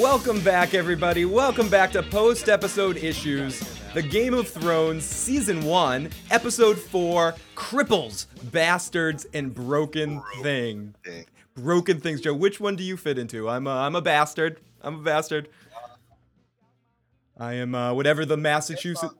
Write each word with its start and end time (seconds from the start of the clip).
Welcome 0.00 0.40
back, 0.42 0.74
everybody. 0.74 1.24
Welcome 1.24 1.70
back 1.70 1.90
to 1.92 2.02
post 2.02 2.50
episode 2.50 2.98
issues, 2.98 3.60
the 3.94 4.02
Game 4.02 4.34
of 4.34 4.46
Thrones 4.46 5.04
Season 5.04 5.64
1, 5.64 6.10
Episode 6.30 6.78
4 6.78 7.34
Cripples, 7.54 8.26
Bastards, 8.52 9.26
and 9.32 9.54
Broken 9.54 10.22
Thing. 10.42 10.94
Thing. 11.02 11.24
Broken 11.54 12.00
Things, 12.00 12.20
Joe. 12.20 12.34
Which 12.34 12.60
one 12.60 12.76
do 12.76 12.82
you 12.84 12.98
fit 12.98 13.16
into? 13.16 13.48
I'm 13.48 13.66
a, 13.66 13.70
I'm 13.70 13.94
a 13.94 14.02
bastard. 14.02 14.60
I'm 14.82 14.96
a 14.96 15.02
bastard. 15.02 15.48
I 17.38 17.54
am 17.54 17.74
uh, 17.74 17.94
whatever 17.94 18.26
the 18.26 18.36
Massachusetts. 18.36 19.14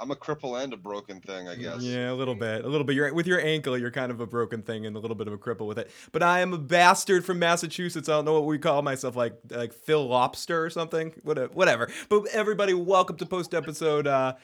I'm 0.00 0.12
a 0.12 0.16
cripple 0.16 0.62
and 0.62 0.72
a 0.72 0.76
broken 0.76 1.20
thing, 1.20 1.48
I 1.48 1.56
guess. 1.56 1.82
Yeah, 1.82 2.12
a 2.12 2.14
little 2.14 2.36
bit, 2.36 2.64
a 2.64 2.68
little 2.68 2.84
bit. 2.84 2.94
You're 2.94 3.12
with 3.12 3.26
your 3.26 3.40
ankle, 3.40 3.76
you're 3.76 3.90
kind 3.90 4.12
of 4.12 4.20
a 4.20 4.26
broken 4.26 4.62
thing 4.62 4.86
and 4.86 4.94
a 4.94 4.98
little 5.00 5.16
bit 5.16 5.26
of 5.26 5.32
a 5.32 5.38
cripple 5.38 5.66
with 5.66 5.76
it. 5.78 5.90
But 6.12 6.22
I 6.22 6.38
am 6.40 6.52
a 6.52 6.58
bastard 6.58 7.24
from 7.24 7.40
Massachusetts. 7.40 8.08
I 8.08 8.12
don't 8.12 8.24
know 8.24 8.34
what 8.34 8.44
we 8.44 8.58
call 8.58 8.80
myself, 8.82 9.16
like 9.16 9.34
like 9.50 9.72
Phil 9.72 10.06
Lobster 10.06 10.64
or 10.64 10.70
something. 10.70 11.12
Whatever. 11.24 11.88
But 12.08 12.26
everybody, 12.28 12.74
welcome 12.74 13.16
to 13.16 13.26
post 13.26 13.54
episode 13.54 14.06
uh, 14.06 14.34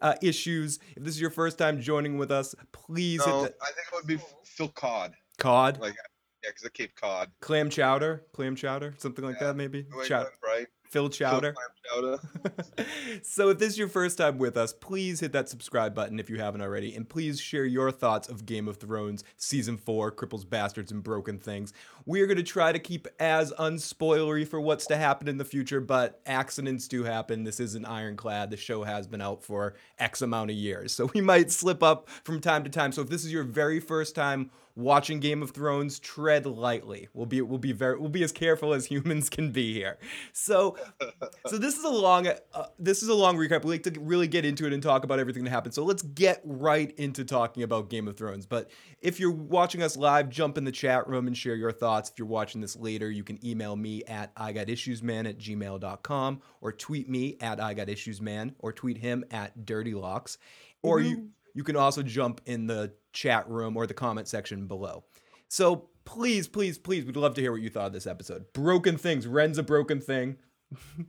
uh, 0.00 0.14
issues. 0.20 0.80
If 0.96 1.04
this 1.04 1.14
is 1.14 1.20
your 1.20 1.30
first 1.30 1.58
time 1.58 1.80
joining 1.80 2.18
with 2.18 2.32
us, 2.32 2.54
please 2.72 3.24
No, 3.24 3.42
hit 3.44 3.56
the 3.58 3.64
I 3.64 3.66
think 3.66 3.86
it 3.92 3.94
would 3.94 4.06
be 4.08 4.18
Phil 4.44 4.68
Cod. 4.68 5.14
cod, 5.38 5.78
Like, 5.80 5.94
yeah, 6.42 6.50
because 6.50 6.64
of 6.64 6.72
Cape 6.72 6.94
Cod. 6.96 7.30
clam 7.40 7.70
chowder, 7.70 8.24
clam 8.32 8.56
chowder, 8.56 8.94
something 8.98 9.24
like 9.24 9.36
Yeah. 9.40 9.48
that, 9.48 9.54
maybe. 9.56 9.86
New 9.90 10.04
Chow- 10.06 10.26
right? 10.44 10.66
Phil 10.94 11.10
Phil 11.10 11.10
chowder. 11.10 11.52
Clam 11.52 11.68
Chowder. 11.92 12.86
so 13.22 13.50
if 13.50 13.58
this 13.58 13.70
is 13.70 13.78
your 13.78 13.88
first 13.88 14.16
time 14.16 14.38
with 14.38 14.56
us, 14.56 14.72
please 14.72 15.18
hit 15.18 15.32
that 15.32 15.48
subscribe 15.48 15.92
button 15.94 16.20
if 16.20 16.30
you 16.30 16.38
haven't 16.38 16.62
already, 16.62 16.94
and 16.94 17.08
please 17.08 17.40
share 17.40 17.64
your 17.64 17.90
thoughts 17.90 18.28
of 18.28 18.46
Game 18.46 18.68
of 18.68 18.76
Thrones 18.76 19.24
season 19.36 19.76
four, 19.76 20.12
Cripples, 20.12 20.48
Bastards, 20.48 20.92
and 20.92 21.02
Broken 21.02 21.38
Things. 21.38 21.72
We 22.06 22.20
are 22.20 22.26
going 22.26 22.36
to 22.36 22.44
try 22.44 22.70
to 22.70 22.78
keep 22.78 23.08
as 23.18 23.52
unspoilery 23.58 24.46
for 24.46 24.60
what's 24.60 24.86
to 24.86 24.96
happen 24.96 25.26
in 25.26 25.36
the 25.36 25.44
future, 25.44 25.80
but 25.80 26.20
accidents 26.26 26.86
do 26.86 27.02
happen. 27.02 27.44
This 27.44 27.60
isn't 27.60 27.84
ironclad. 27.84 28.50
The 28.50 28.56
show 28.56 28.84
has 28.84 29.06
been 29.06 29.20
out 29.20 29.42
for 29.42 29.74
X 29.98 30.22
amount 30.22 30.50
of 30.50 30.56
years, 30.56 30.92
so 30.92 31.10
we 31.12 31.20
might 31.20 31.50
slip 31.50 31.82
up 31.82 32.08
from 32.22 32.40
time 32.40 32.62
to 32.64 32.70
time. 32.70 32.92
So 32.92 33.02
if 33.02 33.08
this 33.08 33.24
is 33.24 33.32
your 33.32 33.44
very 33.44 33.80
first 33.80 34.14
time 34.14 34.50
watching 34.76 35.20
Game 35.20 35.42
of 35.42 35.50
Thrones, 35.50 35.98
tread 35.98 36.46
lightly. 36.46 37.08
We'll 37.12 37.26
be 37.26 37.40
we'll 37.42 37.58
be 37.58 37.72
very 37.72 37.98
we'll 37.98 38.08
be 38.08 38.24
as 38.24 38.32
careful 38.32 38.74
as 38.74 38.86
humans 38.86 39.28
can 39.28 39.52
be 39.52 39.72
here. 39.72 39.98
So 40.32 40.76
so 41.46 41.58
this 41.58 41.76
is 41.76 41.84
a 41.84 41.90
long 41.90 42.28
uh, 42.28 42.66
this 42.78 43.02
is 43.02 43.08
a 43.08 43.14
long 43.14 43.36
recap. 43.36 43.64
We 43.64 43.72
like 43.72 43.82
to 43.84 44.00
really 44.00 44.28
get 44.28 44.44
into 44.44 44.66
it 44.66 44.72
and 44.72 44.82
talk 44.82 45.04
about 45.04 45.18
everything 45.18 45.44
that 45.44 45.50
happened. 45.50 45.74
So 45.74 45.84
let's 45.84 46.02
get 46.02 46.40
right 46.44 46.92
into 46.98 47.24
talking 47.24 47.62
about 47.62 47.90
Game 47.90 48.08
of 48.08 48.16
Thrones. 48.16 48.46
But 48.46 48.70
if 49.00 49.20
you're 49.20 49.30
watching 49.30 49.82
us 49.82 49.96
live, 49.96 50.28
jump 50.28 50.58
in 50.58 50.64
the 50.64 50.72
chat 50.72 51.08
room 51.08 51.26
and 51.26 51.36
share 51.36 51.54
your 51.54 51.72
thoughts. 51.72 52.10
If 52.10 52.18
you're 52.18 52.26
watching 52.26 52.60
this 52.60 52.76
later, 52.76 53.10
you 53.10 53.24
can 53.24 53.44
email 53.46 53.76
me 53.76 54.02
at 54.04 54.32
I 54.36 54.52
got 54.52 54.68
issues 54.68 55.02
man 55.02 55.26
at 55.26 55.38
gmail.com 55.38 56.40
or 56.60 56.72
tweet 56.72 57.08
me 57.08 57.36
at 57.40 57.60
I 57.60 57.74
got 57.74 57.88
issues 57.88 58.20
man 58.20 58.54
or 58.58 58.72
tweet 58.72 58.98
him 58.98 59.24
at 59.30 59.64
dirty 59.64 59.94
locks. 59.94 60.38
Or 60.82 61.00
you 61.00 61.30
you 61.54 61.64
can 61.64 61.76
also 61.76 62.02
jump 62.02 62.40
in 62.46 62.66
the 62.66 62.92
chat 63.12 63.48
room 63.48 63.76
or 63.76 63.86
the 63.86 63.94
comment 63.94 64.28
section 64.28 64.66
below. 64.66 65.04
So 65.48 65.88
please, 66.04 66.48
please, 66.48 66.78
please, 66.78 67.04
we'd 67.04 67.16
love 67.16 67.34
to 67.34 67.40
hear 67.40 67.52
what 67.52 67.62
you 67.62 67.70
thought 67.70 67.86
of 67.86 67.92
this 67.92 68.06
episode. 68.06 68.52
Broken 68.52 68.98
things. 68.98 69.26
Ren's 69.26 69.58
a 69.58 69.62
broken 69.62 70.00
thing. 70.00 70.36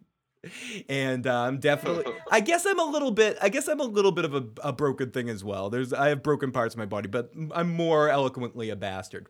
and 0.90 1.26
uh, 1.28 1.42
I'm 1.42 1.60
definitely. 1.60 2.12
I 2.32 2.40
guess 2.40 2.66
I'm 2.66 2.80
a 2.80 2.86
little 2.86 3.12
bit. 3.12 3.38
I 3.42 3.50
guess 3.50 3.68
I'm 3.68 3.80
a 3.80 3.86
little 3.86 4.12
bit 4.12 4.26
of 4.26 4.36
a, 4.36 4.46
a 4.64 4.74
broken 4.74 5.12
thing 5.12 5.30
as 5.30 5.44
well. 5.44 5.70
There's. 5.70 5.94
I 5.94 6.10
have 6.10 6.24
broken 6.24 6.52
parts 6.52 6.76
of 6.76 6.80
my 6.80 6.86
body, 6.86 7.08
but 7.08 7.32
I'm 7.54 7.72
more 7.72 8.10
eloquently 8.10 8.70
a 8.70 8.76
bastard. 8.76 9.28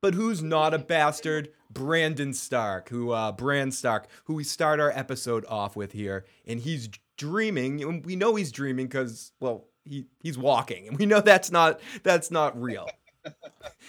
But 0.00 0.14
who's 0.14 0.42
not 0.42 0.74
a 0.74 0.78
bastard? 0.78 1.50
Brandon 1.70 2.34
Stark, 2.34 2.88
who 2.88 3.12
uh, 3.12 3.32
Bran 3.32 3.70
Stark, 3.70 4.08
who 4.24 4.34
we 4.34 4.44
start 4.44 4.80
our 4.80 4.90
episode 4.90 5.44
off 5.48 5.76
with 5.76 5.92
here, 5.92 6.26
and 6.46 6.60
he's 6.60 6.88
dreaming. 7.16 8.02
We 8.02 8.16
know 8.16 8.34
he's 8.34 8.52
dreaming 8.52 8.86
because, 8.86 9.32
well, 9.40 9.68
he 9.84 10.06
he's 10.20 10.38
walking, 10.38 10.88
and 10.88 10.98
we 10.98 11.06
know 11.06 11.20
that's 11.20 11.50
not 11.50 11.80
that's 12.02 12.30
not 12.30 12.60
real. 12.60 12.88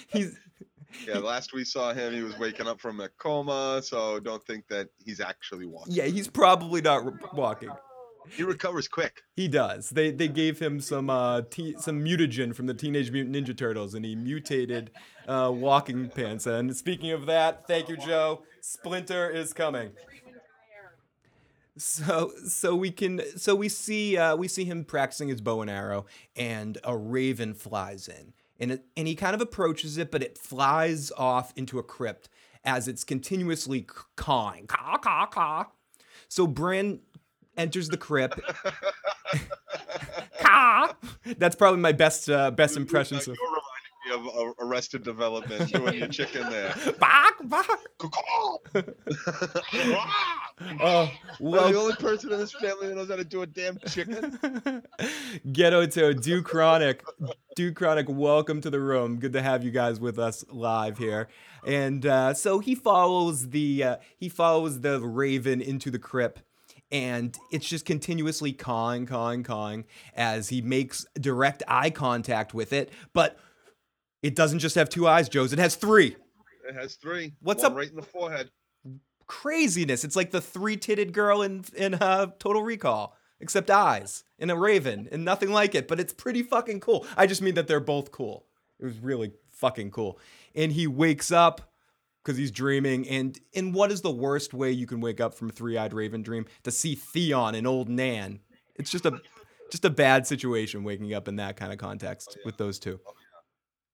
he's 0.07 0.37
Yeah, 1.07 1.19
last 1.19 1.53
we 1.53 1.63
saw 1.63 1.93
him, 1.93 2.13
he 2.13 2.21
was 2.21 2.37
waking 2.37 2.67
up 2.67 2.79
from 2.79 2.99
a 2.99 3.09
coma, 3.09 3.81
so 3.83 4.19
don't 4.19 4.43
think 4.45 4.67
that 4.67 4.89
he's 5.03 5.19
actually 5.19 5.65
walking. 5.65 5.93
yeah, 5.93 6.05
he's 6.05 6.27
probably 6.27 6.81
not 6.81 7.05
re- 7.05 7.13
walking. 7.33 7.69
He 8.37 8.43
recovers 8.43 8.87
quick. 8.87 9.21
He 9.35 9.49
does. 9.49 9.89
They 9.89 10.09
they 10.11 10.29
gave 10.29 10.57
him 10.59 10.79
some 10.79 11.09
uh 11.09 11.41
te- 11.49 11.75
some 11.77 12.03
mutagen 12.03 12.55
from 12.55 12.67
the 12.67 12.73
Teenage 12.73 13.11
Mutant 13.11 13.35
Ninja 13.35 13.57
Turtles, 13.57 13.93
and 13.95 14.05
he 14.05 14.15
mutated 14.15 14.91
uh, 15.27 15.51
walking 15.53 16.09
pants. 16.09 16.47
And 16.47 16.75
speaking 16.75 17.11
of 17.11 17.25
that, 17.25 17.67
thank 17.67 17.89
you, 17.89 17.97
Joe. 17.97 18.43
Splinter 18.61 19.29
is 19.29 19.51
coming. 19.51 19.91
So 21.77 22.31
so 22.47 22.75
we 22.75 22.91
can 22.91 23.21
so 23.35 23.55
we 23.55 23.67
see 23.67 24.17
uh, 24.17 24.35
we 24.35 24.47
see 24.47 24.63
him 24.63 24.85
practicing 24.85 25.29
his 25.29 25.41
bow 25.41 25.61
and 25.61 25.71
arrow, 25.71 26.05
and 26.35 26.77
a 26.83 26.95
raven 26.95 27.55
flies 27.55 28.07
in, 28.07 28.33
and 28.59 28.73
it, 28.73 28.85
and 28.95 29.07
he 29.07 29.15
kind 29.15 29.33
of 29.33 29.41
approaches 29.41 29.97
it, 29.97 30.11
but 30.11 30.21
it 30.21 30.37
flies 30.37 31.11
off 31.17 31.51
into 31.55 31.79
a 31.79 31.83
crypt 31.83 32.29
as 32.63 32.87
it's 32.87 33.03
continuously 33.03 33.87
cawing, 34.15 34.67
caw 34.67 34.97
caw 34.97 35.25
caw. 35.25 35.65
So 36.27 36.45
Bran 36.45 36.99
enters 37.57 37.89
the 37.89 37.97
crypt. 37.97 38.39
caw. 40.39 40.93
That's 41.37 41.55
probably 41.55 41.79
my 41.79 41.91
best 41.91 42.29
uh, 42.29 42.51
best 42.51 42.77
impression. 42.77 43.19
So. 43.19 43.33
You're 44.05 44.15
of 44.15 44.27
uh, 44.27 44.53
Arrested 44.59 45.03
Development 45.03 45.71
doing 45.71 45.95
your 45.95 46.07
chicken 46.09 46.49
there. 46.49 46.73
Bark, 46.99 47.35
bark. 47.43 47.79
Oh, 50.79 51.09
I'm 51.09 51.09
well, 51.39 51.71
the 51.71 51.77
only 51.77 51.95
person 51.95 52.31
in 52.31 52.39
this 52.39 52.53
family 52.53 52.87
that 52.87 52.95
knows 52.95 53.09
how 53.09 53.15
to 53.15 53.23
do 53.23 53.41
a 53.41 53.45
damn 53.45 53.77
chicken. 53.87 54.83
Ghetto 55.51 55.85
to 55.87 56.13
Duke 56.13 56.45
Chronic. 56.45 57.03
Duke 57.55 57.75
Chronic, 57.75 58.07
welcome 58.07 58.61
to 58.61 58.69
the 58.69 58.79
room. 58.79 59.19
Good 59.19 59.33
to 59.33 59.41
have 59.41 59.63
you 59.63 59.71
guys 59.71 59.99
with 59.99 60.19
us 60.19 60.45
live 60.49 60.99
here. 60.99 61.27
And 61.65 62.05
uh, 62.05 62.33
so 62.35 62.59
he 62.59 62.75
follows 62.75 63.49
the 63.49 63.83
uh, 63.83 63.95
he 64.15 64.29
follows 64.29 64.81
the 64.81 64.99
raven 65.01 65.59
into 65.59 65.89
the 65.89 65.99
crypt. 65.99 66.43
And 66.91 67.35
it's 67.51 67.67
just 67.67 67.85
continuously 67.85 68.53
cawing, 68.53 69.07
cawing, 69.07 69.43
cawing 69.43 69.85
as 70.15 70.49
he 70.49 70.61
makes 70.61 71.05
direct 71.19 71.63
eye 71.67 71.89
contact 71.89 72.53
with 72.53 72.71
it. 72.71 72.91
But 73.13 73.37
it 74.23 74.35
doesn't 74.35 74.59
just 74.59 74.75
have 74.75 74.89
two 74.89 75.07
eyes, 75.07 75.29
Joe's. 75.29 75.53
It 75.53 75.59
has 75.59 75.75
three. 75.75 76.15
It 76.67 76.73
has 76.75 76.95
three. 76.95 77.33
What's 77.41 77.61
One 77.63 77.71
up- 77.73 77.77
Right 77.77 77.89
in 77.89 77.95
the 77.95 78.01
forehead. 78.01 78.49
craziness. 79.27 80.03
It's 80.03 80.15
like 80.15 80.31
the 80.31 80.41
three-titted 80.41 81.11
girl 81.11 81.41
in 81.41 81.65
in 81.75 81.93
uh, 81.95 82.27
Total 82.39 82.63
Recall, 82.63 83.15
except 83.39 83.69
eyes 83.69 84.23
and 84.39 84.49
a 84.51 84.55
raven 84.55 85.07
and 85.11 85.23
nothing 85.25 85.51
like 85.51 85.75
it. 85.75 85.87
But 85.87 85.99
it's 85.99 86.13
pretty 86.13 86.43
fucking 86.43 86.79
cool. 86.79 87.05
I 87.17 87.27
just 87.27 87.41
mean 87.41 87.55
that 87.55 87.67
they're 87.67 87.79
both 87.79 88.11
cool. 88.11 88.45
It 88.79 88.85
was 88.85 88.97
really 88.99 89.31
fucking 89.51 89.91
cool. 89.91 90.19
And 90.55 90.71
he 90.71 90.87
wakes 90.87 91.31
up 91.31 91.61
because 92.23 92.37
he's 92.37 92.51
dreaming. 92.51 93.07
And 93.09 93.37
in 93.53 93.71
what 93.71 93.91
is 93.91 94.01
the 94.01 94.11
worst 94.11 94.53
way 94.53 94.71
you 94.71 94.87
can 94.87 94.99
wake 95.01 95.19
up 95.21 95.33
from 95.35 95.49
a 95.49 95.53
three-eyed 95.53 95.93
raven 95.93 96.21
dream? 96.21 96.45
To 96.63 96.71
see 96.71 96.95
Theon 96.95 97.55
and 97.55 97.65
old 97.67 97.89
Nan. 97.89 98.39
It's 98.75 98.89
just 98.91 99.05
a 99.05 99.19
just 99.71 99.85
a 99.85 99.89
bad 99.89 100.27
situation 100.27 100.83
waking 100.83 101.13
up 101.13 101.27
in 101.27 101.37
that 101.37 101.55
kind 101.57 101.71
of 101.71 101.79
context 101.79 102.37
with 102.45 102.57
those 102.57 102.77
two. 102.79 102.99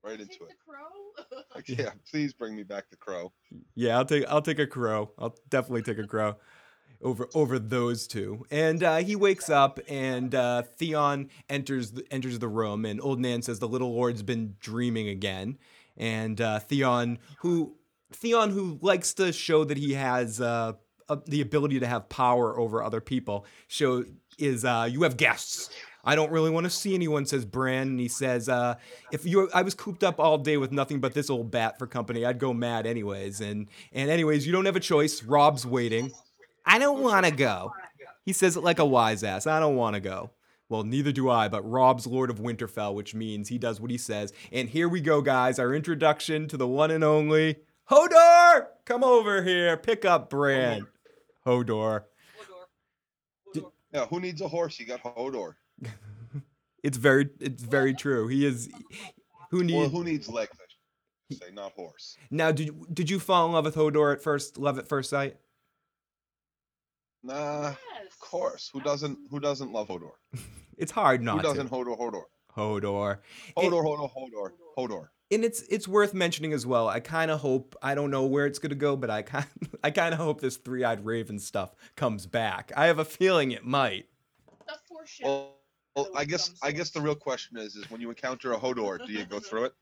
Right 0.03 0.19
into 0.19 0.45
it. 0.45 0.55
crow. 0.65 0.85
Yeah, 1.67 1.91
please 2.09 2.33
bring 2.33 2.55
me 2.55 2.63
back 2.63 2.89
the 2.89 2.95
crow. 2.95 3.33
Yeah, 3.75 3.97
I'll 3.97 4.05
take 4.05 4.25
I'll 4.27 4.41
take 4.41 4.59
a 4.59 4.67
crow. 4.67 5.11
I'll 5.17 5.35
definitely 5.49 5.81
take 5.81 5.97
a 5.97 6.07
crow 6.07 6.35
over 7.01 7.27
over 7.33 7.59
those 7.59 8.07
two. 8.07 8.45
And 8.51 8.83
uh, 8.83 8.97
he 8.97 9.15
wakes 9.15 9.49
up, 9.49 9.79
and 9.87 10.33
uh, 10.33 10.63
Theon 10.77 11.29
enters 11.49 11.91
the, 11.91 12.05
enters 12.11 12.39
the 12.39 12.47
room, 12.47 12.85
and 12.85 13.01
Old 13.01 13.19
Nan 13.19 13.41
says 13.41 13.59
the 13.59 13.67
little 13.67 13.93
lord's 13.93 14.23
been 14.23 14.55
dreaming 14.59 15.09
again. 15.09 15.57
And 15.97 16.39
uh, 16.39 16.59
Theon, 16.59 17.19
who 17.39 17.75
Theon, 18.13 18.51
who 18.51 18.79
likes 18.81 19.13
to 19.15 19.33
show 19.33 19.63
that 19.65 19.77
he 19.77 19.93
has 19.93 20.39
uh, 20.39 20.73
uh, 21.09 21.17
the 21.25 21.41
ability 21.41 21.79
to 21.79 21.87
have 21.87 22.09
power 22.09 22.57
over 22.57 22.83
other 22.83 23.01
people, 23.01 23.45
show 23.67 24.05
is 24.37 24.63
uh, 24.63 24.87
you 24.89 25.03
have 25.03 25.17
guests. 25.17 25.69
I 26.09 26.15
don't 26.15 26.31
really 26.31 26.49
want 26.49 26.63
to 26.63 26.71
see 26.71 26.95
anyone, 26.95 27.27
says 27.27 27.45
Bran. 27.45 27.89
And 27.89 27.99
he 27.99 28.07
says, 28.07 28.49
uh, 28.49 28.77
if 29.11 29.27
you 29.27 29.47
I 29.53 29.61
was 29.61 29.75
cooped 29.75 30.03
up 30.03 30.19
all 30.19 30.39
day 30.39 30.57
with 30.57 30.71
nothing 30.71 30.99
but 30.99 31.13
this 31.13 31.29
old 31.29 31.51
bat 31.51 31.77
for 31.77 31.85
company, 31.85 32.25
I'd 32.25 32.39
go 32.39 32.51
mad 32.51 32.87
anyways. 32.87 33.41
And 33.41 33.67
and 33.93 34.09
anyways, 34.09 34.47
you 34.47 34.51
don't 34.51 34.65
have 34.65 34.75
a 34.75 34.79
choice. 34.79 35.21
Robb's 35.21 35.67
waiting. 35.67 36.11
I 36.65 36.79
don't 36.79 37.03
want 37.03 37.27
to 37.27 37.31
go. 37.31 37.73
He 38.25 38.33
says 38.33 38.57
it 38.57 38.63
like 38.63 38.79
a 38.79 38.85
wise 38.85 39.23
ass. 39.23 39.45
I 39.45 39.59
don't 39.59 39.75
want 39.75 39.93
to 39.93 39.99
go. 39.99 40.31
Well, 40.67 40.83
neither 40.83 41.11
do 41.11 41.29
I, 41.29 41.47
but 41.47 41.61
Robb's 41.61 42.07
Lord 42.07 42.31
of 42.31 42.39
Winterfell, 42.39 42.95
which 42.95 43.13
means 43.13 43.47
he 43.47 43.59
does 43.59 43.79
what 43.79 43.91
he 43.91 43.97
says. 43.99 44.33
And 44.51 44.67
here 44.67 44.89
we 44.89 45.01
go, 45.01 45.21
guys. 45.21 45.59
Our 45.59 45.75
introduction 45.75 46.47
to 46.47 46.57
the 46.57 46.67
one 46.67 46.89
and 46.89 47.03
only 47.03 47.57
Hodor. 47.91 48.67
Come 48.85 49.03
over 49.03 49.43
here. 49.43 49.77
Pick 49.77 50.05
up 50.05 50.31
Bran. 50.31 50.87
Hodor. 51.45 52.05
Yeah, 53.93 54.07
who 54.07 54.19
needs 54.19 54.41
a 54.41 54.47
horse? 54.47 54.79
You 54.79 54.87
got 54.87 55.03
Hodor. 55.03 55.53
It's 56.83 56.97
very 56.97 57.29
it's 57.39 57.61
very 57.63 57.93
true. 57.93 58.27
He 58.27 58.45
is 58.45 58.69
who 59.51 59.65
Well, 59.67 59.89
who 59.89 60.03
needs 60.03 60.29
legs? 60.29 60.51
I 61.31 61.35
say, 61.35 61.51
not 61.53 61.73
horse. 61.73 62.17
Now 62.31 62.51
did 62.51 62.71
did 62.93 63.09
you 63.09 63.19
fall 63.19 63.45
in 63.47 63.51
love 63.51 63.65
with 63.65 63.75
Hodor 63.75 64.13
at 64.13 64.21
first 64.21 64.57
love 64.57 64.79
at 64.79 64.87
first 64.87 65.09
sight? 65.09 65.37
Nah, 67.23 67.69
Yes. 67.69 67.77
of 68.13 68.19
course. 68.19 68.69
Who 68.73 68.79
doesn't? 68.81 69.17
Who 69.29 69.39
doesn't 69.39 69.71
love 69.71 69.87
Hodor? 69.89 70.11
It's 70.77 70.93
hard 70.93 71.21
not. 71.21 71.35
Who 71.37 71.41
doesn't 71.41 71.67
to. 71.67 71.73
Hodor? 71.75 71.97
Hodor. 71.97 72.23
Hodor. 72.55 73.17
It- 73.49 73.55
Hodor. 73.57 73.83
Hodor. 73.83 74.09
Hodor. 74.15 74.51
Hodor. 74.77 75.07
and 75.29 75.43
it's 75.43 75.61
it's 75.63 75.89
worth 75.89 76.13
mentioning 76.13 76.53
as 76.53 76.65
well. 76.65 76.87
I 76.87 77.01
kind 77.01 77.29
of 77.29 77.41
hope 77.41 77.75
I 77.83 77.93
don't 77.95 78.09
know 78.11 78.25
where 78.25 78.45
it's 78.45 78.59
gonna 78.59 78.75
go, 78.75 78.95
but 78.95 79.09
I 79.09 79.21
kind 79.23 79.45
I 79.83 79.91
kind 79.91 80.13
of 80.13 80.21
hope 80.21 80.39
this 80.39 80.55
three 80.55 80.85
eyed 80.85 81.03
raven 81.05 81.37
stuff 81.37 81.75
comes 81.97 82.25
back. 82.27 82.71
I 82.77 82.85
have 82.85 82.97
a 82.99 83.03
feeling 83.03 83.51
it 83.51 83.65
might. 83.65 84.05
The 84.67 84.75
foreshadow. 84.87 85.29
Well, 85.29 85.55
well, 86.03 86.09
I 86.15 86.25
guess 86.25 86.51
I 86.61 86.71
guess 86.71 86.89
the 86.91 87.01
real 87.01 87.15
question 87.15 87.57
is 87.57 87.75
is 87.75 87.89
when 87.91 88.01
you 88.01 88.09
encounter 88.09 88.53
a 88.53 88.57
Hodor, 88.57 89.05
do 89.05 89.11
you 89.11 89.25
go 89.25 89.39
through 89.47 89.65
it? 89.65 89.73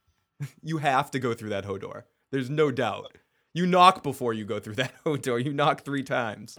You 0.62 0.78
have 0.78 1.10
to 1.12 1.18
go 1.18 1.34
through 1.34 1.50
that 1.50 1.64
Hodor. 1.64 2.04
There's 2.30 2.50
no 2.50 2.70
doubt. 2.70 3.16
You 3.54 3.66
knock 3.66 4.02
before 4.02 4.32
you 4.34 4.44
go 4.44 4.60
through 4.60 4.76
that 4.76 4.92
Hodor. 5.04 5.44
You 5.44 5.52
knock 5.52 5.84
three 5.84 6.02
times. 6.04 6.58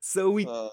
So 0.00 0.30
we 0.30 0.46
Uh, 0.46 0.68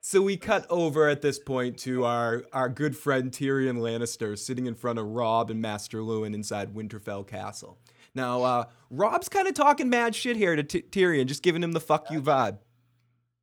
So 0.00 0.22
we 0.22 0.36
cut 0.36 0.66
over 0.70 1.08
at 1.08 1.22
this 1.22 1.38
point 1.38 1.78
to 1.80 2.04
our 2.04 2.44
our 2.52 2.68
good 2.68 2.96
friend 2.96 3.30
Tyrion 3.30 3.78
Lannister 3.78 4.38
sitting 4.38 4.66
in 4.66 4.74
front 4.74 4.98
of 4.98 5.06
Robb 5.06 5.50
and 5.50 5.60
Maester 5.60 5.98
Luwin 5.98 6.34
inside 6.34 6.74
Winterfell 6.74 7.26
Castle. 7.26 7.78
Now, 8.14 8.42
uh, 8.42 8.64
Robb's 8.90 9.28
kind 9.28 9.46
of 9.48 9.54
talking 9.54 9.88
mad 9.90 10.14
shit 10.14 10.36
here 10.36 10.56
to 10.56 10.62
T- 10.62 10.82
Tyrion, 10.82 11.26
just 11.26 11.42
giving 11.42 11.62
him 11.62 11.72
the 11.72 11.80
fuck 11.80 12.10
you 12.10 12.20
vibe. 12.22 12.58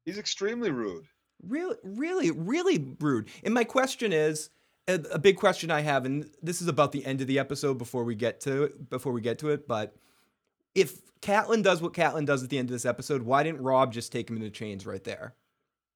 he's 0.06 0.18
extremely 0.18 0.72
rude. 0.72 1.06
Really, 1.48 1.76
really, 1.84 2.32
really 2.32 2.96
rude. 3.00 3.30
And 3.44 3.54
my 3.54 3.64
question 3.64 4.12
is, 4.14 4.50
a, 4.88 4.96
a 5.12 5.20
big 5.20 5.38
question 5.38 5.72
I 5.72 5.82
have, 5.82 6.06
and 6.06 6.30
this 6.42 6.62
is 6.62 6.68
about 6.68 6.92
the 6.92 7.06
end 7.06 7.22
of 7.22 7.28
the 7.28 7.40
episode 7.40 7.78
before 7.78 8.04
we 8.04 8.16
get 8.16 8.40
to 8.42 8.64
it, 8.64 8.90
before 8.90 9.12
we 9.12 9.22
get 9.22 9.40
to 9.40 9.50
it, 9.50 9.68
but 9.68 9.96
if 10.76 11.00
Catelyn 11.22 11.64
does 11.64 11.82
what 11.82 11.94
Catelyn 11.94 12.26
does 12.26 12.44
at 12.44 12.50
the 12.50 12.58
end 12.58 12.70
of 12.70 12.74
this 12.74 12.86
episode, 12.86 13.24
why 13.24 13.42
didn't 13.44 13.62
Robb 13.62 13.94
just 13.94 14.12
take 14.12 14.30
him 14.30 14.36
into 14.38 14.50
chains 14.50 14.86
right 14.86 15.04
there? 15.04 15.34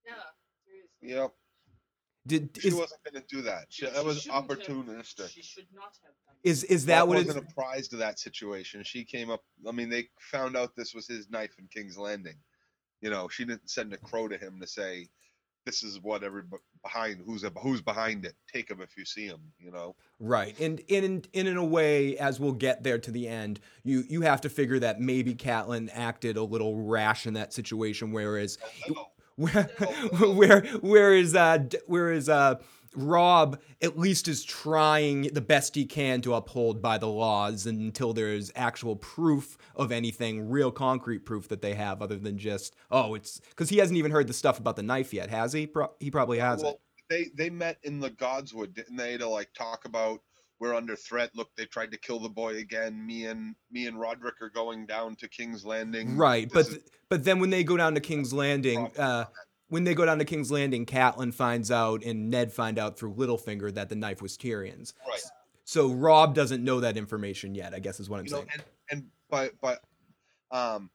Yeah. 0.06 0.14
Seriously. 0.66 1.22
Yep. 1.22 1.34
Did 2.28 2.50
She 2.62 2.68
is, 2.70 2.74
wasn't 2.76 3.04
going 3.04 3.24
to 3.24 3.36
do 3.36 3.42
that. 3.44 3.66
She, 3.70 3.86
She- 3.86 3.92
that 3.92 4.04
was 4.06 4.22
shouldn't 4.22 4.50
have- 4.50 4.58
opportunistic. 4.60 5.30
She 5.30 5.42
should 5.42 5.68
not 5.74 5.84
have 6.04 6.14
done. 6.26 6.36
is 6.44 6.64
is 6.66 6.86
that 6.88 7.08
what 7.08 7.18
wasn't 7.18 7.38
it's? 7.38 7.52
apprised 7.52 7.94
of 7.94 8.00
that 8.00 8.20
situation. 8.20 8.84
She 8.84 9.04
came 9.04 9.30
up. 9.30 9.44
I 9.68 9.72
mean, 9.72 9.90
they 9.90 10.10
found 10.20 10.56
out 10.58 10.76
this 10.76 10.94
was 10.94 11.08
his 11.08 11.30
knife 11.30 11.52
in 11.60 11.68
King's 11.68 11.98
Landing. 11.98 12.36
You 13.02 13.10
know, 13.10 13.30
she 13.30 13.46
didn't 13.46 13.70
send 13.70 13.94
a 13.94 13.98
crow 13.98 14.28
to 14.28 14.38
him 14.38 14.60
to 14.60 14.68
say, 14.68 15.08
"This 15.70 15.84
is 15.84 16.02
what 16.02 16.24
every 16.24 16.42
behind 16.82 17.22
who's 17.28 17.46
who's 17.62 17.80
behind 17.80 18.26
it. 18.26 18.34
Take 18.52 18.70
them 18.70 18.82
if 18.82 18.98
you 18.98 19.06
see 19.06 19.28
them, 19.28 19.40
You 19.60 19.70
know. 19.70 19.96
Right, 20.20 20.60
and 20.60 20.80
in 20.88 21.24
in 21.32 21.46
in 21.46 21.58
a 21.58 21.64
way, 21.64 22.18
as 22.18 22.40
we'll 22.40 22.54
get 22.54 22.82
there 22.82 22.98
to 22.98 23.12
the 23.12 23.28
end, 23.28 23.60
you 23.84 24.04
you 24.10 24.22
have 24.22 24.42
to 24.42 24.50
figure 24.50 24.80
that 24.80 25.00
maybe 25.00 25.36
Catelyn 25.36 25.92
acted 25.94 26.38
a 26.38 26.44
little 26.44 26.76
rash 26.76 27.28
in 27.28 27.36
that 27.36 27.54
situation, 27.54 28.12
whereas 28.12 28.58
Oh, 28.90 29.10
where 29.36 29.70
where 30.34 30.62
whereas 30.82 31.36
uh 31.36 31.58
d- 31.58 31.78
whereas 31.86 32.30
uh 32.30 32.56
Robb 32.96 33.60
at 33.82 33.98
least 33.98 34.28
is 34.28 34.44
trying 34.44 35.24
the 35.34 35.42
best 35.42 35.76
he 35.76 35.86
can 35.86 36.22
to 36.22 36.34
uphold 36.34 36.82
by 36.82 36.98
the 36.98 37.08
laws 37.08 37.66
until 37.66 38.14
there's 38.14 38.52
actual 38.56 38.96
proof 38.96 39.58
of 39.76 39.92
anything, 39.92 40.50
real 40.50 40.72
concrete 40.72 41.26
proof 41.26 41.48
that 41.50 41.62
they 41.62 41.76
have, 41.76 42.02
other 42.02 42.18
than 42.18 42.38
just 42.38 42.76
oh, 42.92 43.16
it's 43.16 43.40
because 43.50 43.70
he 43.70 43.78
hasn't 43.78 43.98
even 43.98 44.12
heard 44.12 44.28
the 44.28 44.34
stuff 44.34 44.60
about 44.60 44.76
the 44.76 44.84
knife 44.84 45.14
yet, 45.14 45.30
has 45.30 45.54
he? 45.54 45.68
Pro- 45.68 45.94
he 46.00 46.10
probably 46.10 46.40
hasn't. 46.40 46.64
Well, 46.66 46.80
they 47.10 47.28
they 47.36 47.50
met 47.50 47.78
in 47.84 48.00
the 48.00 48.12
Godswood, 48.12 48.74
didn't 48.74 48.96
they, 48.96 49.18
to 49.18 49.28
like 49.28 49.54
talk 49.54 49.86
about 49.86 50.22
we're 50.60 50.76
under 50.76 50.96
threat. 50.96 51.32
Look, 51.36 51.50
they 51.56 51.66
tried 51.66 51.92
to 51.92 51.98
kill 51.98 52.20
the 52.20 52.30
boy 52.30 52.58
again. 52.58 53.06
Me 53.06 53.26
and 53.26 53.56
me 53.72 53.88
and 53.88 53.98
Rodrik 53.98 54.42
are 54.42 54.50
going 54.50 54.86
down 54.86 55.16
to 55.18 55.28
King's 55.30 55.66
Landing. 55.66 56.18
Right, 56.18 56.52
This 56.52 56.68
but 56.68 56.78
is- 56.78 56.84
but 57.10 57.24
then 57.24 57.40
when 57.40 57.50
they 57.50 57.64
go 57.64 57.78
down 57.78 57.96
to 57.96 58.02
King's 58.02 58.34
Landing, 58.34 58.92
uh, 58.98 59.26
when 59.70 59.84
they 59.86 59.94
go 59.96 60.06
down 60.06 60.20
to 60.20 60.26
King's 60.26 60.52
Landing, 60.52 60.86
Catelyn 60.86 61.34
finds 61.34 61.72
out 61.72 62.04
and 62.04 62.30
Ned 62.30 62.52
find 62.52 62.78
out 62.78 62.98
through 63.00 63.14
Littlefinger 63.16 63.74
that 63.76 63.90
the 63.90 63.96
knife 63.96 64.22
was 64.22 64.38
Tyrion's. 64.38 64.94
right. 65.08 65.22
So 65.64 65.90
Robb 65.90 66.34
doesn't 66.36 66.64
know 66.64 66.80
that 66.80 66.98
information 66.98 67.54
yet. 67.56 67.74
I 67.76 67.80
guess 67.80 68.00
is 68.00 68.10
what 68.10 68.20
I'm 68.20 68.26
You 68.26 68.32
know, 68.32 68.38
saying. 68.38 68.50
and 68.54 68.64
and 68.92 69.06
but 69.30 69.54
but 69.62 69.82
um 70.52 70.90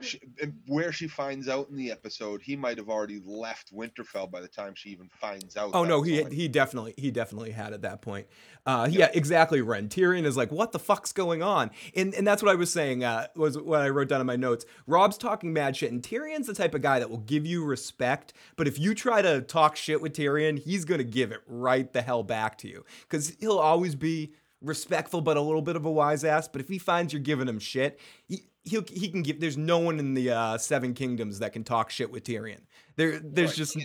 she, 0.00 0.20
where 0.66 0.92
she 0.92 1.08
finds 1.08 1.48
out 1.48 1.68
in 1.68 1.76
the 1.76 1.90
episode, 1.90 2.40
he 2.42 2.56
might 2.56 2.78
have 2.78 2.88
already 2.88 3.20
left 3.24 3.74
Winterfell 3.74 4.30
by 4.30 4.40
the 4.40 4.48
time 4.48 4.74
she 4.74 4.90
even 4.90 5.08
finds 5.08 5.56
out. 5.56 5.70
Oh 5.74 5.84
no, 5.84 6.02
he 6.02 6.22
he 6.24 6.48
definitely 6.48 6.94
he 6.96 7.10
definitely 7.10 7.50
had 7.50 7.72
at 7.72 7.82
that 7.82 8.00
point. 8.00 8.26
Uh, 8.64 8.88
yeah, 8.90 9.10
exactly. 9.12 9.60
Ren 9.60 9.88
Tyrion 9.88 10.24
is 10.24 10.36
like, 10.36 10.52
what 10.52 10.72
the 10.72 10.78
fuck's 10.78 11.12
going 11.12 11.42
on? 11.42 11.70
And 11.96 12.14
and 12.14 12.26
that's 12.26 12.42
what 12.42 12.52
I 12.52 12.54
was 12.54 12.72
saying. 12.72 13.02
Uh, 13.04 13.26
was 13.34 13.58
what 13.58 13.82
I 13.82 13.88
wrote 13.88 14.08
down 14.08 14.20
in 14.20 14.26
my 14.26 14.36
notes. 14.36 14.64
Robb's 14.86 15.18
talking 15.18 15.52
mad 15.52 15.76
shit, 15.76 15.90
and 15.90 16.02
Tyrion's 16.02 16.46
the 16.46 16.54
type 16.54 16.74
of 16.74 16.82
guy 16.82 16.98
that 16.98 17.10
will 17.10 17.18
give 17.18 17.44
you 17.44 17.64
respect, 17.64 18.32
but 18.56 18.68
if 18.68 18.78
you 18.78 18.94
try 18.94 19.22
to 19.22 19.40
talk 19.40 19.76
shit 19.76 20.00
with 20.00 20.12
Tyrion, 20.12 20.58
he's 20.58 20.84
gonna 20.84 21.04
give 21.04 21.32
it 21.32 21.40
right 21.46 21.92
the 21.92 22.02
hell 22.02 22.22
back 22.22 22.58
to 22.58 22.68
you 22.68 22.84
because 23.02 23.36
he'll 23.40 23.58
always 23.58 23.94
be 23.94 24.34
respectful, 24.62 25.20
but 25.20 25.36
a 25.36 25.40
little 25.40 25.62
bit 25.62 25.76
of 25.76 25.84
a 25.84 25.90
wise 25.90 26.24
ass. 26.24 26.46
But 26.46 26.60
if 26.60 26.68
he 26.68 26.78
finds 26.78 27.12
you're 27.12 27.20
giving 27.20 27.48
him 27.48 27.58
shit, 27.58 27.98
he. 28.26 28.44
He'll, 28.64 28.84
he 28.90 29.08
can 29.08 29.22
give. 29.22 29.40
There's 29.40 29.56
no 29.56 29.78
one 29.78 29.98
in 29.98 30.14
the 30.14 30.30
uh, 30.30 30.58
Seven 30.58 30.92
Kingdoms 30.94 31.38
that 31.38 31.52
can 31.52 31.64
talk 31.64 31.90
shit 31.90 32.10
with 32.10 32.24
Tyrion. 32.24 32.60
There, 32.96 33.18
there's 33.18 33.50
Right. 33.50 33.56
just 33.56 33.76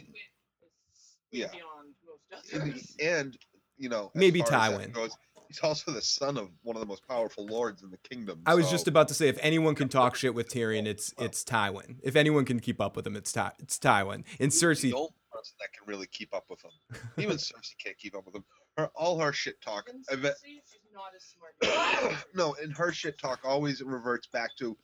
Yeah. 1.32 1.48
Beyond 1.52 1.94
most 2.08 2.54
and, 2.54 2.62
others. 2.72 2.96
and 3.02 3.38
you 3.78 3.90
know 3.90 4.12
Maybe 4.16 4.40
far 4.42 4.50
Tywin. 4.50 4.92
goes, 4.92 5.12
he's 5.48 5.60
also 5.60 5.92
the 5.92 6.02
son 6.02 6.38
of 6.38 6.50
one 6.64 6.76
of 6.76 6.80
the 6.82 6.86
most 6.86 7.08
powerful 7.08 7.46
lords 7.46 7.84
in 7.84 7.90
the 7.90 7.98
kingdom. 8.10 8.42
I 8.46 8.56
was 8.56 8.66
so- 8.66 8.72
just 8.72 8.88
about 8.88 9.08
to 9.10 9.14
say 9.14 9.28
if 9.30 9.38
anyone 9.42 9.76
can 9.76 9.88
talk 9.90 10.16
shit 10.16 10.34
with 10.34 10.50
Tyrion, 10.50 10.86
it's 10.86 11.14
it's 11.20 11.44
Tywin. 11.44 11.98
If 12.04 12.16
anyone 12.16 12.46
can 12.46 12.60
keep 12.60 12.82
up 12.82 12.96
with 12.96 13.08
him, 13.08 13.16
it's 13.16 13.32
Ty, 13.32 13.52
it's 13.60 13.78
Tywin. 13.80 14.24
And 14.40 14.52
He's 14.52 14.62
Cersei, 14.62 14.82
the 14.92 14.94
only 14.96 15.10
person 15.32 15.56
that 15.60 15.72
can 15.74 15.88
really 15.88 16.08
keep 16.08 16.34
up 16.34 16.46
with 16.50 16.62
him. 16.64 16.72
Even 17.18 17.38
Cersei 17.38 17.78
can't 17.84 17.98
keep 17.98 18.16
up 18.16 18.26
with 18.26 18.36
him. 18.36 18.44
Her 18.78 18.90
all 18.96 19.20
her 19.20 19.32
shit 19.32 19.62
talk. 19.62 19.88
And 19.90 20.04
I 20.12 20.16
bet- 20.16 20.34
Cersei, 20.34 20.46
she's 20.46 20.80
not 20.96 21.12
as 21.16 21.24
smart. 21.24 22.18
no, 22.34 22.56
and 22.62 22.76
her 22.76 22.92
shit 22.92 23.20
talk 23.20 23.42
always 23.44 23.82
reverts 23.82 24.28
back 24.28 24.56
to 24.60 24.78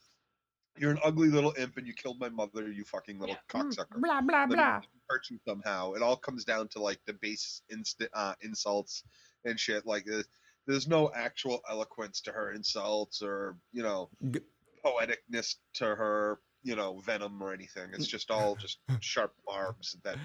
you're 0.78 0.90
an 0.90 0.98
ugly 1.04 1.28
little 1.28 1.52
imp 1.58 1.76
and 1.76 1.86
you 1.86 1.92
killed 1.92 2.18
my 2.18 2.28
mother, 2.30 2.70
you 2.72 2.84
fucking 2.84 3.18
little 3.18 3.34
Yeah. 3.34 3.60
cocksucker. 3.62 4.00
blah 4.00 4.20
blah 4.22 4.40
Let 4.42 4.48
blah. 4.50 4.80
hurt 5.10 5.28
you 5.30 5.38
somehow. 5.46 5.92
It 5.92 6.02
all 6.02 6.16
comes 6.16 6.44
down 6.44 6.68
to 6.68 6.80
like 6.80 6.98
the 7.06 7.12
base 7.14 7.62
inst- 7.68 8.02
uh, 8.14 8.34
insults 8.40 9.04
and 9.44 9.58
shit. 9.60 9.84
Like 9.84 10.04
there's, 10.06 10.24
there's 10.66 10.88
no 10.88 11.10
actual 11.14 11.60
eloquence 11.68 12.20
to 12.22 12.32
her 12.32 12.52
insults 12.52 13.20
or 13.22 13.56
you 13.72 13.82
know 13.82 14.08
G- 14.30 14.40
poeticness 14.84 15.56
to 15.74 15.84
her 15.84 16.38
you 16.62 16.74
know 16.76 17.00
venom 17.04 17.42
or 17.42 17.52
anything. 17.52 17.90
It's 17.92 18.06
just 18.06 18.30
all 18.30 18.56
just 18.56 18.78
sharp 19.00 19.34
barbs. 19.46 19.96
That 20.04 20.16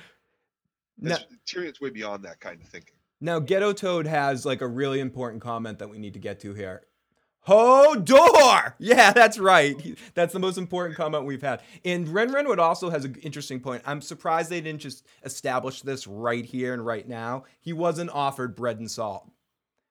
Now, 0.97 1.15
it's- 1.15 1.27
Tyrion's 1.45 1.81
way 1.81 1.89
beyond 1.89 2.23
that 2.23 2.39
kind 2.39 2.61
of 2.61 2.67
thinking. 2.69 2.95
Now 3.19 3.39
Ghetto 3.39 3.73
Toad 3.73 4.07
has 4.07 4.45
like 4.45 4.61
a 4.61 4.67
really 4.67 4.99
important 4.99 5.41
comment 5.41 5.79
that 5.79 5.89
we 5.89 5.97
need 5.97 6.13
to 6.13 6.19
get 6.19 6.39
to 6.41 6.53
here. 6.53 6.83
Hodor! 7.47 8.73
Yeah, 8.77 9.13
that's 9.13 9.39
right. 9.39 9.97
That's 10.15 10.33
the 10.33 10.39
most 10.39 10.57
important 10.57 10.97
comment 10.97 11.25
we've 11.25 11.41
had. 11.41 11.61
And 11.85 12.09
Ren 12.09 12.33
Renwood 12.33 12.57
also 12.57 12.89
has 12.89 13.05
an 13.05 13.15
interesting 13.23 13.61
point. 13.61 13.83
I'm 13.85 14.01
surprised 14.01 14.49
they 14.49 14.59
didn't 14.59 14.81
just 14.81 15.05
establish 15.23 15.81
this 15.81 16.07
right 16.07 16.43
here 16.43 16.73
and 16.73 16.85
right 16.85 17.07
now. 17.07 17.45
He 17.61 17.71
wasn't 17.71 18.09
offered 18.09 18.53
bread 18.53 18.79
and 18.79 18.91
salt. 18.91 19.29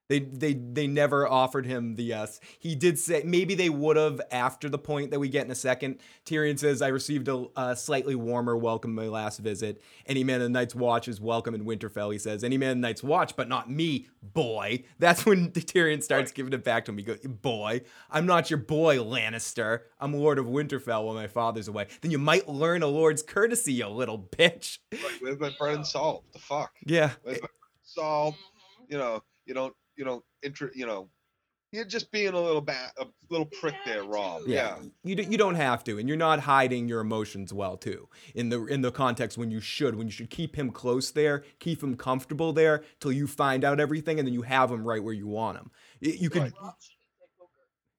They 0.09 0.21
they 0.21 0.55
they 0.55 0.87
never 0.87 1.27
offered 1.27 1.67
him 1.67 1.97
the 1.97 2.05
yes. 2.05 2.41
He 2.59 2.75
did 2.75 2.99
say 2.99 3.23
maybe 3.25 3.55
they 3.55 3.69
would 3.71 3.97
have 3.97 4.21
after 4.31 4.69
the 4.69 4.79
point 4.79 5.11
that 5.11 5.19
we 5.19 5.29
get 5.29 5.45
in 5.45 5.51
a 5.51 5.55
second. 5.57 5.99
Tyrion 6.25 6.59
says, 6.59 6.81
"I 6.81 6.89
received 6.89 7.27
a, 7.29 7.47
a 7.57 7.75
slightly 7.75 8.15
warmer 8.15 8.57
welcome 8.57 8.95
my 8.95 9.09
last 9.09 9.41
visit. 9.41 9.83
Any 10.07 10.23
man 10.23 10.37
in 10.37 10.53
the 10.53 10.59
Night's 10.59 10.75
Watch 10.77 11.09
is 11.09 11.21
welcome 11.21 11.55
in 11.55 11.65
Winterfell." 11.65 12.13
He 12.13 12.19
says, 12.19 12.45
"Any 12.45 12.57
man 12.57 12.71
in 12.71 12.81
the 12.81 12.87
Night's 12.89 13.03
Watch, 13.03 13.35
but 13.35 13.49
not 13.49 13.69
me, 13.69 14.07
boy." 14.23 14.85
That's 15.01 15.27
when 15.27 15.51
Tyrion 15.53 16.03
starts 16.03 16.31
Right. 16.31 16.35
giving 16.35 16.53
it 16.53 16.63
back 16.63 16.85
to 16.85 16.93
him. 16.93 16.99
He 16.99 17.05
goes, 17.05 17.19
"Boy, 17.21 17.81
I'm 18.09 18.27
not 18.27 18.49
your 18.49 18.59
boy, 18.61 18.99
Lannister. 18.99 19.81
I'm 19.99 20.15
Lord 20.15 20.39
of 20.39 20.47
Winterfell 20.47 21.05
while 21.05 21.15
my 21.15 21.27
father's 21.27 21.67
away. 21.69 21.89
Then 22.01 22.13
you 22.13 22.19
might 22.19 22.49
learn 22.49 22.83
a 22.83 22.87
lord's 22.87 23.23
courtesy, 23.25 23.73
you 23.73 23.89
little 23.89 24.19
bitch." 24.19 24.79
Like 24.93 25.21
with 25.21 25.41
my 25.41 25.51
bread 25.59 25.75
and 25.77 25.87
salt. 25.87 26.23
What 26.27 26.33
the 26.33 26.39
fuck? 26.39 26.73
Yeah, 26.85 27.11
With 27.25 27.43
my 27.43 27.49
salt. 27.83 28.37
You 28.89 28.99
know, 28.99 29.23
you 29.47 29.55
don't, 29.55 29.75
you 29.97 30.05
don't, 30.05 30.25
inter, 30.43 30.71
you 30.75 30.87
know, 30.87 31.09
you're 31.73 31.85
just 31.85 32.11
being 32.13 32.33
a 32.33 32.41
little 32.41 32.61
bat, 32.61 32.93
a 32.99 33.07
little 33.29 33.45
prick 33.47 33.75
there, 33.85 34.05
Robb. 34.05 34.43
yeah. 34.47 34.77
Yeah. 34.81 34.89
You, 35.03 35.15
d- 35.17 35.27
you 35.29 35.37
don't 35.37 35.57
have 35.57 35.83
to, 35.85 35.99
and 35.99 36.09
you're 36.09 36.17
not 36.17 36.39
hiding 36.41 36.89
your 36.89 37.01
emotions 37.01 37.53
well 37.53 37.77
too. 37.77 38.09
In 38.35 38.49
the 38.49 38.65
in 38.67 38.81
the 38.83 38.93
context 38.93 39.37
when 39.37 39.51
you 39.51 39.61
should, 39.61 39.97
when 39.97 40.07
you 40.07 40.13
should 40.13 40.31
keep 40.31 40.55
him 40.57 40.71
close 40.71 41.11
there, 41.11 41.43
keep 41.59 41.83
him 41.83 41.97
comfortable 41.97 42.53
there 42.53 42.85
till 43.01 43.11
you 43.13 43.27
find 43.27 43.65
out 43.65 43.81
everything, 43.81 44.19
and 44.19 44.27
then 44.27 44.33
you 44.33 44.43
have 44.43 44.71
him 44.71 44.87
right 44.87 45.03
where 45.03 45.13
you 45.13 45.27
want 45.27 45.59
him. 45.59 45.71
You 46.01 46.31
could 46.31 46.43
Right. 46.43 46.53
Robb 46.63 46.75
poker. 47.39 47.51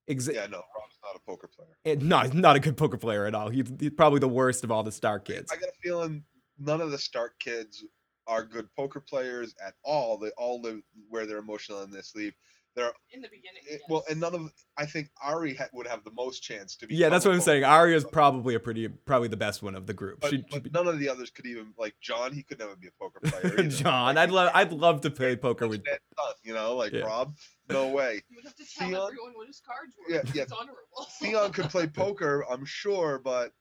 exa- 0.09 0.33
Yeah, 0.33 0.47
no, 0.47 0.57
Robb's 0.57 0.97
not 1.03 1.15
a 1.15 1.19
poker 1.27 1.47
player. 1.47 1.77
Eh, 1.85 1.91
and 1.91 2.03
not 2.03 2.33
not 2.33 2.55
a 2.55 2.59
good 2.61 2.77
poker 2.77 2.97
player 2.97 3.25
at 3.25 3.35
all. 3.35 3.49
He's, 3.49 3.65
he's 3.79 3.91
probably 3.91 4.19
the 4.21 4.29
worst 4.29 4.63
of 4.63 4.71
all 4.71 4.81
the 4.83 4.93
Stark 4.93 5.25
kids. 5.25 5.51
I 5.51 5.55
got 5.57 5.69
a 5.69 5.73
feeling 5.83 6.23
none 6.57 6.79
of 6.81 6.89
the 6.91 6.97
Stark 6.97 7.37
kids 7.37 7.83
are 8.27 8.43
good 8.43 8.67
poker 8.75 8.99
players 8.99 9.55
at 9.65 9.73
all. 9.83 10.17
They 10.17 10.29
all 10.37 10.61
live 10.61 10.81
where 11.09 11.25
they're 11.25 11.37
emotional 11.37 11.81
in 11.83 11.91
their 11.91 12.03
sleeve. 12.03 12.33
They're 12.75 12.91
In 13.11 13.21
the 13.23 13.27
beginning. 13.29 13.61
Eh, 13.71 13.75
it- 13.75 13.81
well, 13.89 14.03
and 14.07 14.19
none 14.19 14.35
of 14.35 14.51
I 14.77 14.85
think 14.85 15.09
Ari 15.23 15.55
ha- 15.55 15.65
would 15.73 15.87
have 15.87 16.03
the 16.03 16.11
most 16.11 16.41
chance 16.43 16.75
to 16.75 16.85
be. 16.85 16.93
Yeah, 16.95 17.09
that's 17.09 17.25
what 17.25 17.33
I'm 17.33 17.41
saying. 17.41 17.63
Ari 17.63 17.95
is 17.95 18.03
probably 18.03 18.53
a 18.53 18.59
pretty, 18.59 18.87
probably 18.87 19.29
the 19.29 19.37
best 19.37 19.63
one 19.63 19.73
of 19.73 19.87
the 19.87 19.95
group. 19.95 20.19
But, 20.19 20.29
She'd- 20.29 20.43
but 20.51 20.53
she'd 20.57 20.63
be- 20.63 20.69
none 20.69 20.87
of 20.87 20.99
the 20.99 21.09
others 21.09 21.31
could 21.31 21.47
even 21.47 21.73
like 21.79 21.95
Jon. 22.01 22.33
He 22.33 22.43
could 22.43 22.59
never 22.59 22.75
be 22.75 22.87
a 22.87 22.91
poker 23.01 23.19
player. 23.23 23.67
Jon, 23.67 24.13
Like, 24.13 24.17
I'd 24.17 24.31
love, 24.31 24.51
I'd 24.53 24.73
love 24.73 25.01
to 25.01 25.09
play 25.09 25.35
poker 25.35 25.67
with. 25.67 25.83
Ned's 25.85 26.01
son, 26.15 26.33
you 26.43 26.53
know, 26.53 26.75
like 26.75 26.91
Yeah. 26.91 27.01
Robb. 27.01 27.33
No 27.67 27.87
way. 27.87 28.21
You 28.29 28.35
would 28.35 28.45
have 28.45 28.55
to 28.55 28.63
tell 28.63 28.87
Theon- 28.89 29.07
everyone 29.07 29.33
what 29.33 29.47
his 29.47 29.59
cards 29.65 29.95
were. 29.97 30.13
Yeah, 30.13 30.21
because 30.21 30.35
yeah. 30.35 30.43
It's 30.43 30.51
honorable. 30.51 31.07
Theon 31.19 31.51
could 31.53 31.69
play 31.71 31.87
poker, 31.87 32.45
I'm 32.47 32.65
sure, 32.65 33.17
but 33.17 33.53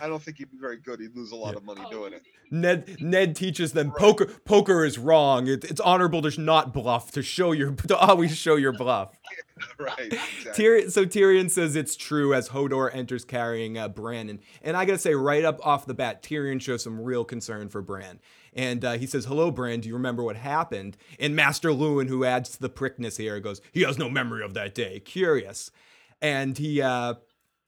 I 0.00 0.08
don't 0.08 0.22
think 0.22 0.38
he'd 0.38 0.50
be 0.50 0.58
very 0.60 0.76
good. 0.78 1.00
He'd 1.00 1.14
lose 1.16 1.32
a 1.32 1.36
lot 1.36 1.52
Yeah. 1.52 1.58
of 1.58 1.64
money 1.64 1.82
Oh, 1.86 1.90
doing 1.90 2.12
it. 2.12 2.22
Ned 2.50 3.00
Ned 3.00 3.34
teaches 3.34 3.72
them 3.72 3.88
Right. 3.88 3.96
poker 3.98 4.26
poker 4.44 4.84
is 4.84 4.98
wrong. 4.98 5.48
It, 5.48 5.64
it's 5.64 5.80
honorable 5.80 6.22
to 6.22 6.40
not 6.40 6.72
bluff, 6.72 7.10
to 7.12 7.22
show 7.22 7.52
your 7.52 7.72
to 7.88 7.96
always 7.96 8.36
show 8.36 8.56
your 8.56 8.72
bluff. 8.72 9.10
right. 9.78 10.12
Exactly. 10.12 10.52
Tyrion, 10.64 10.90
so 10.92 11.04
Tyrion 11.04 11.50
says 11.50 11.74
it's 11.76 11.96
true 11.96 12.34
as 12.34 12.50
Hodor 12.50 12.94
enters 12.94 13.24
carrying 13.24 13.76
uh, 13.78 13.88
Bran, 13.88 14.28
and, 14.28 14.38
and 14.62 14.76
I 14.76 14.84
gotta 14.84 14.98
say 14.98 15.14
right 15.14 15.44
up 15.44 15.64
off 15.66 15.86
the 15.86 15.94
bat, 15.94 16.22
Tyrion 16.22 16.60
shows 16.60 16.82
some 16.84 17.00
real 17.00 17.24
concern 17.24 17.68
for 17.68 17.82
Bran, 17.82 18.20
and 18.52 18.84
uh, 18.84 18.92
he 18.92 19.06
says, 19.06 19.24
"Hello, 19.24 19.50
Bran. 19.50 19.80
Do 19.80 19.88
you 19.88 19.94
remember 19.94 20.22
what 20.22 20.36
happened?" 20.36 20.96
And 21.18 21.34
Maester 21.34 21.70
Luwin, 21.70 22.08
who 22.08 22.24
adds 22.24 22.50
to 22.50 22.60
the 22.60 22.68
prickness 22.68 23.16
here, 23.16 23.40
goes, 23.40 23.60
"He 23.72 23.82
has 23.82 23.98
no 23.98 24.08
memory 24.08 24.44
of 24.44 24.54
that 24.54 24.74
day. 24.74 25.00
Curious," 25.00 25.70
and 26.22 26.56
he 26.56 26.80
uh, 26.80 27.14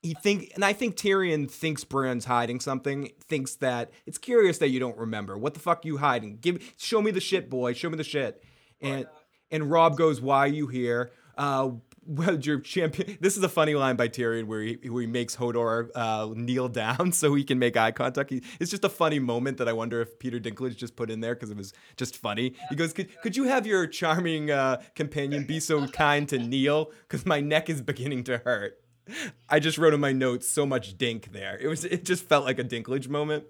he 0.02 0.14
think, 0.14 0.52
and 0.54 0.64
I 0.64 0.72
think 0.72 0.96
Tyrion 0.96 1.50
thinks 1.50 1.84
Bran's 1.84 2.24
hiding 2.24 2.60
something. 2.60 3.10
Thinks 3.20 3.56
that 3.56 3.90
it's 4.06 4.18
curious 4.18 4.58
that 4.58 4.68
you 4.68 4.78
don't 4.78 4.96
remember. 4.96 5.36
What 5.36 5.54
the 5.54 5.60
fuck 5.60 5.84
you 5.84 5.96
hiding? 5.96 6.38
Give, 6.40 6.74
show 6.76 7.02
me 7.02 7.10
the 7.10 7.20
shit, 7.20 7.50
boy. 7.50 7.72
Show 7.72 7.90
me 7.90 7.96
the 7.96 8.04
shit. 8.04 8.42
And 8.80 9.06
and 9.50 9.70
Rob 9.70 9.96
goes, 9.96 10.20
"Why 10.20 10.38
are 10.38 10.48
you 10.48 10.68
here?" 10.68 11.10
Uh, 11.36 11.70
well, 12.06 12.36
your 12.40 12.60
champion. 12.60 13.18
This 13.20 13.36
is 13.36 13.42
a 13.42 13.48
funny 13.48 13.74
line 13.74 13.96
by 13.96 14.08
Tyrion 14.08 14.46
where 14.46 14.62
he 14.62 14.78
where 14.88 15.02
he 15.02 15.06
makes 15.06 15.36
Hodor 15.36 15.90
uh, 15.94 16.28
kneel 16.34 16.68
down 16.84 17.12
so 17.12 17.34
he 17.34 17.44
can 17.44 17.58
make 17.58 17.76
eye 17.76 17.90
contact. 17.90 18.30
He, 18.30 18.42
it's 18.60 18.70
just 18.70 18.84
a 18.84 18.88
funny 18.88 19.18
moment 19.18 19.58
that 19.58 19.68
I 19.68 19.72
wonder 19.72 20.00
if 20.00 20.18
Peter 20.18 20.38
Dinklage 20.38 20.76
just 20.76 20.96
put 20.96 21.10
in 21.10 21.20
there 21.20 21.34
because 21.34 21.50
it 21.50 21.56
was 21.56 21.72
just 21.96 22.16
funny. 22.16 22.54
He 22.70 22.76
goes, 22.76 22.92
"Could, 22.92 23.20
could 23.22 23.36
you 23.36 23.44
have 23.44 23.66
your 23.66 23.86
charming 23.86 24.50
uh, 24.50 24.80
companion 24.94 25.44
be 25.44 25.60
so 25.60 25.86
kind 25.88 26.28
to 26.28 26.38
kneel? 26.38 26.92
Because 27.02 27.26
my 27.26 27.40
neck 27.40 27.68
is 27.68 27.82
beginning 27.82 28.24
to 28.24 28.38
hurt." 28.38 28.78
I 29.48 29.60
just 29.60 29.78
wrote 29.78 29.94
in 29.94 30.00
my 30.00 30.12
notes 30.12 30.48
so 30.48 30.66
much 30.66 30.96
dink 30.98 31.32
there. 31.32 31.58
It 31.58 31.68
was 31.68 31.84
it 31.84 32.04
just 32.04 32.24
felt 32.24 32.44
like 32.44 32.58
a 32.58 32.64
Dinklage 32.64 33.08
moment. 33.08 33.44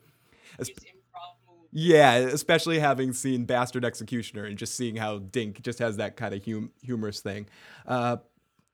Yeah, 1.71 2.15
especially 2.15 2.79
having 2.79 3.13
seen 3.13 3.45
Bastard 3.45 3.85
Executioner 3.85 4.45
and 4.45 4.57
just 4.57 4.75
seeing 4.75 4.97
how 4.97 5.19
Dink 5.19 5.61
just 5.63 5.79
has 5.81 5.99
that 5.99 6.17
kind 6.17 6.35
of 6.35 6.45
hum- 6.45 6.71
humorous 6.83 7.21
thing. 7.21 7.47
Uh, 7.87 8.17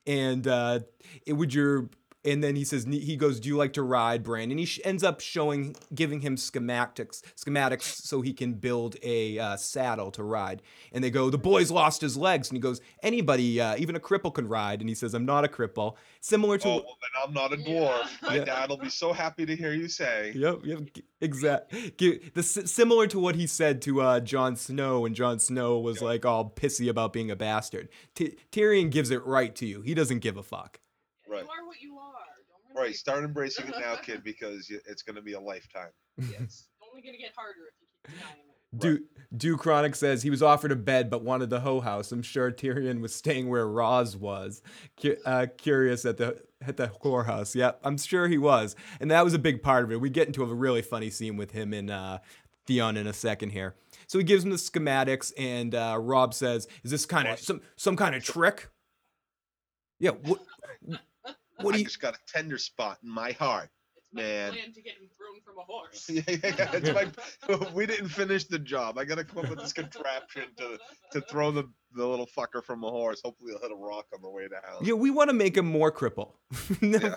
and 0.06 0.46
uh, 0.46 0.80
it 1.26 1.32
would 1.32 1.52
your 1.52 1.88
and 2.24 2.42
then 2.42 2.56
he 2.56 2.64
says 2.64 2.84
he 2.84 3.16
goes, 3.16 3.40
"Do 3.40 3.48
you 3.48 3.56
like 3.56 3.72
to 3.74 3.82
ride, 3.82 4.22
Brandon?" 4.22 4.58
He 4.58 4.64
sh- 4.64 4.80
ends 4.84 5.02
up 5.04 5.20
showing, 5.20 5.76
giving 5.94 6.20
him 6.20 6.36
schematics, 6.36 7.22
schematics 7.36 7.82
so 7.82 8.20
he 8.20 8.32
can 8.32 8.54
build 8.54 8.96
a 9.02 9.38
uh, 9.38 9.56
saddle 9.56 10.10
to 10.12 10.22
ride. 10.22 10.62
And 10.92 11.02
they 11.04 11.10
go, 11.10 11.30
"The 11.30 11.38
boy's 11.38 11.70
lost 11.70 12.00
his 12.00 12.16
legs," 12.16 12.48
and 12.48 12.56
he 12.56 12.60
goes, 12.60 12.80
"Anybody, 13.02 13.60
uh, 13.60 13.76
even 13.76 13.96
a 13.96 14.00
cripple, 14.00 14.32
can 14.32 14.48
ride." 14.48 14.80
And 14.80 14.88
he 14.88 14.94
says, 14.94 15.14
"I'm 15.14 15.26
not 15.26 15.44
a 15.44 15.48
cripple." 15.48 15.94
Similar 16.20 16.56
to 16.58 16.68
Oh, 16.68 16.74
well, 16.76 16.98
then 17.02 17.22
I'm 17.26 17.34
not 17.34 17.52
a 17.52 17.56
dwarf. 17.56 17.66
Yeah. 17.68 18.06
My 18.28 18.36
Yeah. 18.36 18.44
dad 18.44 18.70
will 18.70 18.78
be 18.78 18.88
so 18.88 19.12
happy 19.12 19.44
to 19.46 19.54
hear 19.54 19.74
you 19.74 19.88
say. 19.88 20.32
Yep, 20.34 20.60
yep, 20.64 20.78
exactly. 21.20 22.20
The 22.34 22.42
similar 22.42 23.06
to 23.08 23.18
what 23.18 23.34
he 23.34 23.46
said 23.46 23.82
to 23.82 24.00
uh, 24.00 24.20
Jon 24.20 24.56
Snow 24.56 25.00
when 25.00 25.14
Jon 25.14 25.38
Snow 25.38 25.78
was 25.78 26.00
Yeah. 26.00 26.08
like 26.08 26.24
all 26.24 26.48
pissy 26.50 26.88
about 26.88 27.12
being 27.12 27.30
a 27.30 27.36
bastard. 27.36 27.88
T- 28.14 28.36
Tyrion 28.52 28.90
gives 28.90 29.10
it 29.10 29.24
right 29.24 29.54
to 29.56 29.66
you. 29.66 29.82
He 29.82 29.94
doesn't 29.94 30.20
give 30.20 30.36
a 30.36 30.42
fuck. 30.42 30.80
Right. 31.28 31.42
You 31.42 31.48
are 31.50 31.66
what 31.66 31.80
you 31.82 31.93
are. 32.74 32.82
Don't 32.82 32.82
run 32.82 32.84
away 32.84 32.86
Right, 32.88 32.94
start 32.94 33.24
embracing 33.24 33.68
it 33.68 33.74
now, 33.78 33.96
kid, 33.96 34.22
because 34.24 34.70
it's 34.70 35.02
going 35.02 35.16
to 35.16 35.22
be 35.22 35.32
a 35.34 35.40
lifetime. 35.40 35.90
Yes. 36.18 36.30
It's 36.40 36.68
only 36.90 37.02
gonna 37.02 37.18
get 37.18 37.32
harder 37.36 37.60
if 37.68 37.74
you 37.80 37.86
keep 38.06 38.18
denying 38.18 38.38
it. 38.38 38.54
Du 38.76 38.98
Du 39.36 39.56
Chronic 39.56 39.94
says 39.94 40.22
he 40.22 40.30
was 40.30 40.42
offered 40.42 40.72
a 40.72 40.76
bed 40.76 41.10
but 41.10 41.22
wanted 41.22 41.50
the 41.50 41.60
hoe 41.60 41.80
house. 41.80 42.10
I'm 42.12 42.22
sure 42.22 42.50
Tyrion 42.50 43.00
was 43.00 43.14
staying 43.14 43.48
where 43.48 43.66
Ros 43.68 44.16
was. 44.16 44.62
Cu- 45.00 45.16
uh, 45.24 45.46
curious 45.56 46.04
at 46.04 46.16
the 46.16 46.42
at 46.66 46.76
the 46.76 46.88
whorehouse. 47.02 47.54
Yep, 47.54 47.80
I'm 47.84 47.98
sure 47.98 48.26
he 48.26 48.38
was, 48.38 48.74
and 49.00 49.10
that 49.10 49.24
was 49.24 49.34
a 49.34 49.38
big 49.38 49.62
part 49.62 49.84
of 49.84 49.92
it. 49.92 50.00
We 50.00 50.10
get 50.10 50.26
into 50.26 50.42
a 50.42 50.52
really 50.52 50.82
funny 50.82 51.10
scene 51.10 51.36
with 51.36 51.52
him 51.52 51.72
and 51.72 51.90
uh, 51.90 52.18
Theon 52.66 52.96
in 52.96 53.06
a 53.06 53.12
second 53.12 53.50
here. 53.50 53.74
So 54.06 54.18
he 54.18 54.24
gives 54.24 54.44
him 54.44 54.50
the 54.50 54.56
schematics, 54.56 55.32
and 55.38 55.74
uh, 55.74 55.98
Robb 56.00 56.34
says, 56.34 56.66
"Is 56.82 56.90
this 56.90 57.06
kind 57.06 57.28
of 57.28 57.38
some 57.38 57.60
some 57.76 57.96
kind 57.96 58.14
of 58.14 58.24
trick?" 58.24 58.68
Yeah. 59.98 60.10
What? 60.10 60.40
What 61.64 61.72
do 61.72 61.76
I 61.76 61.78
you? 61.80 61.84
just 61.84 62.00
got 62.00 62.14
a 62.14 62.18
tender 62.26 62.58
spot 62.58 62.98
in 63.02 63.08
my 63.08 63.32
heart. 63.32 63.70
It's 63.96 64.06
my 64.12 64.22
Man. 64.22 64.52
plan 64.52 64.72
to 64.72 64.82
get 64.82 64.94
him 64.94 65.08
thrown 65.16 65.40
from 65.44 65.58
a 65.58 65.62
horse. 65.62 66.08
yeah, 66.08 66.22
yeah, 66.28 66.54
yeah, 66.58 66.70
it's 66.74 67.48
my, 67.48 67.68
we 67.74 67.86
didn't 67.86 68.08
finish 68.08 68.44
the 68.44 68.58
job. 68.58 68.98
I 68.98 69.04
got 69.04 69.16
to 69.16 69.24
come 69.24 69.44
up 69.44 69.50
with 69.50 69.58
this 69.60 69.72
contraption 69.72 70.44
to 70.58 70.78
to 71.12 71.20
throw 71.22 71.50
the, 71.50 71.64
the 71.94 72.06
little 72.06 72.26
fucker 72.26 72.62
from 72.62 72.84
a 72.84 72.90
horse. 72.90 73.20
Hopefully, 73.24 73.52
he'll 73.52 73.60
hit 73.60 73.72
a 73.72 73.74
rock 73.74 74.06
on 74.14 74.22
the 74.22 74.30
way 74.30 74.46
to 74.48 74.56
hell. 74.66 74.78
Yeah, 74.82 74.94
we 74.94 75.10
want 75.10 75.30
to 75.30 75.34
make 75.34 75.56
him 75.56 75.66
more 75.66 75.90
cripple. 75.90 76.32
Yeah. 76.80 77.16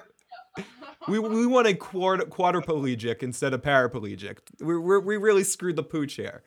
We, 1.08 1.20
we 1.20 1.46
want 1.46 1.68
a 1.68 1.76
quad, 1.76 2.20
quadriplegic 2.32 3.22
instead 3.22 3.54
of 3.54 3.62
paraplegic. 3.62 4.40
We 4.60 4.78
we 4.78 4.98
we 4.98 5.18
really 5.18 5.44
screwed 5.44 5.76
the 5.76 5.84
pooch 5.84 6.14
here. 6.16 6.44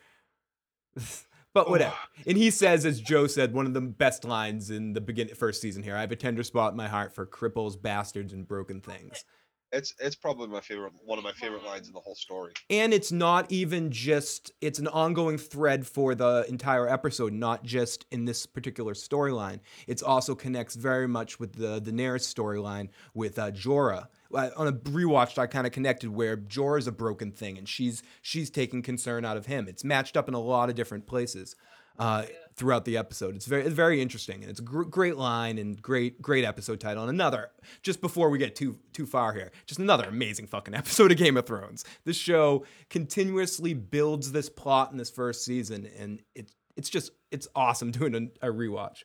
But 1.52 1.68
whatever. 1.68 1.94
And 2.26 2.36
he 2.36 2.50
says, 2.50 2.86
as 2.86 3.00
Joe 3.00 3.26
said, 3.26 3.52
one 3.52 3.66
of 3.66 3.74
the 3.74 3.80
best 3.80 4.24
lines 4.24 4.70
in 4.70 4.92
the 4.92 5.00
beginning 5.00 5.34
first 5.34 5.60
season 5.60 5.82
here. 5.82 5.96
I 5.96 6.00
have 6.00 6.12
a 6.12 6.16
tender 6.16 6.44
spot 6.44 6.72
in 6.72 6.76
my 6.76 6.86
heart 6.86 7.12
for 7.12 7.26
cripples, 7.26 7.80
bastards, 7.80 8.32
and 8.32 8.46
broken 8.46 8.80
things. 8.80 9.24
It's 9.72 9.94
it's 10.00 10.16
probably 10.16 10.48
my 10.48 10.60
favorite, 10.60 10.92
one 11.04 11.18
of 11.18 11.24
my 11.24 11.32
favorite 11.32 11.64
lines 11.64 11.86
in 11.86 11.94
the 11.94 12.00
whole 12.00 12.16
story. 12.16 12.52
And 12.70 12.92
it's 12.92 13.12
not 13.12 13.50
even 13.52 13.92
just 13.92 14.50
it's 14.60 14.80
an 14.80 14.88
ongoing 14.88 15.38
thread 15.38 15.86
for 15.86 16.14
the 16.16 16.44
entire 16.48 16.88
episode, 16.88 17.32
not 17.32 17.62
just 17.64 18.04
in 18.10 18.24
this 18.24 18.46
particular 18.46 18.94
storyline. 18.94 19.60
It's 19.86 20.02
also 20.02 20.34
connects 20.34 20.74
very 20.74 21.06
much 21.06 21.38
with 21.38 21.52
the 21.52 21.80
Daenerys 21.80 22.32
storyline 22.32 22.88
with 23.14 23.38
uh, 23.38 23.52
Jorah. 23.52 24.08
Uh, 24.34 24.50
On 24.56 24.66
a 24.66 24.72
rewatch, 24.72 25.38
I 25.38 25.46
kind 25.46 25.66
of 25.66 25.72
connected 25.72 26.10
where 26.10 26.36
Jor 26.36 26.78
is 26.78 26.86
a 26.86 26.92
broken 26.92 27.32
thing, 27.32 27.58
and 27.58 27.68
she's 27.68 28.02
she's 28.22 28.50
taking 28.50 28.82
concern 28.82 29.24
out 29.24 29.36
of 29.36 29.46
him. 29.46 29.66
It's 29.68 29.84
matched 29.84 30.16
up 30.16 30.28
in 30.28 30.34
a 30.34 30.40
lot 30.40 30.68
of 30.68 30.74
different 30.74 31.06
places 31.06 31.56
uh, 31.98 32.24
throughout 32.56 32.84
the 32.84 32.96
episode. 32.96 33.36
It's 33.36 33.46
very 33.46 33.62
it's 33.62 33.74
very 33.74 34.00
interesting, 34.00 34.42
and 34.42 34.50
it's 34.50 34.60
a 34.60 34.62
gr- 34.64 34.84
great 34.84 35.16
line 35.16 35.58
and 35.58 35.80
great 35.80 36.22
great 36.22 36.44
episode 36.44 36.80
title. 36.80 37.02
And 37.02 37.10
another 37.10 37.50
just 37.82 38.00
before 38.00 38.30
we 38.30 38.38
get 38.38 38.56
too 38.56 38.78
too 38.92 39.06
far 39.06 39.34
here, 39.34 39.52
just 39.66 39.80
another 39.80 40.04
amazing 40.04 40.46
fucking 40.46 40.74
episode 40.82 41.12
of 41.12 41.18
Game 41.18 41.36
of 41.36 41.46
Thrones. 41.46 41.84
This 42.04 42.16
show 42.16 42.64
continuously 42.88 43.74
builds 43.74 44.32
this 44.32 44.48
plot 44.48 44.92
in 44.92 44.98
this 44.98 45.10
first 45.10 45.44
season, 45.44 45.88
and 45.98 46.22
it's 46.34 46.54
it's 46.76 46.88
just 46.88 47.10
it's 47.30 47.48
awesome 47.54 47.90
doing 47.92 48.30
a, 48.42 48.48
a 48.48 48.52
rewatch. 48.52 49.04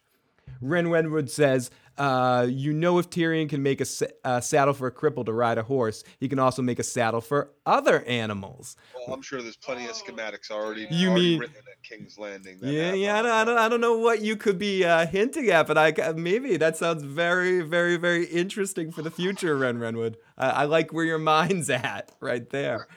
Ren 0.61 0.85
Wenwood 0.87 1.29
says, 1.29 1.71
uh, 1.97 2.47
"You 2.49 2.73
know, 2.73 2.99
if 2.99 3.09
Tyrion 3.09 3.49
can 3.49 3.63
make 3.63 3.81
a, 3.81 3.85
sa- 3.85 4.05
a 4.23 4.41
saddle 4.41 4.73
for 4.73 4.87
a 4.87 4.91
cripple 4.91 5.25
to 5.25 5.33
ride 5.33 5.57
a 5.57 5.63
horse, 5.63 6.03
he 6.19 6.27
can 6.27 6.39
also 6.39 6.61
make 6.61 6.79
a 6.79 6.83
saddle 6.83 7.21
for 7.21 7.51
other 7.65 8.03
animals." 8.03 8.75
Well, 8.95 9.15
I'm 9.15 9.21
sure 9.21 9.41
there's 9.41 9.57
plenty 9.57 9.85
of 9.85 9.91
schematics 9.91 10.51
already. 10.51 10.87
You 10.89 11.09
already 11.09 11.31
mean- 11.31 11.39
written 11.39 11.55
at 11.57 11.83
King's 11.83 12.17
Landing? 12.17 12.59
Yeah, 12.61 12.93
yeah. 12.93 13.15
I 13.15 13.19
uh, 13.19 13.21
don't, 13.21 13.31
I 13.31 13.43
don't, 13.45 13.57
I 13.57 13.69
don't 13.69 13.81
know 13.81 13.97
what 13.97 14.21
you 14.21 14.35
could 14.35 14.57
be 14.57 14.83
uh, 14.83 15.05
hinting 15.07 15.49
at, 15.49 15.67
but 15.67 15.77
I 15.77 16.13
maybe 16.13 16.57
that 16.57 16.77
sounds 16.77 17.03
very, 17.03 17.61
very, 17.61 17.97
very 17.97 18.25
interesting 18.25 18.91
for 18.91 19.01
the 19.01 19.11
future, 19.11 19.57
Ren 19.57 19.77
Renwood. 19.77 20.15
I, 20.37 20.49
I 20.49 20.63
like 20.65 20.91
where 20.93 21.05
your 21.05 21.19
mind's 21.19 21.69
at 21.69 22.11
right 22.19 22.49
there. 22.49 22.87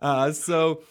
Uh, 0.00 0.32
so, 0.32 0.82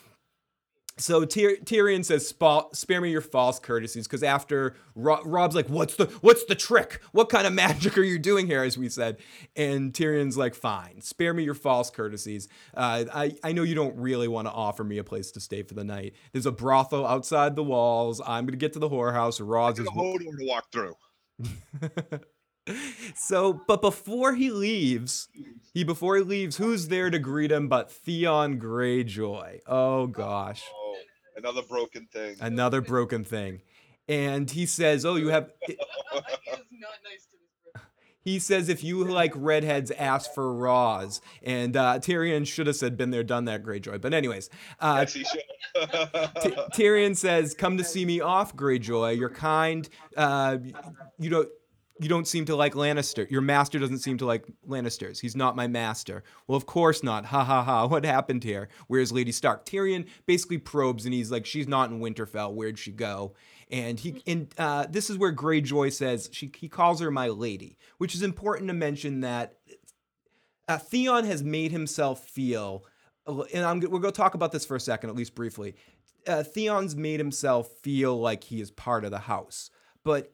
so 0.98 1.26
Tyr- 1.26 1.58
Tyrion 1.64 2.06
says, 2.06 2.34
"Spare 2.74 3.02
me 3.02 3.12
your 3.12 3.22
false 3.22 3.60
courtesies," 3.60 4.08
because 4.08 4.24
after 4.24 4.76
Ro- 4.96 5.22
Robb's 5.26 5.56
like, 5.56 5.68
"What's 5.68 5.96
the 5.96 6.06
what's 6.22 6.46
the 6.46 6.56
trick? 6.56 7.02
What 7.12 7.30
kind 7.30 7.46
of 7.46 7.54
magic 7.66 7.98
are 7.98 8.04
you 8.04 8.18
doing 8.18 8.48
here?" 8.48 8.64
As 8.64 8.78
we 8.78 8.88
said, 8.88 9.18
and 9.56 9.94
Tyrion's 9.94 10.38
like, 10.38 10.56
"Fine, 10.56 11.02
spare 11.02 11.34
me 11.34 11.44
your 11.44 11.54
false 11.54 11.90
courtesies. 11.90 12.48
Uh, 12.74 13.06
I 13.14 13.34
I 13.44 13.52
know 13.52 13.64
you 13.64 13.76
don't 13.76 13.98
really 13.98 14.30
want 14.30 14.48
to 14.48 14.54
offer 14.54 14.84
me 14.84 14.98
a 14.98 15.04
place 15.04 15.32
to 15.32 15.42
stay 15.42 15.64
for 15.64 15.74
the 15.74 15.84
night. 15.84 16.14
There's 16.32 16.46
a 16.46 16.52
brothel 16.52 17.06
outside 17.06 17.56
the 17.56 17.64
walls. 17.64 18.22
I'm 18.26 18.46
gonna 18.46 18.58
get 18.58 18.74
to 18.74 18.80
the 18.80 18.90
whorehouse. 18.90 19.46
Ros 19.46 19.80
is." 19.80 19.88
A 19.88 19.92
Hodor 19.92 20.20
to 20.20 20.46
walk 20.46 20.72
through. 20.72 20.96
so, 23.16 23.54
but 23.68 23.82
before 23.82 24.34
he 24.36 24.52
leaves, 24.52 25.30
he 25.74 25.84
before 25.84 26.18
he 26.18 26.24
leaves, 26.24 26.58
who's 26.58 26.88
there 26.88 27.10
to 27.10 27.20
greet 27.20 27.52
him 27.52 27.68
but 27.68 27.92
Theon 27.92 28.60
Greyjoy? 28.60 29.60
Oh 29.68 30.08
gosh. 30.08 30.64
Oh, 30.74 30.96
another 31.38 31.62
broken 31.64 32.08
thing. 32.12 32.38
another 32.42 32.82
broken 32.82 33.24
thing 33.24 33.62
and 34.08 34.50
he 34.52 34.66
says 34.66 35.06
oh 35.06 35.16
you 35.16 35.30
have 35.30 35.52
He 35.68 35.74
is 35.74 35.80
not 36.72 36.92
nice 37.04 37.26
to 37.26 37.38
this 37.38 37.74
person. 37.74 37.88
He 38.24 38.40
says 38.40 38.70
if 38.70 38.84
you 38.84 39.04
like 39.04 39.34
redheads, 39.36 39.92
ask 39.92 40.34
for 40.34 40.54
Ros. 40.54 41.22
And 41.44 41.76
uh, 41.78 42.00
Tyrion 42.00 42.46
should 42.48 42.68
have 42.68 42.76
said, 42.76 42.98
been 42.98 43.12
there, 43.12 43.24
done 43.24 43.46
that, 43.46 43.64
Greyjoy. 43.64 44.02
But 44.02 44.14
anyways, 44.14 44.50
uh, 44.80 44.98
Yes, 45.02 45.14
he 45.14 45.24
should. 45.24 45.42
T- 46.42 46.56
Tyrion 46.74 47.16
says, 47.16 47.54
"Come 47.54 47.78
to 47.78 47.84
see 47.84 48.06
me 48.06 48.22
off, 48.22 48.56
Greyjoy. 48.56 49.18
You're 49.18 49.30
kind. 49.30 49.88
Uh, 50.16 50.58
you 51.20 51.30
don't." 51.30 51.50
You 52.00 52.10
don't 52.10 52.28
seem 52.28 52.44
to 52.46 52.56
like 52.56 52.74
Lannister. 52.74 53.30
Your 53.32 53.42
master 53.42 53.80
doesn't 53.80 54.00
seem 54.00 54.18
to 54.18 54.26
like 54.26 54.46
Lannisters. 54.68 55.22
He's 55.22 55.36
not 55.36 55.56
my 55.56 55.68
master. 55.68 56.24
Well, 56.46 56.58
of 56.58 56.66
course 56.66 57.04
not. 57.04 57.26
Ha 57.28 57.44
ha 57.44 57.64
ha. 57.64 57.88
What 57.88 58.04
happened 58.04 58.44
here? 58.44 58.68
Where's 58.88 59.14
Lady 59.14 59.32
Stark? 59.32 59.66
Tyrion 59.66 60.06
basically 60.26 60.58
probes 60.58 61.06
and 61.06 61.14
he's 61.14 61.32
like, 61.32 61.46
she's 61.46 61.70
not 61.70 61.92
in 61.92 62.02
Winterfell. 62.02 62.54
Where'd 62.54 62.78
she 62.78 62.92
go? 62.92 63.34
And 63.72 64.00
he 64.00 64.22
and 64.28 64.54
uh, 64.58 64.86
this 64.90 65.10
is 65.10 65.18
where 65.18 65.34
Greyjoy 65.34 65.92
says 65.92 66.30
she 66.32 66.52
he 66.56 66.68
calls 66.68 67.00
her 67.00 67.10
my 67.10 67.30
lady, 67.30 67.78
which 67.98 68.14
is 68.14 68.22
important 68.22 68.68
to 68.68 68.74
mention 68.74 69.22
that 69.22 69.56
uh, 70.68 70.78
Theon 70.78 71.26
has 71.26 71.44
made 71.44 71.72
himself 71.72 72.26
feel, 72.26 72.86
and 73.28 73.66
I'm 73.66 73.80
we're 73.80 74.00
going 74.00 74.04
to 74.04 74.12
talk 74.12 74.36
about 74.36 74.52
this 74.52 74.66
for 74.66 74.76
a 74.76 74.80
second, 74.80 75.10
at 75.10 75.16
least 75.16 75.34
briefly. 75.34 75.76
Uh, 76.28 76.44
Theon's 76.44 76.96
made 76.96 77.20
himself 77.20 77.70
feel 77.82 78.20
like 78.20 78.44
he 78.44 78.62
is 78.62 78.70
part 78.70 79.04
of 79.04 79.12
the 79.12 79.20
house, 79.20 79.72
but 80.04 80.32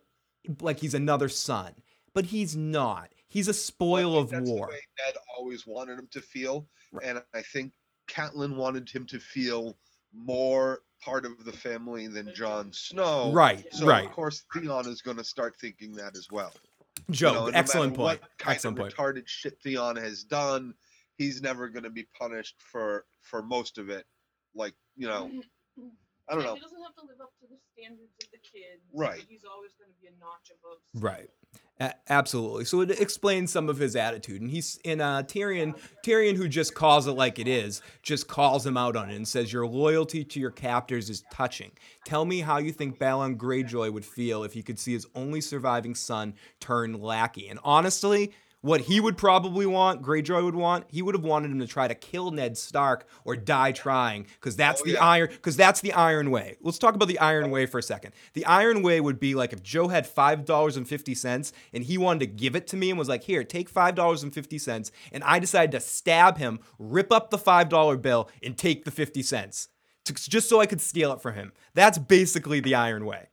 like 0.61 0.79
he's 0.79 0.93
another 0.93 1.29
son, 1.29 1.73
but 2.13 2.25
he's 2.25 2.55
not. 2.55 3.09
He's 3.27 3.47
a 3.47 3.53
spoil 3.53 4.17
of 4.17 4.29
that's 4.29 4.49
war. 4.49 4.67
The 4.67 4.73
way 4.73 4.79
Ned 5.05 5.15
always 5.37 5.65
wanted 5.65 5.97
him 5.99 6.07
to 6.11 6.21
feel, 6.21 6.67
Right. 6.91 7.05
and 7.07 7.23
I 7.33 7.41
think 7.41 7.73
Catelyn 8.09 8.55
wanted 8.55 8.89
him 8.89 9.05
to 9.07 9.19
feel 9.19 9.77
more 10.13 10.79
part 11.01 11.25
of 11.25 11.45
the 11.45 11.51
family 11.53 12.07
than 12.07 12.33
Jon 12.35 12.71
Snow. 12.73 13.31
Right, 13.31 13.65
So 13.73 13.85
right. 13.87 14.05
of 14.05 14.11
course 14.11 14.43
Theon 14.53 14.87
is 14.87 15.01
going 15.01 15.17
to 15.17 15.23
start 15.23 15.55
thinking 15.59 15.93
that 15.95 16.17
as 16.17 16.27
well. 16.29 16.53
You 17.07 17.13
Joe, 17.15 17.33
know, 17.33 17.45
no 17.47 17.57
excellent 17.57 17.93
point. 17.95 18.19
What 18.21 18.37
kind 18.37 18.55
Excellent 18.55 18.77
of 18.77 18.83
point. 18.83 18.95
retarded 18.95 19.23
shit 19.27 19.57
Theon 19.63 19.95
has 19.95 20.23
done, 20.25 20.73
he's 21.17 21.41
never 21.41 21.69
going 21.69 21.83
to 21.83 21.89
be 21.89 22.05
punished 22.19 22.55
for 22.59 23.05
for 23.21 23.41
most 23.41 23.77
of 23.77 23.89
it. 23.89 24.05
Like 24.53 24.73
you 24.97 25.07
know, 25.07 25.31
I 26.31 26.35
don't 26.35 26.43
know. 26.45 26.55
He 26.55 26.61
doesn't 26.61 26.81
have 26.81 26.95
to 26.95 27.01
live 27.01 27.19
up 27.21 27.33
to 27.41 27.47
the 27.47 27.57
standards 27.73 28.13
of 28.23 28.31
the 28.31 28.37
kids. 28.37 28.81
Right. 28.93 29.23
He's 29.27 29.43
always 29.43 29.71
going 29.73 29.91
to 29.91 30.01
be 30.01 30.07
a 30.07 30.17
notch 30.17 30.49
above. 30.49 30.77
Right. 30.95 31.29
A- 31.81 31.95
absolutely. 32.09 32.63
So 32.63 32.79
it 32.81 33.01
explains 33.01 33.51
some 33.51 33.67
of 33.67 33.77
his 33.77 33.97
attitude, 33.97 34.41
and 34.41 34.49
he's 34.49 34.79
in 34.85 35.01
uh, 35.01 35.23
Tyrion. 35.23 35.77
Tyrion, 36.05 36.37
who 36.37 36.47
just 36.47 36.73
calls 36.73 37.07
it 37.07 37.11
like 37.11 37.37
it 37.37 37.49
is, 37.49 37.81
just 38.01 38.29
calls 38.29 38.65
him 38.65 38.77
out 38.77 38.95
on 38.95 39.09
it 39.09 39.15
and 39.15 39.27
says, 39.27 39.51
"Your 39.51 39.67
loyalty 39.67 40.23
to 40.23 40.39
your 40.39 40.51
captors 40.51 41.09
is 41.09 41.23
touching. 41.31 41.71
Tell 42.05 42.23
me 42.23 42.39
how 42.39 42.59
you 42.59 42.71
think 42.71 42.97
Balon 42.97 43.35
Greyjoy 43.35 43.91
would 43.91 44.05
feel 44.05 44.43
if 44.43 44.53
he 44.53 44.63
could 44.63 44.79
see 44.79 44.93
his 44.93 45.07
only 45.15 45.41
surviving 45.41 45.95
son 45.95 46.35
turn 46.61 47.01
lackey." 47.01 47.49
And 47.49 47.59
honestly. 47.63 48.31
What 48.63 48.81
he 48.81 48.99
would 48.99 49.17
probably 49.17 49.65
want, 49.65 50.03
Greyjoy 50.03 50.43
would 50.43 50.53
want, 50.53 50.85
he 50.87 51.01
would 51.01 51.15
have 51.15 51.23
wanted 51.23 51.49
him 51.49 51.57
to 51.61 51.65
try 51.65 51.87
to 51.87 51.95
kill 51.95 52.29
Ned 52.29 52.55
Stark 52.55 53.07
or 53.25 53.35
die 53.35 53.71
trying, 53.71 54.27
because 54.39 54.55
that's 54.55 54.81
Oh, 54.81 54.85
the 54.85 54.91
yeah. 54.91 55.03
iron, 55.03 55.29
because 55.31 55.57
that's 55.57 55.81
the 55.81 55.93
Iron 55.93 56.29
Way. 56.29 56.57
Let's 56.61 56.77
talk 56.77 56.93
about 56.93 57.07
the 57.07 57.17
Iron 57.17 57.49
Way 57.49 57.65
for 57.65 57.79
a 57.79 57.83
second. 57.83 58.13
The 58.33 58.45
Iron 58.45 58.83
Way 58.83 59.01
would 59.01 59.19
be 59.19 59.33
like 59.33 59.51
if 59.51 59.63
Joe 59.63 59.87
had 59.87 60.05
five 60.05 60.45
dollars 60.45 60.77
and 60.77 60.87
fifty 60.87 61.15
cents 61.15 61.51
and 61.73 61.83
he 61.83 61.97
wanted 61.97 62.19
to 62.19 62.27
give 62.27 62.55
it 62.55 62.67
to 62.67 62.77
me 62.77 62.91
and 62.91 62.99
was 62.99 63.09
like, 63.09 63.23
"Here, 63.23 63.43
take 63.43 63.67
five 63.67 63.95
dollars 63.95 64.21
and 64.21 64.31
fifty 64.31 64.59
cents," 64.59 64.91
and 65.11 65.23
I 65.23 65.39
decided 65.39 65.71
to 65.71 65.79
stab 65.79 66.37
him, 66.37 66.59
rip 66.77 67.11
up 67.11 67.31
the 67.31 67.39
five 67.39 67.67
dollar 67.67 67.97
bill, 67.97 68.29
and 68.43 68.55
take 68.55 68.85
the 68.85 68.91
fifty 68.91 69.23
cents, 69.23 69.69
to, 70.05 70.13
just 70.13 70.47
so 70.47 70.59
I 70.61 70.67
could 70.67 70.81
steal 70.81 71.11
it 71.13 71.21
from 71.21 71.33
him. 71.33 71.51
That's 71.73 71.97
basically 71.97 72.59
the 72.59 72.75
Iron 72.75 73.05
Way, 73.05 73.29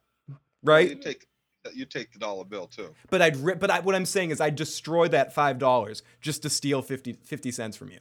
right? 0.62 1.00
Take 1.02 1.27
you 1.74 1.84
take 1.84 2.12
the 2.12 2.18
dollar 2.18 2.44
bill 2.44 2.66
too. 2.66 2.94
But 3.10 3.22
I'd 3.22 3.36
rip. 3.36 3.58
But 3.60 3.70
I, 3.70 3.80
what 3.80 3.94
I'm 3.94 4.04
saying 4.06 4.30
is, 4.30 4.40
I'd 4.40 4.56
destroy 4.56 5.08
that 5.08 5.34
five 5.34 5.58
dollars 5.58 6.02
just 6.20 6.42
to 6.42 6.50
steal 6.50 6.82
50, 6.82 7.14
50 7.24 7.50
cents 7.50 7.76
from 7.76 7.90
you, 7.90 7.98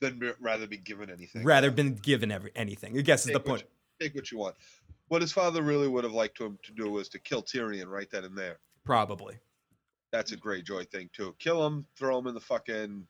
Than 0.00 0.18
be- 0.18 0.32
rather 0.40 0.66
be 0.66 0.78
given 0.78 1.10
anything. 1.10 1.44
rather 1.44 1.70
than 1.70 1.94
given 1.94 2.30
every 2.30 2.52
anything. 2.56 2.96
I 2.98 3.02
guess 3.02 3.26
is 3.26 3.32
the 3.32 3.40
point. 3.40 3.62
you- 3.62 4.06
take 4.06 4.14
what 4.14 4.30
you 4.30 4.38
want. 4.38 4.56
What 5.08 5.20
his 5.22 5.32
father 5.32 5.62
really 5.62 5.88
would 5.88 6.04
have 6.04 6.12
liked 6.12 6.40
him 6.40 6.58
to 6.62 6.72
do 6.72 6.90
was 6.90 7.08
to 7.10 7.18
kill 7.18 7.42
Tyrion 7.42 7.86
right 7.88 8.08
then 8.10 8.24
and 8.24 8.36
there. 8.38 8.58
Probably. 8.84 9.36
That's 10.12 10.32
a 10.32 10.36
Greyjoy 10.36 10.90
thing 10.90 11.10
too. 11.12 11.34
Kill 11.38 11.64
him, 11.66 11.84
throw 11.96 12.18
him 12.18 12.26
in 12.28 12.34
the 12.34 12.40
fucking 12.40 13.06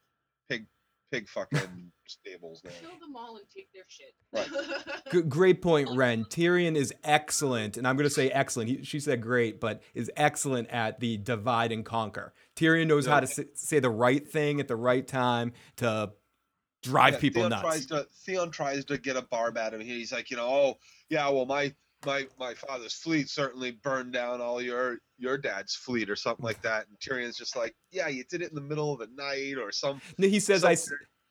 pig, 1.11 1.27
pig 1.27 1.29
fucking 1.29 1.91
stables 2.07 2.61
there. 2.63 2.73
Kill 2.81 2.99
them 3.01 3.17
all 3.17 3.37
and 3.37 3.45
take 3.55 3.69
their 3.73 3.85
shit. 3.89 4.15
Right. 4.33 4.49
G- 5.13 5.23
great 5.23 5.63
point, 5.63 5.91
Ren. 5.97 6.25
Tyrion 6.25 6.77
is 6.77 6.93
excellent, 7.05 7.77
and 7.77 7.87
I'm 7.87 7.97
going 7.97 8.09
to 8.09 8.15
say 8.15 8.31
excellent. 8.31 8.69
He, 8.71 8.85
she 8.85 9.01
said 9.01 9.21
great, 9.21 9.61
but 9.61 9.83
is 9.95 10.11
excellent 10.17 10.69
at 10.71 11.01
the 11.01 11.17
divide 11.17 11.73
and 11.73 11.85
conquer. 11.85 12.35
Tyrion 12.57 12.87
knows 12.87 13.07
how 13.07 13.21
to 13.21 13.27
s- 13.27 13.41
say 13.55 13.79
the 13.79 13.91
right 13.91 14.27
thing 14.27 14.61
at 14.61 14.69
the 14.69 14.77
right 14.77 15.07
time 15.07 15.53
to 15.77 16.13
drive 16.83 17.15
Yeah, 17.15 17.21
people 17.21 17.43
Theon 17.43 17.51
nuts. 17.51 17.63
Tries 17.63 17.87
to, 17.87 18.07
Theon 18.25 18.51
tries 18.51 18.85
to 18.87 18.99
get 18.99 19.17
a 19.17 19.23
barb 19.23 19.59
at 19.59 19.75
him. 19.75 19.81
He's 19.81 20.13
like, 20.13 20.31
you 20.31 20.37
know, 20.37 20.47
oh 20.49 20.79
yeah, 21.09 21.29
well 21.29 21.47
my 21.47 21.75
my 22.07 22.27
my 22.39 22.55
father's 22.55 22.95
fleet 22.95 23.29
certainly 23.29 23.73
burned 23.73 24.13
down 24.13 24.41
all 24.41 24.63
your 24.63 24.99
your 25.21 25.39
dad's 25.39 25.75
fleet 25.75 26.11
or 26.11 26.17
something 26.17 26.45
like 26.45 26.63
that. 26.63 26.87
And 26.89 26.99
Tyrion's 26.99 27.37
just 27.37 27.55
like, 27.55 27.77
yeah, 27.93 28.09
you 28.09 28.25
did 28.25 28.43
it 28.43 28.49
in 28.49 28.55
the 28.55 28.61
middle 28.61 28.93
of 28.93 28.99
the 28.99 29.09
night 29.15 29.63
or 29.63 29.71
some. 29.71 30.01
No, 30.19 30.29
he 30.29 30.41
says, 30.41 30.65
"I." 30.65 30.77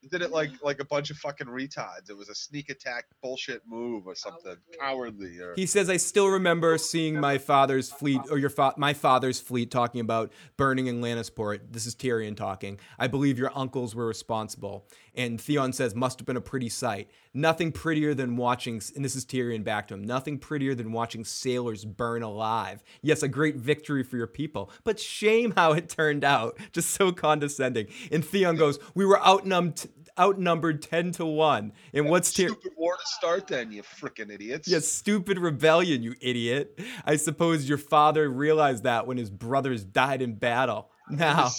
You 0.01 0.07
did 0.07 0.21
it 0.21 0.31
like 0.31 0.51
like 0.63 0.79
a 0.79 0.85
bunch 0.85 1.09
of 1.09 1.17
fucking 1.17 1.47
retards. 1.47 2.09
It 2.09 2.15
was 2.15 2.29
a 2.29 2.35
sneak 2.35 2.69
attack 2.69 3.03
bullshit 3.21 3.63
move 3.67 4.07
or 4.07 4.15
something 4.15 4.55
oh, 4.55 4.77
cowardly 4.79 5.37
or 5.39 5.53
He 5.55 5.65
says, 5.65 5.89
"I 5.89 5.97
still 5.97 6.29
remember 6.29 6.77
seeing 6.77 7.19
my 7.19 7.37
father's 7.37 7.91
fleet, 7.91 8.21
or 8.31 8.37
your 8.37 8.49
fa- 8.49 8.75
my 8.77 8.93
father's 8.93 9.41
fleet, 9.41 9.71
talking 9.71 9.99
about 9.99 10.31
burning 10.55 10.87
in 10.87 11.01
Lannisport. 11.01 11.59
This 11.71 11.85
is 11.85 11.95
Tyrion 11.95 12.37
talking. 12.37 12.79
I 12.97 13.07
believe 13.07 13.37
your 13.37 13.51
uncles 13.53 13.93
were 13.93 14.05
responsible." 14.05 14.87
And 15.15 15.39
Theon 15.39 15.73
says, 15.73 15.93
"Must 15.93 16.17
have 16.19 16.25
been 16.25 16.37
a 16.37 16.41
pretty 16.41 16.69
sight. 16.69 17.11
Nothing 17.33 17.71
prettier 17.71 18.13
than 18.13 18.35
watching." 18.35 18.81
And 18.95 19.03
this 19.03 19.15
is 19.15 19.25
Tyrion 19.25 19.63
back 19.63 19.87
to 19.87 19.93
him. 19.93 20.03
Nothing 20.03 20.37
prettier 20.37 20.75
than 20.75 20.91
watching 20.91 21.23
sailors 21.23 21.85
burn 21.85 22.23
alive. 22.23 22.83
Yes, 23.01 23.23
a 23.23 23.27
great 23.27 23.55
victory 23.55 24.03
for 24.03 24.17
your 24.17 24.27
people, 24.27 24.71
but 24.83 24.99
shame 24.99 25.53
how 25.55 25.73
it 25.73 25.89
turned 25.89 26.23
out. 26.23 26.57
Just 26.71 26.91
so 26.91 27.11
condescending. 27.11 27.87
And 28.11 28.23
Theon 28.23 28.55
goes, 28.55 28.79
"We 28.95 29.05
were 29.05 29.19
outnumbered, 29.25 29.89
outnumbered 30.17 30.81
ten 30.81 31.11
to 31.13 31.25
one." 31.25 31.73
And 31.93 32.09
what's 32.09 32.31
Tyrion? 32.31 32.51
stupid 32.51 32.71
war 32.77 32.95
to 32.95 33.07
start 33.07 33.47
then, 33.47 33.71
you 33.71 33.83
freaking 33.83 34.31
idiots. 34.31 34.67
Yeah, 34.67 34.79
stupid 34.79 35.37
rebellion, 35.39 36.03
you 36.03 36.15
idiot. 36.21 36.79
I 37.05 37.15
suppose 37.15 37.67
your 37.67 37.77
father 37.77 38.29
realized 38.29 38.83
that 38.83 39.07
when 39.07 39.17
his 39.17 39.29
brothers 39.29 39.83
died 39.83 40.21
in 40.21 40.35
battle. 40.35 40.89
Now, 41.09 41.49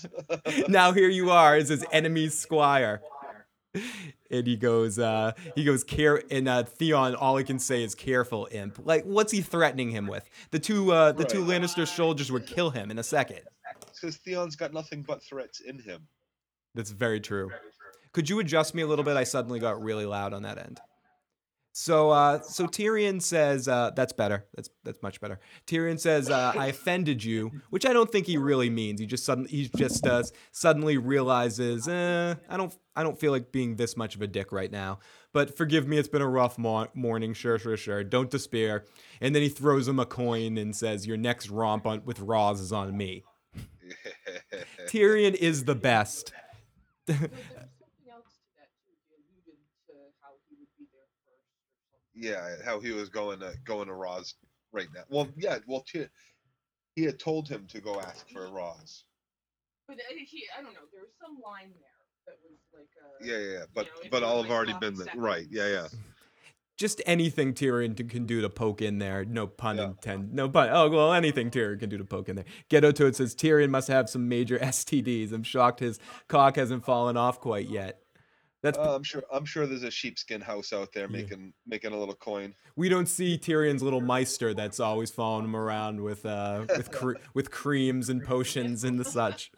now 0.68 0.92
here 0.92 1.08
you 1.08 1.30
are 1.30 1.54
as 1.54 1.68
his 1.68 1.84
enemy's 1.92 2.38
squire. 2.38 3.02
And 4.30 4.46
he 4.46 4.56
goes, 4.56 4.98
uh, 4.98 5.32
he 5.54 5.64
goes, 5.64 5.84
care, 5.84 6.22
and 6.30 6.48
uh, 6.48 6.64
Theon, 6.64 7.14
all 7.14 7.36
he 7.36 7.44
can 7.44 7.58
say 7.58 7.82
is 7.84 7.94
careful, 7.94 8.48
imp. 8.50 8.78
Like, 8.84 9.04
what's 9.04 9.32
he 9.32 9.40
threatening 9.40 9.90
him 9.90 10.06
with? 10.06 10.28
The 10.50 10.58
two, 10.58 10.92
uh, 10.92 11.12
the 11.12 11.24
two 11.24 11.44
Lannister 11.44 11.86
soldiers 11.86 12.32
would 12.32 12.46
kill 12.46 12.70
him 12.70 12.90
in 12.90 12.98
a 12.98 13.04
second. 13.04 13.40
Because 13.94 14.16
Theon's 14.16 14.56
got 14.56 14.72
nothing 14.72 15.02
but 15.02 15.22
threats 15.22 15.60
in 15.60 15.78
him. 15.78 16.08
That's 16.74 16.90
very 16.90 17.20
true. 17.20 17.50
Could 18.12 18.28
you 18.28 18.40
adjust 18.40 18.74
me 18.74 18.82
a 18.82 18.86
little 18.86 19.04
bit? 19.04 19.16
I 19.16 19.24
suddenly 19.24 19.60
got 19.60 19.82
really 19.82 20.06
loud 20.06 20.32
on 20.32 20.42
that 20.42 20.58
end. 20.58 20.80
So, 21.78 22.08
uh, 22.10 22.40
so 22.40 22.66
Tyrion 22.66 23.20
says, 23.20 23.68
uh, 23.68 23.90
"That's 23.94 24.14
better. 24.14 24.46
That's 24.54 24.70
that's 24.82 25.02
much 25.02 25.20
better." 25.20 25.40
Tyrion 25.66 26.00
says, 26.00 26.30
uh, 26.30 26.54
"I 26.56 26.68
offended 26.68 27.22
you," 27.22 27.52
which 27.68 27.84
I 27.84 27.92
don't 27.92 28.10
think 28.10 28.26
he 28.26 28.38
really 28.38 28.70
means. 28.70 28.98
He 28.98 29.04
just 29.04 29.26
suddenly 29.26 29.50
he 29.50 29.68
just 29.76 30.06
uh, 30.06 30.22
suddenly 30.52 30.96
realizes, 30.96 31.86
eh, 31.86 32.34
I 32.48 32.56
don't 32.56 32.74
I 32.96 33.02
don't 33.02 33.20
feel 33.20 33.30
like 33.30 33.52
being 33.52 33.76
this 33.76 33.94
much 33.94 34.14
of 34.14 34.22
a 34.22 34.26
dick 34.26 34.52
right 34.52 34.72
now. 34.72 35.00
But 35.34 35.54
forgive 35.54 35.86
me, 35.86 35.98
it's 35.98 36.08
been 36.08 36.22
a 36.22 36.28
rough 36.28 36.56
mo- 36.56 36.88
morning. 36.94 37.34
Sure, 37.34 37.58
sure, 37.58 37.76
sure. 37.76 38.02
Don't 38.02 38.30
despair. 38.30 38.86
And 39.20 39.34
then 39.34 39.42
he 39.42 39.50
throws 39.50 39.86
him 39.86 39.98
a 40.00 40.06
coin 40.06 40.56
and 40.56 40.74
says, 40.74 41.06
"Your 41.06 41.18
next 41.18 41.50
romp 41.50 41.84
on, 41.86 42.06
with 42.06 42.20
Ros 42.20 42.58
is 42.58 42.72
on 42.72 42.96
me." 42.96 43.22
Tyrion 44.88 45.34
is 45.34 45.64
the 45.66 45.74
best. 45.74 46.32
But 47.06 47.16
there 47.16 47.28
was 47.28 47.30
something 47.78 48.08
else 48.10 48.32
to 48.32 48.48
that 48.56 48.70
too. 48.80 48.96
He 49.04 49.12
alluded 49.44 49.60
to 49.88 49.94
how 50.24 50.32
he 50.48 50.56
would 50.56 50.72
be 50.78 50.88
there 50.90 51.06
first 51.22 51.52
or 51.62 51.76
something. 51.92 52.05
Yeah, 52.16 52.56
how 52.64 52.80
he 52.80 52.92
was 52.92 53.08
going 53.08 53.40
to 53.40 53.52
going 53.64 53.88
to 53.88 53.94
Ros 53.94 54.34
right 54.72 54.88
now. 54.94 55.02
Well, 55.10 55.28
yeah, 55.36 55.58
well, 55.66 55.84
Ty- 55.92 56.08
he 56.94 57.02
had 57.04 57.18
told 57.18 57.48
him 57.48 57.66
to 57.68 57.80
go 57.80 58.00
ask 58.00 58.26
for 58.32 58.48
Ros. 58.50 59.04
But 59.86 59.98
uh, 59.98 60.14
he, 60.26 60.44
I 60.58 60.62
don't 60.62 60.72
know. 60.72 60.80
There 60.92 61.02
was 61.02 61.12
some 61.20 61.36
line 61.44 61.72
there 61.74 62.26
that 62.26 62.36
was 62.42 62.58
like. 62.72 62.88
Uh, 62.98 63.24
Yeah, 63.24 63.38
yeah, 63.38 63.58
yeah. 63.58 63.64
But 63.74 63.86
know, 63.86 64.08
but 64.10 64.16
it 64.18 64.22
was 64.26 64.32
all 64.32 64.42
have 64.42 64.50
already 64.50 64.74
been 64.80 64.94
there. 64.96 65.14
Right. 65.14 65.46
Yeah, 65.50 65.68
yeah. 65.68 65.86
just 66.78 67.00
anything 67.06 67.54
Tyrion 67.54 67.94
can 68.08 68.26
do 68.26 68.40
to 68.40 68.50
poke 68.50 68.82
in 68.82 68.98
there. 68.98 69.24
No 69.24 69.46
pun 69.46 69.76
Yeah. 69.76 69.84
intended. 69.88 70.34
No 70.34 70.48
pun. 70.48 70.70
Oh 70.72 70.88
well, 70.88 71.12
anything 71.12 71.50
Tyrion 71.50 71.78
can 71.78 71.88
do 71.90 71.98
to 71.98 72.04
poke 72.04 72.28
in 72.28 72.36
there. 72.36 72.44
Ghetto 72.70 72.92
Toad 72.92 73.14
says 73.14 73.34
Tyrion 73.34 73.68
must 73.70 73.88
have 73.88 74.08
some 74.08 74.28
major 74.28 74.58
STDs. 74.62 75.32
I'm 75.32 75.42
shocked 75.42 75.80
his 75.80 75.98
cock 76.28 76.56
hasn't 76.56 76.84
fallen 76.84 77.16
off 77.16 77.40
quite 77.40 77.68
yet. 77.68 78.00
That's 78.66 78.78
Uh, 78.78 78.96
I'm 78.96 79.02
sure. 79.04 79.22
I'm 79.32 79.44
sure 79.44 79.64
there's 79.66 79.84
a 79.84 79.90
sheepskin 79.90 80.40
house 80.40 80.72
out 80.72 80.92
there 80.92 81.06
Yeah. 81.08 81.18
making 81.22 81.52
making 81.66 81.92
a 81.92 81.98
little 81.98 82.16
coin. 82.16 82.54
we 82.74 82.88
don't 82.88 83.06
see 83.08 83.38
Tyrion's 83.38 83.82
little 83.82 84.00
maester 84.00 84.54
that's 84.54 84.80
always 84.80 85.10
following 85.10 85.44
him 85.44 85.54
around 85.56 86.02
with 86.02 86.26
uh 86.26 86.64
with 86.76 86.90
cre- 86.90 87.14
with 87.34 87.50
creams 87.52 88.08
and 88.08 88.24
potions 88.24 88.82
and 88.84 88.98
the 88.98 89.04
such. 89.18 89.52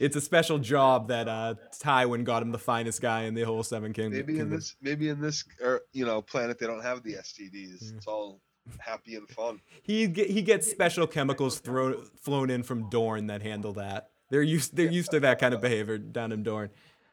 It's 0.00 0.16
a 0.16 0.20
special 0.22 0.58
job 0.58 1.08
that 1.08 1.28
uh 1.28 1.54
Tywin 1.82 2.24
got 2.24 2.42
him 2.42 2.52
the 2.52 2.58
finest 2.58 3.02
guy 3.02 3.24
in 3.24 3.34
the 3.34 3.42
whole 3.42 3.62
Seven 3.62 3.92
King- 3.92 4.10
Maybe 4.12 4.32
in 4.34 4.38
Kingdoms. 4.38 4.68
this, 4.68 4.76
maybe 4.80 5.08
in 5.10 5.20
this, 5.20 5.44
or 5.62 5.82
you 5.92 6.06
know, 6.06 6.22
planet 6.22 6.58
they 6.58 6.66
don't 6.66 6.82
have 6.82 7.02
the 7.02 7.14
STDs. 7.16 7.82
Yeah. 7.82 7.96
It's 7.96 8.06
all 8.06 8.40
happy 8.78 9.14
and 9.16 9.28
fun. 9.28 9.60
He 9.82 10.06
get, 10.06 10.30
he 10.30 10.40
gets 10.40 10.70
special 10.70 11.06
chemicals 11.06 11.58
thrown 11.58 12.02
flown 12.22 12.48
in 12.48 12.62
from 12.62 12.88
Dorne 12.88 13.26
that 13.26 13.42
handle 13.42 13.74
that. 13.74 14.08
They're 14.30 14.42
used 14.42 14.74
they're 14.76 14.90
used 14.90 15.10
to 15.10 15.20
that 15.20 15.38
kind 15.38 15.52
of 15.52 15.60
behavior 15.60 15.98
down 15.98 16.32
in 16.32 16.42
Dorne. 16.42 16.70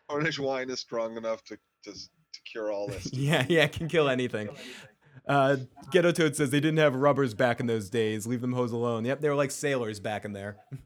Dornish 0.10 0.40
wine 0.40 0.70
is 0.70 0.80
strong 0.80 1.18
enough 1.18 1.44
to 1.46 1.58
to, 1.84 1.94
to 1.94 2.42
cure 2.52 2.72
all 2.72 2.88
this. 2.88 3.10
Yeah, 3.14 3.46
yeah, 3.48 3.68
can 3.68 3.88
kill 3.88 4.10
anything. 4.10 4.50
Uh, 5.28 5.58
Ghetto 5.92 6.12
Toad 6.12 6.36
says 6.36 6.52
they 6.52 6.60
didn't 6.60 6.78
have 6.78 6.96
rubbers 6.96 7.34
back 7.34 7.60
in 7.60 7.66
those 7.66 7.90
days. 7.90 8.28
Leave 8.28 8.42
them 8.42 8.54
hoes 8.54 8.72
alone. 8.72 9.06
Yep, 9.06 9.22
they 9.22 9.30
were 9.30 9.36
like 9.36 9.52
sailors 9.52 10.00
back 10.00 10.26
in 10.26 10.34
there. 10.34 10.58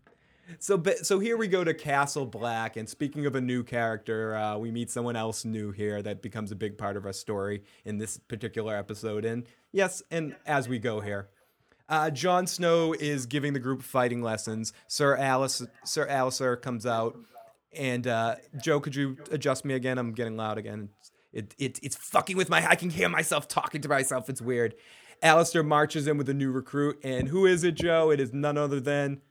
So, 0.57 0.81
so 1.03 1.19
here 1.19 1.37
we 1.37 1.47
go 1.47 1.63
to 1.63 1.75
Castle 1.75 2.25
Black, 2.25 2.75
and 2.75 2.89
speaking 2.89 3.27
of 3.27 3.35
a 3.35 3.41
new 3.41 3.63
character, 3.63 4.35
uh, 4.35 4.57
we 4.57 4.71
meet 4.71 4.89
someone 4.89 5.15
else 5.15 5.45
new 5.45 5.71
here 5.71 6.01
that 6.01 6.23
becomes 6.23 6.51
a 6.51 6.55
big 6.55 6.75
part 6.75 6.97
of 6.97 7.05
our 7.05 7.13
story 7.13 7.61
in 7.85 7.99
this 7.99 8.17
particular 8.17 8.75
episode. 8.75 9.25
And 9.25 9.45
yes, 9.71 10.01
and 10.09 10.35
as 10.47 10.67
we 10.67 10.79
go 10.79 11.01
here, 11.01 11.29
uh, 11.87 12.09
Jon 12.09 12.47
Snow 12.47 12.93
is 12.93 13.27
giving 13.27 13.53
the 13.53 13.59
group 13.59 13.83
fighting 13.83 14.23
lessons. 14.23 14.73
Sir 14.87 15.15
Alice, 15.15 15.65
Sir 15.83 16.07
Alliser 16.07 16.59
comes 16.59 16.85
out, 16.85 17.15
and 17.75 18.07
uh, 18.07 18.35
Joe, 18.61 18.79
could 18.79 18.95
you 18.95 19.17
adjust 19.31 19.65
me 19.65 19.73
again? 19.73 19.97
I'm 19.97 20.13
getting 20.13 20.37
loud 20.37 20.57
again. 20.57 20.89
It, 21.31 21.53
it 21.57 21.79
it's 21.83 21.95
fucking 21.95 22.37
with 22.37 22.49
my. 22.49 22.67
I 22.67 22.75
can 22.75 22.89
hear 22.89 23.09
myself 23.09 23.47
talking 23.47 23.81
to 23.81 23.89
myself. 23.89 24.29
It's 24.29 24.41
weird. 24.41 24.75
Alliser 25.23 25.65
marches 25.65 26.07
in 26.07 26.17
with 26.17 26.29
a 26.29 26.33
new 26.33 26.51
recruit, 26.51 26.99
and 27.03 27.27
who 27.27 27.45
is 27.45 27.63
it, 27.63 27.75
Joe? 27.75 28.09
It 28.09 28.19
is 28.19 28.33
none 28.33 28.57
other 28.57 28.79
than 28.79 29.21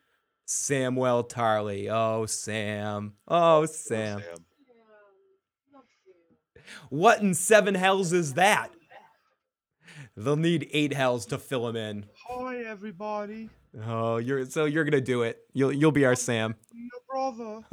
Samwell 0.47 1.29
Tarly. 1.29 1.89
Oh, 1.91 2.27
Sam. 2.27 3.15
Oh, 3.27 3.65
Sam. 3.67 4.21
Sam. 4.21 4.29
Sam. 4.29 4.37
What 6.91 7.21
in 7.21 7.35
seven 7.35 7.75
hells 7.75 8.13
is 8.13 8.35
that? 8.35 8.71
They'll 10.17 10.37
need 10.37 10.69
eight 10.73 10.93
hells 10.93 11.27
to 11.27 11.39
fill 11.39 11.69
him 11.69 11.77
in. 11.77 12.07
Hi 12.41 12.59
everybody, 12.59 13.51
Oh, 13.85 14.19
you're 14.19 14.47
so 14.47 14.65
you're 14.65 14.85
gonna 14.85 15.01
do 15.01 15.23
it. 15.23 15.41
You'll 15.55 15.73
you'll 15.73 15.91
be 15.93 16.05
our 16.05 16.15
Sam. 16.15 16.55
your 16.73 17.01
brother. 17.09 17.65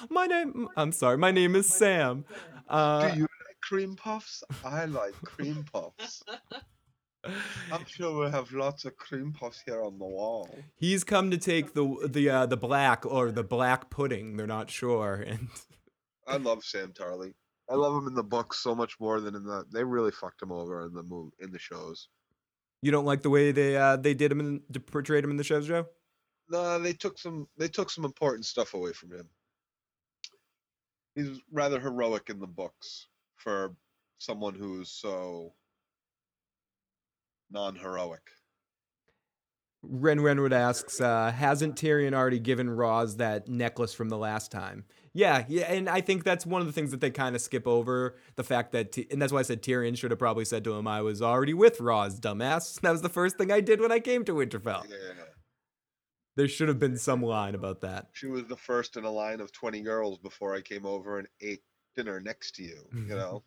My 0.10 0.26
name. 0.26 0.68
I'm 0.76 0.92
sorry. 0.92 1.16
My 1.16 1.30
name 1.30 1.56
is 1.56 1.66
Sam. 1.66 2.26
Uh, 2.68 3.08
Do 3.10 3.16
you 3.20 3.22
like 3.22 3.60
cream 3.62 3.96
puffs? 3.96 4.44
I 4.64 4.84
like 4.84 5.14
cream 5.24 5.64
puffs. 5.72 6.22
I'm 7.72 7.86
sure 7.86 8.24
we 8.24 8.30
have 8.30 8.52
lots 8.52 8.84
of 8.84 8.96
cream 8.96 9.32
puffs 9.32 9.62
here 9.64 9.82
on 9.82 9.98
the 9.98 10.04
wall. 10.04 10.48
he's 10.76 11.02
come 11.02 11.30
to 11.30 11.38
take 11.38 11.72
the 11.72 12.06
the 12.06 12.28
uh, 12.28 12.46
the 12.46 12.58
black 12.58 13.06
or 13.06 13.32
the 13.32 13.44
black 13.44 13.88
pudding. 13.88 14.36
They're 14.36 14.46
not 14.46 14.70
sure, 14.70 15.24
and 15.26 15.48
I 16.26 16.36
love 16.36 16.64
Sam 16.64 16.92
Tarly. 16.92 17.32
I 17.70 17.74
love 17.74 17.96
him 17.96 18.06
in 18.08 18.14
the 18.14 18.22
books 18.22 18.58
so 18.58 18.74
much 18.74 19.00
more 19.00 19.20
than 19.20 19.34
in 19.34 19.44
the. 19.44 19.64
They 19.72 19.84
really 19.84 20.12
fucked 20.12 20.42
him 20.42 20.52
over 20.52 20.84
in 20.84 20.92
the 20.92 21.02
move 21.02 21.32
in 21.40 21.50
the 21.50 21.58
shows. 21.58 22.08
You 22.86 22.92
don't 22.92 23.04
like 23.04 23.22
the 23.22 23.30
way 23.30 23.50
they 23.50 23.76
uh, 23.76 23.96
they 23.96 24.14
did 24.14 24.30
him 24.30 24.38
and 24.38 24.86
portrayed 24.86 25.24
him 25.24 25.32
in 25.32 25.36
the 25.36 25.42
shows, 25.42 25.66
Joe. 25.66 25.86
No, 26.48 26.78
they 26.78 26.92
took 26.92 27.18
some. 27.18 27.48
They 27.58 27.66
took 27.66 27.90
some 27.90 28.04
important 28.04 28.46
stuff 28.46 28.74
away 28.74 28.92
from 28.92 29.10
him. 29.10 29.28
He's 31.16 31.40
rather 31.50 31.80
heroic 31.80 32.30
in 32.30 32.38
the 32.38 32.46
books 32.46 33.08
for 33.38 33.74
someone 34.18 34.54
who's 34.54 34.88
so 34.88 35.54
non-heroic. 37.50 38.22
Ren 39.82 40.20
Renwood 40.20 40.52
asks, 40.52 41.00
uh, 41.00 41.32
hasn't 41.32 41.74
Tyrion 41.74 42.14
already 42.14 42.38
given 42.38 42.70
Ros 42.70 43.16
that 43.16 43.48
necklace 43.48 43.94
from 43.94 44.10
the 44.10 44.16
last 44.16 44.52
time? 44.52 44.84
Yeah, 45.16 45.46
yeah, 45.48 45.72
and 45.72 45.88
I 45.88 46.02
think 46.02 46.24
that's 46.24 46.44
one 46.44 46.60
of 46.60 46.66
the 46.66 46.74
things 46.74 46.90
that 46.90 47.00
they 47.00 47.10
kind 47.10 47.34
of 47.34 47.40
skip 47.40 47.66
over 47.66 48.16
the 48.34 48.44
fact 48.44 48.72
that, 48.72 48.98
and 49.10 49.20
that's 49.20 49.32
why 49.32 49.38
I 49.38 49.42
said 49.44 49.62
Tyrion 49.62 49.96
should 49.96 50.10
have 50.10 50.18
probably 50.18 50.44
said 50.44 50.62
to 50.64 50.74
him, 50.74 50.86
"I 50.86 51.00
was 51.00 51.22
already 51.22 51.54
with 51.54 51.80
Ros, 51.80 52.20
dumbass." 52.20 52.78
That 52.82 52.90
was 52.92 53.00
the 53.00 53.08
first 53.08 53.38
thing 53.38 53.50
I 53.50 53.62
did 53.62 53.80
when 53.80 53.90
I 53.90 53.98
came 53.98 54.24
to 54.26 54.32
Winterfell. 54.32 54.84
Yeah, 54.90 55.24
There 56.36 56.46
should 56.48 56.68
have 56.68 56.78
been 56.78 56.98
some 56.98 57.22
line 57.22 57.54
about 57.54 57.80
that. 57.80 58.08
she 58.12 58.26
was 58.26 58.44
the 58.44 58.58
first 58.58 58.98
in 58.98 59.04
a 59.04 59.10
line 59.10 59.40
of 59.40 59.52
twenty 59.52 59.80
girls 59.80 60.18
before 60.18 60.54
I 60.54 60.60
came 60.60 60.84
over 60.84 61.18
and 61.18 61.26
ate 61.40 61.62
dinner 61.96 62.20
next 62.20 62.54
to 62.56 62.62
you. 62.62 62.86
You 62.92 63.14
know, 63.16 63.42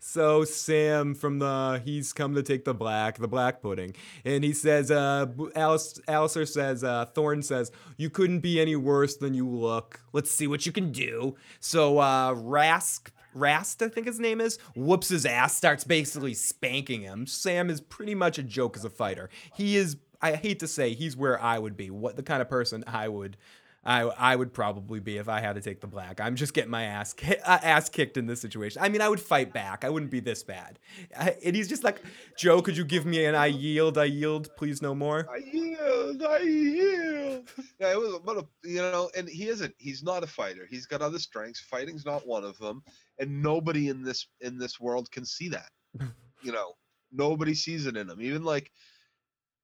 So 0.00 0.44
Sam 0.44 1.14
from 1.14 1.38
the 1.38 1.80
he's 1.84 2.12
come 2.12 2.34
to 2.34 2.42
take 2.42 2.64
the 2.64 2.74
black, 2.74 3.18
the 3.18 3.28
black 3.28 3.62
pudding, 3.62 3.94
and 4.24 4.44
he 4.44 4.52
says, 4.52 4.90
uh, 4.90 5.26
Alice, 5.54 6.00
Alliser 6.08 6.46
says, 6.46 6.82
uh, 6.84 7.06
Thorne 7.06 7.42
says, 7.42 7.70
you 7.96 8.10
couldn't 8.10 8.40
be 8.40 8.60
any 8.60 8.76
worse 8.76 9.16
than 9.16 9.32
you 9.34 9.48
look. 9.48 10.02
Let's 10.12 10.30
see 10.30 10.46
what 10.46 10.66
you 10.66 10.72
can 10.72 10.92
do. 10.92 11.36
So 11.60 11.98
uh, 11.98 12.34
Rask. 12.34 13.08
Rast, 13.36 13.82
I 13.82 13.88
think 13.88 14.06
his 14.06 14.20
name 14.20 14.40
is, 14.40 14.60
whoops 14.76 15.08
his 15.08 15.26
ass, 15.26 15.56
starts 15.56 15.82
basically 15.82 16.34
spanking 16.34 17.02
him. 17.02 17.26
Sam 17.26 17.68
is 17.68 17.80
pretty 17.80 18.14
much 18.14 18.38
a 18.38 18.44
joke 18.44 18.76
as 18.76 18.84
a 18.84 18.88
fighter. 18.90 19.28
He 19.56 19.76
is, 19.76 19.96
I 20.22 20.36
hate 20.36 20.60
to 20.60 20.68
say, 20.68 20.94
he's 20.94 21.16
where 21.16 21.42
I 21.42 21.58
would 21.58 21.76
be. 21.76 21.90
What 21.90 22.14
the 22.14 22.22
kind 22.22 22.40
of 22.40 22.48
person 22.48 22.84
I 22.86 23.08
would 23.08 23.36
I 23.84 24.02
I 24.02 24.36
would 24.36 24.52
probably 24.52 25.00
be 25.00 25.18
if 25.18 25.28
I 25.28 25.40
had 25.40 25.54
to 25.54 25.60
take 25.60 25.80
the 25.80 25.86
black. 25.86 26.20
I'm 26.20 26.36
just 26.36 26.54
getting 26.54 26.70
my 26.70 26.84
ass 26.84 27.12
ki- 27.12 27.36
uh, 27.44 27.58
ass 27.62 27.88
kicked 27.88 28.16
in 28.16 28.26
this 28.26 28.40
situation. 28.40 28.82
I 28.82 28.88
mean, 28.88 29.00
I 29.00 29.08
would 29.08 29.20
fight 29.20 29.52
back. 29.52 29.84
I 29.84 29.90
wouldn't 29.90 30.10
be 30.10 30.20
this 30.20 30.42
bad. 30.42 30.78
I, 31.18 31.36
and 31.44 31.54
he's 31.54 31.68
just 31.68 31.84
like, 31.84 32.00
Joe, 32.38 32.62
could 32.62 32.76
you 32.76 32.84
give 32.84 33.04
me 33.04 33.24
an 33.24 33.34
I 33.34 33.46
yield? 33.46 33.98
I 33.98 34.04
yield. 34.04 34.48
Please 34.56 34.80
no 34.80 34.94
more. 34.94 35.28
I 35.30 35.38
yield, 35.38 36.22
I 36.22 36.38
yield. 36.38 37.48
Yeah, 37.80 37.92
it 37.92 37.98
was 37.98 38.20
but 38.24 38.38
a, 38.38 38.46
you 38.62 38.80
know, 38.80 39.10
and 39.16 39.28
he 39.28 39.48
isn't. 39.48 39.74
He's 39.78 40.02
not 40.02 40.24
a 40.24 40.26
fighter. 40.26 40.66
He's 40.70 40.86
got 40.86 41.02
other 41.02 41.18
strengths. 41.18 41.60
Fighting's 41.60 42.06
not 42.06 42.26
one 42.26 42.44
of 42.44 42.58
them, 42.58 42.82
and 43.18 43.42
nobody 43.42 43.88
in 43.88 44.02
this 44.02 44.26
in 44.40 44.58
this 44.58 44.80
world 44.80 45.10
can 45.10 45.24
see 45.24 45.48
that. 45.48 45.70
you 46.42 46.52
know, 46.52 46.72
nobody 47.12 47.54
sees 47.54 47.86
it 47.86 47.96
in 47.96 48.08
him. 48.08 48.20
Even 48.20 48.44
like 48.44 48.70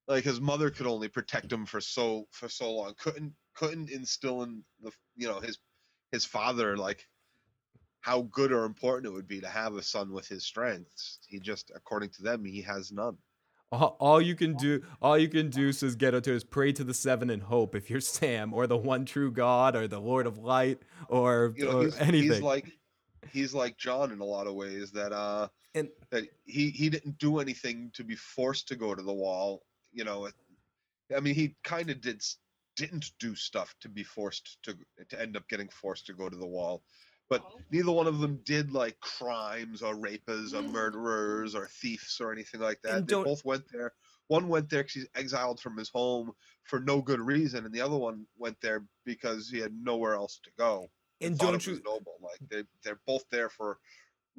like 0.08 0.24
his 0.24 0.40
mother 0.40 0.70
could 0.70 0.86
only 0.86 1.08
protect 1.08 1.52
him 1.52 1.64
for 1.64 1.80
so 1.80 2.26
for 2.32 2.48
so 2.48 2.72
long. 2.72 2.94
Couldn't 2.98 3.32
couldn't 3.54 3.90
instill 3.90 4.42
in 4.42 4.62
the 4.82 4.90
you 5.16 5.28
know 5.28 5.40
his 5.40 5.58
his 6.12 6.24
father 6.24 6.76
like 6.76 7.06
how 8.00 8.22
good 8.22 8.52
or 8.52 8.64
important 8.64 9.06
it 9.06 9.14
would 9.14 9.28
be 9.28 9.40
to 9.40 9.48
have 9.48 9.74
a 9.74 9.82
son 9.82 10.12
with 10.12 10.26
his 10.26 10.44
strengths. 10.44 11.18
He 11.28 11.38
just, 11.38 11.70
according 11.74 12.10
to 12.10 12.22
them, 12.22 12.44
he 12.44 12.62
has 12.62 12.90
none. 12.90 13.18
All, 13.72 13.96
all 14.00 14.20
you 14.20 14.34
can 14.34 14.54
do, 14.54 14.82
all 15.00 15.16
you 15.16 15.28
can 15.28 15.48
do, 15.48 15.70
says 15.72 15.94
Ghetto 15.94 16.20
is 16.32 16.42
pray 16.42 16.72
to 16.72 16.82
the 16.82 16.94
seven 16.94 17.30
and 17.30 17.42
hope. 17.42 17.74
If 17.74 17.88
you're 17.88 18.00
Sam 18.00 18.52
or 18.52 18.66
the 18.66 18.76
one 18.76 19.04
true 19.04 19.30
God 19.30 19.76
or 19.76 19.86
the 19.86 20.00
Lord 20.00 20.26
of 20.26 20.38
Light 20.38 20.80
or, 21.08 21.54
you 21.56 21.66
know, 21.66 21.78
or 21.78 21.84
he's, 21.84 21.96
anything. 21.98 22.32
he's 22.32 22.40
like 22.40 22.72
he's 23.30 23.54
like 23.54 23.76
Jon 23.76 24.10
in 24.10 24.20
a 24.20 24.24
lot 24.24 24.46
of 24.46 24.54
ways 24.54 24.90
that 24.92 25.12
uh 25.12 25.48
And- 25.74 25.90
that 26.10 26.24
he 26.46 26.70
he 26.70 26.88
didn't 26.88 27.18
do 27.18 27.38
anything 27.38 27.90
to 27.94 28.02
be 28.02 28.16
forced 28.16 28.66
to 28.68 28.76
go 28.76 28.94
to 28.94 29.02
the 29.02 29.12
wall. 29.12 29.62
You 29.92 30.04
know, 30.04 30.28
I 31.14 31.20
mean, 31.20 31.34
he 31.34 31.54
kind 31.62 31.90
of 31.90 32.00
did 32.00 32.24
didn't 32.80 33.12
do 33.18 33.34
stuff 33.34 33.74
to 33.80 33.88
be 33.90 34.02
forced 34.02 34.58
to 34.62 34.76
to 35.10 35.20
end 35.20 35.36
up 35.36 35.46
getting 35.48 35.68
forced 35.68 36.06
to 36.06 36.14
go 36.14 36.28
to 36.30 36.36
the 36.36 36.46
wall. 36.46 36.82
But 37.28 37.42
Oh. 37.44 37.60
neither 37.70 37.92
one 37.92 38.06
of 38.06 38.18
them 38.18 38.42
did 38.44 38.72
like 38.72 38.98
crimes 39.00 39.82
or 39.82 39.94
rapers 39.94 40.54
or 40.54 40.62
Mm. 40.62 40.72
murderers 40.72 41.54
or 41.54 41.68
thieves 41.68 42.20
or 42.20 42.32
anything 42.32 42.60
like 42.60 42.80
that. 42.82 42.98
And 42.98 43.08
They 43.08 43.14
both 43.14 43.44
went 43.44 43.64
there. 43.70 43.92
One 44.28 44.48
went 44.48 44.70
there 44.70 44.82
because 44.82 44.94
he's 44.94 45.08
exiled 45.14 45.60
from 45.60 45.76
his 45.76 45.90
home 45.90 46.32
for 46.64 46.80
no 46.80 47.02
good 47.02 47.20
reason, 47.20 47.66
and 47.66 47.74
the 47.74 47.80
other 47.82 47.98
one 47.98 48.26
went 48.36 48.60
there 48.60 48.86
because 49.04 49.48
he 49.50 49.58
had 49.58 49.74
nowhere 49.74 50.14
else 50.14 50.40
to 50.44 50.50
go 50.56 50.90
and 51.20 51.36
thought 51.36 51.52
don't 51.52 51.66
it 51.66 51.68
was 51.68 51.78
you? 51.78 51.84
noble. 51.84 52.16
Like 52.20 52.40
they 52.48 52.64
they're 52.82 53.00
both 53.06 53.24
there 53.30 53.50
for 53.50 53.78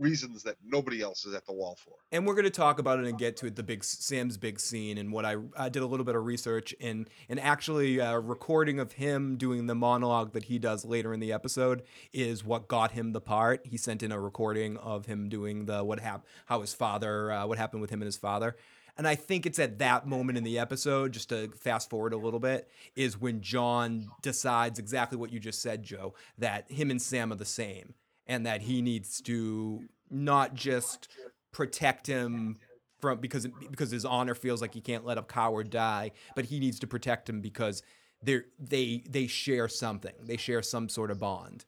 reasons 0.01 0.43
that 0.43 0.55
nobody 0.65 1.01
else 1.01 1.25
is 1.25 1.33
at 1.33 1.45
the 1.45 1.53
wall 1.53 1.77
for. 1.83 1.93
and 2.11 2.25
we're 2.25 2.33
going 2.33 2.43
to 2.43 2.49
talk 2.49 2.79
about 2.79 2.99
it 2.99 3.05
and 3.05 3.17
get 3.17 3.37
to 3.37 3.45
it 3.45 3.55
the 3.55 3.63
big 3.63 3.83
sam's 3.83 4.37
big 4.37 4.59
scene 4.59 4.97
and 4.97 5.11
what 5.11 5.25
i, 5.25 5.35
I 5.55 5.69
did 5.69 5.83
a 5.83 5.85
little 5.85 6.05
bit 6.05 6.15
of 6.15 6.25
research 6.25 6.73
and 6.81 7.09
and 7.29 7.39
actually 7.39 7.99
a 7.99 8.19
recording 8.19 8.79
of 8.79 8.93
him 8.93 9.37
doing 9.37 9.67
the 9.67 9.75
monologue 9.75 10.33
that 10.33 10.45
he 10.45 10.59
does 10.59 10.85
later 10.85 11.13
in 11.13 11.19
the 11.19 11.31
episode 11.31 11.83
is 12.13 12.43
what 12.43 12.67
got 12.67 12.91
him 12.91 13.11
the 13.13 13.21
part. 13.21 13.65
He 13.65 13.77
sent 13.77 14.03
in 14.03 14.11
a 14.11 14.19
recording 14.19 14.77
of 14.77 15.05
him 15.05 15.29
doing 15.29 15.65
the 15.65 15.83
what 15.83 15.99
hap- 15.99 16.25
how 16.45 16.61
his 16.61 16.73
father 16.73 17.31
uh, 17.31 17.45
what 17.45 17.57
happened 17.57 17.81
with 17.81 17.89
him 17.91 18.01
and 18.01 18.07
his 18.07 18.17
father. 18.17 18.55
And 18.97 19.07
I 19.07 19.15
think 19.15 19.45
it's 19.45 19.57
at 19.57 19.79
that 19.79 20.05
moment 20.05 20.37
in 20.37 20.43
the 20.43 20.59
episode, 20.59 21.13
just 21.13 21.29
to 21.29 21.49
fast 21.57 21.89
forward 21.89 22.13
a 22.13 22.17
little 22.17 22.41
bit, 22.41 22.69
is 22.95 23.19
when 23.19 23.41
Jon 23.41 24.11
decides 24.21 24.79
exactly 24.79 25.17
what 25.17 25.31
you 25.31 25.39
just 25.39 25.61
said, 25.61 25.83
Joe, 25.83 26.13
that 26.37 26.69
him 26.69 26.91
and 26.91 27.01
Sam 27.01 27.31
are 27.31 27.35
the 27.35 27.45
same 27.45 27.93
and 28.27 28.45
that 28.45 28.61
he 28.61 28.81
needs 28.81 29.21
to 29.21 29.83
not 30.09 30.53
just 30.53 31.07
protect 31.51 32.07
him 32.07 32.57
from 32.99 33.19
because 33.19 33.47
because 33.69 33.91
his 33.91 34.05
honor 34.05 34.35
feels 34.35 34.61
like 34.61 34.73
he 34.73 34.81
can't 34.81 35.05
let 35.05 35.17
a 35.17 35.23
coward 35.23 35.69
die, 35.69 36.11
but 36.35 36.45
he 36.45 36.59
needs 36.59 36.79
to 36.79 36.87
protect 36.87 37.27
him 37.27 37.41
because 37.41 37.81
they 38.21 38.41
they 38.59 39.03
they 39.09 39.27
share 39.27 39.67
something. 39.67 40.13
They 40.21 40.37
share 40.37 40.61
some 40.61 40.87
sort 40.87 41.11
of 41.11 41.19
bond. 41.19 41.65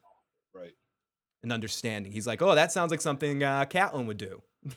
Right. 0.53 0.73
an 1.41 1.51
understanding. 1.51 2.11
He's 2.11 2.27
like, 2.27 2.41
"Oh, 2.41 2.55
that 2.55 2.71
sounds 2.71 2.91
like 2.91 3.01
something 3.01 3.43
uh, 3.43 3.65
Catelyn 3.65 4.05
would 4.05 4.17
do." 4.17 4.43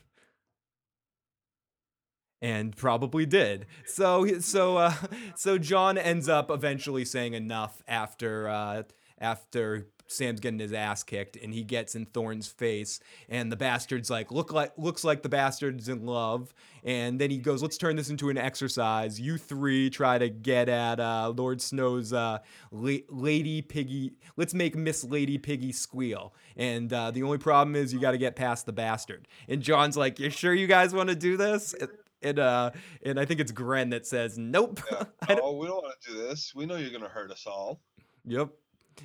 and 2.42 2.76
probably 2.76 3.26
did. 3.26 3.66
So 3.84 4.38
so 4.40 4.78
uh, 4.78 4.94
so 5.36 5.58
Jon 5.58 5.98
ends 5.98 6.28
up 6.28 6.50
eventually 6.50 7.04
saying 7.04 7.34
enough 7.34 7.82
after 7.86 8.48
uh, 8.48 8.82
after 9.18 9.88
Sam's 10.08 10.40
getting 10.40 10.58
his 10.58 10.72
ass 10.72 11.02
kicked 11.02 11.36
and 11.36 11.52
he 11.52 11.62
gets 11.64 11.94
in 11.94 12.06
Thorne's 12.06 12.46
face 12.48 13.00
and 13.28 13.50
the 13.50 13.56
bastard's 13.56 14.08
like 14.10 14.30
look 14.30 14.52
like 14.52 14.72
looks 14.76 15.04
like 15.04 15.22
the 15.22 15.28
bastard's 15.28 15.88
in 15.88 16.06
love. 16.06 16.52
And 16.84 17.20
then 17.20 17.30
he 17.30 17.38
goes 17.38 17.62
let's 17.62 17.76
turn 17.76 17.96
this 17.96 18.10
into 18.10 18.28
an 18.30 18.38
exercise. 18.38 19.20
You 19.20 19.38
three 19.38 19.90
try 19.90 20.18
to 20.18 20.28
get 20.28 20.68
at 20.68 21.00
uh, 21.00 21.32
Lord 21.36 21.60
Snow's 21.60 22.12
uh, 22.12 22.38
la- 22.70 22.98
Lady 23.08 23.62
Piggy 23.62 24.12
let's 24.36 24.54
make 24.54 24.76
Miss 24.76 25.02
Lady 25.04 25.38
Piggy 25.38 25.72
squeal. 25.72 26.34
And 26.56 26.92
uh, 26.92 27.10
the 27.10 27.22
only 27.22 27.38
problem 27.38 27.74
is 27.76 27.92
you 27.92 28.00
got 28.00 28.12
to 28.12 28.18
get 28.18 28.36
past 28.36 28.66
the 28.66 28.72
bastard. 28.72 29.26
And 29.48 29.60
Jon's 29.62 29.96
like 29.96 30.18
you 30.18 30.30
sure 30.30 30.54
you 30.54 30.66
guys 30.66 30.94
want 30.94 31.08
to 31.08 31.14
do 31.16 31.36
this? 31.36 31.74
And 32.22 32.38
uh 32.38 32.70
and 33.04 33.20
I 33.20 33.24
think 33.26 33.40
it's 33.40 33.52
Grenn 33.52 33.90
that 33.90 34.06
says 34.06 34.38
nope. 34.38 34.80
I 35.28 35.34
don't- 35.34 35.40
oh, 35.42 35.56
we 35.56 35.66
don't 35.66 35.82
want 35.82 36.00
to 36.00 36.10
do 36.12 36.18
this. 36.18 36.54
We 36.54 36.64
know 36.66 36.76
you're 36.76 36.90
gonna 36.90 37.08
hurt 37.08 37.30
us 37.30 37.46
all. 37.46 37.80
yep 38.24 38.48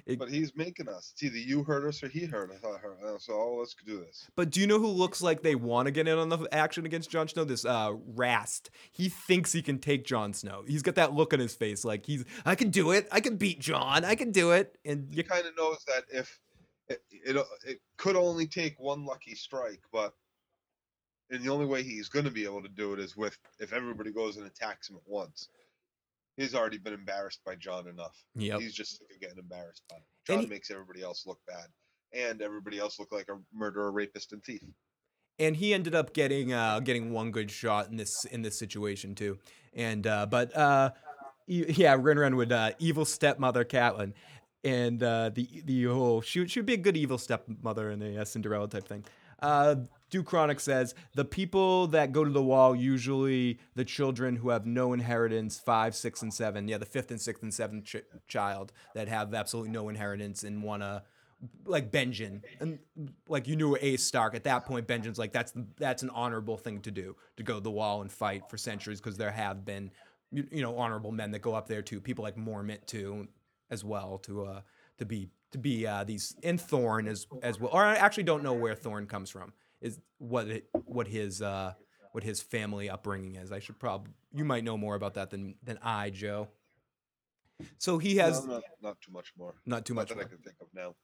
It- 0.06 0.20
But 0.20 0.30
he's 0.30 0.56
making 0.56 0.88
us. 0.88 1.12
It's 1.14 1.24
either 1.24 1.38
you 1.38 1.64
hurt 1.64 1.88
us 1.88 2.04
or 2.04 2.08
he 2.08 2.26
hurt 2.26 2.52
us. 2.52 2.62
So 3.26 3.34
oh, 3.34 3.56
let's 3.60 3.76
do 3.86 4.00
this. 4.00 4.28
But 4.36 4.50
do 4.50 4.60
you 4.60 4.68
know 4.68 4.80
who 4.80 4.88
looks 4.88 5.22
like 5.22 5.42
they 5.42 5.56
want 5.56 5.88
to 5.88 5.92
get 5.92 6.08
in 6.08 6.18
on 6.18 6.30
the 6.30 6.48
action 6.52 6.86
against 6.86 7.10
Jon 7.10 7.28
Snow? 7.28 7.44
This 7.44 7.66
uh 7.66 7.92
Rast. 7.94 8.70
He 8.92 9.10
thinks 9.10 9.52
he 9.52 9.62
can 9.62 9.80
take 9.80 10.06
Jon 10.06 10.34
Snow. 10.34 10.64
He's 10.68 10.82
got 10.82 10.96
that 10.96 11.14
look 11.14 11.34
on 11.34 11.40
his 11.40 11.54
face, 11.56 11.84
like 11.86 12.06
he's 12.06 12.24
I 12.46 12.56
can 12.56 12.70
do 12.70 12.92
it. 12.92 13.08
I 13.12 13.20
can 13.22 13.38
beat 13.38 13.60
Jon. 13.60 14.06
I 14.06 14.16
can 14.16 14.32
do 14.32 14.52
it. 14.52 14.78
And 14.86 15.08
He 15.12 15.18
you, 15.18 15.24
kind 15.24 15.46
of 15.46 15.56
knows 15.58 15.84
that 15.88 16.04
if 16.12 16.40
it, 16.88 17.02
it 17.12 17.48
it 17.66 17.82
could 17.98 18.16
only 18.16 18.48
take 18.48 18.80
one 18.80 19.06
lucky 19.06 19.36
strike, 19.36 19.82
but 19.92 20.14
and 21.30 21.42
the 21.44 21.50
only 21.50 21.66
way 21.66 21.82
he's 21.82 22.10
going 22.10 22.26
to 22.26 22.32
be 22.32 22.44
able 22.44 22.62
to 22.62 22.68
do 22.70 22.94
it 22.94 23.00
is 23.00 23.16
with 23.16 23.38
if 23.60 23.72
everybody 23.72 24.12
goes 24.12 24.38
and 24.38 24.46
attacks 24.46 24.90
him 24.90 24.98
at 24.98 25.02
once. 25.06 25.48
He's 26.42 26.56
already 26.56 26.78
been 26.78 26.94
embarrassed 26.94 27.42
by 27.46 27.56
Jon 27.56 27.88
enough. 27.88 28.18
yep. 28.36 28.60
He's 28.60 28.74
just 28.74 28.98
sick 29.00 29.08
of 29.14 29.22
getting 29.22 29.38
embarrassed 29.38 29.84
by 29.90 29.98
it. 29.98 30.04
Jon 30.28 30.40
he- 30.42 30.48
makes 30.48 30.72
everybody 30.72 31.02
else 31.02 31.26
look 31.26 31.40
bad, 31.48 31.68
and 32.14 32.42
everybody 32.42 32.80
else 32.80 33.00
look 33.00 33.12
like 33.12 33.28
a 33.30 33.38
murderer, 33.54 33.92
rapist, 33.92 34.34
and 34.34 34.44
thief. 34.44 34.62
and 35.40 35.56
he 35.56 35.74
ended 35.74 35.96
up 35.96 36.14
getting 36.14 36.54
uh 36.54 36.80
getting 36.80 37.12
one 37.12 37.32
good 37.32 37.50
shot 37.52 37.90
in 37.90 37.96
this 37.98 38.26
in 38.26 38.42
this 38.42 38.58
situation 38.58 39.16
too. 39.16 39.38
And 39.74 40.06
uh 40.06 40.26
but 40.26 40.56
uh 40.56 40.92
yeah, 41.48 41.96
Ren 42.00 42.20
Ren 42.20 42.36
would 42.36 42.52
uh 42.52 42.72
evil 42.80 43.06
stepmother 43.06 43.64
Catelyn. 43.66 44.14
And 44.64 45.02
uh 45.02 45.30
the 45.34 45.64
the 45.66 45.86
whole 45.86 46.22
she 46.22 46.48
she 46.48 46.60
would 46.60 46.66
be 46.68 46.74
a 46.74 46.78
good 46.78 46.98
evil 46.98 47.18
stepmother 47.18 47.90
in 47.92 48.02
a, 48.02 48.22
uh 48.22 48.26
Cinderella 48.26 48.68
type 48.68 48.88
thing. 48.88 49.04
Uh 49.42 49.76
Duke 50.10 50.26
Chronic 50.26 50.60
says 50.60 50.94
the 51.16 51.24
people 51.24 51.88
that 51.88 52.12
go 52.12 52.26
to 52.26 52.30
the 52.30 52.44
wall 52.44 52.76
usually 52.76 53.60
the 53.76 53.86
children 53.86 54.36
who 54.36 54.50
have 54.50 54.66
no 54.66 54.92
inheritance 54.92 55.58
five, 55.58 55.96
six, 55.96 56.22
and 56.22 56.34
seven. 56.34 56.68
Yeah, 56.68 56.78
the 56.78 56.86
fifth 56.86 57.12
and 57.12 57.20
sixth 57.20 57.42
and 57.42 57.54
seventh 57.54 57.86
ch- 57.86 58.04
child 58.28 58.74
that 58.94 59.08
have 59.08 59.34
absolutely 59.34 59.72
no 59.72 59.88
inheritance 59.88 60.44
and 60.44 60.62
wanna 60.62 61.04
like 61.66 61.92
Benjen 61.92 62.42
and 62.60 62.80
like 63.28 63.48
you 63.48 63.56
knew 63.56 63.78
Ace 63.82 64.04
Stark 64.04 64.36
at 64.36 64.44
that 64.44 64.66
point. 64.66 64.88
Benjen's 64.88 65.18
like 65.18 65.32
that's 65.32 65.54
that's 65.78 66.04
an 66.04 66.10
honorable 66.12 66.58
thing 66.58 66.82
to 66.82 66.92
do 66.92 67.16
to 67.38 67.44
go 67.44 67.56
to 67.56 67.60
the 67.62 67.72
wall 67.72 68.02
and 68.02 68.12
fight 68.12 68.44
for 68.50 68.58
centuries 68.58 69.00
because 69.00 69.18
there 69.18 69.32
have 69.32 69.66
been 69.66 69.92
you, 70.32 70.46
you 70.52 70.62
know 70.62 70.78
honorable 70.78 71.12
men 71.12 71.32
that 71.32 71.40
go 71.40 71.56
up 71.56 71.68
there 71.68 71.82
too. 71.82 72.00
People 72.02 72.24
like 72.24 72.36
Mormont 72.36 72.86
too, 72.86 73.28
as 73.70 73.84
well 73.84 74.20
to 74.20 74.46
uh 74.46 74.62
to 74.98 75.06
be 75.06 75.30
to 75.52 75.58
be 75.58 75.86
uh 75.88 76.04
these 76.04 76.36
and 76.44 76.60
Thorn 76.60 77.08
as 77.08 77.28
as 77.44 77.60
well. 77.60 77.72
Or 77.74 77.84
I 77.84 77.96
actually 77.96 78.24
don't 78.24 78.44
know 78.44 78.54
where 78.54 78.76
Thorn 78.76 79.06
comes 79.08 79.30
from. 79.30 79.54
Is 79.82 80.00
what 80.18 80.48
it 80.48 80.70
what 80.86 81.08
his 81.08 81.42
uh 81.42 81.74
what 82.12 82.24
his 82.24 82.42
family 82.42 82.90
upbringing 82.90 83.36
is. 83.36 83.52
I 83.52 83.60
should 83.60 83.80
probably 83.80 84.12
you 84.34 84.46
might 84.46 84.64
know 84.64 84.78
more 84.78 84.96
about 84.96 85.16
that 85.16 85.30
than 85.30 85.56
than 85.64 85.80
I, 85.82 86.10
Joe. 86.10 86.48
So 87.78 87.98
he 87.98 88.18
has 88.18 88.46
No, 88.46 88.54
not, 88.54 88.64
not 88.82 89.02
too 89.02 89.12
much 89.12 89.34
more. 89.38 89.54
not 89.66 89.86
too 89.86 89.94
Not 89.94 90.02
much. 90.02 90.10
that 90.10 90.16
more. 90.16 90.26
I 90.26 90.28
can 90.28 90.38
think 90.40 90.56
of 90.62 90.68
now. 90.74 90.96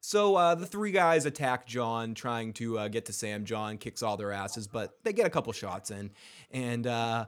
So 0.00 0.36
uh, 0.36 0.54
the 0.54 0.66
three 0.66 0.92
guys 0.92 1.24
attack 1.24 1.66
Jon, 1.66 2.12
trying 2.14 2.52
to 2.54 2.78
uh, 2.78 2.88
get 2.88 3.06
to 3.06 3.12
Sam. 3.12 3.44
Jon 3.46 3.78
kicks 3.78 4.02
all 4.02 4.16
their 4.18 4.32
asses, 4.32 4.66
but 4.66 4.98
they 5.02 5.12
get 5.14 5.26
a 5.26 5.30
couple 5.30 5.50
shots 5.54 5.90
in, 5.90 6.10
and 6.50 6.86
uh, 6.86 7.24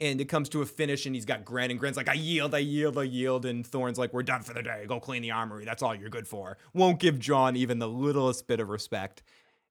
and 0.00 0.20
it 0.20 0.26
comes 0.26 0.48
to 0.50 0.62
a 0.62 0.66
finish. 0.66 1.06
And 1.06 1.14
he's 1.14 1.24
got 1.24 1.44
Grenn, 1.44 1.70
and 1.70 1.78
Grenn's 1.78 1.96
like, 1.96 2.08
"I 2.08 2.14
yield, 2.14 2.54
I 2.54 2.58
yield, 2.58 2.98
I 2.98 3.04
yield." 3.04 3.44
And 3.46 3.66
Thorne's 3.66 3.98
like, 3.98 4.12
"We're 4.12 4.22
done 4.22 4.42
for 4.42 4.54
the 4.54 4.62
day. 4.62 4.84
Go 4.86 5.00
clean 5.00 5.22
the 5.22 5.30
armory. 5.32 5.64
That's 5.64 5.82
all 5.82 5.94
you're 5.94 6.10
good 6.10 6.26
for." 6.26 6.58
Won't 6.74 7.00
give 7.00 7.18
Jon 7.18 7.56
even 7.56 7.78
the 7.78 7.88
littlest 7.88 8.46
bit 8.46 8.60
of 8.60 8.68
respect. 8.68 9.22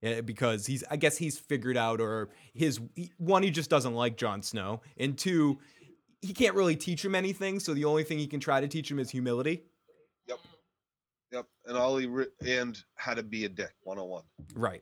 eh, 0.04 0.22
Because 0.22 0.66
he's, 0.66 0.84
I 0.92 0.98
guess 0.98 1.18
he's 1.18 1.38
figured 1.38 1.78
out, 1.78 2.00
or 2.02 2.30
his 2.54 2.80
one, 3.18 3.44
he 3.44 3.50
just 3.52 3.70
doesn't 3.70 3.94
like 3.96 4.18
Jon 4.18 4.42
Snow, 4.42 4.82
and 4.98 5.18
two, 5.18 5.58
he 6.22 6.34
can't 6.34 6.56
really 6.56 6.76
teach 6.76 7.04
him 7.04 7.16
anything. 7.16 7.60
So 7.60 7.74
the 7.74 7.86
only 7.86 8.04
thing 8.04 8.20
he 8.20 8.28
can 8.28 8.40
try 8.40 8.62
to 8.62 8.68
teach 8.68 8.92
him 8.92 9.00
is 9.00 9.10
humility. 9.10 9.64
Yep, 11.32 11.46
and 11.66 11.78
all 11.78 11.98
he 11.98 12.08
re- 12.08 12.28
and 12.46 12.78
how 12.96 13.14
to 13.14 13.24
be 13.24 13.46
a 13.46 13.50
dick 13.50 13.74
101. 13.84 14.24
Right, 14.56 14.82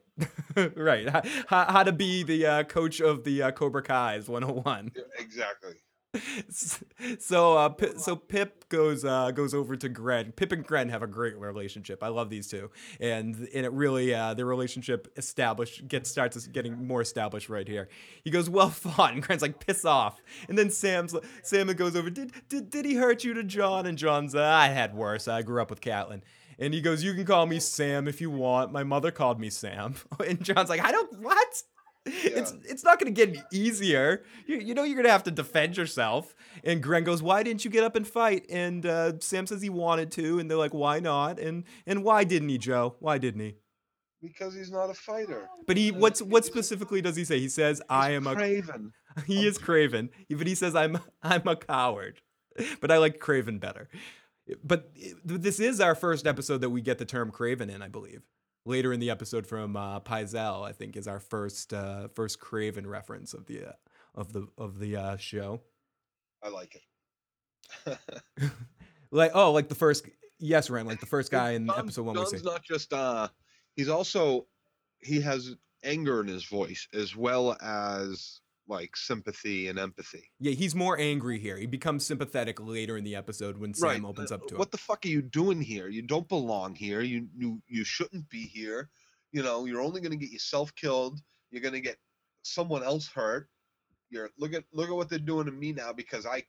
right. 0.75 1.09
How, 1.09 1.21
how, 1.47 1.71
how 1.71 1.83
to 1.83 1.91
be 1.91 2.23
the 2.23 2.45
uh, 2.45 2.63
coach 2.63 3.01
of 3.01 3.23
the 3.23 3.41
uh, 3.43 3.51
Cobra 3.51 3.81
Kai's 3.81 4.29
101. 4.29 4.91
Yeah, 4.95 5.01
exactly. 5.17 5.73
so, 7.19 7.57
uh, 7.57 7.69
Pi- 7.69 7.97
so 7.97 8.15
Pip 8.15 8.67
goes 8.69 9.05
uh, 9.05 9.31
goes 9.31 9.53
over 9.53 9.75
to 9.75 9.89
Grenn. 9.89 10.31
Pip 10.31 10.51
and 10.51 10.65
Grenn 10.65 10.89
have 10.89 11.03
a 11.03 11.07
great 11.07 11.37
relationship. 11.37 12.03
I 12.03 12.07
love 12.09 12.29
these 12.29 12.47
two, 12.47 12.71
and 12.99 13.35
and 13.35 13.65
it 13.65 13.71
really 13.71 14.13
uh, 14.13 14.33
their 14.33 14.45
relationship 14.45 15.11
established 15.17 15.87
gets 15.87 16.09
starts 16.09 16.47
getting 16.47 16.87
more 16.87 17.01
established 17.01 17.49
right 17.49 17.67
here. 17.67 17.89
He 18.23 18.31
goes, 18.31 18.49
"Well 18.49 18.69
fought," 18.71 19.13
and 19.13 19.21
Grenn's 19.21 19.41
like, 19.41 19.65
"Piss 19.65 19.85
off." 19.85 20.21
And 20.47 20.57
then 20.57 20.69
Sam's 20.69 21.15
Sam 21.43 21.67
goes 21.67 21.95
over, 21.95 22.09
"Did 22.09 22.31
did 22.49 22.69
did 22.69 22.85
he 22.85 22.95
hurt 22.95 23.23
you 23.23 23.33
to 23.33 23.43
Jon?" 23.43 23.85
And 23.85 23.97
Jon's, 23.97 24.35
"I 24.35 24.67
had 24.67 24.93
worse. 24.93 25.27
I 25.27 25.41
grew 25.41 25.61
up 25.61 25.69
with 25.69 25.81
Catelyn." 25.81 26.21
And 26.57 26.73
he 26.73 26.81
goes, 26.81 27.03
"You 27.03 27.13
can 27.13 27.25
call 27.25 27.45
me 27.45 27.59
Sam 27.59 28.07
if 28.07 28.21
you 28.21 28.29
want. 28.29 28.71
My 28.71 28.83
mother 28.83 29.11
called 29.11 29.39
me 29.39 29.49
Sam." 29.49 29.95
And 30.25 30.43
Jon's 30.43 30.69
like, 30.69 30.83
"I 30.83 30.91
don't 30.91 31.19
what." 31.19 31.63
It's 32.05 32.53
it's 32.63 32.83
not 32.83 32.99
gonna 32.99 33.11
get 33.11 33.29
any 33.29 33.43
easier. 33.51 34.23
You, 34.45 34.57
you 34.57 34.73
know 34.73 34.83
you're 34.83 34.95
gonna 34.95 35.09
have 35.09 35.23
to 35.23 35.31
defend 35.31 35.75
yourself. 35.75 36.35
And 36.63 36.81
Gren 36.81 37.03
goes, 37.03 37.23
"Why 37.23 37.41
didn't 37.41 37.65
you 37.65 37.71
get 37.71 37.83
up 37.83 37.95
and 37.95 38.07
fight?" 38.07 38.45
And 38.49 38.85
uh, 38.85 39.13
Sam 39.19 39.47
says 39.47 39.61
he 39.61 39.69
wanted 39.69 40.11
to, 40.11 40.39
and 40.39 40.49
they're 40.49 40.57
like, 40.57 40.73
"Why 40.73 40.99
not?" 40.99 41.39
And 41.39 41.63
and 41.87 42.03
why 42.03 42.23
didn't 42.23 42.49
he, 42.49 42.57
Joe? 42.57 42.95
Why 42.99 43.17
didn't 43.17 43.41
he? 43.41 43.55
Because 44.21 44.53
he's 44.53 44.71
not 44.71 44.89
a 44.89 44.93
fighter. 44.93 45.47
But 45.65 45.77
he 45.77 45.91
what's 45.91 46.21
what 46.21 46.45
specifically 46.45 47.01
does 47.01 47.15
he 47.15 47.25
say? 47.25 47.39
He 47.39 47.49
says, 47.49 47.81
"I 47.89 48.11
am 48.11 48.27
a 48.27 48.35
craven. 48.35 48.93
he 49.25 49.47
is 49.47 49.57
Craven," 49.57 50.09
but 50.29 50.47
he 50.47 50.55
says, 50.55 50.75
"I'm 50.75 50.99
I'm 51.23 51.47
a 51.47 51.55
coward." 51.55 52.21
But 52.79 52.89
I 52.89 52.99
like 52.99 53.19
Craven 53.19 53.59
better. 53.59 53.89
But 54.63 54.91
this 55.25 55.59
is 55.59 55.81
our 55.81 55.93
first 55.93 56.25
episode 56.25 56.61
that 56.61 56.69
we 56.69 56.81
get 56.81 56.99
the 56.99 57.05
term 57.05 57.29
Craven 57.29 57.69
in, 57.69 57.81
I 57.81 57.89
believe. 57.89 58.21
Later 58.65 58.91
in 58.91 58.99
the 58.99 59.09
episode 59.11 59.45
from 59.45 59.75
uh, 59.75 59.99
Pycelle, 59.99 60.67
I 60.67 60.71
think, 60.71 60.97
is 60.97 61.07
our 61.07 61.19
first 61.19 61.73
uh, 61.73 62.07
first 62.09 62.39
Craven 62.39 62.87
reference 62.87 63.33
of 63.33 63.45
the 63.45 63.65
uh, 63.69 63.71
of 64.15 64.33
the 64.33 64.47
of 64.57 64.79
the 64.79 64.95
uh, 64.95 65.17
show. 65.17 65.61
I 66.43 66.49
like 66.49 66.75
it. 67.85 67.97
Like 69.11 69.31
oh, 69.33 69.51
like 69.53 69.69
the 69.69 69.75
first 69.75 70.09
yes, 70.39 70.69
Ren, 70.69 70.85
like 70.85 70.99
the 70.99 71.05
first 71.05 71.31
guy 71.31 71.51
in 71.51 71.67
Jon- 71.67 71.79
episode 71.79 72.03
one 72.05 72.15
we 72.15 72.21
Jon's 72.21 72.41
see. 72.41 72.43
not 72.43 72.63
just 72.63 72.91
uh 72.91 73.29
he's 73.75 73.87
also 73.87 74.45
he 74.99 75.21
has 75.21 75.55
anger 75.83 76.19
in 76.19 76.27
his 76.27 76.43
voice 76.43 76.87
as 76.93 77.15
well 77.15 77.55
as 77.61 78.41
like 78.67 78.95
sympathy 78.95 79.67
and 79.67 79.77
empathy. 79.77 80.23
Yeah, 80.39 80.53
he's 80.53 80.73
more 80.75 80.97
angry 80.99 81.39
here. 81.39 81.57
He 81.57 81.65
becomes 81.67 82.05
sympathetic 82.05 82.59
later 82.59 82.97
in 82.97 83.03
the 83.03 83.15
episode 83.15 83.57
when 83.57 83.73
Sam 83.73 84.05
opens 84.05 84.31
uh, 84.31 84.35
up 84.35 84.47
to 84.47 84.55
him. 84.55 84.59
What 84.59 84.71
the 84.71 84.77
fuck 84.77 85.05
are 85.05 85.09
you 85.09 85.21
doing 85.21 85.61
here? 85.61 85.87
You 85.87 86.01
don't 86.01 86.27
belong 86.27 86.75
here. 86.75 87.01
You 87.01 87.27
you 87.35 87.61
you 87.67 87.83
shouldn't 87.83 88.29
be 88.29 88.43
here. 88.45 88.89
You 89.31 89.43
know, 89.43 89.65
you're 89.65 89.81
only 89.81 90.01
gonna 90.01 90.15
get 90.15 90.31
yourself 90.31 90.73
killed. 90.75 91.19
You're 91.51 91.61
gonna 91.61 91.79
get 91.79 91.97
someone 92.43 92.83
else 92.83 93.07
hurt. 93.07 93.47
You're 94.09 94.29
look 94.37 94.53
at 94.53 94.63
look 94.73 94.89
at 94.89 94.95
what 94.95 95.09
they're 95.09 95.19
doing 95.19 95.45
to 95.45 95.51
me 95.51 95.71
now 95.71 95.93
because 95.93 96.25
I 96.25 96.43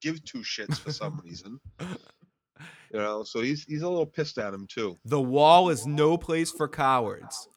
give 0.00 0.22
two 0.24 0.40
shits 0.40 0.78
for 0.78 0.92
some 0.92 1.20
reason. 1.24 1.58
You 1.80 2.98
know, 2.98 3.22
so 3.22 3.40
he's 3.40 3.64
he's 3.64 3.82
a 3.82 3.88
little 3.88 4.06
pissed 4.06 4.38
at 4.38 4.52
him 4.52 4.66
too. 4.68 4.96
The 5.04 5.20
wall 5.20 5.70
is 5.70 5.86
no 5.86 6.18
place 6.18 6.50
for 6.50 6.68
cowards. 6.68 7.48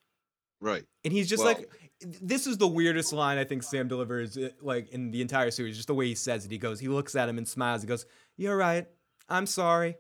Right. 0.61 0.85
And 1.03 1.11
he's 1.11 1.27
just 1.29 1.43
Well- 1.43 1.53
like, 1.55 1.69
this 2.01 2.45
is 2.47 2.57
the 2.57 2.67
weirdest 2.67 3.13
line 3.13 3.37
I 3.37 3.43
think 3.43 3.63
Sam 3.63 3.87
delivers, 3.87 4.37
uh, 4.37 4.49
like 4.61 4.89
in 4.89 5.11
the 5.11 5.21
entire 5.21 5.51
series. 5.51 5.75
Just 5.75 5.87
the 5.87 5.93
way 5.95 6.07
he 6.07 6.15
says 6.15 6.45
it. 6.45 6.51
He 6.51 6.57
goes, 6.57 6.79
he 6.79 6.87
looks 6.87 7.15
at 7.15 7.29
him 7.29 7.37
and 7.37 7.47
smiles. 7.47 7.81
He 7.81 7.87
goes, 7.87 8.05
"You're 8.37 8.57
right. 8.57 8.87
I'm 9.29 9.45
sorry. 9.45 9.95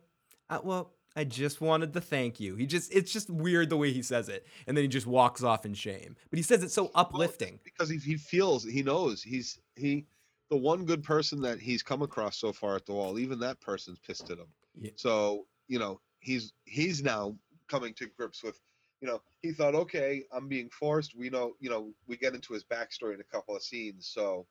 Uh, 0.49 0.59
well, 0.63 0.93
I 1.15 1.23
just 1.23 1.61
wanted 1.61 1.93
to 1.93 2.01
thank 2.01 2.39
you." 2.39 2.55
He 2.55 2.65
just, 2.65 2.93
it's 2.93 3.11
just 3.11 3.29
weird 3.29 3.69
the 3.69 3.77
way 3.77 3.91
he 3.91 4.01
says 4.01 4.27
it, 4.29 4.45
and 4.67 4.75
then 4.75 4.83
he 4.83 4.87
just 4.89 5.07
walks 5.07 5.41
off 5.41 5.65
in 5.65 5.73
shame. 5.73 6.15
But 6.29 6.37
he 6.37 6.43
says 6.43 6.63
it 6.63 6.71
so 6.71 6.91
uplifting. 6.95 7.59
because 7.63 7.89
he, 7.89 7.97
he 7.97 8.17
feels 8.17 8.63
he 8.65 8.83
knows 8.83 9.23
he's 9.23 9.59
he 9.75 10.05
the 10.51 10.57
one 10.57 10.85
good 10.85 11.03
person 11.03 11.41
that 11.41 11.59
he's 11.59 11.81
come 11.81 12.01
across 12.03 12.37
so 12.37 12.53
far 12.53 12.75
at 12.75 12.85
the 12.85 12.93
wall 12.93 13.17
even 13.17 13.39
that 13.39 13.59
person's 13.61 13.97
pissed 13.97 14.29
at 14.29 14.37
him 14.37 14.45
Yeah. 14.79 14.91
so 14.95 15.47
you 15.67 15.79
know 15.79 15.99
he's 16.19 16.53
he's 16.65 17.01
now 17.01 17.35
coming 17.67 17.95
to 17.95 18.05
grips 18.15 18.43
with 18.43 18.59
you 19.01 19.07
know, 19.07 19.21
he 19.41 19.51
thought, 19.51 19.75
okay, 19.75 20.23
I'm 20.31 20.47
being 20.47 20.69
forced. 20.69 21.15
We 21.15 21.29
know, 21.29 21.53
you 21.59 21.69
know, 21.69 21.91
we 22.07 22.17
get 22.17 22.33
into 22.33 22.53
his 22.53 22.63
backstory 22.63 23.13
in 23.13 23.21
a 23.21 23.25
couple 23.25 23.55
of 23.55 23.61
scenes. 23.61 24.09
So, 24.13 24.47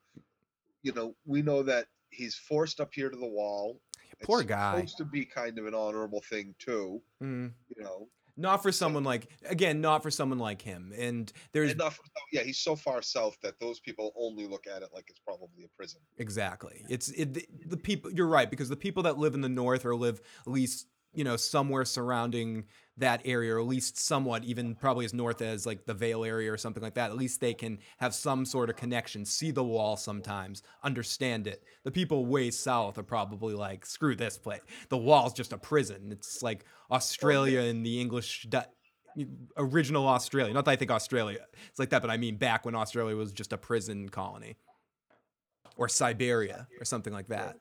you 0.83 0.93
know, 0.93 1.15
we 1.27 1.43
know 1.43 1.63
that 1.63 1.87
he's 2.11 2.35
forced 2.35 2.81
up 2.81 2.91
here 2.93 3.11
to 3.11 3.17
the 3.17 3.27
wall. 3.27 3.81
Poor 4.23 4.41
it's 4.41 4.49
guy. 4.49 4.77
Supposed 4.77 4.99
to 4.99 5.05
be 5.05 5.25
kind 5.25 5.59
of 5.59 5.67
an 5.67 5.75
honorable 5.75 6.23
thing 6.31 6.55
too. 6.59 7.03
Mm. 7.23 7.53
You 7.77 7.83
know, 7.83 8.09
Not 8.37 8.63
for 8.63 8.73
someone 8.73 9.05
like 9.05 9.29
again, 9.49 9.81
not 9.81 10.03
for 10.03 10.11
someone 10.11 10.39
like 10.39 10.61
him. 10.63 10.93
And 10.97 11.33
there's 11.53 11.73
enough. 11.73 11.99
Yeah, 12.33 12.43
he's 12.43 12.59
so 12.59 12.77
far 12.77 13.01
south 13.03 13.37
that 13.43 13.59
those 13.61 13.81
people 13.81 14.13
only 14.17 14.47
look 14.47 14.67
at 14.67 14.83
it 14.83 14.89
like 14.93 15.07
it's 15.09 15.21
probably 15.21 15.65
a 15.65 15.69
prison. 15.77 16.01
Exactly. 16.19 16.85
It's 16.89 17.11
it, 17.11 17.35
the, 17.35 17.47
the 17.67 17.77
people. 17.77 18.13
You're 18.13 18.27
right 18.27 18.51
because 18.51 18.69
the 18.69 18.77
people 18.77 19.03
that 19.05 19.19
live 19.19 19.35
in 19.35 19.41
the 19.41 19.49
north 19.49 19.85
or 19.85 19.95
live 19.95 20.21
at 20.47 20.53
least 20.53 20.89
you 21.15 21.25
know 21.25 21.37
somewhere 21.37 21.85
surrounding 21.85 22.65
that 22.97 23.23
area, 23.25 23.55
or 23.55 23.59
at 23.59 23.67
least 23.67 23.99
somewhat, 23.99 24.45
even 24.45 24.75
probably 24.75 25.05
as 25.05 25.13
north 25.13 25.43
as 25.43 25.67
like 25.67 25.85
the 25.85 25.95
Vale 25.95 26.25
area 26.25 26.53
or 26.53 26.57
something 26.57 26.83
like 26.83 26.95
that. 26.95 27.11
At 27.11 27.17
least 27.17 27.41
they 27.41 27.55
can 27.55 27.79
have 27.99 28.15
some 28.15 28.45
sort 28.45 28.71
of 28.71 28.77
connection, 28.77 29.25
see 29.25 29.51
the 29.51 29.65
wall 29.65 29.97
sometimes, 29.97 30.63
understand 30.83 31.47
it. 31.47 31.65
The 31.83 31.91
people 31.91 32.27
way 32.27 32.51
south 32.51 32.97
are 32.97 33.03
probably 33.03 33.55
like, 33.55 33.85
screw 33.85 34.15
this 34.15 34.39
place. 34.39 34.61
The 34.91 34.97
wall's 34.97 35.33
just 35.33 35.53
a 35.53 35.59
prison. 35.59 36.13
It's 36.13 36.43
like 36.43 36.65
Australia 36.91 37.61
and 37.63 37.85
the 37.85 38.01
English. 38.01 38.47
Original 39.57 40.09
Australia. 40.09 40.53
Not 40.53 40.65
that 40.65 40.73
I 40.73 40.77
think 40.77 40.91
Australia 40.91 41.39
it's 41.69 41.79
like 41.79 41.91
that, 41.91 42.03
but 42.03 42.11
I 42.11 42.17
mean 42.17 42.37
back 42.37 42.65
when 42.65 42.75
Australia 42.75 43.15
was 43.15 43.33
just 43.33 43.53
a 43.53 43.57
prison 43.57 44.09
colony 44.09 44.57
or 45.77 45.89
Siberia 45.89 46.67
or 46.81 46.85
something 46.85 47.13
like 47.13 47.29
that. 47.29 47.57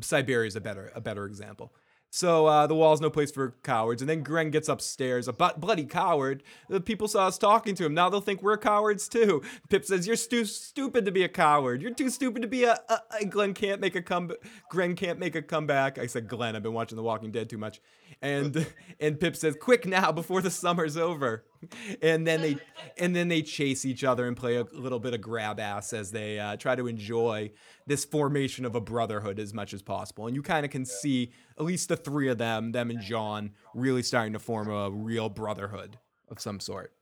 Siberia 0.00 0.46
is 0.46 0.54
a 0.54 0.60
better 0.60 0.92
a 0.94 1.00
better 1.00 1.26
example. 1.26 1.74
So 2.14 2.44
uh, 2.44 2.66
the 2.66 2.74
wall's 2.74 3.00
no 3.00 3.08
place 3.08 3.32
for 3.32 3.54
cowards, 3.62 4.02
and 4.02 4.08
then 4.08 4.22
Grenn 4.22 4.50
gets 4.50 4.68
upstairs. 4.68 5.28
A 5.28 5.32
bloody 5.32 5.86
coward. 5.86 6.42
The 6.68 6.78
people 6.78 7.08
saw 7.08 7.26
us 7.28 7.38
talking 7.38 7.74
to 7.76 7.86
him. 7.86 7.94
Now 7.94 8.10
they'll 8.10 8.20
think 8.20 8.42
we're 8.42 8.58
cowards 8.58 9.08
too. 9.08 9.40
Pip 9.70 9.86
says, 9.86 10.06
"You're 10.06 10.16
stu- 10.16 10.44
stupid 10.44 11.06
to 11.06 11.10
be 11.10 11.24
a 11.24 11.28
coward. 11.30 11.80
You're 11.80 11.94
too 11.94 12.10
stupid 12.10 12.42
to 12.42 12.48
be 12.48 12.64
a." 12.64 12.78
a-" 12.90 13.00
a-" 13.18 13.24
Glenn 13.24 13.54
can't 13.54 13.80
make 13.80 13.96
a 13.96 14.02
come. 14.02 14.30
Grenn 14.68 14.94
can't 14.94 15.18
make 15.18 15.34
a 15.34 15.40
comeback. 15.40 15.96
I 15.96 16.04
said 16.04 16.28
Glenn. 16.28 16.54
I've 16.54 16.62
been 16.62 16.74
watching 16.74 16.96
The 16.96 17.02
Walking 17.02 17.30
Dead 17.30 17.48
too 17.48 17.56
much. 17.56 17.80
And 18.20 18.66
and 19.00 19.18
Pip 19.18 19.34
says, 19.34 19.56
"Quick 19.58 19.86
now, 19.86 20.12
before 20.12 20.42
the 20.42 20.50
summer's 20.50 20.98
over." 20.98 21.46
And 22.02 22.26
then 22.26 22.42
they 22.42 22.56
and 22.98 23.14
then 23.14 23.28
they 23.28 23.42
chase 23.42 23.84
each 23.84 24.04
other 24.04 24.26
and 24.26 24.36
play 24.36 24.56
a 24.56 24.64
little 24.72 24.98
bit 24.98 25.14
of 25.14 25.20
grab 25.20 25.60
ass 25.60 25.92
as 25.92 26.10
they 26.10 26.38
uh, 26.38 26.56
try 26.56 26.74
to 26.74 26.86
enjoy 26.86 27.52
this 27.86 28.04
formation 28.04 28.64
of 28.64 28.74
a 28.74 28.80
brotherhood 28.80 29.38
as 29.38 29.54
much 29.54 29.72
as 29.72 29.82
possible. 29.82 30.26
And 30.26 30.34
you 30.34 30.42
kind 30.42 30.64
of 30.64 30.72
can 30.72 30.84
see 30.84 31.32
at 31.58 31.64
least 31.64 31.88
the 31.88 31.96
three 31.96 32.28
of 32.28 32.38
them, 32.38 32.72
them 32.72 32.90
and 32.90 33.00
Jon, 33.00 33.52
really 33.74 34.02
starting 34.02 34.32
to 34.32 34.38
form 34.38 34.70
a 34.70 34.90
real 34.90 35.28
brotherhood 35.28 35.98
of 36.28 36.40
some 36.40 36.60
sort. 36.60 36.92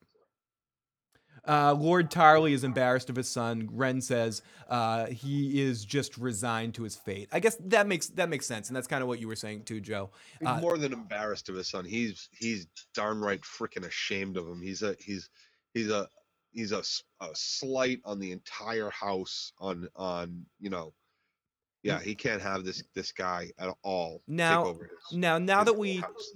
Uh, 1.47 1.75
Lord 1.75 2.11
Tarly 2.11 2.53
is 2.53 2.65
embarrassed 2.65 3.11
of 3.11 3.17
his 3.17 3.29
son. 3.29 3.69
Ren 3.73 4.01
says 4.01 4.43
uh, 4.69 5.07
he 5.07 5.61
is 5.63 5.85
just 5.85 6.17
resigned 6.19 6.75
to 6.75 6.83
his 6.83 6.97
fate. 6.97 7.29
I 7.33 7.41
guess 7.41 7.57
that 7.67 7.87
makes 7.87 8.09
that 8.09 8.29
makes 8.29 8.47
sense, 8.47 8.69
and 8.69 8.77
that's 8.77 8.87
kind 8.87 9.03
of 9.03 9.09
what 9.09 9.21
you 9.21 9.29
were 9.29 9.37
saying 9.37 9.65
too, 9.65 9.81
Joe. 9.81 10.11
He's 10.39 10.49
Uh, 10.49 10.61
more 10.61 10.79
than 10.79 10.93
embarrassed 10.93 11.49
of 11.49 11.55
his 11.55 11.69
son. 11.69 11.85
He's 11.85 12.29
he's 12.33 12.67
darn 12.95 13.21
right 13.21 13.41
freaking 13.41 13.87
ashamed 13.87 14.37
of 14.37 14.47
him. 14.47 14.61
He's 14.61 14.83
a 14.83 14.95
he's 14.99 15.29
he's 15.75 15.91
a 15.91 16.09
he's 16.53 16.73
a 16.73 16.83
slight 17.35 18.01
on 18.05 18.19
the 18.19 18.33
entire 18.33 18.91
house 18.91 19.53
on 19.59 19.89
on 19.97 20.45
you 20.61 20.71
know. 20.71 20.93
Yeah, 21.83 21.99
he 21.99 22.15
can't 22.15 22.43
have 22.43 22.63
this 22.65 22.83
this 22.95 23.11
guy 23.11 23.51
at 23.59 23.75
all. 23.83 24.21
Now- 24.29 24.65
take 24.65 24.75
over 24.75 24.85
his, 24.85 25.17
Now, 25.17 25.39
now 25.39 25.61
his 25.61 25.67
that 25.67 25.79
we 25.79 25.97
house. 25.97 26.33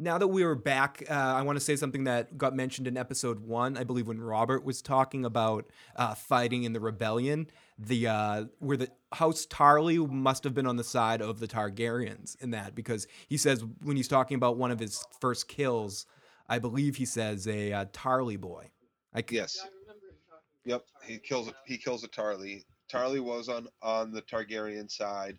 Now 0.00 0.16
that 0.16 0.28
we 0.28 0.44
are 0.44 0.54
back, 0.54 1.04
uh, 1.10 1.12
I 1.12 1.42
want 1.42 1.56
to 1.56 1.60
say 1.64 1.76
something 1.76 2.04
that 2.04 2.38
got 2.38 2.56
mentioned 2.56 2.88
in 2.88 2.96
episode 2.96 3.40
one, 3.40 3.76
I 3.76 3.84
believe, 3.84 4.08
when 4.08 4.18
Robert 4.18 4.64
was 4.64 4.80
talking 4.80 5.26
about 5.26 5.66
uh, 5.94 6.14
fighting 6.14 6.64
in 6.64 6.72
the 6.72 6.80
rebellion. 6.80 7.48
The 7.78 8.06
uh, 8.06 8.44
where 8.60 8.78
the 8.78 8.88
House 9.12 9.44
Tarly 9.46 9.98
must 10.10 10.44
have 10.44 10.54
been 10.54 10.66
on 10.66 10.76
the 10.76 10.84
side 10.84 11.20
of 11.20 11.38
the 11.38 11.46
Targaryens 11.46 12.34
in 12.40 12.52
that 12.52 12.74
because 12.74 13.06
he 13.28 13.36
says 13.36 13.62
when 13.82 13.94
he's 13.94 14.08
talking 14.08 14.36
about 14.36 14.56
one 14.56 14.70
of 14.70 14.80
his 14.80 15.04
first 15.20 15.48
kills, 15.48 16.06
I 16.48 16.60
believe 16.60 16.96
he 16.96 17.04
says 17.04 17.46
a 17.46 17.70
uh, 17.70 17.84
Tarly 17.92 18.40
boy. 18.40 18.70
I 19.12 19.20
c- 19.20 19.36
yes, 19.36 19.58
Yeah, 19.58 19.68
I 19.68 19.70
remember 19.82 20.06
him 20.06 20.16
talking. 20.30 20.46
Yep, 20.64 20.84
he 21.06 21.18
kills 21.18 21.48
a- 21.48 21.54
he 21.66 21.76
kills 21.76 22.04
a 22.04 22.08
Tarly. 22.08 22.64
Tarly 22.90 23.20
was 23.20 23.50
on 23.50 23.68
on 23.82 24.12
the 24.12 24.22
Targaryen 24.22 24.90
side, 24.90 25.36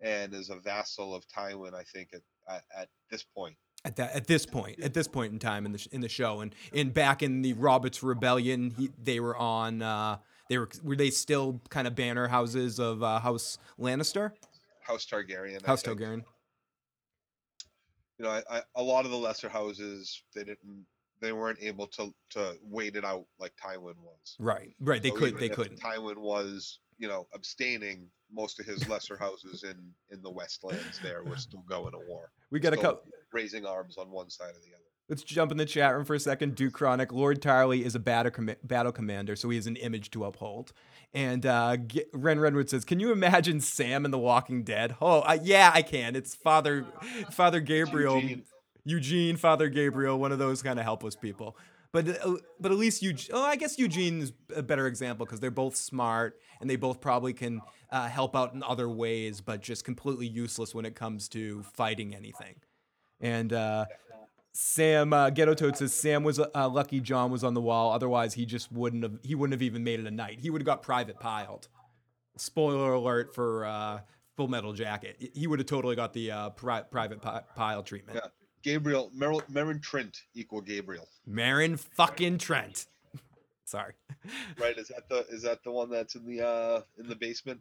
and 0.00 0.34
is 0.34 0.50
a 0.50 0.56
vassal 0.56 1.14
of 1.14 1.24
Tywin. 1.28 1.74
I 1.74 1.84
think 1.84 2.08
at 2.12 2.22
at, 2.48 2.64
at 2.76 2.88
this 3.08 3.22
point. 3.22 3.56
At 3.84 3.96
that 3.96 4.14
at 4.14 4.26
this 4.26 4.44
point 4.46 4.80
at 4.80 4.94
this 4.94 5.08
point 5.08 5.32
in 5.32 5.38
time 5.38 5.64
in 5.64 5.72
the 5.72 5.78
sh- 5.78 5.88
in 5.92 6.00
the 6.00 6.08
show 6.08 6.40
and 6.40 6.54
in 6.72 6.90
back 6.90 7.22
in 7.22 7.42
the 7.42 7.52
Roberts 7.54 8.02
Rebellion 8.02 8.74
he, 8.76 8.90
they 9.02 9.20
were 9.20 9.36
on 9.36 9.82
uh 9.82 10.18
they 10.48 10.58
were 10.58 10.68
were 10.82 10.96
they 10.96 11.10
still 11.10 11.60
kind 11.70 11.86
of 11.86 11.94
banner 11.94 12.28
houses 12.28 12.78
of 12.78 13.02
uh, 13.02 13.20
House 13.20 13.58
Lannister 13.78 14.32
House 14.82 15.06
Targaryen. 15.06 15.64
House. 15.64 15.82
Targaryen 15.82 16.24
You 18.18 18.24
know, 18.26 18.30
I, 18.30 18.42
I, 18.50 18.62
a 18.76 18.82
lot 18.82 19.04
of 19.04 19.10
the 19.10 19.16
lesser 19.16 19.48
houses 19.48 20.22
they 20.34 20.44
didn't 20.44 20.84
they 21.20 21.32
weren't 21.32 21.58
able 21.62 21.86
to 21.86 22.12
to 22.30 22.56
wait 22.62 22.96
it 22.96 23.04
out 23.04 23.24
like 23.38 23.52
Tywin 23.62 23.94
was. 24.02 24.36
right 24.38 24.74
right 24.80 25.02
they 25.02 25.10
So 25.10 25.16
could 25.16 25.38
they 25.38 25.48
couldn't 25.48 25.80
Tywin 25.80 26.18
was 26.18 26.80
you 27.00 27.08
know 27.08 27.26
abstaining. 27.34 28.08
Most 28.32 28.60
of 28.60 28.66
his 28.66 28.88
lesser 28.88 29.16
houses 29.16 29.64
in 29.64 29.76
in 30.12 30.22
the 30.22 30.30
Westlands 30.30 31.00
there 31.02 31.24
were 31.24 31.36
still 31.36 31.64
going 31.68 31.90
to 31.90 31.98
war, 32.08 32.30
we 32.50 32.60
got 32.60 32.72
a 32.72 32.76
couple 32.76 33.02
raising 33.32 33.66
arms 33.66 33.96
on 33.98 34.08
one 34.12 34.30
side 34.30 34.50
or 34.50 34.60
the 34.60 34.74
other. 34.74 34.84
Let's 35.08 35.24
jump 35.24 35.50
in 35.50 35.58
the 35.58 35.66
chat 35.66 35.92
room 35.92 36.04
for 36.04 36.14
a 36.14 36.20
second. 36.20 36.54
Duke 36.54 36.72
Chronic, 36.74 37.12
Lord 37.12 37.42
Tarly 37.42 37.82
is 37.84 37.96
a 37.96 37.98
battle, 37.98 38.30
com- 38.30 38.54
battle 38.62 38.92
commander, 38.92 39.34
so 39.34 39.50
he 39.50 39.56
has 39.56 39.66
an 39.66 39.74
image 39.74 40.12
to 40.12 40.24
uphold. 40.24 40.72
And 41.12 41.44
uh, 41.44 41.78
G- 41.78 42.04
Ren 42.12 42.38
Redwood 42.38 42.70
says, 42.70 42.84
"Can 42.84 43.00
you 43.00 43.10
imagine 43.10 43.60
Sam 43.60 44.04
in 44.04 44.12
The 44.12 44.18
Walking 44.18 44.62
Dead?" 44.62 44.94
Oh, 45.00 45.22
uh, 45.22 45.36
yeah, 45.42 45.72
I 45.74 45.82
can. 45.82 46.14
It's 46.14 46.36
Father 46.36 46.86
Father 47.32 47.58
Gabriel, 47.58 48.20
Eugene. 48.20 48.44
Eugene, 48.84 49.36
Father 49.36 49.68
Gabriel, 49.68 50.16
one 50.16 50.30
of 50.30 50.38
those 50.38 50.62
kind 50.62 50.78
of 50.78 50.84
helpless 50.84 51.16
people. 51.16 51.56
But 51.92 52.08
uh, 52.24 52.36
but 52.60 52.70
at 52.70 52.78
least 52.78 53.02
Eugene. 53.02 53.30
Oh, 53.32 53.42
I 53.42 53.56
guess 53.56 53.78
Eugene 53.78 54.22
is 54.22 54.32
a 54.54 54.62
better 54.62 54.86
example 54.86 55.26
because 55.26 55.40
they're 55.40 55.50
both 55.50 55.74
smart 55.74 56.38
and 56.60 56.70
they 56.70 56.76
both 56.76 57.00
probably 57.00 57.32
can 57.32 57.60
uh, 57.90 58.06
help 58.06 58.36
out 58.36 58.54
in 58.54 58.62
other 58.62 58.88
ways, 58.88 59.40
but 59.40 59.60
just 59.60 59.84
completely 59.84 60.26
useless 60.28 60.74
when 60.74 60.84
it 60.84 60.94
comes 60.94 61.28
to 61.30 61.64
fighting 61.74 62.14
anything. 62.14 62.56
And 63.20 63.52
uh, 63.52 63.86
Sam 64.52 65.12
uh, 65.12 65.30
Ghetto 65.30 65.54
Toad 65.54 65.76
says 65.76 65.92
Sam 65.92 66.22
was 66.22 66.38
uh, 66.38 66.68
lucky 66.68 67.00
Jon 67.00 67.30
was 67.32 67.42
on 67.42 67.54
the 67.54 67.60
wall. 67.60 67.92
Otherwise, 67.92 68.34
he 68.34 68.46
just 68.46 68.70
wouldn't 68.70 69.02
have. 69.02 69.18
He 69.22 69.34
wouldn't 69.34 69.54
have 69.54 69.62
even 69.62 69.82
made 69.82 69.98
it 69.98 70.06
a 70.06 70.10
night. 70.12 70.38
He 70.40 70.50
would 70.50 70.60
have 70.60 70.66
got 70.66 70.82
private 70.82 71.18
piled. 71.18 71.68
Spoiler 72.36 72.92
alert 72.92 73.34
for 73.34 73.64
uh, 73.66 74.00
Full 74.36 74.48
Metal 74.48 74.72
Jacket. 74.72 75.32
He 75.34 75.46
would 75.46 75.58
have 75.58 75.66
totally 75.66 75.96
got 75.96 76.12
the 76.12 76.30
uh, 76.30 76.50
pri- 76.50 76.82
private 76.82 77.20
pi- 77.20 77.42
Pyle 77.56 77.82
treatment. 77.82 78.20
Yeah. 78.22 78.30
Gabriel 78.62 79.10
Merrill, 79.14 79.42
Meryn 79.50 79.80
Trant 79.80 80.22
equal 80.34 80.60
Gabriel. 80.60 81.08
Meryn 81.28 81.78
fucking 81.78 82.38
Trant. 82.38 82.86
Sorry. 83.64 83.94
Right? 84.58 84.76
Is 84.76 84.88
that 84.88 85.08
the 85.08 85.26
is 85.28 85.42
that 85.42 85.62
the 85.64 85.70
one 85.70 85.90
that's 85.90 86.14
in 86.14 86.26
the 86.26 86.46
uh 86.46 86.82
in 86.98 87.08
the 87.08 87.16
basement? 87.16 87.60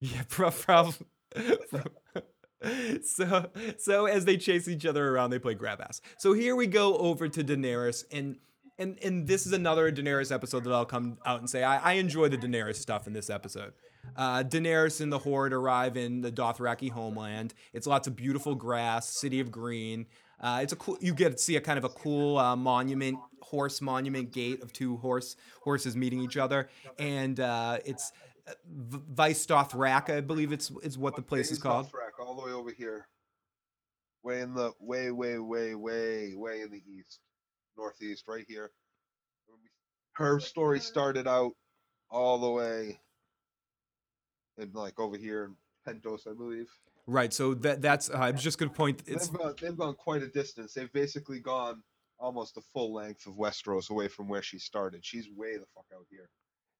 Yeah, 0.00 0.22
pro- 0.28 0.50
prob- 0.50 0.94
so 3.04 3.50
so 3.78 4.06
as 4.06 4.24
they 4.24 4.36
chase 4.36 4.68
each 4.68 4.86
other 4.86 5.08
around, 5.14 5.30
they 5.30 5.38
play 5.38 5.54
grab 5.54 5.80
ass. 5.80 6.00
So 6.18 6.32
here 6.32 6.56
we 6.56 6.66
go 6.66 6.96
over 6.98 7.28
to 7.28 7.44
Daenerys, 7.44 8.04
and 8.12 8.36
and 8.78 8.98
and 9.02 9.26
this 9.26 9.46
is 9.46 9.52
another 9.52 9.90
Daenerys 9.90 10.32
episode 10.32 10.64
that 10.64 10.72
I'll 10.72 10.84
come 10.84 11.18
out 11.24 11.40
and 11.40 11.48
say 11.48 11.62
I, 11.62 11.92
I 11.92 11.92
enjoy 11.94 12.28
the 12.28 12.38
Daenerys 12.38 12.76
stuff 12.76 13.06
in 13.06 13.12
this 13.12 13.30
episode. 13.30 13.72
Uh, 14.14 14.42
Daenerys 14.42 15.00
and 15.00 15.12
the 15.12 15.18
Horde 15.18 15.52
arrive 15.52 15.96
in 15.96 16.20
the 16.20 16.30
Dothraki 16.30 16.90
homeland. 16.90 17.54
It's 17.72 17.86
lots 17.86 18.06
of 18.06 18.16
beautiful 18.16 18.54
grass, 18.54 19.08
city 19.08 19.40
of 19.40 19.50
green. 19.50 20.06
Uh, 20.40 20.60
it's 20.62 20.72
a 20.72 20.76
cool. 20.76 20.98
You 21.00 21.14
get 21.14 21.32
to 21.32 21.38
see 21.38 21.56
a 21.56 21.60
kind 21.60 21.78
of 21.78 21.84
a 21.84 21.88
cool 21.88 22.38
uh, 22.38 22.56
monument, 22.56 23.18
horse 23.40 23.80
monument 23.80 24.32
gate 24.32 24.62
of 24.62 24.72
two 24.72 24.98
horse 24.98 25.36
horses 25.62 25.96
meeting 25.96 26.20
each 26.20 26.36
other, 26.36 26.68
and 26.98 27.40
uh, 27.40 27.78
it's 27.84 28.12
uh, 28.46 28.52
V- 28.66 29.00
Vaes 29.10 29.46
Dothraka, 29.46 30.18
I 30.18 30.20
believe 30.20 30.52
it's 30.52 30.70
is 30.82 30.98
what 30.98 31.16
the 31.16 31.22
place 31.22 31.50
is 31.50 31.58
called. 31.58 31.86
Dothrak, 31.86 32.22
all 32.24 32.36
the 32.36 32.44
way 32.44 32.52
over 32.52 32.70
here. 32.70 33.08
Way 34.22 34.40
in 34.40 34.54
the 34.54 34.72
way, 34.80 35.10
way, 35.10 35.38
way, 35.38 35.74
way, 35.74 36.34
way 36.34 36.60
in 36.60 36.70
the 36.70 36.82
east, 36.86 37.20
northeast, 37.78 38.24
right 38.28 38.44
here. 38.46 38.70
Her 40.14 40.40
story 40.40 40.80
started 40.80 41.26
out 41.28 41.52
all 42.10 42.38
the 42.38 42.50
way 42.50 42.98
in 44.58 44.72
like 44.72 44.98
over 44.98 45.16
here 45.16 45.44
in 45.44 45.54
Pentos, 45.86 46.26
I 46.28 46.34
believe. 46.34 46.68
Right. 47.06 47.32
So 47.32 47.54
that 47.54 47.80
that's 47.82 48.10
uh, 48.10 48.14
I 48.14 48.30
was 48.30 48.42
just 48.42 48.58
gonna 48.58 48.70
point. 48.70 49.02
It's 49.06 49.28
They've 49.28 49.38
gone, 49.38 49.54
they've 49.60 49.76
gone 49.76 49.94
quite 49.94 50.22
a 50.22 50.28
distance. 50.28 50.74
They've 50.74 50.92
basically 50.92 51.40
gone 51.40 51.82
almost 52.18 52.54
the 52.54 52.62
full 52.72 52.92
length 52.94 53.26
of 53.26 53.34
Westeros 53.34 53.90
away 53.90 54.08
from 54.08 54.28
where 54.28 54.42
she 54.42 54.58
started. 54.58 55.04
She's 55.04 55.28
way 55.36 55.54
the 55.56 55.66
fuck 55.74 55.86
out 55.94 56.06
here, 56.10 56.28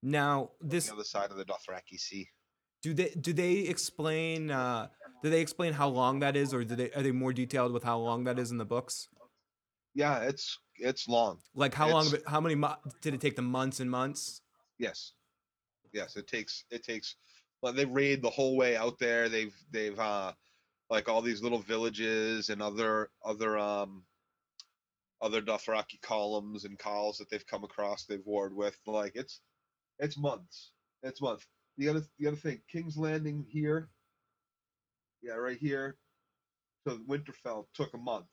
now 0.02 0.50
on 0.62 0.68
this 0.68 0.86
the 0.88 0.94
other 0.94 1.04
side 1.04 1.30
of 1.30 1.36
the 1.36 1.44
Dothraki 1.44 1.98
Sea. 1.98 2.26
do 2.82 2.94
they 2.94 3.10
do 3.20 3.32
they 3.32 3.52
explain 3.58 4.50
uh, 4.50 4.88
do 5.22 5.30
they 5.30 5.40
explain 5.40 5.72
how 5.74 5.88
long 5.88 6.20
that 6.20 6.36
is, 6.36 6.52
or 6.52 6.64
do 6.64 6.74
they 6.74 6.90
are 6.92 7.02
they 7.02 7.12
more 7.12 7.32
detailed 7.32 7.72
with 7.72 7.84
how 7.84 7.98
long 7.98 8.24
that 8.24 8.38
is 8.38 8.50
in 8.50 8.58
the 8.58 8.64
books? 8.64 9.08
Yeah, 9.94 10.20
it's 10.22 10.58
it's 10.78 11.06
long. 11.06 11.38
Like 11.54 11.74
how 11.74 11.88
long? 11.88 12.06
It's- 12.06 12.22
it, 12.22 12.28
how 12.28 12.40
many? 12.40 12.54
Mo- 12.56 12.76
did 13.00 13.14
it 13.14 13.20
take 13.20 13.36
them 13.36 13.46
months 13.46 13.78
and 13.80 13.90
months? 13.90 14.40
Yes, 14.78 15.12
yes. 15.92 16.16
It 16.16 16.26
takes 16.26 16.64
it 16.70 16.82
takes. 16.82 17.14
Well, 17.62 17.72
they 17.72 17.84
raid 17.84 18.22
the 18.22 18.30
whole 18.30 18.56
way 18.56 18.76
out 18.76 18.98
there. 18.98 19.28
They've 19.28 19.54
they've 19.72 19.98
uh 19.98 20.32
like 20.90 21.08
all 21.08 21.22
these 21.22 21.42
little 21.42 21.58
villages 21.58 22.48
and 22.48 22.62
other 22.62 23.10
other 23.24 23.58
um 23.58 24.04
other 25.22 25.40
Dothraki 25.40 26.00
columns 26.02 26.64
and 26.64 26.78
khals 26.78 27.16
that 27.18 27.30
they've 27.30 27.46
come 27.46 27.64
across. 27.64 28.04
They've 28.04 28.24
warred 28.24 28.54
with. 28.54 28.76
Like 28.86 29.12
it's 29.14 29.40
it's 29.98 30.18
months. 30.18 30.72
It's 31.02 31.20
months. 31.20 31.46
The 31.78 31.88
other 31.88 32.02
the 32.18 32.28
other 32.28 32.36
thing, 32.36 32.60
King's 32.70 32.96
Landing 32.96 33.44
here. 33.48 33.88
Yeah, 35.22 35.34
right 35.34 35.58
here. 35.58 35.96
To 36.86 37.00
Winterfell 37.08 37.66
took 37.74 37.92
a 37.94 37.98
month, 37.98 38.28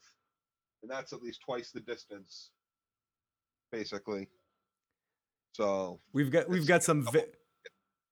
and 0.84 0.92
that's 0.92 1.12
at 1.12 1.24
least 1.24 1.42
twice 1.44 1.72
the 1.72 1.80
distance, 1.80 2.52
basically. 3.72 4.28
So 5.54 6.00
We've 6.14 6.32
got 6.32 6.50
we've 6.50 6.68
got 6.68 6.84
some 6.84 7.04
vi- 7.04 7.26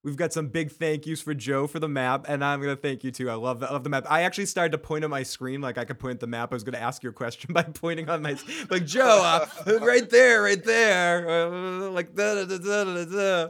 we've 0.03 0.15
got 0.15 0.33
some 0.33 0.47
big 0.47 0.71
thank 0.71 1.05
yous 1.05 1.21
for 1.21 1.33
Joe 1.33 1.67
for 1.67 1.79
the 1.79 1.87
map, 1.87 2.25
and 2.27 2.43
I'm 2.43 2.61
gonna 2.61 2.75
thank 2.75 3.03
you 3.03 3.11
too. 3.11 3.29
I 3.29 3.35
love 3.35 3.59
the, 3.59 3.69
I 3.69 3.73
love 3.73 3.83
the 3.83 3.89
map. 3.89 4.05
I 4.09 4.23
actually 4.23 4.45
started 4.45 4.71
to 4.71 4.77
point 4.77 5.03
at 5.03 5.09
my 5.09 5.23
screen 5.23 5.61
like 5.61 5.77
I 5.77 5.85
could 5.85 5.99
point 5.99 6.15
at 6.15 6.19
the 6.19 6.27
map. 6.27 6.51
I 6.51 6.55
was 6.55 6.63
gonna 6.63 6.77
ask 6.77 7.03
you 7.03 7.09
a 7.09 7.13
question 7.13 7.53
by 7.53 7.63
pointing 7.63 8.09
on 8.09 8.21
my 8.21 8.37
like 8.69 8.85
Joe, 8.85 9.21
uh, 9.65 9.79
right 9.81 10.09
there, 10.09 10.43
right 10.43 10.63
there, 10.63 11.29
uh, 11.29 11.89
like 11.89 12.15
da 12.15 12.35
da 12.35 12.45
da 12.45 12.57
da 12.57 12.83
da 12.83 13.05
da. 13.05 13.47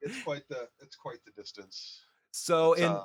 it's 0.00 0.22
quite 0.22 0.48
the 0.48 0.68
it's 0.80 0.96
quite 0.96 1.18
the 1.24 1.32
distance. 1.40 2.00
So 2.30 2.72
It's, 2.72 2.82
in 2.82 2.88
uh, 2.88 3.04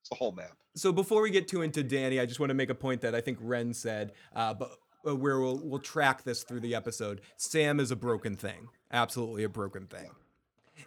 it's 0.00 0.10
the 0.10 0.16
whole 0.16 0.32
map. 0.32 0.56
so 0.76 0.92
before 0.92 1.22
we 1.22 1.30
get 1.30 1.48
too 1.48 1.62
into 1.62 1.82
Danny, 1.82 2.20
I 2.20 2.26
just 2.26 2.40
want 2.40 2.50
to 2.50 2.54
make 2.54 2.70
a 2.70 2.74
point 2.74 3.00
that 3.02 3.14
I 3.14 3.20
think 3.20 3.38
Ren 3.40 3.72
said, 3.72 4.12
uh, 4.34 4.54
but 4.54 4.70
uh, 5.06 5.16
where 5.16 5.40
we'll 5.40 5.60
we'll 5.62 5.78
track 5.78 6.24
this 6.24 6.42
through 6.42 6.60
the 6.60 6.74
episode. 6.74 7.22
Sam 7.36 7.80
is 7.80 7.90
a 7.90 7.96
broken 7.96 8.36
thing, 8.36 8.68
absolutely 8.92 9.44
a 9.44 9.48
broken 9.48 9.86
thing. 9.86 10.10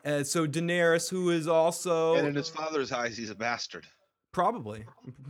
Uh, 0.06 0.24
so 0.24 0.48
Daenerys, 0.48 1.10
who 1.10 1.30
is 1.30 1.48
also 1.48 2.16
and 2.16 2.28
in 2.28 2.36
his 2.36 2.50
father's 2.50 2.92
eyes, 2.92 3.18
he's 3.18 3.30
a 3.30 3.36
bastard 3.36 3.86
probably 4.34 4.84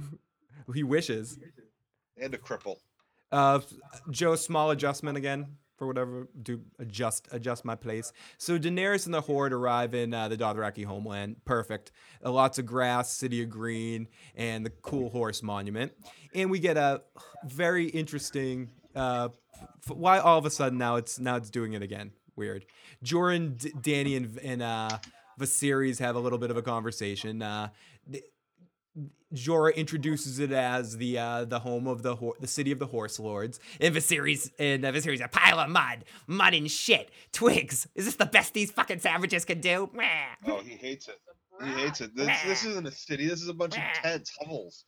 he 0.73 0.81
wishes. 0.81 1.37
and 2.17 2.33
a 2.33 2.37
cripple. 2.37 2.77
Uh, 3.31 3.59
Joe, 4.09 4.35
small 4.35 4.71
adjustment 4.71 5.17
again 5.17 5.57
for 5.77 5.87
whatever. 5.87 6.27
Do 6.41 6.61
adjust 6.79 7.27
adjust 7.31 7.65
my 7.65 7.75
place. 7.75 8.11
So 8.37 8.57
Daenerys 8.57 9.05
and 9.05 9.13
the 9.13 9.21
Horde 9.21 9.53
arrive 9.53 9.93
in 9.93 10.13
uh, 10.13 10.29
the 10.29 10.37
Dothraki 10.37 10.85
homeland. 10.85 11.37
Perfect. 11.45 11.91
Uh, 12.23 12.31
lots 12.31 12.57
of 12.57 12.65
grass, 12.65 13.11
city 13.11 13.43
of 13.43 13.49
green, 13.49 14.07
and 14.35 14.65
the 14.65 14.69
cool 14.69 15.09
horse 15.09 15.43
monument. 15.43 15.91
And 16.33 16.49
we 16.49 16.59
get 16.59 16.77
a 16.77 17.01
very 17.45 17.87
interesting. 17.87 18.69
Uh, 18.95 19.29
f- 19.83 19.95
why 19.95 20.19
all 20.19 20.37
of 20.37 20.45
a 20.45 20.51
sudden 20.51 20.77
now 20.77 20.95
it's 20.97 21.19
now 21.19 21.35
it's 21.35 21.49
doing 21.49 21.73
it 21.73 21.81
again? 21.81 22.11
Weird. 22.35 22.65
Joran, 23.01 23.55
D- 23.55 23.73
Danny, 23.79 24.15
and, 24.15 24.37
and 24.39 24.61
uh, 24.61 24.97
Viserys 25.39 25.99
have 25.99 26.15
a 26.15 26.19
little 26.19 26.39
bit 26.39 26.51
of 26.51 26.57
a 26.57 26.61
conversation. 26.61 27.41
Uh, 27.41 27.69
Jorah 29.33 29.75
introduces 29.75 30.39
it 30.39 30.51
as 30.51 30.97
the 30.97 31.17
uh, 31.17 31.45
the 31.45 31.59
home 31.59 31.87
of 31.87 32.03
the 32.03 32.15
hor- 32.15 32.35
the 32.39 32.47
city 32.47 32.71
of 32.71 32.79
the 32.79 32.85
horse 32.85 33.19
lords. 33.19 33.59
And 33.79 33.95
Viserys 33.95 34.51
and 34.59 34.85
uh, 34.85 34.91
Viserys 34.91 35.23
a 35.23 35.27
pile 35.27 35.59
of 35.59 35.69
mud, 35.69 36.05
mud 36.27 36.53
and 36.53 36.69
shit, 36.69 37.09
twigs. 37.31 37.87
Is 37.95 38.05
this 38.05 38.15
the 38.15 38.27
best 38.27 38.53
these 38.53 38.71
fucking 38.71 38.99
savages 38.99 39.45
can 39.45 39.61
do? 39.61 39.89
Oh, 40.45 40.59
he 40.59 40.75
hates 40.75 41.07
it. 41.07 41.19
He 41.63 41.69
hates 41.71 42.01
it. 42.01 42.15
This 42.15 42.41
this 42.43 42.65
isn't 42.65 42.87
a 42.87 42.91
city. 42.91 43.27
This 43.27 43.41
is 43.41 43.47
a 43.47 43.53
bunch 43.53 43.75
of 43.77 43.83
tents, 43.95 44.31
hovels. 44.39 44.85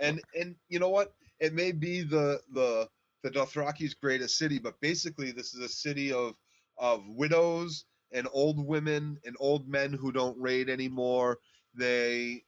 And 0.00 0.20
and 0.38 0.56
you 0.68 0.80
know 0.80 0.90
what? 0.90 1.14
It 1.38 1.54
may 1.54 1.70
be 1.70 2.02
the 2.02 2.40
the 2.52 2.88
the 3.22 3.30
Dothraki's 3.30 3.94
greatest 3.94 4.36
city, 4.36 4.58
but 4.58 4.80
basically 4.80 5.30
this 5.30 5.54
is 5.54 5.60
a 5.60 5.68
city 5.68 6.12
of 6.12 6.34
of 6.78 7.02
widows 7.08 7.84
and 8.12 8.28
old 8.32 8.64
women 8.64 9.18
and 9.24 9.36
old 9.40 9.68
men 9.68 9.92
who 9.92 10.12
don't 10.12 10.38
raid 10.40 10.68
anymore. 10.70 11.38
They 11.74 12.42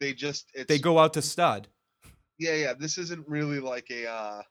they 0.00 0.12
just 0.14 0.46
it's 0.54 0.68
They 0.68 0.78
go 0.78 0.98
out 0.98 1.12
to 1.14 1.22
stud. 1.22 1.68
yeah 2.38 2.54
yeah 2.54 2.72
this 2.78 2.98
isn't 2.98 3.28
really 3.28 3.60
like 3.60 3.86
a 3.90 4.06
uh 4.10 4.42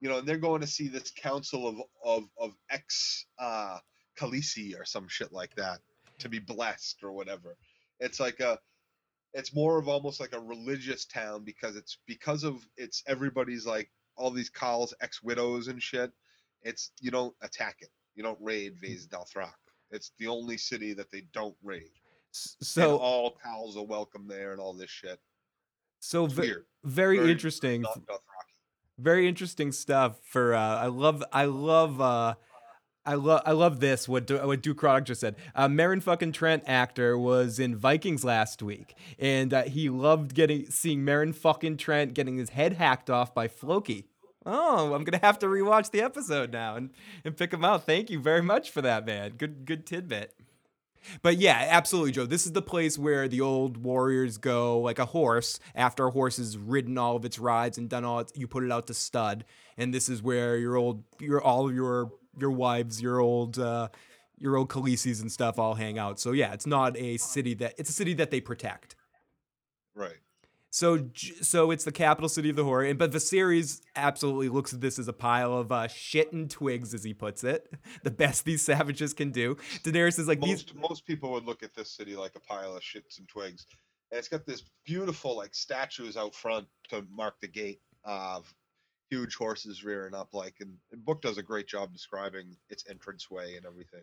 you 0.00 0.08
know 0.08 0.18
and 0.18 0.28
they're 0.28 0.36
going 0.38 0.60
to 0.60 0.66
see 0.66 0.88
this 0.88 1.10
council 1.10 1.66
of 1.66 1.76
of 2.04 2.24
of 2.38 2.52
ex 2.70 3.26
uh 3.38 3.78
Khaleesi 4.18 4.78
or 4.78 4.84
some 4.84 5.08
shit 5.08 5.32
like 5.32 5.54
that 5.56 5.80
to 6.18 6.28
be 6.28 6.38
blessed 6.38 6.98
or 7.02 7.12
whatever 7.12 7.56
it's 8.00 8.20
like 8.20 8.40
a 8.40 8.58
it's 9.32 9.54
more 9.54 9.78
of 9.78 9.88
almost 9.88 10.20
like 10.20 10.34
a 10.34 10.40
religious 10.40 11.06
town 11.06 11.42
because 11.44 11.74
it's 11.76 11.98
because 12.06 12.44
of 12.44 12.56
it's 12.76 13.02
everybody's 13.06 13.64
like 13.66 13.90
all 14.16 14.30
these 14.30 14.50
calls 14.50 14.92
ex-widows 15.00 15.68
and 15.68 15.82
shit 15.82 16.12
it's 16.62 16.92
you 17.00 17.10
don't 17.10 17.34
attack 17.42 17.76
it 17.80 17.88
you 18.20 18.24
don't 18.24 18.38
raid 18.42 18.74
Vaes 18.78 19.06
Dothrak 19.06 19.54
it's 19.90 20.12
the 20.18 20.26
only 20.28 20.58
city 20.58 20.92
that 20.92 21.10
they 21.10 21.22
don't 21.32 21.56
raid 21.62 21.88
S- 22.34 22.56
and 22.60 22.66
So 22.66 22.98
all 22.98 23.30
pals 23.42 23.78
are 23.78 23.82
welcome 23.86 24.28
there 24.28 24.52
and 24.52 24.60
all 24.60 24.74
this 24.74 24.90
shit 24.90 25.18
so 26.00 26.26
ve- 26.26 26.52
very 26.84 27.16
Very 27.16 27.30
interesting. 27.32 27.82
very 28.98 29.26
interesting 29.26 29.72
stuff 29.72 30.18
for 30.22 30.54
uh 30.54 30.60
i 30.76 30.86
love 30.86 31.24
i 31.32 31.46
love 31.46 31.98
uh 32.02 32.34
I 33.06 33.14
love 33.14 33.40
I 33.46 33.52
love 33.52 33.80
this 33.80 34.06
what 34.06 34.26
Du- 34.26 34.46
what 34.46 34.60
Duke 34.60 34.76
Croddock 34.76 35.06
just 35.06 35.22
said. 35.22 35.34
Uh, 35.54 35.68
Meryn 35.68 36.02
fucking 36.02 36.32
Trant 36.32 36.62
actor 36.66 37.16
was 37.18 37.58
in 37.58 37.74
Vikings 37.74 38.24
last 38.24 38.62
week, 38.62 38.94
and 39.18 39.54
uh, 39.54 39.62
he 39.62 39.88
loved 39.88 40.34
getting 40.34 40.66
seeing 40.66 41.00
Meryn 41.00 41.34
fucking 41.34 41.78
Trant 41.78 42.12
getting 42.12 42.36
his 42.36 42.50
head 42.50 42.74
hacked 42.74 43.08
off 43.08 43.34
by 43.34 43.48
Floki. 43.48 44.09
Oh, 44.46 44.94
I'm 44.94 45.04
gonna 45.04 45.18
have 45.22 45.38
to 45.40 45.46
rewatch 45.46 45.90
the 45.90 46.02
episode 46.02 46.52
now 46.52 46.76
and, 46.76 46.90
and 47.24 47.36
pick 47.36 47.52
him 47.52 47.64
out. 47.64 47.84
Thank 47.84 48.10
you 48.10 48.18
very 48.20 48.42
much 48.42 48.70
for 48.70 48.80
that, 48.82 49.04
man. 49.06 49.32
Good 49.36 49.66
good 49.66 49.86
tidbit. 49.86 50.34
But 51.22 51.38
yeah, 51.38 51.66
absolutely, 51.70 52.12
Joe. 52.12 52.26
This 52.26 52.46
is 52.46 52.52
the 52.52 52.62
place 52.62 52.98
where 52.98 53.26
the 53.28 53.40
old 53.40 53.78
warriors 53.78 54.38
go, 54.38 54.80
like 54.80 54.98
a 54.98 55.06
horse. 55.06 55.58
After 55.74 56.06
a 56.06 56.10
horse 56.10 56.36
has 56.36 56.58
ridden 56.58 56.98
all 56.98 57.16
of 57.16 57.24
its 57.24 57.38
rides 57.38 57.78
and 57.78 57.88
done 57.88 58.04
all 58.04 58.20
its, 58.20 58.32
you 58.36 58.46
put 58.46 58.64
it 58.64 58.72
out 58.72 58.86
to 58.88 58.94
stud, 58.94 59.44
and 59.78 59.94
this 59.94 60.08
is 60.08 60.22
where 60.22 60.56
your 60.58 60.76
old, 60.76 61.04
your 61.18 61.42
all 61.42 61.68
of 61.68 61.74
your 61.74 62.12
your 62.38 62.50
wives, 62.50 63.00
your 63.02 63.18
old, 63.20 63.58
uh, 63.58 63.88
your 64.38 64.56
old 64.56 64.68
Khaleesi's 64.70 65.20
and 65.20 65.32
stuff 65.32 65.58
all 65.58 65.74
hang 65.74 65.98
out. 65.98 66.20
So 66.20 66.32
yeah, 66.32 66.52
it's 66.52 66.66
not 66.66 66.96
a 66.96 67.16
city 67.18 67.54
that 67.54 67.74
it's 67.78 67.90
a 67.90 67.94
city 67.94 68.14
that 68.14 68.30
they 68.30 68.40
protect. 68.40 68.94
right 69.94 70.18
So, 70.70 71.08
so 71.42 71.72
it's 71.72 71.84
the 71.84 71.92
capital 71.92 72.28
city 72.28 72.48
of 72.48 72.56
the 72.56 72.64
horror, 72.64 72.84
and 72.84 72.98
but 72.98 73.10
Viserys 73.10 73.80
absolutely 73.96 74.48
looks 74.48 74.72
at 74.72 74.80
this 74.80 74.98
as 74.98 75.08
a 75.08 75.12
pile 75.12 75.52
of 75.52 75.72
uh, 75.72 75.88
shit 75.88 76.32
and 76.32 76.48
twigs, 76.48 76.94
as 76.94 77.02
he 77.02 77.12
puts 77.12 77.44
it. 77.44 77.72
The 78.02 78.10
best 78.10 78.44
these 78.44 78.62
savages 78.62 79.12
can 79.12 79.30
do. 79.30 79.56
Daenerys 79.82 80.18
is 80.18 80.26
like 80.28 80.40
these. 80.40 80.64
most 80.74 80.74
most 80.76 81.06
people 81.06 81.32
would 81.32 81.44
look 81.44 81.62
at 81.62 81.74
this 81.74 81.90
city 81.90 82.16
like 82.16 82.32
a 82.34 82.40
pile 82.40 82.76
of 82.76 82.82
shits 82.82 83.18
and 83.18 83.28
twigs 83.28 83.66
and 84.10 84.18
it's 84.18 84.28
got 84.28 84.46
this 84.46 84.64
beautiful 84.84 85.36
like 85.36 85.54
statues 85.54 86.16
out 86.16 86.34
front 86.34 86.66
to 86.88 87.04
mark 87.10 87.40
the 87.40 87.48
gate 87.48 87.80
of 88.04 88.52
huge 89.08 89.34
horses 89.34 89.84
rearing 89.84 90.14
up 90.14 90.32
like 90.32 90.54
and, 90.60 90.74
and 90.92 91.04
book 91.04 91.20
does 91.22 91.38
a 91.38 91.42
great 91.42 91.66
job 91.66 91.92
describing 91.92 92.56
its 92.68 92.84
entranceway 92.84 93.56
and 93.56 93.66
everything 93.66 94.02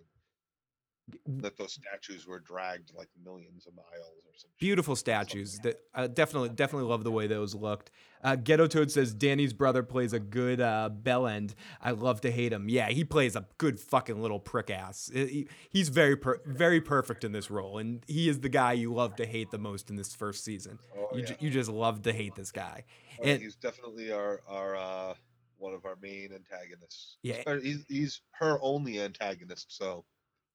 that 1.26 1.58
those 1.58 1.74
statues 1.74 2.28
were 2.28 2.40
dragged 2.40 2.92
like 2.96 3.08
millions 3.24 3.66
of 3.66 3.74
miles 3.76 3.88
or 4.26 4.34
some 4.36 4.50
shit. 4.52 4.60
Beautiful 4.60 4.96
statues. 4.96 5.60
That 5.60 5.80
uh, 5.96 6.08
definitely, 6.08 6.50
definitely 6.50 6.90
love 6.90 7.04
the 7.04 7.12
way 7.12 7.28
those 7.28 7.56
looked. 7.56 7.92
Uh, 8.24 8.36
Ghetto 8.36 8.68
Toad 8.68 8.92
says 8.92 9.14
Danny's 9.14 9.54
brother 9.54 9.84
plays 9.84 10.12
a 10.12 10.20
good 10.20 10.60
uh, 10.60 10.90
bell 10.90 11.28
end. 11.28 11.56
I 11.82 11.92
love 11.92 12.20
to 12.22 12.32
hate 12.32 12.52
him. 12.52 12.68
Yeah, 12.68 12.90
he 12.90 13.04
plays 13.06 13.36
a 13.36 13.48
good 13.58 13.80
fucking 13.80 14.22
little 14.22 14.40
prick 14.40 14.70
ass. 14.70 15.10
Uh, 15.14 15.20
he- 15.20 15.48
he's 15.70 15.90
very, 15.90 16.18
per- 16.18 16.42
very 16.46 16.82
perfect 16.82 17.24
in 17.24 17.32
this 17.32 17.50
role, 17.50 17.78
and 17.78 18.04
he 18.08 18.28
is 18.28 18.42
the 18.42 18.50
guy 18.50 18.74
you 18.74 18.94
love 18.94 19.16
to 19.18 19.26
hate 19.26 19.52
the 19.52 19.60
most 19.60 19.90
in 19.90 19.96
this 19.96 20.14
first 20.14 20.44
season. 20.44 20.78
Oh, 20.98 21.08
you, 21.14 21.20
yeah. 21.22 21.26
ju- 21.28 21.36
you 21.40 21.50
just 21.50 21.70
love 21.70 22.02
to 22.02 22.12
hate 22.12 22.36
this 22.36 22.52
guy. 22.52 22.84
Oh, 23.20 23.24
yeah, 23.24 23.34
and- 23.34 23.42
he's 23.42 23.56
definitely 23.56 24.12
our 24.12 24.42
our 24.48 24.76
uh 24.76 25.14
one 25.60 25.74
of 25.74 25.86
our 25.86 25.96
main 26.04 26.30
antagonists 26.34 27.18
Yeah. 27.24 27.42
He's, 27.64 27.84
he's 27.88 28.22
her 28.34 28.60
only 28.62 29.02
antagonist 29.02 29.76
so 29.76 30.06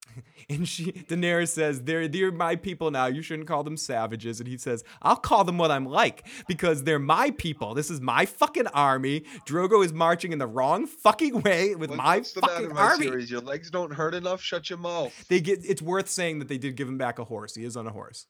And 0.49 0.67
she, 0.67 0.91
Daenerys 0.91 1.49
says, 1.49 1.83
"They're 1.83 2.07
they're 2.09 2.31
my 2.31 2.57
people 2.57 2.91
now. 2.91 3.05
You 3.05 3.21
shouldn't 3.21 3.47
call 3.47 3.63
them 3.63 3.77
savages." 3.77 4.39
And 4.41 4.47
he 4.47 4.57
says, 4.57 4.83
"I'll 5.01 5.15
call 5.15 5.45
them 5.45 5.57
what 5.57 5.71
I'm 5.71 5.85
like 5.85 6.27
because 6.49 6.83
they're 6.83 6.99
my 6.99 7.31
people. 7.31 7.73
This 7.73 7.89
is 7.89 8.01
my 8.01 8.25
fucking 8.25 8.67
army. 8.67 9.21
Drogo 9.47 9.83
is 9.85 9.93
marching 9.93 10.33
in 10.33 10.39
the 10.39 10.45
wrong 10.45 10.85
fucking 10.85 11.41
way 11.43 11.75
with 11.75 11.91
What- 11.91 11.97
my 11.97 12.17
what's 12.17 12.33
the 12.33 12.41
matter, 12.41 12.53
fucking 12.55 12.73
my 12.75 12.81
army." 12.81 13.07
series? 13.07 13.31
your 13.31 13.39
legs 13.39 13.71
don't 13.71 13.93
hurt 13.93 14.13
enough 14.13 14.41
shut 14.41 14.69
your 14.69 14.79
mouth 14.79 15.13
They 15.29 15.39
get. 15.39 15.59
It's 15.65 15.81
worth 15.81 16.09
saying 16.09 16.39
that 16.39 16.49
they 16.49 16.57
did 16.57 16.75
give 16.75 16.89
him 16.89 16.97
back 16.97 17.19
a 17.19 17.23
horse. 17.23 17.55
He 17.55 17.63
is 17.63 17.77
on 17.77 17.87
a 17.87 17.91
horse. 17.91 18.27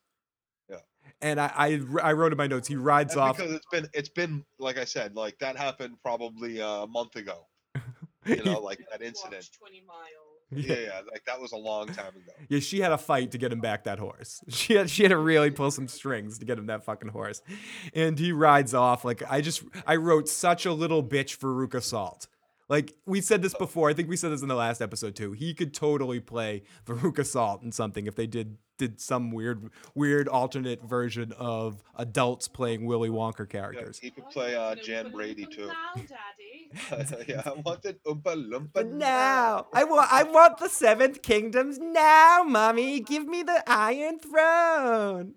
Yeah. 0.70 0.78
And 1.20 1.42
I, 1.42 1.52
I, 1.58 1.80
I 2.04 2.14
wrote 2.14 2.32
in 2.32 2.38
my 2.38 2.48
notes. 2.48 2.68
He 2.68 2.76
rides 2.76 3.16
That's 3.16 3.18
off. 3.20 3.38
because 3.38 3.54
it's 3.54 3.68
been 3.72 3.88
it's 3.92 4.10
been 4.10 4.46
like 4.60 4.78
I 4.78 4.86
said, 4.86 5.16
like 5.16 5.40
that 5.40 5.58
happened 5.58 5.96
probably 6.04 6.62
uh, 6.62 6.84
a 6.84 6.88
month 6.88 7.16
ago. 7.16 7.48
You 8.26 8.42
know, 8.44 8.60
like 8.62 8.80
that 8.90 9.02
incident. 9.02 9.50
20 9.60 9.84
miles. 9.86 10.33
Yeah, 10.64 10.76
yeah, 10.80 11.02
like 11.12 11.26
that 11.26 11.40
was 11.40 11.52
a 11.52 11.58
long 11.58 11.88
time 11.88 12.10
ago. 12.16 12.32
Yeah, 12.50 12.60
she 12.60 12.80
had 12.80 12.92
a 12.92 12.98
fight 12.98 13.32
to 13.32 13.38
get 13.38 13.52
him 13.52 13.60
back 13.60 13.84
that 13.86 14.00
horse. 14.00 14.42
She 14.50 14.76
had 14.76 14.90
she 14.90 15.04
had 15.04 15.10
to 15.10 15.18
really 15.18 15.52
pull 15.52 15.72
some 15.72 15.88
strings 15.88 16.40
to 16.40 16.46
get 16.46 16.58
him 16.58 16.68
that 16.68 16.84
fucking 16.86 17.10
horse. 17.10 17.42
And 17.94 18.18
he 18.18 18.32
rides 18.32 18.74
off 18.74 19.04
like 19.04 19.24
I 19.30 19.42
just 19.42 19.64
I 19.86 19.96
wrote 19.96 20.30
such 20.30 20.66
a 20.66 20.74
little 20.74 21.04
bitch 21.04 21.38
Veruca 21.40 21.82
Salt. 21.82 22.28
Like 22.74 22.96
we 23.06 23.22
said 23.22 23.44
this 23.44 23.54
before. 23.54 23.92
I 23.92 23.94
think 23.94 24.10
we 24.10 24.16
said 24.18 24.32
this 24.32 24.42
in 24.42 24.48
the 24.48 24.56
last 24.56 24.82
episode 24.82 25.16
too. 25.16 25.34
He 25.34 25.54
could 25.54 25.76
totally 25.76 26.20
play 26.20 26.64
Veruca 26.88 27.24
Salt 27.24 27.62
in 27.62 27.72
something 27.72 28.08
if 28.08 28.16
they 28.16 28.26
did 28.26 28.58
did 28.80 29.00
some 29.00 29.30
weird 29.30 29.70
weird 29.94 30.28
alternate 30.28 30.82
version 30.84 31.34
of 31.34 31.84
adults 31.98 32.48
playing 32.48 32.88
Willy 32.88 33.10
Wonka 33.10 33.42
Yeah, 33.42 33.46
characters. 33.46 34.00
he 34.00 34.10
could 34.10 34.28
play 34.32 34.56
uh, 34.56 34.74
Jan 34.74 35.12
Brady 35.12 35.46
too. 35.46 35.68
Now, 35.68 35.94
Daddy. 36.90 37.26
yeah, 37.28 37.44
I 37.46 37.52
wanted 37.64 38.04
Oompa 38.06 38.34
Loompa 38.34 38.70
But 38.74 38.88
now 38.88 39.68
I 39.72 39.84
want 39.84 40.12
I 40.12 40.24
want 40.24 40.58
the 40.58 40.68
seventh 40.68 41.22
kingdoms 41.22 41.78
now, 41.78 42.42
mommy. 42.44 43.02
Give 43.02 43.28
me 43.28 43.44
the 43.44 43.64
Iron 43.68 44.18
Throne. 44.18 45.36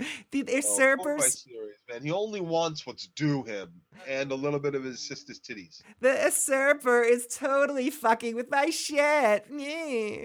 The 0.30 0.40
Oh, 0.40 0.44
poor 0.44 0.56
usurpers, 0.56 1.46
man. 1.88 2.02
He 2.02 2.10
only 2.10 2.40
wants 2.40 2.86
what's 2.86 3.06
due 3.08 3.42
him 3.42 3.68
and 4.08 4.32
a 4.32 4.34
little 4.34 4.60
bit 4.60 4.74
of 4.74 4.84
his 4.84 5.00
sister's 5.00 5.40
titties. 5.40 5.82
the 6.00 6.10
usurper 6.24 7.02
is 7.02 7.26
totally 7.26 7.90
fucking 7.90 8.34
with 8.34 8.50
my 8.50 8.70
shit. 8.70 9.46
Yeah. 9.50 10.24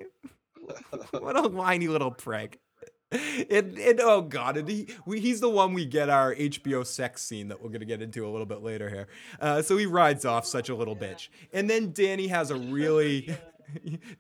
what 1.20 1.38
a 1.38 1.48
whiny 1.48 1.88
little 1.88 2.12
prick. 2.12 2.60
And, 3.12 3.78
and 3.78 4.02
oh 4.02 4.24
god, 4.24 4.58
and 4.58 4.68
he 4.68 4.88
we, 5.06 5.20
he's 5.20 5.40
the 5.40 5.50
one 5.50 5.74
we 5.74 5.86
get 5.86 6.10
our 6.10 6.34
HBO 6.36 6.86
sex 6.86 7.22
scene 7.22 7.48
that 7.50 7.62
we're 7.62 7.70
gonna 7.70 7.86
get 7.86 8.02
into 8.02 8.28
a 8.28 8.30
little 8.30 8.48
bit 8.48 8.62
later 8.62 8.90
here. 8.90 9.08
Uh, 9.40 9.62
so 9.62 9.78
he 9.78 9.86
rides 9.86 10.26
off 10.26 10.46
such 10.46 10.70
a 10.70 10.76
little 10.76 10.96
bitch, 10.96 11.30
and 11.54 11.70
then 11.70 11.94
Danny 11.94 12.28
has 12.28 12.50
a 12.50 12.56
really, 12.74 13.38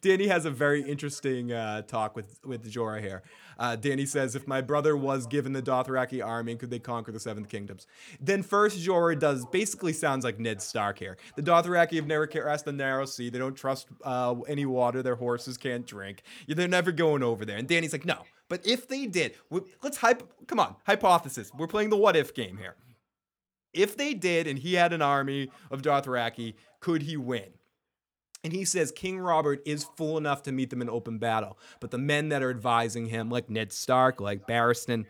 Danny 0.01 0.27
has 0.27 0.45
a 0.45 0.51
very 0.51 0.81
interesting 0.81 1.51
uh, 1.51 1.81
talk 1.81 2.15
with 2.15 2.39
with 2.45 2.71
Jorah 2.71 3.01
here. 3.01 3.23
Uh, 3.57 3.75
Danny 3.75 4.05
says, 4.05 4.35
"If 4.35 4.47
my 4.47 4.61
brother 4.61 4.95
was 4.95 5.27
given 5.27 5.53
the 5.53 5.61
Dothraki 5.61 6.25
army, 6.25 6.55
could 6.55 6.69
they 6.69 6.79
conquer 6.79 7.11
the 7.11 7.19
Seven 7.19 7.45
Kingdoms?" 7.45 7.87
Then 8.19 8.43
first 8.43 8.79
Jorah 8.79 9.19
does 9.19 9.45
basically 9.45 9.93
sounds 9.93 10.23
like 10.23 10.39
Ned 10.39 10.61
Stark 10.61 10.99
here. 10.99 11.17
The 11.35 11.41
Dothraki 11.41 11.95
have 11.95 12.07
never 12.07 12.27
crossed 12.27 12.65
the 12.65 12.71
narrow 12.71 13.05
sea. 13.05 13.29
They 13.29 13.39
don't 13.39 13.55
trust 13.55 13.87
uh, 14.03 14.35
any 14.47 14.65
water. 14.65 15.01
Their 15.01 15.15
horses 15.15 15.57
can't 15.57 15.85
drink. 15.85 16.23
They're 16.47 16.67
never 16.67 16.91
going 16.91 17.23
over 17.23 17.45
there. 17.45 17.57
And 17.57 17.67
Danny's 17.67 17.93
like, 17.93 18.05
"No, 18.05 18.23
but 18.49 18.65
if 18.65 18.87
they 18.87 19.05
did, 19.05 19.35
let's 19.81 19.97
hype. 19.97 20.23
Come 20.47 20.59
on, 20.59 20.75
hypothesis. 20.85 21.51
We're 21.57 21.67
playing 21.67 21.89
the 21.89 21.97
what 21.97 22.15
if 22.15 22.33
game 22.33 22.57
here. 22.57 22.75
If 23.73 23.97
they 23.97 24.13
did, 24.13 24.47
and 24.47 24.57
he 24.57 24.75
had 24.75 24.93
an 24.93 25.01
army 25.01 25.51
of 25.69 25.81
Dothraki, 25.81 26.55
could 26.79 27.03
he 27.03 27.17
win?" 27.17 27.53
And 28.45 28.53
he 28.53 28.63
says 28.63 28.91
King 28.91 29.17
Robert 29.17 29.63
is 29.65 29.85
fool 29.97 30.19
enough 30.19 30.43
to 30.43 30.51
meet 30.51 30.69
them 30.69 30.79
in 30.79 30.87
open 30.87 31.17
battle, 31.17 31.57
but 31.79 31.89
the 31.89 31.97
men 31.97 32.29
that 32.29 32.43
are 32.43 32.51
advising 32.51 33.07
him, 33.07 33.27
like 33.27 33.49
Ned 33.49 33.73
Stark, 33.73 34.21
like 34.21 34.45
Barristan, 34.45 35.05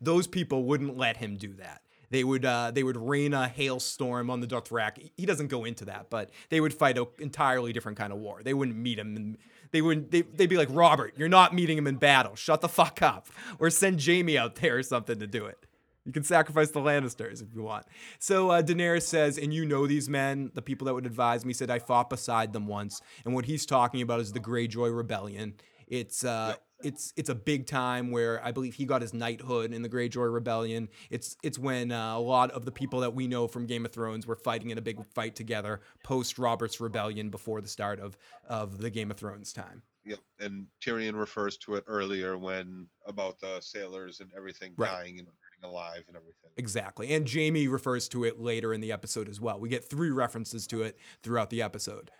those 0.00 0.28
people 0.28 0.62
wouldn't 0.62 0.96
let 0.96 1.16
him 1.16 1.34
do 1.36 1.52
that. 1.54 1.82
They 2.10 2.22
would 2.22 2.44
uh, 2.44 2.70
they 2.70 2.84
would 2.84 2.96
rain 2.96 3.34
a 3.34 3.48
hailstorm 3.48 4.30
on 4.30 4.38
the 4.38 4.46
Dothraki. 4.46 5.10
He 5.16 5.26
doesn't 5.26 5.48
go 5.48 5.64
into 5.64 5.86
that, 5.86 6.10
but 6.10 6.30
they 6.48 6.60
would 6.60 6.72
fight 6.72 6.96
an 6.96 7.06
entirely 7.18 7.72
different 7.72 7.98
kind 7.98 8.12
of 8.12 8.20
war. 8.20 8.40
They 8.44 8.54
wouldn't 8.54 8.76
meet 8.76 9.00
him. 9.00 9.16
And 9.16 9.38
they 9.72 9.82
wouldn't. 9.82 10.12
They, 10.12 10.22
they'd 10.22 10.46
be 10.46 10.56
like, 10.56 10.68
Robert, 10.70 11.14
you're 11.16 11.28
not 11.28 11.52
meeting 11.52 11.76
him 11.76 11.88
in 11.88 11.96
battle. 11.96 12.36
Shut 12.36 12.60
the 12.60 12.68
fuck 12.68 13.02
up, 13.02 13.26
or 13.58 13.68
send 13.68 14.00
Jaime 14.00 14.38
out 14.38 14.54
there 14.56 14.76
or 14.76 14.82
something 14.84 15.18
to 15.18 15.26
do 15.26 15.46
it. 15.46 15.58
You 16.04 16.12
can 16.12 16.24
sacrifice 16.24 16.70
the 16.70 16.80
Lannisters 16.80 17.42
if 17.42 17.54
you 17.54 17.62
want. 17.62 17.86
So 18.18 18.50
uh, 18.50 18.62
Daenerys 18.62 19.02
says, 19.02 19.38
and 19.38 19.54
you 19.54 19.64
know 19.64 19.86
these 19.86 20.08
men, 20.08 20.50
the 20.54 20.62
people 20.62 20.86
that 20.86 20.94
would 20.94 21.06
advise 21.06 21.44
me, 21.44 21.52
said 21.52 21.70
I 21.70 21.78
fought 21.78 22.10
beside 22.10 22.52
them 22.52 22.66
once, 22.66 23.00
and 23.24 23.34
what 23.34 23.44
he's 23.44 23.66
talking 23.66 24.02
about 24.02 24.20
is 24.20 24.32
the 24.32 24.40
Greyjoy 24.40 24.94
Rebellion. 24.96 25.54
It's 25.86 26.24
uh, 26.24 26.54
it's 26.82 27.12
it's 27.16 27.28
a 27.28 27.34
big 27.34 27.66
time 27.66 28.10
where 28.10 28.42
I 28.44 28.50
believe 28.50 28.74
he 28.74 28.84
got 28.86 29.02
his 29.02 29.12
knighthood 29.14 29.72
in 29.72 29.82
the 29.82 29.88
Greyjoy 29.88 30.32
Rebellion. 30.32 30.88
It's 31.10 31.36
it's 31.42 31.58
when 31.58 31.92
uh, 31.92 32.16
a 32.16 32.20
lot 32.20 32.50
of 32.50 32.64
the 32.64 32.72
people 32.72 33.00
that 33.00 33.14
we 33.14 33.28
know 33.28 33.46
from 33.46 33.66
Game 33.66 33.84
of 33.84 33.92
Thrones 33.92 34.26
were 34.26 34.34
fighting 34.34 34.70
in 34.70 34.78
a 34.78 34.82
big 34.82 35.04
fight 35.04 35.36
together 35.36 35.80
post 36.02 36.38
Robert's 36.38 36.80
Rebellion 36.80 37.30
before 37.30 37.60
the 37.60 37.68
start 37.68 38.00
of 38.00 38.16
of 38.48 38.78
the 38.78 38.90
Game 38.90 39.10
of 39.10 39.18
Thrones 39.18 39.52
time. 39.52 39.82
Yep. 40.04 40.18
And 40.40 40.66
Tyrion 40.80 41.16
refers 41.16 41.56
to 41.58 41.76
it 41.76 41.84
earlier 41.86 42.36
when 42.36 42.88
about 43.06 43.38
the 43.38 43.60
sailors 43.60 44.18
and 44.20 44.30
everything 44.36 44.72
Right. 44.76 44.90
dying 44.90 45.18
and 45.20 45.28
alive 45.62 46.04
and 46.08 46.16
everything. 46.16 46.50
Exactly. 46.56 47.12
And 47.14 47.28
Jaime 47.30 47.68
refers 47.68 48.08
to 48.10 48.24
it 48.24 48.40
later 48.40 48.72
in 48.74 48.80
the 48.80 48.92
episode 48.92 49.28
as 49.28 49.40
well. 49.40 49.58
We 49.58 49.68
get 49.68 49.84
three 49.84 50.10
references 50.10 50.66
to 50.68 50.82
it 50.82 50.98
throughout 51.22 51.50
the 51.50 51.62
episode. 51.62 52.10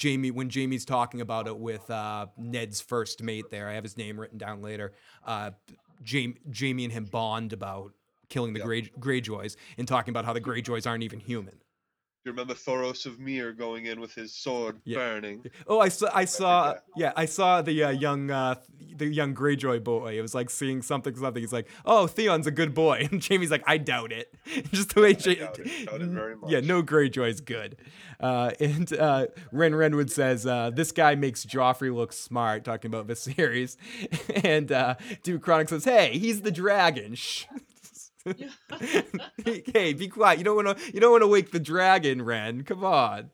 Jaime, 0.00 0.30
when 0.30 0.50
Jaime's 0.50 0.84
talking 0.84 1.20
about 1.20 1.46
it 1.46 1.56
with 1.58 1.90
uh, 1.90 2.26
Ned's 2.36 2.80
first 2.80 3.22
mate 3.22 3.50
there, 3.50 3.68
I 3.68 3.74
have 3.74 3.84
his 3.84 3.96
name 3.96 4.20
written 4.20 4.36
down 4.38 4.60
later. 4.60 4.92
Uh, 5.24 5.52
Jaime, 6.08 6.36
Jaime 6.58 6.84
and 6.84 6.92
him 6.92 7.04
bond 7.04 7.52
about 7.52 7.92
killing 8.28 8.52
the 8.52 8.58
Yep. 8.58 8.66
Grey, 8.66 8.82
Greyjoys 9.00 9.56
and 9.78 9.88
talking 9.88 10.12
about 10.12 10.24
how 10.24 10.32
the 10.32 10.40
Greyjoys 10.40 10.86
aren't 10.86 11.02
even 11.02 11.20
human. 11.20 11.60
Do 12.24 12.30
you 12.30 12.32
remember 12.32 12.54
Thoros 12.54 13.06
of 13.06 13.20
Myr 13.20 13.52
going 13.52 13.86
in 13.86 14.00
with 14.00 14.12
his 14.12 14.34
sword 14.34 14.80
Yeah. 14.84 14.98
burning? 14.98 15.44
Oh, 15.68 15.78
I 15.78 15.88
saw, 15.88 16.10
I 16.12 16.24
saw, 16.24 16.70
forget. 16.70 16.82
yeah, 16.96 17.12
I 17.16 17.26
saw 17.26 17.62
the 17.62 17.84
uh, 17.84 17.90
young, 17.90 18.28
uh, 18.32 18.56
the 18.96 19.06
young 19.06 19.36
Greyjoy 19.36 19.84
boy. 19.84 20.18
It 20.18 20.20
was 20.22 20.34
like 20.34 20.50
seeing 20.50 20.82
something, 20.82 21.14
something. 21.14 21.40
He's 21.40 21.52
like, 21.52 21.68
"Oh, 21.86 22.08
Theon's 22.08 22.48
a 22.48 22.50
good 22.50 22.74
boy," 22.74 23.06
and 23.12 23.24
Jaime's 23.24 23.52
like, 23.52 23.62
"I 23.68 23.78
doubt 23.78 24.10
it." 24.10 24.34
Just 24.72 24.96
the 24.96 25.02
way, 25.02 25.10
Ja- 25.10 25.34
doubt 25.46 25.58
it, 25.60 25.86
doubt 25.86 26.02
it 26.02 26.08
very 26.08 26.34
yeah, 26.48 26.56
much. 26.58 26.64
no 26.64 26.82
Greyjoy's 26.82 27.40
good. 27.40 27.76
Uh, 28.18 28.50
and 28.58 28.92
uh, 28.94 29.26
Ren 29.52 29.72
Renwood 29.72 30.10
says 30.10 30.44
uh, 30.44 30.70
this 30.70 30.90
guy 30.90 31.14
makes 31.14 31.46
Joffrey 31.46 31.94
look 31.94 32.12
smart, 32.12 32.64
talking 32.64 32.92
about 32.92 33.06
Viserys. 33.06 33.76
and 34.44 34.72
uh, 34.72 34.96
Duke 35.22 35.42
Chronic 35.42 35.68
says, 35.68 35.84
"Hey, 35.84 36.18
he's 36.18 36.42
the 36.42 36.50
dragon." 36.50 37.14
Shh. 37.14 37.44
hey, 39.74 39.92
be 39.92 40.08
quiet. 40.08 40.38
You 40.38 40.44
don't 40.44 40.64
want 40.64 40.78
to. 40.78 40.92
You 40.92 41.00
don't 41.00 41.10
want 41.12 41.22
to 41.22 41.28
wake 41.28 41.50
the 41.52 41.60
dragon, 41.60 42.22
Ren. 42.22 42.62
Come 42.64 42.84
on. 42.84 43.30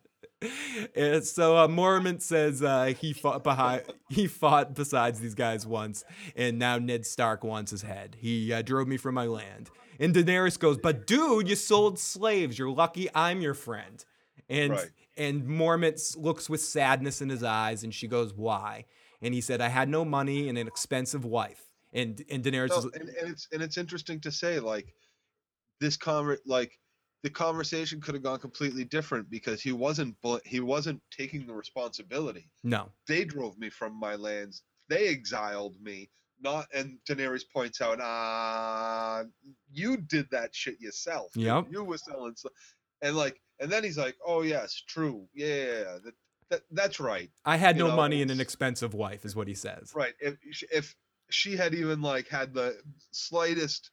And 0.94 1.24
so 1.24 1.56
uh, 1.56 1.68
Mormont 1.68 2.20
says 2.20 2.62
uh, 2.62 2.92
he 2.98 3.12
fought 3.14 3.42
behind. 3.42 3.82
He 4.10 4.26
fought 4.26 4.74
besides 4.74 5.20
these 5.20 5.34
guys 5.34 5.66
once, 5.66 6.04
and 6.36 6.58
now 6.58 6.78
Ned 6.78 7.06
Stark 7.06 7.42
wants 7.44 7.70
his 7.70 7.82
head. 7.82 8.16
He 8.18 8.52
uh, 8.52 8.62
drove 8.62 8.86
me 8.86 8.96
from 8.96 9.14
my 9.14 9.26
land. 9.26 9.70
And 9.98 10.14
Daenerys 10.14 10.58
goes, 10.58 10.76
"But 10.76 11.06
dude, 11.06 11.48
you 11.48 11.56
sold 11.56 11.98
slaves. 11.98 12.58
You're 12.58 12.70
lucky 12.70 13.08
I'm 13.14 13.40
your 13.40 13.54
friend." 13.54 14.04
And 14.50 14.72
Right. 14.72 14.90
and 15.16 15.44
Mormont 15.44 16.16
looks 16.18 16.50
with 16.50 16.60
sadness 16.60 17.22
in 17.22 17.28
his 17.30 17.42
eyes, 17.42 17.82
and 17.84 17.94
she 17.94 18.06
goes, 18.08 18.34
"Why?" 18.34 18.84
And 19.22 19.32
he 19.32 19.40
said, 19.40 19.60
"I 19.62 19.68
had 19.68 19.88
no 19.88 20.04
money 20.04 20.48
and 20.50 20.58
an 20.58 20.66
expensive 20.66 21.24
wife." 21.24 21.70
And 21.94 22.24
and 22.30 22.44
Daenerys 22.44 22.70
No, 22.70 22.78
is, 22.78 22.84
and, 22.86 23.08
and 23.08 23.28
it's 23.30 23.48
and 23.52 23.62
it's 23.62 23.78
interesting 23.78 24.20
to 24.20 24.32
say 24.32 24.58
like 24.60 24.92
this 25.80 25.96
conver 25.96 26.38
like 26.44 26.78
the 27.22 27.30
conversation 27.30 28.00
could 28.00 28.14
have 28.14 28.22
gone 28.22 28.38
completely 28.38 28.84
different 28.84 29.30
because 29.30 29.62
he 29.62 29.72
wasn't 29.72 30.16
he 30.44 30.60
wasn't 30.60 31.00
taking 31.10 31.46
the 31.46 31.54
responsibility. 31.54 32.50
no, 32.62 32.90
They 33.08 33.24
drove 33.24 33.56
me 33.58 33.70
from 33.70 33.98
my 33.98 34.14
lands. 34.16 34.62
They 34.88 35.08
exiled 35.08 35.80
me. 35.80 36.10
Not 36.40 36.66
and 36.74 36.98
Daenerys 37.08 37.44
points 37.50 37.80
out, 37.80 37.98
ah, 38.02 39.22
you 39.72 39.96
did 39.96 40.28
that 40.32 40.54
shit 40.54 40.80
yourself. 40.80 41.30
Yep. 41.36 41.68
You 41.70 41.84
were 41.84 41.96
selling 41.96 42.34
stuff. 42.36 42.52
And 43.02 43.16
like 43.16 43.40
and 43.60 43.70
then 43.70 43.84
he's 43.84 43.96
like, 43.98 44.16
Oh 44.26 44.42
yes, 44.42 44.82
true. 44.86 45.26
Yeah, 45.32 45.46
yeah, 45.46 45.64
yeah. 45.64 45.98
That, 46.04 46.14
that 46.50 46.60
that's 46.72 47.00
right. 47.00 47.30
I 47.44 47.56
had 47.56 47.76
You 47.76 47.84
no 47.84 47.90
know, 47.90 47.96
money 47.96 48.20
and 48.20 48.30
an 48.30 48.40
expensive 48.40 48.92
wife, 48.94 49.24
is 49.24 49.34
what 49.34 49.48
he 49.48 49.54
says. 49.54 49.92
Right. 49.94 50.12
If 50.20 50.36
if 50.72 50.94
she 51.30 51.56
had 51.56 51.74
even 51.74 52.02
like 52.02 52.28
had 52.28 52.54
the 52.54 52.82
slightest, 53.12 53.90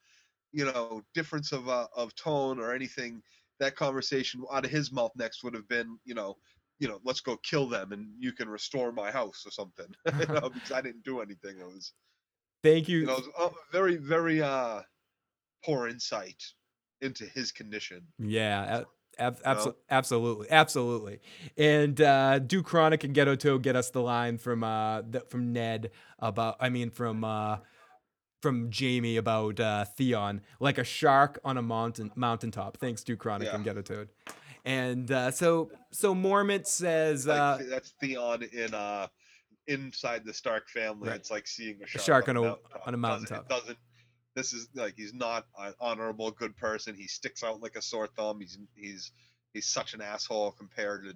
you 0.51 0.65
know, 0.65 1.03
difference 1.13 1.51
of 1.51 1.69
uh, 1.69 1.87
of 1.95 2.15
tone 2.15 2.59
or 2.59 2.73
anything, 2.73 3.23
that 3.59 3.75
conversation 3.75 4.43
out 4.51 4.65
of 4.65 4.71
his 4.71 4.91
mouth 4.91 5.11
next 5.15 5.43
would 5.43 5.53
have 5.55 5.67
been, 5.67 5.99
you 6.05 6.15
know, 6.15 6.35
you 6.79 6.87
know, 6.87 6.99
let's 7.03 7.21
go 7.21 7.37
kill 7.37 7.67
them 7.69 7.91
and 7.93 8.15
you 8.19 8.33
can 8.33 8.49
restore 8.49 8.91
my 8.91 9.11
house 9.11 9.45
or 9.45 9.51
something. 9.51 9.93
you 10.19 10.27
know, 10.33 10.49
because 10.49 10.71
I 10.71 10.81
didn't 10.81 11.03
do 11.03 11.21
anything. 11.21 11.59
It 11.59 11.65
was, 11.67 11.93
Thank 12.63 12.87
you. 12.89 12.99
you 12.99 13.07
know, 13.07 13.17
it 13.17 13.25
was 13.37 13.53
very 13.71 13.97
very 13.97 14.41
uh 14.41 14.83
poor 15.65 15.87
insight 15.87 16.43
into 17.01 17.25
his 17.25 17.51
condition. 17.51 18.13
Yeah, 18.19 18.85
ab- 19.17 19.41
abso- 19.43 19.65
know? 19.67 19.75
absolutely, 19.89 20.47
absolutely. 20.49 21.19
And 21.57 21.99
uh, 22.01 22.39
Do 22.39 22.63
Chronic 22.63 23.03
and 23.03 23.13
Ghetto 23.13 23.35
Toad 23.35 23.63
get 23.63 23.75
us 23.75 23.89
the 23.89 24.01
line 24.01 24.37
from 24.37 24.63
uh, 24.63 25.01
th- 25.03 25.25
from 25.29 25.53
Ned 25.53 25.91
about, 26.19 26.57
I 26.59 26.69
mean, 26.69 26.89
from 26.89 27.23
uh, 27.23 27.57
from 28.41 28.71
Jaime 28.77 29.17
about 29.17 29.59
uh, 29.59 29.85
Theon, 29.85 30.41
like 30.59 30.77
a 30.77 30.83
shark 30.83 31.39
on 31.43 31.57
a 31.57 31.61
mountain 31.61 32.11
mountaintop. 32.15 32.77
Thanks, 32.77 33.03
Do 33.03 33.15
Chronic 33.15 33.47
Yeah. 33.47 33.55
and 33.55 33.63
Ghetto 33.63 33.81
Toad. 33.81 34.09
And 34.65 35.11
uh, 35.11 35.31
so 35.31 35.71
so 35.91 36.13
Mormont 36.15 36.67
says, 36.67 37.27
uh, 37.27 37.57
th- 37.57 37.69
that's 37.69 37.91
Theon 38.01 38.43
in 38.51 38.73
uh 38.73 39.07
inside 39.67 40.25
the 40.25 40.33
Stark 40.33 40.67
family. 40.69 41.09
Right. 41.09 41.17
It's 41.17 41.29
like 41.31 41.47
seeing 41.47 41.77
a 41.83 41.87
shark, 41.87 42.03
shark 42.05 42.29
on 42.29 42.37
a- 42.37 42.41
mountaintop. 42.41 42.81
on 42.87 42.93
a 42.93 42.97
It 42.97 43.01
doesn't- 43.01 43.01
mountaintop. 43.01 43.45
It 43.45 43.49
doesn't. 43.49 43.77
This 44.35 44.53
is 44.53 44.69
like 44.75 44.93
he's 44.95 45.13
not 45.13 45.45
an 45.59 45.73
honorable, 45.79 46.31
good 46.31 46.55
person. 46.55 46.95
He 46.95 47.07
sticks 47.07 47.43
out 47.43 47.61
like 47.61 47.75
a 47.75 47.81
sore 47.81 48.07
thumb. 48.07 48.39
He's 48.39 48.57
he's 48.75 49.11
he's 49.53 49.67
such 49.67 49.93
an 49.93 50.01
asshole 50.01 50.51
compared 50.51 51.03
to 51.03 51.15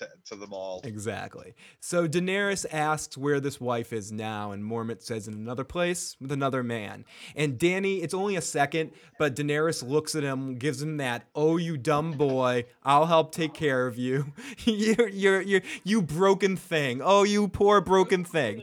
to, 0.00 0.08
to 0.26 0.36
them 0.36 0.52
all. 0.52 0.80
Exactly. 0.84 1.54
So 1.78 2.08
Daenerys 2.08 2.66
asks 2.70 3.16
where 3.16 3.38
this 3.38 3.60
wife 3.60 3.92
is 3.92 4.10
now, 4.10 4.50
and 4.50 4.64
Mormont 4.64 5.02
says 5.02 5.28
in 5.28 5.34
another 5.34 5.64
place 5.64 6.16
with 6.20 6.32
another 6.32 6.62
man. 6.62 7.04
And 7.36 7.58
Danny, 7.58 8.02
it's 8.02 8.14
only 8.14 8.36
a 8.36 8.40
second, 8.40 8.92
but 9.18 9.36
Daenerys 9.36 9.86
looks 9.86 10.14
at 10.14 10.22
him, 10.22 10.56
gives 10.56 10.82
him 10.82 10.96
that, 10.96 11.26
"Oh, 11.34 11.56
you 11.56 11.76
dumb 11.76 12.12
boy, 12.12 12.64
I'll 12.82 13.06
help 13.06 13.32
take 13.32 13.54
care 13.54 13.86
of 13.86 13.98
you. 13.98 14.32
you're, 14.64 15.08
you're, 15.08 15.40
you're, 15.42 15.62
you 15.84 16.02
broken 16.02 16.56
thing. 16.56 17.00
Oh, 17.02 17.22
you 17.22 17.48
poor 17.48 17.80
broken 17.80 18.24
thing." 18.24 18.62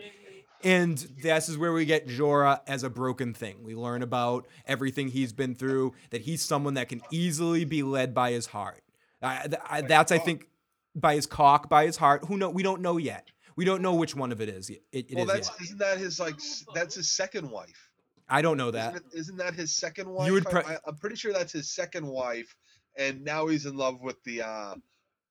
And 0.63 0.97
this 0.97 1.49
is 1.49 1.57
where 1.57 1.71
we 1.71 1.85
get 1.85 2.07
Jorah 2.07 2.61
as 2.67 2.83
a 2.83 2.89
broken 2.89 3.33
thing. 3.33 3.63
We 3.63 3.75
learn 3.75 4.01
about 4.01 4.47
everything 4.65 5.09
he's 5.09 5.33
been 5.33 5.55
through, 5.55 5.93
that 6.09 6.21
he's 6.21 6.41
someone 6.41 6.73
that 6.75 6.89
can 6.89 7.01
easily 7.11 7.63
be 7.63 7.83
led 7.83 8.13
by 8.13 8.31
his 8.31 8.47
heart. 8.47 8.83
I, 9.21 9.47
I, 9.69 9.81
that's, 9.81 10.11
I 10.11 10.17
think, 10.17 10.47
by 10.95 11.15
his 11.15 11.25
cock, 11.25 11.69
by 11.69 11.85
his 11.85 11.97
heart. 11.97 12.25
Who 12.25 12.37
know? 12.37 12.49
We 12.49 12.63
don't 12.63 12.81
know 12.81 12.97
yet. 12.97 13.31
We 13.55 13.65
don't 13.65 13.81
know 13.81 13.95
which 13.95 14.15
one 14.15 14.31
of 14.31 14.41
it 14.41 14.49
is. 14.49 14.69
It, 14.69 14.81
it 14.91 15.15
well, 15.15 15.25
is 15.25 15.31
that's 15.31 15.49
yet. 15.49 15.61
isn't 15.61 15.77
that 15.79 15.97
his 15.97 16.19
like 16.19 16.35
that's 16.73 16.95
his 16.95 17.09
second 17.09 17.49
wife. 17.49 17.89
I 18.29 18.41
don't 18.41 18.57
know 18.57 18.69
Isn't, 18.69 18.75
that. 18.75 18.95
it, 18.95 19.03
isn't 19.13 19.37
that 19.37 19.53
his 19.53 19.75
second 19.75 20.09
wife? 20.09 20.27
You 20.27 20.33
would 20.33 20.45
pre- 20.45 20.61
I, 20.61 20.77
I'm 20.85 20.95
pretty 20.97 21.15
sure 21.15 21.33
that's 21.33 21.53
his 21.53 21.73
second 21.73 22.05
wife, 22.05 22.55
and 22.97 23.23
now 23.23 23.47
he's 23.47 23.65
in 23.65 23.77
love 23.77 24.01
with 24.01 24.21
the 24.23 24.41
uh 24.41 24.75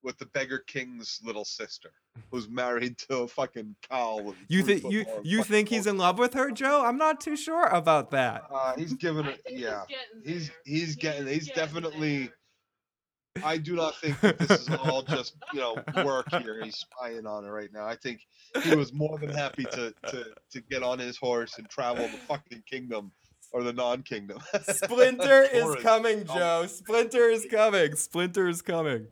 with 0.07 0.17
the 0.19 0.27
beggar 0.27 0.61
king's 0.61 1.21
little 1.25 1.45
sister, 1.45 1.91
who's 2.31 2.49
married 2.49 2.97
to 2.97 3.19
a 3.19 3.29
fucking 3.29 3.75
cow. 3.91 4.33
You 4.49 4.63
think 4.63 4.85
you 4.91 5.05
you 5.25 5.43
think 5.43 5.69
he's 5.69 5.87
in 5.89 5.99
love 5.99 6.17
with 6.19 6.33
her, 6.35 6.51
Joe? 6.53 6.83
I'm 6.87 6.97
not 6.97 7.21
too 7.21 7.37
sure 7.37 7.67
about 7.67 8.13
that. 8.13 8.45
Uh, 8.51 8.73
he's 8.77 8.95
giving 8.95 9.27
I 9.27 9.31
it. 9.33 9.43
Yeah, 9.51 9.83
getting 9.89 10.33
he's 10.33 10.47
there. 10.49 10.57
he's 10.65 10.97
getting. 10.97 11.27
He's 11.27 11.49
getting 11.49 11.63
definitely. 11.65 12.19
there. 12.19 13.45
I 13.45 13.59
do 13.59 13.75
not 13.75 13.97
think 14.01 14.19
that 14.21 14.39
this 14.39 14.63
is 14.63 14.69
all 14.71 15.03
just 15.03 15.35
you 15.53 15.59
know 15.61 15.77
work 16.05 16.31
here. 16.31 16.63
He's 16.65 16.77
spying 16.77 17.27
on 17.27 17.45
her 17.45 17.53
right 17.53 17.73
now. 17.73 17.85
I 17.85 17.97
think 17.97 18.21
he 18.63 18.75
was 18.77 18.93
more 18.95 19.19
than 19.19 19.31
happy 19.31 19.65
to 19.65 19.93
to 20.09 20.25
to 20.53 20.61
get 20.71 20.83
on 20.85 21.01
his 21.01 21.17
horse 21.19 21.59
and 21.59 21.69
travel 21.69 22.05
the 22.07 22.17
fucking 22.29 22.63
kingdom 22.71 23.11
or 23.53 23.63
the 23.65 23.73
non-kingdom. 23.73 24.39
Splinter 24.69 25.43
is 25.43 25.77
coming, 25.83 26.25
Oh. 26.29 26.35
Joe. 26.35 26.67
Splinter 26.67 27.29
is 27.29 27.47
coming. 27.51 27.95
Splinter 27.97 28.49
is 28.49 28.63
coming. 28.63 29.09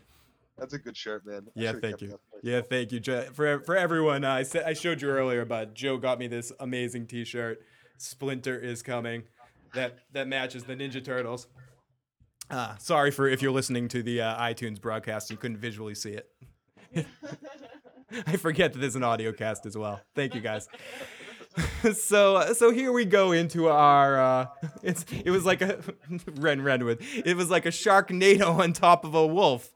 That's 0.59 0.75
a 0.75 0.79
good 0.79 0.97
shirt, 0.97 1.27
man. 1.27 1.43
I 1.49 1.51
Yeah, 1.61 1.73
thank 1.81 2.01
you. 2.01 2.19
Yeah, 2.43 2.61
thank 2.61 2.93
you, 2.93 3.01
Joe. 3.01 3.27
For 3.33 3.61
for 3.61 3.77
everyone, 3.77 4.25
uh, 4.25 4.35
I 4.35 4.43
said 4.45 4.65
I 4.65 4.73
showed 4.73 5.03
you 5.03 5.09
earlier, 5.09 5.45
but 5.45 5.75
Joe 5.75 5.99
got 5.99 6.19
me 6.19 6.27
this 6.29 6.53
amazing 6.61 7.07
T-shirt. 7.07 7.61
Splinter 7.99 8.59
is 8.59 8.83
coming. 8.83 9.25
That 9.75 9.99
that 10.13 10.29
matches 10.29 10.65
the 10.65 10.75
Ninja 10.75 11.05
Turtles. 11.05 11.49
Uh, 12.51 12.77
sorry 12.77 13.11
for 13.11 13.27
if 13.27 13.43
you're 13.43 13.53
listening 13.53 13.89
to 13.89 14.03
the 14.03 14.21
uh, 14.21 14.39
iTunes 14.39 14.81
broadcast, 14.81 15.31
you 15.31 15.37
couldn't 15.37 15.57
visually 15.57 15.95
see 15.95 16.13
it. 16.13 16.29
I 18.27 18.37
forget 18.37 18.73
that 18.73 18.79
there's 18.79 18.97
an 18.97 19.03
audio 19.03 19.33
cast 19.33 19.67
as 19.67 19.77
well. 19.77 20.01
Thank 20.15 20.35
you 20.35 20.41
guys. 20.41 20.69
so 21.95 22.53
so 22.53 22.71
here 22.71 22.93
we 22.93 23.05
go 23.05 23.33
into 23.33 23.69
our 23.69 24.21
uh 24.21 24.47
it's 24.83 25.05
it 25.25 25.31
was 25.31 25.45
like 25.45 25.63
a 25.63 25.81
Ren 26.37 26.61
Renwood. 26.61 27.03
It 27.25 27.37
was 27.37 27.51
like 27.51 27.67
a 27.67 27.71
Sharknado 27.71 28.59
on 28.59 28.73
top 28.73 29.05
of 29.05 29.15
a 29.15 29.27
wolf. 29.27 29.74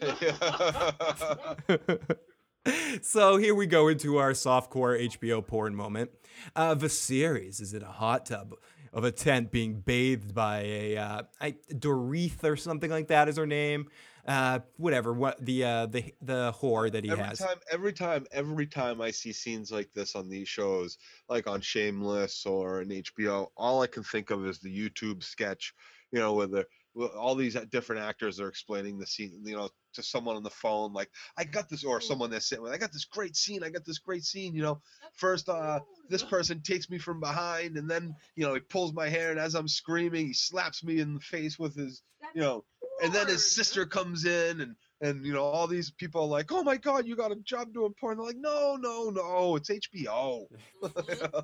so 3.02 3.36
here 3.36 3.54
we 3.54 3.66
go 3.66 3.88
into 3.88 4.16
our 4.16 4.32
softcore 4.32 4.98
HBO 5.18 5.46
porn 5.46 5.74
moment. 5.74 6.10
Uh, 6.56 6.74
Viserys 6.74 7.60
is 7.60 7.74
in 7.74 7.82
a 7.82 7.92
hot 7.92 8.26
tub 8.26 8.54
of 8.92 9.04
a 9.04 9.10
tent 9.10 9.50
being 9.50 9.80
bathed 9.80 10.34
by 10.34 10.62
a 10.62 10.96
uh, 10.96 11.22
I, 11.40 11.56
Dorith 11.72 12.44
or 12.44 12.56
something 12.56 12.90
like 12.90 13.08
that 13.08 13.28
is 13.28 13.36
her 13.36 13.46
name. 13.46 13.88
Uh, 14.26 14.60
whatever. 14.78 15.12
What 15.12 15.44
the 15.44 15.64
uh, 15.64 15.86
the 15.86 16.14
the 16.22 16.54
whore 16.58 16.90
that 16.90 17.04
he 17.04 17.10
every 17.10 17.24
has. 17.24 17.38
time, 17.38 17.58
every 17.70 17.92
time, 17.92 18.26
every 18.32 18.66
time 18.66 19.02
I 19.02 19.10
see 19.10 19.32
scenes 19.32 19.70
like 19.70 19.92
this 19.92 20.14
on 20.14 20.30
these 20.30 20.48
shows, 20.48 20.96
like 21.28 21.46
on 21.46 21.60
Shameless 21.60 22.46
or 22.46 22.80
in 22.80 22.88
HBO, 22.88 23.48
all 23.56 23.82
I 23.82 23.86
can 23.86 24.02
think 24.02 24.30
of 24.30 24.46
is 24.46 24.60
the 24.60 24.74
YouTube 24.74 25.22
sketch. 25.22 25.74
You 26.10 26.20
know, 26.20 26.32
where 26.32 26.46
the 26.46 26.66
where 26.94 27.10
all 27.10 27.34
these 27.34 27.54
different 27.70 28.02
actors 28.02 28.40
are 28.40 28.48
explaining 28.48 28.98
the 28.98 29.06
scene. 29.06 29.42
You 29.44 29.56
know, 29.56 29.68
to 29.94 30.02
someone 30.02 30.36
on 30.36 30.42
the 30.42 30.50
phone, 30.50 30.92
like 30.92 31.10
I 31.36 31.44
got 31.44 31.68
this, 31.68 31.84
or 31.84 32.00
someone 32.00 32.30
that's 32.30 32.46
sitting 32.46 32.62
with, 32.62 32.72
I 32.72 32.78
got 32.78 32.92
this 32.92 33.04
great 33.04 33.36
scene. 33.36 33.62
I 33.62 33.70
got 33.70 33.84
this 33.84 33.98
great 33.98 34.24
scene. 34.24 34.54
You 34.54 34.62
know, 34.62 34.80
first 35.14 35.48
uh 35.48 35.80
this 36.08 36.22
person 36.22 36.60
takes 36.60 36.90
me 36.90 36.98
from 36.98 37.20
behind 37.20 37.76
and 37.76 37.88
then 37.90 38.14
you 38.36 38.44
know 38.44 38.54
he 38.54 38.60
pulls 38.60 38.92
my 38.92 39.08
hair 39.08 39.30
and 39.30 39.38
as 39.38 39.54
i'm 39.54 39.68
screaming 39.68 40.26
he 40.26 40.32
slaps 40.32 40.84
me 40.84 41.00
in 41.00 41.14
the 41.14 41.20
face 41.20 41.58
with 41.58 41.74
his 41.76 42.02
you 42.34 42.40
know 42.40 42.64
and 43.02 43.12
then 43.12 43.26
his 43.26 43.54
sister 43.54 43.86
comes 43.86 44.24
in 44.24 44.60
and 44.60 44.74
and 45.00 45.24
you 45.24 45.32
know 45.32 45.42
all 45.42 45.66
these 45.66 45.90
people 45.90 46.22
are 46.22 46.26
like 46.26 46.50
oh 46.52 46.62
my 46.62 46.76
god 46.76 47.06
you 47.06 47.16
got 47.16 47.32
a 47.32 47.36
job 47.36 47.72
doing 47.72 47.92
porn 47.98 48.16
they're 48.16 48.26
like 48.26 48.36
no 48.36 48.76
no 48.80 49.10
no 49.10 49.56
it's 49.56 49.70
hbo 49.70 50.46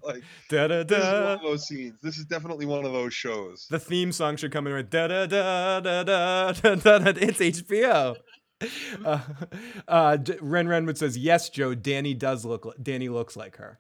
like 0.05 0.23
Da 0.49 0.67
da 0.67 0.83
this 0.83 0.99
is 0.99 1.05
one 1.13 1.23
da. 1.23 1.33
of 1.35 1.43
those 1.43 1.67
scenes 1.67 1.95
this 2.03 2.17
is 2.19 2.25
definitely 2.25 2.67
one 2.67 2.85
of 2.85 2.93
those 2.93 3.15
shows 3.15 3.67
The 3.71 3.79
theme 3.79 4.13
song 4.13 4.37
should 4.37 4.53
come 4.53 4.67
in 4.67 4.75
with 4.75 4.91
da 4.91 5.09
da 5.09 5.27
da 5.27 5.81
da 5.81 6.03
da 6.03 6.53
da 6.53 6.75
da. 6.75 6.99
da. 6.99 7.13
It's 7.17 7.39
HBO. 7.41 8.17
Uh, 9.05 9.21
uh, 9.89 10.19
Ren 10.43 10.67
Renwood 10.67 10.97
says, 10.99 11.17
"Yes, 11.17 11.49
Joe. 11.49 11.75
Danny 11.75 12.13
does 12.13 12.45
look. 12.45 12.67
Li- 12.67 12.75
Danny 12.83 13.09
looks 13.09 13.35
like 13.37 13.57
her." 13.57 13.79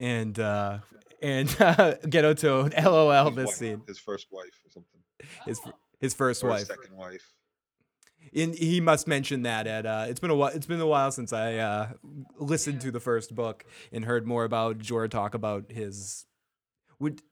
And 0.00 0.38
uh, 0.38 0.78
and 1.22 1.54
uh, 1.60 1.94
Ghetto 2.08 2.34
Toad, 2.34 2.74
LOL. 2.82 3.26
His 3.26 3.36
This 3.36 3.46
wife- 3.46 3.54
scene, 3.56 3.82
his 3.86 3.98
first 3.98 4.28
wife 4.30 4.60
or 4.64 4.70
something 4.70 5.00
his 5.46 5.60
his 6.00 6.14
first 6.14 6.42
or 6.42 6.50
his 6.52 6.60
wife. 6.60 6.66
second 6.66 6.96
wife 6.96 7.32
In, 8.32 8.52
he 8.52 8.80
must 8.80 9.06
mention 9.06 9.42
that 9.42 9.66
at 9.66 9.86
uh, 9.86 10.06
it's 10.08 10.20
been 10.20 10.30
a 10.30 10.34
while. 10.34 10.50
It's 10.54 10.66
been 10.66 10.80
a 10.80 10.86
while 10.86 11.10
since 11.12 11.32
I 11.32 11.56
uh, 11.56 11.88
listened 12.38 12.80
to 12.82 12.90
the 12.90 13.00
first 13.00 13.34
book 13.34 13.64
and 13.92 14.04
heard 14.04 14.26
more 14.26 14.44
about 14.44 14.78
Jorah 14.78 15.10
talk 15.10 15.34
about 15.34 15.70
his 15.70 16.26
would 16.98 17.22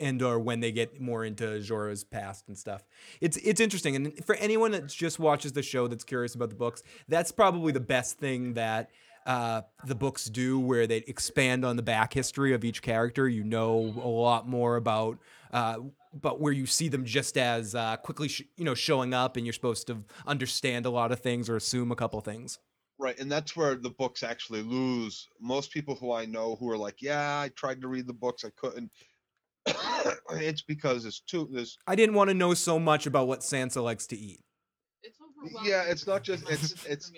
and 0.00 0.22
or 0.22 0.38
when 0.38 0.60
they 0.60 0.72
get 0.72 1.00
more 1.00 1.24
into 1.24 1.44
Jorah's 1.60 2.04
past 2.04 2.48
and 2.48 2.56
stuff. 2.56 2.84
It's 3.20 3.36
it's 3.38 3.60
interesting, 3.60 3.96
and 3.96 4.24
for 4.24 4.34
anyone 4.36 4.72
that 4.72 4.88
just 4.88 5.18
watches 5.18 5.52
the 5.52 5.62
show 5.62 5.88
that's 5.88 6.04
curious 6.04 6.34
about 6.34 6.50
the 6.50 6.56
books, 6.56 6.82
that's 7.08 7.32
probably 7.32 7.72
the 7.72 7.80
best 7.80 8.18
thing 8.18 8.54
that. 8.54 8.90
Uh, 9.24 9.62
the 9.84 9.94
books 9.94 10.24
do 10.24 10.58
where 10.58 10.84
they 10.84 10.96
expand 11.06 11.64
on 11.64 11.76
the 11.76 11.82
back 11.82 12.12
history 12.12 12.54
of 12.54 12.64
each 12.64 12.82
character. 12.82 13.28
You 13.28 13.44
know 13.44 13.76
a 14.02 14.08
lot 14.08 14.48
more 14.48 14.74
about, 14.74 15.20
uh, 15.52 15.76
but 16.12 16.40
where 16.40 16.52
you 16.52 16.66
see 16.66 16.88
them 16.88 17.04
just 17.04 17.38
as 17.38 17.76
uh, 17.76 17.98
quickly, 17.98 18.26
sh- 18.26 18.42
you 18.56 18.64
know, 18.64 18.74
showing 18.74 19.14
up, 19.14 19.36
and 19.36 19.46
you're 19.46 19.52
supposed 19.52 19.86
to 19.86 20.02
understand 20.26 20.86
a 20.86 20.90
lot 20.90 21.12
of 21.12 21.20
things 21.20 21.48
or 21.48 21.54
assume 21.54 21.92
a 21.92 21.94
couple 21.94 22.20
things. 22.20 22.58
Right, 22.98 23.18
and 23.18 23.30
that's 23.30 23.56
where 23.56 23.74
the 23.74 23.90
books 23.90 24.22
actually 24.22 24.62
lose. 24.62 25.28
Most 25.40 25.72
people 25.72 25.94
who 25.94 26.12
I 26.12 26.24
know 26.24 26.56
who 26.56 26.70
are 26.70 26.76
like, 26.76 27.02
"Yeah, 27.02 27.40
I 27.40 27.48
tried 27.50 27.80
to 27.80 27.88
read 27.88 28.06
the 28.06 28.12
books, 28.12 28.44
I 28.44 28.50
couldn't." 28.50 28.90
It's 30.32 30.62
because 30.62 31.04
it's 31.04 31.20
too 31.20 31.48
there's 31.52 31.78
I 31.86 31.94
didn't 31.94 32.14
want 32.14 32.28
to 32.30 32.34
know 32.34 32.54
so 32.54 32.78
much 32.78 33.06
about 33.06 33.26
what 33.28 33.40
Sansa 33.40 33.82
likes 33.82 34.06
to 34.08 34.16
eat. 34.16 34.40
It's 35.02 35.18
overwhelming. 35.20 35.70
yeah, 35.70 35.84
it's 35.88 36.06
not 36.06 36.22
just 36.22 36.48
it's 36.50 36.84
it's 36.86 37.12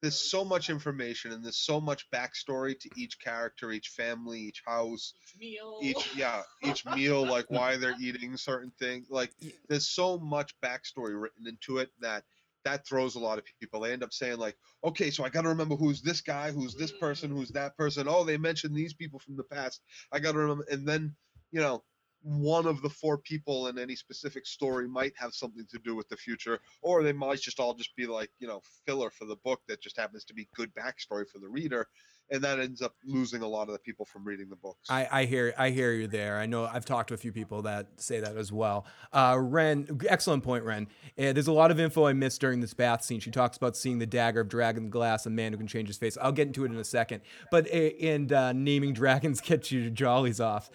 there's 0.00 0.18
so 0.18 0.44
much 0.44 0.68
information 0.68 1.30
and 1.30 1.44
there's 1.44 1.58
so 1.58 1.80
much 1.80 2.10
backstory 2.10 2.76
to 2.80 2.90
each 2.96 3.20
character, 3.20 3.70
each 3.70 3.88
family, 3.88 4.40
each 4.40 4.60
house, 4.66 5.14
Each 5.34 5.38
meal. 5.40 5.78
each 5.80 6.16
yeah, 6.16 6.42
each 6.64 6.84
meal, 6.96 7.24
like 7.24 7.46
why 7.50 7.76
they're 7.76 7.94
eating 8.00 8.36
certain 8.36 8.72
things. 8.78 9.06
Like 9.10 9.30
there's 9.68 9.88
so 9.88 10.18
much 10.18 10.54
backstory 10.60 11.20
written 11.20 11.46
into 11.46 11.78
it 11.78 11.90
that 12.00 12.24
that 12.64 12.86
throws 12.86 13.16
a 13.16 13.18
lot 13.18 13.38
of 13.38 13.44
people. 13.60 13.80
They 13.80 13.92
end 13.92 14.04
up 14.04 14.12
saying 14.12 14.38
like, 14.38 14.56
okay, 14.84 15.10
so 15.10 15.24
I 15.24 15.28
got 15.28 15.42
to 15.42 15.48
remember 15.48 15.74
who's 15.74 16.00
this 16.00 16.20
guy, 16.20 16.52
who's 16.52 16.74
this 16.74 16.92
person, 16.92 17.30
who's 17.30 17.50
that 17.50 17.76
person. 17.76 18.06
Oh, 18.08 18.22
they 18.22 18.38
mentioned 18.38 18.74
these 18.76 18.94
people 18.94 19.18
from 19.18 19.36
the 19.36 19.42
past. 19.42 19.80
I 20.12 20.20
got 20.20 20.32
to 20.32 20.38
remember, 20.38 20.64
and 20.70 20.86
then 20.86 21.14
you 21.52 21.60
know. 21.60 21.84
One 22.24 22.66
of 22.66 22.82
the 22.82 22.88
four 22.88 23.18
people 23.18 23.66
in 23.66 23.80
any 23.80 23.96
specific 23.96 24.46
story 24.46 24.86
might 24.88 25.12
have 25.16 25.34
something 25.34 25.66
to 25.72 25.78
do 25.80 25.96
with 25.96 26.08
the 26.08 26.16
future, 26.16 26.60
or 26.80 27.02
they 27.02 27.12
might 27.12 27.40
just 27.40 27.58
all 27.58 27.74
just 27.74 27.96
be 27.96 28.06
like, 28.06 28.30
you 28.38 28.46
know, 28.46 28.60
filler 28.86 29.10
for 29.10 29.24
the 29.24 29.34
book 29.44 29.60
that 29.66 29.82
just 29.82 29.98
happens 29.98 30.24
to 30.26 30.34
be 30.34 30.48
good 30.54 30.72
backstory 30.74 31.28
for 31.28 31.40
the 31.40 31.48
reader, 31.48 31.88
and 32.30 32.42
that 32.42 32.58
ends 32.58 32.80
up 32.80 32.94
losing 33.04 33.42
a 33.42 33.46
lot 33.46 33.68
of 33.68 33.72
the 33.72 33.78
people 33.78 34.06
from 34.06 34.24
reading 34.24 34.48
the 34.48 34.56
books. 34.56 34.88
I, 34.88 35.08
I 35.10 35.24
hear 35.24 35.52
I 35.58 35.70
hear 35.70 35.92
you 35.92 36.06
there. 36.06 36.38
I 36.38 36.46
know 36.46 36.64
I've 36.64 36.84
talked 36.84 37.08
to 37.08 37.14
a 37.14 37.18
few 37.18 37.32
people 37.32 37.62
that 37.62 37.88
say 38.00 38.20
that 38.20 38.36
as 38.36 38.50
well. 38.50 38.86
Uh, 39.12 39.36
Ren, 39.38 40.00
excellent 40.08 40.42
point, 40.42 40.64
Ren. 40.64 40.86
Uh, 41.18 41.32
there's 41.32 41.48
a 41.48 41.52
lot 41.52 41.70
of 41.70 41.78
info 41.78 42.06
I 42.06 42.12
missed 42.14 42.40
during 42.40 42.60
this 42.60 42.74
bath 42.74 43.02
scene. 43.04 43.20
She 43.20 43.30
talks 43.30 43.56
about 43.56 43.76
seeing 43.76 43.98
the 43.98 44.06
dagger 44.06 44.40
of 44.40 44.48
dragon 44.48 44.88
glass, 44.88 45.26
a 45.26 45.30
man 45.30 45.52
who 45.52 45.58
can 45.58 45.66
change 45.66 45.88
his 45.88 45.98
face. 45.98 46.16
I'll 46.20 46.32
get 46.32 46.46
into 46.46 46.64
it 46.64 46.70
in 46.72 46.76
a 46.76 46.84
second. 46.84 47.22
But 47.50 47.66
uh, 47.66 47.76
and 47.76 48.32
uh, 48.32 48.52
naming 48.52 48.92
dragons 48.94 49.40
get 49.40 49.70
you 49.70 49.90
jollies 49.90 50.40
off. 50.40 50.70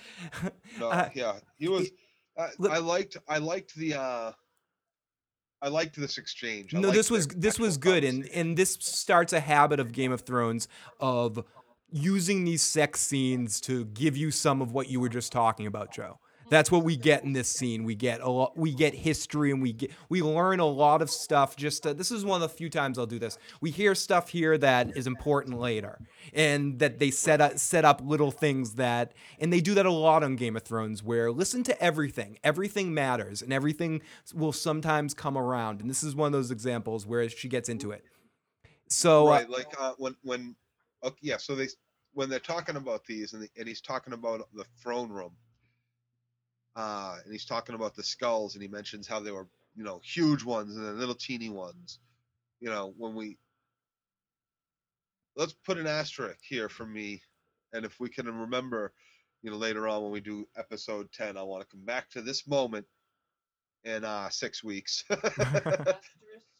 No, 0.79 0.89
Uh, 0.97 1.09
yeah, 1.15 1.39
he 1.57 1.67
was. 1.67 1.89
I, 2.37 2.49
I 2.69 2.77
liked. 2.77 3.17
I 3.27 3.39
liked 3.39 3.73
the. 3.75 3.95
I 5.61 5.69
liked 5.69 5.95
this 5.95 6.17
exchange. 6.17 6.75
I 6.75 6.79
no, 6.79 6.91
this 6.91 7.09
was 7.09 7.27
this 7.27 7.57
was 7.57 7.77
good, 7.77 8.03
and 8.03 8.27
and 8.29 8.55
this 8.57 8.77
starts 8.79 9.33
a 9.33 9.39
habit 9.39 9.79
of 9.79 9.91
Game 9.91 10.11
of 10.11 10.21
Thrones 10.21 10.67
of 10.99 11.43
using 11.89 12.43
these 12.43 12.61
sex 12.61 12.99
scenes 12.99 13.59
to 13.61 13.85
give 13.85 14.17
you 14.17 14.29
some 14.29 14.61
of 14.61 14.71
what 14.71 14.89
you 14.89 14.99
were 14.99 15.09
just 15.09 15.31
talking 15.31 15.65
about, 15.65 15.91
Joe. 15.91 16.19
That's 16.49 16.71
what 16.71 16.83
we 16.83 16.95
get 16.95 17.23
in 17.23 17.33
this 17.33 17.49
scene. 17.49 17.83
We 17.83 17.95
get 17.95 18.21
a 18.21 18.29
lot. 18.29 18.57
We 18.57 18.73
get 18.73 18.93
history, 18.93 19.51
and 19.51 19.61
we 19.61 19.73
get 19.73 19.91
we 20.09 20.21
learn 20.21 20.59
a 20.59 20.65
lot 20.65 21.01
of 21.01 21.09
stuff. 21.09 21.55
Just 21.55 21.85
uh, 21.85 21.93
this 21.93 22.11
is 22.11 22.23
one 22.23 22.41
of 22.41 22.49
the 22.49 22.55
few 22.55 22.69
times 22.69 22.97
I'll 22.97 23.05
do 23.05 23.19
this. 23.19 23.37
We 23.59 23.71
hear 23.71 23.93
stuff 23.95 24.29
here 24.29 24.57
that 24.57 24.95
is 24.95 25.07
important 25.07 25.59
later, 25.59 25.99
and 26.33 26.79
that 26.79 26.99
they 26.99 27.11
set 27.11 27.41
up 27.41 27.57
set 27.59 27.83
up 27.83 28.01
little 28.03 28.31
things 28.31 28.75
that, 28.75 29.13
and 29.39 29.51
they 29.51 29.59
do 29.59 29.73
that 29.73 29.85
a 29.85 29.91
lot 29.91 30.23
on 30.23 30.35
Game 30.35 30.55
of 30.55 30.63
Thrones. 30.63 31.03
Where 31.03 31.31
listen 31.31 31.63
to 31.63 31.81
everything. 31.83 32.37
Everything 32.43 32.93
matters, 32.93 33.41
and 33.41 33.51
everything 33.51 34.01
will 34.33 34.53
sometimes 34.53 35.13
come 35.13 35.37
around. 35.37 35.81
And 35.81 35.89
this 35.89 36.03
is 36.03 36.15
one 36.15 36.27
of 36.27 36.33
those 36.33 36.51
examples 36.51 37.05
where 37.05 37.27
she 37.29 37.49
gets 37.49 37.67
into 37.67 37.91
it. 37.91 38.05
So 38.87 39.27
uh, 39.27 39.31
right, 39.31 39.49
like 39.49 39.73
uh, 39.77 39.93
when 39.97 40.15
when 40.23 40.55
okay, 41.03 41.17
yeah, 41.21 41.37
so 41.37 41.55
they 41.55 41.67
when 42.13 42.29
they're 42.29 42.39
talking 42.39 42.77
about 42.77 43.05
these, 43.05 43.33
and, 43.33 43.43
the, 43.43 43.49
and 43.57 43.67
he's 43.67 43.81
talking 43.81 44.13
about 44.13 44.47
the 44.53 44.65
throne 44.81 45.09
room 45.09 45.33
uh, 46.77 47.17
and 47.23 47.33
he's 47.33 47.45
talking 47.45 47.75
about 47.75 47.95
the 47.95 48.03
skulls, 48.03 48.53
and 48.53 48.61
he 48.61 48.69
mentions 48.69 49.07
how 49.07 49.19
they 49.19 49.31
were, 49.31 49.47
you 49.75 49.83
know, 49.83 49.99
huge 50.03 50.43
ones 50.43 50.77
and 50.77 50.85
then 50.85 50.99
little 50.99 51.15
teeny 51.15 51.49
ones. 51.49 51.99
You 52.61 52.69
know, 52.69 52.93
when 52.97 53.15
we 53.15 53.37
let's 55.35 55.53
put 55.53 55.79
an 55.79 55.87
asterisk 55.87 56.39
here 56.41 56.69
for 56.69 56.85
me, 56.85 57.21
and 57.73 57.83
if 57.83 57.99
we 57.99 58.09
can 58.09 58.27
remember, 58.27 58.93
you 59.41 59.49
know, 59.49 59.57
later 59.57 59.87
on 59.87 60.03
when 60.03 60.11
we 60.11 60.21
do 60.21 60.47
episode 60.55 61.11
ten, 61.11 61.35
I 61.35 61.43
want 61.43 61.63
to 61.63 61.75
come 61.75 61.83
back 61.83 62.11
to 62.11 62.21
this 62.21 62.47
moment 62.47 62.85
in 63.83 64.05
uh, 64.05 64.29
six 64.29 64.63
weeks. 64.63 65.03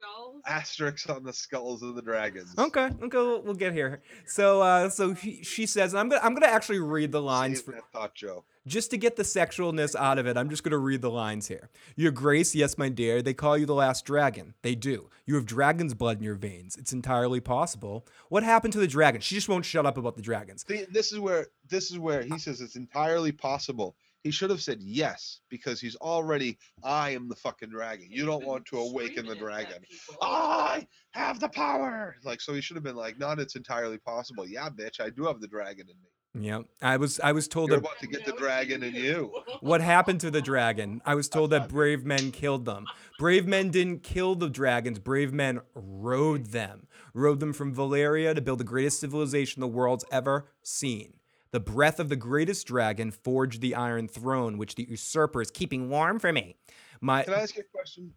skulls. 0.00 0.42
Asterisks 0.46 1.08
on 1.08 1.24
the 1.24 1.32
skulls 1.32 1.82
of 1.82 1.94
the 1.94 2.02
dragons. 2.02 2.54
Okay, 2.58 2.90
okay, 3.02 3.16
we'll, 3.16 3.42
we'll 3.42 3.54
get 3.54 3.72
here. 3.72 4.00
So, 4.26 4.62
uh, 4.62 4.88
so 4.88 5.14
he, 5.14 5.42
she 5.42 5.66
says, 5.66 5.92
and 5.92 6.00
I'm 6.00 6.08
gonna, 6.08 6.22
I'm 6.22 6.34
gonna 6.34 6.46
actually 6.46 6.80
read 6.80 7.12
the 7.12 7.22
lines 7.22 7.60
for, 7.60 7.72
that 7.72 7.90
thought, 7.92 8.14
Joe. 8.14 8.44
just 8.66 8.90
to 8.90 8.96
get 8.96 9.16
the 9.16 9.22
sexualness 9.22 9.94
out 9.96 10.18
of 10.18 10.26
it. 10.26 10.36
I'm 10.36 10.50
just 10.50 10.62
gonna 10.62 10.78
read 10.78 11.02
the 11.02 11.10
lines 11.10 11.48
here. 11.48 11.70
Your 11.96 12.12
Grace, 12.12 12.54
yes, 12.54 12.78
my 12.78 12.88
dear, 12.88 13.22
they 13.22 13.34
call 13.34 13.56
you 13.56 13.66
the 13.66 13.74
last 13.74 14.04
dragon. 14.04 14.54
They 14.62 14.74
do. 14.74 15.08
You 15.26 15.34
have 15.34 15.46
dragon's 15.46 15.94
blood 15.94 16.18
in 16.18 16.24
your 16.24 16.34
veins. 16.34 16.76
It's 16.76 16.92
entirely 16.92 17.40
possible. 17.40 18.06
What 18.28 18.42
happened 18.42 18.72
to 18.74 18.78
the 18.78 18.86
dragon? 18.86 19.20
She 19.20 19.34
just 19.34 19.48
won't 19.48 19.64
shut 19.64 19.86
up 19.86 19.98
about 19.98 20.16
the 20.16 20.22
dragons. 20.22 20.64
See, 20.66 20.84
this 20.90 21.12
is 21.12 21.18
where 21.18 21.48
this 21.68 21.90
is 21.90 21.98
where 21.98 22.22
he 22.22 22.38
says 22.38 22.60
it's 22.60 22.76
entirely 22.76 23.32
possible. 23.32 23.96
He 24.24 24.30
should 24.30 24.50
have 24.50 24.60
said 24.60 24.82
yes 24.82 25.40
because 25.48 25.80
he's 25.80 25.96
already. 25.96 26.58
I 26.82 27.10
am 27.10 27.28
the 27.28 27.36
fucking 27.36 27.70
dragon. 27.70 28.08
You 28.10 28.26
don't 28.26 28.44
want 28.44 28.66
to 28.66 28.78
awaken 28.78 29.26
the 29.26 29.32
screaming 29.34 29.54
at 29.54 29.68
that 29.68 29.68
dragon. 29.70 29.84
I 30.20 30.86
have 31.12 31.40
the 31.40 31.48
power. 31.48 32.16
Like 32.24 32.40
so, 32.40 32.52
he 32.52 32.60
should 32.60 32.76
have 32.76 32.84
been 32.84 32.96
like, 32.96 33.18
"Not, 33.18 33.38
it's 33.38 33.56
entirely 33.56 33.98
possible." 33.98 34.46
Yeah, 34.46 34.68
bitch, 34.70 35.00
I 35.00 35.10
do 35.10 35.24
have 35.26 35.40
the 35.40 35.48
dragon 35.48 35.86
in 35.88 35.96
me. 36.02 36.10
Yeah, 36.34 36.60
I 36.82 36.98
was, 36.98 37.18
I 37.20 37.32
was 37.32 37.48
told 37.48 37.70
You're 37.70 37.80
that. 37.80 37.86
about 37.86 37.98
to 38.00 38.06
get 38.06 38.24
the 38.24 38.32
dragon 38.32 38.82
in 38.82 38.94
you. 38.94 39.32
What 39.60 39.80
happened 39.80 40.20
to 40.20 40.30
the 40.30 40.42
dragon? 40.42 41.00
I 41.04 41.14
was 41.14 41.28
told 41.28 41.50
that 41.50 41.68
brave 41.68 42.04
men 42.04 42.30
killed 42.30 42.64
them. 42.64 42.84
Brave 43.18 43.46
men 43.46 43.70
didn't 43.70 44.02
kill 44.02 44.34
the 44.34 44.50
dragons. 44.50 44.98
Brave 44.98 45.32
men 45.32 45.60
rode 45.74 46.46
them. 46.48 46.86
Rode 47.14 47.40
them 47.40 47.52
from 47.52 47.74
Valyria 47.74 48.34
to 48.34 48.40
build 48.40 48.60
the 48.60 48.64
greatest 48.64 49.00
civilization 49.00 49.60
the 49.60 49.66
world's 49.66 50.04
ever 50.12 50.50
seen. 50.62 51.14
The 51.50 51.60
breath 51.60 51.98
of 51.98 52.08
the 52.08 52.16
greatest 52.16 52.66
dragon 52.66 53.10
forged 53.10 53.60
the 53.60 53.74
Iron 53.74 54.06
Throne, 54.06 54.58
which 54.58 54.74
the 54.74 54.86
usurper 54.88 55.40
is 55.40 55.50
keeping 55.50 55.88
warm 55.88 56.18
for 56.18 56.32
me. 56.32 56.56
My 57.00 57.22
Can 57.22 57.34
I 57.34 57.42
ask 57.42 57.56
you 57.56 57.62
a 57.62 57.76
question? 57.76 58.12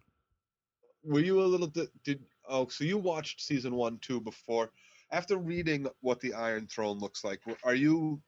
Were 1.04 1.20
you 1.20 1.40
a 1.40 1.44
little 1.44 1.66
di- 1.66 1.88
did 2.04 2.22
oh 2.48 2.68
so 2.68 2.84
you 2.84 2.98
watched 2.98 3.40
season 3.40 3.74
one 3.74 3.98
two 4.00 4.20
before? 4.20 4.70
After 5.10 5.36
reading 5.36 5.86
what 6.00 6.20
the 6.20 6.34
Iron 6.34 6.66
Throne 6.66 6.98
looks 6.98 7.24
like, 7.24 7.40
are 7.64 7.74
you 7.74 8.20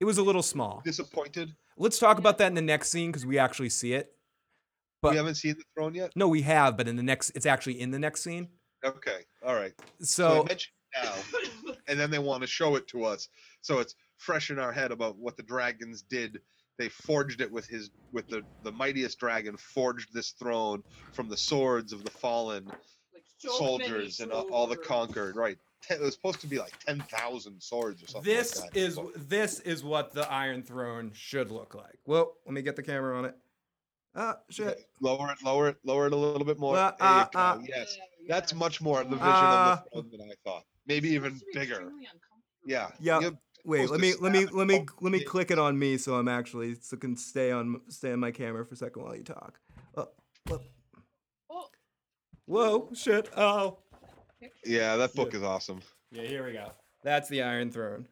it 0.00 0.04
was 0.04 0.18
a 0.18 0.22
little 0.22 0.42
small. 0.42 0.80
disappointed? 0.84 1.54
Let's 1.76 1.98
talk 1.98 2.18
about 2.18 2.38
that 2.38 2.48
in 2.48 2.54
the 2.54 2.62
next 2.62 2.90
scene 2.90 3.10
because 3.10 3.26
we 3.26 3.38
actually 3.38 3.68
see 3.68 3.92
it. 3.92 4.14
But- 5.02 5.12
we 5.12 5.16
haven't 5.16 5.36
seen 5.36 5.54
the 5.56 5.64
throne 5.74 5.94
yet. 5.94 6.12
No, 6.14 6.28
we 6.28 6.42
have, 6.42 6.76
but 6.76 6.88
in 6.88 6.96
the 6.96 7.02
next, 7.02 7.30
it's 7.30 7.46
actually 7.46 7.80
in 7.80 7.90
the 7.90 7.98
next 7.98 8.22
scene. 8.22 8.48
Okay, 8.84 9.20
all 9.44 9.54
right. 9.54 9.72
So, 10.00 10.06
So 10.06 10.28
they 10.34 10.48
mention 10.48 10.72
it 10.94 11.04
now, 11.04 11.74
and 11.88 12.00
then 12.00 12.10
they 12.10 12.18
want 12.18 12.42
to 12.42 12.46
show 12.46 12.76
it 12.76 12.86
to 12.88 13.04
us, 13.04 13.28
so 13.60 13.78
it's 13.78 13.94
fresh 14.20 14.50
in 14.50 14.58
our 14.58 14.70
head 14.72 14.92
about 14.92 15.16
what 15.16 15.36
the 15.36 15.42
dragons 15.42 16.02
did. 16.02 16.40
They 16.78 16.88
forged 16.88 17.40
it 17.40 17.50
with 17.50 17.66
his 17.66 17.90
with 18.12 18.28
the 18.28 18.42
the 18.62 18.72
mightiest 18.72 19.18
dragon 19.18 19.56
forged 19.56 20.12
this 20.14 20.30
throne 20.30 20.82
from 21.12 21.28
the 21.28 21.36
swords 21.36 21.92
of 21.92 22.04
the 22.04 22.10
fallen 22.10 22.66
Like, 22.66 22.76
so 23.38 23.50
soldiers 23.50 24.20
and 24.20 24.30
all, 24.32 24.48
all 24.50 24.66
the 24.66 24.76
conquered. 24.76 25.36
Right, 25.36 25.58
Ten, 25.82 25.98
it 25.98 26.02
was 26.02 26.14
supposed 26.14 26.40
to 26.42 26.46
be 26.46 26.58
like 26.58 26.78
ten 26.84 27.00
thousand 27.00 27.62
swords 27.62 28.02
or 28.02 28.06
something. 28.06 28.32
this 28.32 28.60
like 28.60 28.72
that. 28.72 28.80
is 28.80 28.96
But- 28.96 29.28
this 29.28 29.60
is 29.60 29.82
what 29.84 30.12
the 30.12 30.30
Iron 30.30 30.62
Throne 30.62 31.10
should 31.14 31.50
look 31.50 31.74
like. 31.74 31.98
Well, 32.06 32.34
let 32.46 32.54
me 32.54 32.62
get 32.62 32.76
the 32.76 32.82
camera 32.82 33.18
on 33.18 33.24
it. 33.26 33.36
Ah, 34.14 34.38
shit. 34.48 34.88
lower 35.00 35.30
it, 35.32 35.38
lower 35.44 35.68
it, 35.68 35.76
lower 35.84 36.06
it 36.06 36.12
a 36.12 36.16
little 36.16 36.44
bit 36.46 36.58
more. 36.58 36.76
Uh, 36.76 36.92
There 36.98 37.08
uh, 37.08 37.24
go. 37.26 37.38
uh. 37.38 37.58
yes, 37.68 37.96
Yeah, 37.96 38.04
that's 38.26 38.52
much 38.54 38.80
more 38.80 39.04
the 39.04 39.10
vision 39.10 39.22
Uh, 39.26 39.76
of 39.78 39.84
the 39.84 39.90
throne 40.02 40.10
than 40.10 40.20
I 40.22 40.34
thought. 40.44 40.64
Maybe 40.86 41.10
even 41.10 41.36
supposed 41.38 41.52
to 41.52 41.58
be 41.60 41.66
bigger. 41.66 41.92
Yeah. 42.64 42.90
Yeah. 42.98 43.20
Yep. 43.20 43.34
You're 43.64 43.72
Wait, 43.72 43.90
let 43.90 44.00
me 44.00 44.14
let 44.20 44.32
me 44.32 44.46
let 44.46 44.66
me 44.66 44.86
let 45.00 45.12
me 45.12 45.18
kids. 45.20 45.30
click 45.30 45.50
it 45.50 45.58
on 45.58 45.78
me 45.78 45.96
so 45.98 46.14
I'm 46.16 46.28
actually 46.28 46.76
so 46.80 46.96
can 46.96 47.16
stay 47.16 47.50
on 47.50 47.80
stay 47.88 48.12
on 48.12 48.20
my 48.20 48.30
camera 48.30 48.64
for 48.64 48.74
a 48.74 48.76
second 48.76 49.02
while 49.02 49.16
you 49.16 49.24
talk. 49.24 49.58
Oh, 49.96 50.08
oh. 50.50 50.60
oh. 51.50 51.66
whoa, 52.46 52.64
Oh, 52.64 52.78
whoa, 52.80 52.90
shit. 52.94 53.28
Oh. 53.36 53.78
Yeah, 54.64 54.96
that 54.96 55.14
book 55.14 55.32
Yeah. 55.32 55.38
is 55.38 55.44
awesome. 55.44 55.80
Yeah, 56.10 56.22
here 56.22 56.44
we 56.46 56.52
go. 56.52 56.72
That's 57.04 57.28
the 57.28 57.42
Iron 57.42 57.70
Throne. 57.70 58.06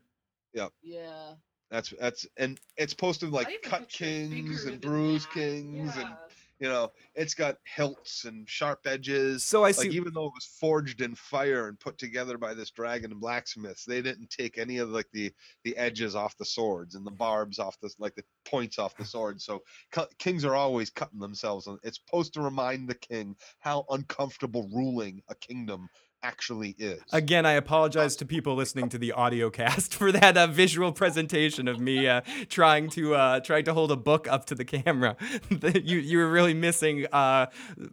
Yeah. 0.55 0.69
Yeah. 0.83 1.35
That's 1.71 1.93
that's 2.01 2.27
and 2.37 2.59
it's 2.77 2.95
posted 2.95 3.31
like 3.31 3.49
I 3.49 3.53
even 3.53 3.63
cut 3.71 3.89
kings 3.89 4.65
and 4.65 4.81
bruise 4.81 5.25
that. 5.25 5.35
kings 5.35 5.97
and 5.97 6.09
Yeah. 6.09 6.15
You 6.61 6.69
know 6.69 6.91
it's 7.15 7.35
got 7.35 7.59
hilts 7.65 8.25
and 8.25 8.49
sharp 8.49 8.81
edges. 8.87 9.45
So 9.45 9.65
I 9.65 9.73
Like 9.77 9.93
see. 9.93 9.93
even 9.93 10.13
though 10.13 10.27
it 10.27 10.33
was 10.35 10.47
forged 10.61 11.01
in 11.01 11.15
fire 11.15 11.69
and 11.69 11.79
put 11.79 11.99
together 11.99 12.37
by 12.37 12.53
this 12.55 12.71
dragon 12.71 13.13
and 13.13 13.21
blacksmiths, 13.21 13.85
they 13.85 14.03
didn't 14.03 14.31
take 14.31 14.59
any 14.59 14.79
of 14.79 14.89
like 14.91 15.09
the 15.13 15.33
the 15.65 15.77
edges 15.77 16.15
off 16.17 16.37
the 16.37 16.45
swords 16.45 16.95
and 16.95 17.07
the 17.07 17.11
barbs 17.13 17.59
off 17.59 17.79
the 17.81 17.93
like 17.99 18.15
the 18.15 18.25
points 18.45 18.79
off 18.79 18.97
the 18.97 19.05
swords. 19.05 19.45
So 19.45 19.63
cu- 19.93 20.07
kings 20.19 20.45
are 20.45 20.55
always 20.57 20.91
cutting 20.91 21.21
themselves. 21.21 21.69
It's 21.83 21.99
supposed 21.99 22.35
to 22.35 22.41
remind 22.43 22.89
the 22.89 22.95
king 22.95 23.37
how 23.61 23.85
uncomfortable 23.91 24.69
ruling 24.75 25.23
a 25.29 25.35
kingdom 25.35 25.89
actually 26.23 26.75
is. 26.79 27.01
Again, 27.13 27.47
I 27.47 27.53
apologize 27.53 28.17
to 28.17 28.27
people 28.27 28.55
listening 28.55 28.89
to 28.91 28.99
the 28.99 29.13
audio 29.13 29.51
cast 29.51 29.95
for 29.99 30.13
that 30.13 30.37
uh, 30.37 30.47
visual 30.47 30.93
presentation 30.93 31.69
of 31.69 31.81
me 31.81 32.07
uh, 32.07 32.23
trying 32.49 32.89
to 32.91 33.15
uh, 33.15 33.41
trying 33.41 33.65
to 33.65 33.75
hold 33.75 33.91
a 33.93 33.97
book 33.97 34.29
up 34.29 34.47
to 34.47 34.55
the 34.55 34.65
camera. 34.65 35.17
you 35.75 35.99
you 35.99 36.19
were 36.19 36.31
really 36.31 36.55
missing 36.55 37.07
uh, 37.13 37.47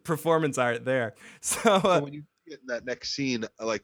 performance 0.03 0.57
art 0.57 0.85
there. 0.85 1.15
So 1.41 1.55
So 1.65 1.79
uh, 1.89 1.99
when 2.01 2.13
you 2.13 2.23
get 2.47 2.59
in 2.59 2.67
that 2.67 2.85
next 2.85 3.15
scene, 3.15 3.43
uh, 3.59 3.65
like 3.65 3.83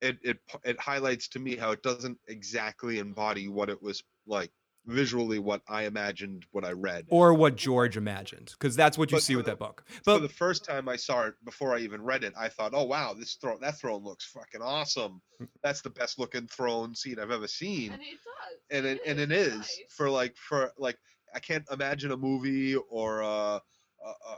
it, 0.00 0.18
it 0.22 0.38
it 0.64 0.80
highlights 0.80 1.28
to 1.28 1.38
me 1.38 1.56
how 1.56 1.70
it 1.70 1.82
doesn't 1.82 2.18
exactly 2.28 2.98
embody 2.98 3.48
what 3.48 3.70
it 3.70 3.82
was 3.82 4.02
like 4.26 4.50
visually 4.86 5.38
what 5.38 5.62
I 5.68 5.82
imagined 5.84 6.46
what 6.52 6.64
I 6.64 6.72
read. 6.72 7.06
or 7.08 7.32
what 7.34 7.56
George 7.56 7.96
imagined, 7.96 8.50
because 8.58 8.76
that's 8.76 8.98
what 8.98 9.10
you 9.10 9.16
But 9.16 9.22
see 9.22 9.32
for 9.34 9.38
with 9.38 9.46
the- 9.46 9.52
that 9.52 9.58
book. 9.58 9.84
For 9.88 10.02
But 10.04 10.18
the 10.22 10.28
first 10.28 10.64
time 10.64 10.88
I 10.88 10.96
saw 10.96 11.26
it 11.26 11.34
before 11.44 11.74
I 11.74 11.78
even 11.80 12.02
read 12.02 12.24
it, 12.24 12.34
I 12.36 12.48
thought, 12.48 12.72
"Oh 12.74 12.84
wow, 12.84 13.14
this 13.14 13.34
throne 13.36 13.60
that 13.60 13.78
throne 13.78 14.04
looks 14.04 14.26
fucking 14.26 14.60
awesome. 14.62 15.22
That's 15.62 15.80
the 15.80 15.90
best 15.90 16.18
looking 16.18 16.46
throne 16.48 16.94
scene 16.94 17.18
I've 17.18 17.30
ever 17.30 17.48
seen." 17.48 17.92
And 17.92 18.02
it 18.02 18.10
does. 18.10 18.58
And 18.70 18.86
it 18.86 19.00
and 19.06 19.18
it 19.20 19.32
is 19.32 19.56
nice. 19.56 19.80
for 19.88 20.10
like 20.10 20.36
for 20.36 20.72
like 20.78 20.98
I 21.34 21.40
can't 21.40 21.64
imagine 21.72 22.12
a 22.12 22.16
movie 22.16 22.76
or 22.76 23.20
a, 23.22 23.26
a, 23.26 23.60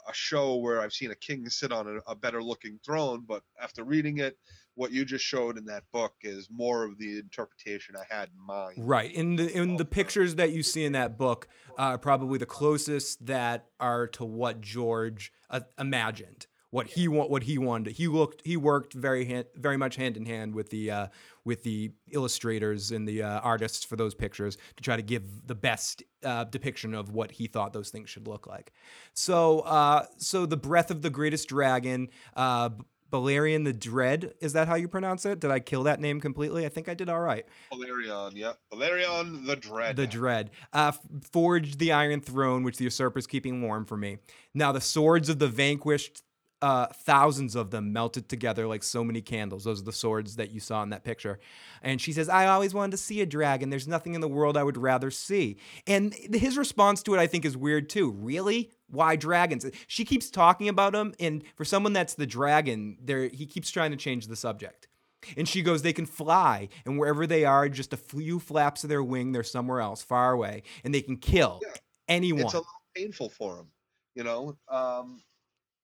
a 0.09 0.14
show 0.14 0.57
where 0.57 0.80
I've 0.80 0.92
seen 0.94 1.11
a 1.11 1.14
king 1.16 1.49
sit 1.51 1.72
on 1.72 1.86
a, 1.88 2.11
a 2.11 2.14
better 2.14 2.42
looking 2.42 2.78
throne, 2.84 3.24
but 3.26 3.42
after 3.61 3.84
reading 3.84 4.18
it, 4.18 4.38
what 4.76 4.92
you 4.92 5.04
just 5.04 5.24
showed 5.24 5.58
in 5.58 5.64
that 5.64 5.84
book 5.92 6.12
is 6.22 6.48
more 6.50 6.84
of 6.84 6.98
the 6.98 7.18
interpretation 7.18 7.96
I 7.96 8.14
had 8.14 8.28
in 8.28 8.46
mind. 8.46 8.74
Right. 8.78 9.12
In 9.12 9.36
the 9.36 9.50
in 9.50 9.76
the 9.78 9.84
pictures 9.84 10.36
that 10.36 10.52
you 10.52 10.62
see 10.62 10.84
in 10.84 10.92
that 10.92 11.18
book 11.18 11.48
are 11.76 11.98
probably 11.98 12.38
the 12.38 12.46
closest 12.46 13.26
that 13.26 13.66
are 13.80 14.06
to 14.08 14.24
what 14.24 14.60
George 14.60 15.32
uh, 15.50 15.60
imagined. 15.78 16.46
What 16.70 16.88
he 16.88 17.08
want, 17.08 17.30
what 17.30 17.44
he 17.44 17.56
wanted. 17.56 17.94
He 17.94 18.06
looked. 18.06 18.42
He 18.44 18.56
worked 18.56 18.92
very 18.92 19.24
hand, 19.24 19.46
very 19.54 19.78
much 19.78 19.96
hand 19.96 20.16
in 20.16 20.26
hand 20.26 20.54
with 20.54 20.68
the 20.68 20.90
uh, 20.90 21.06
with 21.44 21.62
the 21.62 21.92
illustrators 22.10 22.90
and 22.90 23.08
the 23.08 23.22
uh, 23.22 23.40
artists 23.40 23.84
for 23.84 23.96
those 23.96 24.14
pictures 24.14 24.58
to 24.76 24.82
try 24.82 24.96
to 24.96 25.02
give 25.02 25.46
the 25.46 25.54
best 25.54 26.02
uh, 26.24 26.44
depiction 26.44 26.92
of 26.92 27.12
what 27.12 27.30
he 27.30 27.46
thought 27.46 27.72
those 27.72 27.90
things 27.90 28.10
should 28.10 28.26
look 28.26 28.46
like. 28.48 28.72
So, 29.14 29.60
uh, 29.60 30.06
so 30.18 30.44
the 30.44 30.56
breath 30.56 30.90
of 30.90 31.02
the 31.02 31.08
greatest 31.08 31.48
dragon, 31.48 32.08
uh, 32.34 32.70
Balerion 33.12 33.64
the 33.64 33.72
Dread. 33.72 34.34
Is 34.40 34.52
that 34.54 34.68
how 34.68 34.74
you 34.74 34.88
pronounce 34.88 35.24
it? 35.26 35.40
Did 35.40 35.50
I 35.50 35.61
kill 35.61 35.84
that 35.84 36.00
name 36.00 36.20
completely? 36.20 36.66
I 36.66 36.68
think 36.68 36.88
I 36.88 36.94
did 36.94 37.09
all 37.09 37.20
right. 37.20 37.46
Valerion, 37.72 38.32
yeah. 38.34 38.52
Valerion 38.72 39.46
the 39.46 39.57
Dread. 39.57 39.96
The 39.96 40.07
Dread. 40.07 40.50
Uh, 40.72 40.92
forged 41.32 41.78
the 41.78 41.92
Iron 41.92 42.20
Throne, 42.20 42.62
which 42.62 42.78
the 42.78 42.84
usurper's 42.84 43.26
keeping 43.26 43.62
warm 43.62 43.84
for 43.84 43.96
me. 43.96 44.18
Now, 44.54 44.72
the 44.72 44.80
swords 44.80 45.28
of 45.28 45.38
the 45.38 45.48
vanquished 45.48 46.22
uh, 46.62 46.86
thousands 46.86 47.54
of 47.54 47.70
them 47.70 47.92
melted 47.92 48.28
together 48.28 48.66
like 48.66 48.82
so 48.82 49.04
many 49.04 49.20
candles. 49.20 49.64
Those 49.64 49.82
are 49.82 49.84
the 49.84 49.92
swords 49.92 50.36
that 50.36 50.50
you 50.50 50.61
saw 50.61 50.82
in 50.82 50.90
that 50.90 51.04
picture. 51.04 51.38
And 51.82 52.00
she 52.00 52.12
says, 52.12 52.28
I 52.28 52.46
always 52.46 52.72
wanted 52.72 52.92
to 52.92 52.96
see 52.96 53.20
a 53.20 53.26
dragon. 53.26 53.68
There's 53.68 53.86
nothing 53.86 54.14
in 54.14 54.20
the 54.20 54.28
world 54.28 54.57
I 54.57 54.62
would 54.62 54.78
rather 54.78 55.11
see. 55.11 55.59
And 55.86 56.14
his 56.14 56.57
response 56.57 57.02
to 57.04 57.14
it, 57.14 57.18
I 57.18 57.26
think, 57.26 57.44
is 57.44 57.57
weird 57.57 57.88
too. 57.90 58.11
Really? 58.11 58.70
Why 58.88 59.16
dragons? 59.16 59.66
She 59.86 60.04
keeps 60.04 60.30
talking 60.30 60.68
about 60.68 60.92
them. 60.92 61.14
And 61.20 61.44
for 61.57 61.64
someone 61.64 61.92
that's 61.92 62.14
the 62.14 62.26
dragon, 62.26 62.96
there 63.02 63.28
he 63.28 63.46
keeps 63.46 63.70
trying 63.70 63.90
to 63.90 63.96
change 63.96 64.26
the 64.26 64.36
subject. 64.36 64.88
And 65.36 65.48
she 65.48 65.62
goes, 65.62 65.82
they 65.82 65.92
can 65.92 66.07
fly, 66.07 66.68
and 66.84 66.98
wherever 66.98 67.26
they 67.26 67.44
are, 67.44 67.68
just 67.68 67.92
a 67.92 67.96
few 67.96 68.38
flaps 68.38 68.84
of 68.84 68.90
their 68.90 69.02
wing, 69.02 69.32
they're 69.32 69.42
somewhere 69.42 69.80
else, 69.80 70.00
far 70.00 70.32
away, 70.32 70.62
and 70.84 70.94
they 70.94 71.02
can 71.02 71.16
kill 71.16 71.61
Yeah. 71.62 71.72
anyone. 72.07 72.42
It's 72.42 72.54
a 72.54 72.59
little 72.59 72.72
painful 72.94 73.30
for 73.30 73.59
him, 73.59 73.66
you 74.14 74.22
know. 74.22 74.57
Um, 74.68 75.20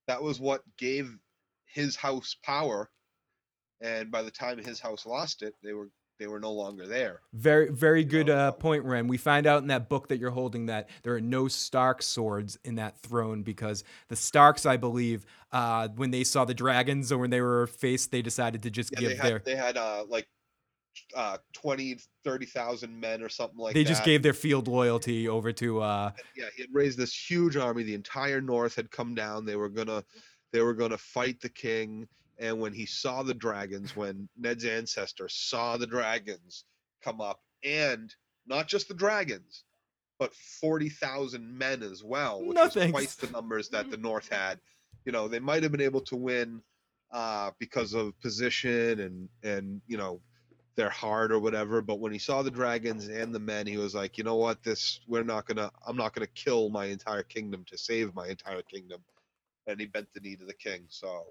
that 0.06 0.22
was 0.22 0.40
what 0.40 0.62
gave 0.78 1.10
his 1.66 1.96
house 1.96 2.36
power, 2.42 2.90
and 3.80 4.10
by 4.10 4.22
the 4.22 4.30
time 4.30 4.58
his 4.58 4.80
house 4.80 5.06
lost 5.06 5.42
it, 5.42 5.54
they 5.62 5.72
were 5.72 5.90
they 6.18 6.28
were 6.28 6.38
no 6.38 6.52
longer 6.52 6.86
there. 6.86 7.20
Very, 7.32 7.70
very 7.72 8.04
good 8.04 8.30
uh, 8.30 8.52
point, 8.52 8.84
Ren. 8.84 9.08
We 9.08 9.16
find 9.16 9.44
out 9.46 9.62
in 9.62 9.68
that 9.68 9.88
book 9.88 10.08
that 10.08 10.18
you're 10.18 10.30
holding 10.30 10.66
that 10.66 10.88
there 11.02 11.14
are 11.14 11.20
no 11.20 11.48
Stark 11.48 12.00
swords 12.02 12.58
in 12.64 12.76
that 12.76 12.96
throne 13.00 13.42
because 13.42 13.82
the 14.08 14.14
Starks, 14.14 14.64
I 14.64 14.76
believe, 14.76 15.24
uh, 15.50 15.88
when 15.96 16.12
they 16.12 16.22
saw 16.22 16.44
the 16.44 16.54
dragons 16.54 17.10
or 17.10 17.18
when 17.18 17.30
they 17.30 17.40
were 17.40 17.66
faced, 17.66 18.12
they 18.12 18.22
decided 18.22 18.62
to 18.62 18.70
just 18.70 18.92
Yeah, 18.92 19.00
give 19.00 19.08
they 19.10 19.16
had 19.16 19.26
their. 19.26 19.38
they 19.40 19.56
had 19.56 19.76
uh 19.76 20.04
like 20.08 20.28
uh 21.14 21.38
20 21.52 21.98
30,000 22.24 22.98
men 23.00 23.22
or 23.22 23.28
something 23.28 23.58
like 23.58 23.74
they 23.74 23.82
that. 23.82 23.88
They 23.88 23.90
just 23.90 24.04
gave 24.04 24.22
their 24.22 24.32
field 24.32 24.68
loyalty 24.68 25.28
over 25.28 25.52
to. 25.52 25.80
Uh, 25.80 26.10
yeah, 26.36 26.46
he 26.54 26.62
had 26.62 26.70
raised 26.72 26.98
this 26.98 27.14
huge 27.14 27.56
army. 27.56 27.82
The 27.82 27.94
entire 27.94 28.40
north 28.40 28.76
had 28.76 28.90
come 28.90 29.14
down. 29.14 29.44
They 29.44 29.56
were 29.56 29.68
gonna 29.68 30.04
they 30.52 30.60
were 30.60 30.74
gonna 30.74 30.98
fight 30.98 31.40
the 31.40 31.48
king. 31.48 32.06
And 32.38 32.60
when 32.60 32.72
he 32.72 32.86
saw 32.86 33.22
the 33.22 33.34
dragons, 33.34 33.94
when 33.96 34.28
Ned's 34.38 34.64
ancestor 34.64 35.28
saw 35.28 35.76
the 35.76 35.86
dragons 35.86 36.64
come 37.02 37.20
up, 37.20 37.40
and 37.64 38.12
not 38.46 38.66
just 38.68 38.88
the 38.88 38.94
dragons, 38.94 39.64
but 40.18 40.32
forty 40.34 40.88
thousand 40.88 41.56
men 41.56 41.82
as 41.82 42.02
well, 42.04 42.40
which 42.44 42.56
No 42.56 42.64
was 42.64 42.74
thanks. 42.74 42.90
twice 42.92 43.14
the 43.16 43.30
numbers 43.30 43.68
that 43.70 43.90
the 43.90 43.96
north 43.96 44.28
had. 44.28 44.60
You 45.04 45.12
know, 45.12 45.26
they 45.28 45.40
might 45.40 45.62
have 45.62 45.72
been 45.72 45.80
able 45.80 46.00
to 46.02 46.16
win 46.16 46.62
uh, 47.12 47.50
because 47.58 47.92
of 47.94 48.18
position 48.20 49.00
and 49.00 49.28
and 49.42 49.80
you 49.86 49.96
know 49.96 50.20
their 50.74 50.90
heart 50.90 51.32
or 51.32 51.38
whatever. 51.38 51.82
But 51.82 52.00
when 52.00 52.12
he 52.12 52.18
saw 52.18 52.42
the 52.42 52.50
dragons 52.50 53.08
and 53.08 53.34
the 53.34 53.38
men, 53.38 53.66
he 53.66 53.76
was 53.76 53.94
like, 53.94 54.18
you 54.18 54.24
know 54.24 54.36
what, 54.36 54.62
this 54.62 55.00
we're 55.06 55.24
not 55.24 55.46
gonna 55.46 55.70
I'm 55.86 55.96
not 55.96 56.14
gonna 56.14 56.26
kill 56.28 56.68
my 56.68 56.86
entire 56.86 57.22
kingdom 57.22 57.64
to 57.68 57.78
save 57.78 58.14
my 58.14 58.28
entire 58.28 58.62
kingdom. 58.62 59.02
And 59.66 59.78
he 59.78 59.86
bent 59.86 60.12
the 60.12 60.20
knee 60.20 60.36
to 60.36 60.44
the 60.44 60.54
king. 60.54 60.84
So 60.88 61.26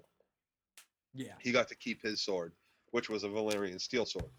yeah. 1.12 1.32
he 1.38 1.52
got 1.52 1.68
to 1.68 1.74
keep 1.74 2.02
his 2.02 2.20
sword, 2.20 2.52
which 2.90 3.10
was 3.10 3.24
a 3.24 3.28
Valyrian 3.28 3.80
steel 3.80 4.06
sword. 4.06 4.30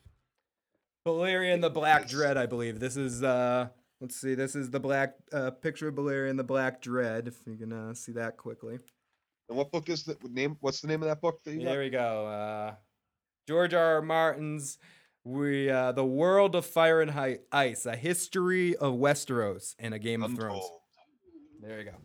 Valerian 1.05 1.61
the 1.61 1.69
Black. 1.69 2.07
Dread, 2.07 2.37
I 2.37 2.45
believe. 2.45 2.79
This 2.79 2.97
is. 2.97 3.23
Uh, 3.23 3.67
let's 3.99 4.15
see. 4.15 4.35
This 4.35 4.55
is 4.55 4.69
the 4.69 4.79
black 4.79 5.15
uh, 5.33 5.51
picture 5.51 5.89
of 5.89 5.95
Valerian 5.95 6.37
the 6.37 6.43
Black 6.43 6.81
Dread. 6.81 7.27
If 7.27 7.35
you 7.45 7.57
can 7.57 7.73
uh, 7.73 7.93
see 7.93 8.13
that 8.13 8.37
quickly. 8.37 8.79
And 9.49 9.57
what 9.57 9.71
book 9.71 9.89
is 9.89 10.03
the 10.03 10.17
name? 10.29 10.57
What's 10.61 10.81
the 10.81 10.87
name 10.87 11.01
of 11.03 11.09
that 11.09 11.21
book 11.21 11.43
that 11.43 11.51
you 11.51 11.59
got? 11.59 11.65
There 11.65 11.79
we 11.81 11.89
go. 11.89 12.27
Uh, 12.27 12.75
George 13.47 13.73
R. 13.73 13.95
R. 13.95 14.01
Martin's 14.01 14.77
we 15.23 15.69
uh, 15.69 15.91
the 15.93 16.05
World 16.05 16.55
of 16.55 16.65
Fire 16.65 17.01
and 17.01 17.11
Hi- 17.11 17.39
Ice: 17.51 17.85
A 17.85 17.95
History 17.95 18.75
of 18.75 18.95
Westeros 18.95 19.75
and 19.79 19.93
a 19.93 19.99
Game 19.99 20.21
of 20.23 20.35
Thrones. 20.35 20.63
There 21.61 21.79
you 21.79 21.85
go. 21.85 21.95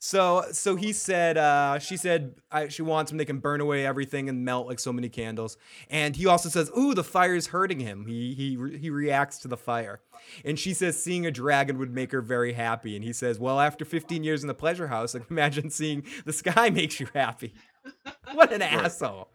So 0.00 0.44
so 0.52 0.76
he 0.76 0.92
said 0.92 1.38
uh, 1.38 1.78
she 1.78 1.96
said 1.96 2.34
I, 2.50 2.68
she 2.68 2.82
wants 2.82 3.10
him 3.10 3.16
they 3.16 3.24
can 3.24 3.38
burn 3.38 3.60
away 3.60 3.86
everything 3.86 4.28
and 4.28 4.44
melt 4.44 4.66
like 4.66 4.78
so 4.78 4.92
many 4.92 5.08
candles. 5.08 5.56
And 5.88 6.14
he 6.14 6.26
also 6.26 6.48
says, 6.48 6.70
"Ooh, 6.76 6.94
the 6.94 7.04
fire 7.04 7.34
is 7.34 7.46
hurting 7.46 7.80
him." 7.80 8.06
He 8.06 8.34
he 8.34 8.56
re- 8.56 8.76
he 8.76 8.90
reacts 8.90 9.38
to 9.38 9.48
the 9.48 9.56
fire. 9.56 10.00
And 10.44 10.58
she 10.58 10.74
says 10.74 11.02
seeing 11.02 11.26
a 11.26 11.30
dragon 11.30 11.78
would 11.78 11.94
make 11.94 12.12
her 12.12 12.20
very 12.20 12.52
happy. 12.52 12.96
And 12.96 13.04
he 13.04 13.12
says, 13.12 13.38
"Well, 13.38 13.60
after 13.60 13.84
15 13.84 14.24
years 14.24 14.42
in 14.42 14.48
the 14.48 14.54
pleasure 14.54 14.88
house, 14.88 15.12
can 15.12 15.24
imagine 15.30 15.70
seeing 15.70 16.04
the 16.24 16.32
sky 16.32 16.70
makes 16.70 17.00
you 17.00 17.06
happy." 17.14 17.54
what 18.32 18.52
an 18.52 18.62
asshole. 18.62 19.28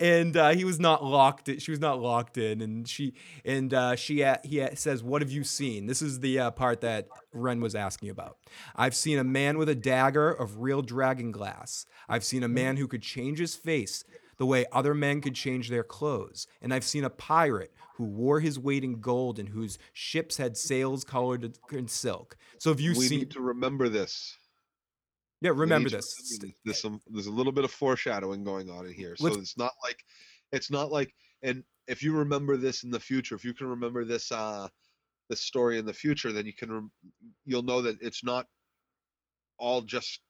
And 0.00 0.36
uh, 0.36 0.50
he 0.50 0.64
was 0.64 0.78
not 0.78 1.02
locked. 1.04 1.48
In, 1.48 1.58
she 1.58 1.70
was 1.70 1.80
not 1.80 2.00
locked 2.00 2.36
in, 2.36 2.60
and 2.60 2.86
she 2.86 3.14
and 3.44 3.72
uh, 3.72 3.96
she 3.96 4.20
a- 4.20 4.40
he 4.44 4.66
says, 4.74 5.02
"What 5.02 5.22
have 5.22 5.30
you 5.30 5.42
seen?" 5.44 5.86
This 5.86 6.02
is 6.02 6.20
the 6.20 6.38
uh, 6.38 6.50
part 6.50 6.82
that 6.82 7.08
Ren 7.32 7.60
was 7.60 7.74
asking 7.74 8.10
about. 8.10 8.36
I've 8.76 8.94
seen 8.94 9.18
a 9.18 9.24
man 9.24 9.56
with 9.58 9.68
a 9.68 9.74
dagger 9.74 10.30
of 10.30 10.58
real 10.60 10.82
dragon 10.82 11.32
glass. 11.32 11.86
I've 12.08 12.24
seen 12.24 12.42
a 12.42 12.48
man 12.48 12.76
who 12.76 12.86
could 12.86 13.02
change 13.02 13.38
his 13.38 13.54
face 13.54 14.04
the 14.36 14.46
way 14.46 14.66
other 14.70 14.94
men 14.94 15.20
could 15.20 15.34
change 15.34 15.68
their 15.68 15.82
clothes, 15.84 16.46
and 16.62 16.72
I've 16.72 16.84
seen 16.84 17.04
a 17.04 17.10
pirate 17.10 17.72
who 17.96 18.04
wore 18.04 18.38
his 18.40 18.58
weight 18.58 18.84
in 18.84 19.00
gold 19.00 19.38
and 19.40 19.48
whose 19.48 19.78
ships 19.92 20.36
had 20.36 20.56
sails 20.56 21.02
colored 21.04 21.58
in 21.72 21.88
silk. 21.88 22.36
So 22.58 22.70
have 22.70 22.80
you 22.80 22.90
we 22.90 23.06
seen? 23.08 23.18
need 23.20 23.30
to 23.32 23.40
remember 23.40 23.88
this. 23.88 24.37
Yeah, 25.40 25.50
remember 25.54 25.88
this. 25.88 26.06
remember. 26.40 26.54
There's 26.64 26.80
some 26.80 27.00
there's 27.08 27.26
a 27.26 27.32
little 27.32 27.52
bit 27.52 27.64
of 27.64 27.70
foreshadowing 27.70 28.44
going 28.44 28.70
on 28.70 28.86
in 28.86 28.92
here. 28.92 29.16
So 29.16 29.24
Let's- 29.24 29.36
it's 29.38 29.58
not 29.58 29.72
like 29.82 30.04
it's 30.52 30.70
not 30.70 30.90
like 30.90 31.14
and 31.42 31.62
if 31.86 32.02
you 32.02 32.12
remember 32.16 32.56
this 32.56 32.84
in 32.84 32.90
the 32.90 33.00
future, 33.00 33.34
if 33.34 33.44
you 33.44 33.54
can 33.54 33.68
remember 33.68 34.04
this 34.04 34.30
uh 34.32 34.68
this 35.28 35.40
story 35.40 35.78
in 35.78 35.84
the 35.86 35.92
future, 35.92 36.32
then 36.32 36.46
you 36.46 36.54
can 36.54 36.72
rem- 36.72 36.92
you'll 37.44 37.62
know 37.62 37.82
that 37.82 37.98
it's 38.00 38.24
not 38.24 38.46
all 39.58 39.82
just 39.82 40.20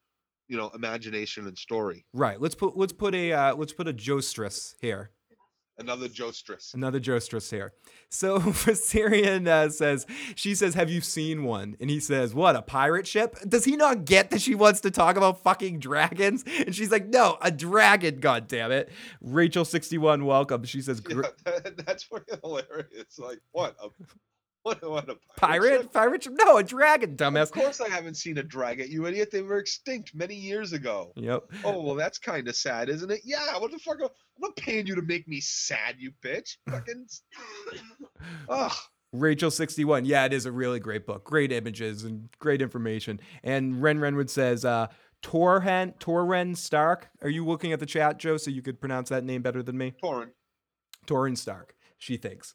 you 0.49 0.57
know 0.57 0.71
imagination 0.75 1.47
and 1.47 1.57
story. 1.57 2.05
Right. 2.13 2.41
Let's 2.41 2.55
put 2.55 2.77
let's 2.77 2.93
put 2.93 3.15
a 3.15 3.33
uh, 3.33 3.55
let's 3.55 3.73
put 3.73 3.87
a 3.89 3.93
Jostress 3.93 4.75
here. 4.81 5.11
Another 5.79 6.09
Jostress. 6.09 6.75
Another 6.75 6.99
Jostress 6.99 7.51
here. 7.51 7.73
So 8.09 8.39
Viserion 8.41 9.47
uh, 9.47 9.71
says, 9.71 10.07
she 10.35 10.55
says, 10.55 10.75
have 10.75 10.91
you 10.91 11.01
seen 11.01 11.45
one? 11.45 11.77
And 11.81 11.89
he 11.89 12.01
says, 12.01 12.35
what, 12.35 12.57
a 12.57 12.63
pirate 12.63 13.07
ship? 13.07 13.37
Does 13.49 13.65
he 13.65 13.77
not 13.77 14.05
get 14.05 14.31
that 14.31 14.41
she 14.41 14.55
wants 14.55 14.81
to 14.81 14.91
talk 14.91 15.17
about 15.17 15.43
fucking 15.43 15.79
dragons? 15.79 16.45
And 16.67 16.75
she's 16.75 16.91
like, 16.91 17.07
no, 17.07 17.39
a 17.41 17.51
dragon, 17.51 18.19
God 18.21 18.49
damn 18.49 18.73
it. 18.73 18.91
Rachel61, 19.25 20.25
welcome. 20.25 20.65
She 20.65 20.81
says, 20.83 21.01
Yeah, 21.09 21.15
"Gr- 21.15 21.23
that, 21.45 21.87
that's 21.87 22.05
fucking 22.05 22.39
hilarious. 22.43 23.19
Like 23.19 23.41
what 23.53 23.77
a 23.83 23.89
what, 24.69 24.91
what 24.91 25.09
a 25.09 25.17
pirate? 25.37 25.93
Pirate 25.93 26.25
ship? 26.25 26.35
No, 26.37 26.59
a 26.59 26.63
dragon, 26.63 27.17
dumbass. 27.17 27.45
Of 27.45 27.53
course, 27.53 27.81
I 27.81 27.89
haven't 27.89 28.17
seen 28.17 28.39
a 28.39 28.43
dragon, 28.43 28.91
you 28.91 29.07
idiot. 29.07 29.31
They 29.31 29.43
were 29.43 29.59
extinct 29.59 30.15
many 30.15 30.35
years 30.35 30.73
ago. 30.73 31.13
Yep. 31.17 31.45
Oh 31.65 31.83
well, 31.83 31.95
that's 31.95 32.19
kind 32.19 32.49
of 32.49 32.57
sad, 32.57 32.89
isn't 32.89 33.11
it? 33.11 33.21
Yeah. 33.25 33.59
What 33.59 33.71
the 33.71 33.79
fuck? 33.79 33.99
I'm 34.03 34.09
not 34.41 34.57
paying 34.57 34.87
you 34.87 34.95
to 34.95 35.03
make 35.03 35.27
me 35.27 35.41
sad, 35.41 35.97
you 35.99 36.13
bitch. 36.25 36.57
Fucking. 36.71 37.07
Ugh. 38.49 38.73
Rachel 39.13 39.51
61. 39.51 40.05
Yeah, 40.05 40.27
it 40.27 40.35
is 40.35 40.45
a 40.45 40.53
really 40.53 40.81
great 40.81 41.07
book. 41.07 41.25
Great 41.25 41.51
images 41.51 42.05
and 42.05 42.29
great 42.39 42.61
information. 42.61 43.21
And 43.43 43.83
Ren 43.83 44.01
Renwood 44.01 44.29
says, 44.29 44.67
uh, 44.67 44.89
Torrhen, 45.23 45.99
Torren 45.99 46.55
Stark. 46.55 47.09
Are 47.23 47.31
you 47.31 47.45
looking 47.47 47.73
at 47.73 47.81
the 47.81 47.87
chat, 47.87 48.19
Joe, 48.19 48.37
so 48.37 48.51
you 48.51 48.61
could 48.61 48.81
pronounce 48.81 49.09
that 49.09 49.25
name 49.25 49.41
better 49.41 49.63
than 49.63 49.79
me? 49.79 49.95
Torren. 50.03 50.29
Torren 51.07 51.39
Stark, 51.39 51.75
she 51.97 52.19
thinks. 52.19 52.55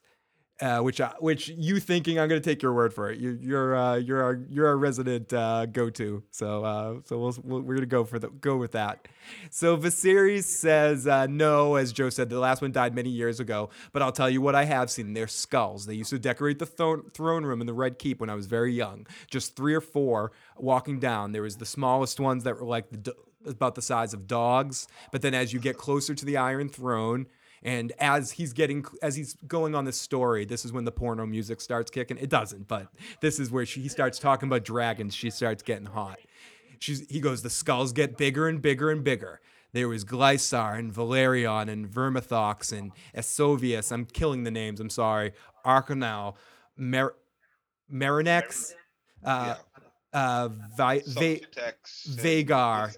Uh, 0.62 0.80
which 0.80 1.02
I, 1.02 1.12
which 1.20 1.50
you 1.50 1.80
thinking 1.80 2.20
I'm 2.20 2.30
gonna 2.30 2.40
take 2.40 2.62
your 2.62 2.74
word 2.74 2.94
for 2.94 3.10
it. 3.10 3.20
You, 3.20 3.38
you're 3.42 3.76
uh, 3.76 3.96
you're 3.96 4.22
our 4.22 4.40
you're 4.50 4.68
our 4.68 4.78
resident 4.78 5.34
uh, 5.34 5.66
go-to. 5.66 6.24
So 6.30 6.64
uh, 6.64 7.00
so 7.06 7.18
we'll, 7.18 7.36
we'll, 7.44 7.62
we're 7.62 7.74
gonna 7.74 7.88
go 7.88 8.04
for 8.06 8.20
the 8.20 8.30
go 8.30 8.56
with 8.56 8.74
that. 8.74 9.08
So 9.50 9.76
Viserys 9.76 10.44
says 10.44 11.08
uh, 11.08 11.26
no, 11.26 11.76
as 11.76 11.92
Joe 11.92 12.12
said, 12.12 12.30
the 12.30 12.40
last 12.40 12.62
one 12.62 12.72
died 12.72 12.94
many 12.94 13.10
years 13.10 13.40
ago. 13.40 13.72
But 13.94 14.04
I'll 14.04 14.12
tell 14.12 14.30
you 14.30 14.42
what 14.42 14.54
I 14.54 14.66
have 14.66 14.92
seen: 14.92 15.14
their 15.14 15.28
skulls. 15.28 15.88
They 15.88 15.96
used 15.96 16.12
to 16.12 16.20
decorate 16.20 16.60
the 16.60 16.68
thro- 16.68 17.02
throne 17.14 17.46
room 17.46 17.60
in 17.60 17.66
the 17.66 17.74
Red 17.74 17.98
Keep 17.98 18.22
when 18.22 18.30
I 18.30 18.36
was 18.36 18.46
very 18.46 18.74
young. 18.74 19.08
Just 19.30 19.56
three 19.56 19.74
or 19.74 19.82
four 19.82 20.34
walking 20.56 21.00
down. 21.00 21.32
There 21.32 21.42
was 21.42 21.58
the 21.58 21.66
smallest 21.66 22.20
ones 22.20 22.44
that 22.44 22.60
were 22.60 22.68
like 22.68 22.86
the, 22.92 23.16
about 23.48 23.74
the 23.74 23.82
size 23.82 24.14
of 24.14 24.28
dogs. 24.28 24.88
But 25.12 25.24
then 25.24 25.34
as 25.34 25.52
you 25.52 25.60
get 25.60 25.78
closer 25.78 26.14
to 26.14 26.26
the 26.26 26.38
Iron 26.38 26.70
Throne. 26.70 27.26
And 27.64 27.94
as 27.98 28.32
he's 28.32 28.54
getting, 28.54 28.86
as 29.02 29.16
he's 29.16 29.36
going 29.48 29.74
on 29.74 29.86
this 29.86 30.00
story, 30.00 30.46
this 30.46 30.66
is 30.66 30.74
when 30.74 30.84
the 30.84 30.92
porno 30.92 31.26
music 31.26 31.62
starts 31.62 31.90
kicking. 31.90 32.18
It 32.18 32.30
doesn't, 32.30 32.68
but 32.68 32.88
this 33.22 33.40
is 33.40 33.50
where 33.50 33.66
she, 33.66 33.82
he 33.82 33.88
starts 33.88 34.20
talking 34.20 34.48
about 34.50 34.66
dragons. 34.66 35.16
She 35.16 35.30
starts 35.30 35.64
getting 35.64 35.86
hot. 35.86 36.20
She's, 36.80 37.08
he 37.10 37.22
goes, 37.22 37.42
the 37.42 37.50
skulls 37.50 37.94
get 37.94 38.18
bigger 38.18 38.48
and 38.50 38.62
bigger 38.62 38.92
and 38.92 39.04
bigger. 39.04 39.40
There 39.72 39.88
was 39.88 40.06
Glysar 40.06 40.78
and 40.78 40.94
Valerion 40.94 41.70
and 41.70 41.90
Vermithox 41.90 42.78
and 42.78 42.92
Esovius. 43.16 43.92
I'm 43.92 44.06
killing 44.06 44.44
the 44.44 44.52
names. 44.52 44.80
I'm 44.80 44.90
sorry. 44.90 45.32
Arcanal, 45.66 46.36
Mer- 46.78 47.16
Marinex, 47.92 48.74
uh, 49.24 49.56
uh, 50.14 50.50
Vi- 50.78 51.02
and 51.18 51.42
Vhagar. 52.18 52.96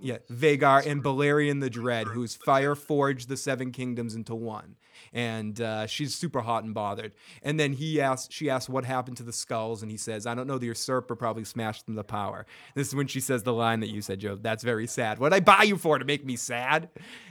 Yeah, 0.00 0.18
Vhagar 0.30 0.86
and 0.86 1.02
Balerion 1.02 1.60
the 1.60 1.68
Dread, 1.68 2.06
who's 2.06 2.34
fire 2.34 2.74
forged 2.74 3.28
the 3.28 3.36
seven 3.36 3.70
kingdoms 3.72 4.14
into 4.14 4.34
one, 4.34 4.76
and 5.12 5.60
uh, 5.60 5.86
she's 5.86 6.14
super 6.14 6.40
hot 6.40 6.64
and 6.64 6.72
bothered. 6.72 7.12
And 7.42 7.58
then 7.58 7.72
he 7.72 8.00
asks, 8.00 8.32
she 8.32 8.48
asks 8.48 8.68
what 8.68 8.84
happened 8.84 9.16
to 9.18 9.22
the 9.22 9.32
skulls, 9.32 9.82
and 9.82 9.90
he 9.90 9.96
says, 9.96 10.26
"I 10.26 10.34
don't 10.34 10.46
know. 10.46 10.58
The 10.58 10.66
usurper 10.66 11.16
probably 11.16 11.44
smashed 11.44 11.86
them 11.86 11.96
to 11.96 12.04
power." 12.04 12.46
This 12.74 12.88
is 12.88 12.94
when 12.94 13.08
she 13.08 13.20
says 13.20 13.42
the 13.42 13.52
line 13.52 13.80
that 13.80 13.90
you 13.90 14.00
said, 14.00 14.20
Joe. 14.20 14.36
That's 14.36 14.62
very 14.62 14.86
sad. 14.86 15.18
What 15.18 15.32
I 15.32 15.40
buy 15.40 15.64
you 15.64 15.76
for 15.76 15.98
to 15.98 16.04
make 16.04 16.24
me 16.24 16.36
sad? 16.36 16.88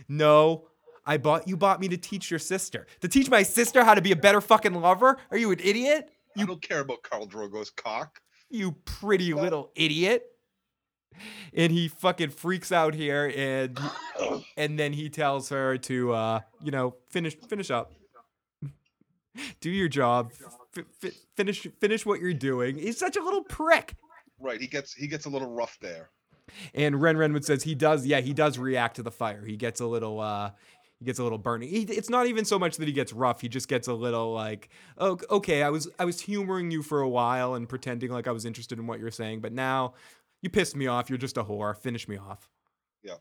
No. 0.07 0.67
I 1.05 1.17
bought 1.17 1.49
you 1.49 1.57
bought 1.57 1.81
me 1.81 1.89
to 1.89 1.97
teach 1.97 2.31
your 2.31 2.39
sister. 2.39 2.87
To 3.01 3.09
teach 3.09 3.29
my 3.29 3.43
sister 3.43 3.83
how 3.83 3.93
to 3.93 4.01
be 4.01 4.13
a 4.13 4.15
better 4.15 4.39
fucking 4.39 4.73
lover? 4.73 5.17
Are 5.31 5.37
you 5.37 5.51
an 5.51 5.59
idiot? 5.61 6.09
I 6.37 6.45
don't 6.45 6.61
care 6.61 6.79
about 6.79 7.03
Khal 7.03 7.29
Drogo's 7.29 7.69
cock. 7.69 8.21
You 8.53 8.73
pretty 8.85 9.33
little 9.33 9.71
idiot. 9.75 10.25
And 11.53 11.71
he 11.71 11.87
fucking 11.87 12.31
freaks 12.31 12.71
out 12.71 12.95
here 12.95 13.31
and 13.35 13.79
and 14.57 14.79
then 14.79 14.93
he 14.93 15.09
tells 15.09 15.49
her 15.49 15.77
to 15.79 16.11
uh, 16.13 16.39
you 16.61 16.71
know, 16.71 16.95
finish 17.09 17.35
finish 17.35 17.69
up. 17.69 17.93
Do 19.61 19.69
your 19.69 19.87
job. 19.87 20.31
F- 20.77 20.85
f- 21.03 21.13
finish 21.35 21.67
finish 21.79 22.05
what 22.05 22.19
you're 22.19 22.33
doing. 22.33 22.77
He's 22.77 22.97
such 22.97 23.15
a 23.15 23.21
little 23.21 23.43
prick. 23.43 23.95
Right, 24.39 24.59
he 24.59 24.67
gets 24.67 24.93
he 24.93 25.07
gets 25.07 25.25
a 25.25 25.29
little 25.29 25.49
rough 25.49 25.77
there. 25.81 26.09
And 26.73 27.01
Ren 27.01 27.17
Ren 27.17 27.33
would 27.33 27.45
says 27.45 27.63
he 27.63 27.75
does, 27.75 28.05
yeah, 28.05 28.19
he 28.19 28.33
does 28.33 28.57
react 28.57 28.97
to 28.97 29.03
the 29.03 29.11
fire. 29.11 29.45
He 29.45 29.55
gets 29.55 29.79
a 29.79 29.85
little 29.85 30.19
uh 30.19 30.51
he 31.03 31.05
gets 31.05 31.19
a 31.19 31.23
little 31.23 31.37
burning. 31.37 31.67
He, 31.67 31.81
it's 31.81 32.09
not 32.09 32.27
even 32.27 32.45
so 32.45 32.57
much 32.57 32.77
that 32.77 32.87
he 32.87 32.93
gets 32.93 33.11
rough. 33.11 33.41
He 33.41 33.49
just 33.49 33.67
gets 33.67 33.89
a 33.89 33.93
little 33.93 34.33
like, 34.33 34.69
oh, 34.97 35.19
okay, 35.29 35.61
I 35.61 35.69
was 35.69 35.89
I 35.99 36.05
was 36.05 36.21
humoring 36.21 36.71
you 36.71 36.81
for 36.81 37.01
a 37.01 37.09
while 37.09 37.55
and 37.55 37.67
pretending 37.67 38.09
like 38.09 38.25
I 38.25 38.31
was 38.31 38.45
interested 38.45 38.79
in 38.79 38.87
what 38.87 39.01
you're 39.01 39.11
saying, 39.11 39.41
but 39.41 39.51
now 39.51 39.95
you 40.41 40.49
pissed 40.49 40.77
me 40.77 40.87
off. 40.87 41.09
You're 41.09 41.17
just 41.17 41.35
a 41.37 41.43
whore. 41.43 41.75
Finish 41.75 42.07
me 42.07 42.17
off. 42.17 42.49
Yeah. 43.03 43.15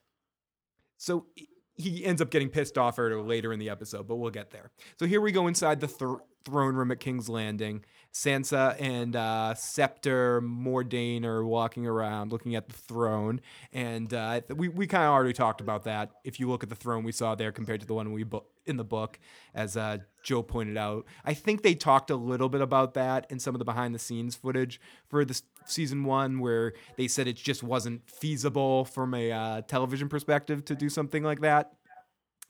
So 0.96 1.26
he- 1.74 2.04
ends 2.04 2.22
up 2.22 2.30
getting 2.30 2.48
pissed 2.48 2.78
off 2.78 3.00
at 3.00 3.10
her 3.10 3.20
later 3.20 3.52
in 3.52 3.58
the 3.58 3.68
episode, 3.68 4.06
but 4.06 4.16
we'll 4.16 4.30
get 4.30 4.50
there. 4.50 4.70
So 5.00 5.06
here 5.06 5.20
we 5.20 5.32
go 5.32 5.48
inside 5.48 5.80
the 5.80 5.88
thr 5.88 6.14
throne 6.44 6.76
room 6.76 6.92
at 6.92 7.00
King's 7.00 7.28
Landing. 7.28 7.84
Sansa 8.12 8.76
and 8.78 9.16
uh, 9.16 9.54
Septa 9.54 10.40
Mordane 10.42 11.24
are 11.24 11.44
walking 11.44 11.86
around 11.86 12.30
looking 12.30 12.54
at 12.54 12.68
the 12.68 12.74
throne. 12.74 13.40
And 13.72 14.12
uh, 14.12 14.42
we, 14.54 14.68
we 14.68 14.86
kind 14.86 15.04
of 15.04 15.10
already 15.10 15.32
talked 15.32 15.60
about 15.60 15.84
that. 15.84 16.10
If 16.22 16.38
you 16.38 16.48
look 16.48 16.62
at 16.62 16.68
the 16.68 16.74
throne 16.74 17.04
we 17.04 17.12
saw 17.12 17.34
there 17.34 17.52
compared 17.52 17.80
to 17.80 17.86
the 17.86 17.94
one 17.94 18.12
we 18.12 18.24
bu- 18.24 18.42
in 18.66 18.76
the 18.76 18.84
book, 18.84 19.18
as 19.54 19.76
uh, 19.76 19.98
Joe 20.22 20.42
pointed 20.42 20.76
out, 20.76 21.06
I 21.24 21.34
think 21.34 21.62
they 21.62 21.74
talked 21.74 22.10
a 22.10 22.16
little 22.16 22.48
bit 22.48 22.60
about 22.60 22.94
that 22.94 23.26
in 23.30 23.38
some 23.38 23.54
of 23.54 23.58
the 23.58 23.64
behind 23.64 23.94
the 23.94 23.98
scenes 23.98 24.36
footage 24.36 24.80
for 25.08 25.24
this 25.24 25.42
season 25.64 26.04
one, 26.04 26.38
where 26.38 26.74
they 26.96 27.08
said 27.08 27.26
it 27.26 27.36
just 27.36 27.62
wasn't 27.62 28.08
feasible 28.10 28.84
from 28.84 29.14
a 29.14 29.32
uh, 29.32 29.60
television 29.62 30.08
perspective 30.08 30.64
to 30.66 30.74
do 30.74 30.88
something 30.88 31.22
like 31.22 31.40
that. 31.40 31.72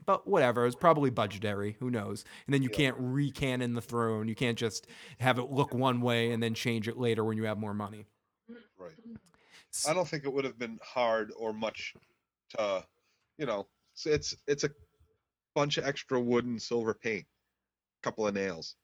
But 0.05 0.26
whatever, 0.26 0.62
it 0.62 0.66
was 0.66 0.74
probably 0.74 1.11
budgetary. 1.11 1.76
Who 1.78 1.90
knows? 1.90 2.24
And 2.46 2.55
then 2.55 2.62
you 2.62 2.68
can't 2.68 2.98
recanon 2.98 3.74
the 3.74 3.80
throne. 3.80 4.28
You 4.28 4.34
can't 4.34 4.59
just 4.59 4.86
have 5.18 5.38
it 5.38 5.50
look 5.50 5.74
one 5.74 6.00
way 6.00 6.32
and 6.32 6.42
then 6.42 6.55
change 6.55 6.88
it 6.88 6.96
later 6.96 7.24
when 7.24 7.36
you 7.36 7.44
have 7.44 7.59
more 7.59 7.74
money. 7.74 8.07
Right. 8.78 8.92
I 9.88 9.94
don't 9.94 10.07
think 10.07 10.24
it 10.24 10.32
would 10.32 10.44
have 10.44 10.59
been 10.59 10.78
hard 10.82 11.32
or 11.36 11.53
much 11.53 11.94
to, 12.50 12.84
you 13.38 13.46
know, 13.46 13.66
it's 13.94 14.07
it's, 14.07 14.36
it's 14.46 14.64
a 14.64 14.70
bunch 15.55 15.78
of 15.78 15.86
extra 15.86 16.20
wood 16.20 16.44
and 16.44 16.61
silver 16.61 16.94
paint, 16.94 17.24
a 17.24 18.05
couple 18.05 18.26
of 18.26 18.34
nails. 18.34 18.76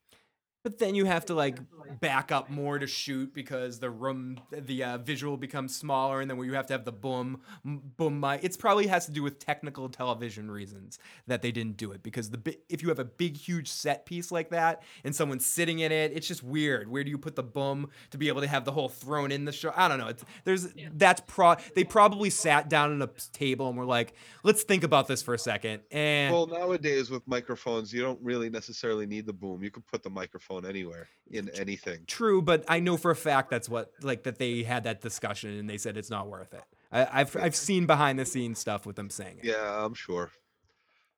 But 0.64 0.78
then 0.78 0.94
you 0.94 1.04
have 1.04 1.24
to 1.26 1.34
like 1.34 1.58
back 2.00 2.32
up 2.32 2.50
more 2.50 2.78
to 2.78 2.86
shoot 2.86 3.32
because 3.32 3.78
the 3.78 3.90
room, 3.90 4.40
the 4.50 4.84
uh, 4.84 4.98
visual 4.98 5.36
becomes 5.36 5.74
smaller, 5.74 6.20
and 6.20 6.28
then 6.28 6.36
where 6.36 6.46
you 6.46 6.54
have 6.54 6.66
to 6.66 6.74
have 6.74 6.84
the 6.84 6.92
boom, 6.92 7.40
boom 7.64 8.20
mic. 8.20 8.40
It's 8.42 8.56
probably 8.56 8.88
has 8.88 9.06
to 9.06 9.12
do 9.12 9.22
with 9.22 9.38
technical 9.38 9.88
television 9.88 10.50
reasons 10.50 10.98
that 11.26 11.42
they 11.42 11.52
didn't 11.52 11.76
do 11.76 11.92
it 11.92 12.02
because 12.02 12.30
the 12.30 12.38
bi- 12.38 12.58
if 12.68 12.82
you 12.82 12.88
have 12.88 12.98
a 12.98 13.04
big 13.04 13.36
huge 13.36 13.68
set 13.68 14.04
piece 14.04 14.32
like 14.32 14.50
that 14.50 14.82
and 15.04 15.14
someone's 15.14 15.46
sitting 15.46 15.78
in 15.78 15.92
it, 15.92 16.12
it's 16.12 16.26
just 16.26 16.42
weird. 16.42 16.88
Where 16.88 17.04
do 17.04 17.10
you 17.10 17.18
put 17.18 17.36
the 17.36 17.42
boom 17.42 17.90
to 18.10 18.18
be 18.18 18.28
able 18.28 18.40
to 18.40 18.48
have 18.48 18.64
the 18.64 18.72
whole 18.72 18.88
thrown 18.88 19.30
in 19.30 19.44
the 19.44 19.52
show? 19.52 19.72
I 19.76 19.88
don't 19.88 19.98
know. 19.98 20.08
It's, 20.08 20.24
there's 20.44 20.68
that's 20.92 21.22
pro. 21.26 21.56
They 21.74 21.84
probably 21.84 22.30
sat 22.30 22.68
down 22.68 23.00
at 23.00 23.08
a 23.08 23.32
table 23.32 23.68
and 23.68 23.78
were 23.78 23.84
like, 23.84 24.12
let's 24.42 24.64
think 24.64 24.82
about 24.82 25.06
this 25.06 25.22
for 25.22 25.34
a 25.34 25.38
second. 25.38 25.82
And 25.90 26.34
Well, 26.34 26.46
nowadays 26.46 27.10
with 27.10 27.26
microphones, 27.26 27.92
you 27.92 28.02
don't 28.02 28.20
really 28.22 28.50
necessarily 28.50 29.06
need 29.06 29.24
the 29.24 29.32
boom. 29.32 29.62
You 29.62 29.70
can 29.70 29.82
put 29.82 30.02
the 30.02 30.10
microphone 30.10 30.57
anywhere 30.66 31.08
in 31.30 31.48
anything. 31.50 32.00
True, 32.06 32.42
but 32.42 32.64
I 32.68 32.80
know 32.80 32.96
for 32.96 33.10
a 33.10 33.16
fact 33.16 33.50
that's 33.50 33.68
what 33.68 33.92
like 34.02 34.24
that 34.24 34.38
they 34.38 34.62
had 34.62 34.84
that 34.84 35.00
discussion 35.00 35.50
and 35.58 35.68
they 35.68 35.78
said 35.78 35.96
it's 35.96 36.10
not 36.10 36.28
worth 36.28 36.52
it. 36.54 36.62
I, 36.90 37.20
I've 37.20 37.36
I've 37.36 37.56
seen 37.56 37.86
behind 37.86 38.18
the 38.18 38.24
scenes 38.24 38.58
stuff 38.58 38.86
with 38.86 38.96
them 38.96 39.10
saying 39.10 39.38
it. 39.38 39.44
Yeah, 39.44 39.84
I'm 39.84 39.94
sure. 39.94 40.30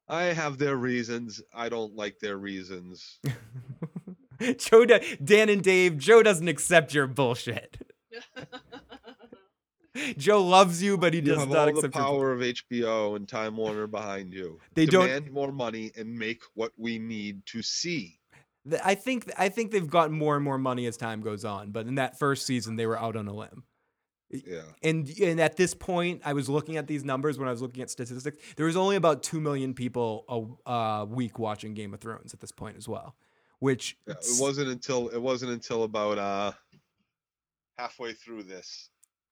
I 0.08 0.24
have 0.24 0.58
their 0.58 0.74
reasons. 0.76 1.40
I 1.54 1.68
don't 1.68 1.94
like 1.94 2.18
their 2.18 2.36
reasons. 2.36 3.20
Joe, 4.58 4.84
do- 4.86 4.98
Dan 5.22 5.48
and 5.48 5.62
Dave, 5.62 5.98
Joe 5.98 6.22
doesn't 6.24 6.48
accept 6.48 6.92
your 6.94 7.06
bullshit. 7.06 7.76
Joe 10.16 10.42
loves 10.42 10.82
you, 10.82 10.96
but 10.96 11.12
he 11.14 11.20
You 11.20 11.26
does 11.26 11.38
have 11.40 11.48
not 11.48 11.58
all 11.58 11.64
the 11.66 11.70
accept 11.72 11.94
your. 11.96 12.04
power 12.04 12.32
of 12.32 12.40
HBO 12.40 13.16
and 13.16 13.28
Time 13.28 13.56
Warner 13.56 13.86
behind 13.88 14.32
you. 14.32 14.60
They 14.74 14.86
don't- 14.86 15.06
demand 15.06 15.32
more 15.32 15.50
money 15.52 15.90
and 15.96 16.16
make 16.16 16.42
what 16.54 16.72
we 16.76 16.98
need 16.98 17.44
to 17.46 17.62
see. 17.62 18.19
I 18.84 18.94
think 18.94 19.30
I 19.38 19.48
think 19.48 19.70
they've 19.70 19.88
gotten 19.88 20.16
more 20.16 20.36
and 20.36 20.44
more 20.44 20.58
money 20.58 20.86
as 20.86 20.96
time 20.96 21.20
goes 21.20 21.44
on, 21.44 21.70
but 21.70 21.86
in 21.86 21.96
that 21.96 22.18
first 22.18 22.46
season 22.46 22.76
they 22.76 22.86
were 22.86 22.98
out 22.98 23.16
on 23.16 23.28
a 23.28 23.34
limb. 23.34 23.64
Yeah. 24.30 24.62
And 24.82 25.08
and 25.20 25.40
at 25.40 25.56
this 25.56 25.74
point, 25.74 26.22
I 26.24 26.32
was 26.32 26.48
looking 26.48 26.76
at 26.76 26.86
these 26.86 27.04
numbers 27.04 27.38
when 27.38 27.48
I 27.48 27.50
was 27.50 27.62
looking 27.62 27.82
at 27.82 27.90
statistics. 27.90 28.38
There 28.56 28.66
was 28.66 28.76
only 28.76 28.96
about 28.96 29.22
two 29.22 29.40
million 29.40 29.74
people 29.74 30.58
a 30.66 30.70
uh, 30.70 31.04
week 31.04 31.38
watching 31.38 31.74
Game 31.74 31.92
of 31.94 32.00
Thrones 32.00 32.32
at 32.32 32.40
this 32.40 32.52
point 32.52 32.76
as 32.76 32.88
well, 32.88 33.16
which 33.58 33.96
Yeah, 34.06 34.14
it 34.14 34.40
wasn't 34.40 34.68
until 34.68 35.08
it 35.08 35.20
wasn't 35.20 35.52
until 35.52 35.82
about 35.82 36.18
uh 36.18 36.52
halfway 37.76 38.12
through 38.12 38.44
this 38.44 38.90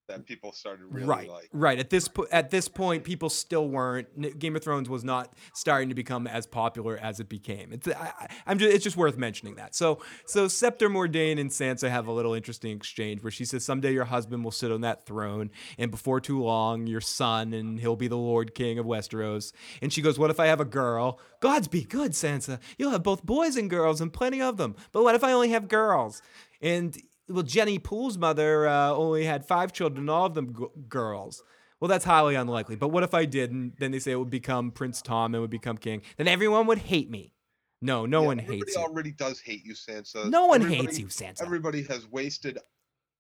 that 0.09 0.27
people 0.27 0.53
started 0.53 0.87
really 0.91 1.07
right, 1.07 1.29
like 1.29 1.49
right. 1.53 1.79
At 1.79 1.91
this 1.91 2.09
po- 2.09 2.27
at 2.33 2.51
this 2.51 2.69
point, 2.69 3.05
people 3.05 3.29
still 3.29 3.69
weren't. 3.69 4.39
Game 4.39 4.57
of 4.57 4.63
Thrones 4.63 4.89
was 4.89 5.05
not 5.05 5.35
starting 5.55 5.89
to 5.91 5.95
become 5.95 6.27
as 6.27 6.47
popular 6.47 6.99
as 6.99 7.21
it 7.21 7.29
became. 7.29 7.73
It's 7.73 7.87
I, 7.87 8.29
I'm 8.47 8.59
just 8.59 8.75
it's 8.75 8.85
just 8.85 8.97
worth 8.97 9.17
mentioning 9.17 9.55
that. 9.57 9.75
So 9.75 10.01
so 10.27 10.49
Septa 10.49 10.87
Mordane 10.87 11.39
and 11.39 11.51
Sansa 11.51 11.89
have 11.89 12.07
a 12.07 12.13
little 12.13 12.35
interesting 12.35 12.77
exchange 12.77 13.23
where 13.23 13.31
she 13.31 13.45
says 13.45 13.65
someday 13.65 13.93
your 13.93 14.07
husband 14.07 14.43
will 14.45 14.51
sit 14.51 14.73
on 14.73 14.81
that 14.81 15.07
throne, 15.07 15.51
and 15.79 15.91
before 15.91 16.21
too 16.21 16.43
long 16.43 16.87
your 16.87 17.01
son 17.01 17.53
and 17.53 17.79
he'll 17.79 17.97
be 17.97 18.09
the 18.09 18.17
Lord 18.17 18.55
King 18.55 18.79
of 18.79 18.87
Westeros. 18.87 19.53
And 19.81 19.93
she 19.93 20.03
goes, 20.03 20.19
"What 20.19 20.31
if 20.31 20.41
I 20.41 20.47
have 20.47 20.61
a 20.61 20.65
girl? 20.65 21.21
Gods 21.41 21.69
be 21.69 21.85
good, 21.85 22.13
Sansa. 22.13 22.59
You'll 22.79 22.91
have 22.91 23.03
both 23.03 23.25
boys 23.25 23.57
and 23.57 23.71
girls 23.71 24.01
and 24.01 24.13
plenty 24.13 24.43
of 24.43 24.57
them. 24.57 24.75
But 24.93 25.05
what 25.05 25.15
if 25.15 25.23
I 25.23 25.33
only 25.33 25.51
have 25.51 25.69
girls?" 25.69 26.23
And 26.61 26.97
well, 27.29 27.43
Jenny 27.43 27.79
Poole's 27.79 28.17
mother 28.19 28.67
uh, 28.69 28.91
only 28.91 29.25
had 29.25 29.45
five 29.47 29.73
children, 29.73 30.09
all 30.09 30.27
of 30.27 30.35
them 30.35 30.55
g- 30.59 30.67
girls. 30.89 31.43
Well, 31.81 31.89
that's 31.89 32.05
highly 32.05 32.35
unlikely. 32.35 32.77
But 32.77 32.89
what 32.89 33.03
if 33.05 33.15
I 33.15 33.25
did? 33.25 33.53
And 33.53 33.73
then 33.79 33.91
they 33.93 33.99
say 34.01 34.11
it 34.13 34.17
would 34.19 34.31
become 34.31 34.71
Prince 34.73 35.01
Tommen 35.03 35.41
would 35.41 35.51
become 35.51 35.77
king. 35.79 36.03
Then 36.17 36.27
everyone 36.27 36.67
would 36.67 36.79
hate 36.79 37.09
me. 37.11 37.33
No, 37.81 38.05
no 38.07 38.23
Yeah, 38.23 38.27
one 38.27 38.39
hates 38.39 38.75
you. 38.75 38.83
already 38.83 39.13
does 39.13 39.41
hate 39.41 39.65
you, 39.65 39.75
Sansa. 39.75 40.29
No 40.29 40.47
one 40.47 40.63
Everybody- 40.63 40.87
hates 40.87 40.99
you, 40.99 41.07
Sansa. 41.07 41.43
Everybody 41.43 41.83
has 41.85 42.09
wasted, 42.11 42.59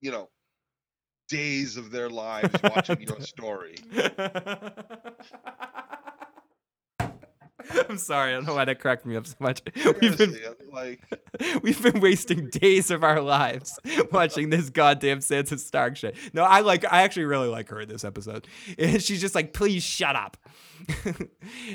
you 0.00 0.11
know, 0.11 0.28
days 1.28 1.76
of 1.76 1.90
their 1.92 2.11
lives 2.11 2.52
watching 2.64 3.00
your 3.02 3.20
story. 3.34 3.76
I'm 7.88 7.98
sorry. 7.98 8.30
I 8.30 8.34
don't 8.34 8.46
know 8.46 8.54
why 8.54 8.64
that 8.64 8.80
cracked 8.80 9.04
me 9.04 9.16
up 9.16 9.26
so 9.26 9.34
much. 9.40 9.62
We've 10.00 10.16
been 10.16 10.36
like 10.72 11.00
We've 11.62 11.82
been 11.82 12.00
wasting 12.00 12.48
days 12.52 12.90
of 12.90 13.04
our 13.04 13.20
lives 13.20 13.78
watching 14.12 14.50
this 14.50 14.70
goddamn 14.70 15.20
Sansa 15.20 15.59
Stark 15.59 15.96
shit. 15.96 16.16
No, 16.32 16.44
I 16.44 16.61
like. 16.61 16.84
I 16.90 17.02
actually 17.02 17.26
really 17.26 17.48
like 17.48 17.68
her 17.68 17.80
in 17.80 17.88
this 17.88 18.04
episode, 18.04 18.46
and 18.78 19.02
she's 19.02 19.20
just 19.20 19.34
like, 19.34 19.52
"Please 19.52 19.82
shut 19.82 20.16
up." 20.16 20.36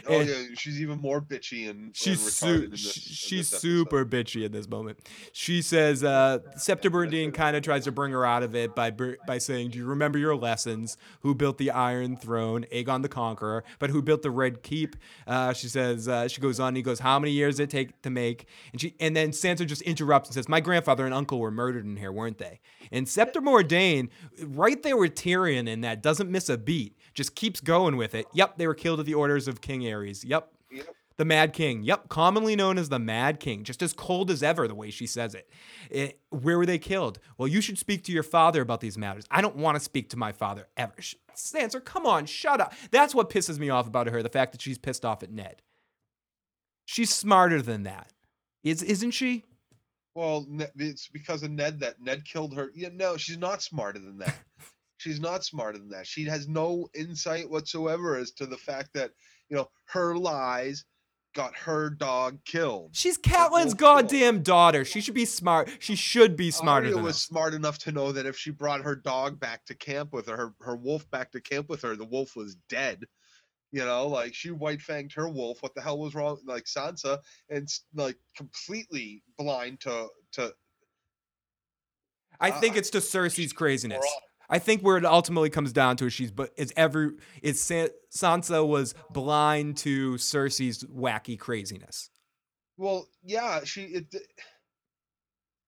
oh 0.07 0.21
yeah, 0.21 0.34
she's 0.55 0.81
even 0.81 0.99
more 0.99 1.21
bitchy 1.21 1.69
and, 1.69 1.95
She's 1.95 2.21
su- 2.21 2.67
this, 2.67 2.79
she's 2.79 3.49
super 3.49 4.05
bitchy 4.05 4.45
in 4.45 4.53
this 4.53 4.67
moment. 4.69 4.99
She 5.34 5.61
says, 5.61 6.03
uh, 6.03 6.39
Septa 6.55 6.89
Bernardine 6.89 7.31
kind 7.34 7.57
of 7.57 7.63
tries 7.63 7.84
to 7.84 7.91
bring 7.91 8.13
her 8.13 8.25
out 8.25 8.43
of 8.43 8.55
it 8.55 8.75
by 8.75 8.91
by 8.91 9.38
saying, 9.38 9.71
"Do 9.71 9.77
you 9.77 9.86
remember 9.86 10.17
your 10.17 10.36
lessons? 10.36 10.97
Who 11.21 11.36
built 11.36 11.57
the 11.57 11.71
Iron 11.71 12.15
Throne? 12.17 12.65
Aegon 12.71 13.01
the 13.01 13.09
Conqueror, 13.09 13.63
but 13.79 13.89
who 13.89 14.01
built 14.01 14.21
the 14.21 14.31
Red 14.31 14.63
Keep?" 14.63 14.95
Uh, 15.27 15.53
she 15.53 15.67
says. 15.74 16.07
Uh, 16.07 16.28
she 16.28 16.39
goes 16.39 16.59
on. 16.59 16.69
and 16.69 16.78
He 16.78 16.84
goes, 16.84 16.99
"How 16.99 17.19
many 17.19 17.32
years 17.34 17.57
did 17.57 17.63
it 17.63 17.69
take 17.69 18.01
to 18.03 18.09
make?" 18.09 18.47
And 18.71 18.80
she 18.80 18.95
and 18.99 19.15
then 19.15 19.32
Sansa 19.32 19.65
just 19.67 19.82
interrupts 19.82 20.30
and 20.30 20.34
says, 20.36 20.47
"My 20.47 20.61
grandfather 20.61 21.05
and 21.05 21.13
uncle 21.13 21.39
were 21.39 21.51
murdered 21.51 21.86
in 21.86 21.97
here, 21.97 22.11
weren't 22.11 22.38
they?" 22.38 22.61
And 22.91 23.07
Septa 23.09 23.41
Mordane, 23.41 24.09
right 24.41 24.82
there 24.82 24.95
with 24.95 25.15
Tyrion 25.15 25.67
in 25.67 25.82
that, 25.82 26.01
doesn't 26.01 26.30
miss 26.32 26.47
a 26.47 26.57
beat. 26.57 26.97
Just 27.13 27.36
keeps 27.36 27.59
going 27.59 27.97
with 27.97 28.15
it. 28.15 28.26
Yep, 28.34 28.57
they 28.57 28.67
were 28.67 28.74
killed 28.74 28.99
at 28.99 29.05
the 29.05 29.13
orders 29.13 29.47
of 29.47 29.61
King 29.61 29.82
Aerys. 29.82 30.24
Yep, 30.26 30.49
Yep. 30.71 30.95
The 31.18 31.26
Mad 31.26 31.53
King. 31.53 31.84
Yep, 31.84 32.09
commonly 32.09 32.55
known 32.55 32.78
as 32.78 32.89
the 32.89 32.99
Mad 32.99 33.39
King, 33.39 33.64
just 33.64 33.82
as 33.82 33.93
cold 33.93 34.32
as 34.32 34.41
ever, 34.41 34.68
the 34.68 34.76
way 34.76 34.89
she 34.89 35.05
says 35.05 35.36
it. 35.36 35.49
It- 35.89 36.20
where 36.30 36.57
were 36.57 36.66
they 36.66 36.80
killed? 36.80 37.20
Well, 37.38 37.47
you 37.47 37.61
should 37.61 37.78
speak 37.78 38.03
to 38.05 38.11
your 38.11 38.24
father 38.24 38.61
about 38.61 38.82
these 38.82 38.97
matters. 38.97 39.26
I 39.30 39.41
don't 39.41 39.55
want 39.55 39.76
to 39.76 39.80
speak 39.80 40.09
to 40.09 40.18
my 40.18 40.32
father 40.32 40.68
ever. 40.76 40.95
Sansa, 41.36 41.84
come 41.84 42.05
on, 42.05 42.26
shut 42.26 42.59
up. 42.59 42.74
That's 42.91 43.14
what 43.14 43.30
pisses 43.30 43.59
me 43.59 43.70
off 43.70 43.88
about 43.88 44.07
her, 44.07 44.24
the 44.24 44.30
fact 44.30 44.51
that 44.53 44.61
she's 44.61 44.78
pissed 44.78 45.05
off 45.05 45.24
at 45.24 45.32
Ned. 45.32 45.61
She's 46.86 47.14
smarter 47.14 47.61
than 47.61 47.84
that. 47.84 48.11
Is, 48.64 48.82
isn't 48.82 49.11
she? 49.11 49.43
Well, 50.16 50.45
it's 50.76 51.07
because 51.07 51.43
of 51.43 51.51
Ned 51.51 51.80
that 51.80 52.01
Ned 52.01 52.24
killed 52.26 52.55
her. 52.55 52.72
Yeah, 52.76 52.89
no, 52.93 53.18
she's 53.18 53.38
not 53.38 53.61
smarter 53.61 53.99
than 53.99 54.18
that. 54.20 54.38
she's 54.97 55.20
not 55.20 55.43
smarter 55.43 55.78
than 55.78 55.89
that. 55.89 56.07
She 56.07 56.26
has 56.26 56.47
no 56.47 56.88
insight 56.93 57.49
whatsoever 57.49 58.16
as 58.16 58.32
to 58.34 58.45
the 58.45 58.57
fact 58.57 58.91
that 58.93 59.11
you 59.49 59.57
know 59.57 59.70
her 59.86 60.16
lies 60.16 60.86
got 61.34 61.55
her 61.55 61.89
dog 61.89 62.39
killed. 62.45 62.91
She's 62.93 63.17
Catelyn's 63.17 63.73
goddamn 63.73 64.41
daughter. 64.43 64.86
She 64.86 65.01
should 65.01 65.13
be 65.13 65.25
smart. 65.25 65.69
She 65.79 65.95
should 65.95 66.36
be 66.36 66.51
smarter 66.51 66.86
Arya 66.86 66.95
than 66.95 67.03
was 67.03 67.15
us. 67.15 67.21
smart 67.23 67.53
enough 67.53 67.77
to 67.79 67.91
know 67.91 68.11
that 68.11 68.25
if 68.25 68.38
she 68.38 68.51
brought 68.51 68.81
her 68.81 68.95
dog 68.95 69.39
back 69.39 69.65
to 69.65 69.75
camp 69.75 70.13
with 70.13 70.27
her, 70.27 70.38
her, 70.38 70.53
her 70.61 70.75
wolf 70.75 71.09
back 71.11 71.31
to 71.31 71.41
camp 71.41 71.69
with 71.69 71.81
her, 71.81 71.95
the 71.95 72.05
wolf 72.05 72.36
was 72.36 72.55
dead. 72.69 73.05
You 73.71 73.84
know, 73.86 74.07
like 74.07 74.36
she 74.36 74.51
white 74.51 74.79
fanged 74.79 75.15
her 75.15 75.27
wolf. 75.27 75.63
What 75.63 75.73
the 75.73 75.81
hell 75.81 75.97
was 75.97 76.13
wrong? 76.13 76.38
Like 76.45 76.65
Sansa, 76.65 77.17
and 77.49 77.67
like 77.95 78.17
completely 78.38 79.23
blind 79.38 79.79
to 79.81 80.09
to. 80.34 80.53
I 82.39 82.51
think 82.51 82.75
Uh, 82.75 82.79
it's 82.79 82.89
to 82.91 82.99
Cersei's 82.99 83.51
craziness. 83.53 84.05
I 84.54 84.60
think 84.60 84.84
where 84.84 84.97
it 84.97 85.06
ultimately 85.06 85.49
comes 85.49 85.74
down 85.74 85.97
to 85.97 86.06
is 86.06 86.14
she's 86.14 86.30
but 86.30 86.51
is 86.58 86.72
every 86.78 87.14
is 87.41 87.60
San, 87.60 87.89
Sansa 88.16 88.66
was 88.66 88.93
blind 89.10 89.78
to 89.78 90.14
Cersei's 90.14 90.84
wacky 90.84 91.39
craziness. 91.39 92.12
Well, 92.78 93.08
yeah, 93.24 93.62
she 93.64 93.86
it 93.86 94.16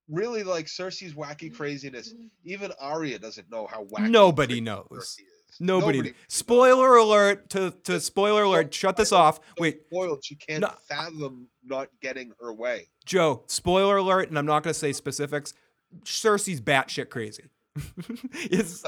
really 0.08 0.44
like 0.44 0.68
Cersei's 0.68 1.16
wacky 1.16 1.52
craziness. 1.52 2.14
Even 2.44 2.72
Arya 2.80 3.18
doesn't 3.18 3.50
know 3.50 3.66
how 3.66 3.86
wacky. 3.86 4.08
Nobody 4.08 4.62
knows. 4.62 5.18
Nobody. 5.60 5.98
Nobody 6.00 6.14
spoiler 6.28 6.98
alert 6.98 7.50
to 7.50 7.72
to 7.86 8.00
spoiler 8.00 8.44
alert. 8.44 8.72
Shut 8.72 8.98
this 8.98 9.12
off. 9.12 9.40
Wait, 9.58 9.80
spoiled. 9.88 10.24
She 10.24 10.36
can't 10.36 10.62
No. 10.62 10.72
fathom 10.88 11.48
not 11.64 11.90
getting 12.04 12.34
her 12.40 12.54
way. 12.54 12.90
Joe. 13.04 13.46
Spoiler 13.48 13.98
alert, 13.98 14.30
and 14.30 14.38
I'm 14.38 14.46
not 14.46 14.62
going 14.62 14.76
to 14.76 14.80
say 14.80 14.94
specifics. 14.94 15.56
Cersei's 16.04 16.62
batshit 16.62 17.10
crazy. 17.10 17.46
it's 18.34 18.84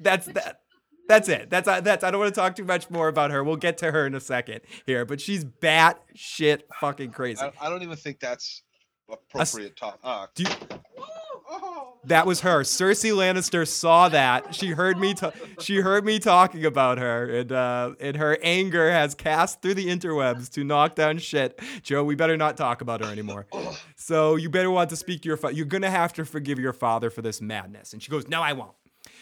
that's 0.00 0.26
that. 0.26 0.60
That's 1.08 1.28
it. 1.30 1.48
That's 1.48 1.66
that's. 1.66 2.04
I 2.04 2.10
don't 2.10 2.20
want 2.20 2.34
to 2.34 2.38
talk 2.38 2.54
too 2.54 2.64
much 2.64 2.90
more 2.90 3.08
about 3.08 3.30
her. 3.30 3.42
We'll 3.42 3.56
get 3.56 3.78
to 3.78 3.90
her 3.90 4.06
in 4.06 4.14
a 4.14 4.20
second 4.20 4.60
here, 4.84 5.06
but 5.06 5.20
she's 5.20 5.42
bat 5.42 6.02
shit 6.14 6.68
fucking 6.80 7.12
crazy. 7.12 7.40
I, 7.42 7.52
I 7.60 7.70
don't 7.70 7.82
even 7.82 7.96
think 7.96 8.20
that's 8.20 8.62
appropriate 9.10 9.76
talk. 9.76 9.98
Uh, 10.04 10.26
Do 10.34 10.42
you, 10.42 10.48
That 12.08 12.26
was 12.26 12.40
her. 12.40 12.60
Cersei 12.62 13.12
Lannister 13.12 13.68
saw 13.68 14.08
that. 14.08 14.54
She 14.54 14.68
heard 14.70 14.98
me. 14.98 15.14
ta- 15.14 15.32
she 15.60 15.76
heard 15.76 16.04
me 16.04 16.18
talking 16.18 16.64
about 16.64 16.98
her, 16.98 17.28
and 17.28 17.52
uh, 17.52 17.92
and 18.00 18.16
her 18.16 18.38
anger 18.42 18.90
has 18.90 19.14
cast 19.14 19.60
through 19.62 19.74
the 19.74 19.86
interwebs 19.86 20.50
to 20.52 20.64
knock 20.64 20.94
down 20.94 21.18
shit. 21.18 21.60
Joe, 21.82 22.02
we 22.04 22.14
better 22.14 22.36
not 22.36 22.56
talk 22.56 22.80
about 22.80 23.04
her 23.04 23.10
anymore. 23.12 23.46
So 23.96 24.36
you 24.36 24.48
better 24.48 24.70
want 24.70 24.90
to 24.90 24.96
speak 24.96 25.22
to 25.22 25.28
your 25.28 25.36
father. 25.36 25.54
You're 25.54 25.66
gonna 25.66 25.90
have 25.90 26.12
to 26.14 26.24
forgive 26.24 26.58
your 26.58 26.72
father 26.72 27.10
for 27.10 27.20
this 27.22 27.40
madness. 27.40 27.92
And 27.92 28.02
she 28.02 28.10
goes, 28.10 28.26
No, 28.26 28.42
I 28.42 28.54
won't. 28.54 28.72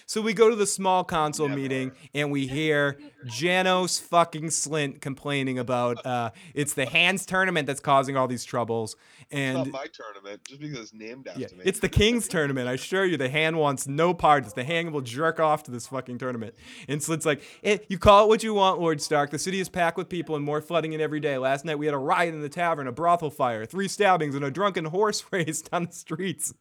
So 0.09 0.23
we 0.23 0.35
go 0.35 0.49
to 0.49 0.55
the 0.55 0.67
small 0.69 1.05
council 1.05 1.49
Never. 1.49 1.61
meeting 1.61 1.93
and 2.15 2.31
we 2.31 2.47
hear 2.47 2.97
Janos 3.27 3.99
fucking 3.99 4.45
Slynt 4.51 5.01
complaining 5.01 5.59
about 5.59 6.07
uh, 6.07 6.31
it's 6.55 6.75
the 6.75 6.87
hands 6.87 7.27
tournament 7.27 7.67
that's 7.67 7.81
causing 7.81 8.17
all 8.17 8.29
these 8.29 8.45
troubles. 8.45 8.95
it's 9.19 9.27
And 9.33 9.57
not 9.59 9.67
my 9.67 9.87
tournament 9.93 10.45
just 10.45 10.61
because 10.61 10.79
it's 10.79 10.95
named 10.95 11.27
after 11.27 11.41
yeah, 11.41 11.49
me. 11.49 11.63
it's 11.65 11.81
the 11.81 11.89
King's 11.89 12.29
tournament. 12.29 12.69
I 12.69 12.75
assure 12.75 13.05
you, 13.05 13.17
the 13.17 13.29
hand 13.29 13.59
wants 13.59 13.89
no 13.89 14.15
parts. 14.15 14.53
The 14.53 14.63
hand 14.63 14.93
will 14.93 15.01
jerk 15.01 15.41
off 15.41 15.65
to 15.65 15.73
this 15.73 15.89
fucking 15.89 16.19
tournament. 16.19 16.55
And 16.87 17.03
Slit's 17.03 17.27
like, 17.27 17.43
eh, 17.65 17.79
you 17.89 17.99
call 17.99 18.27
it 18.27 18.29
what 18.29 18.45
you 18.45 18.55
want, 18.55 18.81
Lord 18.81 19.03
Stark. 19.03 19.31
The 19.31 19.41
city 19.41 19.59
is 19.59 19.69
packed 19.69 19.97
with 19.99 20.09
people 20.09 20.37
and 20.37 20.45
more 20.45 20.61
flooding 20.61 20.93
in 20.93 21.01
every 21.01 21.19
day. 21.19 21.37
Last 21.37 21.65
night 21.65 21.81
we 21.81 21.87
had 21.87 21.97
a 21.97 21.99
riot 21.99 22.33
in 22.33 22.43
the 22.43 22.49
tavern, 22.49 22.87
a 22.87 22.93
brothel 22.93 23.31
fire, 23.31 23.67
three 23.67 23.89
stabbings, 23.89 24.37
and 24.37 24.45
a 24.45 24.53
drunken 24.53 24.85
horse 24.85 25.25
race 25.33 25.63
down 25.63 25.87
the 25.87 25.93
streets. 25.93 26.55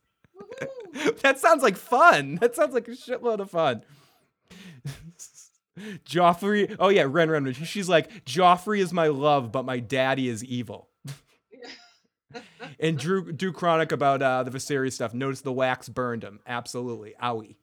that 1.21 1.39
sounds 1.39 1.63
like 1.63 1.77
fun. 1.77 2.35
That 2.41 2.55
sounds 2.55 2.73
like 2.73 2.87
a 2.87 2.91
shitload 2.91 3.39
of 3.39 3.51
fun. 3.51 3.83
Joffrey. 6.05 6.75
Oh 6.79 6.89
yeah, 6.89 7.05
Ren 7.07 7.29
Ren. 7.29 7.51
She's 7.53 7.89
like, 7.89 8.25
Joffrey 8.25 8.79
is 8.79 8.93
my 8.93 9.07
love, 9.07 9.51
but 9.51 9.65
my 9.65 9.79
daddy 9.79 10.29
is 10.29 10.43
evil. 10.43 10.89
And 12.79 12.97
Drew 12.97 13.31
Drew 13.31 13.53
Chronic 13.53 13.91
about 13.91 14.21
uh, 14.21 14.43
the 14.43 14.51
Viserys 14.51 14.93
stuff. 14.93 15.13
Notice 15.13 15.41
the 15.41 15.53
wax 15.53 15.87
burned 15.89 16.23
him. 16.23 16.39
Absolutely. 16.45 17.13
Owie. 17.21 17.55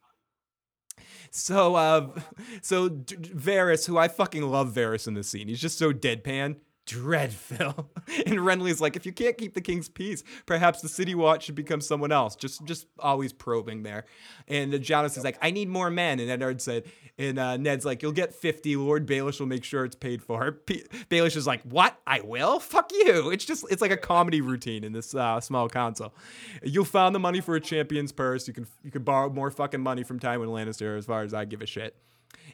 So 1.31 1.75
uh 1.75 2.09
so 2.61 2.89
D- 2.89 3.15
Varys, 3.15 3.85
who 3.85 3.97
I 3.97 4.07
fucking 4.07 4.43
love 4.43 4.73
Varys 4.73 5.07
in 5.07 5.13
this 5.13 5.29
scene. 5.29 5.47
He's 5.47 5.61
just 5.61 5.77
so 5.77 5.91
deadpan. 5.91 6.57
Dreadful. 6.85 7.89
And 8.25 8.35
Renly's 8.39 8.81
like, 8.81 8.95
if 8.95 9.05
you 9.05 9.11
can't 9.13 9.37
keep 9.37 9.53
the 9.53 9.61
king's 9.61 9.89
peace, 9.89 10.23
perhaps 10.45 10.81
the 10.81 10.89
city 10.89 11.15
watch 11.15 11.45
should 11.45 11.55
become 11.55 11.81
someone 11.81 12.11
else. 12.11 12.35
Just 12.35 12.63
just 12.65 12.85
always 12.99 13.33
probing 13.33 13.83
there. 13.83 14.05
And 14.47 14.73
uh, 14.73 14.77
is 14.77 15.23
like, 15.23 15.37
I 15.41 15.51
need 15.51 15.69
more 15.69 15.89
men. 15.89 16.19
And 16.19 16.29
Edward 16.29 16.61
said, 16.61 16.83
and 17.17 17.39
uh, 17.39 17.57
Ned's 17.57 17.85
like, 17.85 18.01
you'll 18.01 18.11
get 18.11 18.35
50. 18.35 18.75
Lord 18.75 19.07
Baelish 19.07 19.39
will 19.39 19.47
make 19.47 19.63
sure 19.63 19.85
it's 19.85 19.95
paid 19.95 20.21
for. 20.21 20.51
P- 20.51 20.85
Baelish 21.09 21.35
is 21.35 21.47
like, 21.47 21.61
what? 21.63 21.97
I 22.05 22.21
will? 22.21 22.59
Fuck 22.59 22.91
you. 22.91 23.29
It's 23.31 23.45
just, 23.45 23.65
it's 23.69 23.81
like 23.81 23.91
a 23.91 23.97
comedy 23.97 24.41
routine 24.41 24.83
in 24.83 24.91
this 24.91 25.15
uh, 25.15 25.39
small 25.39 25.69
council. 25.69 26.13
You'll 26.61 26.85
find 26.85 27.15
the 27.15 27.19
money 27.19 27.41
for 27.41 27.55
a 27.55 27.61
champion's 27.61 28.11
purse. 28.11 28.47
You 28.47 28.53
can 28.53 28.67
you 28.83 28.91
can 28.91 29.03
borrow 29.03 29.29
more 29.29 29.49
fucking 29.49 29.81
money 29.81 30.03
from 30.03 30.19
Tywin 30.19 30.47
Lannister 30.47 30.97
as 30.97 31.05
far 31.05 31.23
as 31.23 31.33
I 31.33 31.45
give 31.45 31.61
a 31.61 31.65
shit. 31.65 31.95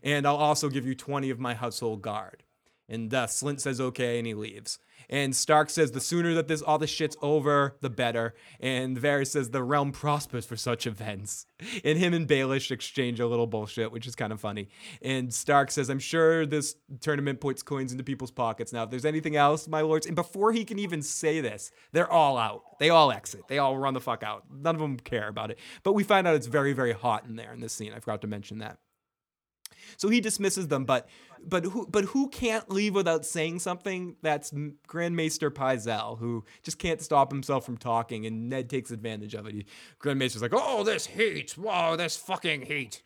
And 0.04 0.28
I'll 0.28 0.38
also 0.38 0.70
give 0.70 0.86
you 0.86 0.96
20 0.96 1.30
of 1.30 1.40
my 1.40 1.54
household 1.54 2.02
guard. 2.02 2.44
And 2.90 3.14
uh, 3.14 3.28
Slynt 3.28 3.60
says 3.60 3.80
okay, 3.80 4.18
and 4.18 4.28
he 4.28 4.34
leaves. 4.34 4.80
And 5.10 5.36
Stark 5.36 5.72
says 5.72 5.92
the 5.92 6.00
sooner 6.00 6.36
that 6.36 6.48
this 6.48 6.62
all 6.62 6.78
this 6.78 6.90
shit's 6.90 7.18
over, 7.22 7.76
the 7.82 7.90
better. 7.90 8.36
And 8.60 8.98
Varys 8.98 9.28
says 9.28 9.50
the 9.50 9.64
realm 9.64 9.92
prospers 9.92 10.46
for 10.46 10.56
such 10.56 10.86
events. 10.86 11.46
And 11.84 11.98
him 11.98 12.14
and 12.14 12.28
Baelish 12.28 12.72
exchange 12.72 13.20
a 13.20 13.28
little 13.28 13.46
bullshit, 13.46 13.92
which 13.92 14.08
is 14.08 14.16
kind 14.16 14.34
of 14.34 14.40
funny. 14.42 14.70
And 15.02 15.34
Stark 15.34 15.72
says, 15.72 15.90
"I'm 15.90 16.00
sure 16.00 16.46
this 16.46 16.76
tournament 17.00 17.40
puts 17.40 17.62
coins 17.62 17.92
into 17.92 18.04
people's 18.04 18.32
pockets. 18.32 18.74
Now, 18.74 18.84
if 18.84 18.90
there's 18.90 19.06
anything 19.06 19.36
else, 19.36 19.68
my 19.68 19.82
lords." 19.82 20.08
And 20.08 20.16
before 20.16 20.52
he 20.52 20.66
can 20.66 20.80
even 20.80 21.02
say 21.02 21.42
this, 21.42 21.72
they're 21.92 22.12
all 22.12 22.38
out. 22.38 22.80
They 22.80 22.90
all 22.90 23.12
exit. 23.12 23.48
They 23.48 23.60
all 23.60 23.78
run 23.78 23.94
the 23.94 24.02
fuck 24.02 24.24
out. 24.24 24.46
None 24.52 24.76
of 24.76 24.82
them 24.82 24.98
care 24.98 25.28
about 25.28 25.52
it. 25.52 25.60
But 25.84 25.94
we 25.94 26.04
find 26.04 26.28
out 26.28 26.36
it's 26.36 26.48
very, 26.48 26.74
very 26.74 26.94
hot 26.94 27.26
in 27.26 27.36
there 27.36 27.54
in 27.54 27.60
this 27.60 27.74
scene. 27.74 27.94
I 27.94 28.00
forgot 28.00 28.22
to 28.22 28.28
mention 28.28 28.60
that. 28.60 28.80
So 29.98 30.10
he 30.10 30.22
dismisses 30.22 30.68
them, 30.68 30.86
but 30.86 31.08
but 31.46 31.66
who 31.66 31.88
but 31.88 32.06
who 32.06 32.30
can't 32.30 32.70
leave 32.70 32.96
without 32.96 33.26
saying 33.26 33.60
something? 33.60 34.16
That's 34.22 34.52
M- 34.54 34.76
Grand 34.88 35.16
Maester 35.16 35.50
Pycelle, 35.52 36.18
who 36.20 36.44
just 36.64 36.80
can't 36.80 37.02
stop 37.02 37.32
himself 37.32 37.66
from 37.66 37.78
talking, 37.78 38.26
and 38.26 38.50
Ned 38.50 38.70
takes 38.70 38.92
advantage 38.92 39.34
of 39.34 39.46
it. 39.46 39.54
He, 39.54 39.66
Grand 40.00 40.20
Maester's 40.20 40.42
like, 40.42 40.54
"Oh, 40.54 40.84
this 40.84 41.06
heat! 41.06 41.52
Whoa, 41.58 41.96
this 41.96 42.18
fucking 42.18 42.64
heat!" 42.64 43.02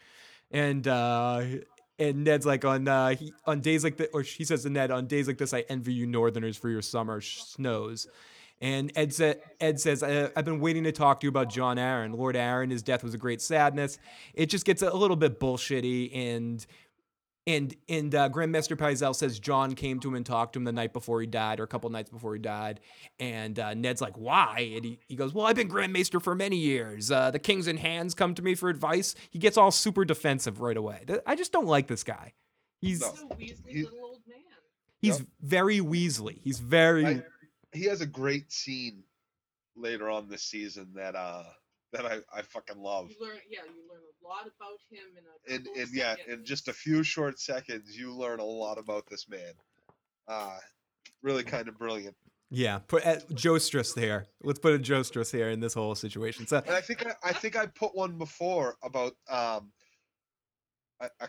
And 0.52 0.88
uh, 0.88 1.44
and 2.00 2.24
Ned's 2.24 2.46
like, 2.46 2.66
"On 2.66 2.88
uh, 2.88 3.16
he, 3.16 3.34
on 3.46 3.62
days 3.62 3.84
like 3.84 3.98
this," 3.98 4.10
or 4.14 4.22
he 4.22 4.44
says 4.44 4.64
to 4.64 4.70
Ned, 4.70 4.92
"On 4.92 5.08
days 5.08 5.28
like 5.28 5.38
this, 5.38 5.54
I 5.54 5.66
envy 5.70 5.94
you 5.94 6.08
Northerners 6.08 6.58
for 6.58 6.70
your 6.70 6.82
summer 6.82 7.22
snows." 7.22 8.08
And 8.64 8.92
Ed, 8.96 9.14
sa- 9.14 9.34
Ed 9.60 9.80
says, 9.82 10.02
I- 10.02 10.32
I've 10.38 10.46
been 10.46 10.62
waiting 10.62 10.86
to 10.86 10.92
talk 10.94 11.20
to 11.20 11.26
you 11.26 11.30
about 11.30 11.50
Jon 11.50 11.76
Arryn. 11.78 12.16
Lord 12.16 12.36
Arryn, 12.36 12.72
his 12.72 12.82
death 12.82 13.04
was 13.04 13.14
a 13.14 13.18
great 13.18 13.42
sadness. 13.42 13.98
It 14.34 14.46
just 14.46 14.66
gets 14.66 14.82
a 14.82 14.94
little 14.96 15.18
bit 15.18 15.38
bullshitty. 15.40 16.16
And 16.16 16.66
and 17.46 17.76
and 17.90 18.16
uh, 18.16 18.30
Grand 18.30 18.54
Maester 18.54 18.78
Pycelle 18.78 19.14
says 19.14 19.38
Jon 19.38 19.76
came 19.76 20.00
to 20.00 20.08
him 20.08 20.16
and 20.16 20.26
talked 20.26 20.54
to 20.54 20.60
him 20.60 20.64
the 20.64 20.72
night 20.72 20.94
before 20.94 21.20
he 21.20 21.28
died, 21.28 21.60
or 21.60 21.64
a 21.64 21.68
couple 21.68 21.90
nights 21.90 22.10
before 22.10 22.34
he 22.36 22.40
died. 22.40 22.80
And 23.20 23.60
uh, 23.60 23.74
Ned's 23.74 24.00
like, 24.00 24.18
"Why?" 24.18 24.72
And 24.78 24.86
he, 24.86 25.00
he 25.10 25.18
goes, 25.18 25.34
"Well, 25.34 25.46
I've 25.46 25.58
been 25.58 25.68
Grand 25.68 25.92
Maester 25.92 26.22
for 26.22 26.34
many 26.34 26.56
years. 26.56 27.12
Uh, 27.12 27.32
the 27.32 27.40
kings 27.40 27.68
and 27.68 27.78
hands 27.78 28.14
come 28.14 28.34
to 28.36 28.42
me 28.42 28.56
for 28.56 28.70
advice." 28.70 29.14
He 29.30 29.40
gets 29.40 29.58
all 29.58 29.72
super 29.72 30.06
defensive 30.06 30.62
right 30.62 30.78
away. 30.78 31.04
I 31.28 31.36
just 31.36 31.52
don't 31.52 31.68
like 31.68 31.88
this 31.88 32.06
guy. 32.06 32.32
He's 32.80 33.02
No. 33.02 33.12
He's 33.38 33.60
a 33.60 33.62
Weasley 33.64 33.70
He- 33.74 33.84
little 33.84 34.00
old 34.06 34.20
man. 34.26 34.38
he's 35.02 35.22
very 35.42 35.80
Weasley. 35.80 36.40
He's 36.42 36.60
very 36.60 37.06
I- 37.06 37.24
he 37.74 37.86
has 37.86 38.02
a 38.02 38.06
great 38.06 38.52
scene 38.52 39.04
later 39.76 40.10
on 40.10 40.30
this 40.30 40.44
season 40.44 40.90
that 40.96 41.16
uh 41.16 41.44
that 41.92 42.06
I, 42.06 42.20
I 42.36 42.42
fucking 42.42 42.82
love. 42.82 43.12
You 43.12 43.18
learn, 43.24 43.38
yeah, 43.50 43.60
you 43.66 43.82
learn 43.88 44.02
a 44.02 44.28
lot 44.28 44.48
about 44.48 44.80
him 44.90 45.06
in 45.16 45.24
a 45.24 45.56
And 45.56 45.66
couple 45.66 45.82
of 45.82 45.88
and 45.88 45.96
yeah, 45.96 46.16
in 46.28 46.44
just 46.44 46.68
a 46.68 46.74
few 46.74 47.04
short 47.04 47.40
seconds, 47.40 47.96
you 47.96 48.12
learn 48.12 48.40
a 48.40 48.44
lot 48.44 48.78
about 48.80 49.06
this 49.10 49.28
man. 49.30 49.54
Uh 50.28 50.58
really 51.22 51.44
kind 51.44 51.68
of 51.68 51.78
brilliant. 51.78 52.16
yeah. 52.50 52.80
Put 52.80 53.06
uh, 53.06 53.18
Jostress 53.34 53.94
there. 53.94 54.26
Let's 54.44 54.60
put 54.60 54.74
a 54.74 54.80
Jostress 54.80 55.32
here 55.32 55.50
in 55.50 55.60
this 55.60 55.74
whole 55.74 55.96
situation. 55.96 56.48
So 56.48 56.58
And 56.66 56.76
I 56.76 56.82
think 56.82 57.06
I, 57.06 57.14
I 57.24 57.34
think 57.34 57.56
I 57.56 57.68
put 57.68 57.96
one 57.96 58.18
before 58.18 58.76
about 58.84 59.14
um 59.30 59.72
I, 61.02 61.10
I, 61.22 61.28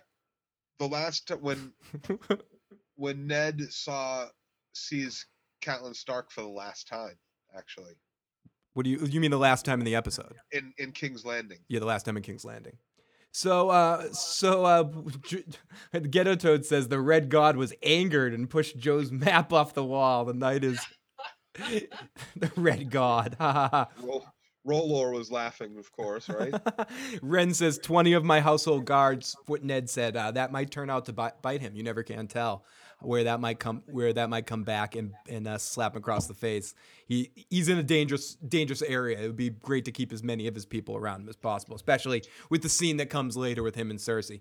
the 0.79 0.87
last 0.89 1.31
when 1.41 1.73
when 2.97 3.27
Ned 3.27 3.61
saw 3.71 4.27
sees 4.73 5.27
Catelyn 5.65 5.95
Stark 5.97 6.31
for 6.31 6.43
the 6.43 6.49
last 6.49 6.87
time, 6.89 7.17
actually, 7.57 7.95
What 8.75 8.85
do 8.85 8.91
you 8.91 9.05
you 9.07 9.21
mean 9.21 9.31
the 9.31 9.39
last 9.39 9.65
time 9.65 9.81
in 9.81 9.85
the 9.87 9.95
episode? 9.95 10.35
in 10.53 10.73
in 10.79 10.93
King's 10.93 11.25
Landing. 11.25 11.59
Yeah, 11.69 11.81
the 11.81 11.87
last 11.87 12.05
time 12.07 12.17
in 12.17 12.23
King's 12.23 12.45
Landing. 12.45 12.77
So, 13.33 13.71
uh, 13.71 14.13
so 14.13 14.65
uh, 14.65 14.83
Ghetto 16.11 16.37
Toad 16.37 16.65
says 16.65 16.87
the 16.89 17.01
Red 17.01 17.31
God 17.31 17.57
was 17.57 17.73
angered 17.83 18.33
and 18.33 18.49
pushed 18.49 18.77
Joe's 18.79 19.11
map 19.11 19.53
off 19.53 19.75
the 19.75 19.85
wall. 19.85 20.25
The 20.25 20.35
night 20.35 20.63
is 20.63 20.79
the 21.57 22.53
Red 22.57 22.91
God. 22.91 23.37
Ha 23.41 23.53
ha 23.53 23.69
ha. 23.71 23.89
Ro- 24.03 24.25
R'hllor 24.67 25.13
was 25.13 25.31
laughing, 25.31 25.77
of 25.79 25.91
course, 25.93 26.29
right? 26.31 26.55
Ren 27.23 27.53
says 27.53 27.77
20 27.79 28.15
of 28.15 28.25
my 28.25 28.41
household 28.41 28.87
guards, 28.87 29.37
what 29.47 29.63
Ned 29.63 29.91
said, 29.91 30.17
uh, 30.17 30.31
that 30.31 30.53
might 30.53 30.71
turn 30.71 30.89
out 30.89 31.05
to 31.07 31.13
bite, 31.13 31.43
bite 31.43 31.61
him. 31.61 31.77
You 31.77 31.83
never 31.83 32.03
can 32.03 32.29
tell 32.29 32.65
where 33.07 33.25
that 33.25 33.41
might 33.41 33.59
come 33.59 33.83
where 33.91 34.13
that 34.13 34.29
might 34.29 34.47
come 34.47 34.65
back 34.65 34.97
and, 34.97 35.13
and 35.29 35.47
uh, 35.47 35.59
slap 35.59 35.93
him 35.93 35.99
across 35.99 36.27
the 36.27 36.35
face. 36.35 36.75
He 37.07 37.31
he's 37.51 37.69
in 37.69 37.79
a 37.79 37.83
dangerous 37.83 38.35
dangerous 38.35 38.83
area. 38.83 39.19
It 39.19 39.27
would 39.27 39.37
be 39.37 39.51
great 39.51 39.85
to 39.87 39.93
keep 39.93 40.13
as 40.13 40.23
many 40.23 40.47
of 40.47 40.55
his 40.55 40.67
people 40.67 40.97
around 40.97 41.23
him 41.23 41.29
as 41.29 41.37
possible, 41.37 41.77
especially 41.77 42.25
with 42.51 42.63
the 42.63 42.69
scene 42.69 42.97
that 42.99 43.11
comes 43.11 43.37
later 43.37 43.63
with 43.63 43.75
him 43.75 43.91
and 43.91 43.99
Cersei. 43.99 44.41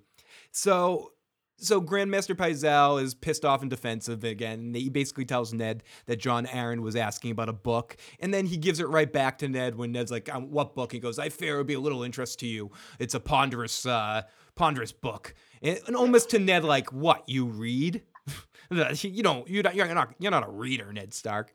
So 0.51 1.13
so 1.57 1.79
Grand 1.79 2.11
Maester 2.11 2.35
Pycelle 2.35 3.01
is 3.01 3.13
pissed 3.13 3.45
off 3.45 3.61
and 3.61 3.69
defensive 3.69 4.23
again. 4.23 4.73
He 4.73 4.89
basically 4.89 5.25
tells 5.25 5.53
Ned 5.53 5.83
that 6.07 6.17
Jon 6.17 6.45
Arryn 6.45 6.81
was 6.81 6.95
asking 6.95 7.31
about 7.31 7.49
a 7.49 7.53
book, 7.53 7.95
and 8.19 8.33
then 8.33 8.45
he 8.45 8.57
gives 8.57 8.79
it 8.79 8.89
right 8.89 9.11
back 9.11 9.37
to 9.39 9.47
Ned 9.47 9.75
when 9.75 9.91
Ned's 9.91 10.11
like, 10.11 10.33
um, 10.33 10.51
"What 10.51 10.75
book?" 10.75 10.91
He 10.91 10.99
goes, 10.99 11.19
"I 11.19 11.29
fear 11.29 11.55
it 11.55 11.57
would 11.59 11.67
be 11.67 11.73
a 11.73 11.79
little 11.79 12.03
interest 12.03 12.39
to 12.39 12.47
you. 12.47 12.71
It's 12.99 13.13
a 13.13 13.19
ponderous, 13.19 13.85
uh, 13.85 14.23
ponderous 14.55 14.91
book." 14.91 15.33
And 15.61 15.95
almost 15.95 16.29
to 16.31 16.39
Ned, 16.39 16.63
like, 16.63 16.91
"What 16.91 17.27
you 17.27 17.45
read? 17.45 18.03
you 18.71 19.23
don't. 19.23 19.47
You're 19.49 19.63
not. 19.63 19.75
You're 19.75 19.93
not. 19.93 20.15
You're 20.19 20.31
not 20.31 20.47
a 20.47 20.51
reader, 20.51 20.91
Ned 20.91 21.13
Stark." 21.13 21.53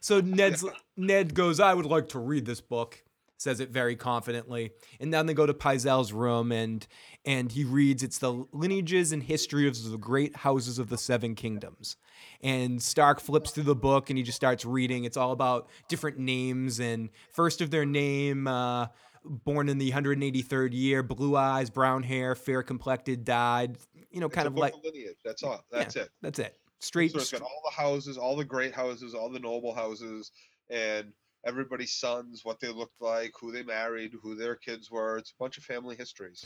So 0.00 0.20
Ned's 0.24 0.64
Ned 0.96 1.34
goes, 1.34 1.60
"I 1.60 1.74
would 1.74 1.86
like 1.86 2.08
to 2.10 2.18
read 2.18 2.46
this 2.46 2.60
book." 2.60 3.02
Says 3.38 3.60
it 3.60 3.68
very 3.68 3.96
confidently, 3.96 4.72
and 4.98 5.12
then 5.12 5.26
they 5.26 5.34
go 5.34 5.44
to 5.44 5.52
Pycelle's 5.52 6.10
room, 6.10 6.52
and 6.52 6.86
and 7.26 7.52
he 7.52 7.64
reads 7.64 8.02
it's 8.02 8.18
the 8.18 8.46
lineages 8.52 9.12
and 9.12 9.22
history 9.22 9.68
of 9.68 9.90
the 9.90 9.98
great 9.98 10.36
houses 10.36 10.78
of 10.78 10.88
the 10.88 10.96
seven 10.96 11.34
kingdoms 11.34 11.96
and 12.40 12.80
stark 12.80 13.20
flips 13.20 13.50
through 13.50 13.64
the 13.64 13.74
book 13.74 14.08
and 14.08 14.16
he 14.16 14.22
just 14.22 14.36
starts 14.36 14.64
reading 14.64 15.04
it's 15.04 15.16
all 15.16 15.32
about 15.32 15.68
different 15.88 16.18
names 16.18 16.78
and 16.78 17.10
first 17.32 17.60
of 17.60 17.70
their 17.70 17.84
name 17.84 18.46
uh, 18.46 18.86
born 19.28 19.68
in 19.68 19.78
the 19.78 19.90
183rd 19.90 20.70
year 20.72 21.02
blue 21.02 21.36
eyes 21.36 21.70
brown 21.70 22.02
hair 22.02 22.34
fair 22.34 22.62
complected 22.62 23.24
died 23.24 23.76
you 24.10 24.20
know 24.20 24.28
kind 24.28 24.46
a 24.46 24.50
of 24.50 24.56
like 24.56 24.74
lineage. 24.82 25.16
That's 25.24 25.42
all. 25.42 25.64
That's 25.70 25.96
it. 25.96 26.10
that's 26.22 26.38
it 26.38 26.56
straight 26.78 27.12
So 27.12 27.18
it's 27.18 27.32
got 27.32 27.42
all 27.42 27.62
the 27.64 27.74
houses, 27.74 28.16
all 28.16 28.36
the 28.36 28.44
great 28.44 28.74
houses, 28.74 29.14
all 29.14 29.30
the 29.30 29.38
noble 29.38 29.74
houses, 29.74 30.30
and 30.70 31.12
everybody's 31.44 31.92
sons, 31.92 32.44
what 32.44 32.60
they 32.60 32.68
looked 32.68 33.00
like, 33.00 33.32
who 33.40 33.52
they 33.52 33.62
married, 33.62 34.12
who 34.22 34.34
their 34.34 34.56
kids 34.56 34.90
were. 34.90 35.18
It's 35.18 35.30
a 35.30 35.42
bunch 35.42 35.58
of 35.58 35.64
family 35.64 35.96
histories. 35.96 36.44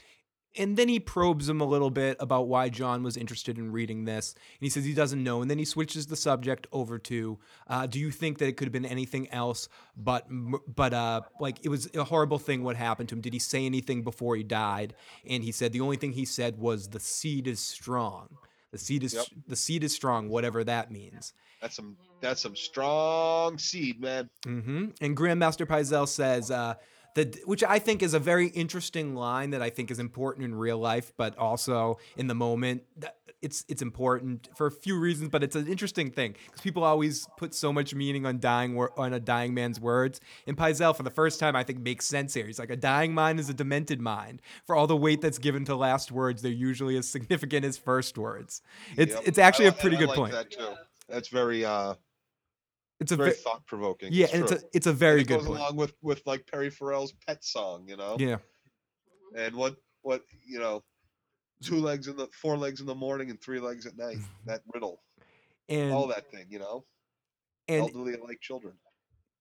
And 0.57 0.77
then 0.77 0.89
he 0.89 0.99
probes 0.99 1.49
him 1.49 1.61
a 1.61 1.65
little 1.65 1.91
bit 1.91 2.17
about 2.19 2.49
why 2.49 2.69
Jon 2.71 3.03
was 3.05 3.17
interested 3.17 3.57
in 3.57 3.71
reading 3.71 4.05
this. 4.05 4.35
And 4.35 4.67
he 4.67 4.69
says 4.69 4.85
he 4.85 4.95
doesn't 4.95 5.23
know. 5.23 5.43
And 5.43 5.51
then 5.51 5.59
he 5.59 5.65
switches 5.65 6.07
the 6.07 6.17
subject 6.17 6.67
over 6.73 6.99
to, 6.99 7.39
uh, 7.69 7.87
"Do 7.87 8.01
you 8.01 8.11
think 8.11 8.39
that 8.39 8.49
it 8.49 8.57
could 8.57 8.67
have 8.67 8.73
been 8.73 8.85
anything 8.85 9.31
else 9.31 9.69
but, 9.97 10.27
but 10.75 10.93
uh, 10.93 11.21
like 11.39 11.65
it 11.65 11.69
was 11.69 11.89
a 11.95 12.05
horrible 12.05 12.39
thing 12.39 12.65
what 12.65 12.77
happened 12.77 13.09
to 13.11 13.15
him? 13.15 13.21
Did 13.21 13.33
he 13.33 13.39
say 13.39 13.65
anything 13.65 14.03
before 14.03 14.35
he 14.35 14.43
died?" 14.43 14.95
And 15.25 15.45
he 15.45 15.53
said 15.53 15.73
the 15.73 15.83
only 15.83 15.97
thing 15.97 16.13
he 16.13 16.25
said 16.25 16.59
was, 16.59 16.89
"The 16.89 17.01
seed 17.01 17.47
is 17.47 17.61
strong. 17.61 18.37
The 18.73 18.79
seed 18.79 19.05
is 19.05 19.15
Yep. 19.15 19.27
the 19.47 19.57
seed 19.57 19.85
is 19.85 19.95
strong, 19.95 20.29
whatever 20.29 20.65
that 20.65 20.91
means." 20.91 21.33
That's 21.61 21.77
some 21.77 21.97
that's 22.21 22.41
some 22.41 22.57
strong 22.57 23.59
seed, 23.59 24.01
man. 24.01 24.31
Mm-hmm. 24.47 24.87
And 25.01 25.17
Grand 25.17 25.39
Maester 25.39 25.67
Pycelle 25.67 26.09
says 26.09 26.51
uh, 26.51 26.75
that, 27.15 27.37
which 27.47 27.65
I 27.65 27.79
think 27.79 28.03
is 28.03 28.15
a 28.15 28.19
very 28.19 28.49
interesting 28.49 29.15
line 29.15 29.51
that 29.51 29.63
I 29.63 29.71
think 29.71 29.91
is 29.91 29.99
important 29.99 30.45
in 30.45 30.55
real 30.55 30.79
life, 30.79 31.13
but 31.17 31.37
also 31.39 31.99
in 32.17 32.27
the 32.27 32.35
moment. 32.35 32.83
It's 33.43 33.65
it's 33.69 33.81
important 33.81 34.51
for 34.55 34.67
a 34.67 34.71
few 34.71 34.99
reasons, 34.99 35.31
but 35.31 35.43
it's 35.43 35.57
an 35.57 35.67
interesting 35.67 36.11
thing 36.11 36.37
because 36.45 36.61
people 36.61 36.85
always 36.85 37.27
put 37.39 37.55
so 37.55 37.73
much 37.73 37.95
meaning 37.95 38.27
on 38.27 38.39
dying 38.39 38.75
wor- 38.75 38.93
on 39.01 39.15
a 39.15 39.19
dying 39.21 39.55
man's 39.55 39.81
words. 39.81 40.21
And 40.47 40.59
Pycelle, 40.59 40.95
for 40.95 41.05
the 41.05 41.11
first 41.11 41.41
time, 41.41 41.57
I 41.57 41.65
think 41.65 41.79
makes 41.81 42.07
sense 42.07 42.35
here. 42.35 42.45
He's 42.47 42.59
like 42.59 42.69
a 42.69 42.77
dying 42.77 43.15
mind 43.15 43.41
is 43.41 43.49
a 43.49 43.55
demented 43.55 43.99
mind. 43.99 44.43
For 44.67 44.77
all 44.77 44.87
the 44.87 44.95
weight 44.97 45.23
that's 45.23 45.39
given 45.39 45.65
to 45.65 45.75
last 45.75 46.13
words, 46.13 46.43
they're 46.43 46.53
usually 46.53 46.99
as 46.99 47.09
significant 47.09 47.65
as 47.65 47.79
first 47.79 48.19
words. 48.19 48.61
It's 48.99 49.15
Yep. 49.15 49.23
it's 49.25 49.39
actually 49.39 49.67
I 49.67 49.69
a 49.71 49.73
pretty 49.73 49.97
I 49.97 50.01
good 50.01 50.09
like 50.11 50.19
point. 50.19 50.33
That 50.33 50.51
too. 50.51 50.75
That's 51.09 51.29
very 51.29 51.65
uh 51.65 51.95
It's 53.01 53.13
a 53.13 53.17
very 53.17 53.31
ve- 53.31 53.37
thought 53.37 53.67
provoking. 53.67 54.11
yeah, 54.13 54.27
and 54.33 54.43
it's 54.43 54.53
a 54.53 54.61
it's 54.75 54.87
a 54.87 54.93
very 54.93 55.23
it 55.23 55.29
good 55.29 55.39
goes 55.39 55.47
point. 55.47 55.59
along 55.61 55.77
with 55.77 55.95
with 56.03 56.23
like 56.27 56.47
Perry 56.47 56.71
Farrell's 56.71 57.13
pet 57.27 57.43
song, 57.45 57.87
you 57.89 57.97
know. 57.97 58.17
Yeah. 58.19 58.37
And 59.37 59.55
what 59.57 59.77
what 60.03 60.23
you 60.47 60.59
know, 60.59 60.83
two 61.63 61.77
legs 61.81 62.09
in 62.09 62.17
the 62.17 62.29
four 62.33 62.57
legs 62.59 62.81
in 62.81 62.87
the 62.87 62.95
morning 62.95 63.31
and 63.31 63.41
three 63.41 63.61
legs 63.61 63.87
at 63.87 63.97
night. 63.97 64.19
That 64.47 64.61
riddle, 64.75 65.03
And 65.69 65.93
all 65.93 66.07
that 66.09 66.31
thing, 66.31 66.47
you 66.51 66.59
know. 66.59 66.85
and 67.69 67.83
Elderly 67.83 68.17
like 68.17 68.41
children. 68.41 68.75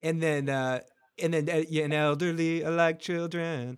and 0.03 0.21
then 0.21 0.47
uh 0.49 0.79
and 1.21 1.33
then 1.33 1.49
uh, 1.49 1.63
yeah, 1.69 1.83
and 1.83 1.93
elderly 1.93 2.63
like 2.63 2.99
children 2.99 3.77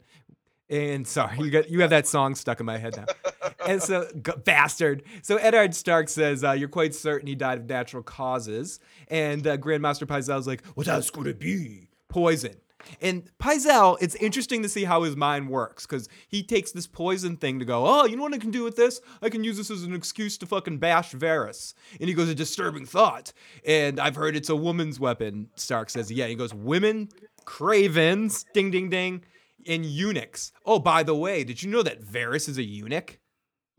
and 0.70 1.08
sorry 1.08 1.38
you 1.40 1.50
got 1.50 1.70
you 1.72 1.82
have 1.82 1.90
that 1.90 2.06
song 2.08 2.36
stuck 2.36 2.60
in 2.60 2.66
my 2.68 2.78
head 2.78 2.96
now 2.96 3.06
and 3.68 3.82
so 3.82 4.08
g- 4.22 4.32
bastard 4.44 5.04
so 5.22 5.38
Eddard 5.38 5.76
Stark 5.76 6.10
says 6.10 6.44
uh, 6.44 6.52
you're 6.52 6.70
quite 6.70 6.96
certain 6.96 7.28
he 7.28 7.36
died 7.36 7.60
of 7.60 7.70
natural 7.70 8.04
causes 8.04 8.80
and 9.08 9.46
uh, 9.46 9.58
Grand 9.58 9.82
Maester 9.82 10.06
Pycelle's 10.06 10.48
like 10.48 10.66
what 10.76 10.88
else 10.88 11.10
could 11.10 11.28
it 11.28 11.40
be 11.40 11.90
poison 12.10 12.56
and 13.02 13.30
Pycelle, 13.40 13.98
it's 14.02 14.16
interesting 14.16 14.64
to 14.64 14.70
see 14.70 14.84
how 14.84 15.04
his 15.04 15.16
mind 15.16 15.50
works 15.50 15.86
because 15.86 16.10
he 16.28 16.44
takes 16.44 16.72
this 16.72 16.88
poison 16.88 17.38
thing 17.38 17.60
to 17.60 17.66
go, 17.66 17.86
oh, 17.86 18.06
you 18.06 18.16
know 18.16 18.24
what 18.24 18.34
I 18.34 18.38
can 18.38 18.52
do 18.52 18.64
with 18.64 18.76
this? 18.76 19.02
I 19.22 19.30
can 19.30 19.44
use 19.44 19.58
this 19.58 19.72
as 19.72 19.84
an 19.84 19.94
excuse 19.94 20.38
to 20.40 20.46
fucking 20.46 20.80
bash 20.80 21.12
Varys. 21.14 21.74
And 22.00 22.10
he 22.10 22.16
goes, 22.16 22.30
a 22.30 22.36
disturbing 22.36 22.86
thought. 22.86 23.34
And 23.66 24.00
I've 24.00 24.16
heard 24.16 24.36
it's 24.36 24.50
a 24.50 24.56
woman's 24.56 25.00
weapon, 25.00 25.50
Stark 25.56 25.90
says. 25.90 26.12
Yeah, 26.12 26.28
he 26.28 26.36
goes, 26.36 26.54
women, 26.54 27.10
cravens, 27.46 28.46
ding, 28.54 28.72
ding, 28.72 28.90
ding, 28.90 29.24
and 29.68 29.86
eunuchs. 29.86 30.52
Oh, 30.66 30.80
by 30.80 31.04
the 31.04 31.16
way, 31.16 31.44
did 31.44 31.62
you 31.62 31.70
know 31.70 31.84
that 31.84 32.02
Varys 32.04 32.50
is 32.50 32.58
a 32.58 32.64
eunuch? 32.64 33.20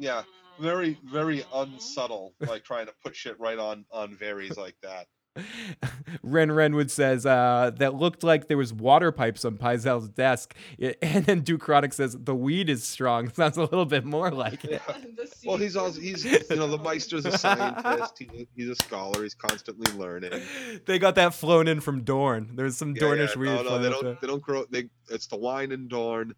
Yeah, 0.03 0.23
very 0.61 0.99
very 1.05 1.45
unsubtle, 1.55 2.35
like 2.41 2.65
trying 2.65 2.87
to 2.87 2.93
put 3.05 3.15
shit 3.15 3.39
right 3.39 3.59
on 3.59 3.85
on 3.93 4.17
Varys 4.17 4.57
like 4.57 4.75
that. 4.83 5.07
Ren 6.23 6.51
Renwood 6.51 6.91
says 6.91 7.25
uh, 7.25 7.71
that 7.79 7.95
looked 7.95 8.23
like 8.23 8.49
there 8.49 8.59
was 8.59 8.71
water 8.71 9.11
pipes 9.11 9.47
on 9.47 9.57
Pycelle's 9.57 10.09
desk. 10.11 10.55
And 11.01 11.25
then 11.25 11.41
Duke 11.41 11.63
Chronic 11.63 11.93
says 11.95 12.15
the 12.19 12.35
weed 12.35 12.69
is 12.69 12.85
strong. 12.85 13.33
Sounds 13.35 13.57
a 13.57 13.63
little 13.63 13.87
bit 13.87 14.05
more 14.05 14.31
like 14.31 14.65
it. 14.65 14.83
The 15.17 15.33
Well, 15.47 15.57
he's 15.57 15.75
also 15.77 16.01
he's 16.01 16.25
you 16.25 16.57
know 16.57 16.67
the 16.67 16.77
Maester's 16.79 17.25
a 17.25 17.39
scientist. 17.39 18.19
He, 18.19 18.47
he's 18.55 18.69
a 18.69 18.75
scholar. 18.75 19.23
He's 19.23 19.35
constantly 19.35 19.91
learning. 19.95 20.43
They 20.85 20.99
got 20.99 21.15
that 21.15 21.33
flown 21.35 21.67
in 21.69 21.81
from 21.81 22.03
Dorne. 22.03 22.51
There's 22.55 22.77
some 22.77 22.95
Yeah, 22.95 23.03
Dornish 23.03 23.35
yeah, 23.35 23.41
weed. 23.41 23.47
no, 23.47 23.63
no, 23.63 23.79
they 23.79 23.89
don't. 23.89 24.05
there. 24.05 24.19
They 24.21 24.27
don't 24.27 24.43
grow. 24.43 24.65
They 24.69 24.91
it's 25.09 25.29
the 25.29 25.37
wine 25.39 25.73
and 25.73 25.89
Dorne. 25.89 26.35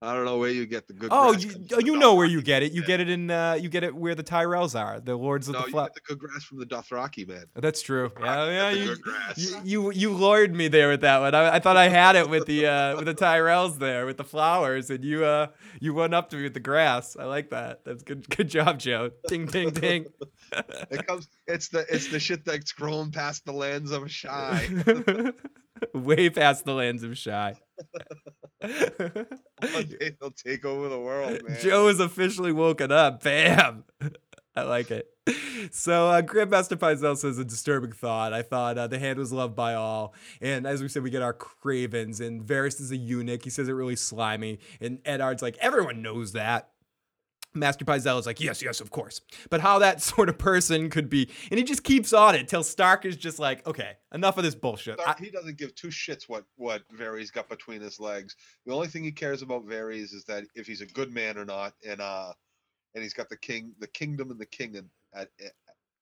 I 0.00 0.14
don't 0.14 0.24
know 0.24 0.38
where 0.38 0.50
you 0.50 0.64
get 0.64 0.86
the 0.86 0.92
good. 0.92 1.08
Oh, 1.12 1.32
grass 1.32 1.42
you, 1.42 1.50
comes 1.50 1.72
oh, 1.72 1.76
from 1.76 1.80
the 1.80 1.86
you 1.86 1.98
know 1.98 2.14
where 2.14 2.26
you 2.26 2.40
get 2.40 2.62
it. 2.62 2.72
You 2.72 2.82
man. 2.82 2.86
get 2.86 3.00
it 3.00 3.08
in 3.08 3.30
uh, 3.30 3.58
you 3.60 3.68
get 3.68 3.82
it 3.82 3.94
where 3.94 4.14
the 4.14 4.22
Tyrells 4.22 4.78
are, 4.78 5.00
the 5.00 5.16
Lords 5.16 5.48
of 5.48 5.54
No, 5.54 5.62
the 5.62 5.66
you 5.66 5.72
get 5.72 5.94
the 5.94 6.00
good 6.06 6.18
grass 6.20 6.44
from 6.44 6.58
the 6.60 6.66
Dothraki, 6.66 7.26
man. 7.26 7.46
That's 7.54 7.82
true. 7.82 8.12
Yeah, 8.20 8.44
You 8.44 8.52
yeah. 8.52 8.70
You, 8.70 8.86
good 8.86 9.02
grass. 9.02 9.38
you 9.38 9.60
you 9.64 9.90
you 9.92 10.12
lured 10.12 10.54
me 10.54 10.68
there 10.68 10.88
with 10.88 11.00
that 11.00 11.20
one. 11.20 11.34
I, 11.34 11.56
I 11.56 11.58
thought 11.60 11.76
I 11.76 11.88
had 11.88 12.14
it 12.14 12.28
with 12.28 12.46
the 12.46 12.66
uh, 12.66 12.96
with 12.96 13.06
the 13.06 13.14
Tyrells 13.14 13.78
there 13.78 14.06
with 14.06 14.18
the 14.18 14.24
flowers, 14.24 14.90
and 14.90 15.04
you 15.04 15.24
uh 15.24 15.48
you 15.80 15.94
went 15.94 16.14
up 16.14 16.30
to 16.30 16.36
me 16.36 16.44
with 16.44 16.54
the 16.54 16.60
grass. 16.60 17.16
I 17.16 17.24
like 17.24 17.50
that. 17.50 17.84
That's 17.84 18.02
good. 18.04 18.28
Good 18.28 18.48
job, 18.48 18.78
Joe. 18.78 19.10
Ding 19.26 19.46
ding 19.46 19.70
ding. 19.70 20.06
It 20.90 21.06
comes. 21.06 21.28
It's 21.46 21.68
the 21.68 21.84
it's 21.90 22.08
the 22.08 22.18
shit 22.18 22.44
that's 22.44 22.72
grown 22.72 23.10
past 23.10 23.44
the 23.44 23.52
lands 23.52 23.90
of 23.90 24.10
Shy. 24.10 24.66
Way 25.94 26.30
past 26.30 26.64
the 26.64 26.74
lands 26.74 27.02
of 27.02 27.16
shy. 27.16 27.54
One 28.60 28.72
day 29.00 30.16
they'll 30.20 30.30
take 30.30 30.64
over 30.64 30.88
the 30.88 30.98
world, 30.98 31.40
man. 31.48 31.58
Joe 31.60 31.88
is 31.88 32.00
officially 32.00 32.52
woken 32.52 32.92
up. 32.92 33.22
Bam. 33.22 33.84
I 34.56 34.62
like 34.62 34.90
it. 34.90 35.08
So, 35.70 36.08
uh, 36.08 36.20
Grand 36.22 36.50
Maester 36.50 36.76
Pycelle 36.76 37.16
says 37.16 37.38
a 37.38 37.44
disturbing 37.44 37.92
thought. 37.92 38.32
I 38.32 38.42
thought 38.42 38.78
uh, 38.78 38.86
the 38.86 38.98
hand 38.98 39.18
was 39.18 39.32
loved 39.32 39.54
by 39.54 39.74
all. 39.74 40.14
And 40.40 40.66
as 40.66 40.82
we 40.82 40.88
said, 40.88 41.02
we 41.02 41.10
get 41.10 41.22
our 41.22 41.34
cravens, 41.34 42.20
and 42.20 42.42
Varys 42.42 42.80
is 42.80 42.90
a 42.90 42.96
eunuch. 42.96 43.44
He 43.44 43.50
says 43.50 43.68
it 43.68 43.72
really 43.72 43.94
slimy. 43.94 44.58
And 44.80 45.00
Eddard's 45.04 45.42
like, 45.42 45.56
everyone 45.60 46.02
knows 46.02 46.32
that. 46.32 46.70
Maester 47.54 47.84
Pycelle 47.84 48.18
is 48.20 48.26
like, 48.26 48.40
yes, 48.40 48.62
yes, 48.62 48.80
of 48.80 48.90
course. 48.90 49.20
But 49.50 49.60
how 49.60 49.78
that 49.80 50.00
sort 50.12 50.28
of 50.28 50.38
person 50.38 50.90
could 50.90 51.08
be, 51.08 51.28
and 51.50 51.58
he 51.58 51.64
just 51.64 51.82
keeps 51.84 52.12
on 52.12 52.34
it 52.34 52.46
till 52.48 52.62
Stark 52.62 53.04
is 53.04 53.16
just 53.16 53.38
like, 53.38 53.66
okay, 53.66 53.92
enough 54.12 54.36
of 54.38 54.44
this 54.44 54.54
bullshit. 54.54 55.00
I- 55.00 55.14
he 55.18 55.30
doesn't 55.30 55.56
give 55.58 55.74
two 55.74 55.88
shits 55.88 56.24
what 56.28 56.44
what 56.56 56.82
Varys 56.96 57.32
got 57.32 57.48
between 57.48 57.80
his 57.80 57.98
legs. 57.98 58.36
The 58.66 58.72
only 58.74 58.88
thing 58.88 59.02
he 59.04 59.12
cares 59.12 59.42
about 59.42 59.66
Varys 59.66 60.14
is 60.14 60.24
that 60.28 60.44
if 60.54 60.66
he's 60.66 60.80
a 60.82 60.86
good 60.86 61.12
man 61.12 61.38
or 61.38 61.44
not, 61.44 61.74
and 61.86 62.00
uh, 62.00 62.32
and 62.94 63.02
he's 63.02 63.14
got 63.14 63.28
the 63.28 63.36
king, 63.36 63.72
the 63.80 63.86
kingdom, 63.88 64.30
and 64.30 64.38
the 64.40 64.46
king 64.46 64.74
in, 64.74 64.88
at, 65.14 65.28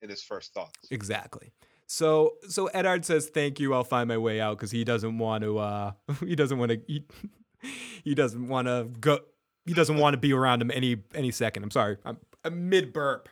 in 0.03 0.09
his 0.11 0.23
first 0.23 0.53
thoughts. 0.55 0.79
Exactly. 0.91 1.53
So 1.87 2.35
so 2.49 2.67
Eddard 2.67 3.05
says 3.05 3.29
thank 3.33 3.61
you. 3.61 3.73
I'll 3.73 3.85
find 3.85 4.09
my 4.09 4.19
way 4.19 4.41
out 4.41 4.57
because 4.59 4.73
he 4.73 4.83
doesn't 4.85 5.19
want 5.19 5.45
to. 5.45 5.59
uh 5.59 5.93
He 6.21 6.35
doesn't 6.35 6.59
want 6.59 6.73
to. 6.73 6.81
He, 6.89 7.05
he 8.05 8.15
doesn't 8.15 8.49
want 8.49 8.67
to 8.69 8.89
go. 9.01 9.21
He 9.67 9.75
doesn't 9.75 9.97
want 9.99 10.15
to 10.15 10.19
be 10.19 10.33
around 10.33 10.63
him 10.63 10.71
any 10.73 10.97
any 11.15 11.31
second. 11.31 11.63
I'm 11.65 11.71
sorry. 11.71 11.99
I'm, 12.05 12.19
I'm 12.45 12.69
mid 12.69 12.93
burp. 12.93 13.29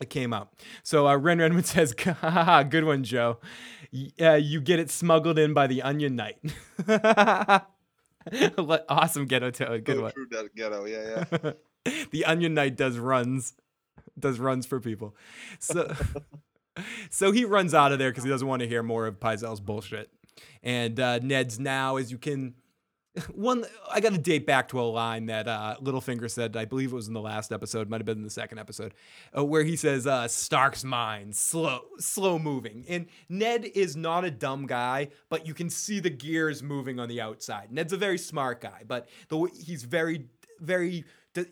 It 0.00 0.10
came 0.10 0.32
out. 0.34 0.52
So 0.82 1.06
uh, 1.08 1.16
Ren 1.16 1.38
Renman 1.38 1.64
says, 1.74 1.94
"Haha, 1.98 2.64
good 2.64 2.84
one, 2.84 3.02
Joe. 3.04 3.38
Y- 3.92 4.10
Uh, 4.20 4.34
you 4.34 4.60
get 4.60 4.78
it 4.78 4.90
smuggled 4.90 5.38
in 5.38 5.54
by 5.54 5.66
the 5.66 5.82
Onion 5.82 6.16
Knight. 6.16 6.36
Awesome 8.88 9.26
ghetto 9.26 9.50
toad. 9.52 9.84
Good 9.84 9.94
True- 9.94 10.02
one. 10.02 10.12
true 10.12 10.26
ghetto, 10.56 10.84
yeah, 10.84 11.24
yeah. 11.30 11.52
the 12.10 12.24
Onion 12.24 12.54
Knight 12.54 12.76
does 12.76 12.98
runs, 12.98 13.54
does 14.18 14.40
runs 14.40 14.66
for 14.66 14.80
people. 14.80 15.14
So, 15.60 15.94
so 17.08 17.30
he 17.30 17.44
runs 17.44 17.72
out 17.72 17.92
of 17.92 18.00
there 18.00 18.10
because 18.10 18.24
he 18.24 18.30
doesn't 18.30 18.48
want 18.48 18.62
to 18.62 18.68
hear 18.68 18.82
more 18.82 19.06
of 19.06 19.20
Pycelle's 19.20 19.60
bullshit. 19.60 20.10
And 20.64 20.98
uh, 20.98 21.20
Ned's 21.20 21.60
now, 21.60 21.96
as 21.96 22.10
you 22.10 22.18
can, 22.18 22.54
one 23.34 23.64
I 23.90 24.00
got 24.00 24.12
to 24.12 24.18
date 24.18 24.46
back 24.46 24.68
to 24.68 24.80
a 24.80 24.82
line 24.82 25.26
that 25.26 25.48
uh, 25.48 25.76
Littlefinger 25.80 26.30
said. 26.30 26.56
I 26.56 26.64
believe 26.64 26.92
it 26.92 26.94
was 26.94 27.08
in 27.08 27.14
the 27.14 27.20
last 27.20 27.52
episode, 27.52 27.88
might 27.88 27.98
have 27.98 28.06
been 28.06 28.18
in 28.18 28.24
the 28.24 28.30
second 28.30 28.58
episode, 28.58 28.94
uh, 29.36 29.44
where 29.44 29.64
he 29.64 29.76
says, 29.76 30.06
uh, 30.06 30.28
"Stark's 30.28 30.84
mind, 30.84 31.34
slow, 31.34 31.80
slow 31.98 32.38
moving." 32.38 32.84
And 32.88 33.06
Ned 33.28 33.64
is 33.64 33.96
not 33.96 34.24
a 34.24 34.30
dumb 34.30 34.66
guy, 34.66 35.08
but 35.28 35.46
you 35.46 35.54
can 35.54 35.70
see 35.70 36.00
the 36.00 36.10
gears 36.10 36.62
moving 36.62 37.00
on 37.00 37.08
the 37.08 37.20
outside. 37.20 37.72
Ned's 37.72 37.92
a 37.92 37.96
very 37.96 38.18
smart 38.18 38.60
guy, 38.60 38.82
but 38.86 39.08
the 39.28 39.48
he's 39.64 39.84
very, 39.84 40.26
very. 40.60 41.04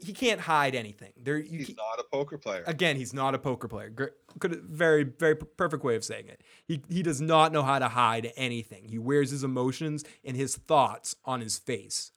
He 0.03 0.13
can't 0.13 0.41
hide 0.41 0.75
anything. 0.75 1.13
There, 1.17 1.39
you 1.39 1.59
He's 1.59 1.67
can't- 1.69 1.79
a 1.99 2.05
poker 2.05 2.39
player. 2.39 2.65
Again, 2.67 2.97
he's 2.97 3.13
not 3.15 3.35
a 3.35 3.39
poker 3.39 3.69
player. 3.69 3.91
Could 4.39 4.63
very 4.63 5.05
very 5.05 5.37
perfect 5.37 5.85
way 5.85 5.97
of 5.97 6.05
saying 6.05 6.29
it. 6.29 6.43
He 6.67 6.83
he 6.89 7.03
does 7.03 7.21
not 7.21 7.53
know 7.53 7.63
how 7.63 7.79
to 7.79 7.89
hide 7.89 8.33
anything. 8.37 8.89
He 8.89 8.99
wears 8.99 9.31
his 9.31 9.45
emotions 9.45 10.05
and 10.25 10.37
his 10.37 10.57
thoughts 10.57 11.15
on 11.25 11.41
his 11.41 11.59
face. 11.59 12.13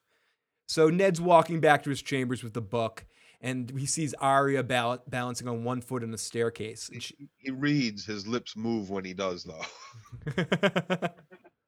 So 0.67 0.89
Ned's 0.89 1.21
walking 1.21 1.59
back 1.59 1.83
to 1.83 1.89
his 1.89 2.01
chambers 2.01 2.43
with 2.43 2.53
the 2.53 2.61
book, 2.61 3.05
and 3.39 3.71
he 3.77 3.85
sees 3.85 4.13
Arya 4.15 4.63
bal- 4.63 5.01
balancing 5.07 5.47
on 5.47 5.63
one 5.63 5.79
foot 5.81 6.03
on 6.03 6.11
the 6.11 6.17
staircase. 6.17 6.89
She, 6.99 7.15
He, 7.17 7.29
he 7.37 7.51
reads, 7.51 8.05
his 8.05 8.27
lips 8.27 8.57
move 8.57 8.89
when 8.89 9.05
he 9.05 9.13
does, 9.13 9.45
though. 9.45 9.63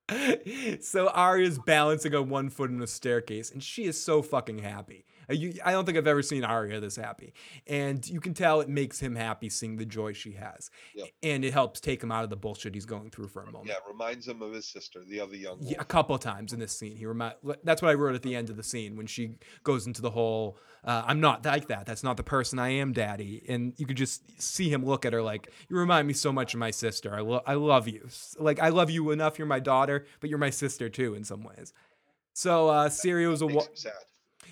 so 0.82 1.08
Arya's 1.10 1.60
balancing 1.60 2.16
on 2.16 2.30
one 2.30 2.50
foot 2.50 2.70
in 2.72 2.80
the 2.80 2.88
staircase, 2.88 3.52
and 3.52 3.64
she 3.64 3.86
is 3.86 4.02
so 4.02 4.22
fucking 4.22 4.60
happy. 4.60 5.06
Uh, 5.30 5.34
you- 5.34 5.54
I 5.64 5.72
don't 5.72 5.86
think 5.86 5.98
I've 5.98 6.08
ever 6.08 6.22
seen 6.22 6.44
Arya 6.44 6.80
this 6.80 6.96
happy, 6.96 7.34
and 7.68 8.08
you 8.08 8.20
can 8.20 8.34
tell 8.34 8.62
it 8.62 8.70
makes 8.70 9.00
him 9.00 9.16
happy 9.16 9.50
seeing 9.50 9.78
the 9.78 9.86
joy 9.86 10.14
she 10.14 10.32
has, 10.34 10.70
Yep. 10.96 11.08
and 11.24 11.46
it 11.46 11.54
helps 11.54 11.80
take 11.80 12.02
him 12.02 12.12
out 12.12 12.24
of 12.24 12.30
the 12.30 12.36
bullshit 12.36 12.74
he's 12.74 12.86
going 12.86 13.10
through 13.12 13.28
for 13.28 13.42
a 13.44 13.46
moment. 13.52 13.68
Yeah, 13.68 13.76
reminds 13.88 14.28
him 14.28 14.42
of 14.42 14.54
his 14.54 14.66
sister, 14.68 15.04
the 15.06 15.20
other 15.20 15.36
young 15.36 15.58
Yeah, 15.62 15.78
a 15.80 15.86
couple 15.86 16.16
of 16.16 16.22
times 16.22 16.54
in 16.54 16.60
this 16.60 16.78
scene. 16.78 16.96
He 16.96 17.06
remind 17.06 17.36
that's 17.64 17.82
what 17.82 17.90
I 17.92 17.94
wrote 17.94 18.16
at 18.16 18.24
the 18.24 18.36
end 18.36 18.50
of 18.50 18.58
the 18.58 18.64
scene 18.64 18.96
when 18.96 19.08
she 19.08 19.36
goes 19.64 19.86
into 19.88 20.02
the 20.02 20.12
whole 20.12 20.58
uh, 20.86 21.04
I'm 21.06 21.20
not 21.20 21.44
like 21.46 21.68
that. 21.68 21.86
That's 21.86 22.04
not 22.04 22.16
the 22.16 22.24
person 22.24 22.58
I 22.58 22.70
am, 22.70 22.94
daddy. 22.94 23.44
And 23.50 23.74
you 23.78 23.86
could 23.86 23.98
just 23.98 24.42
see 24.42 24.70
him 24.70 24.86
look 24.86 25.06
at 25.06 25.12
her 25.12 25.22
like 25.22 25.52
you 25.68 25.76
remind 25.76 26.08
me 26.08 26.14
so 26.14 26.32
much 26.32 26.54
of 26.54 26.60
my 26.62 26.72
sister. 26.72 27.14
I 27.14 27.20
lo- 27.20 27.42
I 27.46 27.56
love 27.56 27.90
you. 27.90 28.08
Like 28.38 28.62
I 28.62 28.70
love 28.70 28.90
you 28.90 29.12
enough 29.12 29.38
you're 29.38 29.46
my 29.46 29.60
daughter, 29.60 30.06
but 30.22 30.30
you're 30.30 30.40
my 30.40 30.50
sister 30.52 30.88
too 30.88 31.16
in 31.16 31.26
some 31.26 31.44
ways. 31.44 31.74
So 32.34 32.70
uh 32.70 32.88
Syrio's 32.90 33.42
a 33.42 33.48
wa- 33.48 33.66
sad. 33.74 33.92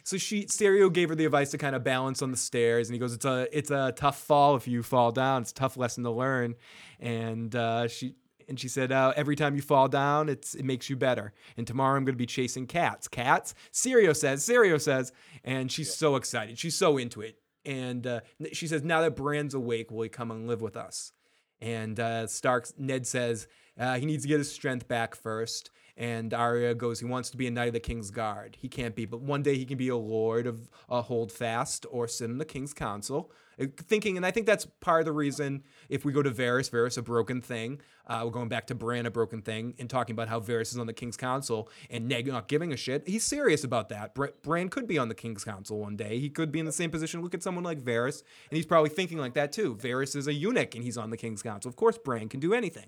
So 0.07 0.17
she 0.17 0.45
Syrio 0.45 0.91
gave 0.91 1.09
her 1.09 1.15
the 1.15 1.25
advice 1.25 1.51
to 1.51 1.57
kind 1.57 1.75
of 1.75 1.83
balance 1.83 2.21
on 2.21 2.31
the 2.31 2.37
stairs, 2.37 2.87
and 2.87 2.93
he 2.93 2.99
goes, 2.99 3.13
"It's 3.13 3.25
a 3.25 3.45
it's 3.51 3.71
a 3.71 3.91
tough 3.93 4.17
fall 4.17 4.55
if 4.55 4.65
you 4.65 4.81
fall 4.81 5.11
down. 5.11 5.41
It's 5.41 5.51
a 5.51 5.55
tough 5.55 5.75
lesson 5.75 6.05
to 6.05 6.11
learn." 6.11 6.55
And 7.01 7.53
uh, 7.53 7.89
she 7.89 8.15
and 8.47 8.57
she 8.57 8.69
said, 8.69 8.93
uh, 8.93 9.11
"Every 9.17 9.35
time 9.35 9.57
you 9.57 9.61
fall 9.61 9.89
down, 9.89 10.29
it's 10.29 10.55
it 10.55 10.63
makes 10.63 10.89
you 10.89 10.95
better." 10.95 11.33
And 11.57 11.67
tomorrow 11.67 11.97
I'm 11.97 12.05
going 12.05 12.15
to 12.15 12.17
be 12.17 12.25
chasing 12.25 12.67
cats. 12.67 13.09
Cats. 13.09 13.53
Syrio 13.73 14.15
says. 14.15 14.47
Syrio 14.47 14.79
says, 14.79 15.11
and 15.43 15.69
she's 15.69 15.93
so 15.93 16.15
excited. 16.15 16.57
She's 16.57 16.77
so 16.77 16.97
into 16.97 17.19
it. 17.19 17.39
And 17.65 18.07
uh, 18.07 18.21
she 18.53 18.67
says, 18.67 18.85
"Now 18.85 19.01
that 19.01 19.17
Bran's 19.17 19.55
awake, 19.55 19.91
will 19.91 20.03
he 20.03 20.09
come 20.09 20.31
and 20.31 20.47
live 20.47 20.61
with 20.61 20.77
us?" 20.77 21.11
And 21.59 21.99
uh, 21.99 22.27
Stark 22.27 22.69
Ned 22.79 23.05
says 23.05 23.49
uh, 23.77 23.95
he 23.95 24.05
needs 24.05 24.23
to 24.23 24.29
get 24.29 24.37
his 24.37 24.49
strength 24.49 24.87
back 24.87 25.15
first. 25.15 25.69
And 25.97 26.31
Arya 26.31 26.75
goes, 26.75 26.99
he 26.99 27.07
wants 27.07 27.31
to 27.31 27.37
be 27.37 27.47
a 27.47 27.51
knight 27.51 27.69
of 27.69 27.73
the 27.73 27.79
King's 27.79 28.11
Guard. 28.11 28.55
He 28.59 28.69
can't 28.69 28.95
be, 28.95 29.05
but 29.05 29.19
one 29.19 29.41
day 29.41 29.57
he 29.57 29.65
can 29.65 29.77
be 29.79 29.89
a 29.89 29.97
lord 29.97 30.45
of 30.45 30.69
a 30.87 31.01
Holdfast 31.01 31.87
or 31.89 32.07
sit 32.07 32.29
in 32.29 32.37
the 32.37 32.45
King's 32.45 32.71
Council. 32.71 33.31
Uh, 33.59 33.65
Thinking, 33.75 34.15
and 34.15 34.23
I 34.23 34.29
think 34.29 34.45
that's 34.45 34.67
part 34.79 35.01
of 35.01 35.05
the 35.05 35.11
reason. 35.11 35.63
If 35.89 36.05
we 36.05 36.13
go 36.13 36.21
to 36.21 36.29
Varys, 36.29 36.69
Varys 36.69 36.99
a 36.99 37.01
broken 37.01 37.41
thing. 37.41 37.81
Uh, 38.05 38.21
we're 38.23 38.31
going 38.31 38.47
back 38.47 38.67
to 38.67 38.75
Bran, 38.75 39.07
a 39.07 39.11
broken 39.11 39.41
thing, 39.41 39.73
and 39.79 39.89
talking 39.89 40.13
about 40.13 40.29
how 40.29 40.39
Varys 40.39 40.71
is 40.71 40.77
on 40.77 40.85
the 40.85 40.93
King's 40.93 41.17
Council 41.17 41.67
and 41.89 42.07
Ned 42.07 42.27
not 42.27 42.47
giving 42.47 42.71
a 42.71 42.77
shit. 42.77 43.07
He's 43.07 43.23
serious 43.23 43.63
about 43.63 43.89
that. 43.89 44.13
Br- 44.13 44.27
Bran 44.43 44.69
could 44.69 44.87
be 44.87 44.99
on 44.99 45.09
the 45.09 45.15
King's 45.15 45.43
Council 45.43 45.79
one 45.79 45.95
day. 45.95 46.19
He 46.19 46.29
could 46.29 46.51
be 46.51 46.59
in 46.59 46.67
the 46.67 46.71
same 46.71 46.91
position. 46.91 47.23
Look 47.23 47.33
at 47.33 47.41
someone 47.41 47.63
like 47.63 47.81
Varys, 47.81 48.21
and 48.51 48.55
he's 48.55 48.67
probably 48.67 48.91
thinking 48.91 49.17
like 49.17 49.33
that 49.33 49.51
too. 49.51 49.75
Varys 49.75 50.15
is 50.15 50.27
a 50.27 50.33
eunuch, 50.33 50.75
and 50.75 50.83
he's 50.83 50.97
on 50.97 51.09
the 51.09 51.17
King's 51.17 51.41
Council. 51.41 51.67
Of 51.67 51.75
course, 51.75 51.97
Bran 51.97 52.29
can 52.29 52.39
do 52.39 52.53
anything. 52.53 52.87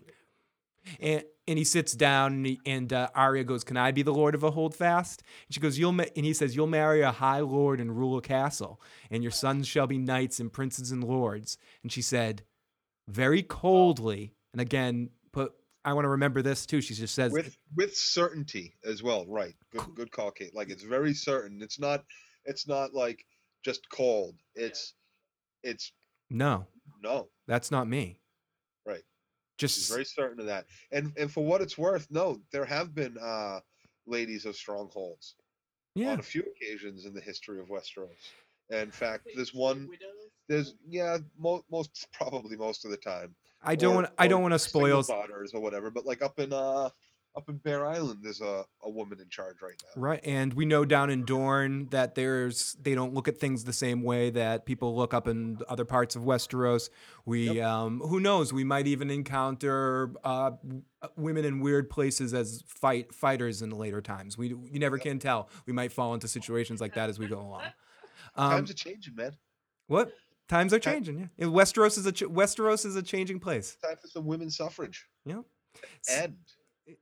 And 1.00 1.24
and 1.48 1.58
he 1.58 1.64
sits 1.64 1.94
down 1.94 2.34
and, 2.34 2.46
he, 2.46 2.60
and 2.64 2.94
uh, 2.94 3.10
Arya 3.16 3.44
goes, 3.44 3.64
"Can 3.64 3.76
I 3.76 3.92
be 3.92 4.04
the 4.04 4.14
lord 4.14 4.36
of 4.36 4.44
a 4.44 4.52
holdfast?" 4.52 5.24
And 5.48 5.54
she 5.54 5.60
goes, 5.60 5.80
"You'll," 5.80 5.94
ma-, 5.94 6.06
and 6.16 6.26
he 6.26 6.34
says, 6.34 6.56
"You'll 6.56 6.68
marry 6.68 7.02
a 7.02 7.12
high 7.12 7.40
lord 7.40 7.80
and 7.80 7.98
rule 7.98 8.18
a 8.18 8.22
castle, 8.22 8.80
and 9.10 9.24
your 9.24 9.32
sons 9.32 9.68
shall 9.68 9.88
be 9.88 9.98
knights 9.98 10.40
and 10.40 10.54
princes 10.54 10.92
and 10.92 11.04
lords." 11.04 11.58
And 11.82 11.92
she 11.92 12.04
said, 12.04 12.44
very 13.10 13.44
coldly, 13.44 14.34
and 14.54 14.62
again, 14.62 15.10
put. 15.32 15.54
I 15.84 15.94
want 15.94 16.06
to 16.06 16.10
remember 16.10 16.42
this 16.42 16.66
too. 16.66 16.82
She 16.82 16.94
just 16.94 17.16
says, 17.16 17.32
with 17.32 17.58
with 17.76 17.96
certainty 17.96 18.76
as 18.86 19.02
well. 19.02 19.26
Right. 19.28 19.56
Good 19.72 19.96
good 19.96 20.12
call, 20.12 20.32
Kate. 20.32 20.56
Like 20.56 20.70
it's 20.70 20.84
very 20.84 21.14
certain. 21.14 21.62
It's 21.62 21.80
not 21.80 22.06
it's 22.46 22.68
not 22.68 22.94
like 22.94 23.26
just 23.64 23.90
cold. 23.90 24.36
It's 24.56 24.94
it's 25.64 25.92
"No, 26.30 26.68
no. 27.02 27.30
that's 27.48 27.72
not 27.72 27.88
me." 27.88 28.20
Right. 29.60 29.68
Just 29.68 29.76
She's 29.76 29.90
very 29.90 30.06
certain 30.06 30.40
of 30.40 30.46
that. 30.46 30.66
And 30.92 31.14
and 31.18 31.32
for 31.32 31.44
what 31.46 31.62
it's 31.62 31.78
worth, 31.78 32.08
no, 32.10 32.40
there 32.52 32.66
have 32.66 32.96
been 32.96 33.18
uh 33.18 33.60
ladies 34.08 34.46
of 34.46 34.56
strongholds 34.56 35.36
yeah. 35.96 36.12
on 36.12 36.20
a 36.20 36.24
few 36.24 36.44
occasions 36.44 37.06
in 37.06 37.14
the 37.14 37.22
history 37.22 37.60
of 37.60 37.68
Westeros. 37.68 38.10
And 38.72 38.82
in 38.82 38.92
fact, 38.92 39.28
there's 39.36 39.54
one 39.54 39.90
there's 40.48 40.76
yeah, 40.88 41.18
mo- 41.38 41.66
most 41.70 42.08
probably 42.14 42.56
most 42.56 42.86
of 42.86 42.92
the 42.92 42.98
time. 42.98 43.36
I 43.62 43.76
don't 43.76 43.96
want. 43.96 44.08
I 44.18 44.28
don't 44.28 44.42
want 44.42 44.54
to 44.54 44.60
single 44.60 45.04
spoil. 45.04 45.18
daughters 45.18 45.54
or 45.54 45.62
whatever, 45.62 45.92
but 45.92 46.06
like 46.06 46.22
up 46.22 46.40
in 46.40 46.54
uh 46.54 46.90
up 47.36 47.48
in 47.48 47.58
Bear 47.58 47.86
Island 47.86 48.20
there's 48.24 48.42
a, 48.42 48.66
a 48.84 48.90
woman 48.90 49.20
in 49.22 49.30
charge 49.30 49.58
right 49.62 49.82
now. 49.96 50.02
Right, 50.02 50.20
and 50.26 50.54
we 50.54 50.66
know 50.66 50.84
down 50.86 51.10
in 51.10 51.24
Dorne 51.26 51.88
that 51.92 52.16
there's 52.16 52.76
they 52.82 52.96
don't 52.96 53.14
look 53.14 53.28
at 53.28 53.38
things 53.38 53.64
the 53.64 53.74
same 53.74 54.02
way 54.04 54.30
that 54.32 54.66
people 54.66 54.96
look 54.96 55.14
up 55.14 55.28
in 55.28 55.60
other 55.70 55.86
parts 55.86 56.16
of 56.16 56.24
Westeros. 56.24 56.90
We, 57.26 57.62
um, 57.62 58.00
who 58.02 58.20
knows, 58.20 58.52
we 58.52 58.64
might 58.64 58.88
even 58.88 59.10
encounter 59.10 60.12
uh, 60.24 60.52
women 61.16 61.46
in 61.46 61.60
weird 61.60 61.90
places 61.90 62.34
as 62.34 62.64
fight 62.68 63.14
fighters 63.14 63.62
in 63.62 63.70
later 63.70 64.02
times. 64.02 64.38
We 64.38 64.48
you 64.50 64.80
never 64.80 64.98
can 64.98 65.20
tell. 65.20 65.50
We 65.66 65.74
might 65.74 65.92
fall 65.92 66.14
into 66.14 66.28
situations 66.28 66.82
like 66.82 66.96
that 66.96 67.10
as 67.10 67.20
we 67.20 67.28
go 67.28 67.40
along. 67.40 67.64
Um, 68.36 68.52
Times 68.52 68.70
are 68.70 68.76
changing, 68.76 69.16
man. 69.16 69.32
what 69.88 70.12
times 70.48 70.72
are 70.72 70.80
changing? 70.80 71.30
Yeah, 71.36 71.48
Westeros 71.48 71.98
is 71.98 72.06
a 72.06 72.12
ch- 72.12 72.24
Westeros 72.24 72.86
is 72.86 72.96
a 72.96 73.02
changing 73.02 73.40
place. 73.40 73.76
Time 73.84 73.98
for 74.00 74.08
some 74.08 74.26
women's 74.26 74.56
suffrage 74.56 75.08
Yeah, 75.26 75.42
and 76.16 76.36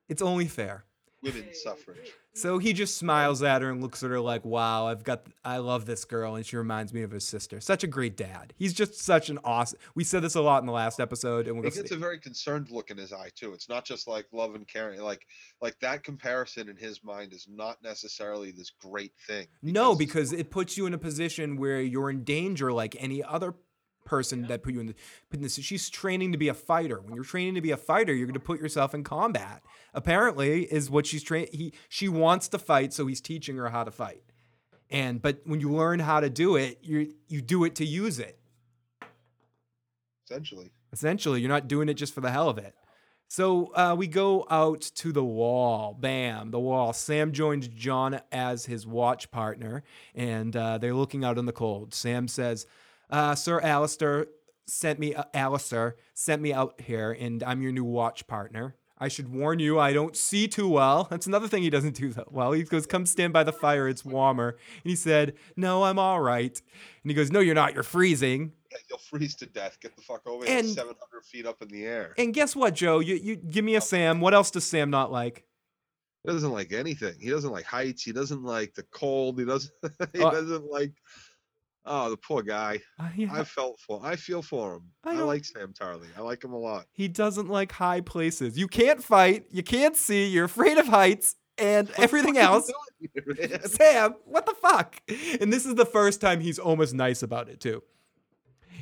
it's 0.09 0.22
only 0.22 0.47
fair. 0.47 0.85
women's 1.23 1.61
suffrage. 1.61 2.11
So 2.34 2.59
he 2.59 2.73
just 2.73 2.97
smiles 2.97 3.41
at 3.41 3.64
her 3.64 3.72
and 3.72 3.81
looks 3.81 4.03
at 4.03 4.11
her 4.11 4.19
like, 4.19 4.45
"Wow, 4.45 4.85
I've 4.85 5.03
got, 5.03 5.26
I 5.43 5.57
love 5.57 5.88
this 5.88 6.05
girl, 6.05 6.35
and 6.35 6.45
she 6.45 6.55
reminds 6.55 6.93
me 6.93 7.01
of 7.01 7.09
his 7.09 7.27
sister. 7.27 7.59
Such 7.59 7.84
a 7.84 7.88
great 7.88 8.15
dad. 8.15 8.53
He's 8.55 8.73
just 8.73 8.93
such 9.01 9.30
an 9.30 9.39
awesome." 9.43 9.80
We 9.95 10.03
said 10.03 10.22
this 10.22 10.35
a 10.35 10.41
lot 10.41 10.61
in 10.61 10.68
the 10.68 10.72
last 10.72 10.99
episode, 10.99 11.47
and 11.47 11.59
we'll 11.59 11.72
He 11.72 11.80
a 11.80 11.95
very 11.95 12.19
concerned 12.19 12.69
look 12.69 12.91
in 12.91 12.97
his 12.97 13.11
eye 13.11 13.31
too. 13.34 13.53
It's 13.53 13.68
not 13.68 13.85
just 13.85 14.07
like 14.07 14.27
love 14.31 14.53
and 14.53 14.68
caring. 14.68 15.01
Like 15.01 15.26
like 15.59 15.80
that 15.80 16.03
comparison 16.03 16.69
in 16.69 16.77
his 16.77 17.03
mind 17.03 17.34
is 17.34 17.47
not 17.49 17.81
necessarily 17.81 18.51
this 18.51 18.69
great 18.69 19.14
thing. 19.26 19.47
No, 19.64 19.95
because 19.95 20.31
it 20.31 20.51
puts 20.51 20.77
you 20.77 20.85
in 20.85 20.93
a 20.93 20.99
position 20.99 21.57
where 21.57 21.81
you're 21.81 22.11
in 22.11 22.23
danger, 22.23 22.72
like 22.72 22.95
any 22.99 23.23
other 23.23 23.55
person 24.08 24.48
that 24.48 24.64
put 24.64 24.74
you 24.74 24.80
in, 24.80 24.88
the, 24.88 24.96
put 25.30 25.38
in 25.38 25.44
this. 25.44 25.56
She's 25.60 25.90
training 25.90 26.32
to 26.32 26.38
be 26.40 26.48
a 26.48 26.56
fighter. 26.56 27.00
When 27.00 27.14
you're 27.14 27.24
training 27.24 27.56
to 27.56 27.62
be 27.62 27.72
a 27.72 27.78
fighter, 27.78 28.14
you're 28.16 28.28
going 28.28 28.34
to 28.34 28.40
put 28.40 28.60
yourself 28.60 28.96
in 28.96 29.04
combat. 29.04 29.62
Apparently, 29.94 30.64
is 30.64 30.90
what 30.90 31.06
she's 31.06 31.24
trained. 31.24 31.50
He 31.54 31.74
she 31.90 32.08
wants 32.10 32.48
to 32.50 32.58
fight, 32.58 32.94
so 32.94 33.06
he's 33.06 33.22
teaching 33.22 33.58
her 33.58 33.70
how 33.70 33.84
to 33.84 33.92
fight. 33.92 34.24
And 34.90 35.22
but 35.22 35.42
when 35.46 35.60
you 35.60 35.72
learn 35.72 36.00
how 36.00 36.20
to 36.22 36.30
do 36.30 36.56
it, 36.56 36.80
you 36.82 37.14
you 37.28 37.42
do 37.42 37.64
it 37.66 37.76
to 37.76 37.86
use 37.86 38.18
it. 38.20 38.40
essentially. 40.26 40.72
Essentially, 40.92 41.42
you're 41.42 41.50
not 41.50 41.68
doing 41.68 41.90
it 41.90 41.96
just 41.96 42.14
for 42.14 42.22
the 42.22 42.32
hell 42.32 42.50
of 42.50 42.58
it. 42.58 42.76
So 43.30 43.74
uh, 43.76 43.96
we 43.98 44.08
go 44.08 44.46
out 44.50 44.82
to 44.82 45.12
the 45.12 45.24
wall. 45.24 45.98
Bam, 46.00 46.52
the 46.52 46.60
wall. 46.60 46.94
Sam 46.94 47.34
joins 47.34 47.68
Jon 47.68 48.22
as 48.32 48.66
his 48.66 48.88
watch 48.88 49.32
partner, 49.32 49.84
and 50.16 50.56
uh, 50.56 50.78
they're 50.78 50.94
looking 50.94 51.26
out 51.26 51.38
in 51.38 51.46
the 51.46 51.52
cold. 51.52 51.94
Sam 51.94 52.30
says, 52.30 52.66
uh, 53.10 53.36
Sir 53.36 53.62
Alliser, 53.62 54.28
sent 54.68 55.00
me, 55.00 55.16
uh, 55.16 55.24
Alliser 55.34 55.94
sent 56.14 56.42
me 56.42 56.54
out 56.54 56.80
here, 56.82 57.12
and 57.12 57.44
I'm 57.44 57.62
your 57.62 57.72
new 57.72 57.84
watch 57.86 58.28
partner. 58.28 58.76
I 59.00 59.10
should 59.10 59.30
warn 59.32 59.60
you, 59.60 59.78
I 59.80 59.94
don't 59.94 60.16
see 60.18 60.48
too 60.48 60.68
well. 60.68 61.08
That's 61.12 61.28
another 61.28 61.48
thing 61.48 61.62
he 61.62 61.70
doesn't 61.70 61.96
do 61.96 62.10
that 62.14 62.32
well. 62.32 62.52
He 62.54 62.64
goes, 62.64 62.88
Come 62.88 63.06
stand 63.06 63.32
by 63.32 63.44
the 63.44 63.54
fire, 63.54 63.88
it's 63.88 64.04
warmer. 64.04 64.58
And 64.84 64.90
he 64.90 64.96
said, 64.96 65.36
No, 65.56 65.84
I'm 65.84 66.00
all 66.00 66.20
right. 66.20 66.60
And 67.04 67.12
he 67.12 67.14
goes, 67.14 67.32
No, 67.32 67.40
you're 67.40 67.54
not, 67.54 67.76
you're 67.76 67.84
freezing. 67.84 68.54
Yeah, 68.72 68.78
You'll 68.90 68.98
freeze 68.98 69.36
to 69.36 69.46
death. 69.46 69.78
Get 69.82 69.96
the 69.96 70.02
fuck 70.02 70.26
over 70.28 70.46
here. 70.46 70.58
And- 70.58 70.68
700 70.68 70.98
feet 71.26 71.46
up 71.46 71.62
in 71.62 71.68
the 71.68 71.86
air. 71.86 72.16
And 72.18 72.34
guess 72.34 72.56
what, 72.56 72.74
Joe? 72.74 72.98
You, 73.00 73.16
you 73.16 73.36
give 73.36 73.64
me 73.64 73.76
a 73.76 73.82
Sam. 73.82 74.20
What 74.20 74.34
else 74.34 74.50
does 74.50 74.66
Sam 74.66 74.90
not 74.90 75.12
like? 75.12 75.46
He 76.24 76.32
doesn't 76.34 76.52
like 76.52 76.74
anything. 76.74 77.14
He 77.22 77.30
doesn't 77.30 77.52
like 77.52 77.66
heights. 77.66 78.02
He 78.02 78.12
doesn't 78.12 78.44
like 78.44 78.74
the 78.74 78.84
cold. 78.84 79.38
He 79.40 79.46
doesn't. 79.46 79.72
he 80.14 80.24
Uh, 80.24 80.32
doesn't 80.32 80.72
like. 80.72 80.92
Oh, 81.89 82.09
the 82.09 82.18
poor 82.18 82.41
guy. 82.43 82.80
Uh, 82.99 83.07
yeah, 83.15 83.30
I 83.31 83.43
felt 83.45 83.80
for. 83.80 84.01
I 84.03 84.15
feel 84.18 84.41
for 84.41 84.76
him. 84.76 84.84
I 85.03 85.11
I, 85.14 85.22
like 85.22 85.45
Sam 85.45 85.73
Tarly. 85.73 86.07
I 86.18 86.22
like 86.22 86.43
him 86.43 86.51
a 86.53 86.57
lot. 86.57 86.85
he 86.91 87.07
doesn't 87.07 87.49
like 87.49 87.72
high 87.72 88.01
places. 88.01 88.57
You 88.57 88.68
can't 88.68 89.01
fight. 89.03 89.45
You 89.51 89.64
can't 89.64 89.95
see. 89.95 90.27
You're 90.27 90.45
afraid 90.45 90.77
of 90.77 90.88
heights 90.88 91.35
and 91.57 91.89
everything 91.97 92.35
What 92.35 92.41
you 92.43 92.47
else. 92.47 92.72
here. 93.39 93.59
Sam, 93.64 94.15
what 94.26 94.45
the 94.45 94.53
fuck? 94.61 95.01
And 95.41 95.51
this 95.53 95.65
is 95.65 95.76
the 95.76 95.85
first 95.85 96.19
time 96.22 96.41
he's 96.41 96.59
almost 96.59 96.93
nice 96.93 97.23
about 97.23 97.47
it 97.49 97.59
too. 97.61 97.81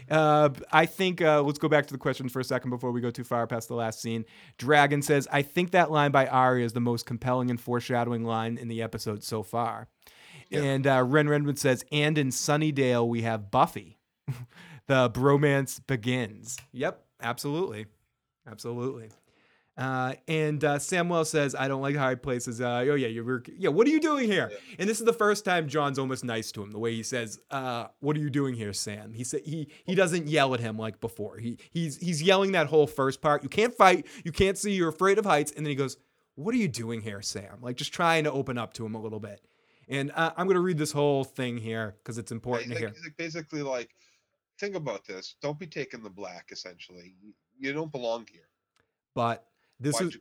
Uh, 0.10 0.50
I 0.72 0.86
think 0.86 1.22
uh, 1.22 1.42
let's 1.42 1.58
go 1.58 1.68
back 1.68 1.88
to 1.88 1.94
the 1.94 1.98
question 1.98 2.30
for 2.30 2.40
a 2.40 2.44
second 2.44 2.70
before 2.70 2.92
we 2.92 3.02
go 3.02 3.10
too 3.10 3.24
far 3.24 3.48
past 3.48 3.68
the 3.70 3.76
last 3.76 4.02
scene. 4.02 4.26
Dragon 4.58 5.02
says, 5.02 5.28
"I 5.32 5.42
think 5.42 5.72
that 5.72 5.90
line 5.90 6.12
by 6.12 6.28
Arya 6.28 6.64
is 6.66 6.74
the 6.74 6.80
most 6.82 7.06
compelling 7.06 7.50
and 7.50 7.60
foreshadowing 7.60 8.24
line 8.24 8.58
in 8.58 8.68
the 8.68 8.82
episode 8.84 9.24
so 9.24 9.42
far." 9.42 9.88
Yeah. 10.50 10.62
And 10.62 10.88
uh, 10.88 11.04
Ren 11.06 11.28
Renwood 11.28 11.58
says, 11.58 11.84
"And 11.92 12.18
in 12.18 12.30
Sunnydale 12.30 13.08
we 13.08 13.22
have 13.24 13.52
Buffy. 13.52 13.98
the 14.88 15.10
bromance 15.10 15.80
begins." 15.86 16.58
Yep, 16.72 17.04
absolutely, 17.22 17.88
absolutely. 18.50 19.10
Uh, 19.78 20.14
and 20.30 20.64
uh, 20.64 20.80
Samuel 20.80 21.26
says, 21.26 21.54
"I 21.54 21.68
don't 21.68 21.82
like 21.82 21.98
high 21.98 22.16
places." 22.16 22.62
Uh, 22.62 22.86
oh 22.88 22.96
yeah, 22.96 23.08
you're 23.08 23.44
yeah. 23.58 23.70
What 23.70 23.86
are 23.88 23.90
you 23.90 24.00
doing 24.00 24.26
here? 24.26 24.50
Yeah. 24.52 24.76
And 24.80 24.90
this 24.90 25.00
is 25.00 25.06
the 25.06 25.14
first 25.14 25.44
time 25.44 25.68
Jon's 25.68 26.00
almost 26.00 26.24
nice 26.24 26.52
to 26.54 26.64
him. 26.64 26.72
The 26.72 26.80
way 26.80 26.94
he 26.94 27.04
says, 27.04 27.40
uh, 27.52 27.88
"What 28.00 28.16
are 28.16 28.20
you 28.20 28.30
doing 28.30 28.56
here, 28.56 28.72
Sam?" 28.72 29.14
He 29.14 29.26
said 29.26 29.42
he 29.44 29.68
he 29.84 29.94
doesn't 29.94 30.28
yell 30.28 30.54
at 30.54 30.62
him 30.62 30.78
like 30.78 31.02
before. 31.02 31.38
He 31.38 31.58
he's 31.72 31.98
he's 31.98 32.24
yelling 32.24 32.54
that 32.54 32.68
whole 32.68 32.88
first 32.88 33.22
part. 33.22 33.44
You 33.44 33.50
can't 33.50 33.76
fight. 33.76 34.08
You 34.24 34.32
can't 34.32 34.58
see. 34.58 34.72
You're 34.72 34.90
afraid 34.90 35.18
of 35.18 35.26
heights. 35.26 35.52
And 35.52 35.66
then 35.66 35.72
he 35.72 35.76
goes, 35.76 35.98
"What 36.36 36.56
are 36.56 36.58
you 36.58 36.70
doing 36.70 37.02
here, 37.02 37.22
Sam?" 37.22 37.58
Like 37.62 37.76
just 37.76 37.92
trying 37.94 38.24
to 38.24 38.32
open 38.32 38.58
up 38.58 38.74
to 38.76 38.86
him 38.86 38.96
a 38.96 39.02
little 39.02 39.20
bit. 39.20 39.42
And 39.88 40.12
uh, 40.16 40.32
I'm 40.36 40.48
gonna 40.48 40.60
read 40.60 40.78
this 40.78 40.92
whole 40.92 41.24
thing 41.24 41.58
here 41.58 41.96
because 42.04 42.18
it's 42.18 42.32
important 42.32 42.72
he's 42.72 42.76
to 42.76 42.80
hear. 42.80 42.94
like 43.04 43.18
basically 43.18 43.62
like, 43.62 43.90
think 44.60 44.76
about 44.76 45.06
this. 45.06 45.36
Don't 45.42 45.60
be 45.60 45.68
taking 45.68 46.02
the 46.04 46.10
black. 46.10 46.50
Essentially, 46.52 47.16
you, 47.22 47.34
you 47.60 47.74
don't 47.74 47.92
belong 47.92 48.28
here. 48.32 48.48
But 49.14 49.46
this 49.80 50.00
Why'd 50.00 50.08
is? 50.08 50.18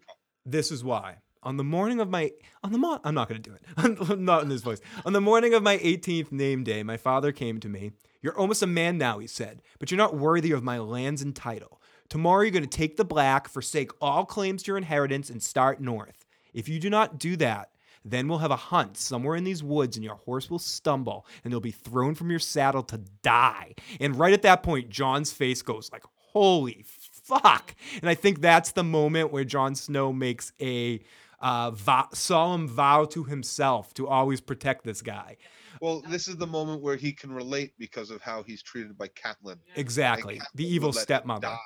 This 0.46 0.70
is 0.70 0.84
why. 0.84 1.18
On 1.42 1.58
the 1.58 1.64
morning 1.64 2.00
of 2.00 2.08
my 2.08 2.30
on 2.62 2.72
the 2.72 2.78
mo- 2.78 3.00
I'm 3.04 3.14
not 3.14 3.28
going 3.28 3.42
to 3.42 3.50
do 3.50 3.54
it. 3.54 3.62
I'm 4.10 4.24
not 4.24 4.42
in 4.42 4.48
this 4.48 4.62
voice. 4.62 4.80
On 5.04 5.12
the 5.12 5.20
morning 5.20 5.52
of 5.52 5.62
my 5.62 5.76
18th 5.78 6.32
name 6.32 6.64
day, 6.64 6.82
my 6.82 6.96
father 6.96 7.32
came 7.32 7.60
to 7.60 7.68
me. 7.68 7.92
You're 8.22 8.38
almost 8.38 8.62
a 8.62 8.66
man 8.66 8.96
now, 8.96 9.18
he 9.18 9.26
said, 9.26 9.60
but 9.78 9.90
you're 9.90 9.98
not 9.98 10.16
worthy 10.16 10.52
of 10.52 10.62
my 10.62 10.78
lands 10.78 11.20
and 11.20 11.36
title. 11.36 11.82
Tomorrow 12.08 12.42
you're 12.42 12.50
going 12.52 12.62
to 12.62 12.68
take 12.68 12.96
the 12.96 13.04
black, 13.04 13.48
forsake 13.48 13.90
all 14.00 14.24
claims 14.24 14.62
to 14.62 14.68
your 14.68 14.78
inheritance, 14.78 15.28
and 15.28 15.42
start 15.42 15.80
north. 15.80 16.24
If 16.54 16.66
you 16.66 16.80
do 16.80 16.88
not 16.88 17.18
do 17.18 17.36
that, 17.36 17.70
then 18.04 18.28
we'll 18.28 18.38
have 18.38 18.50
a 18.50 18.56
hunt 18.56 18.96
somewhere 18.96 19.36
in 19.36 19.44
these 19.44 19.62
woods, 19.62 19.96
and 19.96 20.04
your 20.04 20.16
horse 20.16 20.50
will 20.50 20.58
stumble, 20.58 21.26
and 21.42 21.52
you'll 21.52 21.60
be 21.60 21.70
thrown 21.70 22.14
from 22.14 22.30
your 22.30 22.38
saddle 22.38 22.82
to 22.84 22.98
die. 23.22 23.74
And 24.00 24.16
right 24.16 24.32
at 24.32 24.42
that 24.42 24.62
point, 24.62 24.90
Jon's 24.90 25.32
face 25.32 25.62
goes 25.62 25.90
like, 25.92 26.04
"Holy 26.16 26.84
fuck!" 26.86 27.74
And 28.00 28.08
I 28.08 28.14
think 28.14 28.40
that's 28.40 28.72
the 28.72 28.84
moment 28.84 29.32
where 29.32 29.44
Jon 29.44 29.74
Snow 29.74 30.12
makes 30.12 30.52
a 30.60 31.00
uh, 31.40 31.70
vow, 31.70 32.08
solemn 32.12 32.68
vow 32.68 33.04
to 33.06 33.24
himself 33.24 33.94
to 33.94 34.06
always 34.08 34.40
protect 34.40 34.84
this 34.84 35.02
guy. 35.02 35.36
Well, 35.80 36.02
this 36.08 36.28
is 36.28 36.36
the 36.36 36.46
moment 36.46 36.82
where 36.82 36.96
he 36.96 37.12
can 37.12 37.32
relate 37.32 37.72
because 37.78 38.10
of 38.10 38.22
how 38.22 38.42
he's 38.42 38.62
treated 38.62 38.96
by 38.96 39.08
Catelyn. 39.08 39.58
Exactly, 39.76 40.36
Catelyn 40.36 40.54
the 40.54 40.66
evil 40.66 40.92
stepmother. 40.92 41.56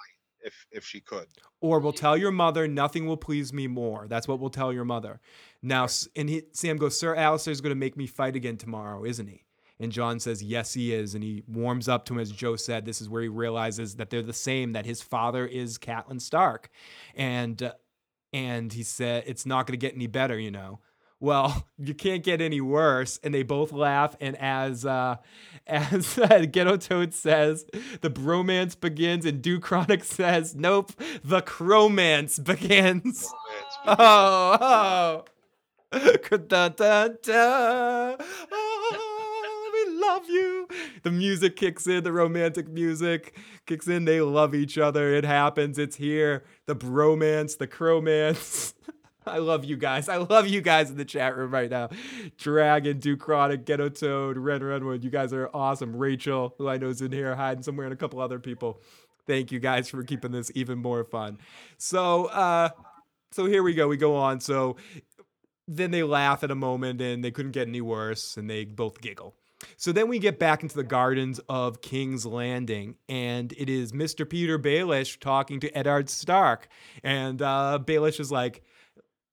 If 0.42 0.66
if 0.70 0.84
she 0.84 1.00
could. 1.00 1.26
Or 1.60 1.80
we'll 1.80 1.92
tell 1.92 2.16
your 2.16 2.30
mother, 2.30 2.68
nothing 2.68 3.06
will 3.06 3.16
please 3.16 3.52
me 3.52 3.66
more. 3.66 4.06
That's 4.08 4.28
what 4.28 4.38
we'll 4.38 4.50
tell 4.50 4.72
your 4.72 4.84
mother. 4.84 5.20
Now, 5.62 5.88
and 6.14 6.28
he, 6.28 6.42
Sam 6.52 6.76
goes, 6.76 6.98
Sir 6.98 7.14
Alliser's 7.14 7.60
going 7.60 7.72
to 7.72 7.76
make 7.76 7.96
me 7.96 8.06
fight 8.06 8.36
again 8.36 8.56
tomorrow, 8.56 9.04
isn't 9.04 9.26
he? 9.26 9.44
And 9.80 9.92
Jon 9.92 10.18
says, 10.20 10.42
Yes, 10.42 10.74
he 10.74 10.92
is. 10.92 11.14
And 11.14 11.22
he 11.22 11.42
warms 11.46 11.88
up 11.88 12.04
to 12.06 12.14
him, 12.14 12.20
as 12.20 12.32
Joe 12.32 12.56
said. 12.56 12.84
This 12.84 13.00
is 13.00 13.08
where 13.08 13.22
he 13.22 13.28
realizes 13.28 13.96
that 13.96 14.10
they're 14.10 14.22
the 14.22 14.32
same, 14.32 14.72
that 14.72 14.86
his 14.86 15.02
father 15.02 15.46
is 15.46 15.78
Catelyn 15.78 16.20
Stark. 16.20 16.68
And, 17.14 17.62
uh, 17.62 17.72
and 18.32 18.72
he 18.72 18.82
said, 18.82 19.24
It's 19.26 19.46
not 19.46 19.66
going 19.66 19.78
to 19.78 19.86
get 19.86 19.94
any 19.94 20.06
better, 20.06 20.38
you 20.38 20.50
know. 20.50 20.80
Well, 21.20 21.66
you 21.78 21.94
can't 21.94 22.22
get 22.22 22.40
any 22.40 22.60
worse. 22.60 23.18
And 23.22 23.34
they 23.34 23.42
both 23.42 23.72
laugh. 23.72 24.16
And 24.20 24.36
as 24.36 24.84
uh, 24.84 25.16
as 25.66 26.18
uh, 26.18 26.46
Ghetto 26.50 26.76
Toad 26.76 27.12
says, 27.14 27.66
the 28.00 28.10
bromance 28.10 28.78
begins, 28.78 29.26
and 29.26 29.42
Duke 29.42 29.62
Chronic 29.62 30.04
says, 30.04 30.54
Nope, 30.54 30.92
the 31.22 31.42
cromance 31.42 32.42
begins. 32.42 33.30
Oh, 33.86 34.58
oh. 34.60 35.24
Da, 35.90 36.68
da, 36.68 37.08
da. 37.08 38.16
Oh, 38.52 39.70
we 39.72 39.98
love 39.98 40.28
you. 40.28 40.68
The 41.02 41.10
music 41.10 41.56
kicks 41.56 41.86
in, 41.86 42.04
the 42.04 42.12
romantic 42.12 42.68
music 42.68 43.34
kicks 43.66 43.88
in. 43.88 44.04
They 44.04 44.20
love 44.20 44.54
each 44.54 44.76
other. 44.76 45.14
It 45.14 45.24
happens. 45.24 45.78
It's 45.78 45.96
here. 45.96 46.44
The 46.66 46.76
bromance, 46.76 47.56
the 47.56 47.66
cromance. 47.66 48.74
I 49.32 49.38
love 49.38 49.64
you 49.64 49.76
guys. 49.76 50.08
I 50.08 50.16
love 50.16 50.46
you 50.46 50.60
guys 50.60 50.90
in 50.90 50.96
the 50.96 51.04
chat 51.04 51.36
room 51.36 51.50
right 51.50 51.70
now. 51.70 51.90
Dragon, 52.36 52.98
Ducronic, 52.98 53.64
Ghetto 53.64 53.88
Toad, 53.88 54.36
Red 54.36 54.62
Redwood. 54.62 55.04
You 55.04 55.10
guys 55.10 55.32
are 55.32 55.50
awesome. 55.52 55.94
Rachel, 55.94 56.54
who 56.58 56.68
I 56.68 56.76
know 56.76 56.88
is 56.88 57.02
in 57.02 57.12
here 57.12 57.34
hiding 57.34 57.62
somewhere, 57.62 57.86
and 57.86 57.92
a 57.92 57.96
couple 57.96 58.20
other 58.20 58.38
people. 58.38 58.80
Thank 59.26 59.52
you 59.52 59.60
guys 59.60 59.90
for 59.90 60.02
keeping 60.02 60.32
this 60.32 60.50
even 60.54 60.78
more 60.78 61.04
fun. 61.04 61.38
So, 61.76 62.26
uh, 62.26 62.70
so 63.30 63.44
here 63.44 63.62
we 63.62 63.74
go. 63.74 63.86
We 63.86 63.98
go 63.98 64.16
on. 64.16 64.40
So 64.40 64.76
then 65.66 65.90
they 65.90 66.02
laugh 66.02 66.42
at 66.42 66.50
a 66.50 66.54
moment 66.54 67.00
and 67.02 67.22
they 67.22 67.30
couldn't 67.30 67.52
get 67.52 67.68
any 67.68 67.82
worse 67.82 68.38
and 68.38 68.48
they 68.48 68.64
both 68.64 69.02
giggle. 69.02 69.34
So 69.76 69.92
then 69.92 70.08
we 70.08 70.18
get 70.18 70.38
back 70.38 70.62
into 70.62 70.76
the 70.76 70.84
gardens 70.84 71.40
of 71.48 71.80
King's 71.80 72.24
Landing, 72.24 72.94
and 73.08 73.52
it 73.58 73.68
is 73.68 73.92
Mr. 73.92 74.28
Peter 74.28 74.58
Baelish 74.58 75.18
talking 75.18 75.58
to 75.60 75.76
Eddard 75.76 76.08
Stark. 76.08 76.68
And 77.02 77.42
uh, 77.42 77.80
Baelish 77.84 78.20
is 78.20 78.30
like, 78.30 78.62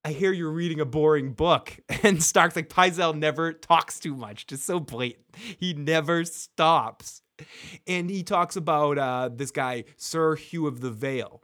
I 0.06 0.12
hear 0.12 0.32
you're 0.32 0.52
reading 0.52 0.80
a 0.80 0.86
boring 0.86 1.34
book. 1.34 1.80
And 2.04 2.22
Stark's 2.22 2.56
like, 2.56 2.70
Pycelle 2.70 3.18
never 3.18 3.52
talks 3.52 4.00
too 4.00 4.16
much, 4.16 4.46
just 4.46 4.64
so 4.64 4.80
blatant. 4.80 5.26
He 5.58 5.74
never 5.74 6.24
stops. 6.24 7.24
And 7.88 8.12
he 8.12 8.22
talks 8.22 8.56
about 8.56 9.00
uh, 9.00 9.32
this 9.34 9.50
guy, 9.50 9.86
Sir 9.98 10.36
Hugh 10.36 10.68
of 10.68 10.82
the 10.82 10.92
Vale, 10.92 11.42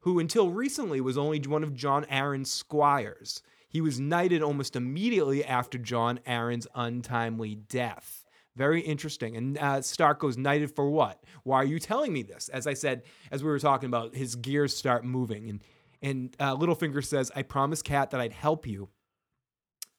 who 0.00 0.18
until 0.18 0.50
recently 0.50 1.00
was 1.00 1.16
only 1.16 1.40
one 1.40 1.62
of 1.62 1.72
Jon 1.72 2.04
Arryn's 2.04 2.52
squires. 2.52 3.42
He 3.66 3.80
was 3.80 3.98
knighted 3.98 4.42
almost 4.42 4.76
immediately 4.76 5.42
after 5.42 5.78
Jon 5.78 6.20
Arryn's 6.26 6.68
untimely 6.74 7.54
death. 7.54 8.26
Very 8.54 8.82
interesting. 8.82 9.38
And 9.38 9.56
uh, 9.56 9.80
Stark 9.80 10.18
goes, 10.18 10.36
knighted 10.36 10.76
for 10.76 10.90
what? 10.90 11.24
Why 11.44 11.56
are 11.56 11.64
you 11.64 11.78
telling 11.78 12.12
me 12.12 12.22
this? 12.22 12.50
As 12.50 12.66
I 12.66 12.74
said, 12.74 13.04
as 13.30 13.42
we 13.42 13.48
were 13.48 13.58
talking 13.58 13.86
about, 13.86 14.14
his 14.14 14.34
gears 14.34 14.76
start 14.76 15.02
moving. 15.02 15.48
And, 15.48 15.62
and 16.04 16.36
uh, 16.38 16.54
Littlefinger 16.54 17.04
says, 17.04 17.32
I 17.34 17.42
promised 17.42 17.84
Kat 17.84 18.10
that 18.10 18.20
I'd 18.20 18.32
help 18.32 18.66
you. 18.66 18.90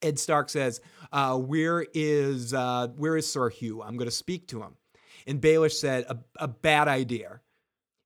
Ed 0.02 0.19
Stark 0.19 0.49
says, 0.49 0.82
uh, 1.11 1.38
"Where 1.38 1.86
is 1.94 2.53
uh, 2.53 2.90
where 2.95 3.18
is 3.18 3.32
Sir 3.32 3.49
Hugh? 3.49 3.82
I'm 3.82 3.98
going 3.98 4.10
to 4.10 4.15
speak 4.15 4.48
to 4.49 4.61
him." 4.61 4.76
And 5.26 5.41
Baelish 5.41 5.73
said, 5.73 6.06
"A, 6.07 6.19
a 6.38 6.48
bad 6.48 6.88
idea." 6.88 7.41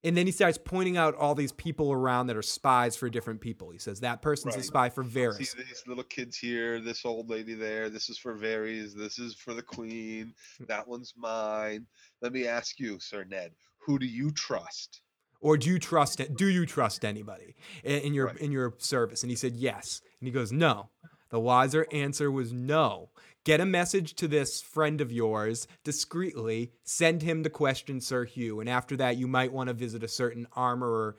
And 0.04 0.16
then 0.16 0.26
he 0.26 0.32
starts 0.32 0.58
pointing 0.58 0.96
out 0.96 1.16
all 1.16 1.36
these 1.36 1.52
people 1.52 1.92
around 1.92 2.28
that 2.28 2.38
are 2.38 2.42
spies 2.42 2.96
for 2.96 3.10
different 3.10 3.42
people. 3.42 3.70
He 3.70 3.80
says 3.80 4.00
that 4.00 4.22
person's 4.22 4.56
a 4.56 4.64
spy 4.64 4.88
for 4.88 5.04
Varys. 5.04 5.48
See 5.48 5.62
these 5.62 5.84
little 5.88 6.06
kids 6.06 6.38
here, 6.38 6.80
this 6.80 7.06
old 7.06 7.30
lady 7.30 7.54
there, 7.54 7.90
this 7.90 8.10
is 8.10 8.18
for 8.18 8.34
Varys, 8.34 8.94
this 8.96 9.20
is 9.20 9.36
for 9.36 9.54
the 9.54 9.62
queen, 9.62 10.34
that 10.68 10.88
one's 10.88 11.14
mine. 11.18 11.86
Let 12.22 12.32
me 12.32 12.48
ask 12.48 12.80
you, 12.80 12.98
Sir 13.00 13.26
Ned, 13.26 13.52
who 13.80 14.00
do 14.00 14.06
you 14.06 14.32
trust? 14.32 15.02
Or 15.41 15.57
do 15.57 15.70
you 15.70 15.80
trust 15.80 16.20
it? 16.20 16.36
Do 16.36 16.48
you 16.48 16.66
trust 16.66 17.06
anybody 17.06 17.56
in, 17.84 18.14
your 18.14 18.28
Right. 18.28 18.38
in 18.38 18.52
your 18.52 18.74
service? 18.78 19.24
And 19.24 19.30
he 19.30 19.36
said 19.36 19.56
yes. 19.56 20.02
And 20.20 20.28
he 20.28 20.32
goes 20.32 20.52
no. 20.52 20.90
The 21.30 21.40
wiser 21.40 21.86
answer 21.91 22.32
was 22.32 22.52
no. 22.52 23.11
Get 23.45 23.61
a 23.61 23.66
message 23.66 24.16
to 24.16 24.28
this 24.28 24.61
friend 24.61 24.99
of 24.99 25.11
yours 25.11 25.68
discreetly. 25.84 26.72
Send 26.84 27.22
him 27.22 27.44
the 27.44 27.49
question 27.49 28.02
Sir 28.02 28.26
Hugh, 28.26 28.60
and 28.60 28.70
after 28.70 28.98
that, 28.98 29.18
you 29.18 29.28
might 29.28 29.53
want 29.53 29.68
to 29.70 29.74
visit 29.74 30.03
a 30.03 30.07
certain 30.07 30.48
armorer 30.53 31.16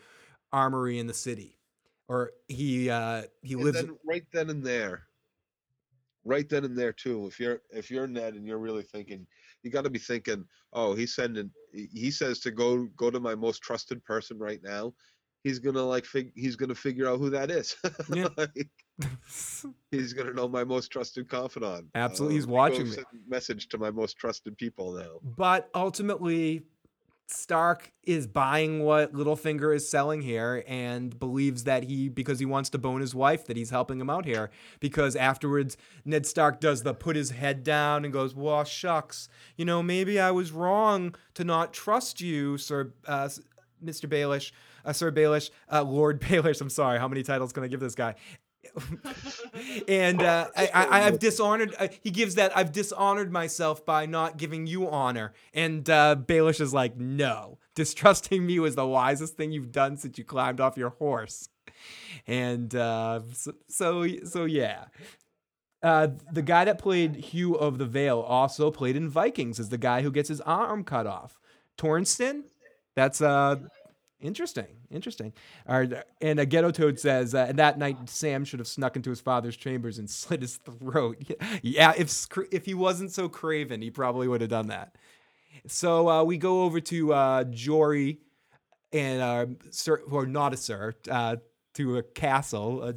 armory 0.52 0.98
in 0.98 1.06
the 1.06 1.14
city. 1.14 1.58
Or 2.08 2.32
he 2.48 2.90
uh, 2.90 3.22
he 3.42 3.54
And 3.54 3.62
lives. 3.62 3.80
then 3.80 3.96
right 4.04 4.24
then 4.32 4.50
and 4.50 4.64
there, 4.64 5.06
right 6.24 6.48
then 6.48 6.64
and 6.64 6.76
there 6.76 6.92
too. 6.92 7.26
If 7.26 7.38
you're 7.38 7.62
if 7.70 7.90
you're 7.90 8.06
Ned 8.08 8.34
and 8.34 8.44
you're 8.44 8.58
really 8.58 8.82
thinking, 8.82 9.26
you 9.62 9.70
got 9.70 9.84
to 9.84 9.90
be 9.90 9.98
thinking, 9.98 10.44
oh, 10.72 10.94
he's 10.94 11.14
sending. 11.14 11.50
he- 11.72 11.88
He 11.92 12.10
says 12.10 12.40
to 12.40 12.50
go 12.50 12.86
go 12.96 13.10
to 13.10 13.20
my 13.20 13.34
most 13.34 13.62
trusted 13.62 14.04
person 14.04 14.38
right 14.38 14.60
now. 14.62 14.94
He's 15.44 15.58
gonna 15.58 15.82
like 15.82 16.04
fig- 16.04 16.32
he's 16.36 16.56
gonna 16.56 16.74
figure 16.74 17.08
out 17.08 17.18
who 17.18 17.30
that 17.30 17.50
is. 17.50 17.74
Yeah. 18.14 18.28
Like, 18.36 18.68
he's 19.90 20.12
gonna 20.12 20.34
know 20.34 20.48
my 20.48 20.64
most 20.64 20.90
trusted 20.90 21.28
confidant. 21.28 21.86
Absolutely, 21.94 22.34
uh, 22.34 22.38
he's 22.38 22.46
me 22.46 22.50
go 22.50 22.52
watching 22.52 22.90
me. 22.90 22.96
Message 23.26 23.68
to 23.68 23.78
my 23.78 23.90
most 23.90 24.18
trusted 24.18 24.56
people 24.58 24.92
now. 24.92 25.20
But 25.36 25.70
ultimately, 25.74 26.64
Stark 27.30 27.92
is 28.04 28.26
buying 28.26 28.82
what 28.82 29.12
Littlefinger 29.12 29.74
is 29.74 29.88
selling 29.88 30.22
here 30.22 30.64
and 30.66 31.18
believes 31.18 31.64
that 31.64 31.84
he, 31.84 32.08
because 32.08 32.38
he 32.38 32.46
wants 32.46 32.70
to 32.70 32.78
bone 32.78 33.00
his 33.00 33.14
wife, 33.14 33.46
that 33.46 33.56
he's 33.56 33.70
helping 33.70 34.00
him 34.00 34.10
out 34.10 34.24
here. 34.24 34.50
Because 34.80 35.16
afterwards, 35.16 35.76
Ned 36.04 36.26
Stark 36.26 36.60
does 36.60 36.82
the 36.82 36.94
put 36.94 37.16
his 37.16 37.30
head 37.30 37.62
down 37.62 38.04
and 38.04 38.12
goes, 38.12 38.34
Well, 38.34 38.64
shucks, 38.64 39.28
you 39.56 39.64
know, 39.64 39.82
maybe 39.82 40.18
I 40.18 40.30
was 40.30 40.52
wrong 40.52 41.14
to 41.34 41.44
not 41.44 41.72
trust 41.72 42.20
you, 42.20 42.58
Sir, 42.58 42.92
uh, 43.06 43.28
Mr. 43.84 44.08
Baelish, 44.08 44.52
uh, 44.84 44.92
Sir 44.92 45.12
Baelish, 45.12 45.50
uh, 45.70 45.82
Lord 45.82 46.20
Baelish. 46.22 46.60
I'm 46.60 46.70
sorry, 46.70 46.98
how 46.98 47.08
many 47.08 47.22
titles 47.22 47.52
can 47.52 47.62
I 47.62 47.68
give 47.68 47.80
this 47.80 47.94
guy? 47.94 48.14
And 49.88 50.22
uh, 50.22 50.48
I, 50.56 50.66
I, 50.72 51.06
I've 51.06 51.18
dishonored. 51.20 51.74
Uh, 51.78 51.88
he 52.02 52.10
gives 52.10 52.36
that 52.36 52.56
I've 52.56 52.72
dishonored 52.72 53.32
myself 53.32 53.84
by 53.84 54.06
not 54.06 54.36
giving 54.36 54.66
you 54.66 54.88
honor. 54.88 55.32
And 55.54 55.88
uh, 55.88 56.16
Baelish 56.18 56.60
is 56.60 56.72
like, 56.72 56.96
no, 56.96 57.58
distrusting 57.74 58.46
me 58.46 58.58
was 58.58 58.74
the 58.76 58.86
wisest 58.86 59.36
thing 59.36 59.52
you've 59.52 59.72
done 59.72 59.96
since 59.96 60.18
you 60.18 60.24
climbed 60.24 60.60
off 60.60 60.76
your 60.76 60.90
horse. 60.90 61.48
And 62.26 62.74
uh, 62.74 63.20
so, 63.32 63.52
so, 63.68 64.06
so 64.24 64.44
yeah. 64.44 64.86
Uh, 65.82 66.08
the 66.30 66.42
guy 66.42 66.66
that 66.66 66.78
played 66.78 67.16
Hugh 67.16 67.54
of 67.54 67.78
the 67.78 67.86
Vale 67.86 68.20
also 68.20 68.70
played 68.70 68.96
in 68.96 69.08
Vikings 69.08 69.58
as 69.58 69.70
the 69.70 69.78
guy 69.78 70.02
who 70.02 70.10
gets 70.10 70.28
his 70.28 70.40
arm 70.42 70.84
cut 70.84 71.06
off. 71.06 71.38
Torstein, 71.78 72.42
that's 72.94 73.22
uh 73.22 73.56
interesting, 74.20 74.66
interesting. 74.90 75.32
And 75.66 76.02
a 76.20 76.46
ghetto 76.46 76.70
toad 76.70 76.98
says, 76.98 77.34
uh, 77.34 77.52
that 77.54 77.78
night 77.78 78.08
Sam 78.08 78.44
should 78.44 78.60
have 78.60 78.68
snuck 78.68 78.96
into 78.96 79.10
his 79.10 79.20
father's 79.20 79.56
chambers 79.56 79.98
and 79.98 80.08
slit 80.10 80.42
his 80.42 80.56
throat. 80.56 81.22
yeah, 81.62 81.92
if 81.96 82.26
if 82.50 82.66
he 82.66 82.74
wasn't 82.74 83.12
so 83.12 83.28
craven, 83.28 83.82
he 83.82 83.90
probably 83.90 84.28
would 84.28 84.40
have 84.40 84.50
done 84.50 84.68
that. 84.68 84.96
So 85.66 86.08
uh, 86.08 86.24
we 86.24 86.38
go 86.38 86.62
over 86.62 86.80
to 86.80 87.12
uh, 87.12 87.44
Jory 87.44 88.18
and 88.92 89.22
uh, 89.22 89.46
sir, 89.70 90.02
or 90.10 90.26
not 90.26 90.52
a 90.52 90.56
sir, 90.56 90.94
uh, 91.10 91.36
to 91.74 91.98
a 91.98 92.02
castle. 92.02 92.82
Uh, 92.82 92.92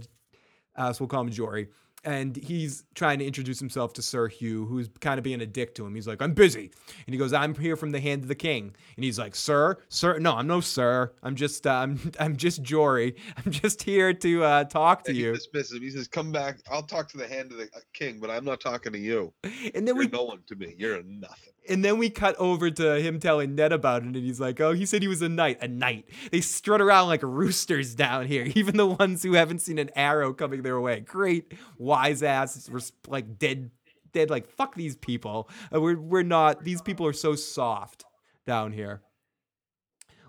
uh, 0.76 0.94
so 0.94 1.04
we'll 1.04 1.10
call 1.10 1.22
him 1.22 1.30
Jory. 1.30 1.70
And 2.06 2.36
he's 2.36 2.84
trying 2.96 3.20
to 3.20 3.26
introduce 3.26 3.60
himself 3.60 3.94
to 3.94 4.02
Sir 4.02 4.28
Hugh, 4.28 4.66
who's 4.66 4.90
kind 5.00 5.18
of 5.18 5.24
being 5.24 5.42
a 5.42 5.46
dick 5.46 5.74
to 5.76 5.86
him. 5.86 5.96
He's 5.96 6.08
like, 6.08 6.22
I'm 6.22 6.34
busy. 6.34 6.72
And 7.06 7.14
he 7.14 7.18
goes, 7.18 7.32
I'm 7.34 7.56
here 7.56 7.76
from 7.76 7.92
the 7.92 8.00
hand 8.02 8.24
of 8.24 8.28
the 8.28 8.36
king. 8.36 8.76
And 8.96 9.06
he's 9.06 9.18
like, 9.18 9.36
Sir, 9.36 9.78
sir, 9.90 10.20
no, 10.20 10.34
I'm 10.34 10.48
no 10.48 10.60
sir. 10.60 11.14
I'm 11.24 11.36
just, 11.36 11.66
uh, 11.66 11.72
I'm, 11.72 12.12
I'm 12.20 12.36
just 12.36 12.62
Jory. 12.62 13.16
I'm 13.46 13.52
just 13.52 13.84
here 13.84 14.14
to 14.14 14.44
uh, 14.44 14.64
talk 14.66 15.04
to 15.06 15.14
he 15.14 15.22
you. 15.22 15.34
dismisses 15.34 15.78
him. 15.78 15.82
He 15.84 15.90
says, 15.92 16.08
"Come 16.08 16.32
back. 16.32 16.58
I'll 16.70 16.84
talk 16.84 17.10
to 17.10 17.18
the 17.18 17.28
hand 17.28 17.52
of 17.52 17.58
the 17.58 17.66
uh, 17.76 17.80
king, 17.94 18.20
but 18.20 18.30
I'm 18.30 18.46
not 18.46 18.60
talking 18.60 18.92
to 18.92 19.00
you. 19.00 19.34
And 19.44 19.88
then 19.88 19.88
You're 19.88 19.96
we 19.96 20.08
no 20.08 20.24
one 20.24 20.42
to 20.48 20.56
me. 20.56 20.76
You're 20.78 21.02
nothing." 21.04 21.53
And 21.69 21.84
then 21.84 21.98
we 21.98 22.10
cut 22.10 22.35
over 22.38 22.69
to 22.69 22.99
him 22.99 23.19
telling 23.19 23.56
Ned 23.56 23.72
about 23.72 24.02
it, 24.03 24.07
and 24.07 24.15
he's 24.15 24.40
like, 24.40 24.60
"Oh, 24.60 24.73
he 24.73 24.85
said 24.85 25.02
he 25.02 25.07
was 25.07 25.22
a 25.22 25.30
knight. 25.30 25.60
A 25.61 25.68
knight. 25.68 26.10
They 26.31 26.41
strut 26.41 26.81
around 26.81 27.07
like 27.07 27.23
roosters 27.23 27.95
down 27.95 28.27
here. 28.27 28.44
Even 28.56 28.77
the 28.77 28.88
ones 28.88 29.23
who 29.23 29.34
haven't 29.34 29.60
seen 29.60 29.80
an 29.80 29.90
arrow 29.95 30.34
coming 30.34 30.61
their 30.61 30.80
way. 30.80 30.99
Great 31.02 31.53
wise 31.77 32.22
ass, 32.23 32.69
like 33.07 33.38
dead, 33.40 33.72
dead. 34.11 34.30
Like 34.30 34.48
fuck 34.48 34.76
these 34.76 34.95
people. 34.95 35.49
Uh, 35.73 35.80
we're 35.81 35.99
we're 35.99 36.23
not. 36.23 36.64
These 36.64 36.81
people 36.81 37.06
are 37.07 37.14
so 37.14 37.35
soft 37.35 38.06
down 38.45 38.73
here. 38.73 39.02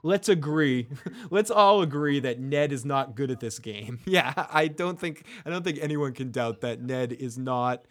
Let's 0.05 0.29
agree. 0.29 0.89
Let's 1.31 1.51
all 1.51 1.81
agree 1.81 2.21
that 2.21 2.39
Ned 2.39 2.73
is 2.73 2.85
not 2.85 3.17
good 3.17 3.31
at 3.31 3.41
this 3.41 3.59
game. 3.59 3.99
Yeah, 4.07 4.47
I 4.51 4.69
don't 4.69 5.01
think 5.01 5.25
I 5.45 5.51
don't 5.51 5.65
think 5.65 5.79
anyone 5.81 6.13
can 6.13 6.31
doubt 6.31 6.61
that 6.61 6.81
Ned 6.81 7.13
is 7.13 7.39
not 7.39 7.87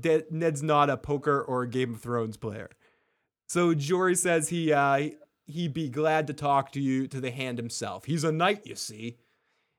De- 0.00 0.24
Ned's 0.30 0.62
not 0.62 0.90
a 0.90 0.96
poker 0.96 1.40
or 1.40 1.62
a 1.62 1.68
Game 1.68 1.94
of 1.94 2.00
Thrones 2.00 2.36
player. 2.36 2.70
So 3.46 3.74
Jory 3.74 4.14
says 4.14 4.48
he 4.48 4.72
uh, 4.72 5.10
he'd 5.46 5.74
be 5.74 5.88
glad 5.88 6.26
to 6.28 6.32
talk 6.32 6.72
to 6.72 6.80
you 6.80 7.06
to 7.08 7.20
the 7.20 7.30
hand 7.30 7.58
himself. 7.58 8.04
He's 8.04 8.24
a 8.24 8.32
knight, 8.32 8.66
you 8.66 8.76
see, 8.76 9.18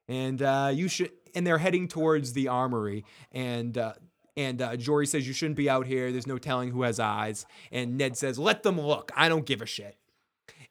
and 0.08 0.42
uh, 0.42 0.72
you 0.74 0.88
should. 0.88 1.12
And 1.34 1.48
they're 1.48 1.60
heading 1.60 1.88
towards 1.88 2.34
the 2.34 2.50
armory, 2.50 3.06
and 3.32 3.78
uh, 3.78 3.94
and 4.36 4.62
uh, 4.62 4.76
Jory 4.76 5.08
says 5.08 5.28
you 5.28 5.34
shouldn't 5.34 5.58
be 5.58 5.70
out 5.70 5.88
here. 5.88 6.12
There's 6.12 6.28
no 6.28 6.38
telling 6.38 6.72
who 6.72 6.84
has 6.84 7.00
eyes. 7.00 7.46
And 7.72 7.98
Ned 7.98 8.18
says, 8.18 8.38
"Let 8.38 8.64
them 8.64 8.80
look. 8.80 9.12
I 9.16 9.30
don't 9.30 9.46
give 9.46 9.62
a 9.62 9.66
shit." 9.66 9.98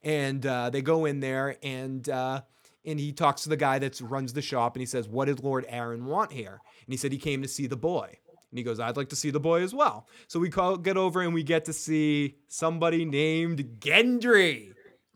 And 0.03 0.45
uh, 0.45 0.69
they 0.69 0.81
go 0.81 1.05
in 1.05 1.19
there, 1.19 1.57
and 1.63 2.07
uh, 2.09 2.41
and 2.85 2.99
he 2.99 3.11
talks 3.11 3.43
to 3.43 3.49
the 3.49 3.57
guy 3.57 3.79
that 3.79 3.99
runs 4.01 4.33
the 4.33 4.41
shop, 4.41 4.75
and 4.75 4.81
he 4.81 4.85
says, 4.85 5.07
"What 5.07 5.25
did 5.25 5.43
Lord 5.43 5.67
Arryn 5.67 6.03
want 6.03 6.31
here?" 6.31 6.61
And 6.85 6.93
he 6.93 6.97
said 6.97 7.11
he 7.11 7.17
came 7.17 7.41
to 7.41 7.47
see 7.47 7.67
the 7.67 7.77
boy. 7.77 8.17
And 8.51 8.57
he 8.57 8.63
goes, 8.63 8.79
I'd 8.79 8.97
like 8.97 9.09
to 9.09 9.15
see 9.15 9.31
the 9.31 9.39
boy 9.39 9.63
as 9.63 9.73
well. 9.73 10.07
So 10.27 10.39
we 10.39 10.49
call, 10.49 10.77
get 10.77 10.97
over 10.97 11.21
and 11.21 11.33
we 11.33 11.41
get 11.41 11.65
to 11.65 11.73
see 11.73 12.35
somebody 12.47 13.05
named 13.05 13.77
Gendry. 13.79 14.73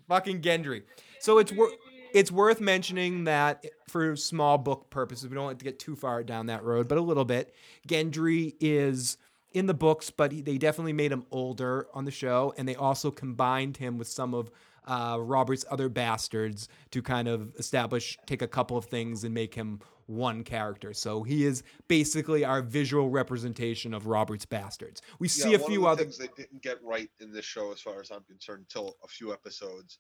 Fucking 0.08 0.42
Gendry. 0.42 0.84
So 1.20 1.38
it's 1.40 1.52
wor- 1.52 1.72
it's 2.14 2.32
worth 2.32 2.62
mentioning 2.62 3.26
that 3.26 3.66
for 3.90 4.16
small 4.16 4.58
book 4.58 4.90
purposes, 4.90 5.28
we 5.28 5.36
don't 5.36 5.48
like 5.48 5.60
to 5.60 5.66
get 5.66 5.80
too 5.80 5.98
far 5.98 6.24
down 6.24 6.46
that 6.46 6.64
road, 6.64 6.88
but 6.88 6.98
a 6.98 7.02
little 7.02 7.26
bit. 7.26 7.54
Gendry 7.88 8.56
is 8.62 9.18
in 9.54 9.66
the 9.66 9.74
books, 9.74 10.12
but 10.12 10.32
he, 10.32 10.42
they 10.42 10.58
definitely 10.58 10.94
made 10.94 11.12
him 11.12 11.26
older 11.32 11.88
on 11.94 12.06
the 12.06 12.12
show, 12.12 12.54
and 12.58 12.68
they 12.68 12.76
also 12.76 13.12
combined 13.12 13.78
him 13.78 13.98
with 13.98 14.08
some 14.08 14.34
of 14.34 14.50
uh, 14.86 15.18
Robert's 15.20 15.66
other 15.70 15.90
bastards 15.90 16.70
to 16.92 17.02
kind 17.02 17.28
of 17.28 17.54
establish, 17.58 18.18
take 18.26 18.42
a 18.42 18.48
couple 18.48 18.78
of 18.78 18.86
things 18.86 19.24
and 19.24 19.34
make 19.34 19.56
him 19.56 19.80
one 20.08 20.44
character. 20.44 20.94
So 20.94 21.24
he 21.24 21.46
is 21.46 21.64
basically 21.88 22.44
our 22.46 22.62
visual 22.62 23.10
representation 23.10 23.94
of 23.94 24.08
Robert's 24.08 24.46
bastards. 24.46 25.02
We 25.20 25.28
see 25.28 25.52
Yeah, 25.52 25.58
a 25.58 25.60
few 25.60 25.88
other. 25.88 26.04
things 26.04 26.18
they 26.18 26.30
didn't 26.36 26.62
get 26.62 26.82
right 26.84 27.10
in 27.20 27.32
this 27.32 27.46
show, 27.46 27.72
as 27.72 27.82
far 27.82 28.00
as 28.00 28.12
I'm 28.12 28.24
concerned, 28.24 28.66
until 28.70 28.96
a 29.04 29.08
few 29.08 29.34
episodes, 29.34 30.00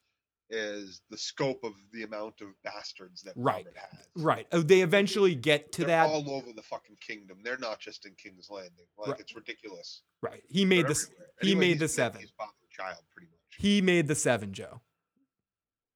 is 0.52 1.02
the 1.10 1.18
scope 1.18 1.64
of 1.64 1.74
the 1.92 2.04
amount 2.04 2.40
of 2.42 2.50
bastards 2.64 3.24
that 3.24 3.34
Right. 3.36 3.66
Robert 3.66 3.78
has. 3.80 4.06
Right. 4.16 4.48
Oh, 4.52 4.62
they 4.62 4.82
eventually 4.82 5.34
get 5.34 5.72
to 5.72 5.82
They're 5.82 5.88
that. 5.88 6.08
all 6.10 6.30
over 6.30 6.54
the 6.54 6.62
fucking 6.62 6.98
kingdom. 7.02 7.40
They're 7.44 7.58
not 7.58 7.80
just 7.80 8.06
in 8.06 8.14
King's 8.14 8.52
Landing. 8.52 8.86
Like 8.96 9.08
Right. 9.10 9.20
it's 9.20 9.36
ridiculous. 9.36 10.04
right. 10.22 10.44
He 10.48 10.64
made 10.66 10.88
this. 10.88 11.10
he 11.42 11.52
Anyway, 11.54 11.70
made 11.70 11.80
the 11.80 11.88
seven. 11.88 12.22
His 12.22 12.30
father 12.38 12.52
child, 12.70 13.02
pretty 13.12 13.28
much. 13.32 13.40
He 13.58 13.82
made 13.82 14.08
the 14.08 14.14
seven, 14.16 14.54
Joe. 14.54 14.82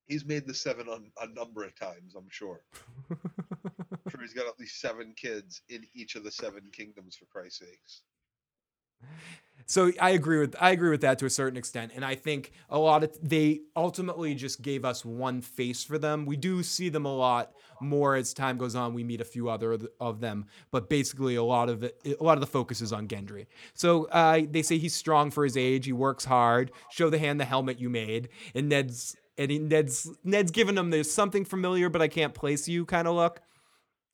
He's 0.07 0.25
made 0.25 0.47
the 0.47 0.55
seven 0.55 0.87
on 0.89 1.11
a 1.21 1.27
number 1.27 1.63
of 1.63 1.75
times. 1.75 2.15
I'm 2.15 2.29
sure. 2.31 2.63
He's 4.21 4.33
got 4.33 4.47
at 4.47 4.59
least 4.59 4.79
seven 4.79 5.13
kids 5.15 5.61
in 5.69 5.85
each 5.93 6.15
of 6.15 6.23
the 6.23 6.31
seven 6.31 6.69
kingdoms. 6.71 7.15
For 7.15 7.25
Christ's 7.25 7.59
sakes. 7.59 8.01
So 9.65 9.91
I 10.01 10.11
agree 10.11 10.39
with 10.39 10.55
I 10.59 10.71
agree 10.71 10.89
with 10.89 11.01
that 11.01 11.19
to 11.19 11.25
a 11.25 11.29
certain 11.29 11.57
extent, 11.57 11.91
and 11.93 12.03
I 12.03 12.15
think 12.15 12.51
a 12.69 12.79
lot 12.79 13.03
of 13.03 13.15
they 13.21 13.61
ultimately 13.75 14.33
just 14.33 14.61
gave 14.61 14.83
us 14.83 15.05
one 15.05 15.41
face 15.41 15.83
for 15.83 15.99
them. 15.99 16.25
We 16.25 16.37
do 16.37 16.63
see 16.63 16.89
them 16.89 17.05
a 17.05 17.15
lot 17.15 17.51
more 17.79 18.15
as 18.15 18.33
time 18.33 18.57
goes 18.57 18.73
on. 18.73 18.93
We 18.95 19.03
meet 19.03 19.21
a 19.21 19.25
few 19.25 19.47
other 19.47 19.77
of 19.99 20.21
them, 20.21 20.47
but 20.71 20.89
basically 20.89 21.35
a 21.35 21.43
lot 21.43 21.69
of 21.69 21.83
it, 21.83 22.01
a 22.19 22.23
lot 22.23 22.33
of 22.33 22.41
the 22.41 22.47
focus 22.47 22.81
is 22.81 22.91
on 22.91 23.07
Gendry. 23.07 23.45
So 23.75 24.05
uh, 24.05 24.41
they 24.49 24.63
say 24.63 24.79
he's 24.79 24.95
strong 24.95 25.29
for 25.29 25.43
his 25.43 25.55
age. 25.55 25.85
He 25.85 25.93
works 25.93 26.25
hard. 26.25 26.71
Show 26.89 27.11
the 27.11 27.19
hand 27.19 27.39
the 27.39 27.45
helmet 27.45 27.79
you 27.79 27.89
made, 27.89 28.29
and 28.55 28.69
Ned's 28.69 29.15
and 29.37 29.51
he, 29.51 29.59
Ned's 29.59 30.09
Ned's 30.23 30.51
giving 30.51 30.77
him 30.77 30.89
there's 30.89 31.11
something 31.11 31.45
familiar, 31.45 31.89
but 31.89 32.01
I 32.01 32.07
can't 32.07 32.33
place 32.33 32.67
you 32.67 32.85
kind 32.85 33.07
of 33.07 33.15
look. 33.15 33.41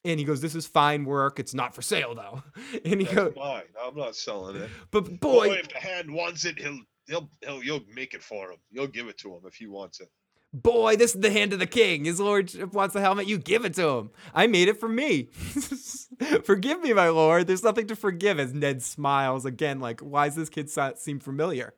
And 0.06 0.19
he 0.19 0.26
goes, 0.26 0.41
"This 0.41 0.56
is 0.56 0.68
fine 0.68 1.06
work. 1.06 1.40
It's 1.40 1.53
not 1.53 1.76
for 1.76 1.82
sale 1.82 2.15
though." 2.15 2.44
And 2.86 3.02
he 3.02 3.06
That's 3.06 3.15
goes, 3.15 3.34
mine. 3.36 3.64
I'm 3.84 3.95
not 3.95 4.15
selling 4.15 4.56
it. 4.57 4.69
"But 4.91 5.19
Boy, 5.19 5.48
boy, 5.48 5.53
if 5.56 5.69
the 5.69 5.80
hand 5.80 6.11
wants 6.14 6.45
it, 6.45 6.60
he'll 6.60 6.80
he'll 7.07 7.30
he'll 7.41 7.64
you'll 7.64 7.84
make 7.94 8.14
it 8.14 8.23
for 8.23 8.52
him. 8.52 8.57
You'll 8.72 8.88
give 8.88 9.07
it 9.07 9.18
to 9.19 9.34
him 9.34 9.41
if 9.45 9.56
he 9.56 9.68
wants 9.68 9.99
it. 9.99 10.10
Boy, 10.53 10.95
this 10.95 11.14
is 11.14 11.19
the 11.19 11.32
hand 11.32 11.52
of 11.52 11.60
the 11.60 11.65
king. 11.65 12.06
His 12.06 12.19
lordship 12.19 12.72
wants 12.72 12.94
the 12.94 13.02
helmet. 13.02 13.27
You 13.27 13.38
give 13.38 13.65
it 13.65 13.73
to 13.73 13.90
him. 13.90 14.11
I 14.34 14.48
made 14.48 14.69
it 14.69 14.80
for 14.80 14.88
me. 14.88 15.23
Forgive 16.45 16.82
me, 16.82 16.94
my 16.94 17.10
lord. 17.10 17.48
There's 17.48 17.64
nothing 17.64 17.88
to 17.88 17.95
forgive. 17.95 18.40
As 18.40 18.53
Ned 18.53 18.82
smiles 18.82 19.44
again, 19.44 19.82
like, 19.82 19.99
why 19.99 20.27
does 20.27 20.36
this 20.36 20.49
kid 20.49 20.69
seem 20.69 21.19
familiar? 21.19 21.73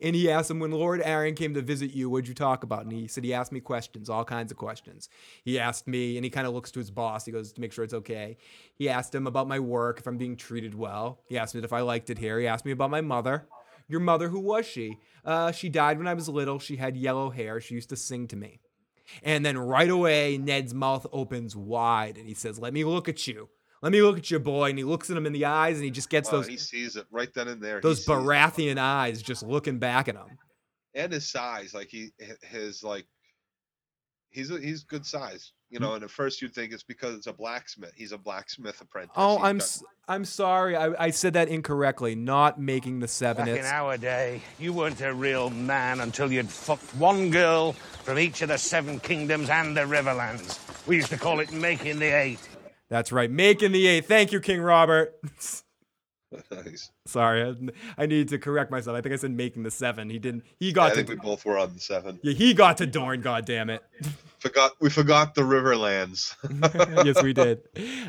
And 0.00 0.16
he 0.16 0.30
asked 0.30 0.50
him, 0.50 0.58
when 0.58 0.70
Lord 0.70 1.00
Arryn 1.02 1.36
came 1.36 1.54
to 1.54 1.62
visit 1.62 1.92
you, 1.92 2.10
what'd 2.10 2.28
you 2.28 2.34
talk 2.34 2.62
about? 2.62 2.82
And 2.82 2.92
he 2.92 3.06
said, 3.06 3.24
he 3.24 3.34
asked 3.34 3.52
me 3.52 3.60
questions, 3.60 4.08
all 4.10 4.24
kinds 4.24 4.50
of 4.50 4.58
questions. 4.58 5.08
He 5.44 5.58
asked 5.58 5.86
me, 5.86 6.16
and 6.16 6.24
he 6.24 6.30
kind 6.30 6.46
of 6.46 6.54
looks 6.54 6.70
to 6.72 6.78
his 6.78 6.90
boss. 6.90 7.24
He 7.24 7.32
goes, 7.32 7.52
to 7.52 7.60
make 7.60 7.72
sure 7.72 7.84
it's 7.84 7.94
okay. 7.94 8.36
He 8.74 8.88
asked 8.88 9.14
him 9.14 9.26
about 9.26 9.48
my 9.48 9.58
work, 9.58 9.98
if 9.98 10.06
I'm 10.06 10.18
being 10.18 10.36
treated 10.36 10.74
well. 10.74 11.20
He 11.26 11.38
asked 11.38 11.54
me 11.54 11.62
if 11.62 11.72
I 11.72 11.80
liked 11.80 12.10
it 12.10 12.18
here. 12.18 12.38
He 12.38 12.46
asked 12.46 12.64
me 12.64 12.72
about 12.72 12.90
my 12.90 13.00
mother. 13.00 13.46
Your 13.88 14.00
mother, 14.00 14.28
who 14.28 14.40
was 14.40 14.66
she? 14.66 14.98
Uh, 15.24 15.52
she 15.52 15.68
died 15.68 15.98
when 15.98 16.08
I 16.08 16.14
was 16.14 16.28
little. 16.28 16.58
She 16.58 16.76
had 16.76 16.96
yellow 16.96 17.30
hair. 17.30 17.60
She 17.60 17.74
used 17.74 17.90
to 17.90 17.96
sing 17.96 18.26
to 18.28 18.36
me. 18.36 18.60
And 19.22 19.44
then 19.44 19.58
right 19.58 19.90
away, 19.90 20.38
Ned's 20.38 20.72
mouth 20.72 21.06
opens 21.12 21.54
wide 21.54 22.16
and 22.16 22.26
he 22.26 22.34
says, 22.34 22.58
Let 22.58 22.72
me 22.72 22.84
look 22.84 23.08
at 23.08 23.26
you. 23.26 23.48
Let 23.82 23.92
me 23.92 24.00
look 24.02 24.16
at 24.18 24.30
your 24.30 24.40
boy. 24.40 24.70
And 24.70 24.78
he 24.78 24.84
looks 24.84 25.10
at 25.10 25.16
him 25.16 25.26
in 25.26 25.32
the 25.32 25.44
eyes 25.44 25.76
and 25.76 25.84
he 25.84 25.90
just 25.90 26.08
gets 26.08 26.28
Oh, 26.28 26.36
those 26.36 26.46
he 26.46 26.56
sees 26.56 26.96
it 26.96 27.06
right 27.10 27.32
then 27.34 27.48
and 27.48 27.60
there. 27.60 27.80
Those 27.80 27.98
sees 27.98 28.08
it. 28.08 28.12
Baratheon 28.12 28.78
eyes 28.78 29.20
just 29.22 29.42
looking 29.42 29.78
back 29.78 30.08
at 30.08 30.14
him. 30.16 30.38
and 30.94 31.12
his 31.12 31.28
size, 31.30 31.74
like 31.74 31.88
he 31.88 32.10
hi- 32.24 32.36
his 32.46 32.82
like 32.82 33.06
he's 34.30 34.50
a, 34.50 34.58
he's 34.60 34.84
good 34.84 35.04
size, 35.04 35.52
you 35.70 35.78
Hmm. 35.78 35.84
know. 35.84 35.94
And 35.94 36.04
at 36.04 36.10
first 36.10 36.40
you'd 36.40 36.54
think 36.54 36.72
it's 36.72 36.82
because 36.82 37.16
it's 37.16 37.26
a 37.26 37.32
blacksmith. 37.32 37.92
He's 37.96 38.12
a 38.12 38.18
blacksmith 38.18 38.80
apprentice. 38.80 39.12
Oh, 39.16 39.36
He's 39.38 39.44
I'm 39.46 39.58
got- 39.58 39.64
s- 39.64 39.82
I'm 40.08 40.24
sorry. 40.24 40.76
I, 40.76 41.04
I 41.06 41.10
said 41.10 41.32
that 41.34 41.48
incorrectly. 41.48 42.14
Not 42.16 42.60
making 42.60 42.98
the 43.00 43.08
seven. 43.08 43.44
Back 43.46 43.52
in 43.52 43.58
It's 43.60 43.68
our 43.72 43.96
day, 43.96 44.42
you 44.58 44.72
weren't 44.72 45.00
a 45.00 45.14
real 45.14 45.48
man 45.48 46.00
until 46.00 46.30
you'd 46.30 46.50
fucked 46.50 46.94
one 46.96 47.30
girl 47.30 47.72
from 47.72 48.18
each 48.18 48.42
of 48.42 48.48
the 48.48 48.58
seven 48.58 48.98
kingdoms 49.00 49.48
and 49.48 49.76
the 49.76 49.82
Riverlands. 49.82 50.58
We 50.86 50.96
used 50.96 51.08
to 51.10 51.16
call 51.18 51.38
it 51.40 51.52
making 51.52 52.00
the 52.00 52.06
eight. 52.06 52.40
That's 52.92 53.10
right. 53.10 53.30
Making 53.30 53.72
the 53.72 53.86
eight. 53.86 54.04
Thank 54.04 54.30
you, 54.32 54.38
King 54.40 54.60
Robert. 54.60 55.18
nice. 56.50 56.90
sorry, 57.06 57.42
I, 57.42 58.02
I 58.02 58.06
needed 58.06 58.28
to 58.28 58.38
correct 58.38 58.70
myself. 58.70 58.96
I 58.96 59.00
think 59.00 59.12
I 59.12 59.16
said 59.16 59.30
making 59.32 59.62
the 59.62 59.70
seven. 59.70 60.08
He 60.10 60.18
didn't. 60.18 60.44
He 60.60 60.68
I 60.68 60.72
got 60.72 60.88
to. 60.90 60.94
think 60.96 61.08
we 61.08 61.16
both 61.16 61.44
were 61.44 61.58
on 61.58 61.74
the 61.74 61.80
seven. 61.80 62.20
yeah, 62.22 62.34
he 62.34 62.54
got 62.54 62.76
to 62.78 62.86
Dorne. 62.86 63.20
God 63.22 63.44
damn 63.46 63.70
it. 63.70 63.82
Forgot 64.40 64.72
we 64.80 64.90
forgot 64.90 65.34
the 65.34 65.42
Riverlands. 65.42 66.34
yes, 67.04 67.22
we 67.22 67.32
did. 67.34 67.62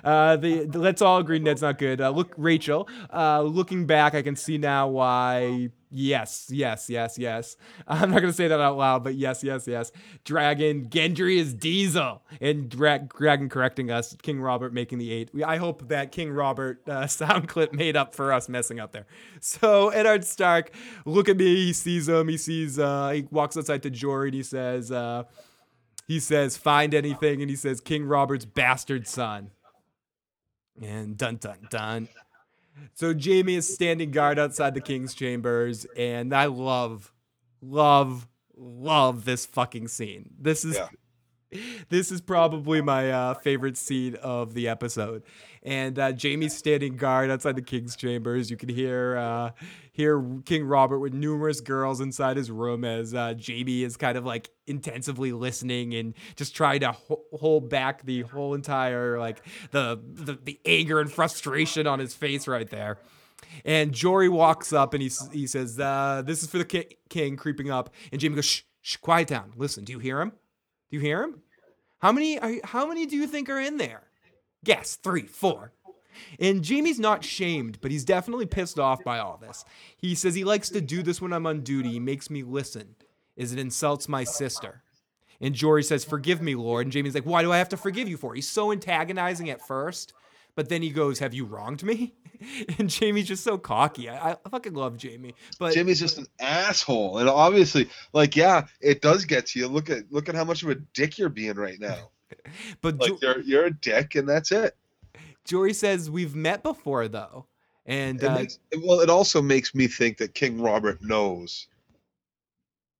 Uh, 0.03 0.35
the, 0.35 0.65
the- 0.65 0.79
let's 0.79 1.01
all 1.01 1.17
agree 1.19 1.39
Ned's 1.39 1.61
not 1.61 1.77
good. 1.77 2.01
Uh, 2.01 2.09
look, 2.09 2.33
Rachel. 2.37 2.87
Uh, 3.13 3.41
looking 3.41 3.85
back, 3.85 4.15
I 4.15 4.21
can 4.21 4.35
see 4.35 4.57
now 4.57 4.87
why. 4.87 5.69
Yes, 5.95 6.47
yes, 6.49 6.89
yes, 6.89 7.19
yes. 7.19 7.55
I'm 7.87 8.09
not 8.09 8.21
gonna 8.21 8.33
say 8.33 8.47
that 8.47 8.59
out 8.59 8.77
loud, 8.77 9.03
but 9.03 9.13
yes, 9.13 9.43
yes, 9.43 9.67
yes. 9.67 9.91
Dragon 10.23 10.87
Gendry 10.89 11.37
is 11.37 11.53
Diesel, 11.53 12.23
and 12.41 12.67
Dra- 12.67 13.07
Dragon 13.15 13.47
correcting 13.47 13.91
us. 13.91 14.15
King 14.23 14.41
Robert 14.41 14.73
making 14.73 14.97
the 14.97 15.11
eight. 15.11 15.29
We, 15.33 15.43
I 15.43 15.57
hope 15.57 15.87
that 15.89 16.11
King 16.11 16.31
Robert 16.31 16.81
uh, 16.89 17.05
sound 17.07 17.47
clip 17.47 17.73
made 17.73 17.95
up 17.95 18.15
for 18.15 18.33
us 18.33 18.49
messing 18.49 18.79
up 18.79 18.91
there. 18.91 19.05
So 19.39 19.89
Eddard 19.89 20.25
Stark, 20.25 20.71
look 21.05 21.29
at 21.29 21.37
me. 21.37 21.55
He 21.57 21.73
sees 21.73 22.09
him. 22.09 22.27
He 22.27 22.37
sees. 22.37 22.79
Uh, 22.79 23.09
he 23.09 23.27
walks 23.29 23.55
outside 23.55 23.83
to 23.83 23.91
Jory 23.91 24.29
and 24.29 24.35
he 24.35 24.43
says. 24.43 24.91
Uh, 24.91 25.23
he 26.05 26.19
says, 26.19 26.57
find 26.57 26.93
anything, 26.93 27.41
and 27.41 27.49
he 27.49 27.55
says, 27.55 27.79
King 27.79 28.03
Robert's 28.05 28.43
bastard 28.43 29.07
son. 29.07 29.51
And 30.81 31.17
dun 31.17 31.37
dun 31.37 31.59
dun. 31.69 32.09
So 32.93 33.13
Jaime 33.13 33.55
is 33.55 33.71
standing 33.73 34.11
guard 34.11 34.39
outside 34.39 34.73
the 34.73 34.81
king's 34.81 35.13
chambers, 35.13 35.85
and 35.97 36.33
I 36.33 36.45
love, 36.45 37.11
love, 37.61 38.27
love 38.55 39.25
this 39.25 39.45
fucking 39.45 39.87
scene. 39.87 40.31
This 40.39 40.63
is 40.65 40.75
Yeah. 40.75 40.87
this 41.89 42.11
is 42.11 42.21
probably 42.21 42.81
my 42.81 43.11
uh, 43.11 43.33
favorite 43.35 43.77
scene 43.77 44.15
of 44.15 44.53
the 44.53 44.67
episode. 44.67 45.23
And 45.63 45.97
uh, 45.97 46.11
Jaime's 46.21 46.55
standing 46.55 46.97
guard 46.97 47.31
outside 47.31 47.55
the 47.55 47.61
king's 47.61 47.95
chambers. 47.95 48.51
You 48.51 48.57
can 48.57 48.67
hear 48.69 49.15
uh, 49.17 49.51
hear 49.93 50.21
King 50.45 50.65
Robert 50.65 50.99
with 50.99 51.13
numerous 51.13 51.61
girls 51.61 52.01
inside 52.01 52.35
his 52.35 52.51
room 52.51 52.83
as 52.83 53.13
uh, 53.13 53.33
Jaime 53.45 53.83
is 53.83 53.95
kind 53.95 54.17
of 54.17 54.25
like 54.25 54.49
intensively 54.67 55.31
listening 55.31 55.93
and 55.95 56.13
just 56.35 56.55
trying 56.55 56.81
to 56.81 56.91
ho- 56.91 57.23
hold 57.33 57.69
back 57.69 58.03
the 58.03 58.21
whole 58.23 58.53
entire 58.53 59.17
like 59.19 59.41
the, 59.71 59.99
the 60.03 60.37
the 60.43 60.59
anger 60.65 60.99
and 60.99 61.11
frustration 61.11 61.87
on 61.87 61.99
his 61.99 62.13
face 62.13 62.47
right 62.47 62.69
there. 62.69 62.99
And 63.65 63.93
Jory 63.93 64.29
walks 64.29 64.73
up 64.73 64.93
and 64.93 65.01
he, 65.01 65.11
he 65.31 65.47
says, 65.47 65.79
uh, 65.79 66.23
This 66.25 66.43
is 66.43 66.49
for 66.49 66.57
the 66.57 66.65
ki- 66.65 66.97
king 67.09 67.37
creeping 67.37 67.69
up. 67.69 67.89
And 68.11 68.19
Jamie 68.19 68.35
goes, 68.35 68.45
Shh, 68.45 68.61
shh, 68.81 68.97
quiet 68.97 69.27
down. 69.27 69.53
Listen, 69.55 69.83
do 69.83 69.93
you 69.93 69.99
hear 69.99 70.19
him? 70.19 70.29
Do 70.29 70.97
you 70.97 70.99
hear 70.99 71.23
him? 71.23 71.41
How 71.99 72.11
many 72.11 72.39
are 72.39 72.51
you, 72.51 72.61
how 72.63 72.85
many 72.85 73.05
do 73.05 73.15
you 73.15 73.27
think 73.27 73.49
are 73.49 73.59
in 73.59 73.77
there? 73.77 74.02
Guess 74.63 74.97
three, 74.97 75.27
four. 75.27 75.71
And 76.39 76.67
Jaime's 76.67 76.99
not 76.99 77.23
shamed, 77.23 77.79
but 77.81 77.91
he's 77.91 78.05
definitely 78.05 78.45
pissed 78.45 78.79
off 78.79 79.03
by 79.03 79.19
all 79.19 79.37
this. 79.37 79.65
He 79.97 80.15
says 80.15 80.35
he 80.35 80.43
likes 80.43 80.69
to 80.69 80.81
do 80.81 81.01
this 81.01 81.21
when 81.21 81.33
I'm 81.33 81.47
on 81.47 81.61
duty. 81.61 81.91
He 81.91 81.99
makes 81.99 82.29
me 82.29 82.43
listen, 82.43 82.95
as 83.37 83.51
it 83.51 83.59
insults 83.59 84.07
my 84.07 84.23
sister. 84.23 84.83
And 85.41 85.55
Jory 85.55 85.83
says, 85.83 86.05
Forgive 86.05 86.41
me, 86.41 86.55
Lord. 86.55 86.85
And 86.85 86.93
Jaime's 86.93 87.15
like, 87.15 87.25
Why 87.25 87.41
do 87.41 87.51
I 87.51 87.57
have 87.57 87.69
to 87.69 87.77
forgive 87.77 88.07
you 88.07 88.17
for? 88.17 88.33
He's 88.33 88.47
so 88.47 88.71
antagonizing 88.71 89.49
at 89.49 89.65
first, 89.65 90.13
but 90.55 90.69
then 90.69 90.81
he 90.81 90.89
goes, 90.89 91.19
Have 91.19 91.33
you 91.33 91.45
wronged 91.45 91.83
me? 91.83 92.13
And 92.77 92.93
Jaime's 92.93 93.29
just 93.29 93.41
so 93.41 93.57
cocky. 93.57 94.09
I, 94.09 94.33
I 94.33 94.49
fucking 94.49 94.73
love 94.73 95.01
Jaime. 95.01 95.33
But 95.59 95.73
Jaime's 95.73 96.01
just 96.01 96.17
an 96.17 96.27
asshole, 96.41 97.19
and 97.19 97.29
obviously, 97.29 97.89
like, 98.11 98.35
yeah, 98.35 98.65
it 98.81 99.01
does 99.01 99.23
get 99.23 99.45
to 99.47 99.59
you. 99.59 99.69
Look 99.69 99.89
at 99.89 100.11
look 100.11 100.27
at 100.27 100.35
how 100.35 100.43
much 100.43 100.61
of 100.61 100.67
a 100.67 100.75
dick 100.75 101.17
you're 101.17 101.29
being 101.29 101.55
right 101.55 101.79
now. 101.79 102.09
but 102.81 102.97
Like, 102.99 103.09
Jo- 103.11 103.17
you're 103.21 103.39
you're 103.41 103.65
a 103.65 103.73
dick, 103.73 104.15
and 104.15 104.27
that's 104.27 104.51
it. 104.51 104.75
Jory 105.45 105.73
says, 105.73 106.09
We've 106.09 106.35
met 106.35 106.63
before, 106.63 107.07
though. 107.07 107.45
And 107.85 108.21
It 108.23 108.25
uh, 108.27 108.35
makes, 108.35 108.59
well, 108.81 109.01
it 109.01 109.09
also 109.09 109.41
makes 109.41 109.75
me 109.75 109.87
think 109.87 110.17
that 110.19 110.33
King 110.33 110.61
Robert 110.61 111.01
knows. 111.01 111.67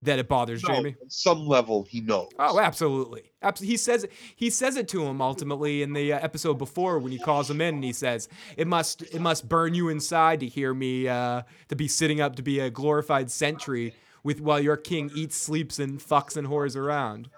that 0.02 0.20
it 0.20 0.28
bothers 0.28 0.62
No, 0.64 0.74
Jaime. 0.74 0.96
on 1.02 1.10
some 1.10 1.48
level, 1.48 1.84
he 1.90 2.02
knows. 2.02 2.28
Oh, 2.38 2.60
absolutely. 2.60 3.32
Abs- 3.42 3.62
He 3.62 3.78
says 3.78 4.06
he 4.36 4.50
says 4.50 4.76
it 4.76 4.90
to 4.90 5.06
him 5.06 5.22
ultimately 5.22 5.82
in 5.84 5.94
the 5.94 6.12
uh, 6.12 6.20
episode 6.20 6.56
before 6.56 7.00
when 7.00 7.14
he 7.14 7.18
calls 7.20 7.50
him 7.50 7.62
in 7.62 7.76
and 7.76 7.84
he 7.86 7.94
says 7.94 8.28
it 8.58 8.68
must 8.68 9.04
it 9.04 9.22
must 9.22 9.48
burn 9.48 9.74
you 9.74 9.88
inside 9.88 10.42
to 10.42 10.48
hear 10.48 10.74
me 10.74 11.08
uh, 11.08 11.44
to 11.70 11.76
be 11.78 11.88
sitting 11.88 12.20
up 12.20 12.36
to 12.36 12.42
be 12.44 12.60
a 12.60 12.70
glorified 12.70 13.32
sentry 13.32 13.96
with 14.24 14.42
while 14.42 14.60
your 14.60 14.76
king 14.76 15.10
eats, 15.16 15.38
sleeps, 15.38 15.80
and 15.80 16.02
fucks 16.02 16.36
and 16.36 16.48
whores 16.50 16.76
around. 16.76 17.30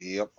Yep. 0.00 0.30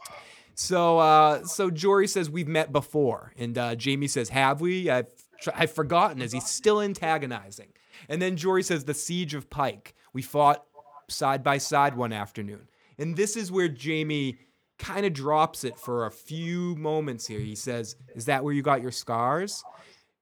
So 0.62 1.00
uh, 1.00 1.44
so 1.44 1.72
Jory 1.72 2.08
says 2.08 2.30
we've 2.30 2.48
met 2.48 2.72
before, 2.72 3.34
and 3.36 3.58
uh, 3.58 3.76
Jaime 3.84 4.08
says 4.08 4.30
have 4.30 4.62
we? 4.62 4.92
I've 4.92 5.08
I've 5.56 5.72
forgotten. 5.72 6.22
As 6.22 6.32
he's 6.32 6.46
still 6.46 6.82
antagonizing, 6.82 7.70
and 8.08 8.22
then 8.22 8.38
Jory 8.38 8.62
says 8.62 8.86
the 8.86 8.94
siege 8.94 9.34
of 9.34 9.50
Pike. 9.50 9.96
We 10.14 10.22
fought 10.22 10.64
side 11.08 11.44
by 11.44 11.58
side 11.58 11.98
one 11.98 12.14
afternoon, 12.14 12.68
and 13.00 13.18
this 13.18 13.36
is 13.36 13.52
where 13.52 13.76
Jaime 13.76 14.38
kind 14.78 15.04
of 15.04 15.14
drops 15.14 15.64
it 15.64 15.80
for 15.80 16.06
a 16.06 16.12
few 16.12 16.76
moments 16.76 17.26
here. 17.26 17.40
He 17.40 17.56
says, 17.56 17.96
"Is 18.14 18.26
that 18.26 18.44
where 18.44 18.54
you 18.54 18.62
got 18.62 18.84
your 18.84 18.92
scars?" 18.92 19.64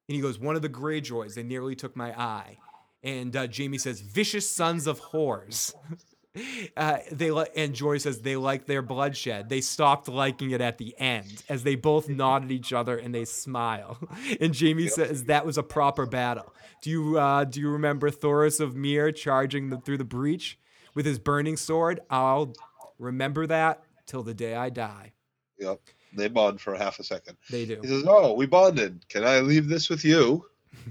And 0.08 0.16
he 0.16 0.22
goes, 0.22 0.40
"One 0.40 0.56
of 0.56 0.62
the 0.62 0.70
Greyjoys. 0.70 1.34
They 1.34 1.44
nearly 1.44 1.76
took 1.76 1.98
my 1.98 2.18
eye." 2.18 2.58
And 3.04 3.36
uh, 3.36 3.50
Jaime 3.54 3.78
says, 3.78 4.00
"Vicious 4.00 4.50
sons 4.50 4.88
of 4.88 5.02
whores." 5.02 5.74
Uh, 6.78 7.00
they 7.12 7.32
li- 7.32 7.48
and 7.56 7.74
Jory 7.74 8.00
says 8.00 8.20
they 8.20 8.36
like 8.36 8.66
their 8.66 8.82
bloodshed. 8.82 9.50
They 9.50 9.60
stopped 9.62 10.08
liking 10.08 10.52
it 10.52 10.62
at 10.62 10.78
the 10.78 10.96
end 10.98 11.44
as 11.50 11.64
they 11.64 11.76
both 11.76 12.08
nod 12.08 12.46
at 12.46 12.52
each 12.52 12.72
other 12.72 12.98
and 12.98 13.14
they 13.14 13.26
smile. 13.26 13.98
And 14.40 14.58
Jaime 14.58 14.88
says 14.88 15.26
that 15.26 15.46
was 15.46 15.58
a 15.58 15.64
proper 15.64 16.06
battle. 16.06 16.54
Do 16.82 16.90
you 16.90 17.20
uh, 17.20 17.44
do 17.44 17.60
you 17.60 17.70
remember 17.70 18.10
Thoros 18.10 18.62
of 18.62 18.76
Myr 18.76 19.12
charging 19.12 19.70
the, 19.70 19.78
through 19.78 19.98
the 19.98 20.06
breach 20.06 20.60
with 20.94 21.06
his 21.06 21.20
burning 21.20 21.58
sword? 21.58 22.00
I'll 22.10 22.54
remember 23.00 23.48
that 23.48 23.84
till 24.06 24.24
the 24.24 24.34
day 24.34 24.56
I 24.56 24.70
die. 24.70 25.14
Yep. 25.58 25.82
They 26.16 26.28
bond 26.28 26.62
for 26.62 26.76
half 26.76 27.00
a 27.00 27.04
second. 27.04 27.38
They 27.50 27.66
do. 27.66 27.80
He 27.82 27.88
says, 27.88 28.04
"Oh, 28.08 28.34
we 28.34 28.46
bonded. 28.46 29.08
Can 29.10 29.26
I 29.26 29.40
leave 29.40 29.68
this 29.68 29.90
with 29.90 30.06
you?" 30.06 30.46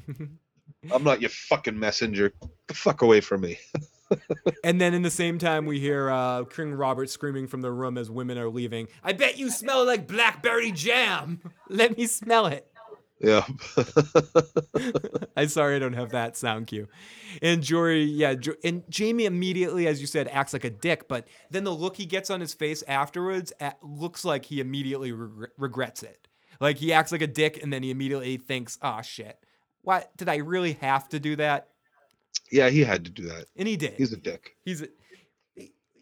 I'm 0.92 1.04
not 1.04 1.20
your 1.20 1.30
fucking 1.30 1.78
messenger. 1.78 2.32
Get 2.40 2.50
the 2.66 2.74
fuck 2.74 3.02
away 3.02 3.20
from 3.20 3.42
me. 3.42 3.58
And 4.64 4.80
then 4.80 4.94
in 4.94 5.02
the 5.02 5.10
same 5.10 5.38
time, 5.38 5.66
we 5.66 5.80
hear 5.80 6.10
uh, 6.10 6.44
King 6.44 6.74
Robert 6.74 7.10
screaming 7.10 7.46
from 7.46 7.62
the 7.62 7.70
room 7.70 7.98
as 7.98 8.10
women 8.10 8.38
are 8.38 8.48
leaving. 8.48 8.88
I 9.04 9.12
bet 9.12 9.38
you 9.38 9.50
smell 9.50 9.84
like 9.84 10.06
blackberry 10.06 10.72
jam. 10.72 11.40
Let 11.68 11.96
me 11.96 12.06
smell 12.06 12.46
it. 12.46 12.66
Yeah. 13.20 13.44
I'm 15.36 15.48
sorry 15.48 15.76
I 15.76 15.78
don't 15.78 15.94
have 15.94 16.10
that 16.10 16.36
sound 16.36 16.68
cue. 16.68 16.88
And 17.42 17.62
Jory, 17.62 18.04
yeah, 18.04 18.34
and 18.62 18.84
Jaime 18.96 19.26
immediately, 19.26 19.86
as 19.86 20.00
you 20.00 20.06
said, 20.06 20.28
acts 20.28 20.52
like 20.52 20.64
a 20.64 20.70
dick, 20.70 21.08
but 21.08 21.26
then 21.50 21.64
the 21.64 21.74
look 21.74 21.96
he 21.96 22.06
gets 22.06 22.30
on 22.30 22.40
his 22.40 22.54
face 22.54 22.84
afterwards 22.86 23.52
a 23.60 23.74
looks 23.82 24.24
like 24.24 24.44
he 24.44 24.60
immediately 24.60 25.12
regre- 25.12 25.48
regrets 25.56 26.02
it. 26.02 26.28
Like 26.60 26.78
he 26.78 26.92
acts 26.92 27.12
like 27.12 27.22
a 27.22 27.26
dick, 27.26 27.62
and 27.62 27.72
then 27.72 27.82
he 27.82 27.90
immediately 27.90 28.36
thinks, 28.36 28.78
"Oh 28.82 29.00
shit, 29.02 29.38
what 29.82 30.16
did 30.16 30.28
I 30.28 30.36
really 30.36 30.72
have 30.74 31.08
to 31.10 31.20
do 31.20 31.36
that?" 31.36 31.68
Yeah, 32.50 32.68
he 32.70 32.80
had 32.84 33.04
to 33.04 33.10
do 33.10 33.24
that. 33.28 33.46
And 33.56 33.66
he 33.68 33.76
did. 33.76 33.94
He's 33.94 34.12
a 34.12 34.16
dick. 34.16 34.56
He's 34.64 34.82
a, 34.82 34.88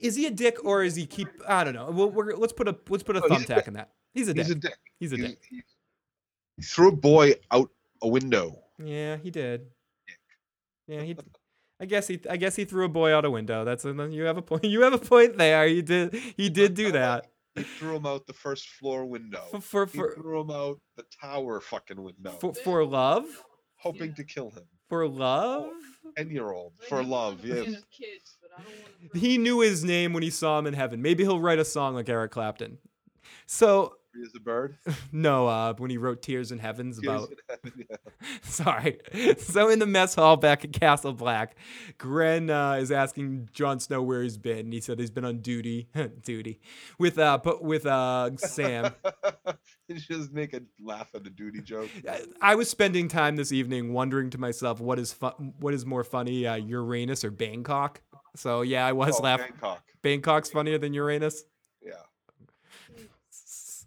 is 0.00 0.14
he 0.16 0.26
a 0.26 0.30
dick 0.30 0.64
or 0.64 0.82
is 0.82 0.94
he 0.94 1.06
keep? 1.06 1.28
I 1.48 1.64
don't 1.64 1.74
know. 1.74 1.90
We'll, 1.90 2.10
we're, 2.10 2.34
let's 2.36 2.52
put 2.52 2.68
a 2.68 2.76
let's 2.88 3.02
put 3.02 3.16
a 3.16 3.22
oh, 3.22 3.26
No, 3.28 3.36
thumbtack 3.36 3.66
in 3.68 3.74
that. 3.74 3.90
He's 4.14 4.28
a 4.28 4.34
dick. 4.34 4.46
He's 4.46 4.52
a 4.52 4.54
dick. 4.58 4.74
He's 5.00 5.12
a 5.12 5.16
He's- 5.16 5.28
dick. 5.30 5.38
he- 5.50 5.62
he 6.58 6.62
threw 6.62 6.88
a 6.88 6.96
boy 6.96 7.34
out 7.50 7.68
a 8.02 8.08
window. 8.08 8.58
Yeah, 8.82 9.16
he 9.18 9.30
did. 9.30 9.66
Yeah, 10.88 11.02
he. 11.02 11.14
I 11.78 11.84
guess 11.84 12.06
he. 12.08 12.18
I 12.30 12.36
guess 12.38 12.56
he 12.56 12.64
threw 12.64 12.86
a 12.86 12.88
boy 12.88 13.12
out 13.14 13.24
a 13.26 13.30
window. 13.30 13.64
That's 13.64 13.84
a, 13.84 13.92
you 14.10 14.22
have 14.24 14.38
a 14.38 14.42
point. 14.42 14.64
You 14.64 14.80
have 14.82 14.94
a 14.94 14.98
point 14.98 15.36
there. 15.36 15.66
He 15.66 15.82
did. 15.82 16.14
He 16.14 16.48
did 16.48 16.72
do 16.74 16.92
that 16.92 17.26
He 17.56 17.62
threw 17.62 17.96
him 17.96 18.06
out 18.06 18.26
the 18.26 18.32
first 18.32 18.68
floor 18.70 19.04
window. 19.04 19.44
for 19.52 19.60
for 19.60 19.86
He 19.86 19.98
for 19.98 20.14
threw 20.14 20.40
him 20.40 20.50
out 20.50 20.80
the 20.96 21.04
tower 21.20 21.60
fucking 21.60 22.02
window, 22.02 22.30
for, 22.40 22.54
for 22.54 22.84
love. 22.86 23.26
hoping 23.76 24.14
to 24.14 24.24
kill 24.24 24.50
him. 24.50 24.64
For 24.88 25.06
love. 25.08 25.70
Ten 26.16 26.30
year 26.30 26.50
old 26.50 26.72
for 26.88 27.02
love. 27.02 27.40
I'm 27.44 27.50
a 27.50 27.54
fan 27.54 27.72
Yes. 27.72 27.82
kids, 27.90 28.36
but 28.40 28.50
I 28.56 28.62
don't 28.62 29.10
wanna 29.12 29.20
He 29.20 29.36
knew 29.38 29.60
his 29.60 29.84
name 29.84 30.12
when 30.12 30.22
he 30.22 30.30
saw 30.30 30.58
him 30.58 30.66
in 30.66 30.74
heaven. 30.74 31.02
Maybe 31.02 31.24
he'll 31.24 31.40
write 31.40 31.58
a 31.58 31.64
song 31.64 31.94
like 31.94 32.08
Eric 32.08 32.30
Clapton. 32.30 32.78
So 33.46 33.96
Free 34.16 34.24
as 34.26 34.34
a 34.34 34.40
bird. 34.40 34.76
no, 35.12 35.46
uh, 35.46 35.74
when 35.76 35.90
he 35.90 35.98
wrote 35.98 36.22
Tears 36.22 36.52
in 36.52 36.58
Heavens 36.58 36.98
Tears 36.98 37.24
about 37.24 37.30
in 37.30 37.36
heaven, 37.48 37.86
yeah. 37.90 37.96
Sorry. 38.42 38.98
So 39.38 39.68
in 39.68 39.78
the 39.78 39.86
mess 39.86 40.14
hall 40.14 40.36
back 40.36 40.64
at 40.64 40.72
Castle 40.72 41.12
Black, 41.12 41.56
Grenn 41.98 42.48
uh, 42.50 42.74
is 42.74 42.90
asking 42.90 43.48
Jon 43.52 43.78
Snow 43.80 44.02
where 44.02 44.22
he's 44.22 44.36
been. 44.38 44.72
He 44.72 44.80
said 44.80 44.98
he's 44.98 45.10
been 45.10 45.24
on 45.24 45.38
duty, 45.38 45.88
duty, 46.22 46.60
with 46.98 47.18
uh, 47.18 47.38
but 47.42 47.62
with 47.62 47.86
uh, 47.86 48.36
Sam. 48.36 48.92
You 49.88 49.96
just 49.96 50.32
make 50.32 50.52
a 50.54 50.62
laugh 50.82 51.08
at 51.14 51.26
a 51.26 51.30
duty 51.30 51.60
joke. 51.60 51.88
I- 52.08 52.22
I 52.40 52.54
was 52.54 52.68
spending 52.70 53.08
time 53.08 53.36
this 53.36 53.52
evening 53.52 53.92
wondering 53.92 54.30
to 54.30 54.38
myself 54.38 54.80
what 54.80 54.98
is 54.98 55.12
fu- 55.12 55.26
what 55.60 55.74
is 55.74 55.84
more 55.86 56.04
funny, 56.04 56.46
uh, 56.46 56.56
Uranus 56.56 57.24
or 57.24 57.30
Bangkok. 57.30 58.00
So 58.36 58.62
yeah, 58.62 58.86
I 58.86 58.92
was 58.92 59.18
Oh, 59.20 59.22
laughing. 59.22 59.52
Bangkok. 59.52 59.82
Bangkok's 60.02 60.50
funnier 60.50 60.78
than 60.78 60.92
Uranus. 60.94 61.44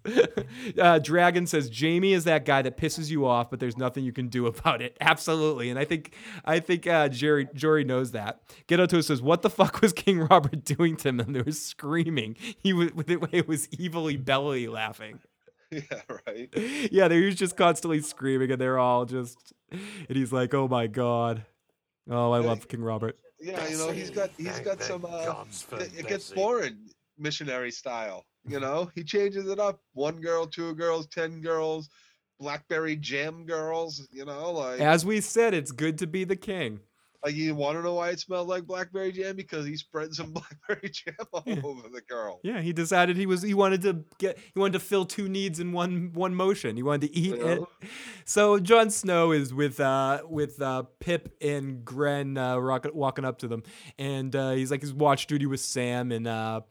Yeah. 0.10 0.26
uh, 0.84 1.00
Dragon 1.00 1.48
says 1.48 1.70
Jaime 1.74 2.14
is 2.14 2.24
that 2.26 2.46
guy 2.46 2.62
that 2.62 2.78
pisses 2.78 3.10
you 3.10 3.26
off, 3.26 3.50
but 3.50 3.60
there's 3.60 3.78
nothing 3.78 4.04
you 4.04 4.14
can 4.14 4.28
do 4.28 4.48
about 4.48 4.82
it. 4.82 4.98
Absolutely, 5.00 5.70
and 5.70 5.78
I 5.78 5.86
think 5.86 6.14
I 6.46 6.60
think 6.60 6.88
uh, 6.88 7.10
Jerry 7.10 7.48
Jory 7.54 7.84
knows 7.84 8.12
that. 8.12 8.42
Ghetto 8.68 9.02
says, 9.02 9.22
"What 9.22 9.42
the 9.42 9.50
fuck 9.50 9.82
was 9.82 9.94
King 9.94 10.22
Robert 10.22 10.64
doing 10.66 10.96
to 10.98 11.10
him?" 11.10 11.20
And 11.20 11.36
they 11.36 11.42
were 11.42 11.52
screaming. 11.52 12.36
He 12.58 12.74
was 12.74 12.92
it 13.08 13.48
was 13.48 13.68
evilly 13.80 14.18
belly 14.18 14.68
laughing. 14.68 15.20
Yeah, 15.72 16.02
right. 16.26 16.50
Yeah, 16.92 17.08
they 17.08 17.24
was 17.24 17.36
just 17.36 17.56
constantly 17.56 18.02
screaming, 18.02 18.52
and 18.52 18.60
they're 18.60 18.80
all 18.80 19.06
just. 19.06 19.54
And 19.72 20.18
he's 20.18 20.34
like, 20.34 20.54
"Oh 20.54 20.68
my 20.68 20.88
god." 20.88 21.46
Oh, 22.10 22.32
I 22.32 22.40
love 22.40 22.68
King 22.68 22.82
Robert. 22.82 23.18
Yeah, 23.40 23.68
you 23.68 23.78
know, 23.78 23.92
he's 23.92 24.10
got 24.10 24.32
he's 24.38 24.60
got 24.60 24.82
some 24.82 25.06
uh 25.06 25.46
it, 25.74 25.92
it 25.98 26.08
gets 26.08 26.30
Bessie. 26.30 26.36
boring 26.36 26.78
missionary 27.18 27.72
style. 27.72 28.26
You 28.48 28.60
know, 28.60 28.90
he 28.96 29.04
changes 29.04 29.48
it 29.48 29.60
up. 29.60 29.82
One 29.94 30.22
girl, 30.22 30.48
two 30.48 30.74
girls, 30.76 31.08
ten 31.08 31.42
girls, 31.42 31.90
blackberry 32.40 32.96
jam 32.96 33.46
girls, 33.46 34.08
you 34.12 34.26
know, 34.26 34.52
like 34.52 34.80
As 34.80 35.06
we 35.06 35.22
said, 35.22 35.54
it's 35.54 35.72
good 35.72 35.98
to 36.00 36.08
be 36.08 36.24
the 36.24 36.36
king. 36.38 36.80
Like 37.22 37.36
you 37.36 37.54
want 37.54 37.78
to 37.78 37.84
know 37.84 37.96
why 37.96 38.12
it 38.12 38.20
smelled 38.22 38.48
like 38.48 38.64
blackberry 38.64 39.12
jam? 39.12 39.36
Because 39.36 39.66
he 39.66 39.76
spread 39.76 40.14
some 40.14 40.32
blackberry 40.68 40.90
jam 40.90 41.16
all 41.34 41.44
Yeah. 41.46 41.58
over 41.66 41.90
the 41.90 42.00
girl. 42.08 42.40
Yeah, 42.44 42.62
he 42.62 42.72
decided 42.72 43.18
he 43.18 43.26
was 43.26 43.42
he 43.42 43.54
wanted 43.54 43.82
to 43.82 44.06
get 44.20 44.38
he 44.54 44.58
wanted 44.58 44.74
to 44.74 44.80
fill 44.80 45.04
two 45.04 45.28
needs 45.28 45.60
in 45.60 45.74
one 45.74 46.12
one 46.14 46.34
motion. 46.34 46.78
He 46.78 46.82
wanted 46.84 47.12
to 47.12 47.18
eat 47.18 47.36
You 47.36 47.46
it. 47.46 47.60
know? 47.60 47.68
So 48.24 48.58
Jon 48.58 48.90
Snow 48.90 49.34
is 49.34 49.54
with 49.54 49.82
uh 49.82 50.22
with 50.30 50.62
uh 50.62 50.84
Pip 51.02 51.36
and 51.42 51.84
Grenn 51.84 52.38
uh, 52.38 52.56
rock, 52.58 52.88
walking 52.94 53.26
up 53.26 53.40
to 53.40 53.50
them, 53.50 53.64
and 53.98 54.34
uh, 54.34 54.52
he's 54.52 54.72
like 54.72 54.80
his 54.82 54.94
watch 54.94 55.28
duty 55.28 55.46
with 55.46 55.60
Sam, 55.60 56.14
and 56.14 56.26
uh, 56.26 56.62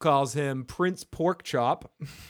calls 0.00 0.34
him 0.34 0.64
Prince 0.64 1.04
Porkchop, 1.04 1.84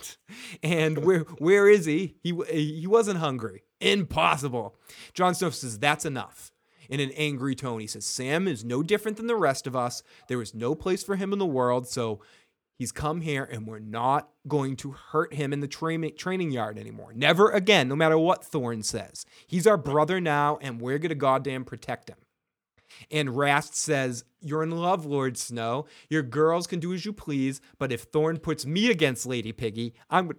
and 0.63 1.05
where 1.05 1.21
where 1.39 1.69
is 1.69 1.87
he? 1.87 2.17
He 2.23 2.39
he 2.51 2.87
wasn't 2.87 3.19
hungry. 3.19 3.65
Impossible. 3.81 4.77
Jon 5.15 5.35
Snow 5.35 5.51
says 5.51 5.79
that's 5.79 6.05
enough. 6.05 6.53
In 6.91 7.01
an 7.01 7.13
angry 7.13 7.55
tone, 7.55 7.81
he 7.81 7.87
says 7.87 8.05
Sam 8.05 8.49
is 8.49 8.65
no 8.65 8.83
different 8.83 9.17
than 9.17 9.29
the 9.29 9.37
rest 9.37 9.67
of 9.67 9.77
us. 9.77 10.03
There 10.29 10.43
is 10.43 10.55
no 10.55 10.75
place 10.75 11.03
for 11.03 11.17
him 11.17 11.33
in 11.33 11.39
the 11.39 11.47
world, 11.47 11.87
so 11.89 12.21
He's 12.81 12.93
come 12.93 13.21
here 13.21 13.45
and 13.45 13.67
we're 13.67 13.79
not 13.79 14.31
going 14.49 14.75
to 14.77 14.93
hurt 14.93 15.35
him 15.35 15.53
in 15.53 15.61
the 15.61 15.69
training 15.69 16.17
training 16.17 16.51
yard 16.51 16.79
anymore. 16.79 17.13
Never 17.15 17.51
again, 17.51 17.89
no 17.89 17.95
matter 17.95 18.17
what 18.17 18.43
Thorne 18.43 18.83
says. 18.83 19.27
He's 19.47 19.67
our 19.67 19.77
brother 19.77 20.19
now 20.19 20.59
and 20.63 20.81
we're 20.81 20.97
going 20.97 21.11
to 21.11 21.15
goddamn 21.15 21.67
protect 21.67 22.09
him. 22.09 22.17
And 23.11 23.37
Rast 23.37 23.75
says, 23.77 24.25
You're 24.41 24.62
in 24.62 24.71
love, 24.71 25.05
Lord 25.05 25.37
Snow. 25.37 25.87
Your 26.09 26.23
girls 26.23 26.67
can 26.67 26.81
do 26.81 26.93
as 26.93 27.05
you 27.05 27.12
please, 27.12 27.61
but 27.79 27.93
if 27.93 28.03
Thorne 28.03 28.39
puts 28.39 28.67
me 28.67 28.91
against 28.91 29.27
Lady 29.27 29.53
Piggy, 29.53 29.95
I'm, 30.09 30.33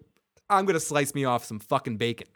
I'm 0.49 0.65
going 0.65 0.73
to 0.73 0.79
slice 0.79 1.13
me 1.15 1.25
off 1.25 1.45
some 1.45 1.59
fucking 1.59 1.97
bacon. 1.97 2.27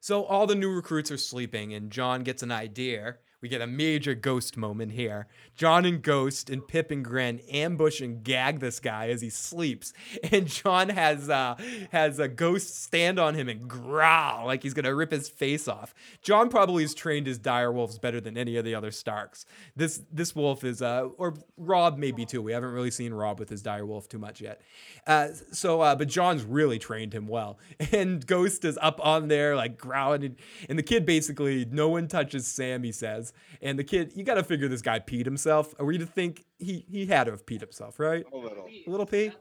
So 0.00 0.24
all 0.24 0.46
the 0.46 0.54
new 0.54 0.74
recruits 0.74 1.10
are 1.10 1.18
sleeping, 1.18 1.74
and 1.74 1.90
Jon 1.90 2.22
gets 2.22 2.42
an 2.42 2.50
idea. 2.50 3.18
We 3.42 3.48
get 3.48 3.62
a 3.62 3.66
major 3.66 4.14
ghost 4.14 4.58
moment 4.58 4.92
here. 4.92 5.26
Jon 5.56 5.86
and 5.86 6.02
Ghost 6.02 6.50
and 6.50 6.66
Pip 6.66 6.90
and 6.90 7.02
Grenn 7.02 7.40
ambush 7.50 8.02
and 8.02 8.22
gag 8.22 8.60
this 8.60 8.80
guy 8.80 9.08
as 9.08 9.22
he 9.22 9.30
sleeps, 9.30 9.94
and 10.30 10.46
Jon 10.46 10.90
has 10.90 11.30
uh, 11.30 11.56
has 11.90 12.18
a 12.18 12.28
ghost 12.28 12.82
stand 12.82 13.18
on 13.18 13.34
him 13.34 13.48
and 13.48 13.66
growl 13.66 14.46
like 14.46 14.62
he's 14.62 14.74
gonna 14.74 14.94
rip 14.94 15.10
his 15.10 15.28
face 15.28 15.68
off. 15.68 15.94
Jon 16.22 16.50
probably 16.50 16.82
has 16.82 16.94
trained 16.94 17.26
his 17.26 17.38
dire 17.38 17.72
wolves 17.72 17.98
better 17.98 18.20
than 18.20 18.36
any 18.36 18.56
of 18.56 18.64
the 18.64 18.74
other 18.74 18.90
Starks. 18.90 19.46
This 19.74 20.02
this 20.12 20.36
wolf 20.36 20.62
is 20.62 20.82
uh, 20.82 21.08
or 21.16 21.34
Robb 21.56 21.96
maybe 21.96 22.26
too. 22.26 22.42
We 22.42 22.52
haven't 22.52 22.72
really 22.72 22.90
seen 22.90 23.14
Robb 23.14 23.38
with 23.38 23.48
his 23.48 23.62
dire 23.62 23.86
wolf 23.86 24.08
too 24.08 24.18
much 24.18 24.42
yet. 24.42 24.60
Uh, 25.06 25.28
so, 25.52 25.80
uh, 25.80 25.94
but 25.94 26.08
Jon's 26.08 26.44
really 26.44 26.78
trained 26.78 27.14
him 27.14 27.26
well, 27.26 27.58
and 27.92 28.26
Ghost 28.26 28.66
is 28.66 28.78
up 28.82 29.00
on 29.04 29.28
there 29.28 29.56
like 29.56 29.78
growling, 29.78 30.24
and, 30.24 30.36
and 30.68 30.78
the 30.78 30.82
kid 30.82 31.06
basically 31.06 31.64
no 31.64 31.88
one 31.88 32.06
touches 32.06 32.46
Sam. 32.46 32.82
He 32.82 32.92
says, 32.92 33.29
and 33.62 33.78
the 33.78 33.84
kid, 33.84 34.12
you 34.14 34.24
got 34.24 34.34
to 34.34 34.42
figure 34.44 34.68
this 34.68 34.82
guy 34.82 34.98
peed 35.00 35.24
himself. 35.24 35.74
Are 35.78 35.84
we 35.86 35.98
to 35.98 36.06
think 36.06 36.44
he 36.58 36.84
he 36.90 37.06
had 37.06 37.24
to 37.24 37.30
have 37.32 37.46
peed 37.46 37.60
himself, 37.60 37.98
right? 37.98 38.24
A 38.32 38.36
little. 38.36 38.66
A 38.86 38.90
little 38.90 39.06
pee, 39.06 39.32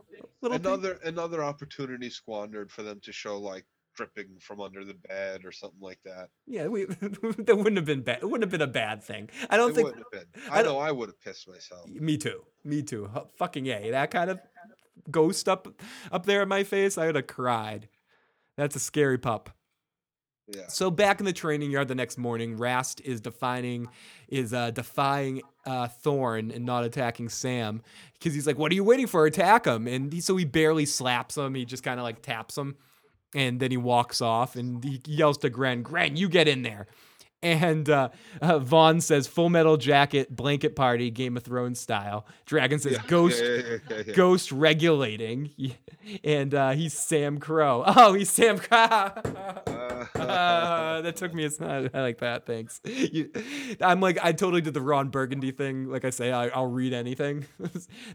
little 0.41 0.57
pee. 0.59 0.65
Another 0.67 0.99
another 1.03 1.43
opportunity 1.43 2.09
squandered 2.09 2.71
for 2.71 2.83
them 2.83 2.99
to 3.03 3.11
show 3.11 3.37
like 3.39 3.65
dripping 3.95 4.37
from 4.39 4.61
under 4.61 4.85
the 4.85 4.93
bed 4.93 5.41
or 5.43 5.51
something 5.51 5.81
like 5.81 5.99
that. 6.05 6.29
Yeah, 6.47 6.67
we 6.67 6.85
that 6.85 7.55
wouldn't 7.57 7.75
have 7.77 7.85
been 7.85 8.01
bad. 8.01 8.19
It 8.21 8.25
wouldn't 8.25 8.43
have 8.43 8.51
been 8.51 8.61
a 8.67 8.71
bad 8.71 9.03
thing. 9.03 9.29
I 9.49 9.57
don't 9.57 9.71
It 9.71 9.75
think. 9.75 9.87
wouldn't 9.87 10.05
have 10.13 10.33
been. 10.33 10.41
I 10.51 10.59
I 10.59 10.63
know 10.63 10.77
I 10.77 10.91
would 10.91 11.09
have 11.09 11.19
pissed 11.19 11.47
myself. 11.49 11.87
Me 11.89 12.17
too. 12.17 12.45
Me 12.63 12.81
too. 12.81 13.07
Hu- 13.07 13.27
Fucking 13.37 13.67
a. 13.67 13.91
That 13.91 14.11
kind 14.11 14.29
of 14.29 14.39
ghost 15.11 15.49
up 15.49 15.67
up 16.11 16.25
there 16.25 16.41
in 16.43 16.47
my 16.49 16.63
face, 16.63 16.97
I 16.97 17.07
would 17.07 17.15
have 17.15 17.27
cried. 17.27 17.89
That's 18.57 18.75
a 18.75 18.79
scary 18.79 19.17
pup. 19.17 19.49
So 20.67 20.89
back 20.91 21.19
in 21.19 21.25
the 21.25 21.33
training 21.33 21.71
yard 21.71 21.87
the 21.87 21.95
next 21.95 22.17
morning, 22.17 22.57
Rast 22.57 23.01
is 23.01 23.21
defining, 23.21 23.87
is 24.27 24.53
uh, 24.53 24.71
defying 24.71 25.41
uh, 25.65 25.87
Thorne 25.87 26.51
and 26.51 26.65
not 26.65 26.83
attacking 26.83 27.29
Sam 27.29 27.81
because 28.13 28.33
he's 28.33 28.47
like, 28.47 28.57
"What 28.57 28.71
are 28.71 28.75
you 28.75 28.83
waiting 28.83 29.07
for? 29.07 29.25
Attack 29.25 29.65
him!" 29.65 29.87
And 29.87 30.11
he, 30.11 30.21
so 30.21 30.35
he 30.35 30.45
barely 30.45 30.85
slaps 30.85 31.37
him. 31.37 31.55
He 31.55 31.65
just 31.65 31.83
kind 31.83 31.99
of 31.99 32.03
like 32.03 32.21
taps 32.21 32.57
him, 32.57 32.75
and 33.35 33.59
then 33.59 33.71
he 33.71 33.77
walks 33.77 34.21
off 34.21 34.55
and 34.55 34.83
he 34.83 35.01
yells 35.05 35.37
to 35.39 35.49
Grenn, 35.49 35.83
"Grenn, 35.83 36.15
you 36.15 36.29
get 36.29 36.47
in 36.47 36.63
there!" 36.63 36.87
And 37.41 37.89
uh, 37.89 38.09
uh, 38.41 38.59
Vaughn 38.59 38.99
says, 38.99 39.25
"Full 39.25 39.49
Metal 39.49 39.77
Jacket, 39.77 40.35
blanket 40.35 40.75
party, 40.75 41.09
Game 41.09 41.37
of 41.37 41.43
Thrones 41.43 41.79
style." 41.79 42.25
Dragon 42.45 42.79
says, 42.79 42.93
Yeah, 42.93 43.03
"Ghost." 43.07 43.41
yeah, 43.41 43.77
yeah. 43.89 44.13
Ghost 44.13 44.51
regulating, 44.51 45.49
and 46.23 46.53
uh, 46.53 46.71
he's 46.71 46.93
Sam 46.93 47.39
Crow. 47.39 47.83
Oh, 47.95 48.13
he's 48.13 48.29
Sam 48.29 48.57
Crow. 48.57 49.11
Uh, 50.15 51.01
that 51.01 51.15
took 51.17 51.33
me 51.33 51.43
a 51.45 51.49
snot. 51.49 51.93
I 51.93 52.01
like 52.01 52.19
that. 52.19 52.45
Thanks. 52.45 52.79
You, 52.85 53.31
I'm 53.81 53.99
like 53.99 54.17
I 54.23 54.31
totally 54.31 54.61
did 54.61 54.73
the 54.73 54.81
Ron 54.81 55.09
Burgundy 55.09 55.51
thing. 55.51 55.89
Like 55.89 56.05
I 56.05 56.09
say, 56.09 56.31
I, 56.31 56.47
I'll 56.47 56.67
read 56.67 56.93
anything. 56.93 57.45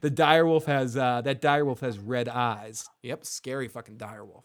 the 0.00 0.10
direwolf 0.10 0.64
has 0.64 0.96
uh, 0.96 1.20
that 1.22 1.42
direwolf 1.42 1.80
has 1.80 1.98
red 1.98 2.28
eyes. 2.28 2.88
Yep, 3.02 3.24
scary 3.26 3.68
fucking 3.68 3.96
direwolf. 3.98 4.44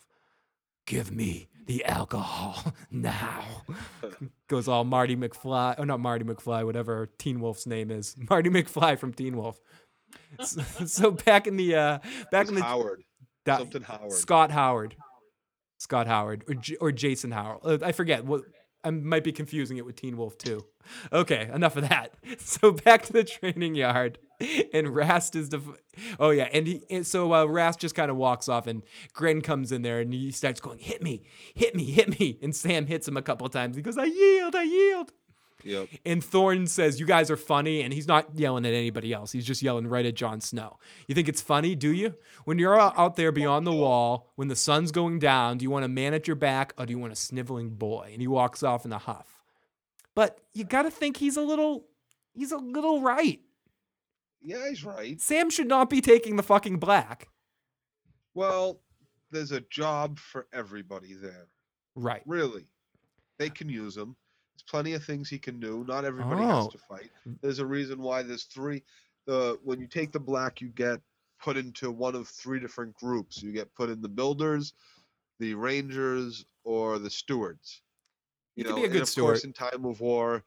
Give 0.89 1.11
me 1.11 1.47
the 1.67 1.85
alcohol 1.85 2.73
now. 2.91 3.43
Goes 4.47 4.67
all 4.67 4.83
Marty 4.83 5.15
McFly. 5.15 5.75
Oh, 5.77 5.83
not 5.83 5.99
Marty 5.99 6.25
McFly. 6.25 6.65
Whatever 6.65 7.05
Teen 7.19 7.39
Wolf's 7.39 7.67
name 7.67 7.91
is. 7.91 8.15
Marty 8.29 8.49
McFly 8.49 8.97
from 8.97 9.13
Teen 9.13 9.37
Wolf. 9.37 9.59
So, 10.41 10.61
so 10.87 11.11
back 11.11 11.45
in 11.45 11.57
the 11.57 11.75
uh, 11.75 11.99
back 12.31 12.47
in 12.47 12.55
the 12.55 12.63
Howard. 12.63 13.03
Something 13.47 13.83
Howard. 13.83 14.11
Scott 14.13 14.49
Howard. 14.49 14.95
Scott 15.77 16.07
Howard 16.07 16.43
or, 16.47 16.55
J- 16.55 16.75
or 16.77 16.91
Jason 16.91 17.29
Howard. 17.31 17.59
Uh, 17.63 17.85
I 17.85 17.91
forget. 17.91 18.25
What 18.25 18.41
I 18.83 18.91
might 18.91 19.23
be 19.23 19.31
confusing 19.31 19.77
it 19.77 19.85
with 19.85 19.95
Teen 19.95 20.17
Wolf 20.17 20.37
too. 20.37 20.65
Okay, 21.11 21.49
enough 21.53 21.75
of 21.75 21.89
that. 21.89 22.13
So 22.39 22.71
back 22.71 23.03
to 23.03 23.13
the 23.13 23.23
training 23.23 23.75
yard, 23.75 24.17
and 24.73 24.95
Rast 24.95 25.35
is 25.35 25.49
the. 25.49 25.61
Oh 26.19 26.29
yeah, 26.29 26.47
and 26.53 26.65
he 26.67 26.83
and 26.89 27.05
so 27.05 27.33
uh, 27.33 27.45
Rast 27.45 27.79
just 27.79 27.95
kind 27.95 28.09
of 28.09 28.17
walks 28.17 28.47
off, 28.47 28.65
and 28.67 28.83
Grenn 29.13 29.41
comes 29.41 29.71
in 29.71 29.81
there, 29.81 29.99
and 29.99 30.13
he 30.13 30.31
starts 30.31 30.61
going, 30.61 30.79
"Hit 30.79 31.01
me, 31.01 31.23
hit 31.53 31.75
me, 31.75 31.83
hit 31.85 32.19
me!" 32.19 32.39
And 32.41 32.55
Sam 32.55 32.87
hits 32.87 33.07
him 33.07 33.17
a 33.17 33.21
couple 33.21 33.47
times. 33.49 33.75
He 33.75 33.81
goes, 33.81 33.97
"I 33.97 34.05
yield, 34.05 34.55
I 34.55 34.63
yield." 34.63 35.11
Yep. 35.63 35.89
And 36.05 36.23
Thorne 36.23 36.67
says, 36.67 36.99
You 36.99 37.05
guys 37.05 37.29
are 37.29 37.37
funny. 37.37 37.81
And 37.81 37.93
he's 37.93 38.07
not 38.07 38.35
yelling 38.35 38.65
at 38.65 38.73
anybody 38.73 39.13
else. 39.13 39.31
He's 39.31 39.45
just 39.45 39.61
yelling 39.61 39.87
right 39.87 40.05
at 40.05 40.15
Jon 40.15 40.41
Snow. 40.41 40.79
You 41.07 41.15
think 41.15 41.27
it's 41.27 41.41
funny, 41.41 41.75
do 41.75 41.91
you? 41.91 42.15
When 42.45 42.59
you're 42.59 42.79
out 42.79 42.97
out 42.97 43.15
there 43.15 43.31
beyond 43.31 43.67
the 43.67 43.73
wall, 43.73 44.31
when 44.35 44.47
the 44.47 44.55
sun's 44.55 44.91
going 44.91 45.19
down, 45.19 45.57
do 45.57 45.63
you 45.63 45.69
want 45.69 45.85
a 45.85 45.89
man 45.89 46.13
at 46.13 46.27
your 46.27 46.35
back 46.35 46.73
or 46.77 46.85
do 46.85 46.91
you 46.91 46.99
want 46.99 47.13
a 47.13 47.17
sniveling 47.17 47.71
boy? 47.71 48.09
And 48.11 48.21
he 48.21 48.27
walks 48.27 48.63
off 48.63 48.85
in 48.85 48.93
a 48.93 48.97
huff. 48.97 49.43
But 50.15 50.39
you 50.53 50.63
got 50.63 50.83
to 50.83 50.91
think 50.91 51.17
he's 51.17 51.37
a 51.37 51.41
little, 51.41 51.85
he's 52.33 52.51
a 52.51 52.57
little 52.57 53.01
right. 53.01 53.39
Yeah, 54.41 54.69
he's 54.69 54.83
right. 54.83 55.19
Sam 55.19 55.49
should 55.49 55.67
not 55.67 55.89
be 55.89 56.01
taking 56.01 56.35
the 56.35 56.43
fucking 56.43 56.77
black. 56.77 57.29
Well, 58.33 58.81
there's 59.31 59.51
a 59.51 59.61
job 59.61 60.17
for 60.17 60.47
everybody 60.53 61.13
there. 61.13 61.47
Right. 61.95 62.23
Really. 62.25 62.67
They 63.37 63.49
can 63.49 63.69
use 63.69 63.95
him. 63.95 64.15
Plenty 64.63 64.93
of 64.93 65.03
things 65.03 65.29
he 65.29 65.39
can 65.39 65.59
do. 65.59 65.83
Not 65.87 66.05
everybody 66.05 66.41
Oh. 66.43 66.63
has 66.63 66.67
to 66.69 66.77
fight. 66.77 67.11
There's 67.41 67.59
a 67.59 67.65
reason 67.65 68.01
why 68.01 68.23
there's 68.23 68.43
three. 68.43 68.83
The 69.25 69.59
when 69.63 69.79
you 69.79 69.87
take 69.87 70.11
the 70.11 70.19
black, 70.19 70.61
you 70.61 70.69
get 70.69 71.01
put 71.41 71.57
into 71.57 71.91
one 71.91 72.15
of 72.15 72.27
three 72.27 72.59
different 72.59 72.95
groups. 72.95 73.41
You 73.41 73.51
get 73.51 73.73
put 73.75 73.89
in 73.89 74.01
the 74.01 74.09
builders, 74.09 74.73
the 75.39 75.53
rangers, 75.53 76.45
or 76.63 76.99
the 76.99 77.09
stewards. 77.09 77.81
You 78.55 78.65
know, 78.65 78.83
and 78.83 78.95
of 78.95 79.07
steward. 79.07 79.27
course, 79.27 79.43
in 79.45 79.53
time 79.53 79.85
of 79.85 80.01
war, 80.01 80.43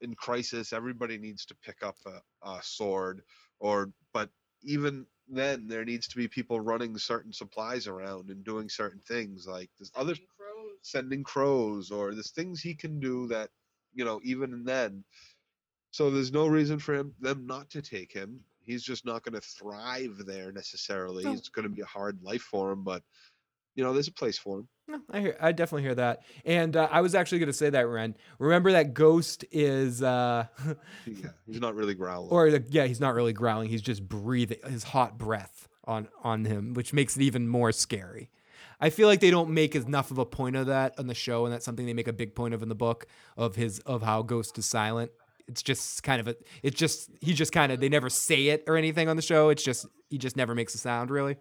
in 0.00 0.14
crisis, 0.14 0.72
everybody 0.72 1.16
needs 1.16 1.46
to 1.46 1.54
pick 1.54 1.82
up 1.82 1.96
a, 2.06 2.20
a 2.48 2.60
sword. 2.62 3.22
Or, 3.60 3.92
but 4.12 4.30
even 4.62 5.06
then, 5.28 5.68
there 5.68 5.84
needs 5.84 6.08
to 6.08 6.16
be 6.16 6.26
people 6.26 6.60
running 6.60 6.98
certain 6.98 7.32
supplies 7.32 7.86
around 7.86 8.30
and 8.30 8.42
doing 8.42 8.68
certain 8.68 9.00
things. 9.00 9.46
Like 9.46 9.70
there's 9.78 9.92
other 9.94 10.16
Sending 10.82 11.22
crows. 11.22 11.90
or 11.90 12.12
there's 12.12 12.30
things 12.32 12.60
he 12.60 12.74
can 12.74 12.98
do 13.00 13.26
that 13.28 13.48
you 13.94 14.04
know 14.04 14.20
even 14.24 14.64
then 14.64 15.04
so 15.90 16.10
there's 16.10 16.32
no 16.32 16.46
reason 16.46 16.78
for 16.78 16.94
him 16.94 17.14
them 17.20 17.46
not 17.46 17.68
to 17.70 17.80
take 17.82 18.12
him 18.12 18.40
he's 18.64 18.82
just 18.82 19.04
not 19.04 19.22
going 19.22 19.34
to 19.34 19.40
thrive 19.40 20.16
there 20.26 20.50
necessarily 20.52 21.24
No. 21.24 21.32
it's 21.32 21.48
going 21.48 21.68
to 21.68 21.74
be 21.74 21.82
a 21.82 21.86
hard 21.86 22.18
life 22.22 22.42
for 22.42 22.72
him 22.72 22.82
but 22.84 23.02
you 23.74 23.84
know 23.84 23.92
there's 23.92 24.08
a 24.08 24.12
place 24.12 24.38
for 24.38 24.60
him 24.60 24.68
No, 24.88 25.00
I 25.10 25.20
hear, 25.20 25.36
I 25.40 25.52
definitely 25.52 25.82
hear 25.84 25.94
that. 25.94 26.22
And 26.44 26.76
uh, 26.76 26.88
I 26.90 27.00
was 27.00 27.14
actually 27.14 27.38
going 27.38 27.46
to 27.48 27.52
say 27.54 27.70
that, 27.70 27.86
Ren. 27.86 28.14
Remember 28.38 28.72
that 28.72 28.92
Ghost 28.94 29.44
is, 29.52 30.02
uh, 30.02 30.46
yeah 31.06 31.28
he's 31.46 31.60
not 31.60 31.74
really 31.74 31.94
growling 31.94 32.30
or 32.30 32.50
the, 32.50 32.64
yeah, 32.68 32.84
he's 32.86 33.00
not 33.00 33.14
really 33.14 33.32
growling. 33.32 33.68
He's 33.68 33.80
just 33.82 34.06
breathing 34.06 34.58
his 34.68 34.82
hot 34.84 35.16
breath 35.18 35.68
on 35.84 36.08
on 36.22 36.44
him, 36.44 36.74
which 36.74 36.92
makes 36.92 37.16
it 37.16 37.22
even 37.22 37.46
more 37.48 37.72
scary. 37.72 38.28
I 38.82 38.90
feel 38.90 39.06
like 39.06 39.20
they 39.20 39.30
don't 39.30 39.50
make 39.50 39.76
enough 39.76 40.10
of 40.10 40.18
a 40.18 40.26
point 40.26 40.56
of 40.56 40.66
that 40.66 40.98
on 40.98 41.06
the 41.06 41.14
show, 41.14 41.44
and 41.44 41.54
that's 41.54 41.64
something 41.64 41.86
they 41.86 41.94
make 41.94 42.08
a 42.08 42.12
big 42.12 42.34
point 42.34 42.52
of 42.52 42.64
in 42.64 42.68
the 42.68 42.74
book 42.74 43.06
of 43.36 43.54
his 43.54 43.78
of 43.80 44.02
how 44.02 44.22
Ghost 44.22 44.58
is 44.58 44.66
silent. 44.66 45.12
It's 45.46 45.62
just 45.62 46.02
kind 46.02 46.20
of 46.20 46.26
a, 46.26 46.36
it's 46.64 46.78
just 46.78 47.08
he 47.20 47.32
just 47.32 47.52
kind 47.52 47.70
of 47.70 47.78
they 47.78 47.88
never 47.88 48.10
say 48.10 48.48
it 48.48 48.64
or 48.66 48.76
anything 48.76 49.08
on 49.08 49.14
the 49.14 49.22
show. 49.22 49.50
It's 49.50 49.62
just 49.62 49.86
he 50.10 50.18
just 50.18 50.36
never 50.36 50.52
makes 50.54 50.74
a 50.74 50.78
sound 50.78 51.10
really. 51.12 51.36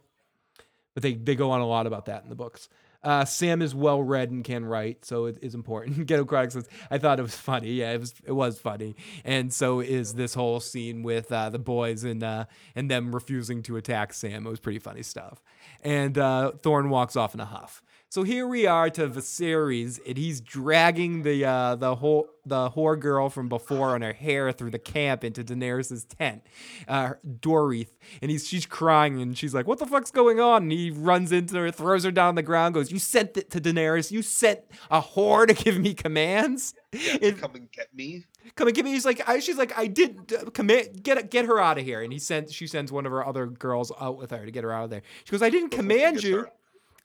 But 0.94 1.02
they 1.02 1.16
they 1.16 1.36
go 1.36 1.50
on 1.50 1.62
a 1.62 1.66
lot 1.66 1.88
about 1.88 2.06
that 2.06 2.22
in 2.24 2.30
the 2.30 2.36
books. 2.36 2.70
Uh, 3.04 3.26
Sam 3.26 3.62
is 3.62 3.74
well 3.74 4.02
read 4.02 4.30
and 4.30 4.44
can 4.44 4.64
write, 4.66 5.06
so 5.06 5.26
it 5.26 5.38
is 5.42 5.56
important. 5.56 6.06
Ghetto 6.06 6.26
Chronic 6.26 6.52
says, 6.52 6.70
"I 6.90 6.98
thought 6.98 7.20
it 7.20 7.24
was 7.24 7.36
funny. 7.36 7.72
Yeah, 7.72 7.92
it 7.94 8.00
was. 8.00 8.14
It 8.26 8.34
was 8.34 8.60
funny." 8.60 8.96
And 9.26 9.52
so 9.52 9.80
is 9.80 10.14
this 10.14 10.34
whole 10.34 10.60
scene 10.60 11.02
with 11.02 11.32
uh, 11.32 11.50
the 11.50 11.60
boys 11.60 12.04
and 12.04 12.24
uh, 12.24 12.46
and 12.76 12.92
them 12.92 13.14
refusing 13.14 13.64
to 13.64 13.78
attack 13.78 14.14
Sam. 14.14 14.46
It 14.46 14.50
was 14.50 14.60
pretty 14.60 14.80
funny 14.80 15.04
stuff. 15.04 15.42
And 15.82 16.18
uh, 16.18 16.52
Thorne 16.62 16.90
walks 16.90 17.16
off 17.16 17.34
in 17.34 17.40
a 17.40 17.46
huff. 17.46 17.82
So 18.12 18.24
here 18.24 18.46
we 18.46 18.68
are 18.68 18.90
to 18.90 19.08
Viserys, 19.08 19.98
and 20.06 20.18
he's 20.18 20.42
dragging 20.42 21.24
the 21.24 21.46
uh, 21.46 21.76
the 21.76 21.96
whole 21.96 22.28
the 22.46 22.70
whore 22.72 23.00
girl 23.00 23.30
from 23.30 23.48
before 23.48 23.92
on 23.92 24.02
her 24.02 24.12
hair 24.12 24.52
through 24.52 24.72
the 24.72 24.80
camp 24.80 25.24
into 25.24 25.46
Daenerys' 25.46 26.06
tent, 26.10 26.46
uh, 26.90 27.14
Dorith, 27.26 27.88
and 28.22 28.30
he's 28.30 28.46
she's 28.46 28.66
crying 28.66 29.22
and 29.22 29.38
she's 29.38 29.54
like, 29.54 29.66
"What 29.66 29.80
the 29.80 29.86
fuck's 29.86 30.12
going 30.12 30.42
on?" 30.42 30.64
And 30.64 30.74
he 30.74 30.92
runs 30.92 31.32
into 31.32 31.56
her, 31.56 31.72
throws 31.72 32.04
her 32.04 32.12
down 32.12 32.36
the 32.36 32.44
ground, 32.44 32.74
goes, 32.74 32.92
"You 32.92 33.00
sent 33.00 33.38
it 33.38 33.50
to 33.52 33.62
Daenerys. 33.62 34.12
You 34.12 34.22
sent 34.24 34.60
a 34.90 35.02
whore 35.02 35.48
to 35.48 35.54
give 35.54 35.80
me 35.80 35.94
commands." 35.94 36.74
to 36.92 37.28
And- 37.30 37.40
come 37.40 37.56
and 37.56 37.72
get 37.72 37.96
me 37.96 38.26
come 38.56 38.68
and 38.68 38.76
give 38.76 38.84
me. 38.84 38.92
He's 38.92 39.06
like, 39.06 39.26
I, 39.30 39.40
she's 39.40 39.58
like, 39.58 39.78
I 39.78 39.88
did 39.88 40.34
uh, 40.34 40.50
command, 40.50 41.02
get 41.02 41.32
get 41.32 41.46
her 41.46 41.62
out 41.62 41.78
of 41.78 41.86
here. 41.86 42.02
And 42.02 42.12
he 42.12 42.20
sent, 42.20 42.52
she 42.52 42.68
sends 42.68 42.92
one 42.92 43.06
of 43.06 43.14
her 43.14 43.26
other 43.26 43.46
girls 43.48 43.94
out 44.02 44.18
with 44.18 44.32
her 44.32 44.46
to 44.46 44.52
get 44.52 44.66
her 44.66 44.74
out 44.74 44.84
of 44.84 44.90
there. 44.90 45.02
She 45.24 45.32
goes, 45.32 45.42
I 45.42 45.50
didn't 45.50 45.70
command 45.70 46.22
you. 46.22 46.48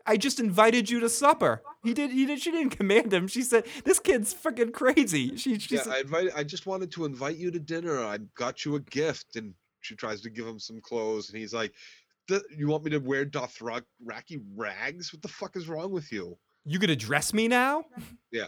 I 0.06 0.16
just 0.16 0.40
invited 0.40 0.88
you 0.88 1.00
to 1.00 1.08
supper. 1.08 1.62
He 1.82 1.94
did. 1.94 2.10
He 2.10 2.26
did. 2.26 2.40
She 2.40 2.50
didn't 2.50 2.76
command 2.76 3.12
him. 3.12 3.28
She 3.28 3.42
said, 3.42 3.66
"This 3.84 3.98
kid's 3.98 4.34
freaking 4.34 4.72
crazy." 4.72 5.36
She. 5.36 5.58
she 5.58 5.76
yeah 5.76 5.82
said, 5.82 5.92
i 5.92 6.00
invited 6.00 6.32
i 6.36 6.42
just 6.42 6.66
wanted 6.66 6.90
to 6.92 7.04
invite 7.04 7.36
you 7.36 7.50
to 7.50 7.58
dinner 7.58 8.04
i 8.04 8.18
got 8.36 8.64
you 8.64 8.76
a 8.76 8.80
gift 8.80 9.36
and 9.36 9.54
she 9.80 9.94
tries 9.94 10.20
to 10.22 10.30
give 10.30 10.46
him 10.46 10.58
some 10.58 10.80
clothes 10.80 11.30
and 11.30 11.38
he's 11.38 11.54
like 11.54 11.72
you 12.56 12.68
want 12.68 12.84
me 12.84 12.90
to 12.90 12.98
wear 12.98 13.24
dothraki 13.24 14.40
rags 14.54 15.12
what 15.12 15.22
the 15.22 15.28
fuck 15.28 15.56
is 15.56 15.68
wrong 15.68 15.90
with 15.90 16.12
you 16.12 16.36
"You 16.64 16.78
gonna 16.78 16.96
dress 16.96 17.32
me 17.32 17.48
now?" 17.48 17.84
yeah 18.32 18.46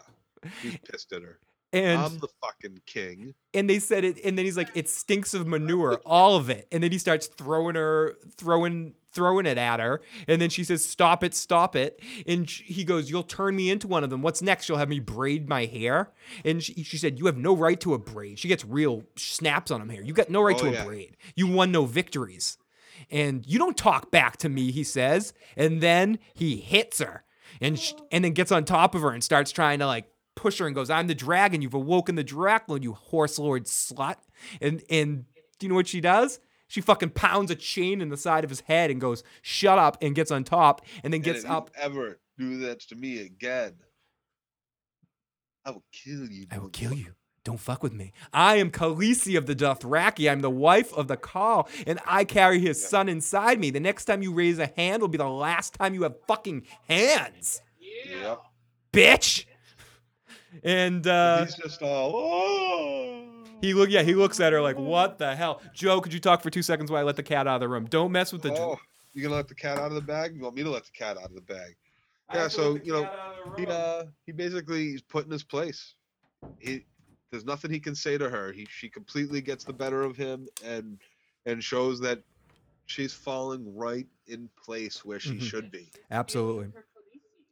he's 0.62 0.76
pissed 0.90 1.12
at 1.12 1.22
her 1.22 1.38
And 1.72 2.00
i'm 2.00 2.18
the 2.18 2.28
fucking 2.42 2.80
king 2.86 3.34
and 3.52 3.68
they 3.68 3.78
said 3.78 4.04
it. 4.04 4.18
And 4.24 4.38
then 4.38 4.44
he's 4.44 4.56
like, 4.56 4.70
"It 4.74 4.88
stinks 4.88 5.34
of 5.34 5.46
manure, 5.46 6.00
all 6.06 6.36
of 6.36 6.48
it." 6.50 6.66
And 6.72 6.82
then 6.82 6.92
he 6.92 6.98
starts 6.98 7.26
throwing 7.26 7.74
her, 7.74 8.16
throwing, 8.36 8.94
throwing 9.12 9.44
it 9.46 9.58
at 9.58 9.78
her. 9.80 10.00
And 10.26 10.40
then 10.40 10.48
she 10.50 10.64
says, 10.64 10.82
"Stop 10.84 11.22
it, 11.24 11.34
stop 11.34 11.76
it." 11.76 12.00
And 12.26 12.48
sh- 12.48 12.62
he 12.64 12.84
goes, 12.84 13.10
"You'll 13.10 13.22
turn 13.22 13.54
me 13.56 13.70
into 13.70 13.86
one 13.86 14.02
of 14.04 14.10
them. 14.10 14.22
What's 14.22 14.40
next? 14.40 14.68
You'll 14.68 14.78
have 14.78 14.88
me 14.88 15.00
braid 15.00 15.48
my 15.48 15.66
hair." 15.66 16.10
And 16.44 16.62
she, 16.62 16.82
she 16.84 16.96
said, 16.96 17.18
"You 17.18 17.26
have 17.26 17.36
no 17.36 17.54
right 17.54 17.78
to 17.80 17.92
a 17.94 17.98
braid." 17.98 18.38
She 18.38 18.48
gets 18.48 18.64
real 18.64 19.02
snaps 19.16 19.70
on 19.70 19.82
him 19.82 19.90
here. 19.90 20.02
You 20.02 20.14
got 20.14 20.30
no 20.30 20.40
right 20.42 20.56
Oh, 20.56 20.70
to 20.70 20.80
a 20.80 20.84
braid. 20.84 21.16
You 21.36 21.48
won 21.48 21.70
no 21.72 21.84
victories. 21.84 22.56
And 23.10 23.46
you 23.46 23.58
don't 23.58 23.76
talk 23.76 24.10
back 24.10 24.36
to 24.38 24.48
me, 24.48 24.70
he 24.70 24.84
says. 24.84 25.32
And 25.56 25.80
then 25.80 26.18
he 26.34 26.56
hits 26.56 26.98
her 27.00 27.24
and 27.60 27.78
sh- 27.78 27.92
and 28.10 28.24
then 28.24 28.32
gets 28.32 28.52
on 28.52 28.64
top 28.64 28.94
of 28.94 29.02
her 29.02 29.10
and 29.10 29.22
starts 29.22 29.52
trying 29.52 29.78
to 29.80 29.86
like 29.86 30.06
push 30.38 30.58
her 30.58 30.66
and 30.66 30.74
goes, 30.74 30.88
"I'm 30.90 31.06
the 31.08 31.14
dragon. 31.14 31.60
You've 31.62 31.74
awoken 31.74 32.14
the 32.14 32.24
Dracula, 32.24 32.80
you 32.80 32.92
horse 32.94 33.38
lord 33.38 33.64
slut." 33.64 34.16
And 34.60 34.82
and 34.88 35.24
do 35.58 35.66
you 35.66 35.68
know 35.68 35.74
what 35.74 35.88
she 35.88 36.00
does? 36.00 36.40
She 36.68 36.80
fucking 36.80 37.10
pounds 37.10 37.50
a 37.50 37.54
chain 37.54 38.00
in 38.00 38.10
the 38.10 38.16
side 38.16 38.44
of 38.44 38.50
his 38.50 38.60
head 38.60 38.90
and 38.90 39.00
goes, 39.00 39.22
"Shut 39.42 39.78
up!" 39.78 39.96
and 40.02 40.14
gets 40.14 40.30
on 40.30 40.44
top 40.44 40.84
and 41.02 41.12
then 41.12 41.18
And 41.18 41.24
gets 41.24 41.44
if 41.44 41.50
up. 41.50 41.70
ever 41.76 42.20
do 42.38 42.58
that 42.58 42.80
to 42.88 42.94
me 42.94 43.20
again, 43.20 43.74
I 45.64 45.70
will 45.70 45.84
kill 45.92 46.26
you. 46.30 46.46
I 46.50 46.58
will 46.58 46.68
kill 46.70 46.92
you. 46.94 47.14
Don't 47.44 47.58
fuck 47.60 47.82
with 47.82 47.94
me. 47.94 48.12
I 48.32 48.56
am 48.56 48.70
Khaleesi 48.70 49.36
of 49.38 49.46
the 49.46 49.54
Dothraki. 49.56 50.30
I'm 50.30 50.40
the 50.40 50.50
wife 50.50 50.92
of 50.92 51.08
the 51.08 51.16
Khal, 51.16 51.66
and 51.86 51.98
I 52.06 52.24
carry 52.24 52.58
his 52.60 52.86
son 52.86 53.08
inside 53.08 53.58
me. 53.58 53.70
The 53.70 53.80
next 53.80 54.04
time 54.04 54.22
you 54.22 54.34
raise 54.34 54.58
a 54.58 54.66
hand 54.66 55.00
will 55.00 55.08
be 55.08 55.16
the 55.18 55.28
last 55.28 55.72
time 55.74 55.94
you 55.94 56.02
have 56.02 56.16
fucking 56.26 56.66
hands, 56.86 57.62
Yeah. 57.80 58.36
Bitch. 58.92 59.46
And 60.64 61.06
uh, 61.06 61.44
He's 61.44 61.54
just 61.54 61.82
all. 61.82 62.12
Oh. 62.14 63.24
he 63.60 63.74
look, 63.74 63.90
yeah, 63.90 64.02
he 64.02 64.14
looks 64.14 64.40
at 64.40 64.52
her 64.52 64.60
like, 64.60 64.78
"What 64.78 65.18
the 65.18 65.34
hell, 65.34 65.60
Joe? 65.74 66.00
Could 66.00 66.12
you 66.12 66.20
talk 66.20 66.42
for 66.42 66.50
two 66.50 66.62
seconds 66.62 66.90
while 66.90 67.00
I 67.00 67.04
let 67.04 67.16
the 67.16 67.22
cat 67.22 67.46
out 67.46 67.56
of 67.56 67.60
the 67.60 67.68
room? 67.68 67.86
Don't 67.86 68.12
mess 68.12 68.32
with 68.32 68.42
the." 68.42 68.52
Oh, 68.52 68.78
you 69.14 69.22
gonna 69.22 69.34
let 69.34 69.48
the 69.48 69.54
cat 69.54 69.78
out 69.78 69.86
of 69.86 69.94
the 69.94 70.00
bag? 70.00 70.34
You 70.34 70.42
want 70.42 70.54
me 70.54 70.62
to 70.62 70.70
let 70.70 70.84
the 70.84 70.90
cat 70.92 71.16
out 71.16 71.24
of 71.30 71.34
the 71.34 71.40
bag? 71.40 71.76
Yeah, 72.32 72.48
so, 72.48 72.78
you 72.84 72.92
know, 72.92 73.04
cat 73.04 73.12
out 73.18 73.46
of 73.46 73.56
the 73.56 73.60
He 73.62 73.66
uh 73.66 74.04
he 74.26 74.32
basically 74.32 74.88
is 74.90 75.02
put 75.02 75.24
in 75.24 75.30
his 75.30 75.42
place. 75.42 75.94
He 76.58 76.84
there's 77.30 77.44
nothing 77.44 77.70
he 77.70 77.80
can 77.80 77.94
say 77.94 78.16
to 78.18 78.28
her. 78.28 78.52
He 78.52 78.66
she 78.70 78.88
completely 78.88 79.40
gets 79.40 79.64
the 79.64 79.72
better 79.72 80.02
of 80.02 80.16
him 80.16 80.46
and 80.64 80.98
and 81.46 81.62
shows 81.64 82.00
that 82.00 82.20
she's 82.86 83.12
falling 83.12 83.74
right 83.76 84.06
in 84.26 84.48
place 84.62 85.04
where 85.04 85.20
she 85.20 85.32
Mhm. 85.36 85.42
should 85.42 85.70
be. 85.70 85.90
Absolutely. 86.10 86.70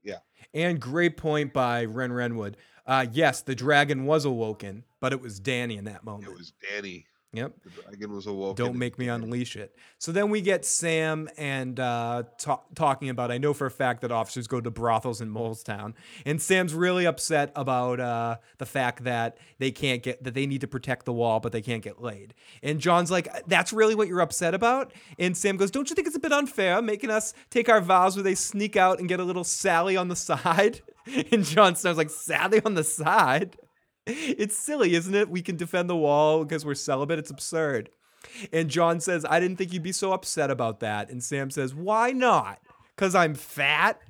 Khaleesi. 0.07 0.21
And 0.55 0.81
great 0.81 1.17
point 1.17 1.53
by 1.53 1.85
Ren 1.85 2.11
Renwood. 2.11 2.55
Uh, 2.87 3.07
yes, 3.13 3.43
the 3.43 3.55
dragon 3.55 4.07
was 4.07 4.25
awoken, 4.25 4.85
but 5.01 5.13
it 5.13 5.21
was 5.21 5.41
Danny 5.41 5.77
in 5.77 5.85
that 5.85 6.05
moment. 6.05 6.33
It 6.33 6.39
was 6.39 6.53
Danny. 6.73 7.07
Yep. 7.37 7.53
The 7.65 7.83
dragon 7.83 8.13
was 8.13 8.27
awoken. 8.27 8.65
Don't 8.65 8.77
make 8.77 8.99
me 8.99 9.09
unleash 9.09 9.57
it. 9.57 9.77
So 9.99 10.11
then 10.11 10.31
we 10.31 10.41
get 10.41 10.65
Sam 10.65 11.29
and 11.37 11.79
uh, 11.79 12.23
ta- 12.39 12.63
talking 12.75 13.11
about. 13.11 13.31
I 13.31 13.39
know 13.39 13.53
for 13.53 13.67
a 13.67 13.71
fact 13.71 14.01
that 14.01 14.11
officers 14.11 14.47
go 14.47 14.61
to 14.61 14.71
brothels 14.71 15.21
in 15.21 15.31
Molestown, 15.31 15.95
and 16.25 16.41
Sam's 16.41 16.73
really 16.73 17.07
upset 17.07 17.53
about 17.55 18.01
uh, 18.01 18.37
the 18.59 18.67
fact 18.67 19.05
that 19.05 19.37
they 19.59 19.71
can't 19.71 20.03
get 20.03 20.25
that 20.25 20.35
they 20.35 20.47
need 20.47 20.63
to 20.63 20.69
protect 20.69 21.05
the 21.05 21.13
wall, 21.13 21.41
but 21.41 21.53
they 21.53 21.63
can't 21.63 21.83
get 21.83 22.01
laid. 22.01 22.33
And 22.63 22.81
Jon's 22.81 23.11
like, 23.11 23.29
"That's 23.47 23.73
really 23.73 23.95
what 23.95 24.09
you're 24.09 24.23
upset 24.23 24.55
about?" 24.55 24.93
And 25.19 25.37
Sam 25.37 25.57
goes, 25.57 25.71
"Don't 25.71 25.91
you 25.91 25.95
think 25.95 26.07
it's 26.07 26.17
a 26.17 26.21
bit 26.21 26.33
unfair 26.33 26.81
making 26.81 27.11
us 27.11 27.35
take 27.51 27.69
our 27.69 27.81
vows 27.83 28.17
where 28.17 28.23
they 28.23 28.35
sneak 28.35 28.77
out 28.77 28.99
and 28.99 29.09
get 29.09 29.21
a 29.21 29.25
little 29.25 29.45
Sally 29.45 29.97
on 29.97 30.09
the 30.09 30.17
side?" 30.17 30.81
And 31.31 31.45
Jon 31.45 31.77
Snow's 31.77 31.97
like, 31.99 32.11
"Sally 32.11 32.61
on 32.65 32.75
the 32.75 32.85
side." 32.85 33.57
It's 34.07 34.57
silly, 34.57 34.95
isn't 34.95 35.15
it? 35.15 35.29
We 35.29 35.43
can 35.43 35.57
defend 35.57 35.91
the 35.91 35.97
wall 35.97 36.45
because 36.45 36.65
we're 36.65 36.75
celibate. 36.75 37.19
It's 37.19 37.31
absurd. 37.31 37.91
And 38.53 38.69
Jon 38.69 39.01
says, 39.01 39.25
I 39.29 39.41
didn't 39.41 39.57
think 39.57 39.73
you'd 39.73 39.83
be 39.83 39.93
so 39.93 40.13
upset 40.13 40.51
about 40.51 40.81
that. 40.81 41.11
And 41.11 41.23
Sam 41.23 41.51
says, 41.51 41.75
Why 41.75 42.13
not? 42.13 42.61
Because 42.95 43.15
I'm 43.15 43.35
fat. 43.35 44.01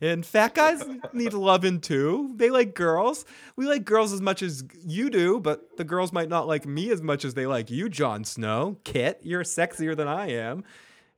And 0.00 0.24
fat 0.24 0.54
guys 0.54 0.84
need 1.12 1.32
loving 1.32 1.80
too. 1.80 2.32
They 2.36 2.50
like 2.50 2.74
girls. 2.74 3.24
We 3.56 3.66
like 3.66 3.84
girls 3.84 4.12
as 4.12 4.20
much 4.20 4.42
as 4.42 4.62
you 4.86 5.10
do, 5.10 5.40
but 5.40 5.76
the 5.76 5.84
girls 5.84 6.12
might 6.12 6.28
not 6.28 6.46
like 6.46 6.66
me 6.66 6.90
as 6.90 7.02
much 7.02 7.24
as 7.24 7.34
they 7.34 7.46
like 7.46 7.68
you, 7.70 7.88
Jon 7.88 8.22
Snow. 8.24 8.76
Kit, 8.84 9.18
you're 9.22 9.42
sexier 9.42 9.96
than 9.96 10.06
I 10.06 10.30
am. 10.30 10.62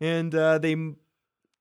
And 0.01 0.35
uh, 0.35 0.59
they 0.59 0.95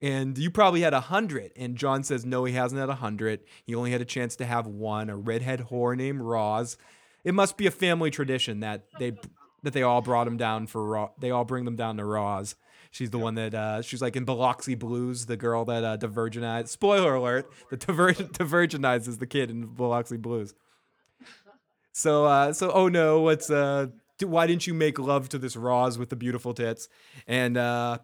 and 0.01 0.37
you 0.37 0.49
probably 0.49 0.81
had 0.81 0.93
a 0.93 1.01
hundred. 1.01 1.51
And 1.55 1.75
Jon 1.75 2.03
says, 2.03 2.25
no, 2.25 2.45
he 2.45 2.53
hasn't 2.53 2.79
had 2.79 2.89
a 2.89 2.95
hundred. 2.95 3.41
He 3.63 3.75
only 3.75 3.91
had 3.91 4.01
a 4.01 4.05
chance 4.05 4.35
to 4.37 4.45
have 4.45 4.65
one, 4.67 5.09
a 5.09 5.17
redhead 5.17 5.67
whore 5.69 5.95
named 5.95 6.21
Ros. 6.21 6.77
It 7.23 7.33
must 7.33 7.57
be 7.57 7.67
a 7.67 7.71
family 7.71 8.11
tradition 8.11 8.61
that 8.61 8.85
they 8.97 9.17
that 9.61 9.73
they 9.73 9.83
all 9.83 10.01
brought 10.01 10.25
him 10.25 10.37
down 10.37 10.67
for 10.67 10.85
Ro- 10.85 11.11
they 11.19 11.31
all 11.31 11.43
bring 11.43 11.65
them 11.65 11.75
down 11.75 11.97
to 11.97 12.05
Ros. 12.05 12.55
She's 12.91 13.11
the 13.11 13.19
one 13.19 13.35
that 13.35 13.53
uh, 13.53 13.81
she's 13.81 14.01
like 14.01 14.15
in 14.15 14.25
Biloxi 14.25 14.73
Blues, 14.73 15.27
the 15.27 15.37
girl 15.37 15.65
that 15.65 15.83
uh, 15.83 15.97
divergenized. 15.97 16.69
Spoiler 16.69 17.15
alert: 17.15 17.51
the 17.69 17.77
diver- 17.77 18.13
divergenizes 18.13 19.19
the 19.19 19.27
kid 19.27 19.51
in 19.51 19.67
Biloxi 19.67 20.17
Blues. 20.17 20.53
So, 21.91 22.25
uh, 22.25 22.53
so 22.53 22.71
oh 22.71 22.87
no, 22.87 23.19
what's 23.19 23.49
uh, 23.49 23.87
why 24.21 24.47
didn't 24.47 24.65
you 24.65 24.73
make 24.73 24.97
love 24.97 25.29
to 25.29 25.37
this 25.37 25.55
Ros 25.55 25.97
with 25.97 26.09
the 26.09 26.15
beautiful 26.15 26.53
tits? 26.53 26.89
And 27.27 27.57
uh, 27.57 27.99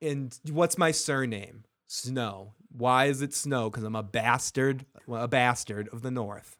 and 0.00 0.38
what's 0.50 0.78
my 0.78 0.90
surname? 0.90 1.64
Snow. 1.86 2.54
Why 2.70 3.06
is 3.06 3.22
it 3.22 3.34
Snow? 3.34 3.70
Because 3.70 3.84
I'm 3.84 3.96
a 3.96 4.02
bastard, 4.02 4.84
a 5.10 5.28
bastard 5.28 5.88
of 5.88 6.02
the 6.02 6.10
North. 6.10 6.56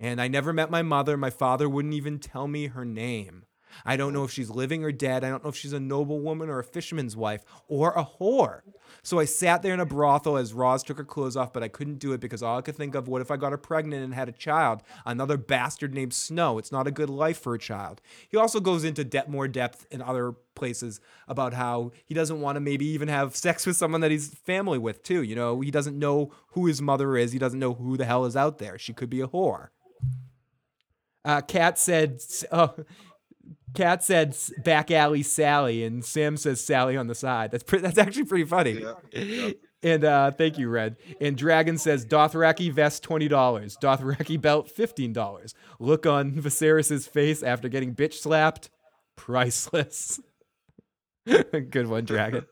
And 0.00 0.20
I 0.20 0.28
never 0.28 0.52
met 0.52 0.70
my 0.70 0.82
mother. 0.82 1.16
My 1.16 1.30
father 1.30 1.68
wouldn't 1.68 1.94
even 1.94 2.18
tell 2.18 2.48
me 2.48 2.66
her 2.66 2.84
name. 2.84 3.44
I 3.84 3.96
don't 3.96 4.12
know 4.12 4.24
if 4.24 4.30
she's 4.30 4.50
living 4.50 4.84
or 4.84 4.92
dead. 4.92 5.24
I 5.24 5.30
don't 5.30 5.42
know 5.42 5.50
if 5.50 5.56
she's 5.56 5.72
a 5.72 5.80
noblewoman 5.80 6.48
or 6.48 6.58
a 6.58 6.64
fisherman's 6.64 7.16
wife 7.16 7.44
or 7.68 7.92
a 7.92 8.04
whore. 8.04 8.60
So 9.02 9.18
I 9.18 9.24
sat 9.24 9.62
there 9.62 9.74
in 9.74 9.80
a 9.80 9.86
brothel 9.86 10.36
as 10.36 10.54
Ros 10.54 10.82
took 10.82 10.96
her 10.96 11.04
clothes 11.04 11.36
off, 11.36 11.52
but 11.52 11.62
I 11.62 11.68
couldn't 11.68 11.98
do 11.98 12.12
it 12.12 12.20
because 12.20 12.42
all 12.42 12.58
I 12.58 12.62
could 12.62 12.76
think 12.76 12.94
of 12.94 13.08
what 13.08 13.20
if 13.20 13.30
I 13.30 13.36
got 13.36 13.52
her 13.52 13.58
pregnant 13.58 14.04
and 14.04 14.14
had 14.14 14.28
a 14.28 14.32
child? 14.32 14.82
Another 15.04 15.36
bastard 15.36 15.94
named 15.94 16.14
Snow. 16.14 16.58
It's 16.58 16.72
not 16.72 16.86
a 16.86 16.90
good 16.90 17.10
life 17.10 17.40
for 17.40 17.54
a 17.54 17.58
child. 17.58 18.00
He 18.28 18.36
also 18.36 18.60
goes 18.60 18.84
into 18.84 19.04
de- 19.04 19.28
more 19.28 19.48
depth 19.48 19.86
in 19.90 20.00
other 20.00 20.32
places 20.54 21.00
about 21.28 21.54
how 21.54 21.92
he 22.04 22.14
doesn't 22.14 22.40
want 22.40 22.56
to 22.56 22.60
maybe 22.60 22.86
even 22.86 23.08
have 23.08 23.36
sex 23.36 23.66
with 23.66 23.76
someone 23.76 24.00
that 24.00 24.10
he's 24.10 24.28
family 24.28 24.78
with, 24.78 25.02
too. 25.02 25.22
You 25.22 25.34
know, 25.34 25.60
he 25.60 25.70
doesn't 25.70 25.98
know 25.98 26.32
who 26.48 26.66
his 26.66 26.80
mother 26.80 27.16
is. 27.16 27.32
He 27.32 27.38
doesn't 27.38 27.58
know 27.58 27.74
who 27.74 27.96
the 27.96 28.04
hell 28.04 28.24
is 28.24 28.36
out 28.36 28.58
there. 28.58 28.78
She 28.78 28.92
could 28.92 29.10
be 29.10 29.20
a 29.20 29.28
whore. 29.28 29.68
Uh, 31.24 31.40
Kat 31.40 31.78
said, 31.78 32.20
"Oh, 32.52 32.74
Kat 33.74 34.04
said 34.04 34.36
back 34.62 34.90
alley 34.90 35.22
Sally, 35.22 35.84
and 35.84 36.04
Sam 36.04 36.36
says 36.36 36.60
Sally 36.60 36.96
on 36.96 37.06
the 37.06 37.14
side. 37.14 37.50
That's 37.50 37.64
pre- 37.64 37.80
that's 37.80 37.98
actually 37.98 38.24
pretty 38.24 38.44
funny. 38.44 38.82
Yeah, 38.82 38.94
yeah. 39.12 39.50
And 39.84 40.02
uh, 40.02 40.30
thank 40.30 40.56
you, 40.56 40.70
Red. 40.70 40.96
And 41.20 41.36
Dragon 41.36 41.76
says 41.76 42.06
Dothraki 42.06 42.72
vest 42.72 43.02
twenty 43.02 43.28
dollars, 43.28 43.76
Dothraki 43.76 44.40
belt 44.40 44.70
fifteen 44.70 45.12
dollars. 45.12 45.54
Look 45.78 46.06
on 46.06 46.32
Viserys's 46.32 47.06
face 47.06 47.42
after 47.42 47.68
getting 47.68 47.94
bitch 47.94 48.14
slapped, 48.14 48.70
priceless. 49.14 50.20
Good 51.26 51.86
one, 51.88 52.06
Dragon. 52.06 52.46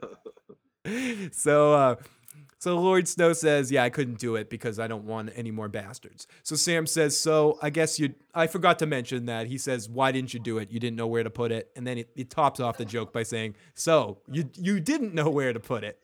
so 1.32 1.72
uh 1.72 1.94
so 2.62 2.78
Lord 2.78 3.08
Snow 3.08 3.32
says, 3.32 3.72
"Yeah, 3.72 3.82
I 3.82 3.90
couldn't 3.90 4.20
do 4.20 4.36
it 4.36 4.48
because 4.48 4.78
I 4.78 4.86
don't 4.86 5.02
want 5.02 5.32
any 5.34 5.50
more 5.50 5.68
bastards." 5.68 6.28
So 6.44 6.54
Sam 6.54 6.86
says, 6.86 7.18
"So 7.18 7.58
I 7.60 7.70
guess 7.70 7.98
you 7.98 8.14
I 8.36 8.46
forgot 8.46 8.78
to 8.78 8.86
mention 8.86 9.26
that." 9.26 9.48
He 9.48 9.58
says, 9.58 9.88
"Why 9.88 10.12
didn't 10.12 10.32
you 10.32 10.38
do 10.38 10.58
it? 10.58 10.70
You 10.70 10.78
didn't 10.78 10.94
know 10.94 11.08
where 11.08 11.24
to 11.24 11.28
put 11.28 11.50
it." 11.50 11.72
And 11.74 11.84
then 11.84 11.98
it 11.98 12.30
tops 12.30 12.60
off 12.60 12.76
the 12.76 12.84
joke 12.84 13.12
by 13.12 13.24
saying, 13.24 13.56
"So, 13.74 14.18
you 14.30 14.48
you 14.56 14.78
didn't 14.78 15.12
know 15.12 15.28
where 15.28 15.52
to 15.52 15.58
put 15.58 15.82
it." 15.82 15.98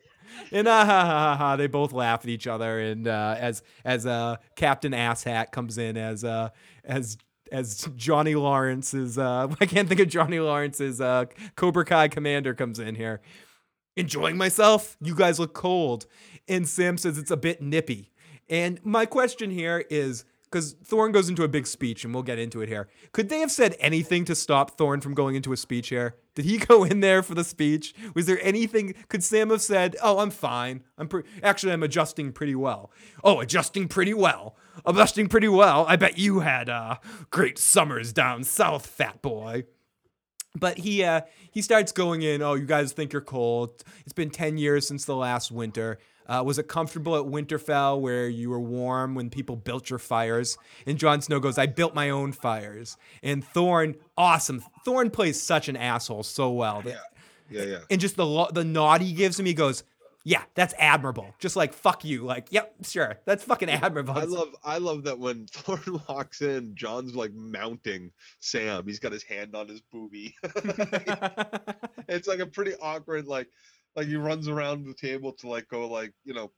And 0.51 0.67
ah, 0.67 0.83
ha, 0.83 1.05
ha, 1.05 1.07
ha, 1.07 1.35
ha, 1.37 1.55
they 1.55 1.67
both 1.67 1.93
laugh 1.93 2.25
at 2.25 2.29
each 2.29 2.45
other 2.45 2.77
and 2.81 3.07
uh, 3.07 3.37
as 3.39 3.63
as 3.85 4.05
uh, 4.05 4.35
Captain 4.57 4.91
Asshat 4.91 5.53
comes 5.53 5.77
in 5.77 5.95
as 5.95 6.25
uh, 6.25 6.49
as 6.83 7.17
as 7.53 7.87
Johnny 7.95 8.35
Lawrence's 8.35 9.17
uh, 9.17 9.47
I 9.61 9.65
can't 9.65 9.87
think 9.87 10.01
of 10.01 10.09
Johnny 10.09 10.41
Lawrence's 10.41 10.99
uh, 10.99 11.27
Cobra 11.55 11.85
Kai 11.85 12.09
commander 12.09 12.53
comes 12.53 12.79
in 12.79 12.95
here 12.95 13.21
enjoying 13.99 14.37
myself. 14.37 14.97
You 15.01 15.13
guys 15.13 15.39
look 15.39 15.53
cold. 15.53 16.05
And 16.49 16.67
Sam 16.67 16.97
says 16.97 17.17
it's 17.17 17.31
a 17.31 17.37
bit 17.37 17.61
nippy. 17.61 18.11
And 18.49 18.83
my 18.83 19.05
question 19.05 19.51
here 19.51 19.85
is 19.89 20.25
because 20.49 20.73
Thorne 20.83 21.11
goes 21.11 21.29
into 21.29 21.43
a 21.43 21.47
big 21.47 21.67
speech, 21.67 22.03
and 22.03 22.11
we'll 22.11 22.23
get 22.23 22.39
into 22.39 22.61
it 22.61 22.69
here. 22.69 22.89
Could 23.11 23.29
they 23.29 23.39
have 23.39 23.51
said 23.51 23.75
anything 23.79 24.25
to 24.25 24.33
stop 24.33 24.71
Thorne 24.71 24.99
from 24.99 25.13
going 25.13 25.35
into 25.35 25.53
a 25.53 25.57
speech 25.57 25.89
here? 25.89 26.15
Did 26.33 26.45
he 26.45 26.57
go 26.65 26.83
in 26.83 27.01
there 27.01 27.21
for 27.21 27.35
the 27.35 27.43
speech? 27.43 27.93
Was 28.15 28.25
there 28.25 28.39
anything? 28.41 28.95
Could 29.09 29.23
Sam 29.23 29.51
have 29.51 29.61
said, 29.61 29.95
"Oh, 30.01 30.17
I'm 30.19 30.31
fine. 30.31 30.83
I'm 30.97 31.07
pre- 31.07 31.23
actually 31.43 31.73
I'm 31.73 31.83
adjusting 31.83 32.31
pretty 32.31 32.55
well." 32.55 32.91
Oh, 33.23 33.39
adjusting 33.39 33.87
pretty 33.87 34.13
well. 34.13 34.55
Adjusting 34.85 35.27
pretty 35.27 35.49
well. 35.49 35.85
I 35.87 35.95
bet 35.97 36.17
you 36.17 36.39
had 36.39 36.67
uh, 36.67 36.95
great 37.29 37.59
summers 37.59 38.11
down 38.11 38.43
south, 38.43 38.87
fat 38.87 39.21
boy 39.21 39.65
but 40.55 40.79
he 40.79 41.03
uh 41.03 41.21
he 41.51 41.61
starts 41.61 41.91
going 41.91 42.23
in 42.23 42.41
oh 42.41 42.55
you 42.55 42.65
guys 42.65 42.91
think 42.91 43.13
you're 43.13 43.21
cold 43.21 43.83
it's 44.03 44.13
been 44.13 44.31
10 44.31 44.57
years 44.57 44.87
since 44.87 45.05
the 45.05 45.15
last 45.15 45.51
winter 45.51 45.99
uh, 46.29 46.41
was 46.45 46.57
it 46.59 46.67
comfortable 46.69 47.17
at 47.17 47.25
winterfell 47.25 47.99
where 47.99 48.29
you 48.29 48.49
were 48.49 48.59
warm 48.59 49.15
when 49.15 49.29
people 49.29 49.57
built 49.57 49.89
your 49.89 49.99
fires 49.99 50.57
and 50.85 50.97
Jon 50.97 51.21
Snow 51.21 51.39
goes 51.41 51.57
I 51.57 51.65
built 51.65 51.93
my 51.93 52.09
own 52.09 52.31
fires 52.31 52.95
and 53.21 53.43
Thorne 53.43 53.95
awesome 54.17 54.63
Thorne 54.85 55.09
plays 55.09 55.41
such 55.41 55.67
an 55.67 55.75
asshole 55.75 56.23
so 56.23 56.51
well 56.51 56.81
Yeah. 56.85 56.99
Yeah, 57.51 57.63
yeah. 57.63 57.77
and 57.89 57.99
just 57.99 58.15
the 58.15 58.25
lo- 58.25 58.49
the 58.53 58.63
nod 58.63 59.01
he 59.01 59.11
gives 59.11 59.39
him 59.39 59.45
he 59.47 59.53
goes 59.55 59.83
yeah 60.25 60.43
that's 60.53 60.73
admirable 60.77 61.33
just 61.39 61.55
like 61.55 61.73
fuck 61.73 62.03
you 62.05 62.23
like 62.25 62.47
yep 62.51 62.75
sure 62.83 63.17
that's 63.25 63.43
fucking 63.43 63.69
admirable 63.69 64.13
I 64.13 64.25
love 64.25 64.49
I 64.63 64.77
love 64.77 65.03
that 65.05 65.17
when 65.17 65.47
Thorne 65.51 66.01
walks 66.07 66.41
in, 66.41 66.75
Jon's 66.75 67.15
like 67.15 67.33
mounting 67.33 68.11
Sam. 68.39 68.85
He's 68.85 68.99
got 68.99 69.13
his 69.13 69.23
hand 69.23 69.55
on 69.55 69.67
his 69.69 69.81
boobie. 69.93 70.33
it's 72.09 72.27
like 72.27 72.39
a 72.39 72.45
pretty 72.45 72.73
awkward 72.81 73.25
like 73.27 73.47
like 73.95 74.07
he 74.07 74.15
runs 74.15 74.47
around 74.47 74.85
the 74.85 74.93
table 74.93 75.33
to 75.33 75.47
like 75.47 75.67
go 75.69 75.87
like, 75.89 76.13
you 76.23 76.33
know, 76.33 76.51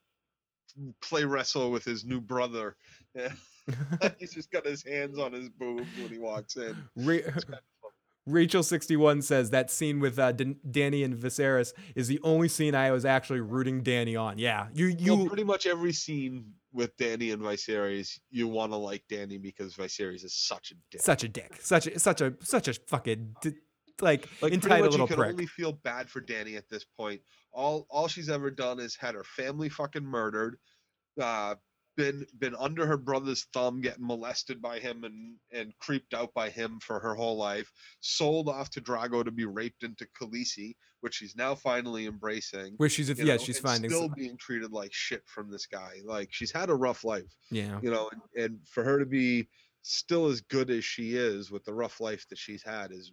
play 1.01 1.25
wrestle 1.25 1.71
with 1.71 1.83
his 1.83 2.05
new 2.05 2.21
brother. 2.21 2.75
Yeah. 3.13 3.33
He's 4.19 4.33
just 4.33 4.49
got 4.51 4.65
his 4.65 4.83
hands 4.85 5.19
on 5.19 5.33
his 5.33 5.49
boobs 5.49 5.85
when 5.99 6.07
he 6.09 6.17
walks 6.17 6.55
in. 6.55 6.77
Ra- 6.95 7.17
Rachel61 8.29 9.23
says 9.23 9.49
that 9.49 9.71
scene 9.71 9.99
with 9.99 10.17
uh, 10.19 10.31
Dan- 10.31 10.57
Danny 10.69 11.03
and 11.03 11.15
Viserys 11.15 11.73
is 11.95 12.07
the 12.07 12.19
only 12.23 12.47
scene 12.47 12.75
I 12.75 12.91
was 12.91 13.03
actually 13.03 13.41
rooting 13.41 13.81
Danny 13.81 14.15
on. 14.15 14.37
Yeah, 14.37 14.67
you 14.73 14.87
you 14.87 15.15
Well, 15.17 15.27
pretty 15.27 15.43
much 15.43 15.65
every 15.65 15.91
scene 15.91 16.53
with 16.71 16.95
Danny 16.97 17.31
and 17.31 17.41
Viserys, 17.41 18.19
you 18.29 18.47
want 18.47 18.71
to 18.71 18.77
like 18.77 19.03
Danny 19.09 19.37
because 19.37 19.75
Viserys 19.75 20.23
is 20.23 20.33
such 20.33 20.71
a 20.71 20.75
dick. 20.91 21.01
such 21.01 21.23
a 21.23 21.27
dick, 21.27 21.57
such 21.59 21.87
a 21.87 21.99
such 21.99 22.21
a 22.21 22.33
such 22.41 22.67
a 22.67 22.73
fucking 22.87 23.35
d- 23.41 23.55
like, 24.01 24.27
like 24.41 24.53
entitled 24.53 24.91
little 24.91 25.05
you 25.05 25.07
can 25.07 25.17
prick. 25.17 25.31
only 25.31 25.45
feel 25.45 25.73
bad 25.73 26.09
for 26.09 26.21
Danny 26.21 26.55
at 26.55 26.69
this 26.69 26.85
point. 26.97 27.21
All 27.53 27.85
all 27.89 28.07
she's 28.07 28.29
ever 28.29 28.49
done 28.49 28.79
is 28.79 28.95
had 28.95 29.15
her 29.15 29.23
family 29.23 29.69
fucking 29.69 30.05
murdered, 30.05 30.57
uh, 31.21 31.55
been 31.97 32.25
been 32.39 32.55
under 32.55 32.85
her 32.85 32.97
brother's 32.97 33.45
thumb, 33.53 33.81
getting 33.81 34.05
molested 34.05 34.61
by 34.61 34.79
him 34.79 35.03
and 35.03 35.35
and 35.51 35.73
creeped 35.79 36.13
out 36.13 36.33
by 36.33 36.49
him 36.49 36.79
for 36.81 36.99
her 36.99 37.15
whole 37.15 37.37
life. 37.37 37.71
Sold 37.99 38.49
off 38.49 38.69
to 38.71 38.81
Drogo 38.81 39.23
to 39.23 39.31
be 39.31 39.45
raped 39.45 39.83
into 39.83 40.07
Khaleesi, 40.19 40.75
which 41.01 41.15
she's 41.15 41.35
now 41.35 41.55
finally 41.55 42.05
embracing. 42.05 42.75
Where 42.77 42.89
she's 42.89 43.09
yeah, 43.09 43.23
know, 43.25 43.37
she's 43.37 43.59
finding 43.59 43.89
still 43.89 44.09
being 44.09 44.37
treated 44.37 44.71
like 44.71 44.93
shit 44.93 45.23
from 45.25 45.51
this 45.51 45.65
guy. 45.65 45.95
Like 46.05 46.29
she's 46.31 46.51
had 46.51 46.69
a 46.69 46.75
rough 46.75 47.03
life, 47.03 47.35
yeah. 47.49 47.79
you 47.81 47.91
know, 47.91 48.09
and, 48.11 48.43
and 48.43 48.59
for 48.67 48.83
her 48.83 48.99
to 48.99 49.05
be 49.05 49.49
still 49.83 50.27
as 50.27 50.41
good 50.41 50.69
as 50.69 50.85
she 50.85 51.15
is 51.15 51.51
with 51.51 51.63
the 51.65 51.73
rough 51.73 51.99
life 51.99 52.25
that 52.29 52.37
she's 52.37 52.63
had 52.63 52.91
is 52.91 53.11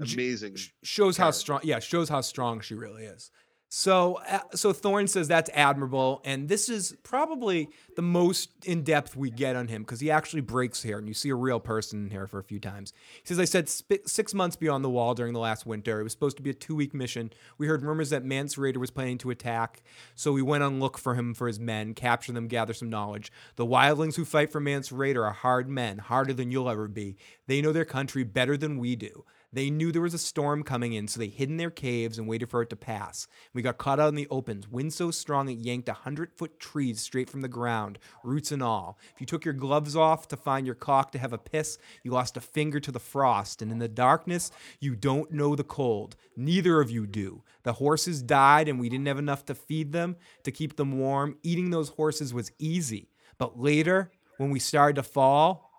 amazing. 0.00 0.56
sh- 0.56 0.70
shows 0.82 1.16
how 1.16 1.30
strong 1.30 1.60
yeah 1.62 1.78
shows 1.78 2.08
how 2.08 2.20
strong 2.20 2.60
she 2.60 2.74
really 2.74 3.04
is. 3.04 3.30
So 3.76 4.20
uh, 4.28 4.38
so 4.54 4.72
thorne 4.72 5.08
says 5.08 5.26
that's 5.26 5.50
admirable 5.52 6.20
and 6.24 6.48
this 6.48 6.68
is 6.68 6.94
probably 7.02 7.70
the 7.96 8.02
most 8.02 8.50
in-depth 8.64 9.16
we 9.16 9.30
get 9.30 9.56
on 9.56 9.66
him 9.66 9.82
because 9.82 9.98
he 9.98 10.12
actually 10.12 10.42
breaks 10.42 10.80
here 10.80 10.96
and 10.96 11.08
you 11.08 11.14
see 11.14 11.30
a 11.30 11.34
real 11.34 11.58
person 11.58 12.08
here 12.08 12.28
for 12.28 12.38
a 12.38 12.44
few 12.44 12.60
times. 12.60 12.92
He 13.22 13.26
says 13.26 13.40
i 13.40 13.44
said 13.44 13.68
sp- 13.68 14.06
six 14.06 14.32
months 14.32 14.54
beyond 14.54 14.84
the 14.84 14.90
wall 14.90 15.14
during 15.14 15.32
the 15.32 15.40
last 15.40 15.66
winter. 15.66 15.98
It 15.98 16.04
was 16.04 16.12
supposed 16.12 16.36
to 16.36 16.42
be 16.44 16.50
a 16.50 16.54
two-week 16.54 16.94
mission. 16.94 17.32
We 17.58 17.66
heard 17.66 17.82
rumors 17.82 18.10
that 18.10 18.24
Mance 18.24 18.54
Rayder 18.54 18.76
was 18.76 18.92
planning 18.92 19.18
to 19.18 19.30
attack 19.30 19.82
so 20.14 20.30
we 20.30 20.42
went 20.42 20.62
on 20.62 20.78
look 20.78 20.96
for 20.96 21.16
him 21.16 21.34
for 21.34 21.48
his 21.48 21.58
men 21.58 21.94
capture 21.94 22.30
them 22.30 22.46
gather 22.46 22.74
some 22.74 22.90
knowledge. 22.90 23.32
The 23.56 23.66
wildlings 23.66 24.14
who 24.14 24.24
fight 24.24 24.52
for 24.52 24.60
Mance 24.60 24.90
Rayder 24.90 25.24
are 25.26 25.32
hard 25.32 25.68
men 25.68 25.98
harder 25.98 26.32
than 26.32 26.52
you'll 26.52 26.70
ever 26.70 26.86
be. 26.86 27.16
They 27.48 27.60
know 27.60 27.72
their 27.72 27.84
country 27.84 28.22
better 28.22 28.56
than 28.56 28.78
we 28.78 28.94
do 28.94 29.24
they 29.54 29.70
knew 29.70 29.92
there 29.92 30.02
was 30.02 30.14
a 30.14 30.18
storm 30.18 30.62
coming 30.62 30.92
in, 30.92 31.08
so 31.08 31.18
they 31.18 31.28
hid 31.28 31.48
in 31.48 31.56
their 31.56 31.70
caves 31.70 32.18
and 32.18 32.28
waited 32.28 32.50
for 32.50 32.62
it 32.62 32.70
to 32.70 32.76
pass. 32.76 33.26
We 33.52 33.62
got 33.62 33.78
caught 33.78 34.00
out 34.00 34.08
in 34.08 34.14
the 34.14 34.28
opens, 34.30 34.68
wind 34.68 34.92
so 34.92 35.10
strong 35.10 35.48
it 35.48 35.58
yanked 35.58 35.88
a 35.88 35.94
hundred 35.94 36.32
foot 36.32 36.58
trees 36.58 37.00
straight 37.00 37.30
from 37.30 37.40
the 37.40 37.48
ground, 37.48 37.98
roots 38.22 38.52
and 38.52 38.62
all. 38.62 38.98
If 39.14 39.20
you 39.20 39.26
took 39.26 39.44
your 39.44 39.54
gloves 39.54 39.94
off 39.96 40.28
to 40.28 40.36
find 40.36 40.66
your 40.66 40.74
cock 40.74 41.12
to 41.12 41.18
have 41.18 41.32
a 41.32 41.38
piss, 41.38 41.78
you 42.02 42.10
lost 42.10 42.36
a 42.36 42.40
finger 42.40 42.80
to 42.80 42.92
the 42.92 43.00
frost, 43.00 43.62
and 43.62 43.70
in 43.70 43.78
the 43.78 43.88
darkness, 43.88 44.50
you 44.80 44.96
don't 44.96 45.32
know 45.32 45.54
the 45.54 45.64
cold. 45.64 46.16
Neither 46.36 46.80
of 46.80 46.90
you 46.90 47.06
do. 47.06 47.42
The 47.62 47.74
horses 47.74 48.22
died, 48.22 48.68
and 48.68 48.80
we 48.80 48.88
didn't 48.88 49.06
have 49.06 49.18
enough 49.18 49.44
to 49.46 49.54
feed 49.54 49.92
them, 49.92 50.16
to 50.42 50.50
keep 50.50 50.76
them 50.76 50.98
warm. 50.98 51.38
Eating 51.42 51.70
those 51.70 51.90
horses 51.90 52.34
was 52.34 52.52
easy. 52.58 53.10
But 53.38 53.58
later, 53.58 54.10
when 54.38 54.50
we 54.50 54.58
started 54.58 54.96
to 54.96 55.02
fall, 55.02 55.70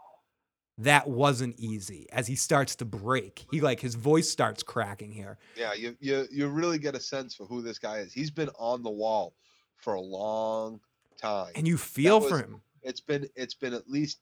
that 0.77 1.07
wasn't 1.07 1.57
easy 1.57 2.07
as 2.11 2.27
he 2.27 2.35
starts 2.35 2.75
to 2.77 2.85
break. 2.85 3.45
He 3.51 3.61
like 3.61 3.79
his 3.79 3.95
voice 3.95 4.29
starts 4.29 4.63
cracking 4.63 5.11
here. 5.11 5.37
Yeah, 5.55 5.73
you 5.73 5.95
you 5.99 6.27
you 6.31 6.47
really 6.47 6.79
get 6.79 6.95
a 6.95 6.99
sense 6.99 7.33
for 7.33 7.45
who 7.45 7.61
this 7.61 7.79
guy 7.79 7.99
is. 7.99 8.13
He's 8.13 8.31
been 8.31 8.49
on 8.59 8.83
the 8.83 8.91
wall 8.91 9.35
for 9.77 9.93
a 9.93 10.01
long 10.01 10.79
time. 11.17 11.51
And 11.55 11.67
you 11.67 11.77
feel 11.77 12.19
was- 12.19 12.29
for 12.29 12.37
him. 12.39 12.61
It's 12.81 13.01
been 13.01 13.27
it's 13.35 13.55
been 13.55 13.73
at 13.73 13.89
least 13.89 14.19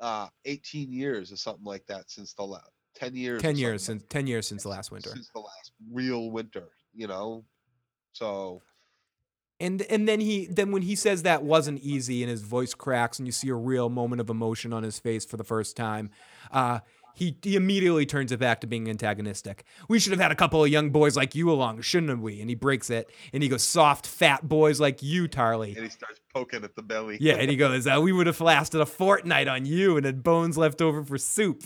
uh 0.00 0.28
18 0.44 0.92
years 0.92 1.32
or 1.32 1.36
something 1.36 1.64
like 1.64 1.84
that 1.86 2.10
since 2.10 2.34
the 2.34 2.44
last 2.44 2.70
10 2.94 3.16
years. 3.16 3.42
10 3.42 3.56
years 3.56 3.82
since 3.82 4.04
10 4.08 4.26
years 4.26 4.46
since 4.46 4.62
the 4.62 4.68
last 4.76 4.90
winter. 4.92 5.10
Since 5.10 5.30
the 5.34 5.40
last 5.40 5.72
real 5.90 6.30
winter, 6.30 6.68
you 6.94 7.06
know. 7.06 7.44
So 8.12 8.62
And 9.60 9.82
and 9.82 10.08
then 10.08 10.20
he 10.20 10.46
then 10.46 10.72
when 10.72 10.82
he 10.82 10.96
says 10.96 11.22
that 11.22 11.42
wasn't 11.42 11.80
easy 11.80 12.22
and 12.22 12.30
his 12.30 12.42
voice 12.42 12.74
cracks 12.74 13.18
and 13.18 13.28
you 13.28 13.32
see 13.32 13.50
a 13.50 13.54
real 13.54 13.90
moment 13.90 14.20
of 14.20 14.30
emotion 14.30 14.72
on 14.72 14.82
his 14.82 14.98
face 14.98 15.24
for 15.24 15.36
the 15.36 15.44
first 15.44 15.76
time, 15.76 16.10
uh 16.50 16.80
he, 17.14 17.36
he 17.42 17.54
immediately 17.54 18.06
turns 18.06 18.32
it 18.32 18.38
back 18.38 18.62
to 18.62 18.66
being 18.66 18.88
antagonistic. 18.88 19.64
We 19.88 19.98
should 19.98 20.12
have 20.12 20.20
had 20.20 20.32
a 20.32 20.34
couple 20.34 20.64
of 20.64 20.70
young 20.70 20.88
boys 20.90 21.16
like 21.16 21.34
you 21.34 21.50
along, 21.50 21.82
shouldn't 21.82 22.22
we? 22.22 22.40
And 22.40 22.48
he 22.48 22.54
breaks 22.54 22.88
it 22.88 23.10
and 23.34 23.42
he 23.42 23.48
goes, 23.48 23.62
soft, 23.62 24.06
fat 24.06 24.48
boys 24.48 24.80
like 24.80 25.02
you, 25.02 25.28
Tarly. 25.28 25.74
And 25.74 25.84
he 25.84 25.90
starts 25.90 26.20
poking 26.32 26.64
at 26.64 26.74
the 26.74 26.82
belly. 26.82 27.18
Yeah, 27.20 27.34
and 27.34 27.50
he 27.50 27.56
goes, 27.56 27.86
uh, 27.86 28.00
"We 28.02 28.12
would 28.12 28.26
have 28.26 28.40
lasted 28.40 28.80
a 28.80 28.86
fortnight 28.86 29.48
on 29.48 29.66
you, 29.66 29.96
and 29.96 30.06
had 30.06 30.22
bones 30.22 30.56
left 30.56 30.80
over 30.80 31.04
for 31.04 31.18
soup. 31.18 31.64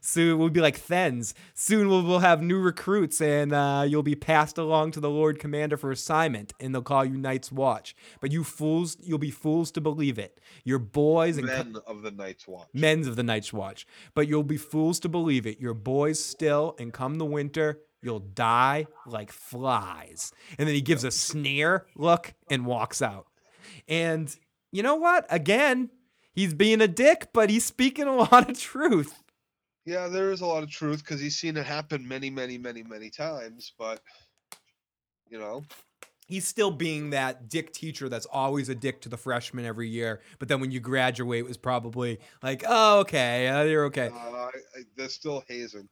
Soon 0.00 0.38
we'll 0.38 0.48
be 0.50 0.60
like 0.60 0.76
Thens. 0.76 1.34
Soon 1.54 1.88
we'll, 1.88 2.02
we'll 2.02 2.18
have 2.20 2.42
new 2.42 2.58
recruits, 2.58 3.20
and 3.20 3.52
uh, 3.52 3.84
you'll 3.86 4.02
be 4.02 4.14
passed 4.14 4.58
along 4.58 4.92
to 4.92 5.00
the 5.00 5.10
Lord 5.10 5.38
Commander 5.38 5.76
for 5.76 5.90
assignment, 5.90 6.52
and 6.60 6.74
they'll 6.74 6.82
call 6.82 7.04
you 7.04 7.16
Night's 7.16 7.52
Watch. 7.52 7.94
But 8.20 8.32
you 8.32 8.44
fools, 8.44 8.96
you'll 9.00 9.18
be 9.18 9.30
fools 9.30 9.70
to 9.72 9.80
believe 9.80 10.18
it. 10.18 10.40
Your 10.64 10.78
boys 10.78 11.38
and 11.38 11.48
co- 11.48 11.56
Men 11.64 11.76
of 11.86 12.02
the 12.02 12.10
Night's 12.10 12.46
Watch. 12.48 12.68
men's 12.72 13.06
of 13.06 13.16
the 13.16 13.22
Night's 13.22 13.52
Watch. 13.52 13.86
But 14.14 14.28
you'll 14.28 14.42
be 14.42 14.56
fools 14.56 15.00
to 15.00 15.08
believe 15.08 15.46
it. 15.46 15.60
Your 15.60 15.74
boys 15.74 16.22
still, 16.22 16.74
and 16.78 16.92
come 16.92 17.16
the 17.16 17.24
winter." 17.24 17.80
You'll 18.04 18.18
die 18.18 18.88
like 19.06 19.30
flies. 19.30 20.32
And 20.58 20.66
then 20.66 20.74
he 20.74 20.80
gives 20.80 21.04
a 21.04 21.12
sneer 21.12 21.86
look 21.94 22.34
and 22.50 22.66
walks 22.66 23.00
out. 23.00 23.28
And 23.88 24.34
you 24.70 24.82
know 24.82 24.96
what? 24.96 25.26
Again, 25.30 25.90
he's 26.32 26.54
being 26.54 26.80
a 26.80 26.88
dick, 26.88 27.28
but 27.32 27.50
he's 27.50 27.64
speaking 27.64 28.06
a 28.06 28.16
lot 28.32 28.50
of 28.50 28.58
truth. 28.58 29.22
Yeah, 29.84 30.08
there 30.08 30.30
is 30.30 30.40
a 30.40 30.46
lot 30.46 30.62
of 30.62 30.70
truth 30.70 31.02
because 31.04 31.20
he's 31.20 31.36
seen 31.36 31.56
it 31.56 31.66
happen 31.66 32.06
many, 32.06 32.30
many, 32.30 32.56
many, 32.56 32.82
many 32.82 33.10
times. 33.10 33.72
But 33.78 34.00
you 35.28 35.38
know, 35.38 35.64
He's 36.32 36.46
still 36.46 36.70
being 36.70 37.10
that 37.10 37.50
dick 37.50 37.74
teacher 37.74 38.08
that's 38.08 38.24
always 38.24 38.70
a 38.70 38.74
dick 38.74 39.02
to 39.02 39.10
the 39.10 39.18
freshmen 39.18 39.66
every 39.66 39.88
year, 39.88 40.22
but 40.38 40.48
then 40.48 40.60
when 40.60 40.70
you 40.70 40.80
graduate, 40.80 41.44
was 41.44 41.58
probably 41.58 42.20
like, 42.42 42.64
oh, 42.66 43.00
okay, 43.00 43.48
uh, 43.48 43.64
you're 43.64 43.84
okay. 43.86 44.08
uh, 44.08 44.16
I, 44.16 44.46
I, 44.48 44.82
they're 44.96 45.10
still 45.10 45.44
hazing. 45.46 45.90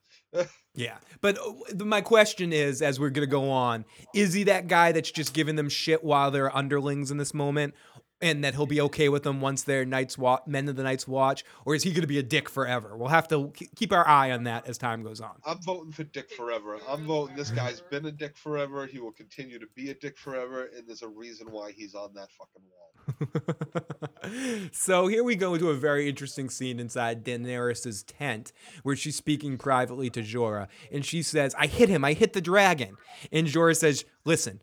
Yeah. 0.74 0.98
But 1.20 1.38
uh, 1.38 1.84
my 1.84 2.00
question 2.00 2.52
is, 2.52 2.80
as 2.80 3.00
we're 3.00 3.10
going 3.10 3.26
to 3.26 3.30
go 3.30 3.50
on, 3.50 3.84
is 4.14 4.32
he 4.32 4.44
that 4.44 4.68
guy 4.68 4.92
that's 4.92 5.10
just 5.10 5.34
giving 5.34 5.56
them 5.56 5.68
shit 5.68 6.04
while 6.04 6.30
they're 6.30 6.54
underlings 6.54 7.10
in 7.10 7.16
this 7.16 7.34
moment? 7.34 7.74
And 8.22 8.44
that 8.44 8.54
he'll 8.54 8.66
be 8.66 8.80
okay 8.82 9.08
with 9.08 9.22
them 9.22 9.40
once 9.40 9.62
they're 9.62 9.86
Night's 9.86 10.18
wa- 10.18 10.40
men 10.46 10.68
of 10.68 10.76
the 10.76 10.82
Night's 10.82 11.08
Watch, 11.08 11.42
or 11.64 11.74
is 11.74 11.84
he 11.84 11.90
going 11.90 12.02
to 12.02 12.06
be 12.06 12.18
a 12.18 12.22
dick 12.22 12.50
forever? 12.50 12.94
We'll 12.96 13.08
have 13.08 13.28
to 13.28 13.50
keep 13.76 13.92
our 13.92 14.06
eye 14.06 14.30
on 14.30 14.44
that 14.44 14.68
as 14.68 14.76
time 14.76 15.02
goes 15.02 15.22
on. 15.22 15.36
I'm 15.46 15.62
voting 15.62 15.92
for 15.92 16.04
Dick 16.04 16.30
forever. 16.30 16.78
I'm 16.86 17.06
voting. 17.06 17.34
This 17.34 17.50
guy's 17.50 17.80
been 17.80 18.04
a 18.04 18.12
dick 18.12 18.36
forever. 18.36 18.86
He 18.86 18.98
will 18.98 19.12
continue 19.12 19.58
to 19.58 19.66
be 19.74 19.90
a 19.90 19.94
dick 19.94 20.18
forever, 20.18 20.68
and 20.76 20.86
there's 20.86 21.02
a 21.02 21.08
reason 21.08 21.50
why 21.50 21.72
he's 21.72 21.94
on 21.94 22.12
that 22.14 22.28
fucking 22.32 22.62
wall. 22.70 22.90
so 24.72 25.06
here 25.06 25.24
we 25.24 25.36
go 25.36 25.54
into 25.54 25.70
a 25.70 25.74
very 25.74 26.08
interesting 26.08 26.50
scene 26.50 26.78
inside 26.78 27.24
Daenerys' 27.24 28.04
tent 28.06 28.52
where 28.82 28.96
she's 28.96 29.16
speaking 29.16 29.58
privately 29.58 30.10
to 30.10 30.22
Jorah 30.22 30.68
and 30.92 31.04
she 31.04 31.22
says, 31.22 31.54
I 31.58 31.66
hit 31.66 31.88
him, 31.88 32.04
I 32.04 32.12
hit 32.12 32.32
the 32.32 32.40
dragon. 32.40 32.96
And 33.32 33.46
Jorah 33.46 33.76
says, 33.76 34.04
Listen, 34.24 34.60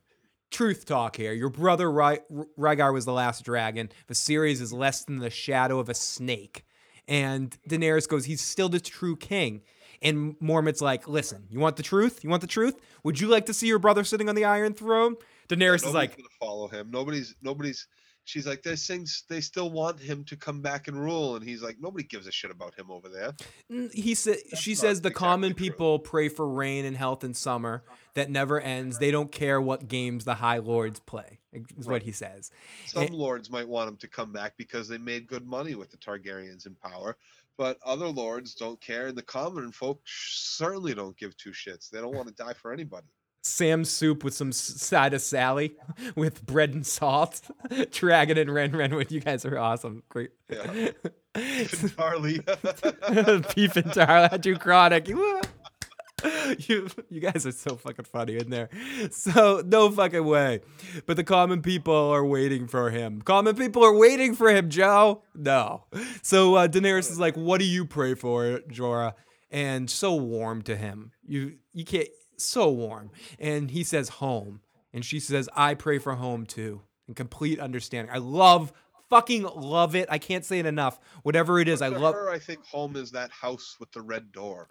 truth 0.51 0.85
talk 0.85 1.15
here. 1.15 1.33
Your 1.33 1.49
brother 1.49 1.91
Ry- 1.91 2.21
Rhaegar 2.57 2.93
was 2.93 3.05
the 3.05 3.13
last 3.13 3.43
dragon. 3.43 3.89
Viserys 4.09 4.61
is 4.61 4.73
less 4.73 5.03
than 5.03 5.19
the 5.19 5.29
shadow 5.29 5.79
of 5.79 5.89
a 5.89 5.93
snake. 5.93 6.65
And 7.07 7.57
Daenerys 7.69 8.07
goes, 8.07 8.25
He's 8.25 8.41
still 8.41 8.69
the 8.69 8.79
true 8.79 9.15
king. 9.15 9.61
And 10.01 10.35
Mormont's 10.39 10.81
like, 10.81 11.07
Listen, 11.07 11.45
you 11.49 11.59
want 11.59 11.75
the 11.77 11.83
truth? 11.83 12.23
You 12.23 12.29
want 12.29 12.41
the 12.41 12.47
truth? 12.47 12.79
Would 13.03 13.19
you 13.19 13.27
like 13.27 13.45
to 13.47 13.53
see 13.53 13.67
your 13.67 13.79
brother 13.79 14.03
sitting 14.03 14.29
on 14.29 14.35
the 14.35 14.45
Iron 14.45 14.73
Throne? 14.73 15.15
Daenerys 15.49 15.75
is 15.75 15.85
Nobody's 15.85 15.93
like, 15.93 16.19
follow 16.39 16.67
him. 16.67 16.91
Nobody's. 16.91 17.35
Nobody's. 17.41 17.87
She's 18.27 18.45
like, 18.45 18.61
they 18.61 18.75
things. 18.75 19.23
They 19.29 19.39
still 19.39 19.71
want 19.71 20.01
him 20.01 20.25
to 20.25 20.35
come 20.35 20.61
back 20.61 20.89
and 20.89 20.99
rule, 20.99 21.37
and 21.37 21.47
he's 21.47 21.63
like, 21.63 21.77
nobody 21.79 22.03
gives 22.03 22.27
a 22.27 22.31
shit 22.31 22.51
about 22.51 22.75
him 22.77 22.91
over 22.91 23.07
there. 23.07 23.33
He 23.93 24.15
said 24.15 24.39
she 24.57 24.75
says 24.75 24.99
the 24.99 25.07
exactly 25.07 25.27
common 25.27 25.53
true. 25.53 25.69
people 25.69 25.99
pray 25.99 26.27
for 26.27 26.45
rain 26.45 26.83
and 26.83 26.97
health 26.97 27.23
in 27.23 27.33
summer 27.33 27.83
that 28.15 28.29
never 28.29 28.59
ends 28.59 28.99
they 28.99 29.11
don't 29.11 29.31
care 29.31 29.61
what 29.61 29.87
games 29.87 30.25
the 30.25 30.35
high 30.35 30.57
lords 30.57 30.99
play 30.99 31.39
is 31.77 31.87
what 31.87 32.03
he 32.03 32.11
says 32.11 32.51
Some 32.85 33.07
lords 33.07 33.49
might 33.49 33.67
want 33.67 33.89
him 33.89 33.97
to 33.97 34.07
come 34.09 34.33
back 34.33 34.57
because 34.57 34.89
they 34.89 34.97
made 34.97 35.25
good 35.27 35.47
money 35.47 35.75
with 35.75 35.89
the 35.89 35.97
Targaryens 35.97 36.65
in 36.65 36.75
power, 36.75 37.15
but 37.57 37.77
other 37.85 38.07
lords 38.07 38.55
don't 38.55 38.81
care, 38.81 39.07
and 39.07 39.17
the 39.17 39.21
common 39.21 39.71
folk 39.71 40.01
certainly 40.05 40.93
don't 40.93 41.17
give 41.17 41.37
two 41.37 41.51
shits. 41.51 41.89
They 41.89 42.01
don't 42.01 42.13
want 42.13 42.27
to 42.27 42.33
die 42.33 42.53
for 42.53 42.73
anybody. 42.73 43.07
Sam's 43.47 43.89
soup 43.89 44.23
with 44.23 44.33
some 44.33 44.51
side 44.51 45.13
of 45.13 45.21
Sally 45.21 45.75
with 46.15 46.45
bread 46.45 46.73
and 46.73 46.85
salt. 46.85 47.41
Dragon 47.91 48.37
and 48.37 48.53
Ren 48.53 48.71
Renwood, 48.71 49.11
you 49.11 49.19
guys 49.19 49.45
are 49.45 49.57
awesome. 49.57 50.03
Great. 50.09 50.31
Yeah. 50.49 50.91
Charlie. 51.95 52.39
Beef 53.55 53.75
and 53.75 53.93
tar, 53.93 54.37
too 54.37 54.57
chronic. 54.57 55.07
You, 55.07 55.41
you, 56.57 56.87
you 57.09 57.19
guys 57.21 57.45
are 57.45 57.51
so 57.51 57.75
fucking 57.75 58.05
funny 58.05 58.37
in 58.37 58.49
there. 58.49 58.69
So 59.11 59.61
no 59.65 59.91
fucking 59.91 60.25
way. 60.25 60.61
But 61.05 61.15
the 61.15 61.23
common 61.23 61.61
people 61.61 61.93
are 61.95 62.25
waiting 62.25 62.67
for 62.67 62.89
him. 62.89 63.21
Common 63.21 63.55
people 63.55 63.83
are 63.83 63.95
waiting 63.95 64.35
for 64.35 64.49
him, 64.49 64.69
Joe. 64.69 65.21
No. 65.35 65.85
So 66.23 66.55
uh, 66.55 66.67
Daenerys 66.67 67.11
is 67.11 67.19
like, 67.19 67.35
"What 67.35 67.59
do 67.59 67.65
you 67.65 67.85
pray 67.85 68.15
for, 68.15 68.59
Jorah?" 68.69 69.13
And 69.51 69.89
so 69.89 70.15
warm 70.15 70.63
to 70.63 70.75
him. 70.75 71.11
You 71.23 71.57
you 71.73 71.85
can't 71.85 72.09
so 72.37 72.69
warm. 72.69 73.11
And 73.39 73.71
he 73.71 73.83
says 73.83 74.09
home. 74.09 74.61
And 74.93 75.03
she 75.05 75.19
says, 75.19 75.49
I 75.55 75.73
pray 75.73 75.99
for 75.99 76.15
home 76.15 76.45
too. 76.45 76.81
And 77.07 77.15
complete 77.15 77.59
understanding. 77.59 78.13
I 78.13 78.17
love 78.17 78.73
fucking 79.09 79.43
love 79.43 79.95
it. 79.95 80.07
I 80.09 80.17
can't 80.17 80.45
say 80.45 80.59
it 80.59 80.65
enough. 80.65 80.99
Whatever 81.23 81.59
it 81.59 81.67
is, 81.67 81.81
I 81.81 81.87
love 81.87 82.15
her, 82.15 82.29
I 82.29 82.39
think 82.39 82.65
home 82.65 82.95
is 82.95 83.11
that 83.11 83.31
house 83.31 83.77
with 83.79 83.91
the 83.91 84.01
red 84.01 84.31
door. 84.31 84.69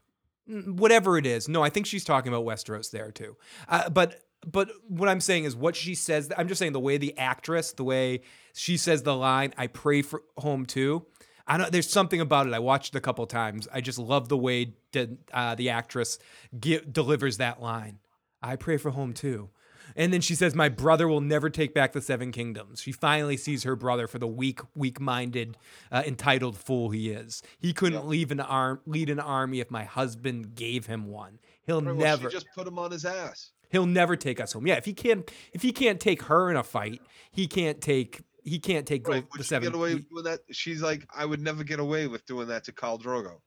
Mm, 0.48 0.74
whatever 0.74 1.18
it 1.18 1.26
is. 1.26 1.48
No, 1.48 1.62
I 1.62 1.70
think 1.70 1.86
she's 1.86 2.04
talking 2.04 2.32
about 2.32 2.44
Westeros 2.44 2.90
there 2.90 3.10
too. 3.10 3.36
Uh, 3.68 3.88
but 3.88 4.22
but 4.46 4.70
what 4.88 5.08
I'm 5.08 5.20
saying 5.20 5.44
is 5.44 5.56
what 5.56 5.74
she 5.74 5.94
says. 5.94 6.30
I'm 6.36 6.48
just 6.48 6.58
saying 6.58 6.72
the 6.72 6.80
way 6.80 6.98
the 6.98 7.16
actress, 7.18 7.72
the 7.72 7.84
way 7.84 8.22
she 8.52 8.76
says 8.76 9.02
the 9.02 9.16
line, 9.16 9.54
"I 9.56 9.66
pray 9.66 10.02
for 10.02 10.22
home 10.36 10.66
too." 10.66 11.06
I 11.46 11.56
don't. 11.58 11.70
There's 11.72 11.88
something 11.88 12.20
about 12.20 12.46
it. 12.46 12.52
I 12.54 12.58
watched 12.58 12.94
it 12.94 12.98
a 12.98 13.00
couple 13.00 13.24
times. 13.26 13.68
I 13.72 13.80
just 13.80 13.98
love 13.98 14.28
the 14.28 14.36
way 14.36 14.74
the, 14.92 15.16
uh, 15.32 15.54
the 15.54 15.70
actress 15.70 16.18
gi- 16.58 16.80
delivers 16.90 17.36
that 17.36 17.62
line. 17.62 17.98
I 18.42 18.56
pray 18.56 18.76
for 18.76 18.90
home 18.90 19.12
too. 19.12 19.50
And 19.94 20.12
then 20.12 20.20
she 20.20 20.34
says, 20.34 20.54
"My 20.56 20.68
brother 20.68 21.06
will 21.06 21.20
never 21.20 21.48
take 21.48 21.72
back 21.72 21.92
the 21.92 22.00
Seven 22.00 22.32
Kingdoms." 22.32 22.80
She 22.82 22.90
finally 22.90 23.36
sees 23.36 23.62
her 23.62 23.76
brother 23.76 24.08
for 24.08 24.18
the 24.18 24.26
weak, 24.26 24.58
weak-minded, 24.74 25.56
uh, 25.92 26.02
entitled 26.04 26.56
fool 26.56 26.90
he 26.90 27.10
is. 27.10 27.40
He 27.60 27.72
couldn't 27.72 28.00
Yep. 28.00 28.08
leave 28.08 28.30
an 28.32 28.40
arm, 28.40 28.80
lead 28.84 29.08
an 29.08 29.20
army 29.20 29.60
if 29.60 29.70
my 29.70 29.84
husband 29.84 30.56
gave 30.56 30.86
him 30.86 31.06
one. 31.06 31.38
He'll 31.64 31.80
well, 31.80 31.94
never, 31.94 32.28
She 32.30 32.34
just 32.36 32.48
put 32.54 32.66
him 32.66 32.78
on 32.80 32.90
his 32.90 33.04
ass. 33.04 33.52
he'll 33.70 33.86
never 33.86 34.16
take 34.16 34.40
us 34.40 34.52
home. 34.52 34.66
Yeah, 34.66 34.74
if 34.74 34.84
he 34.84 34.92
can't, 34.92 35.30
if 35.52 35.62
he 35.62 35.70
can't 35.70 36.00
take 36.00 36.22
her 36.24 36.50
in 36.50 36.56
a 36.56 36.64
fight, 36.64 37.00
he 37.30 37.46
can't 37.46 37.80
take, 37.80 38.22
he 38.46 38.58
can't 38.60 38.86
take 38.86 39.06
Right. 39.06 39.28
the, 39.32 39.38
the 39.38 39.44
seven. 39.44 39.68
get 39.70 39.76
away 39.76 39.88
he- 39.90 39.94
with 39.96 40.08
doing 40.08 40.24
that? 40.24 40.40
She's 40.52 40.80
like, 40.80 41.06
I 41.14 41.26
would 41.26 41.40
never 41.40 41.64
get 41.64 41.80
away 41.80 42.06
with 42.06 42.24
doing 42.26 42.48
that 42.48 42.64
to 42.64 42.72
Khal 42.72 42.98
Drogo. 43.02 43.40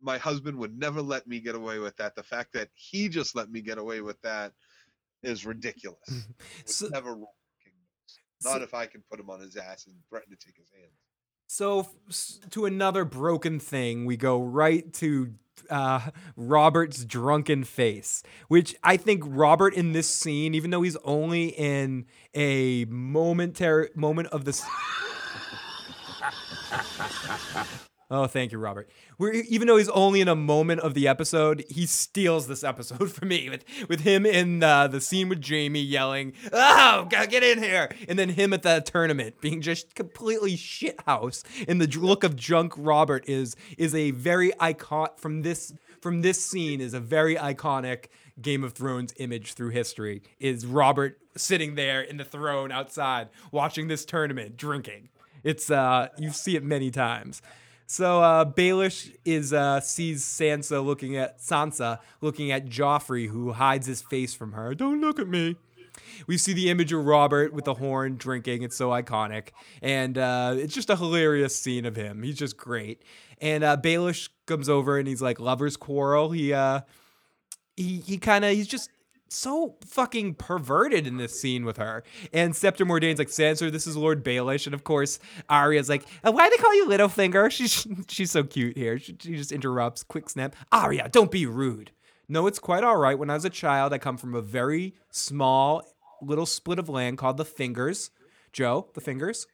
My 0.00 0.16
husband 0.18 0.56
would 0.58 0.78
never 0.78 1.02
let 1.02 1.26
me 1.26 1.40
get 1.40 1.56
away 1.56 1.80
with 1.80 1.96
that. 1.96 2.14
The 2.14 2.22
fact 2.22 2.52
that 2.52 2.68
he 2.74 3.08
just 3.08 3.34
let 3.34 3.50
me 3.50 3.60
get 3.60 3.76
away 3.78 4.00
with 4.00 4.20
that 4.22 4.52
is 5.22 5.44
ridiculous. 5.44 5.98
So- 6.64 6.88
never 6.88 7.12
rule 7.14 7.34
kingdoms. 7.62 7.84
Not 8.44 8.58
so- 8.58 8.62
if 8.62 8.72
I 8.74 8.86
can 8.86 9.02
put 9.10 9.18
him 9.20 9.28
on 9.30 9.40
his 9.40 9.56
ass 9.56 9.86
and 9.86 9.96
threaten 10.08 10.30
to 10.30 10.36
take 10.36 10.56
his 10.56 10.70
hand. 10.70 10.92
So 11.50 11.88
to 12.50 12.66
another 12.66 13.06
broken 13.06 13.58
thing, 13.58 14.04
we 14.04 14.18
go 14.18 14.42
right 14.42 14.92
to 14.94 15.32
uh, 15.70 16.10
Robert's 16.36 17.06
drunken 17.06 17.64
face, 17.64 18.22
which 18.48 18.76
I 18.84 18.98
think 18.98 19.22
Robert 19.26 19.72
in 19.72 19.92
this 19.92 20.08
scene, 20.08 20.54
even 20.54 20.70
though 20.70 20.82
he's 20.82 20.98
only 21.04 21.48
in 21.48 22.04
a 22.34 22.84
momentary 22.84 23.88
moment 23.94 24.28
of 24.28 24.44
this. 24.44 24.62
Oh, 28.10 28.26
thank 28.26 28.52
you, 28.52 28.58
Robert. 28.58 28.88
We're, 29.18 29.32
even 29.32 29.68
though 29.68 29.76
he's 29.76 29.90
only 29.90 30.22
in 30.22 30.28
a 30.28 30.34
moment 30.34 30.80
of 30.80 30.94
the 30.94 31.06
episode, 31.06 31.62
he 31.68 31.84
steals 31.84 32.46
this 32.48 32.64
episode 32.64 33.12
for 33.12 33.26
me 33.26 33.50
with 33.50 33.64
with 33.88 34.00
him 34.00 34.24
in 34.24 34.60
the 34.60 35.00
scene 35.00 35.28
with 35.28 35.46
Jaime 35.46 35.80
yelling, 35.80 36.32
"Oh, 36.52 37.06
get 37.10 37.42
in 37.42 37.62
here!" 37.62 37.90
and 38.08 38.18
then 38.18 38.30
him 38.30 38.52
at 38.54 38.62
the 38.62 38.80
tournament 38.80 39.40
being 39.42 39.60
just 39.60 39.94
completely 39.94 40.56
shithouse. 40.56 41.44
And 41.68 41.80
the 41.80 41.98
look 41.98 42.24
of 42.24 42.34
drunk 42.34 42.72
Robert 42.76 43.28
is 43.28 43.54
is 43.76 43.94
a 43.94 44.12
very 44.12 44.52
icon 44.58 45.08
from 45.16 45.42
this 45.42 45.74
from 46.00 46.22
this 46.22 46.42
scene 46.42 46.80
is 46.80 46.94
a 46.94 47.00
very 47.00 47.36
iconic 47.36 48.06
Game 48.40 48.64
of 48.64 48.72
Thrones 48.72 49.12
image 49.18 49.52
through 49.52 49.70
history. 49.70 50.22
Is 50.38 50.64
Robert 50.64 51.18
sitting 51.36 51.74
there 51.74 52.00
in 52.00 52.16
the 52.16 52.24
throne 52.24 52.72
outside 52.72 53.28
watching 53.52 53.88
this 53.88 54.04
tournament, 54.04 54.56
drinking. 54.56 55.10
It's 55.44 55.70
uh, 55.70 56.08
you 56.16 56.30
see 56.30 56.56
it 56.56 56.64
many 56.64 56.90
times. 56.90 57.42
So 57.90 58.22
uh, 58.22 58.44
Baelish 58.44 59.16
is 59.24 59.54
uh, 59.54 59.80
sees 59.80 60.22
Sansa 60.22 60.84
looking 60.84 61.16
at 61.16 61.38
Sansa 61.38 62.00
looking 62.20 62.52
at 62.52 62.66
Joffrey, 62.66 63.28
who 63.28 63.52
hides 63.52 63.86
his 63.86 64.02
face 64.02 64.34
from 64.34 64.52
her. 64.52 64.74
Don't 64.74 65.00
look 65.00 65.18
at 65.18 65.26
me. 65.26 65.56
we 66.26 66.36
see 66.36 66.52
the 66.52 66.68
image 66.68 66.92
of 66.92 67.06
Robert 67.06 67.54
with 67.54 67.64
the 67.64 67.72
horn 67.72 68.16
drinking. 68.16 68.62
It's 68.62 68.76
so 68.76 68.90
iconic, 68.90 69.52
and 69.80 70.18
uh, 70.18 70.54
it's 70.58 70.74
just 70.74 70.90
a 70.90 70.96
hilarious 70.96 71.56
scene 71.56 71.86
of 71.86 71.96
him. 71.96 72.22
He's 72.22 72.36
just 72.36 72.58
great. 72.58 73.02
And 73.40 73.64
uh, 73.64 73.78
Baelish 73.78 74.28
comes 74.44 74.68
over 74.68 74.98
and 74.98 75.08
he's 75.08 75.22
like 75.22 75.40
lovers 75.40 75.78
quarrel. 75.78 76.30
He 76.30 76.52
uh, 76.52 76.82
he 77.74 78.00
he 78.00 78.18
kind 78.18 78.44
of 78.44 78.50
he's 78.50 78.68
just 78.68 78.90
so 79.28 79.76
fucking 79.86 80.34
perverted 80.34 81.06
in 81.06 81.16
this 81.16 81.38
scene 81.38 81.64
with 81.64 81.76
her. 81.76 82.02
And 82.32 82.54
Septa 82.54 82.84
Mordane's 82.84 83.18
like, 83.18 83.28
Sansa, 83.28 83.70
this 83.70 83.86
is 83.86 83.96
Lord 83.96 84.24
Baelish. 84.24 84.66
And 84.66 84.74
of 84.74 84.84
course, 84.84 85.18
Arya's 85.48 85.88
like, 85.88 86.04
"Uh, 86.24 86.32
why 86.32 86.48
do 86.48 86.56
they 86.56 86.62
call 86.62 86.74
you 86.74 86.86
Littlefinger? 86.86 87.50
She's 87.58 87.86
she's 88.08 88.30
so 88.30 88.42
cute 88.44 88.76
here. 88.76 88.98
She, 88.98 89.16
she 89.20 89.36
just 89.36 89.52
interrupts, 89.52 90.02
quick 90.02 90.28
snap. 90.30 90.54
Arya, 90.72 91.08
don't 91.10 91.30
be 91.30 91.46
rude. 91.46 91.90
No, 92.28 92.46
it's 92.46 92.58
quite 92.58 92.84
all 92.84 92.96
right. 92.96 93.18
When 93.18 93.30
I 93.30 93.34
was 93.34 93.44
a 93.44 93.50
child, 93.50 93.92
I 93.92 93.98
come 93.98 94.16
from 94.18 94.34
a 94.34 94.42
very 94.42 94.94
small 95.10 95.82
little 96.20 96.46
split 96.46 96.78
of 96.78 96.88
land 96.88 97.16
called 97.18 97.36
the 97.36 97.44
Fingers. 97.44 98.10
Joe, 98.52 98.88
the 98.94 99.00
Fingers. 99.00 99.46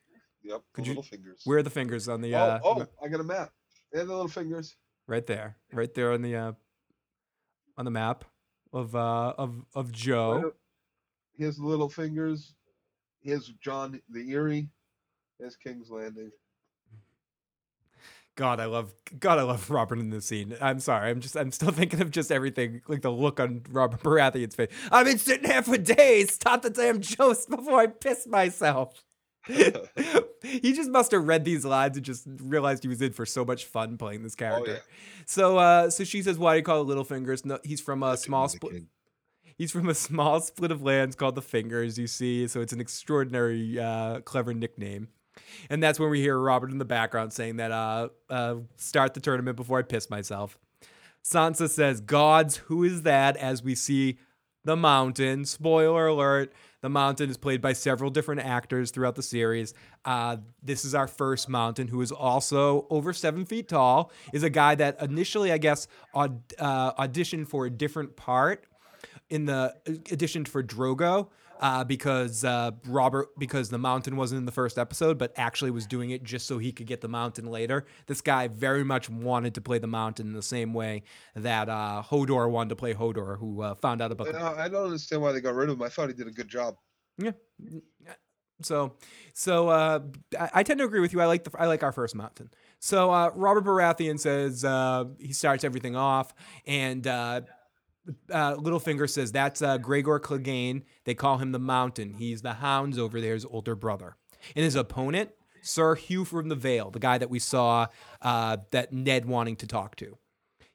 Yep. 0.43 0.63
Could 0.73 0.85
the 0.85 0.89
you- 0.89 0.91
little 0.93 1.03
fingers. 1.05 1.41
Where 1.45 1.59
are 1.59 1.63
the 1.63 1.71
fingers 1.71 2.09
on 2.09 2.21
the 2.21 2.35
oh, 2.35 2.39
uh 2.39 2.61
oh, 2.65 2.87
I 3.03 3.09
got 3.09 3.21
a 3.21 3.25
map. 3.25 3.51
They 3.93 3.99
have 4.01 4.09
the 4.09 4.15
little 4.15 4.29
fingers. 4.29 4.77
right 5.07 5.27
there. 5.27 5.57
Right 5.73 5.93
there 5.95 6.13
on 6.13 6.23
the 6.23 6.37
uh 6.37 6.53
on 7.79 7.85
the 7.85 7.91
map 7.91 8.25
of 8.75 8.95
uh 8.95 9.33
of 9.39 9.65
of 9.75 9.93
Joe. 9.93 10.53
His 11.33 11.59
little 11.59 11.89
fingers. 11.89 12.55
His 13.23 13.49
John 13.63 14.01
the 14.11 14.31
Erie. 14.31 14.69
His 15.41 15.57
King's 15.57 15.91
Landing. 15.91 16.31
God, 18.37 18.59
I 18.59 18.65
love 18.65 18.93
God, 19.19 19.39
I 19.39 19.43
love 19.43 19.71
Robert 19.71 20.01
in 20.01 20.11
this 20.11 20.27
scene. 20.27 20.57
I'm 20.61 20.81
sorry, 20.81 21.09
I'm 21.09 21.21
just 21.21 21.37
I'm 21.37 21.53
still 21.53 21.71
thinking 21.73 22.03
of 22.03 22.11
just 22.11 22.33
everything, 22.33 22.83
like 22.89 23.03
the 23.03 23.11
look 23.11 23.39
on 23.39 23.63
Robert 23.71 24.03
Baratheon's 24.03 24.57
face. 24.57 24.71
I've 24.91 25.07
been 25.07 25.19
sitting 25.19 25.49
here 25.49 25.63
for 25.63 25.79
days. 25.79 26.35
Stop 26.35 26.63
the 26.63 26.71
damn 26.71 27.01
jokes 27.01 27.47
before 27.47 27.81
I 27.81 27.87
piss 27.87 28.27
myself. 28.27 29.03
he 30.43 30.73
just 30.73 30.91
must 30.91 31.11
have 31.13 31.27
read 31.27 31.45
these 31.45 31.65
lines 31.65 31.97
and 31.97 32.05
just 32.05 32.25
realized 32.43 32.83
he 32.83 32.89
was 32.89 33.03
in 33.03 33.13
for 33.13 33.27
so 33.27 33.45
much 33.45 33.65
fun 33.67 33.97
playing 33.99 34.23
this 34.23 34.35
Oh 34.35 34.39
character. 34.39 34.73
yeah. 34.73 34.79
So, 35.27 35.59
uh, 35.59 35.91
so 35.91 36.05
she 36.05 36.23
says, 36.23 36.39
"Why 36.39 36.55
do 36.55 36.59
you 36.59 36.63
call 36.63 36.83
it 36.83 36.95
Littlefingers?" 36.95 37.45
No, 37.45 37.59
he's 37.65 37.81
from 37.81 38.03
a 38.03 38.17
small 38.17 38.49
split. 38.49 38.85
He's 39.57 39.71
from 39.71 39.89
a 39.89 39.95
small 39.95 40.41
split 40.41 40.71
of 40.73 40.83
lands 40.83 41.15
called 41.15 41.35
the 41.37 41.43
Fingers, 41.43 41.97
you 41.99 42.07
see. 42.07 42.49
So 42.49 42.61
it's 42.61 42.73
an 42.73 42.81
extraordinary, 42.81 43.79
uh, 43.79 44.21
clever 44.21 44.53
nickname. 44.53 45.09
And 45.71 45.83
that's 45.83 46.01
when 46.01 46.11
we 46.11 46.21
hear 46.21 46.37
Robert 46.39 46.71
in 46.71 46.79
the 46.79 46.85
background 46.85 47.33
saying 47.33 47.57
that, 47.57 47.71
uh, 47.71 48.09
uh, 48.29 48.57
start 48.77 49.15
the 49.15 49.21
tournament 49.21 49.57
before 49.57 49.79
I 49.79 49.83
piss 49.83 50.11
myself. 50.11 50.59
Sansa 51.25 51.69
says, 51.71 52.01
Gods, 52.01 52.57
who 52.57 52.83
is 52.85 53.03
that? 53.03 53.37
As 53.37 53.63
we 53.63 53.75
see 53.77 54.19
the 54.65 54.77
mountain. 54.77 55.45
Spoiler 55.45 56.09
alert. 56.09 56.53
The 56.85 56.91
mountain 56.91 57.31
is 57.31 57.39
played 57.39 57.63
by 57.63 57.73
several 57.73 58.11
different 58.11 58.43
actors 58.43 58.91
throughout 58.91 59.15
the 59.15 59.23
series. 59.23 59.73
Uh, 60.05 60.37
this 60.63 60.85
is 60.85 60.95
our 60.95 61.07
first 61.07 61.49
mountain, 61.49 61.89
who 61.89 62.03
is 62.03 62.13
also 62.13 62.87
over 62.91 63.15
seven 63.15 63.47
feet 63.47 63.71
tall. 63.71 64.13
Is 64.35 64.43
a 64.43 64.51
guy 64.51 64.75
that 64.75 65.01
initially, 65.01 65.51
I 65.51 65.57
guess, 65.57 65.89
aud- 66.13 66.43
uh, 66.59 66.93
auditioned 67.03 67.49
for 67.49 67.65
a 67.65 67.71
different 67.71 68.17
part 68.17 68.67
in 69.31 69.47
the 69.47 69.75
auditioned 69.87 70.47
for 70.47 70.63
Drogo 70.63 71.29
uh, 71.65 71.83
because 71.83 72.45
uh, 72.45 72.73
Robert 72.87 73.31
because 73.39 73.71
the 73.71 73.79
mountain 73.79 74.17
wasn't 74.17 74.39
in 74.39 74.45
the 74.45 74.53
first 74.53 74.77
episode, 74.79 75.17
but 75.17 75.33
actually 75.39 75.71
was 75.71 75.87
doing 75.87 76.11
it 76.11 76.23
just 76.23 76.47
so 76.47 76.59
he 76.59 76.71
could 76.73 76.87
get 76.87 77.01
the 77.01 77.09
mountain 77.09 77.47
later. 77.47 77.87
This 78.07 78.21
guy 78.21 78.49
very 78.49 78.85
much 78.85 79.09
wanted 79.09 79.55
to 79.55 79.63
play 79.63 79.79
the 79.79 79.87
mountain 79.87 80.27
in 80.27 80.35
the 80.35 80.43
same 80.43 80.75
way 80.75 81.05
that 81.35 81.71
uh, 81.71 82.03
Hodor 82.07 82.51
wanted 82.51 82.69
to 82.69 82.77
play 82.77 82.93
Hodor, 82.93 83.39
who 83.39 83.63
uh, 83.63 83.75
found 83.77 84.03
out 84.03 84.13
about 84.13 84.27
the 84.27 84.39
Uh, 84.39 84.55
I 84.59 84.69
don't 84.69 84.85
understand 84.85 85.23
why 85.23 85.33
they 85.33 85.41
got 85.41 85.55
rid 85.55 85.71
of 85.71 85.77
him. 85.77 85.83
I 85.83 85.89
thought 85.89 86.09
he 86.09 86.15
did 86.15 86.29
a 86.29 86.33
good 86.33 86.49
job. 86.49 86.77
yeah. 87.59 88.13
So, 88.61 88.97
so 89.33 89.71
uh, 89.71 90.01
I, 90.39 90.51
I 90.57 90.63
tend 90.65 90.81
to 90.81 90.85
agree 90.85 91.01
with 91.01 91.15
you. 91.15 91.23
I 91.23 91.25
like 91.25 91.45
the 91.45 91.51
I 91.59 91.65
like 91.65 91.83
our 91.83 91.93
first 91.93 92.15
mountain. 92.15 92.51
So 92.79 93.11
uh, 93.11 93.31
Robert 93.35 93.65
Baratheon 93.65 94.21
says 94.21 94.67
uh, 94.67 95.05
he 95.19 95.33
starts 95.33 95.65
everything 95.65 95.97
off, 95.97 96.35
and 96.67 97.07
uh, 98.31 98.57
Littlefinger 98.57 99.09
says 99.09 99.33
that's 99.33 99.63
uh, 99.63 99.79
Gregor 99.79 100.21
Clegane. 100.21 100.83
They 101.05 101.15
call 101.15 101.39
him 101.39 101.53
the 101.53 101.59
Mountain. 101.59 102.15
He's 102.15 102.43
the 102.43 102.55
Hound's 102.55 102.99
over 102.99 103.21
there's 103.21 103.45
older 103.45 103.75
brother, 103.75 104.17
and 104.55 104.65
his 104.65 104.75
opponent, 104.75 105.31
Sir 105.63 105.95
Hugh 105.95 106.25
from 106.25 106.49
the 106.49 106.55
Vale, 106.55 106.91
the 106.91 106.99
guy 106.99 107.19
that 107.19 107.31
we 107.31 107.39
saw 107.39 107.87
uh, 108.23 108.59
that 108.71 108.93
Ned 108.93 109.27
wanting 109.27 109.57
to 109.57 109.67
talk 109.67 109.97
to. 109.97 110.19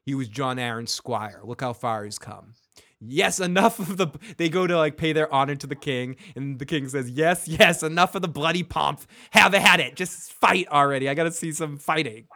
He 0.04 0.14
was 0.14 0.28
Jon 0.28 0.56
Arryn's 0.56 0.90
squire. 0.90 1.40
Look 1.44 1.60
how 1.60 1.72
far 1.72 2.04
he's 2.04 2.18
come. 2.18 2.54
Yes, 3.02 3.40
enough 3.40 3.78
of 3.78 3.96
the. 3.96 4.08
They 4.36 4.50
go 4.50 4.66
to 4.66 4.76
like 4.76 4.98
pay 4.98 5.12
their 5.14 5.32
honor 5.32 5.56
to 5.56 5.66
the 5.66 5.74
king, 5.74 6.16
and 6.36 6.58
the 6.58 6.66
king 6.66 6.86
says, 6.88 7.08
"Yes, 7.08 7.48
yes, 7.48 7.82
enough 7.82 8.14
of 8.14 8.20
the 8.20 8.28
bloody 8.28 8.62
pomp. 8.62 9.00
Have 9.30 9.54
at 9.54 9.80
it. 9.80 9.96
Just 9.96 10.32
fight 10.32 10.68
already. 10.68 11.08
I 11.08 11.14
gotta 11.14 11.32
see 11.32 11.52
some 11.52 11.78
fighting." 11.78 12.26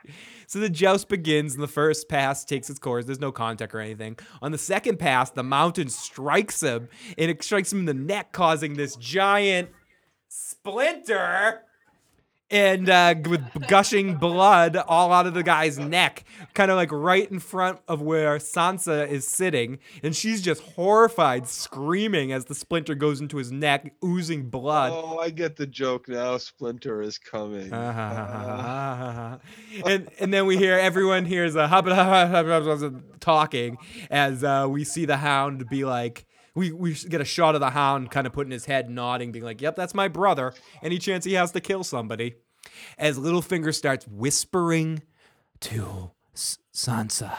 So 0.54 0.60
the 0.60 0.70
joust 0.70 1.08
begins, 1.08 1.54
and 1.54 1.62
the 1.64 1.66
first 1.66 2.08
pass 2.08 2.44
takes 2.44 2.70
its 2.70 2.78
course. 2.78 3.06
There's 3.06 3.18
no 3.18 3.32
contact 3.32 3.74
or 3.74 3.80
anything. 3.80 4.16
On 4.40 4.52
the 4.52 4.56
second 4.56 5.00
pass, 5.00 5.28
the 5.28 5.42
mountain 5.42 5.88
strikes 5.88 6.62
him, 6.62 6.88
and 7.18 7.28
it 7.28 7.42
strikes 7.42 7.72
him 7.72 7.80
in 7.80 7.86
the 7.86 7.92
neck, 7.92 8.30
causing 8.30 8.74
this 8.74 8.94
giant 8.94 9.70
splinter 10.28 11.62
and 12.54 12.88
uh, 12.88 13.16
with 13.28 13.66
gushing 13.66 14.14
blood 14.14 14.76
all 14.76 15.12
out 15.12 15.26
of 15.26 15.34
the 15.34 15.42
guy's 15.42 15.76
neck, 15.76 16.22
kind 16.54 16.70
of 16.70 16.76
like 16.76 16.92
right 16.92 17.28
in 17.28 17.40
front 17.40 17.80
of 17.88 18.00
where 18.00 18.38
Sansa 18.38 19.08
is 19.08 19.26
sitting, 19.26 19.80
and 20.04 20.14
she's 20.14 20.40
just 20.40 20.62
horrified, 20.62 21.48
screaming 21.48 22.30
as 22.30 22.44
the 22.44 22.54
splinter 22.54 22.94
goes 22.94 23.20
into 23.20 23.38
his 23.38 23.50
neck, 23.50 23.92
oozing 24.04 24.50
blood. 24.50 24.92
Oh, 24.94 25.18
I 25.18 25.30
get 25.30 25.56
the 25.56 25.66
joke 25.66 26.08
now. 26.08 26.38
Splinter 26.38 27.02
is 27.02 27.18
coming. 27.18 27.70
Ah. 27.72 29.38
and 29.84 30.08
and 30.20 30.32
then 30.32 30.46
we 30.46 30.56
hear 30.56 30.78
everyone 30.78 31.24
hears 31.24 31.56
a 31.56 31.66
hubba 31.66 33.00
talking 33.18 33.78
as 34.10 34.44
uh, 34.44 34.68
we 34.70 34.84
see 34.84 35.04
the 35.04 35.16
hound 35.16 35.68
be 35.68 35.84
like. 35.84 36.24
We, 36.56 36.70
we 36.70 36.94
get 36.94 37.20
a 37.20 37.24
shot 37.24 37.56
of 37.56 37.60
the 37.60 37.70
hound 37.70 38.12
kind 38.12 38.28
of 38.28 38.32
putting 38.32 38.52
his 38.52 38.66
head 38.66 38.88
nodding, 38.88 39.32
being 39.32 39.44
like, 39.44 39.60
Yep, 39.60 39.74
that's 39.74 39.92
my 39.92 40.06
brother. 40.06 40.54
Any 40.84 41.00
chance 41.00 41.24
he 41.24 41.32
has 41.32 41.50
to 41.50 41.60
kill 41.60 41.82
somebody. 41.82 42.36
As 42.98 43.18
Littlefinger 43.18 43.74
starts 43.74 44.06
whispering 44.06 45.02
to 45.60 46.10
Sansa. 46.34 47.36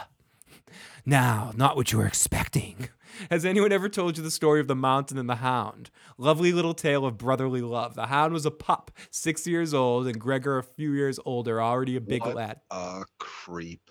Now, 1.06 1.52
not 1.56 1.76
what 1.76 1.92
you 1.92 2.00
were 2.00 2.08
expecting. 2.08 2.90
Has 3.30 3.46
anyone 3.46 3.72
ever 3.72 3.88
told 3.88 4.18
you 4.18 4.24
the 4.24 4.32
story 4.32 4.60
of 4.60 4.68
the 4.68 4.76
mountain 4.76 5.18
and 5.18 5.30
the 5.30 5.36
hound? 5.36 5.90
Lovely 6.18 6.52
little 6.52 6.74
tale 6.74 7.06
of 7.06 7.18
brotherly 7.18 7.62
love. 7.62 7.96
The 7.96 8.08
hound 8.08 8.34
was 8.34 8.46
a 8.46 8.52
pup, 8.52 8.92
six 9.10 9.48
years 9.48 9.74
old, 9.74 10.08
and 10.08 10.20
Gregor 10.20 10.58
a 10.58 10.64
few 10.64 10.92
years 10.94 11.20
older, 11.26 11.62
already 11.62 11.96
a 11.96 12.02
big 12.02 12.24
What? 12.24 12.36
lad. 12.36 12.60
A 12.72 13.04
creep. 13.20 13.90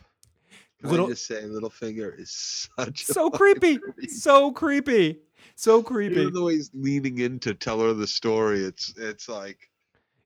Can 0.80 0.90
Little- 0.90 1.06
I 1.06 1.10
just 1.10 1.26
say, 1.26 1.42
Littlefinger 1.42 2.18
is 2.20 2.68
such 2.78 3.04
So 3.06 3.30
creepy. 3.30 3.78
creep. 3.78 4.10
So 4.10 4.50
creepy. 4.52 5.20
So 5.56 5.82
creepy. 5.82 6.20
Even 6.20 6.34
though 6.34 6.48
he's 6.48 6.70
leaning 6.74 7.18
in 7.18 7.38
to 7.40 7.54
tell 7.54 7.80
her 7.80 7.94
the 7.94 8.06
story, 8.06 8.60
it's 8.64 8.92
it's 8.98 9.28
like 9.28 9.70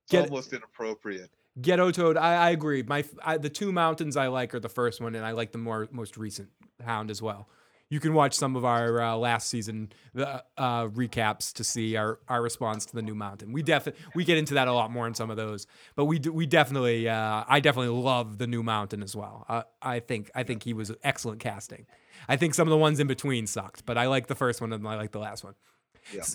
Get- 0.08 0.30
almost 0.30 0.52
inappropriate. 0.52 1.30
Ghetto 1.60 1.90
Toad, 1.90 2.16
I, 2.16 2.34
I 2.34 2.50
agree. 2.50 2.82
My 2.82 3.04
I, 3.24 3.36
the 3.36 3.50
two 3.50 3.72
mountains 3.72 4.16
I 4.16 4.28
like 4.28 4.54
are 4.54 4.60
the 4.60 4.68
first 4.68 5.00
one, 5.00 5.14
and 5.14 5.24
I 5.24 5.32
like 5.32 5.52
the 5.52 5.58
more 5.58 5.88
most 5.90 6.16
recent 6.16 6.50
Hound 6.84 7.10
as 7.10 7.20
well. 7.20 7.48
You 7.90 8.00
can 8.00 8.12
watch 8.14 8.34
some 8.34 8.54
of 8.54 8.64
our 8.64 9.00
uh, 9.00 9.16
last 9.16 9.48
season 9.48 9.90
uh, 10.16 10.40
uh, 10.56 10.86
recaps 10.88 11.52
to 11.54 11.64
see 11.64 11.96
our, 11.96 12.20
our 12.28 12.42
response 12.42 12.84
to 12.86 12.94
the 12.94 13.02
new 13.02 13.14
mountain. 13.14 13.50
We 13.50 13.62
definitely 13.62 14.00
we 14.14 14.24
get 14.24 14.38
into 14.38 14.54
that 14.54 14.68
a 14.68 14.72
lot 14.72 14.92
more 14.92 15.06
in 15.06 15.14
some 15.14 15.30
of 15.30 15.36
those, 15.36 15.66
but 15.96 16.04
we 16.04 16.18
do, 16.18 16.32
we 16.32 16.46
definitely 16.46 17.08
uh, 17.08 17.44
I 17.48 17.60
definitely 17.60 18.00
love 18.00 18.38
the 18.38 18.46
new 18.46 18.62
mountain 18.62 19.02
as 19.02 19.16
well. 19.16 19.44
Uh, 19.48 19.62
I 19.82 20.00
think 20.00 20.30
I 20.34 20.44
think 20.44 20.62
he 20.62 20.74
was 20.74 20.92
excellent 21.02 21.40
casting. 21.40 21.86
I 22.28 22.36
think 22.36 22.54
some 22.54 22.68
of 22.68 22.70
the 22.70 22.78
ones 22.78 23.00
in 23.00 23.06
between 23.06 23.46
sucked, 23.46 23.86
but 23.86 23.98
I 23.98 24.06
like 24.06 24.26
the 24.26 24.34
first 24.34 24.60
one 24.60 24.72
and 24.72 24.86
I 24.86 24.96
like 24.96 25.12
the 25.12 25.18
last 25.18 25.42
one. 25.42 25.54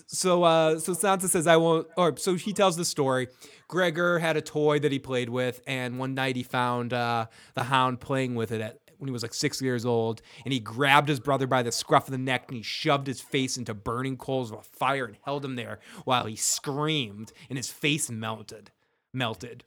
So 0.08 0.44
uh 0.44 0.80
so 0.80 0.94
Sansa 0.94 1.28
says 1.28 1.48
I 1.48 1.58
won't 1.58 1.88
or 1.98 2.16
so 2.18 2.36
he 2.36 2.54
tells 2.54 2.76
the 2.76 2.86
story. 2.86 3.28
Gregor 3.68 4.20
had 4.20 4.38
a 4.38 4.42
toy 4.42 4.80
that 4.80 4.92
he 4.92 5.00
played 5.00 5.30
with 5.30 5.62
and 5.66 6.00
one 6.00 6.14
night 6.14 6.36
he 6.36 6.44
found 6.44 6.94
uh 6.94 7.28
the 7.56 7.64
hound 7.64 8.00
playing 8.00 8.36
with 8.36 8.52
it 8.52 8.62
at 8.62 8.80
when 8.98 9.08
he 9.10 9.12
was 9.12 9.24
like 9.24 9.34
6 9.34 9.62
years 9.62 9.86
old 9.86 10.22
and 10.46 10.54
he 10.54 10.60
grabbed 10.60 11.10
his 11.10 11.20
brother 11.20 11.46
by 11.48 11.62
the 11.62 11.72
scruff 11.72 12.08
of 12.08 12.12
the 12.12 12.18
neck 12.18 12.46
and 12.48 12.58
he 12.58 12.64
shoved 12.64 13.08
his 13.08 13.20
face 13.20 13.58
into 13.58 13.74
burning 13.74 14.16
coals 14.16 14.52
of 14.52 14.60
a 14.60 14.62
fire 14.62 15.06
and 15.06 15.18
held 15.26 15.44
him 15.44 15.56
there 15.56 15.80
while 16.06 16.26
he 16.26 16.36
screamed 16.38 17.34
and 17.50 17.58
his 17.58 17.70
face 17.70 18.10
melted 18.10 18.72
melted. 19.14 19.64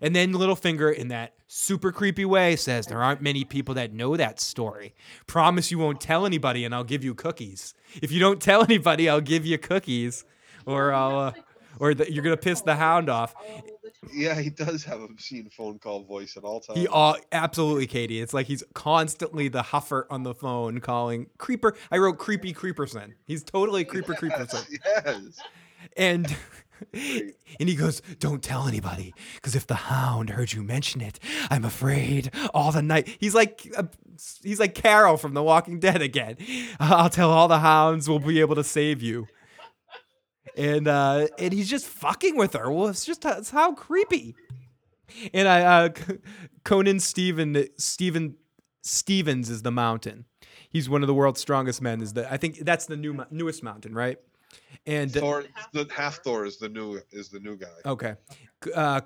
And 0.00 0.16
then 0.16 0.32
Littlefinger, 0.32 0.94
in 0.94 1.08
that 1.08 1.34
super 1.48 1.92
creepy 1.92 2.24
way, 2.24 2.56
says, 2.56 2.86
There 2.86 3.02
aren't 3.02 3.20
many 3.20 3.44
people 3.44 3.74
that 3.74 3.92
know 3.92 4.16
that 4.16 4.40
story. 4.40 4.94
Promise 5.26 5.70
you 5.70 5.78
won't 5.78 6.00
tell 6.00 6.24
anybody 6.24 6.64
and 6.64 6.74
I'll 6.74 6.84
give 6.84 7.04
you 7.04 7.14
cookies. 7.14 7.74
If 8.00 8.12
you 8.12 8.20
don't 8.20 8.40
tell 8.40 8.62
anybody, 8.62 9.08
I'll 9.08 9.20
give 9.20 9.44
you 9.44 9.58
cookies. 9.58 10.24
Or 10.64 10.92
I'll, 10.92 11.18
uh, 11.18 11.32
or 11.80 11.94
the, 11.94 12.12
you're 12.12 12.22
going 12.22 12.36
to 12.36 12.40
piss 12.40 12.60
the 12.60 12.76
hound 12.76 13.08
off. 13.08 13.34
Yeah, 14.12 14.40
he 14.40 14.50
does 14.50 14.84
have 14.84 15.00
obscene 15.00 15.48
phone 15.50 15.78
call 15.78 16.02
voice 16.02 16.36
at 16.36 16.44
all 16.44 16.60
times. 16.60 16.78
He 16.78 16.88
uh, 16.88 17.14
absolutely, 17.32 17.86
Katie. 17.86 18.20
It's 18.20 18.34
like 18.34 18.46
he's 18.46 18.62
constantly 18.74 19.48
the 19.48 19.62
huffer 19.62 20.06
on 20.10 20.22
the 20.22 20.34
phone 20.34 20.80
calling 20.80 21.26
creeper. 21.38 21.76
I 21.90 21.98
wrote 21.98 22.18
creepy 22.18 22.52
creeperson. 22.52 23.14
He's 23.26 23.42
totally 23.42 23.84
creeper 23.84 24.14
creeperson. 24.14 24.64
Yes. 24.84 25.40
And 25.96 26.36
and 26.92 27.68
he 27.68 27.74
goes, 27.74 28.00
"Don't 28.18 28.42
tell 28.42 28.66
anybody, 28.66 29.14
because 29.34 29.54
if 29.54 29.66
the 29.66 29.74
hound 29.74 30.30
heard 30.30 30.52
you 30.52 30.62
mention 30.62 31.00
it, 31.00 31.18
I'm 31.50 31.64
afraid 31.64 32.30
all 32.54 32.72
the 32.72 32.82
night." 32.82 33.16
He's 33.20 33.34
like, 33.34 33.66
uh, 33.76 33.84
he's 34.42 34.60
like 34.60 34.74
Carol 34.74 35.16
from 35.16 35.34
The 35.34 35.42
Walking 35.42 35.78
Dead 35.80 36.02
again. 36.02 36.36
I'll 36.80 37.10
tell 37.10 37.30
all 37.30 37.48
the 37.48 37.60
hounds 37.60 38.08
we'll 38.08 38.18
be 38.18 38.40
able 38.40 38.54
to 38.56 38.64
save 38.64 39.02
you. 39.02 39.26
And 40.56 40.86
uh, 40.86 41.28
and 41.38 41.52
he's 41.52 41.70
just 41.70 41.86
fucking 41.86 42.36
with 42.36 42.54
her. 42.54 42.70
Well, 42.70 42.88
it's 42.88 43.04
just 43.04 43.24
it's 43.24 43.50
how 43.50 43.72
creepy. 43.72 44.34
And 45.32 45.48
I, 45.48 45.62
uh, 45.62 45.88
Conan 46.64 47.00
Steven 47.00 47.66
Steven 47.78 48.36
Stevens 48.82 49.48
is 49.48 49.62
the 49.62 49.70
mountain. 49.70 50.26
He's 50.68 50.88
one 50.88 51.02
of 51.02 51.06
the 51.06 51.14
world's 51.14 51.40
strongest 51.40 51.80
men. 51.80 52.00
Is 52.00 52.14
the 52.14 52.30
I 52.30 52.36
think 52.36 52.58
that's 52.58 52.86
the 52.86 52.96
new 52.96 53.24
newest 53.30 53.62
mountain, 53.62 53.94
right? 53.94 54.18
And 54.86 55.12
Thor, 55.12 55.44
the 55.72 55.88
half 55.94 56.16
Thor 56.18 56.44
is 56.44 56.58
the 56.58 56.68
new 56.68 57.00
is 57.12 57.28
the 57.28 57.40
new 57.40 57.56
guy. 57.56 57.68
Okay. 57.84 58.14
Uh, 58.74 59.02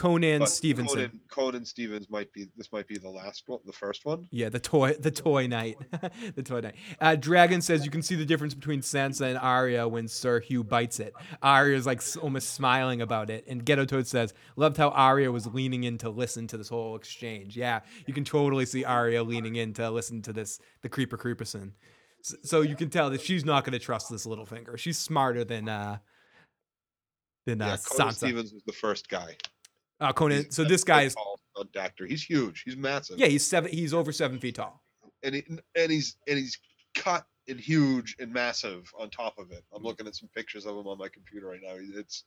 Conan 0.00 0.38
But 0.38 0.48
Stevenson. 0.48 0.96
Conan, 0.96 1.20
Conan 1.28 1.64
Stevens 1.66 2.08
might 2.08 2.32
be 2.32 2.46
this 2.56 2.72
might 2.72 2.86
be 2.88 2.96
the 2.96 3.10
last 3.10 3.44
one, 3.48 3.58
the 3.66 3.72
first 3.72 4.06
one. 4.06 4.26
Yeah, 4.30 4.48
the 4.48 4.58
toy, 4.58 4.94
the 4.98 5.10
toy 5.10 5.46
knight, 5.46 5.76
the 6.34 6.42
toy 6.42 6.60
knight. 6.60 6.76
Uh, 7.00 7.16
Dragon 7.16 7.60
says 7.60 7.84
you 7.84 7.90
can 7.90 8.00
see 8.00 8.14
the 8.14 8.24
difference 8.24 8.54
between 8.54 8.80
Sansa 8.80 9.28
and 9.28 9.36
Arya 9.36 9.86
when 9.88 10.08
Sir 10.08 10.40
Hugh 10.40 10.64
bites 10.64 11.00
it. 11.00 11.12
Arya's 11.42 11.84
like 11.84 12.00
almost 12.22 12.54
smiling 12.54 13.02
about 13.02 13.28
it, 13.28 13.44
and 13.46 13.62
Ghetto 13.64 13.84
Toad 13.84 14.06
says 14.06 14.32
loved 14.56 14.78
how 14.78 14.88
Arya 14.88 15.30
was 15.30 15.46
leaning 15.46 15.84
in 15.84 15.98
to 15.98 16.08
listen 16.08 16.46
to 16.46 16.56
this 16.56 16.70
whole 16.70 16.96
exchange. 16.96 17.56
Yeah, 17.56 17.80
you 18.06 18.14
can 18.14 18.24
totally 18.24 18.64
see 18.64 18.84
Arya 18.84 19.22
leaning 19.22 19.56
in 19.56 19.74
to 19.74 19.90
listen 19.90 20.22
to 20.22 20.32
this, 20.32 20.60
the 20.82 20.88
creeper 20.88 21.18
creeperson. 21.18 21.72
So 22.22 22.60
you 22.60 22.76
can 22.76 22.90
tell 22.90 23.10
that 23.10 23.20
she's 23.20 23.44
not 23.44 23.64
going 23.64 23.72
to 23.72 23.78
trust 23.78 24.10
this 24.10 24.26
little 24.26 24.46
finger. 24.46 24.76
She's 24.76 24.98
smarter 24.98 25.44
than 25.44 25.68
uh 25.68 25.98
than 27.46 27.62
uh, 27.62 27.66
yeah, 27.66 27.76
Conan 27.84 28.12
Sansa. 28.12 28.16
Stevens 28.16 28.52
was 28.52 28.62
the 28.64 28.72
first 28.72 29.08
guy. 29.08 29.36
Uh, 30.00 30.12
Conan. 30.12 30.44
He's 30.44 30.54
So 30.54 30.64
this 30.64 30.84
guy 30.84 31.02
is 31.02 31.14
tall, 31.14 31.38
stunt 31.54 31.76
actor. 31.76 32.06
He's 32.06 32.22
huge. 32.22 32.62
He's 32.64 32.76
massive. 32.76 33.18
yeah, 33.18 33.26
he's 33.26 33.46
seven. 33.46 33.70
He's 33.70 33.94
over 33.94 34.12
seven 34.12 34.38
feet 34.38 34.56
tall. 34.56 34.82
and 35.22 35.34
he, 35.34 35.44
and 35.76 35.90
he's 35.90 36.16
and 36.28 36.38
he's 36.38 36.58
cut 36.94 37.24
and 37.48 37.58
huge 37.58 38.16
and 38.18 38.32
massive 38.32 38.90
on 38.98 39.10
top 39.10 39.38
of 39.38 39.50
it. 39.50 39.64
Mm. 39.72 39.76
I'm 39.76 39.82
looking 39.82 40.06
at 40.06 40.14
some 40.14 40.28
pictures 40.34 40.66
of 40.66 40.76
him 40.76 40.86
on 40.86 40.98
my 40.98 41.08
computer 41.08 41.48
right 41.48 41.60
now. 41.62 41.74
It's 41.98 42.24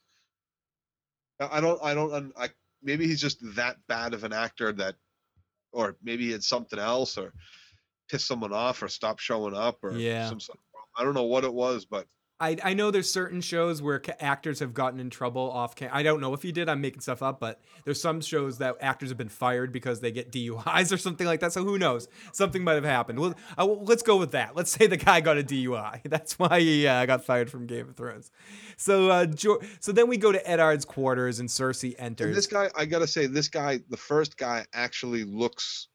I 1.39 1.57
I 1.57 1.61
don't 1.61 1.79
I 1.83 1.93
don't 1.93 2.33
I 2.37 2.49
maybe 2.81 3.07
he's 3.07 3.21
just 3.21 3.39
that 3.55 3.77
bad 3.87 4.13
of 4.13 4.23
an 4.23 4.33
actor 4.33 4.71
that 4.73 4.95
or 5.71 5.97
maybe 6.03 6.25
he 6.25 6.31
had 6.31 6.43
something 6.43 6.79
else 6.79 7.17
or 7.17 7.33
pissed 8.09 8.27
someone 8.27 8.53
off 8.53 8.81
or 8.83 8.87
stop 8.87 9.19
showing 9.19 9.53
up 9.55 9.83
or 9.83 9.97
Yeah. 9.97 10.27
some 10.29 10.39
sort 10.39 10.57
of. 10.57 10.63
I 10.95 11.03
don't 11.03 11.13
know 11.15 11.23
what 11.23 11.43
it 11.43 11.53
was, 11.53 11.85
but 11.85 12.07
I, 12.39 12.57
I 12.63 12.73
know 12.73 12.91
there's 12.91 13.09
certain 13.09 13.39
shows 13.41 13.81
where 13.81 13.99
ca- 13.99 14.15
actors 14.19 14.59
have 14.59 14.73
gotten 14.73 14.99
in 14.99 15.09
trouble 15.09 15.49
off 15.49 15.75
cam. 15.75 15.89
I 15.93 16.03
don't 16.03 16.19
know 16.19 16.33
if 16.33 16.41
he 16.41 16.51
did. 16.51 16.67
I'm 16.67 16.81
making 16.81 16.99
stuff 16.99 17.23
up, 17.23 17.39
but 17.39 17.61
there's 17.85 18.01
some 18.01 18.19
shows 18.21 18.57
that 18.57 18.75
actors 18.81 19.09
have 19.09 19.17
been 19.17 19.29
fired 19.29 19.71
because 19.71 20.01
they 20.01 20.11
get 20.11 20.31
DUIs 20.31 20.91
or 20.91 20.97
something 20.97 21.25
like 21.25 21.39
that. 21.39 21.53
So 21.53 21.63
who 21.63 21.77
knows? 21.79 22.07
Something 22.33 22.63
might 22.63 22.73
have 22.73 22.83
happened. 22.83 23.19
Well, 23.19 23.35
uh, 23.57 23.65
let's 23.65 24.03
go 24.03 24.17
with 24.17 24.31
that. 24.31 24.55
Let's 24.55 24.71
say 24.71 24.87
the 24.87 24.97
guy 24.97 25.21
got 25.21 25.37
a 25.37 25.43
DUI. 25.43 26.01
That's 26.09 26.37
why 26.37 26.59
he 26.59 26.85
uh, 26.85 27.05
got 27.05 27.23
fired 27.23 27.49
from 27.49 27.65
Game 27.65 27.87
of 27.89 27.95
Thrones. 27.95 28.29
So 28.77 29.09
uh, 29.09 29.25
jo- 29.27 29.61
so 29.79 29.91
then 29.93 30.07
we 30.09 30.17
go 30.17 30.31
to 30.31 30.49
Eddard's 30.49 30.85
quarters 30.85 31.39
and 31.39 31.47
Cersei 31.47 31.95
and 31.97 32.19
enters. 32.19 32.35
this 32.35 32.47
guy 32.47 32.69
I 32.75 32.85
gotta 32.85 33.07
say 33.07 33.25
this 33.27 33.47
guy 33.47 33.79
the 33.89 33.97
first 33.97 34.37
guy 34.37 34.65
actually 34.73 35.23
looks 35.23 35.87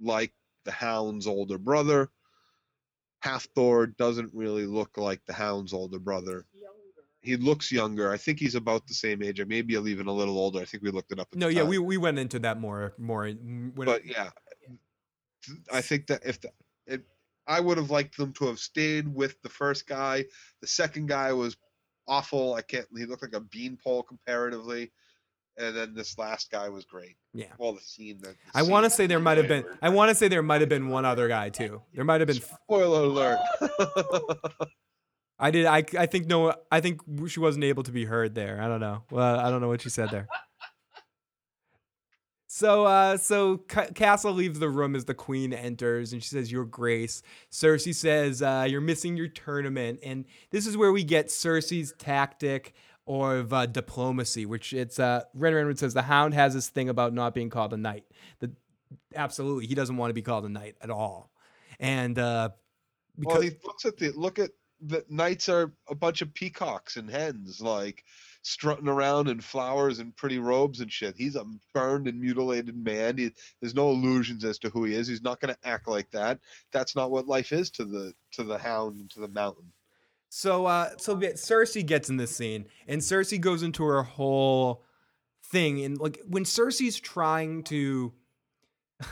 like 0.00 0.32
the 0.64 0.72
Hound's 0.72 1.26
older 1.26 1.58
brother. 1.58 2.10
Hafthor 3.24 3.96
doesn't 3.96 4.30
really 4.34 4.66
look 4.66 4.98
like 4.98 5.24
the 5.26 5.32
Hound's 5.32 5.72
older 5.72 5.98
brother. 5.98 6.44
He 7.22 7.36
looks 7.36 7.72
younger. 7.72 8.12
I 8.12 8.18
think 8.18 8.38
he's 8.38 8.54
about 8.54 8.86
the 8.86 8.92
same 8.92 9.22
age, 9.22 9.40
or 9.40 9.46
maybe 9.46 9.74
even 9.74 10.08
a 10.08 10.12
little 10.12 10.38
older. 10.38 10.60
I 10.60 10.66
think 10.66 10.82
we 10.82 10.90
looked 10.90 11.10
it 11.10 11.18
up. 11.18 11.28
No, 11.34 11.48
yeah, 11.48 11.60
time. 11.60 11.70
we, 11.70 11.78
we 11.78 11.96
went 11.96 12.18
into 12.18 12.38
that 12.40 12.60
more 12.60 12.92
more. 12.98 13.26
When 13.26 13.72
But 13.74 14.04
yeah, 14.04 14.28
I 15.72 15.80
think 15.80 16.06
that 16.08 16.20
if 16.26 16.42
the, 16.42 16.50
it, 16.86 17.02
I 17.46 17.60
would 17.60 17.78
have 17.78 17.90
liked 17.90 18.18
them 18.18 18.34
to 18.34 18.46
have 18.46 18.58
stayed 18.58 19.08
with 19.08 19.40
the 19.40 19.48
first 19.48 19.86
guy. 19.86 20.26
The 20.60 20.66
second 20.66 21.08
guy 21.08 21.32
was 21.32 21.56
awful. 22.06 22.54
I 22.54 22.60
can't. 22.60 22.86
He 22.94 23.06
looked 23.06 23.22
like 23.22 23.34
a 23.34 23.40
beanpole 23.40 24.02
comparatively, 24.02 24.92
and 25.56 25.76
then 25.76 25.94
this 25.94 26.18
last 26.18 26.50
guy 26.50 26.68
was 26.68 26.84
great. 26.84 27.16
Yeah. 27.32 27.46
Well, 27.58 27.72
the 27.72 27.80
scene. 27.80 28.18
that 28.22 28.34
I 28.54 28.62
want 28.62 28.84
to 28.84 28.90
say 28.90 29.06
there 29.06 29.20
might 29.20 29.38
have 29.38 29.48
been. 29.48 29.64
I 29.82 29.88
want 29.88 30.08
to 30.10 30.14
say 30.14 30.28
there 30.28 30.42
might 30.42 30.60
have 30.60 30.68
been 30.68 30.88
one 30.88 31.04
other 31.04 31.28
guy 31.28 31.50
too. 31.50 31.82
There 31.94 32.04
might 32.04 32.20
have 32.20 32.28
been. 32.28 32.40
Spoiler 32.40 33.04
alert. 33.04 33.38
I 35.38 35.50
did. 35.50 35.66
I, 35.66 35.84
I 35.98 36.06
think 36.06 36.26
no. 36.26 36.54
I 36.70 36.80
think 36.80 37.00
she 37.28 37.40
wasn't 37.40 37.64
able 37.64 37.82
to 37.84 37.92
be 37.92 38.04
heard 38.04 38.34
there. 38.34 38.60
I 38.60 38.68
don't 38.68 38.80
know. 38.80 39.02
Well, 39.10 39.38
I 39.40 39.50
don't 39.50 39.60
know 39.60 39.68
what 39.68 39.82
she 39.82 39.90
said 39.90 40.10
there. 40.10 40.28
So, 42.56 42.84
uh, 42.84 43.16
so 43.16 43.56
Ca- 43.66 43.88
Castle 43.96 44.32
leaves 44.32 44.60
the 44.60 44.68
room 44.68 44.94
as 44.94 45.06
the 45.06 45.12
queen 45.14 45.52
enters, 45.52 46.12
and 46.12 46.22
she 46.22 46.28
says, 46.28 46.52
"Your 46.52 46.64
Grace." 46.64 47.20
Cersei 47.50 47.92
says, 47.92 48.42
uh, 48.42 48.64
"You're 48.70 48.80
missing 48.80 49.16
your 49.16 49.26
tournament," 49.26 49.98
and 50.04 50.24
this 50.50 50.64
is 50.64 50.76
where 50.76 50.92
we 50.92 51.02
get 51.02 51.30
Cersei's 51.30 51.94
tactic 51.98 52.72
of 53.06 53.52
uh, 53.52 53.66
diplomacy, 53.66 54.46
which 54.46 54.72
it's 54.72 54.98
uh, 54.98 55.22
Ren 55.34 55.52
Renwood 55.52 55.78
says 55.78 55.94
the 55.94 56.02
Hound 56.02 56.34
has 56.34 56.54
this 56.54 56.68
thing 56.68 56.88
about 56.88 57.12
not 57.12 57.34
being 57.34 57.50
called 57.50 57.72
a 57.72 57.76
knight. 57.76 58.04
The 58.40 58.52
absolutely, 59.14 59.66
he 59.66 59.74
doesn't 59.74 59.96
want 59.96 60.10
to 60.10 60.14
be 60.14 60.22
called 60.22 60.44
a 60.44 60.48
knight 60.48 60.76
at 60.80 60.90
all, 60.90 61.30
and 61.78 62.18
uh, 62.18 62.50
well, 63.16 63.36
because 63.36 63.42
he 63.42 63.50
looks 63.64 63.84
at 63.84 63.96
the 63.96 64.12
look 64.12 64.38
at 64.38 64.50
the 64.80 65.04
knights 65.08 65.48
are 65.48 65.72
a 65.88 65.94
bunch 65.94 66.22
of 66.22 66.34
peacocks 66.34 66.96
and 66.96 67.10
hens, 67.10 67.60
like 67.60 68.04
strutting 68.42 68.88
around 68.88 69.28
in 69.28 69.40
flowers 69.40 69.98
and 69.98 70.14
pretty 70.16 70.38
robes 70.38 70.80
and 70.80 70.92
shit. 70.92 71.16
He's 71.16 71.36
a 71.36 71.46
burned 71.72 72.06
and 72.06 72.20
mutilated 72.20 72.76
man. 72.76 73.16
He, 73.16 73.30
there's 73.60 73.74
no 73.74 73.90
illusions 73.90 74.44
as 74.44 74.58
to 74.58 74.68
who 74.68 74.84
he 74.84 74.94
is. 74.94 75.08
He's 75.08 75.22
not 75.22 75.40
going 75.40 75.54
to 75.54 75.68
act 75.68 75.88
like 75.88 76.10
that. 76.10 76.38
That's 76.72 76.94
not 76.94 77.10
what 77.10 77.26
life 77.26 77.52
is 77.52 77.70
to 77.72 77.84
the 77.84 78.14
to 78.32 78.44
the 78.44 78.58
hound 78.58 79.00
and 79.00 79.10
to 79.10 79.20
the 79.20 79.28
mountain. 79.28 79.72
So 80.36 80.66
uh 80.66 80.90
so 80.98 81.16
Cersei 81.16 81.86
gets 81.86 82.10
in 82.10 82.16
this 82.16 82.34
scene 82.34 82.66
and 82.88 83.00
Cersei 83.00 83.40
goes 83.40 83.62
into 83.62 83.84
her 83.84 84.02
whole 84.02 84.82
thing 85.44 85.84
and 85.84 85.96
like 85.96 86.20
when 86.26 86.42
Cersei's 86.42 86.98
trying 86.98 87.62
to 87.64 88.12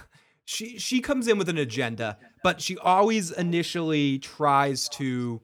she 0.45 0.81
she 0.81 1.01
comes 1.01 1.29
in 1.29 1.39
with 1.39 1.49
an 1.49 1.59
agenda, 1.59 2.19
but 2.43 2.61
she 2.61 2.77
always 2.77 3.31
initially 3.31 4.19
tries 4.19 4.89
to 4.89 5.41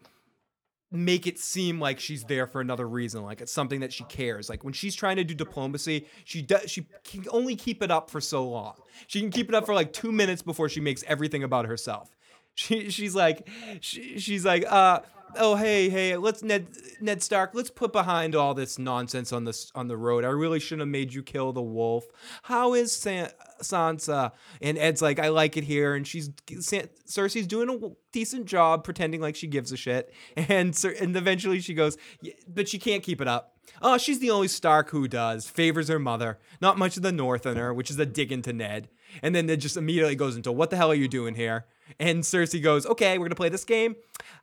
make 0.90 1.28
it 1.28 1.38
seem 1.38 1.78
like 1.78 2.00
she's 2.00 2.24
there 2.24 2.48
for 2.48 2.60
another 2.60 2.88
reason, 2.88 3.22
like 3.22 3.40
it's 3.40 3.52
something 3.52 3.78
that 3.78 3.92
she 3.92 4.02
cares. 4.04 4.50
Like 4.50 4.64
when 4.64 4.72
she's 4.72 4.96
trying 4.96 5.14
to 5.14 5.24
do 5.24 5.32
diplomacy, 5.32 6.08
she 6.24 6.42
does 6.42 6.68
she 6.68 6.88
can 7.04 7.24
only 7.30 7.54
keep 7.54 7.84
it 7.84 7.92
up 7.92 8.10
for 8.10 8.20
so 8.20 8.48
long. 8.48 8.74
She 9.06 9.20
can 9.20 9.30
keep 9.30 9.48
it 9.48 9.54
up 9.54 9.64
for 9.64 9.74
like 9.74 9.92
2 9.92 10.10
minutes 10.10 10.42
before 10.42 10.68
she 10.68 10.80
makes 10.80 11.04
everything 11.06 11.44
about 11.44 11.66
herself. 11.66 12.16
She 12.56 12.90
she's 12.90 13.14
like 13.14 13.48
she, 13.80 14.18
she's 14.18 14.44
like 14.44 14.64
uh 14.68 15.02
oh 15.36 15.56
hey 15.56 15.88
hey 15.88 16.16
let's 16.16 16.42
Ned 16.42 16.68
Ned 17.00 17.22
Stark 17.22 17.50
let's 17.54 17.70
put 17.70 17.92
behind 17.92 18.34
all 18.34 18.54
this 18.54 18.78
nonsense 18.78 19.32
on 19.32 19.44
this 19.44 19.70
on 19.74 19.88
the 19.88 19.96
road. 19.96 20.24
I 20.24 20.28
really 20.28 20.60
shouldn't 20.60 20.80
have 20.80 20.88
made 20.88 21.12
you 21.12 21.22
kill 21.22 21.52
the 21.52 21.62
wolf. 21.62 22.04
How 22.42 22.74
is 22.74 22.92
San- 22.92 23.30
Sansa? 23.62 24.32
And 24.60 24.78
Ed's 24.78 25.02
like 25.02 25.18
I 25.18 25.28
like 25.28 25.56
it 25.56 25.64
here, 25.64 25.94
and 25.94 26.06
she's 26.06 26.30
San- 26.60 26.88
Cersei's 27.06 27.46
doing 27.46 27.68
a 27.70 27.90
decent 28.12 28.46
job 28.46 28.84
pretending 28.84 29.20
like 29.20 29.36
she 29.36 29.46
gives 29.46 29.72
a 29.72 29.76
shit, 29.76 30.12
and 30.36 30.78
and 31.00 31.16
eventually 31.16 31.60
she 31.60 31.74
goes, 31.74 31.96
"Yeah, 32.20 32.34
but 32.46 32.68
she 32.68 32.78
can't 32.78 33.02
keep 33.02 33.20
it 33.20 33.28
up. 33.28 33.54
Oh, 33.82 33.98
she's 33.98 34.18
the 34.18 34.30
only 34.30 34.48
Stark 34.48 34.90
who 34.90 35.08
does 35.08 35.48
favors 35.48 35.88
her 35.88 35.98
mother. 35.98 36.38
Not 36.60 36.78
much 36.78 36.96
of 36.96 37.02
the 37.02 37.12
Northerner, 37.12 37.72
which 37.72 37.90
is 37.90 37.98
a 37.98 38.06
dig 38.06 38.32
into 38.32 38.52
Ned. 38.52 38.88
And 39.22 39.34
then 39.34 39.48
it 39.48 39.58
just 39.58 39.76
immediately 39.76 40.16
goes 40.16 40.36
into 40.36 40.52
what 40.52 40.70
the 40.70 40.76
hell 40.76 40.90
are 40.90 40.96
you 40.96 41.08
doing 41.08 41.34
here? 41.34 41.66
And 41.98 42.22
Cersei 42.22 42.62
goes, 42.62 42.86
"Okay, 42.86 43.18
we're 43.18 43.26
gonna 43.26 43.34
play 43.34 43.48
this 43.48 43.64
game. 43.64 43.96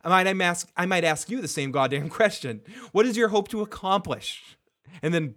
I 0.04 0.10
might 0.10 0.28
I 0.28 0.44
ask 0.44 0.70
I 0.76 0.86
might 0.86 1.04
ask 1.04 1.30
you 1.30 1.42
the 1.42 1.48
same 1.48 1.72
goddamn 1.72 2.10
question. 2.20 2.62
What 2.92 3.06
is 3.06 3.18
your 3.18 3.30
hope 3.30 3.48
to 3.50 3.62
accomplish?" 3.62 4.58
And 5.02 5.14
then 5.14 5.36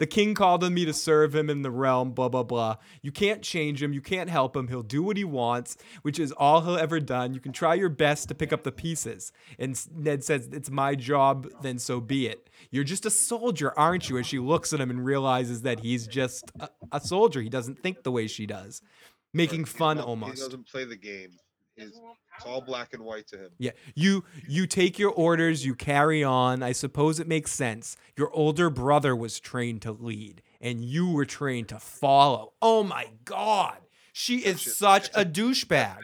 the 0.00 0.06
king 0.06 0.32
called 0.34 0.64
on 0.64 0.72
me 0.72 0.86
to 0.86 0.94
serve 0.94 1.34
him 1.34 1.50
in 1.50 1.60
the 1.60 1.70
realm, 1.70 2.12
blah, 2.12 2.30
blah, 2.30 2.42
blah. 2.42 2.76
You 3.02 3.12
can't 3.12 3.42
change 3.42 3.82
him. 3.82 3.92
You 3.92 4.00
can't 4.00 4.30
help 4.30 4.56
him. 4.56 4.68
He'll 4.68 4.82
do 4.82 5.02
what 5.02 5.18
he 5.18 5.24
wants, 5.24 5.76
which 6.00 6.18
is 6.18 6.32
all 6.32 6.62
he'll 6.62 6.78
ever 6.78 7.00
done. 7.00 7.34
You 7.34 7.40
can 7.40 7.52
try 7.52 7.74
your 7.74 7.90
best 7.90 8.28
to 8.28 8.34
pick 8.34 8.50
up 8.50 8.64
the 8.64 8.72
pieces. 8.72 9.30
And 9.58 9.78
Ned 9.94 10.24
says, 10.24 10.48
It's 10.52 10.70
my 10.70 10.94
job, 10.94 11.48
then 11.60 11.78
so 11.78 12.00
be 12.00 12.26
it. 12.26 12.48
You're 12.70 12.82
just 12.82 13.04
a 13.04 13.10
soldier, 13.10 13.78
aren't 13.78 14.08
you? 14.08 14.16
As 14.16 14.26
she 14.26 14.38
looks 14.38 14.72
at 14.72 14.80
him 14.80 14.88
and 14.88 15.04
realizes 15.04 15.62
that 15.62 15.80
he's 15.80 16.06
just 16.06 16.50
a, 16.58 16.70
a 16.92 17.00
soldier. 17.00 17.42
He 17.42 17.50
doesn't 17.50 17.82
think 17.82 18.02
the 18.02 18.10
way 18.10 18.26
she 18.26 18.46
does, 18.46 18.80
making 19.32 19.64
fun 19.64 19.98
almost. 19.98 20.34
He 20.36 20.40
doesn't 20.40 20.68
play 20.68 20.84
the 20.84 20.96
game. 20.96 21.30
He's, 21.76 21.88
it's 21.88 22.46
all 22.46 22.60
black 22.60 22.92
and 22.92 23.02
white 23.02 23.26
to 23.28 23.38
him. 23.38 23.50
Yeah, 23.58 23.70
you 23.94 24.24
you 24.46 24.66
take 24.66 24.98
your 24.98 25.10
orders, 25.12 25.64
you 25.64 25.74
carry 25.74 26.22
on. 26.22 26.62
I 26.62 26.72
suppose 26.72 27.18
it 27.20 27.28
makes 27.28 27.52
sense. 27.52 27.96
Your 28.16 28.30
older 28.32 28.68
brother 28.70 29.16
was 29.16 29.40
trained 29.40 29.82
to 29.82 29.92
lead, 29.92 30.42
and 30.60 30.84
you 30.84 31.10
were 31.10 31.24
trained 31.24 31.68
to 31.68 31.78
follow. 31.78 32.52
Oh 32.60 32.82
my 32.82 33.06
god. 33.24 33.78
She 34.12 34.38
is 34.38 34.60
such 34.76 35.08
a- 35.14 35.24
douchebag. 35.24 35.98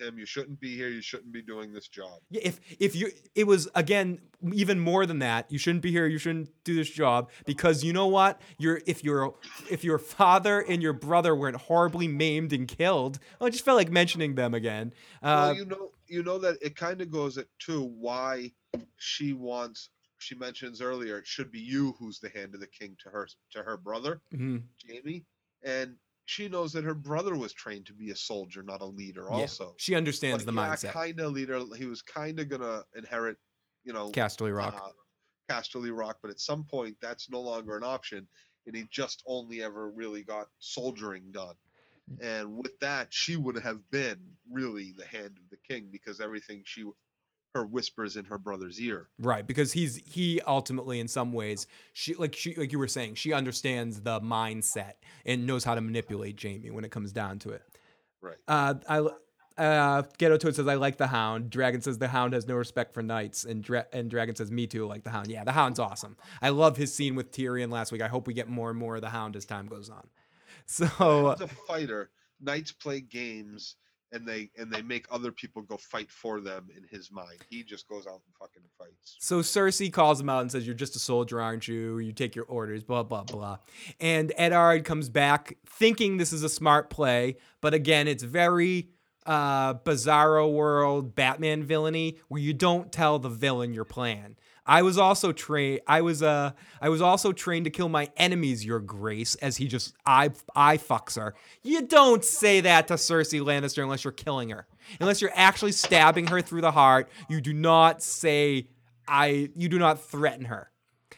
At 0.00 0.06
him. 0.06 0.18
You 0.18 0.26
shouldn't 0.26 0.60
be 0.60 0.76
here. 0.76 0.88
You 0.88 1.02
shouldn't 1.02 1.32
be 1.32 1.42
doing 1.42 1.72
this 1.72 1.88
job. 1.88 2.20
Yeah, 2.30 2.42
if 2.44 2.60
if 2.78 2.94
you 2.94 3.10
it 3.34 3.46
was 3.46 3.68
again 3.74 4.20
even 4.52 4.80
more 4.80 5.06
than 5.06 5.20
that, 5.20 5.50
you 5.50 5.58
shouldn't 5.58 5.82
be 5.82 5.90
here. 5.90 6.06
You 6.06 6.18
shouldn't 6.18 6.50
do 6.64 6.74
this 6.74 6.90
job 6.90 7.30
because 7.46 7.84
you 7.84 7.92
know 7.92 8.06
what? 8.06 8.40
You're 8.58 8.80
if 8.86 9.04
your 9.04 9.34
if 9.70 9.84
your 9.84 9.98
father 9.98 10.60
and 10.60 10.82
your 10.82 10.92
brother 10.92 11.34
weren't 11.34 11.56
horribly 11.56 12.08
maimed 12.08 12.52
and 12.52 12.66
killed. 12.66 13.18
I 13.40 13.50
just 13.50 13.64
felt 13.64 13.76
like 13.76 13.90
mentioning 13.90 14.34
them 14.34 14.54
again. 14.54 14.92
Uh, 15.22 15.52
well, 15.52 15.54
you 15.54 15.64
know, 15.66 15.90
you 16.06 16.22
know 16.22 16.38
that 16.38 16.58
it 16.62 16.76
kind 16.76 17.00
of 17.00 17.10
goes 17.10 17.38
at 17.38 17.46
to 17.60 17.82
why 17.82 18.52
she 18.98 19.32
wants. 19.32 19.90
She 20.18 20.36
mentions 20.36 20.80
earlier 20.80 21.18
it 21.18 21.26
should 21.26 21.50
be 21.50 21.58
you 21.58 21.96
who's 21.98 22.20
the 22.20 22.28
hand 22.28 22.54
of 22.54 22.60
the 22.60 22.68
king 22.68 22.96
to 23.02 23.10
her 23.10 23.26
to 23.50 23.62
her 23.64 23.76
brother 23.76 24.20
mhm. 24.32 24.62
Jaime, 24.88 25.24
and 25.64 25.96
she 26.24 26.48
knows 26.48 26.72
that 26.72 26.84
her 26.84 26.94
brother 26.94 27.36
was 27.36 27.52
trained 27.52 27.86
to 27.86 27.92
be 27.92 28.10
a 28.10 28.16
soldier, 28.16 28.62
not 28.62 28.80
a 28.80 28.86
leader. 28.86 29.26
Yeah, 29.30 29.42
Also, 29.42 29.74
she 29.76 29.94
understands 29.94 30.44
the 30.44 30.52
mindset. 30.52 30.92
Kind 30.92 31.20
of 31.20 31.32
leader. 31.32 31.60
He 31.76 31.86
was 31.86 32.02
kind 32.02 32.38
of 32.38 32.48
gonna 32.48 32.84
inherit, 32.94 33.36
you 33.84 33.92
know, 33.92 34.10
Casterly 34.10 34.56
Rock. 34.56 34.74
uh, 34.74 35.52
Casterly 35.52 35.96
Rock, 35.96 36.18
but 36.22 36.30
at 36.30 36.40
some 36.40 36.64
point 36.64 36.96
that's 37.00 37.28
no 37.30 37.40
longer 37.40 37.76
an 37.76 37.84
option, 37.84 38.26
and 38.66 38.76
he 38.76 38.86
just 38.90 39.22
only 39.26 39.62
ever 39.62 39.90
really 39.90 40.22
got 40.22 40.48
soldiering 40.58 41.30
done. 41.32 41.54
And 42.20 42.56
with 42.56 42.78
that, 42.80 43.08
she 43.10 43.36
would 43.36 43.56
have 43.56 43.88
been 43.90 44.18
really 44.50 44.92
the 44.92 45.06
hand 45.06 45.38
of 45.38 45.48
the 45.50 45.56
king 45.56 45.88
because 45.90 46.20
everything 46.20 46.62
she, 46.64 46.84
her 47.54 47.64
whispers 47.64 48.16
in 48.16 48.24
her 48.26 48.38
brother's 48.38 48.80
ear. 48.80 49.08
Right, 49.18 49.46
because 49.46 49.72
he's 49.72 49.96
he 49.96 50.40
ultimately 50.46 51.00
in 51.00 51.08
some 51.08 51.32
ways 51.32 51.66
she 51.92 52.14
like 52.14 52.34
she 52.34 52.54
like 52.54 52.72
you 52.72 52.78
were 52.78 52.88
saying 52.88 53.14
she 53.14 53.32
understands 53.32 54.00
the 54.00 54.20
mindset 54.20 54.94
and 55.24 55.46
knows 55.46 55.64
how 55.64 55.74
to 55.74 55.80
manipulate 55.80 56.40
Jaime 56.42 56.70
when 56.70 56.84
it 56.84 56.90
comes 56.90 57.12
down 57.12 57.38
to 57.40 57.50
it. 57.50 57.62
Right. 58.20 58.36
Uh, 58.46 58.74
I 58.88 59.08
uh, 59.58 60.02
Ghetto 60.16 60.38
Toad 60.38 60.56
says 60.56 60.66
I 60.66 60.74
like 60.74 60.96
the 60.96 61.08
Hound. 61.08 61.50
Dragon 61.50 61.82
says 61.82 61.98
the 61.98 62.08
Hound 62.08 62.32
has 62.32 62.46
no 62.46 62.54
respect 62.54 62.94
for 62.94 63.02
knights, 63.02 63.44
and 63.44 63.62
Dra- 63.62 63.86
and 63.92 64.08
Dragon 64.08 64.34
says 64.34 64.50
me 64.50 64.66
too. 64.66 64.86
I 64.86 64.88
Like 64.88 65.04
the 65.04 65.10
Hound. 65.10 65.28
Yeah, 65.28 65.44
the 65.44 65.52
Hound's 65.52 65.78
awesome. 65.78 66.16
I 66.40 66.48
love 66.50 66.76
his 66.76 66.94
scene 66.94 67.14
with 67.14 67.32
Tyrion 67.32 67.70
last 67.70 67.92
week. 67.92 68.02
I 68.02 68.08
hope 68.08 68.26
we 68.26 68.34
get 68.34 68.48
more 68.48 68.70
and 68.70 68.78
more 68.78 68.96
of 68.96 69.02
the 69.02 69.10
Hound 69.10 69.36
as 69.36 69.44
time 69.44 69.66
goes 69.66 69.90
on. 69.90 70.06
So 70.64 70.86
a 71.40 71.48
fighter, 71.66 72.10
knights 72.40 72.70
play 72.70 73.00
games 73.00 73.76
and 74.12 74.26
they 74.26 74.50
and 74.56 74.70
they 74.70 74.82
make 74.82 75.06
other 75.10 75.32
people 75.32 75.62
go 75.62 75.76
fight 75.76 76.10
for 76.10 76.40
them 76.40 76.68
in 76.76 76.84
his 76.90 77.10
mind. 77.10 77.38
He 77.48 77.62
just 77.62 77.88
goes 77.88 78.06
out 78.06 78.20
and 78.26 78.34
fucking 78.38 78.62
fights. 78.78 79.16
So 79.18 79.40
Cersei 79.40 79.92
calls 79.92 80.20
him 80.20 80.28
out 80.28 80.42
and 80.42 80.52
says, 80.52 80.66
"You're 80.66 80.74
just 80.74 80.96
a 80.96 80.98
soldier, 80.98 81.40
aren't 81.40 81.66
you? 81.66 81.98
You 81.98 82.12
take 82.12 82.36
your 82.36 82.44
orders." 82.44 82.84
Blah 82.84 83.04
blah 83.04 83.24
blah. 83.24 83.58
And 84.00 84.32
Eddard 84.36 84.84
comes 84.84 85.08
back 85.08 85.56
thinking 85.66 86.16
this 86.16 86.32
is 86.32 86.42
a 86.42 86.48
smart 86.48 86.90
play, 86.90 87.36
but 87.60 87.74
again, 87.74 88.06
it's 88.06 88.22
very 88.22 88.90
uh, 89.26 89.74
Bizarro 89.74 90.52
World 90.52 91.14
Batman 91.14 91.62
villainy 91.62 92.18
where 92.28 92.40
you 92.40 92.52
don't 92.52 92.92
tell 92.92 93.18
the 93.18 93.28
villain 93.28 93.72
your 93.74 93.84
plan. 93.84 94.36
I 94.64 94.82
was 94.82 94.96
also 94.96 95.32
trained. 95.32 95.80
I 95.86 96.02
was 96.02 96.22
uh, 96.22 96.52
I 96.80 96.88
was 96.88 97.00
also 97.00 97.32
trained 97.32 97.64
to 97.64 97.70
kill 97.70 97.88
my 97.88 98.10
enemies, 98.16 98.64
Your 98.64 98.80
Grace. 98.80 99.34
As 99.36 99.56
he 99.56 99.66
just 99.66 99.94
I 100.06 100.30
I 100.54 100.78
fucks 100.78 101.16
her. 101.16 101.34
You 101.62 101.82
don't 101.82 102.24
say 102.24 102.60
that 102.60 102.88
to 102.88 102.94
Cersei 102.94 103.40
Lannister 103.40 103.82
unless 103.82 104.04
you're 104.04 104.12
killing 104.12 104.50
her. 104.50 104.66
Unless 105.00 105.20
you're 105.20 105.32
actually 105.34 105.72
stabbing 105.72 106.26
her 106.28 106.40
through 106.40 106.60
the 106.60 106.72
heart, 106.72 107.08
you 107.28 107.40
do 107.40 107.52
not 107.52 108.02
say 108.02 108.68
I. 109.06 109.50
You 109.56 109.68
do 109.68 109.78
not 109.78 110.02
threaten 110.02 110.46
her. 110.46 110.71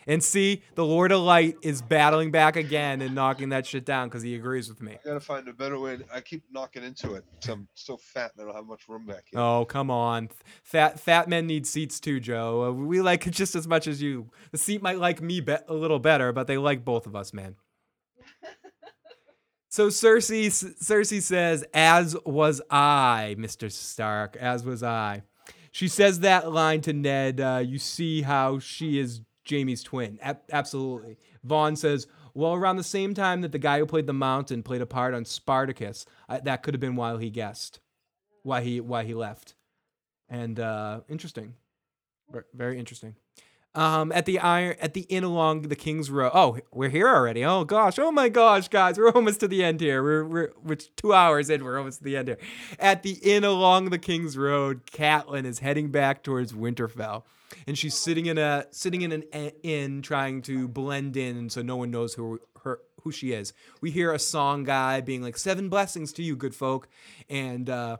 And 0.07 0.23
see, 0.23 0.63
the 0.75 0.85
Lord 0.85 1.13
of 1.13 1.21
Light 1.21 1.57
is 1.63 1.81
battling 1.81 2.31
back 2.31 2.57
again 2.57 3.01
and 3.01 3.15
knocking 3.15 3.49
that 3.51 3.67
shit 3.67 3.85
down 3.87 4.09
because 4.09 4.23
he 4.23 4.35
agrees 4.35 4.69
with 4.69 4.83
me. 4.83 4.93
I 4.93 4.99
gotta 5.09 5.21
find 5.21 5.49
a 5.49 5.53
better 5.53 5.79
way. 5.79 5.99
I 6.13 6.21
keep 6.21 6.43
knocking 6.51 6.83
into 6.83 7.15
it. 7.15 7.25
'cause 7.41 7.49
I'm 7.51 7.69
so 7.75 7.97
fat 7.97 8.33
and 8.37 8.43
I 8.43 8.47
don't 8.47 8.55
have 8.57 8.67
much 8.67 8.89
room 8.89 9.07
back 9.07 9.25
here. 9.31 9.41
Oh, 9.41 9.65
come 9.65 9.91
on. 9.91 10.29
Fat 10.63 11.01
fat 11.01 11.29
men 11.29 11.47
need 11.47 11.67
seats 11.67 12.01
too, 12.01 12.21
Joe. 12.21 12.65
Uh, 12.65 12.73
We 12.73 13.01
like 13.01 13.27
it 13.27 13.31
just 13.31 13.55
as 13.55 13.67
much 13.67 13.87
as 13.87 14.03
you. 14.03 14.31
The 14.53 14.59
seat 14.59 14.83
might 14.83 14.99
like 14.99 15.23
me 15.23 15.41
be- 15.41 15.57
a 15.69 15.75
little 15.75 15.99
better, 15.99 16.33
but 16.33 16.47
they 16.47 16.59
like 16.59 16.85
both 16.85 17.07
of 17.07 17.17
us, 17.17 17.33
man. 17.33 17.57
So 19.69 19.89
Cersei 19.89 20.47
Cersei 20.81 21.21
says, 21.21 21.65
"As 21.75 22.17
was 22.25 22.63
I, 22.71 23.35
Mr. 23.39 23.73
Stark, 23.73 24.37
as 24.37 24.65
was 24.65 24.85
I." 24.85 25.25
She 25.73 25.89
says 25.89 26.21
that 26.21 26.53
line 26.53 26.81
to 26.83 26.93
Ned. 26.93 27.41
Uh, 27.41 27.61
you 27.65 27.81
see 27.81 28.23
how 28.23 28.61
she 28.61 29.01
is 29.01 29.21
Jaime's 29.49 29.83
twin. 29.83 30.19
A- 30.23 30.37
absolutely. 30.53 31.19
Vaughn 31.43 31.77
says, 31.77 32.07
"Well, 32.35 32.55
around 32.55 32.77
the 32.77 32.85
same 32.85 33.15
time 33.15 33.41
that 33.43 33.53
the 33.53 33.59
guy 33.59 33.79
who 33.79 33.87
played 33.87 34.07
the 34.07 34.13
Mountain 34.13 34.63
played 34.63 34.81
a 34.81 34.87
part 34.87 35.15
on 35.15 35.25
Spartacus, 35.25 36.07
uh, 36.29 36.41
that 36.45 36.63
could 36.63 36.75
have 36.75 36.81
been 36.81 36.97
while 36.97 37.19
he 37.19 37.31
guessed, 37.31 37.81
why 38.43 38.61
he 38.63 38.81
why 38.81 39.05
he 39.05 39.15
left." 39.15 39.55
And 40.29 40.59
uh, 40.59 41.01
interesting, 41.09 41.55
very 42.55 42.79
interesting. 42.79 43.17
Um, 43.77 44.13
at 44.13 44.25
the 44.25 44.39
iron 44.39 44.77
at 44.81 44.95
the 44.95 45.01
inn 45.03 45.25
along 45.25 45.63
the 45.63 45.75
King's 45.75 46.09
Road. 46.09 46.31
Oh, 46.33 46.59
we're 46.71 46.91
here 46.91 47.09
already. 47.09 47.45
Oh 47.45 47.65
gosh. 47.65 47.99
Oh 47.99 48.13
my 48.13 48.29
gosh, 48.29 48.69
guys, 48.69 48.99
we're 48.99 49.11
almost 49.11 49.41
to 49.41 49.49
the 49.49 49.65
end 49.65 49.81
here. 49.81 50.01
We're 50.01 50.25
we're 50.25 50.53
we're 50.63 50.77
two 50.77 51.13
hours 51.13 51.51
in. 51.51 51.65
We're 51.65 51.79
almost 51.79 51.99
to 51.99 52.05
the 52.05 52.17
end 52.17 52.29
here. 52.29 52.39
At 52.79 53.03
the 53.03 53.15
inn 53.21 53.43
along 53.43 53.91
the 53.91 53.99
King's 53.99 54.39
Road, 54.39 54.87
Catelyn 54.87 55.45
is 55.45 55.59
heading 55.59 55.91
back 55.91 56.23
towards 56.23 56.53
Winterfell, 56.53 57.25
and 57.67 57.77
she's 57.79 57.95
sitting 57.95 58.27
in 58.27 58.39
a 58.39 58.67
sitting 58.71 59.03
in 59.03 59.13
an 59.13 59.23
inn 59.63 60.03
trying 60.03 60.43
to 60.43 60.69
blend 60.69 61.17
in 61.17 61.51
so 61.51 61.63
no 61.63 61.77
one 61.77 61.91
knows 61.91 62.15
who 62.15 62.41
her 62.63 62.81
who 63.03 63.13
she 63.13 63.33
is. 63.33 63.53
We 63.81 63.91
hear 63.91 64.13
a 64.13 64.19
song 64.19 64.65
guy 64.65 65.01
being 65.01 65.23
like 65.23 65.37
seven 65.37 65.69
blessings 65.69 66.13
to 66.15 66.23
you, 66.23 66.37
good 66.37 66.55
folk, 66.55 66.89
and. 67.29 67.69
uh 67.71 67.97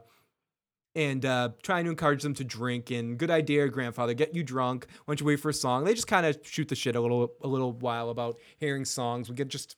and 0.97 1.25
uh, 1.25 1.49
trying 1.61 1.83
to 1.83 1.89
encourage 1.91 2.23
them 2.23 2.33
to 2.35 2.45
drink. 2.45 2.89
And 2.89 3.17
good 3.17 3.29
idea, 3.29 3.67
grandfather, 3.67 4.13
get 4.13 4.33
you 4.33 4.43
drunk. 4.43 4.87
Why 4.89 5.11
don't 5.11 5.19
you 5.19 5.25
wait 5.25 5.41
for 5.41 5.49
a 5.49 5.53
song? 5.53 5.83
They 5.83 5.93
just 5.93 6.07
kind 6.07 6.25
of 6.25 6.39
shoot 6.43 6.69
the 6.69 6.75
shit 6.75 6.95
a 6.95 7.01
little, 7.01 7.33
a 7.41 7.47
little 7.49 7.73
while 7.73 8.09
about 8.09 8.37
hearing 8.59 8.85
songs. 8.85 9.29
We 9.29 9.35
get 9.35 9.49
just 9.49 9.75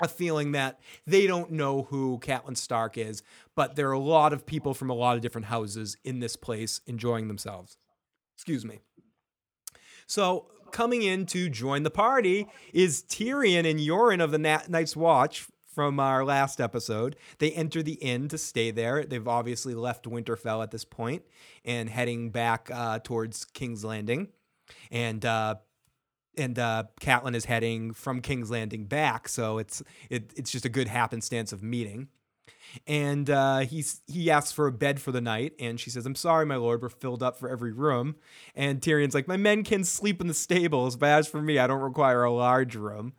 a 0.00 0.08
feeling 0.08 0.52
that 0.52 0.80
they 1.06 1.26
don't 1.26 1.52
know 1.52 1.82
who 1.82 2.18
Catelyn 2.20 2.56
Stark 2.56 2.96
is, 2.96 3.22
but 3.54 3.76
there 3.76 3.90
are 3.90 3.92
a 3.92 3.98
lot 3.98 4.32
of 4.32 4.46
people 4.46 4.72
from 4.72 4.88
a 4.88 4.94
lot 4.94 5.16
of 5.16 5.22
different 5.22 5.48
houses 5.48 5.98
in 6.02 6.20
this 6.20 6.34
place 6.34 6.80
enjoying 6.86 7.28
themselves. 7.28 7.76
Excuse 8.42 8.64
me. 8.64 8.80
So 10.08 10.46
coming 10.72 11.02
in 11.02 11.26
to 11.26 11.48
join 11.48 11.84
the 11.84 11.92
party 11.92 12.48
is 12.74 13.04
Tyrion 13.04 13.70
and 13.70 13.78
Yoren 13.78 14.20
of 14.20 14.32
the 14.32 14.38
Night's 14.68 14.96
Watch 14.96 15.46
from 15.72 16.00
our 16.00 16.24
last 16.24 16.60
episode. 16.60 17.14
They 17.38 17.52
enter 17.52 17.84
the 17.84 17.92
inn 17.92 18.26
to 18.30 18.38
stay 18.38 18.72
there. 18.72 19.04
They've 19.04 19.28
obviously 19.28 19.76
left 19.76 20.06
Winterfell 20.06 20.60
at 20.60 20.72
this 20.72 20.84
point 20.84 21.22
and 21.64 21.88
heading 21.88 22.30
back 22.30 22.68
uh, 22.74 22.98
towards 22.98 23.44
King's 23.44 23.84
Landing, 23.84 24.26
and 24.90 25.24
uh, 25.24 25.54
and 26.36 26.58
uh, 26.58 26.82
Catelyn 27.00 27.36
is 27.36 27.44
heading 27.44 27.92
from 27.92 28.20
King's 28.22 28.50
Landing 28.50 28.86
back. 28.86 29.28
So 29.28 29.58
it's 29.58 29.84
it, 30.10 30.32
it's 30.34 30.50
just 30.50 30.64
a 30.64 30.68
good 30.68 30.88
happenstance 30.88 31.52
of 31.52 31.62
meeting. 31.62 32.08
And 32.86 33.28
uh, 33.28 33.60
he's 33.60 34.00
he 34.06 34.30
asks 34.30 34.52
for 34.52 34.66
a 34.66 34.72
bed 34.72 35.00
for 35.00 35.12
the 35.12 35.20
night, 35.20 35.52
and 35.58 35.78
she 35.78 35.90
says, 35.90 36.06
"I'm 36.06 36.14
sorry, 36.14 36.46
my 36.46 36.56
lord, 36.56 36.82
we're 36.82 36.88
filled 36.88 37.22
up 37.22 37.38
for 37.38 37.48
every 37.48 37.72
room." 37.72 38.16
And 38.54 38.80
Tyrion's 38.80 39.14
like, 39.14 39.28
"My 39.28 39.36
men 39.36 39.62
can 39.62 39.84
sleep 39.84 40.20
in 40.20 40.26
the 40.26 40.34
stables, 40.34 40.96
but 40.96 41.10
as 41.10 41.28
for 41.28 41.42
me, 41.42 41.58
I 41.58 41.66
don't 41.66 41.80
require 41.80 42.24
a 42.24 42.32
large 42.32 42.74
room." 42.74 43.12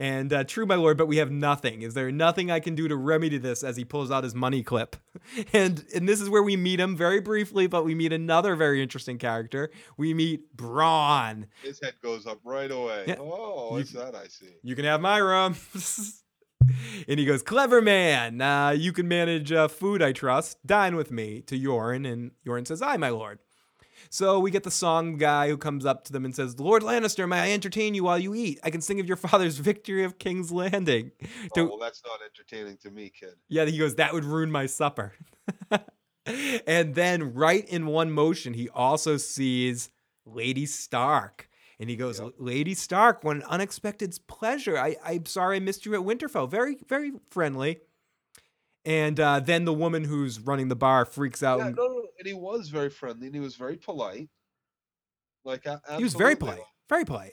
And 0.00 0.32
uh, 0.32 0.44
true, 0.44 0.64
my 0.64 0.76
lord, 0.76 0.96
but 0.96 1.08
we 1.08 1.18
have 1.18 1.30
nothing. 1.30 1.82
Is 1.82 1.92
there 1.92 2.10
nothing 2.10 2.50
I 2.50 2.58
can 2.58 2.74
do 2.74 2.88
to 2.88 2.96
remedy 2.96 3.36
this? 3.36 3.62
As 3.62 3.76
he 3.76 3.84
pulls 3.84 4.10
out 4.10 4.24
his 4.24 4.34
money 4.34 4.62
clip, 4.62 4.96
and 5.52 5.84
and 5.94 6.08
this 6.08 6.22
is 6.22 6.30
where 6.30 6.42
we 6.42 6.56
meet 6.56 6.80
him 6.80 6.96
very 6.96 7.20
briefly, 7.20 7.66
but 7.66 7.84
we 7.84 7.94
meet 7.94 8.10
another 8.10 8.56
very 8.56 8.82
interesting 8.82 9.18
character. 9.18 9.70
We 9.98 10.14
meet 10.14 10.56
Bronn. 10.56 11.48
His 11.62 11.80
head 11.82 11.94
goes 12.02 12.26
up 12.26 12.38
right 12.44 12.70
away. 12.70 13.04
Yeah. 13.08 13.16
Oh, 13.18 13.72
what's 13.72 13.92
that 13.92 14.14
I 14.14 14.28
see? 14.28 14.54
You 14.62 14.74
can 14.74 14.86
have 14.86 15.02
my 15.02 15.18
room. 15.18 15.54
and 17.08 17.18
he 17.18 17.26
goes, 17.26 17.42
Clever 17.42 17.80
man. 17.82 18.40
Uh, 18.40 18.70
you 18.70 18.92
can 18.92 19.08
manage 19.08 19.52
uh, 19.52 19.68
food, 19.68 20.02
I 20.02 20.12
trust. 20.12 20.64
Dine 20.66 20.96
with 20.96 21.10
me 21.10 21.40
to 21.42 21.58
Yoren. 21.58 22.10
And 22.10 22.32
Yoren 22.46 22.66
says, 22.66 22.82
Aye, 22.82 22.96
my 22.96 23.10
lord. 23.10 23.38
So 24.08 24.40
we 24.40 24.50
get 24.50 24.64
the 24.64 24.70
song 24.70 25.18
guy 25.18 25.48
who 25.48 25.56
comes 25.56 25.84
up 25.84 26.04
to 26.04 26.12
them 26.12 26.24
and 26.24 26.34
says, 26.34 26.58
Lord 26.58 26.82
Lannister, 26.82 27.28
may 27.28 27.38
I 27.38 27.52
entertain 27.52 27.94
you 27.94 28.04
while 28.04 28.18
you 28.18 28.34
eat? 28.34 28.58
I 28.64 28.70
can 28.70 28.80
sing 28.80 28.98
of 28.98 29.06
your 29.06 29.16
father's 29.16 29.58
victory 29.58 30.04
of 30.04 30.18
King's 30.18 30.50
Landing. 30.50 31.12
Oh, 31.56 31.64
well, 31.64 31.78
that's 31.78 32.02
not 32.04 32.20
entertaining 32.24 32.78
to 32.78 32.90
me, 32.90 33.10
kid. 33.10 33.34
yeah, 33.48 33.66
he 33.66 33.78
goes, 33.78 33.96
That 33.96 34.12
would 34.12 34.24
ruin 34.24 34.50
my 34.50 34.66
supper. 34.66 35.12
and 36.66 36.94
then, 36.94 37.34
right 37.34 37.68
in 37.68 37.86
one 37.86 38.10
motion, 38.10 38.54
he 38.54 38.68
also 38.70 39.16
sees 39.16 39.90
Lady 40.24 40.66
Stark. 40.66 41.48
And 41.80 41.88
he 41.90 41.96
goes, 41.96 42.20
Yep. 42.20 42.34
Lady 42.38 42.74
Stark, 42.74 43.24
what 43.24 43.36
an 43.36 43.42
unexpected 43.44 44.16
pleasure. 44.28 44.76
I, 44.78 44.96
I'm 45.04 45.24
sorry 45.26 45.56
I 45.56 45.60
missed 45.60 45.86
you 45.86 45.94
at 45.94 46.00
Winterfell. 46.02 46.48
Very, 46.48 46.76
very 46.86 47.12
friendly. 47.30 47.80
And 48.84 49.18
uh, 49.18 49.40
then 49.40 49.64
the 49.64 49.72
woman 49.72 50.04
who's 50.04 50.38
running 50.40 50.68
the 50.68 50.76
bar 50.76 51.04
freaks 51.06 51.42
out. 51.42 51.58
Yeah, 51.58 51.66
and- 51.68 51.76
no, 51.76 51.86
no, 51.88 52.02
and 52.18 52.26
he 52.26 52.34
was 52.34 52.68
very 52.68 52.90
friendly 52.90 53.26
and 53.26 53.34
he 53.34 53.40
was 53.40 53.56
very 53.56 53.76
polite. 53.76 54.28
Like 55.44 55.64
a- 55.66 55.80
he 55.96 56.02
was 56.02 56.12
very 56.14 56.36
polite. 56.36 56.60
Very 56.88 57.04
polite. 57.06 57.32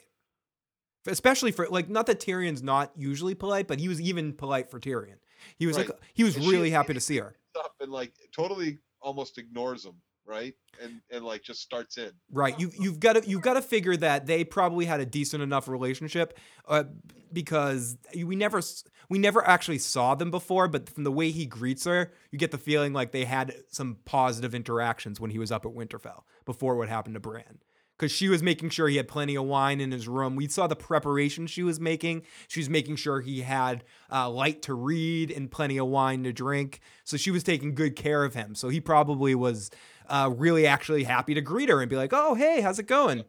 especially 1.06 1.52
for 1.52 1.66
like 1.68 1.88
not 1.90 2.06
that 2.06 2.20
Tyrion's 2.20 2.62
not 2.62 2.92
usually 2.96 3.34
polite, 3.34 3.66
but 3.68 3.78
he 3.80 3.88
was 3.88 4.00
even 4.00 4.32
polite 4.32 4.70
for 4.70 4.80
Tyrion. 4.80 5.16
He 5.56 5.66
was 5.66 5.76
Right. 5.76 5.88
like 5.90 5.98
he 6.14 6.24
was 6.24 6.36
And 6.36 6.44
she 6.44 6.50
really 6.50 6.70
happy 6.70 6.94
to 6.94 7.00
see 7.00 7.18
her. 7.18 7.36
Up 7.58 7.74
and 7.80 7.90
like 7.92 8.12
totally 8.32 8.78
almost 9.00 9.36
ignores 9.38 9.84
him, 9.84 9.94
right? 10.28 10.54
And 10.80 11.00
and 11.10 11.24
like 11.24 11.42
just 11.42 11.62
starts 11.62 11.98
in. 11.98 12.10
Right. 12.30 12.58
You 12.60 12.70
you've 12.78 13.00
got 13.00 13.14
to 13.14 13.28
you've 13.28 13.42
got 13.42 13.54
to 13.54 13.62
figure 13.62 13.96
that 13.96 14.26
they 14.26 14.44
probably 14.44 14.84
had 14.84 15.00
a 15.00 15.06
decent 15.06 15.42
enough 15.42 15.66
relationship 15.66 16.38
uh, 16.68 16.84
because 17.32 17.96
we 18.14 18.36
never 18.36 18.60
we 19.08 19.18
never 19.18 19.46
actually 19.46 19.78
saw 19.78 20.14
them 20.14 20.30
before, 20.30 20.68
but 20.68 20.88
from 20.88 21.04
the 21.04 21.12
way 21.12 21.30
he 21.30 21.46
greets 21.46 21.84
her, 21.84 22.12
you 22.30 22.38
get 22.38 22.50
the 22.50 22.58
feeling 22.58 22.92
like 22.92 23.12
they 23.12 23.24
had 23.24 23.54
some 23.68 23.98
positive 24.04 24.54
interactions 24.54 25.18
when 25.18 25.30
he 25.30 25.38
was 25.38 25.50
up 25.50 25.64
at 25.64 25.72
Winterfell 25.72 26.22
before 26.44 26.76
what 26.76 26.88
happened 26.88 27.14
to 27.14 27.20
Bran. 27.20 27.60
Because 27.96 28.12
she 28.12 28.28
was 28.28 28.44
making 28.44 28.70
sure 28.70 28.86
he 28.86 28.96
had 28.96 29.08
plenty 29.08 29.34
of 29.34 29.44
wine 29.44 29.80
in 29.80 29.90
his 29.90 30.06
room. 30.06 30.36
We 30.36 30.46
saw 30.46 30.68
the 30.68 30.76
preparation 30.76 31.48
she 31.48 31.64
was 31.64 31.80
making. 31.80 32.22
She 32.46 32.60
was 32.60 32.70
making 32.70 32.94
sure 32.94 33.20
he 33.20 33.40
had 33.40 33.82
uh, 34.12 34.30
light 34.30 34.62
to 34.62 34.74
read 34.74 35.32
and 35.32 35.50
plenty 35.50 35.78
of 35.78 35.88
wine 35.88 36.22
to 36.22 36.32
drink. 36.32 36.78
So 37.02 37.16
she 37.16 37.32
was 37.32 37.42
taking 37.42 37.74
good 37.74 37.96
care 37.96 38.22
of 38.22 38.34
him. 38.34 38.54
So 38.54 38.68
he 38.68 38.80
probably 38.80 39.34
was 39.34 39.72
uh, 40.08 40.30
really 40.34 40.66
actually 40.66 41.04
happy 41.04 41.34
to 41.34 41.40
greet 41.40 41.68
her 41.68 41.80
and 41.80 41.90
be 41.90 41.96
like, 41.96 42.12
"Oh, 42.12 42.34
hey, 42.34 42.60
how's 42.60 42.78
it 42.78 42.86
going?" 42.86 43.24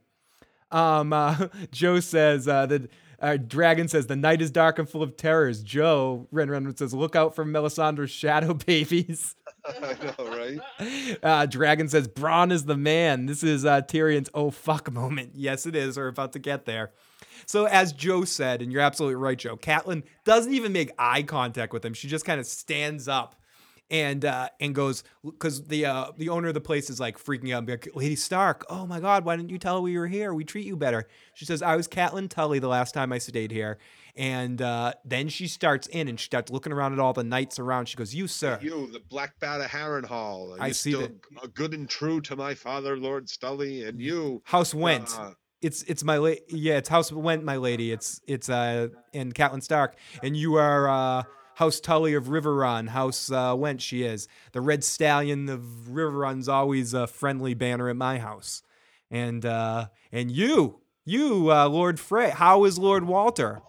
Um, 0.71 1.13
uh, 1.13 1.47
Joe 1.71 1.99
says 1.99 2.47
uh, 2.47 2.65
that 2.67 2.89
uh, 3.21 3.37
Dragon 3.37 3.87
says 3.87 4.07
the 4.07 4.15
night 4.15 4.41
is 4.41 4.51
dark 4.51 4.79
and 4.79 4.89
full 4.89 5.03
of 5.03 5.17
terrors. 5.17 5.61
Joe 5.61 6.27
Ren 6.31 6.49
Ren 6.49 6.75
says, 6.75 6.93
"Look 6.93 7.15
out 7.15 7.35
for 7.35 7.45
Melisandre's 7.45 8.11
shadow 8.11 8.53
babies." 8.65 9.35
I 9.65 10.13
know, 10.17 10.37
right? 10.37 11.17
Uh, 11.21 11.45
Dragon 11.45 11.89
says, 11.89 12.07
"Bronn 12.07 12.51
is 12.51 12.65
the 12.65 12.77
man." 12.77 13.25
This 13.25 13.43
is 13.43 13.65
uh, 13.65 13.81
Tyrion's 13.81 14.29
"oh 14.33 14.51
fuck" 14.51 14.91
moment. 14.91 15.31
Yes, 15.35 15.65
it 15.65 15.75
is. 15.75 15.97
We're 15.97 16.07
about 16.07 16.33
to 16.33 16.39
get 16.39 16.65
there. 16.65 16.91
So 17.45 17.65
as 17.65 17.93
Joe 17.93 18.25
said, 18.25 18.61
and 18.61 18.71
you're 18.71 18.81
absolutely 18.81 19.15
right, 19.15 19.37
Joe. 19.37 19.57
Catelyn 19.57 20.03
doesn't 20.23 20.53
even 20.53 20.71
make 20.71 20.91
eye 20.99 21.23
contact 21.23 21.73
with 21.73 21.83
him. 21.83 21.93
She 21.93 22.07
just 22.07 22.23
kind 22.23 22.39
of 22.39 22.45
stands 22.45 23.07
up 23.07 23.35
and 23.91 24.23
uh, 24.25 24.49
and 24.59 24.75
goes 24.75 25.03
because 25.23 25.63
the 25.63 25.85
uh, 25.85 26.11
the 26.17 26.29
owner 26.29 26.49
of 26.49 26.53
the 26.53 26.61
place 26.61 26.89
is 26.89 26.99
like 26.99 27.17
freaking 27.17 27.53
out, 27.53 27.67
like, 27.67 27.87
Lady 27.95 28.15
Stark, 28.15 28.65
oh 28.69 28.85
my 28.85 28.99
God, 28.99 29.25
why 29.25 29.35
didn't 29.35 29.49
you 29.49 29.57
tell 29.57 29.75
her 29.75 29.81
we 29.81 29.97
were 29.97 30.07
here? 30.07 30.33
We 30.33 30.43
treat 30.43 30.65
you 30.65 30.75
better. 30.75 31.07
She 31.33 31.45
says, 31.45 31.61
I 31.61 31.75
was 31.75 31.87
Catelyn 31.87 32.29
Tully 32.29 32.59
the 32.59 32.67
last 32.67 32.93
time 32.93 33.11
I 33.11 33.17
stayed 33.17 33.51
here, 33.51 33.77
and 34.15 34.61
uh, 34.61 34.93
then 35.05 35.27
she 35.29 35.47
starts 35.47 35.87
in 35.87 36.07
and 36.07 36.19
she 36.19 36.25
starts 36.25 36.51
looking 36.51 36.71
around 36.71 36.93
at 36.93 36.99
all 36.99 37.13
the 37.13 37.23
knights 37.23 37.57
around. 37.59 37.87
She 37.87 37.95
goes, 37.97 38.13
you 38.13 38.27
sir, 38.27 38.59
You, 38.61 38.91
the 38.91 38.99
Black 39.09 39.39
Bat 39.39 39.61
of 39.61 39.67
Harrenhal. 39.71 40.57
I 40.59 40.71
see 40.71 40.91
still 40.91 41.01
that- 41.41 41.53
good 41.53 41.73
and 41.73 41.89
true 41.89 42.21
to 42.21 42.35
my 42.35 42.53
father, 42.53 42.97
Lord 42.97 43.27
Stully, 43.27 43.87
and 43.87 43.99
you. 43.99 44.41
House 44.45 44.73
Whent. 44.73 45.17
uh, 45.17 45.31
it's 45.61 45.83
it's 45.83 46.05
my 46.05 46.15
la- 46.17 46.35
yeah, 46.47 46.77
it's 46.77 46.87
House 46.87 47.11
Whent, 47.11 47.43
my 47.43 47.57
lady. 47.57 47.91
It's 47.91 48.21
it's 48.27 48.47
uh 48.49 48.87
and 49.13 49.35
Catelyn 49.35 49.61
Stark, 49.61 49.95
and 50.23 50.37
you 50.37 50.55
are 50.55 50.87
uh 50.89 51.23
House 51.59 51.81
Tully 51.81 52.13
of 52.13 52.27
Riverrun. 52.27 52.87
House 52.87 53.29
uh, 53.29 53.53
Whent, 53.53 53.81
she 53.81 54.03
is 54.03 54.29
the 54.53 54.61
Red 54.61 54.81
Stallion 54.81 55.49
of 55.49 55.61
Riverrun's 55.89 56.47
always 56.47 56.93
a 56.93 57.05
friendly 57.05 57.53
banner 57.53 57.89
at 57.89 57.97
my 57.97 58.17
house, 58.17 58.63
and 59.11 59.45
uh 59.45 59.87
and 60.09 60.31
you 60.31 60.79
you 61.03 61.51
uh, 61.51 61.67
Lord 61.67 61.99
Frey, 61.99 62.29
how 62.29 62.63
is 62.63 62.79
Lord 62.79 63.03
Walder? 63.03 63.61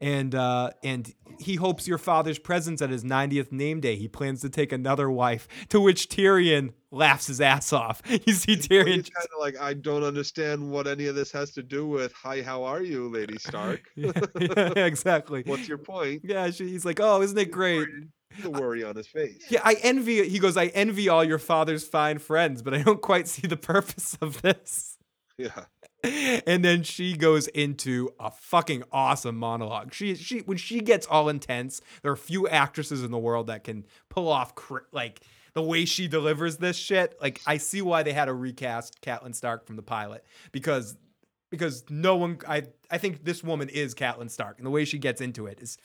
And 0.00 0.32
uh, 0.36 0.70
and 0.84 1.12
he 1.40 1.56
hopes 1.56 1.88
your 1.88 1.98
father's 1.98 2.38
presence 2.38 2.82
at 2.82 2.90
his 2.90 3.04
90th 3.04 3.52
name 3.52 3.80
day. 3.80 3.96
He 3.96 4.08
plans 4.08 4.40
to 4.42 4.50
take 4.50 4.72
another 4.72 5.10
wife. 5.10 5.48
To 5.70 5.80
which 5.80 6.08
Tyrion 6.08 6.72
laughs 6.90 7.26
his 7.26 7.40
ass 7.40 7.72
off. 7.72 8.02
You 8.26 8.34
see 8.34 8.56
Tyrion 8.56 8.96
he's 8.96 9.10
kind 9.10 9.28
of 9.32 9.40
like, 9.40 9.58
I 9.58 9.74
don't 9.74 10.02
understand 10.02 10.70
what 10.70 10.86
any 10.86 11.06
of 11.06 11.14
this 11.14 11.30
has 11.32 11.52
to 11.52 11.62
do 11.62 11.86
with, 11.86 12.12
hi, 12.12 12.42
how 12.42 12.64
are 12.64 12.82
you, 12.82 13.08
Lady 13.08 13.38
Stark? 13.38 13.82
yeah, 13.96 14.12
yeah, 14.38 14.84
exactly. 14.84 15.42
What's 15.46 15.68
your 15.68 15.78
point? 15.78 16.22
Yeah, 16.24 16.50
she, 16.50 16.68
he's 16.68 16.84
like, 16.84 17.00
oh, 17.00 17.22
isn't 17.22 17.38
it 17.38 17.50
great? 17.50 17.88
The 18.42 18.50
worry 18.50 18.84
on 18.84 18.96
his 18.96 19.06
face. 19.06 19.46
Yeah, 19.48 19.60
I 19.64 19.76
envy. 19.82 20.28
He 20.28 20.38
goes, 20.38 20.56
I 20.56 20.66
envy 20.66 21.08
all 21.08 21.24
your 21.24 21.38
father's 21.38 21.84
fine 21.84 22.18
friends, 22.18 22.62
but 22.62 22.74
I 22.74 22.82
don't 22.82 23.00
quite 23.00 23.28
see 23.28 23.46
the 23.46 23.56
purpose 23.56 24.16
of 24.20 24.42
this. 24.42 24.98
Yeah. 25.38 25.64
And 26.04 26.64
then 26.64 26.84
she 26.84 27.16
goes 27.16 27.48
into 27.48 28.10
a 28.20 28.30
fucking 28.30 28.84
awesome 28.92 29.36
monologue. 29.36 29.92
She 29.92 30.14
she 30.14 30.40
when 30.40 30.56
she 30.56 30.80
gets 30.80 31.06
all 31.06 31.28
intense, 31.28 31.80
there 32.02 32.12
are 32.12 32.16
few 32.16 32.46
actresses 32.48 33.02
in 33.02 33.10
the 33.10 33.18
world 33.18 33.48
that 33.48 33.64
can 33.64 33.84
pull 34.08 34.28
off 34.28 34.52
like 34.92 35.20
the 35.54 35.62
way 35.62 35.84
she 35.84 36.06
delivers 36.06 36.58
this 36.58 36.76
shit. 36.76 37.16
Like 37.20 37.40
I 37.46 37.56
see 37.56 37.82
why 37.82 38.04
they 38.04 38.12
had 38.12 38.26
to 38.26 38.34
recast 38.34 39.00
Catelyn 39.00 39.34
Stark 39.34 39.66
from 39.66 39.76
the 39.76 39.82
pilot 39.82 40.24
because 40.52 40.96
because 41.50 41.84
no 41.90 42.16
one 42.16 42.38
I 42.46 42.64
I 42.90 42.98
think 42.98 43.24
this 43.24 43.42
woman 43.42 43.68
is 43.68 43.94
Catelyn 43.94 44.30
Stark 44.30 44.58
and 44.58 44.66
the 44.66 44.70
way 44.70 44.84
she 44.84 44.98
gets 44.98 45.20
into 45.20 45.46
it 45.46 45.60
is 45.60 45.78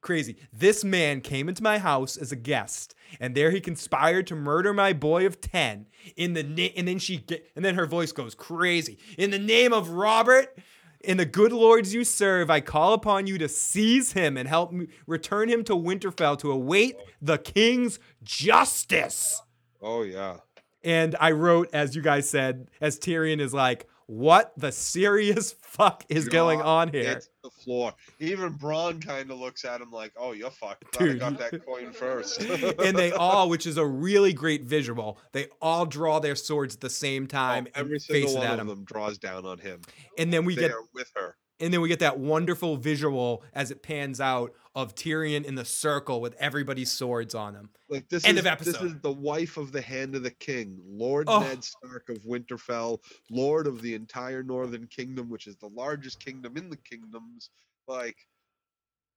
crazy. 0.00 0.36
This 0.52 0.84
man 0.84 1.20
came 1.20 1.48
into 1.48 1.62
my 1.62 1.78
house 1.78 2.16
as 2.16 2.32
a 2.32 2.36
guest, 2.36 2.94
and 3.18 3.34
there 3.34 3.50
he 3.50 3.60
conspired 3.60 4.26
to 4.28 4.34
murder 4.34 4.72
my 4.72 4.92
boy 4.92 5.26
of 5.26 5.40
ten. 5.40 5.86
In 6.16 6.34
the 6.34 6.42
na- 6.42 6.72
and 6.76 6.88
then 6.88 6.98
she 6.98 7.18
get, 7.18 7.50
and 7.56 7.64
then 7.64 7.74
her 7.74 7.86
voice 7.86 8.12
goes 8.12 8.34
crazy. 8.34 8.98
In 9.18 9.30
the 9.30 9.38
name 9.38 9.72
of 9.72 9.90
Robert, 9.90 10.58
in 11.02 11.16
the 11.16 11.24
good 11.24 11.52
lords 11.52 11.94
you 11.94 12.04
serve, 12.04 12.50
I 12.50 12.60
call 12.60 12.92
upon 12.92 13.26
you 13.26 13.38
to 13.38 13.48
seize 13.48 14.12
him 14.12 14.36
and 14.36 14.48
help 14.48 14.72
me 14.72 14.88
return 15.06 15.48
him 15.48 15.64
to 15.64 15.72
Winterfell 15.74 16.38
to 16.40 16.52
await 16.52 16.96
the 17.22 17.38
king's 17.38 17.98
justice. 18.22 19.40
Oh, 19.80 20.02
yeah. 20.02 20.38
And 20.82 21.16
I 21.20 21.32
wrote, 21.32 21.70
as 21.72 21.96
you 21.96 22.02
guys 22.02 22.28
said, 22.28 22.68
as 22.80 22.98
Tyrion 22.98 23.40
is 23.40 23.54
like, 23.54 23.86
"What 24.10 24.52
the 24.56 24.72
serious 24.72 25.52
fuck 25.60 26.04
is 26.08 26.28
going 26.28 26.60
on 26.60 26.88
here?" 26.88 27.04
hits 27.04 27.28
the 27.44 27.50
floor. 27.50 27.94
Even 28.18 28.54
Bronn 28.54 29.04
kind 29.04 29.30
of 29.30 29.38
looks 29.38 29.64
at 29.64 29.80
him 29.80 29.90
like, 29.92 30.12
"Oh, 30.16 30.32
you're 30.32 30.50
fucked. 30.50 30.98
Dude. 30.98 31.22
I 31.22 31.30
got 31.30 31.38
that 31.38 31.64
coin 31.64 31.92
first. 31.92 32.40
and 32.40 32.98
they 32.98 33.12
all, 33.12 33.48
which 33.48 33.66
is 33.66 33.76
a 33.76 33.86
really 33.86 34.32
great 34.32 34.64
visual, 34.64 35.18
they 35.32 35.46
all 35.62 35.86
draw 35.86 36.18
their 36.18 36.34
swords 36.34 36.74
at 36.74 36.80
the 36.80 36.90
same 36.90 37.24
oh, 37.24 37.26
time 37.26 37.66
Oh, 37.68 37.80
every 37.80 37.94
and 37.94 38.02
single 38.02 38.28
face 38.28 38.36
it 38.36 38.38
one 38.38 38.46
at 38.48 38.58
of 38.58 38.66
them 38.66 38.84
draws 38.84 39.18
down 39.18 39.46
on 39.46 39.58
him. 39.58 39.80
And 40.18 40.32
then 40.32 40.44
we 40.44 40.56
they 40.56 40.62
get 40.62 40.72
with 40.92 41.10
her. 41.14 41.36
And 41.60 41.72
then 41.72 41.80
we 41.80 41.88
get 41.88 41.98
that 42.00 42.18
wonderful 42.18 42.76
visual 42.76 43.42
as 43.54 43.70
it 43.70 43.82
pans 43.82 44.20
out 44.20 44.54
of 44.74 44.94
Tyrion 44.94 45.44
in 45.44 45.54
the 45.54 45.64
circle 45.64 46.20
with 46.20 46.34
everybody's 46.38 46.90
swords 46.90 47.34
on 47.34 47.54
him. 47.54 47.70
Like 47.88 48.08
this 48.08 48.24
End 48.24 48.38
is 48.38 48.46
of 48.46 48.58
this 48.58 48.80
is 48.80 48.98
the 49.00 49.12
wife 49.12 49.56
of 49.56 49.72
the 49.72 49.80
Hand 49.82 50.14
of 50.14 50.22
the 50.22 50.30
King, 50.30 50.80
Lord 50.86 51.26
Oh. 51.28 51.40
Ned 51.40 51.62
Stark 51.64 52.08
of 52.08 52.18
Winterfell, 52.18 53.00
Lord 53.30 53.66
of 53.66 53.82
the 53.82 53.94
entire 53.94 54.42
Northern 54.42 54.86
Kingdom, 54.86 55.28
which 55.28 55.46
is 55.46 55.56
the 55.56 55.68
largest 55.68 56.24
kingdom 56.24 56.56
in 56.56 56.70
the 56.70 56.76
kingdoms. 56.76 57.50
Like, 57.88 58.16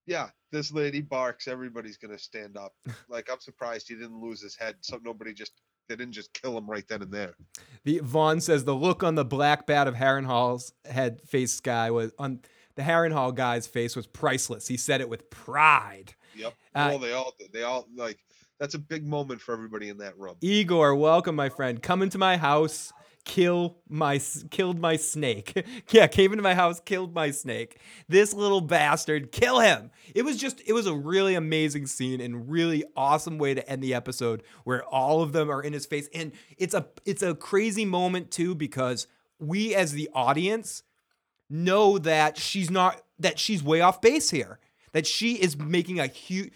yeah, 0.05 0.29
this 0.51 0.71
lady 0.71 1.01
barks. 1.01 1.47
Everybody's 1.47 1.97
gonna 1.97 2.17
stand 2.19 2.57
up. 2.57 2.73
Like, 3.07 3.29
I'm 3.31 3.39
surprised 3.39 3.87
he 3.87 3.95
didn't 3.95 4.19
lose 4.21 4.41
his 4.41 4.55
head. 4.55 4.75
So 4.81 4.99
nobody 5.03 5.33
just 5.33 5.53
they 5.87 5.95
didn't 5.95 6.13
just 6.13 6.33
kill 6.33 6.57
him 6.57 6.69
right 6.69 6.87
then 6.87 7.01
and 7.01 7.11
there. 7.11 7.33
The 7.83 7.99
Vaughn 7.99 8.39
says 8.41 8.63
the 8.63 8.75
look 8.75 9.03
on 9.03 9.15
the 9.15 9.25
black 9.25 9.67
bat 9.67 9.87
of 9.87 9.95
Harrenhal's 9.95 10.73
head 10.85 11.21
face 11.27 11.59
guy 11.59 11.91
was 11.91 12.11
on 12.17 12.39
the 12.75 12.81
Harrenhal 12.81 13.35
guy's 13.35 13.67
face 13.67 13.95
was 13.95 14.07
priceless. 14.07 14.67
He 14.67 14.77
said 14.77 15.01
it 15.01 15.09
with 15.09 15.29
pride. 15.29 16.13
Yep. 16.35 16.53
Uh, 16.73 16.87
well, 16.91 16.99
they 16.99 17.13
all. 17.13 17.33
They 17.51 17.63
all 17.63 17.87
like. 17.95 18.19
That's 18.59 18.75
a 18.75 18.79
big 18.79 19.05
moment 19.05 19.41
for 19.41 19.53
everybody 19.53 19.89
in 19.89 19.97
that 19.97 20.17
room. 20.17 20.35
Igor, 20.41 20.95
welcome, 20.95 21.35
my 21.35 21.49
friend. 21.49 21.81
Come 21.81 22.01
into 22.01 22.17
my 22.17 22.37
house, 22.37 22.93
kill 23.25 23.77
my 23.87 24.19
killed 24.51 24.79
my 24.79 24.95
snake. 24.95 25.65
yeah, 25.91 26.07
came 26.07 26.31
into 26.31 26.43
my 26.43 26.55
house, 26.55 26.79
killed 26.79 27.13
my 27.13 27.31
snake. 27.31 27.79
This 28.07 28.33
little 28.33 28.61
bastard, 28.61 29.31
kill 29.31 29.59
him. 29.59 29.91
It 30.13 30.23
was 30.23 30.37
just, 30.37 30.61
it 30.65 30.73
was 30.73 30.87
a 30.87 30.93
really 30.93 31.35
amazing 31.35 31.87
scene 31.87 32.21
and 32.21 32.49
really 32.49 32.83
awesome 32.95 33.37
way 33.37 33.53
to 33.53 33.67
end 33.69 33.83
the 33.83 33.93
episode 33.93 34.43
where 34.63 34.83
all 34.83 35.21
of 35.21 35.33
them 35.33 35.49
are 35.49 35.61
in 35.61 35.73
his 35.73 35.85
face, 35.85 36.09
and 36.13 36.31
it's 36.57 36.73
a 36.73 36.87
it's 37.05 37.23
a 37.23 37.35
crazy 37.35 37.85
moment 37.85 38.31
too 38.31 38.55
because 38.55 39.07
we 39.39 39.75
as 39.75 39.91
the 39.93 40.09
audience 40.13 40.83
know 41.49 41.97
that 41.97 42.37
she's 42.37 42.69
not 42.69 43.01
that 43.19 43.39
she's 43.39 43.63
way 43.63 43.81
off 43.81 44.01
base 44.01 44.29
here. 44.29 44.59
That 44.91 45.07
she 45.07 45.41
is 45.41 45.57
making 45.57 45.99
a 45.99 46.07
huge. 46.07 46.51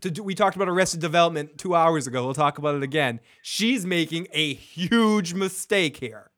To 0.00 0.10
do, 0.10 0.22
we 0.22 0.34
talked 0.34 0.56
about 0.56 0.68
Arrested 0.68 1.00
Development 1.00 1.56
two 1.58 1.74
hours 1.74 2.06
ago. 2.06 2.24
We'll 2.24 2.34
talk 2.34 2.58
about 2.58 2.76
it 2.76 2.82
again. 2.82 3.20
She's 3.42 3.84
making 3.84 4.28
a 4.32 4.54
huge 4.54 5.34
mistake 5.34 5.96
here. 5.96 6.30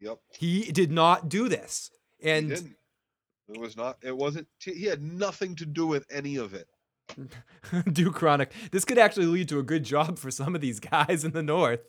Yep. 0.00 0.18
He 0.38 0.70
did 0.72 0.90
not 0.92 1.28
do 1.28 1.48
this, 1.48 1.90
He 2.18 2.30
and 2.30 2.48
didn't. 2.48 2.76
It 3.48 3.60
was 3.60 3.76
not. 3.76 3.98
It 4.02 4.16
wasn't. 4.16 4.46
He 4.60 4.84
had 4.84 5.02
nothing 5.02 5.56
to 5.56 5.66
do 5.66 5.86
with 5.86 6.06
any 6.10 6.36
of 6.36 6.54
it. 6.54 6.68
Duke 7.92 8.14
Chronic. 8.14 8.52
This 8.70 8.84
could 8.84 8.98
actually 8.98 9.26
lead 9.26 9.48
to 9.48 9.58
a 9.58 9.62
good 9.62 9.84
job 9.84 10.18
for 10.18 10.30
some 10.30 10.54
of 10.54 10.60
these 10.60 10.80
guys 10.80 11.24
in 11.24 11.32
the 11.32 11.42
north. 11.42 11.80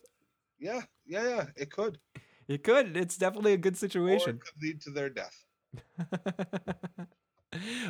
Yeah. 0.59 0.81
Yeah. 1.05 1.27
Yeah. 1.27 1.45
It 1.57 1.71
could. 1.71 1.99
It 2.47 2.63
could. 2.63 2.95
It's 2.97 3.17
definitely 3.17 3.53
a 3.53 3.57
good 3.57 3.73
Or 3.73 3.77
situation. 3.77 4.35
it 4.37 4.41
could 4.41 4.61
lead 4.61 4.81
to 4.81 4.91
their 4.91 5.09
death. 5.09 5.45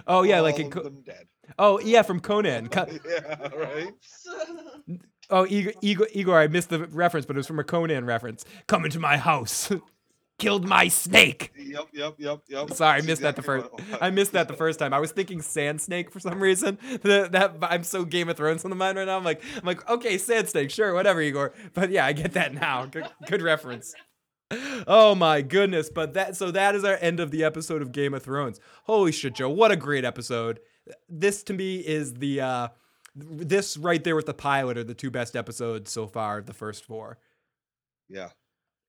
oh 0.07 0.24
yeah, 0.24 0.40
like 0.41 0.56
All 0.56 0.61
in 0.61 0.66
of 0.68 0.72
Co- 0.74 0.84
them 0.84 1.02
dead. 1.06 1.28
Oh 1.58 1.80
yeah, 1.80 2.02
from 2.02 2.20
Conan. 2.20 2.70
Co- 2.70 2.88
yeah. 3.06 3.48
Right. 3.56 3.94
Oh, 5.32 5.46
Igor, 5.48 5.74
Igor, 5.84 6.08
Igor, 6.12 6.40
I 6.40 6.48
missed 6.48 6.70
the 6.70 6.88
reference, 6.88 7.28
but 7.28 7.36
it 7.36 7.38
was 7.38 7.46
from 7.46 7.60
a 7.60 7.64
Conan 7.64 8.04
reference. 8.04 8.46
Come 8.66 8.84
into 8.84 9.00
my 9.00 9.16
house. 9.16 9.72
killed 10.40 10.68
my 10.68 10.88
snake. 10.88 11.52
Yep, 11.56 11.90
yep, 11.94 12.16
yep, 12.18 12.40
yep. 12.48 12.74
Sorry, 12.74 12.98
I 12.98 13.02
missed 13.02 13.22
that 13.22 13.36
the 13.36 13.44
first. 13.44 13.72
what 13.72 13.80
it 13.80 13.90
was. 13.92 13.98
I 14.02 14.10
missed 14.10 14.32
that 14.32 14.48
the 14.48 14.56
first 14.56 14.80
time. 14.80 14.94
I 14.94 15.00
was 15.00 15.12
thinking 15.12 15.42
sand 15.42 15.82
snake 15.82 16.10
for 16.10 16.20
some 16.20 16.40
reason. 16.40 16.80
That, 17.04 17.32
that 17.34 17.58
I'm 17.62 17.84
so 17.84 18.06
Game 18.06 18.30
of 18.30 18.38
Thrones 18.38 18.64
on 18.64 18.72
the 18.72 18.76
mind 18.76 18.98
right 18.98 19.06
now. 19.06 19.18
I'm 19.18 19.24
like, 19.24 19.44
I'm 19.58 19.66
like, 19.66 19.88
okay, 19.88 20.18
sand 20.18 20.50
snake, 20.50 20.72
sure, 20.72 20.94
whatever, 20.94 21.22
Igor. 21.22 21.54
But 21.74 21.92
yeah, 21.92 22.06
I 22.06 22.14
get 22.14 22.34
that 22.34 22.54
now. 22.54 22.86
Good, 22.86 23.06
good 23.28 23.42
reference. 23.44 23.94
Oh 24.88 25.14
my 25.14 25.44
goodness! 25.44 25.92
But 25.94 26.16
that 26.16 26.36
so 26.36 26.50
that 26.50 26.74
is 26.74 26.84
our 26.84 26.98
end 27.02 27.20
of 27.20 27.30
the 27.30 27.44
episode 27.44 27.84
of 27.84 27.92
Game 27.92 28.16
of 28.16 28.24
Thrones. 28.24 28.60
Holy 28.86 29.12
shit, 29.12 29.36
Joe! 29.36 29.50
What 29.50 29.72
a 29.72 29.76
great 29.76 30.04
episode. 30.04 30.60
This 31.08 31.44
to 31.44 31.54
me 31.54 31.78
is 31.78 32.16
the 32.16 32.42
uh 32.42 32.68
this 33.16 33.78
right 33.78 34.04
there 34.04 34.16
with 34.16 34.28
the 34.28 34.34
pilot 34.34 34.78
are 34.78 34.84
the 34.84 34.94
two 34.94 35.12
best 35.12 35.36
episodes 35.36 35.92
so 35.92 36.08
far 36.08 36.38
of 36.40 36.46
the 36.46 36.54
first 36.54 36.84
four. 36.84 37.18
Yeah, 38.08 38.30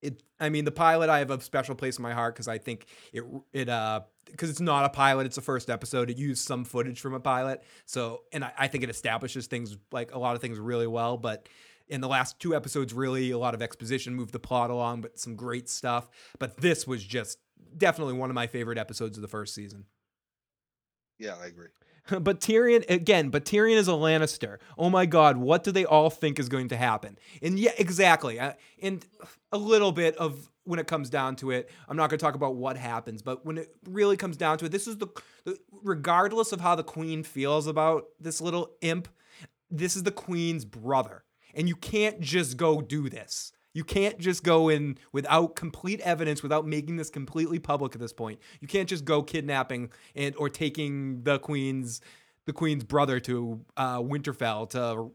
it 0.03 0.23
i 0.39 0.49
mean 0.49 0.65
the 0.65 0.73
pilot 0.73 1.11
i 1.11 1.19
have 1.19 1.31
a 1.31 1.41
special 1.41 1.75
place 1.75 1.99
in 1.99 2.03
my 2.03 2.13
heart 2.13 2.35
because 2.35 2.49
i 2.49 2.59
think 2.59 2.87
it 3.13 3.23
it 3.53 3.69
uh 3.69 4.01
because 4.25 4.49
it's 4.49 4.61
not 4.61 4.85
a 4.85 4.89
pilot 4.89 5.27
it's 5.27 5.35
the 5.35 5.43
first 5.43 5.69
episode. 5.69 6.09
It 6.09 6.17
used 6.17 6.47
some 6.47 6.65
footage 6.65 7.01
from 7.01 7.15
a 7.15 7.21
pilot. 7.21 7.65
So 7.85 8.23
and 8.33 8.45
I, 8.45 8.53
I 8.57 8.69
think 8.69 8.85
it 8.85 8.91
establishes 8.91 9.49
things 9.49 9.77
like 9.91 10.15
a 10.15 10.19
lot 10.21 10.37
of 10.37 10.41
things 10.41 10.59
really 10.59 10.87
well 10.87 11.17
but 11.17 11.49
in 11.89 12.01
the 12.01 12.07
last 12.07 12.39
two 12.39 12.55
episodes 12.55 12.95
really 12.95 13.33
a 13.33 13.39
lot 13.39 13.55
of 13.55 13.63
exposition 13.63 14.15
moved 14.15 14.33
the 14.33 14.39
plot 14.39 14.71
along 14.71 15.01
but 15.01 15.19
some 15.19 15.35
great 15.35 15.69
stuff. 15.69 16.09
But 16.39 16.59
this 16.59 16.87
was 16.87 17.03
just 17.03 17.39
definitely 17.77 18.15
one 18.15 18.31
of 18.31 18.35
my 18.35 18.47
favorite 18.47 18.79
episodes 18.79 19.19
of 19.19 19.23
the 19.23 19.29
first 19.29 19.53
season 19.53 19.87
yeah, 21.21 21.37
I 21.41 21.47
agree. 21.47 21.69
but 22.21 22.41
Tyrion 22.41 22.89
again, 22.89 23.29
but 23.29 23.45
Tyrion 23.45 23.77
is 23.77 23.87
a 23.87 23.93
Lannister. 23.93 24.59
Oh 24.77 24.91
my 24.91 25.07
God, 25.07 25.37
what 25.37 25.63
do 25.63 25.71
they 25.71 25.85
all 25.85 26.11
think 26.11 26.39
is 26.39 26.49
going 26.49 26.69
to 26.69 26.77
happen? 26.77 27.19
And 27.43 27.59
yeah, 27.59 27.73
exactly. 27.79 28.41
Uh, 28.41 28.55
and 28.83 29.05
a 29.53 29.59
little 29.59 29.93
bit 29.93 30.17
of 30.17 30.51
when 30.65 30.79
it 30.79 30.87
comes 30.87 31.11
down 31.11 31.37
to 31.37 31.51
it, 31.51 31.71
I'm 31.89 31.97
not 31.97 32.11
going 32.11 32.19
to 32.19 32.25
talk 32.25 32.35
about 32.35 32.57
what 32.57 32.77
happens, 32.77 33.23
but 33.23 33.45
when 33.45 33.59
it 33.59 33.75
really 33.89 34.17
comes 34.17 34.37
down 34.37 34.59
to 34.59 34.65
it, 34.65 34.73
this 34.73 34.87
is 34.87 34.97
the, 34.97 35.09
the 35.45 35.59
regardless 35.83 36.53
of 36.53 36.61
how 36.61 36.75
the 36.75 36.85
queen 36.85 37.23
feels 37.23 37.67
about 37.67 38.07
this 38.19 38.41
little 38.41 38.71
imp, 38.81 39.09
this 39.71 39.95
is 39.97 40.03
the 40.03 40.11
queen's 40.11 40.65
brother, 40.65 41.25
and 41.55 41.69
you 41.69 41.77
can't 41.77 42.21
just 42.21 42.57
go 42.57 42.81
do 42.81 43.09
this. 43.09 43.53
You 43.73 43.85
can't 43.85 44.19
just 44.19 44.43
go 44.43 44.69
in 44.69 44.99
without 45.13 45.55
complete 45.55 46.01
evidence, 46.01 46.43
without 46.43 46.67
making 46.67 46.97
this 46.97 47.09
completely 47.09 47.59
public 47.59 47.95
at 47.95 48.01
this 48.01 48.13
point. 48.13 48.41
You 48.61 48.67
can't 48.67 48.89
just 48.89 49.05
go 49.05 49.23
kidnapping 49.23 49.91
and 50.15 50.35
or 50.37 50.49
taking 50.49 51.23
the 51.23 51.39
queen's 51.39 52.01
the 52.47 52.53
queen's 52.53 52.83
brother 52.83 53.21
to 53.21 53.65
uh, 53.77 53.99
Winterfell 53.99 54.71
to 54.71 55.13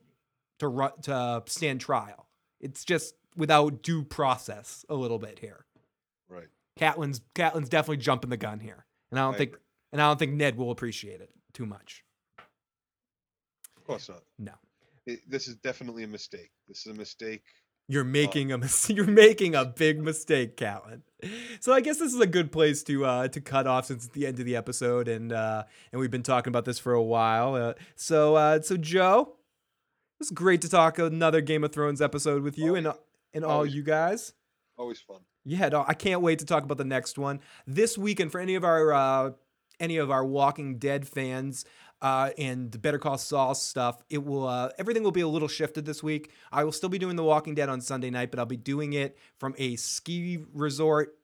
to 0.60 0.94
to 1.04 1.44
stand 1.48 1.82
trial. 1.82 2.28
It's 2.62 2.86
just 2.86 3.16
without 3.36 3.82
due 3.84 4.04
process 4.04 4.86
a 4.90 4.96
little 4.96 5.20
bit 5.20 5.40
here. 5.40 5.66
Right. 6.30 6.48
Catelyn's 6.80 7.22
Catelyn's 7.36 7.70
definitely 7.70 7.98
jumping 7.98 8.30
the 8.30 8.38
gun 8.38 8.60
here, 8.60 8.86
and 9.12 9.20
I 9.20 9.24
don't 9.24 9.36
I 9.36 9.38
think 9.38 9.50
agree. 9.52 9.62
and 9.92 10.02
I 10.02 10.08
don't 10.08 10.20
think 10.20 10.34
Ned 10.34 10.58
will 10.58 10.72
appreciate 10.72 11.20
it 11.20 11.32
too 11.54 11.66
much. 11.66 12.06
Of 13.76 13.84
course 13.86 14.10
not. 14.10 14.24
No. 14.40 14.54
It, 15.06 15.30
this 15.30 15.48
is 15.48 15.56
definitely 15.58 16.04
a 16.04 16.08
mistake. 16.08 16.52
This 16.68 16.86
is 16.86 16.88
a 16.88 16.96
mistake. 16.96 17.44
You're 17.88 18.04
making 18.04 18.52
a 18.52 18.58
mis- 18.58 18.90
you're 18.96 19.06
making 19.06 19.56
a 19.56 19.66
big 19.66 20.02
mistake, 20.02 20.58
Catelyn. 20.58 21.02
So 21.60 21.74
I 21.74 21.82
guess 21.82 21.98
this 21.98 22.14
is 22.14 22.20
a 22.20 22.28
good 22.28 22.52
place 22.52 22.84
to 22.84 23.06
uh, 23.06 23.28
to 23.30 23.42
cut 23.42 23.68
off 23.68 23.86
since 23.86 24.06
it's 24.06 24.14
the 24.14 24.28
end 24.28 24.40
of 24.40 24.46
the 24.46 24.56
episode, 24.56 25.08
and 25.08 25.32
uh, 25.32 25.64
and 25.92 26.00
we've 26.00 26.12
been 26.12 26.24
talking 26.24 26.50
about 26.50 26.66
this 26.66 26.80
for 26.80 26.94
a 26.94 27.04
while. 27.04 27.56
Uh, 27.56 27.74
so 27.96 28.36
uh, 28.36 28.62
so 28.62 28.78
Joe, 28.78 29.22
it 29.22 30.20
was 30.20 30.32
great 30.32 30.62
to 30.62 30.70
talk 30.70 31.00
another 31.00 31.42
Game 31.42 31.64
of 31.64 31.72
Thrones 31.72 32.02
episode 32.02 32.44
with 32.44 32.58
you 32.58 32.76
and 32.76 32.92
and 33.34 33.44
all 33.46 33.52
Always. 33.52 33.76
you 33.76 33.84
guys. 33.84 34.34
Always 34.78 35.00
fun. 35.00 35.22
Yeah, 35.46 35.70
no, 35.70 35.86
I 35.88 35.94
can't 35.94 36.22
wait 36.22 36.40
to 36.40 36.46
talk 36.46 36.64
about 36.64 36.78
the 36.78 36.86
next 36.86 37.18
one 37.18 37.40
this 37.68 37.98
weekend 37.98 38.32
for 38.32 38.40
any 38.40 38.56
of 38.56 38.64
our 38.64 38.94
uh, 38.94 39.32
any 39.80 39.98
of 39.98 40.10
our 40.10 40.26
Walking 40.26 40.78
Dead 40.78 41.08
fans 41.08 41.66
uh, 42.02 42.32
and 42.38 42.82
Better 42.82 43.00
Call 43.00 43.18
Saul 43.18 43.56
stuff. 43.56 44.04
It 44.10 44.24
will 44.24 44.48
uh, 44.48 44.70
everything 44.78 45.04
will 45.04 45.12
be 45.12 45.22
a 45.22 45.28
little 45.28 45.48
shifted 45.48 45.86
this 45.86 46.04
week. 46.04 46.32
I 46.52 46.64
will 46.64 46.72
still 46.72 46.90
be 46.90 47.00
doing 47.00 47.16
The 47.16 47.24
Walking 47.24 47.56
Dead 47.56 47.70
on 47.70 47.82
Sunday 47.82 48.10
night, 48.10 48.32
but 48.32 48.40
I'll 48.40 48.46
be 48.46 48.58
doing 48.58 48.94
it 48.94 49.18
from 49.38 49.56
a 49.58 49.76
ski 49.76 50.44
resort 50.54 51.18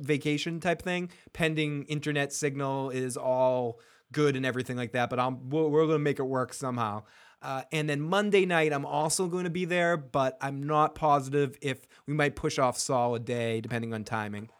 vacation 0.00 0.60
type 0.60 0.82
thing, 0.82 1.10
pending 1.32 1.84
internet 1.84 2.32
signal 2.32 2.90
is 2.90 3.16
all 3.16 3.80
good 4.12 4.36
and 4.36 4.46
everything 4.46 4.76
like 4.76 4.92
that. 4.92 5.10
But 5.10 5.18
I'm 5.18 5.50
we're, 5.50 5.68
we're 5.68 5.86
gonna 5.86 5.98
make 5.98 6.18
it 6.18 6.24
work 6.24 6.54
somehow. 6.54 7.02
Uh, 7.40 7.62
and 7.70 7.88
then 7.88 8.00
Monday 8.00 8.44
night, 8.46 8.72
I'm 8.72 8.84
also 8.84 9.28
going 9.28 9.44
to 9.44 9.50
be 9.50 9.64
there, 9.64 9.96
but 9.96 10.36
I'm 10.40 10.62
not 10.64 10.96
positive 10.96 11.56
if 11.62 11.86
we 12.06 12.14
might 12.14 12.34
push 12.34 12.58
off 12.58 12.76
Saul 12.76 13.14
a 13.14 13.20
day, 13.20 13.60
depending 13.60 13.94
on 13.94 14.02
timing. 14.02 14.50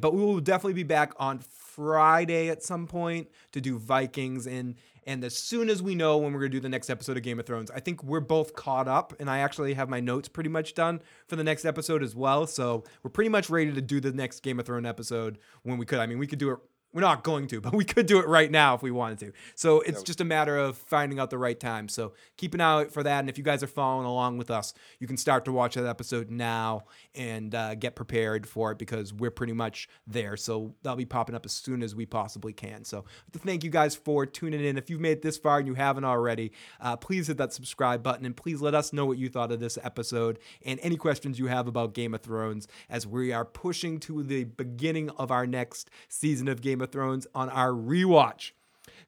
But 0.00 0.14
we 0.14 0.20
will 0.20 0.40
definitely 0.40 0.74
be 0.74 0.82
back 0.82 1.12
on 1.16 1.38
Friday 1.38 2.48
at 2.50 2.62
some 2.62 2.86
point 2.86 3.28
to 3.52 3.60
do 3.60 3.78
Vikings. 3.78 4.46
And 4.46 4.76
and 5.06 5.24
as 5.24 5.36
soon 5.36 5.68
as 5.68 5.82
we 5.82 5.94
know 5.94 6.18
when 6.18 6.32
we're 6.32 6.40
going 6.40 6.52
to 6.52 6.56
do 6.56 6.60
the 6.60 6.68
next 6.68 6.90
episode 6.90 7.16
of 7.16 7.22
Game 7.22 7.38
of 7.38 7.46
Thrones, 7.46 7.70
I 7.70 7.80
think 7.80 8.02
we're 8.02 8.20
both 8.20 8.54
caught 8.54 8.88
up, 8.88 9.12
and 9.18 9.28
I 9.28 9.38
actually 9.38 9.74
have 9.74 9.88
my 9.88 10.00
notes 10.00 10.28
pretty 10.28 10.50
much 10.50 10.74
done 10.74 11.00
for 11.26 11.36
the 11.36 11.44
next 11.44 11.64
episode 11.64 12.02
as 12.02 12.14
well. 12.14 12.46
So 12.46 12.84
we're 13.02 13.10
pretty 13.10 13.30
much 13.30 13.50
ready 13.50 13.72
to 13.72 13.80
do 13.80 14.00
the 14.00 14.12
next 14.12 14.40
Game 14.40 14.58
of 14.60 14.66
Thrones 14.66 14.86
episode 14.86 15.38
when 15.62 15.78
we 15.78 15.86
could. 15.86 15.98
I 15.98 16.06
mean, 16.06 16.18
we 16.18 16.26
could 16.26 16.38
do 16.38 16.52
it 16.52 16.58
we're 16.92 17.00
not 17.00 17.22
going 17.22 17.46
to, 17.48 17.60
but 17.62 17.74
we 17.74 17.84
could 17.84 18.06
do 18.06 18.18
it 18.18 18.26
right 18.26 18.50
now 18.50 18.74
if 18.74 18.82
we 18.82 18.90
wanted 18.90 19.18
to. 19.20 19.32
So 19.54 19.80
it's 19.80 20.02
just 20.02 20.20
a 20.20 20.24
matter 20.24 20.56
of 20.56 20.76
finding 20.76 21.18
out 21.18 21.30
the 21.30 21.38
right 21.38 21.58
time. 21.58 21.88
So 21.88 22.12
keep 22.36 22.54
an 22.54 22.60
eye 22.60 22.82
out 22.82 22.92
for 22.92 23.02
that. 23.02 23.20
And 23.20 23.28
if 23.28 23.38
you 23.38 23.44
guys 23.44 23.62
are 23.62 23.68
following 23.68 24.06
along 24.06 24.38
with 24.38 24.50
us, 24.50 24.74
you 24.98 25.06
can 25.06 25.16
start 25.16 25.44
to 25.46 25.52
watch 25.52 25.74
that 25.74 25.86
episode 25.86 26.30
now 26.30 26.84
and 27.14 27.54
uh, 27.54 27.74
get 27.74 27.94
prepared 27.96 28.46
for 28.46 28.72
it 28.72 28.78
because 28.78 29.12
we're 29.12 29.30
pretty 29.30 29.52
much 29.52 29.88
there. 30.06 30.36
So 30.36 30.74
that'll 30.82 30.96
be 30.96 31.04
popping 31.04 31.34
up 31.34 31.44
as 31.44 31.52
soon 31.52 31.82
as 31.82 31.94
we 31.94 32.06
possibly 32.06 32.52
can. 32.52 32.84
So 32.84 33.04
to 33.32 33.38
thank 33.38 33.64
you 33.64 33.70
guys 33.70 33.94
for 33.94 34.26
tuning 34.26 34.64
in. 34.64 34.76
If 34.76 34.90
you've 34.90 35.00
made 35.00 35.18
it 35.18 35.22
this 35.22 35.38
far 35.38 35.58
and 35.58 35.66
you 35.66 35.74
haven't 35.74 36.04
already, 36.04 36.52
uh, 36.80 36.96
please 36.96 37.28
hit 37.28 37.38
that 37.38 37.52
subscribe 37.52 38.02
button 38.02 38.26
and 38.26 38.36
please 38.36 38.60
let 38.60 38.74
us 38.74 38.92
know 38.92 39.06
what 39.06 39.18
you 39.18 39.28
thought 39.28 39.52
of 39.52 39.60
this 39.60 39.78
episode 39.82 40.38
and 40.64 40.78
any 40.82 40.96
questions 40.96 41.38
you 41.38 41.46
have 41.46 41.66
about 41.66 41.94
Game 41.94 42.14
of 42.14 42.20
Thrones 42.20 42.68
as 42.88 43.06
we 43.06 43.32
are 43.32 43.44
pushing 43.44 43.98
to 44.00 44.22
the 44.22 44.44
beginning 44.44 45.10
of 45.10 45.30
our 45.30 45.46
next 45.46 45.90
season 46.08 46.48
of 46.48 46.60
Game 46.60 46.81
of 46.82 46.90
Thrones 46.90 47.26
on 47.34 47.48
our 47.50 47.70
rewatch. 47.70 48.52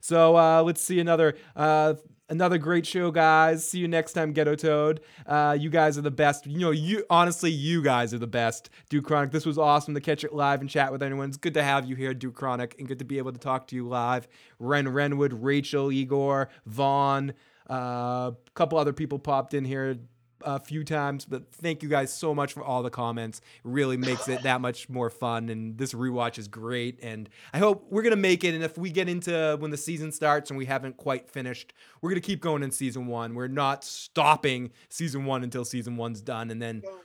So 0.00 0.36
uh, 0.36 0.62
let's 0.62 0.82
see 0.82 1.00
another 1.00 1.34
uh, 1.56 1.94
another 2.28 2.58
great 2.58 2.86
show, 2.86 3.10
guys. 3.10 3.68
See 3.68 3.78
you 3.78 3.88
next 3.88 4.12
time, 4.12 4.32
Ghetto 4.32 4.54
Toad. 4.54 5.00
Uh, 5.26 5.56
you 5.58 5.70
guys 5.70 5.96
are 5.96 6.02
the 6.02 6.10
best. 6.10 6.46
You 6.46 6.58
know, 6.58 6.70
you 6.70 7.04
honestly, 7.08 7.50
you 7.50 7.82
guys 7.82 8.12
are 8.12 8.18
the 8.18 8.26
best. 8.26 8.70
Duke 8.88 9.06
Chronic, 9.06 9.30
this 9.30 9.46
was 9.46 9.58
awesome 9.58 9.94
to 9.94 10.00
catch 10.00 10.24
it 10.24 10.34
live 10.34 10.60
and 10.60 10.68
chat 10.68 10.92
with 10.92 11.02
anyone. 11.02 11.28
It's 11.28 11.38
good 11.38 11.54
to 11.54 11.62
have 11.62 11.86
you 11.86 11.96
here, 11.96 12.14
Duke 12.14 12.34
Chronic, 12.34 12.76
and 12.78 12.88
good 12.88 12.98
to 12.98 13.04
be 13.04 13.18
able 13.18 13.32
to 13.32 13.38
talk 13.38 13.66
to 13.68 13.76
you 13.76 13.88
live. 13.88 14.28
Ren 14.58 14.86
Renwood, 14.86 15.32
Rachel, 15.34 15.90
Igor, 15.90 16.48
Vaughn, 16.66 17.34
uh, 17.70 17.74
a 17.74 18.36
couple 18.54 18.78
other 18.78 18.92
people 18.92 19.18
popped 19.18 19.54
in 19.54 19.64
here 19.64 19.96
a 20.44 20.58
few 20.58 20.84
times, 20.84 21.24
but 21.24 21.50
thank 21.52 21.82
you 21.82 21.88
guys 21.88 22.12
so 22.12 22.34
much 22.34 22.52
for 22.52 22.62
all 22.62 22.82
the 22.82 22.90
comments. 22.90 23.38
It 23.38 23.44
really 23.64 23.96
makes 23.96 24.28
it 24.28 24.42
that 24.42 24.60
much 24.60 24.88
more 24.88 25.10
fun, 25.10 25.48
and 25.48 25.76
this 25.78 25.94
rewatch 25.94 26.38
is 26.38 26.48
great. 26.48 26.98
And 27.02 27.28
I 27.52 27.58
hope 27.58 27.86
we're 27.90 28.02
gonna 28.02 28.16
make 28.16 28.44
it. 28.44 28.54
And 28.54 28.62
if 28.62 28.76
we 28.78 28.90
get 28.90 29.08
into 29.08 29.56
when 29.58 29.70
the 29.70 29.76
season 29.76 30.12
starts 30.12 30.50
and 30.50 30.58
we 30.58 30.66
haven't 30.66 30.96
quite 30.96 31.28
finished, 31.28 31.72
we're 32.00 32.10
gonna 32.10 32.20
keep 32.20 32.40
going 32.40 32.62
in 32.62 32.70
season 32.70 33.06
one. 33.06 33.34
We're 33.34 33.48
not 33.48 33.84
stopping 33.84 34.70
season 34.88 35.24
one 35.24 35.42
until 35.42 35.64
season 35.64 35.96
one's 35.96 36.20
done, 36.20 36.50
and 36.50 36.60
then 36.60 36.80
Don't 36.80 37.02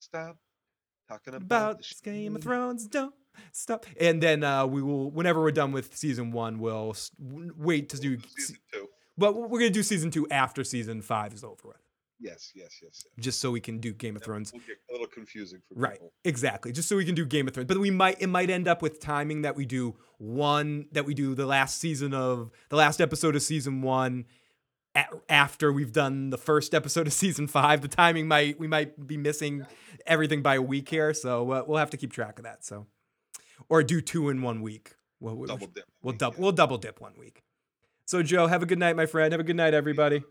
stop 0.00 0.36
talking 1.08 1.34
about, 1.34 1.44
about 1.44 1.78
this 1.78 2.00
Game 2.00 2.36
of. 2.36 2.42
Thrones. 2.42 2.86
Don't 2.86 3.14
stop. 3.52 3.86
And 4.00 4.22
then 4.22 4.44
uh, 4.44 4.66
we 4.66 4.82
will, 4.82 5.10
whenever 5.10 5.40
we're 5.42 5.50
done 5.52 5.72
with 5.72 5.96
season 5.96 6.30
one, 6.32 6.58
we'll 6.58 6.96
wait 7.20 7.88
to 7.90 7.98
do. 7.98 8.18
Season 8.36 8.56
two. 8.72 8.88
But 9.18 9.34
we're 9.34 9.58
gonna 9.58 9.70
do 9.70 9.82
season 9.82 10.10
two 10.10 10.26
after 10.30 10.64
season 10.64 11.02
five 11.02 11.34
is 11.34 11.44
over 11.44 11.68
with, 11.68 11.81
Yes, 12.22 12.52
yes, 12.54 12.78
yes. 12.82 13.04
yes. 13.04 13.04
just 13.18 13.40
so 13.40 13.50
we 13.50 13.60
can 13.60 13.78
do 13.78 13.92
Game 13.92 14.14
of 14.16 14.22
Thrones. 14.22 14.52
Get 14.52 14.60
a 14.88 14.92
little 14.92 15.08
confusing 15.08 15.60
for 15.68 15.74
Right, 15.78 15.94
people. 15.94 16.12
exactly. 16.24 16.70
Just 16.72 16.88
so 16.88 16.96
we 16.96 17.04
can 17.04 17.14
do 17.16 17.26
Game 17.26 17.48
of 17.48 17.54
Thrones, 17.54 17.66
but 17.66 17.78
we 17.78 17.90
might 17.90 18.20
it 18.22 18.28
might 18.28 18.48
end 18.48 18.68
up 18.68 18.80
with 18.82 19.00
timing 19.00 19.42
that 19.42 19.56
we 19.56 19.66
do 19.66 19.96
one 20.18 20.86
that 20.92 21.04
we 21.04 21.14
do 21.14 21.34
the 21.34 21.46
last 21.46 21.78
season 21.80 22.14
of 22.14 22.50
the 22.68 22.76
last 22.76 23.00
episode 23.00 23.34
of 23.34 23.42
season 23.42 23.82
one 23.82 24.26
a- 24.94 25.04
after 25.28 25.72
we've 25.72 25.92
done 25.92 26.30
the 26.30 26.38
first 26.38 26.74
episode 26.74 27.06
of 27.08 27.12
season 27.12 27.46
five. 27.48 27.80
The 27.82 27.88
timing 27.88 28.28
might 28.28 28.58
we 28.60 28.68
might 28.68 29.06
be 29.06 29.16
missing 29.16 29.66
everything 30.06 30.42
by 30.42 30.54
a 30.56 30.62
week 30.62 30.88
here, 30.88 31.12
so 31.14 31.50
uh, 31.50 31.64
we'll 31.66 31.78
have 31.78 31.90
to 31.90 31.96
keep 31.96 32.12
track 32.12 32.38
of 32.38 32.44
that. 32.44 32.64
So, 32.64 32.86
or 33.68 33.82
do 33.82 34.00
two 34.00 34.28
in 34.28 34.42
one 34.42 34.62
week. 34.62 34.94
We'll, 35.18 35.36
we'll, 35.36 35.46
Double 35.48 35.66
dip. 35.68 35.84
we'll 36.02 36.12
week, 36.12 36.18
double 36.18 36.36
yeah. 36.36 36.42
we'll 36.42 36.52
double 36.52 36.78
dip 36.78 37.00
one 37.00 37.14
week. 37.18 37.42
So 38.06 38.22
Joe, 38.22 38.46
have 38.48 38.62
a 38.62 38.66
good 38.66 38.78
night, 38.78 38.96
my 38.96 39.06
friend. 39.06 39.32
Have 39.32 39.40
a 39.40 39.44
good 39.44 39.56
night, 39.56 39.72
everybody. 39.74 40.22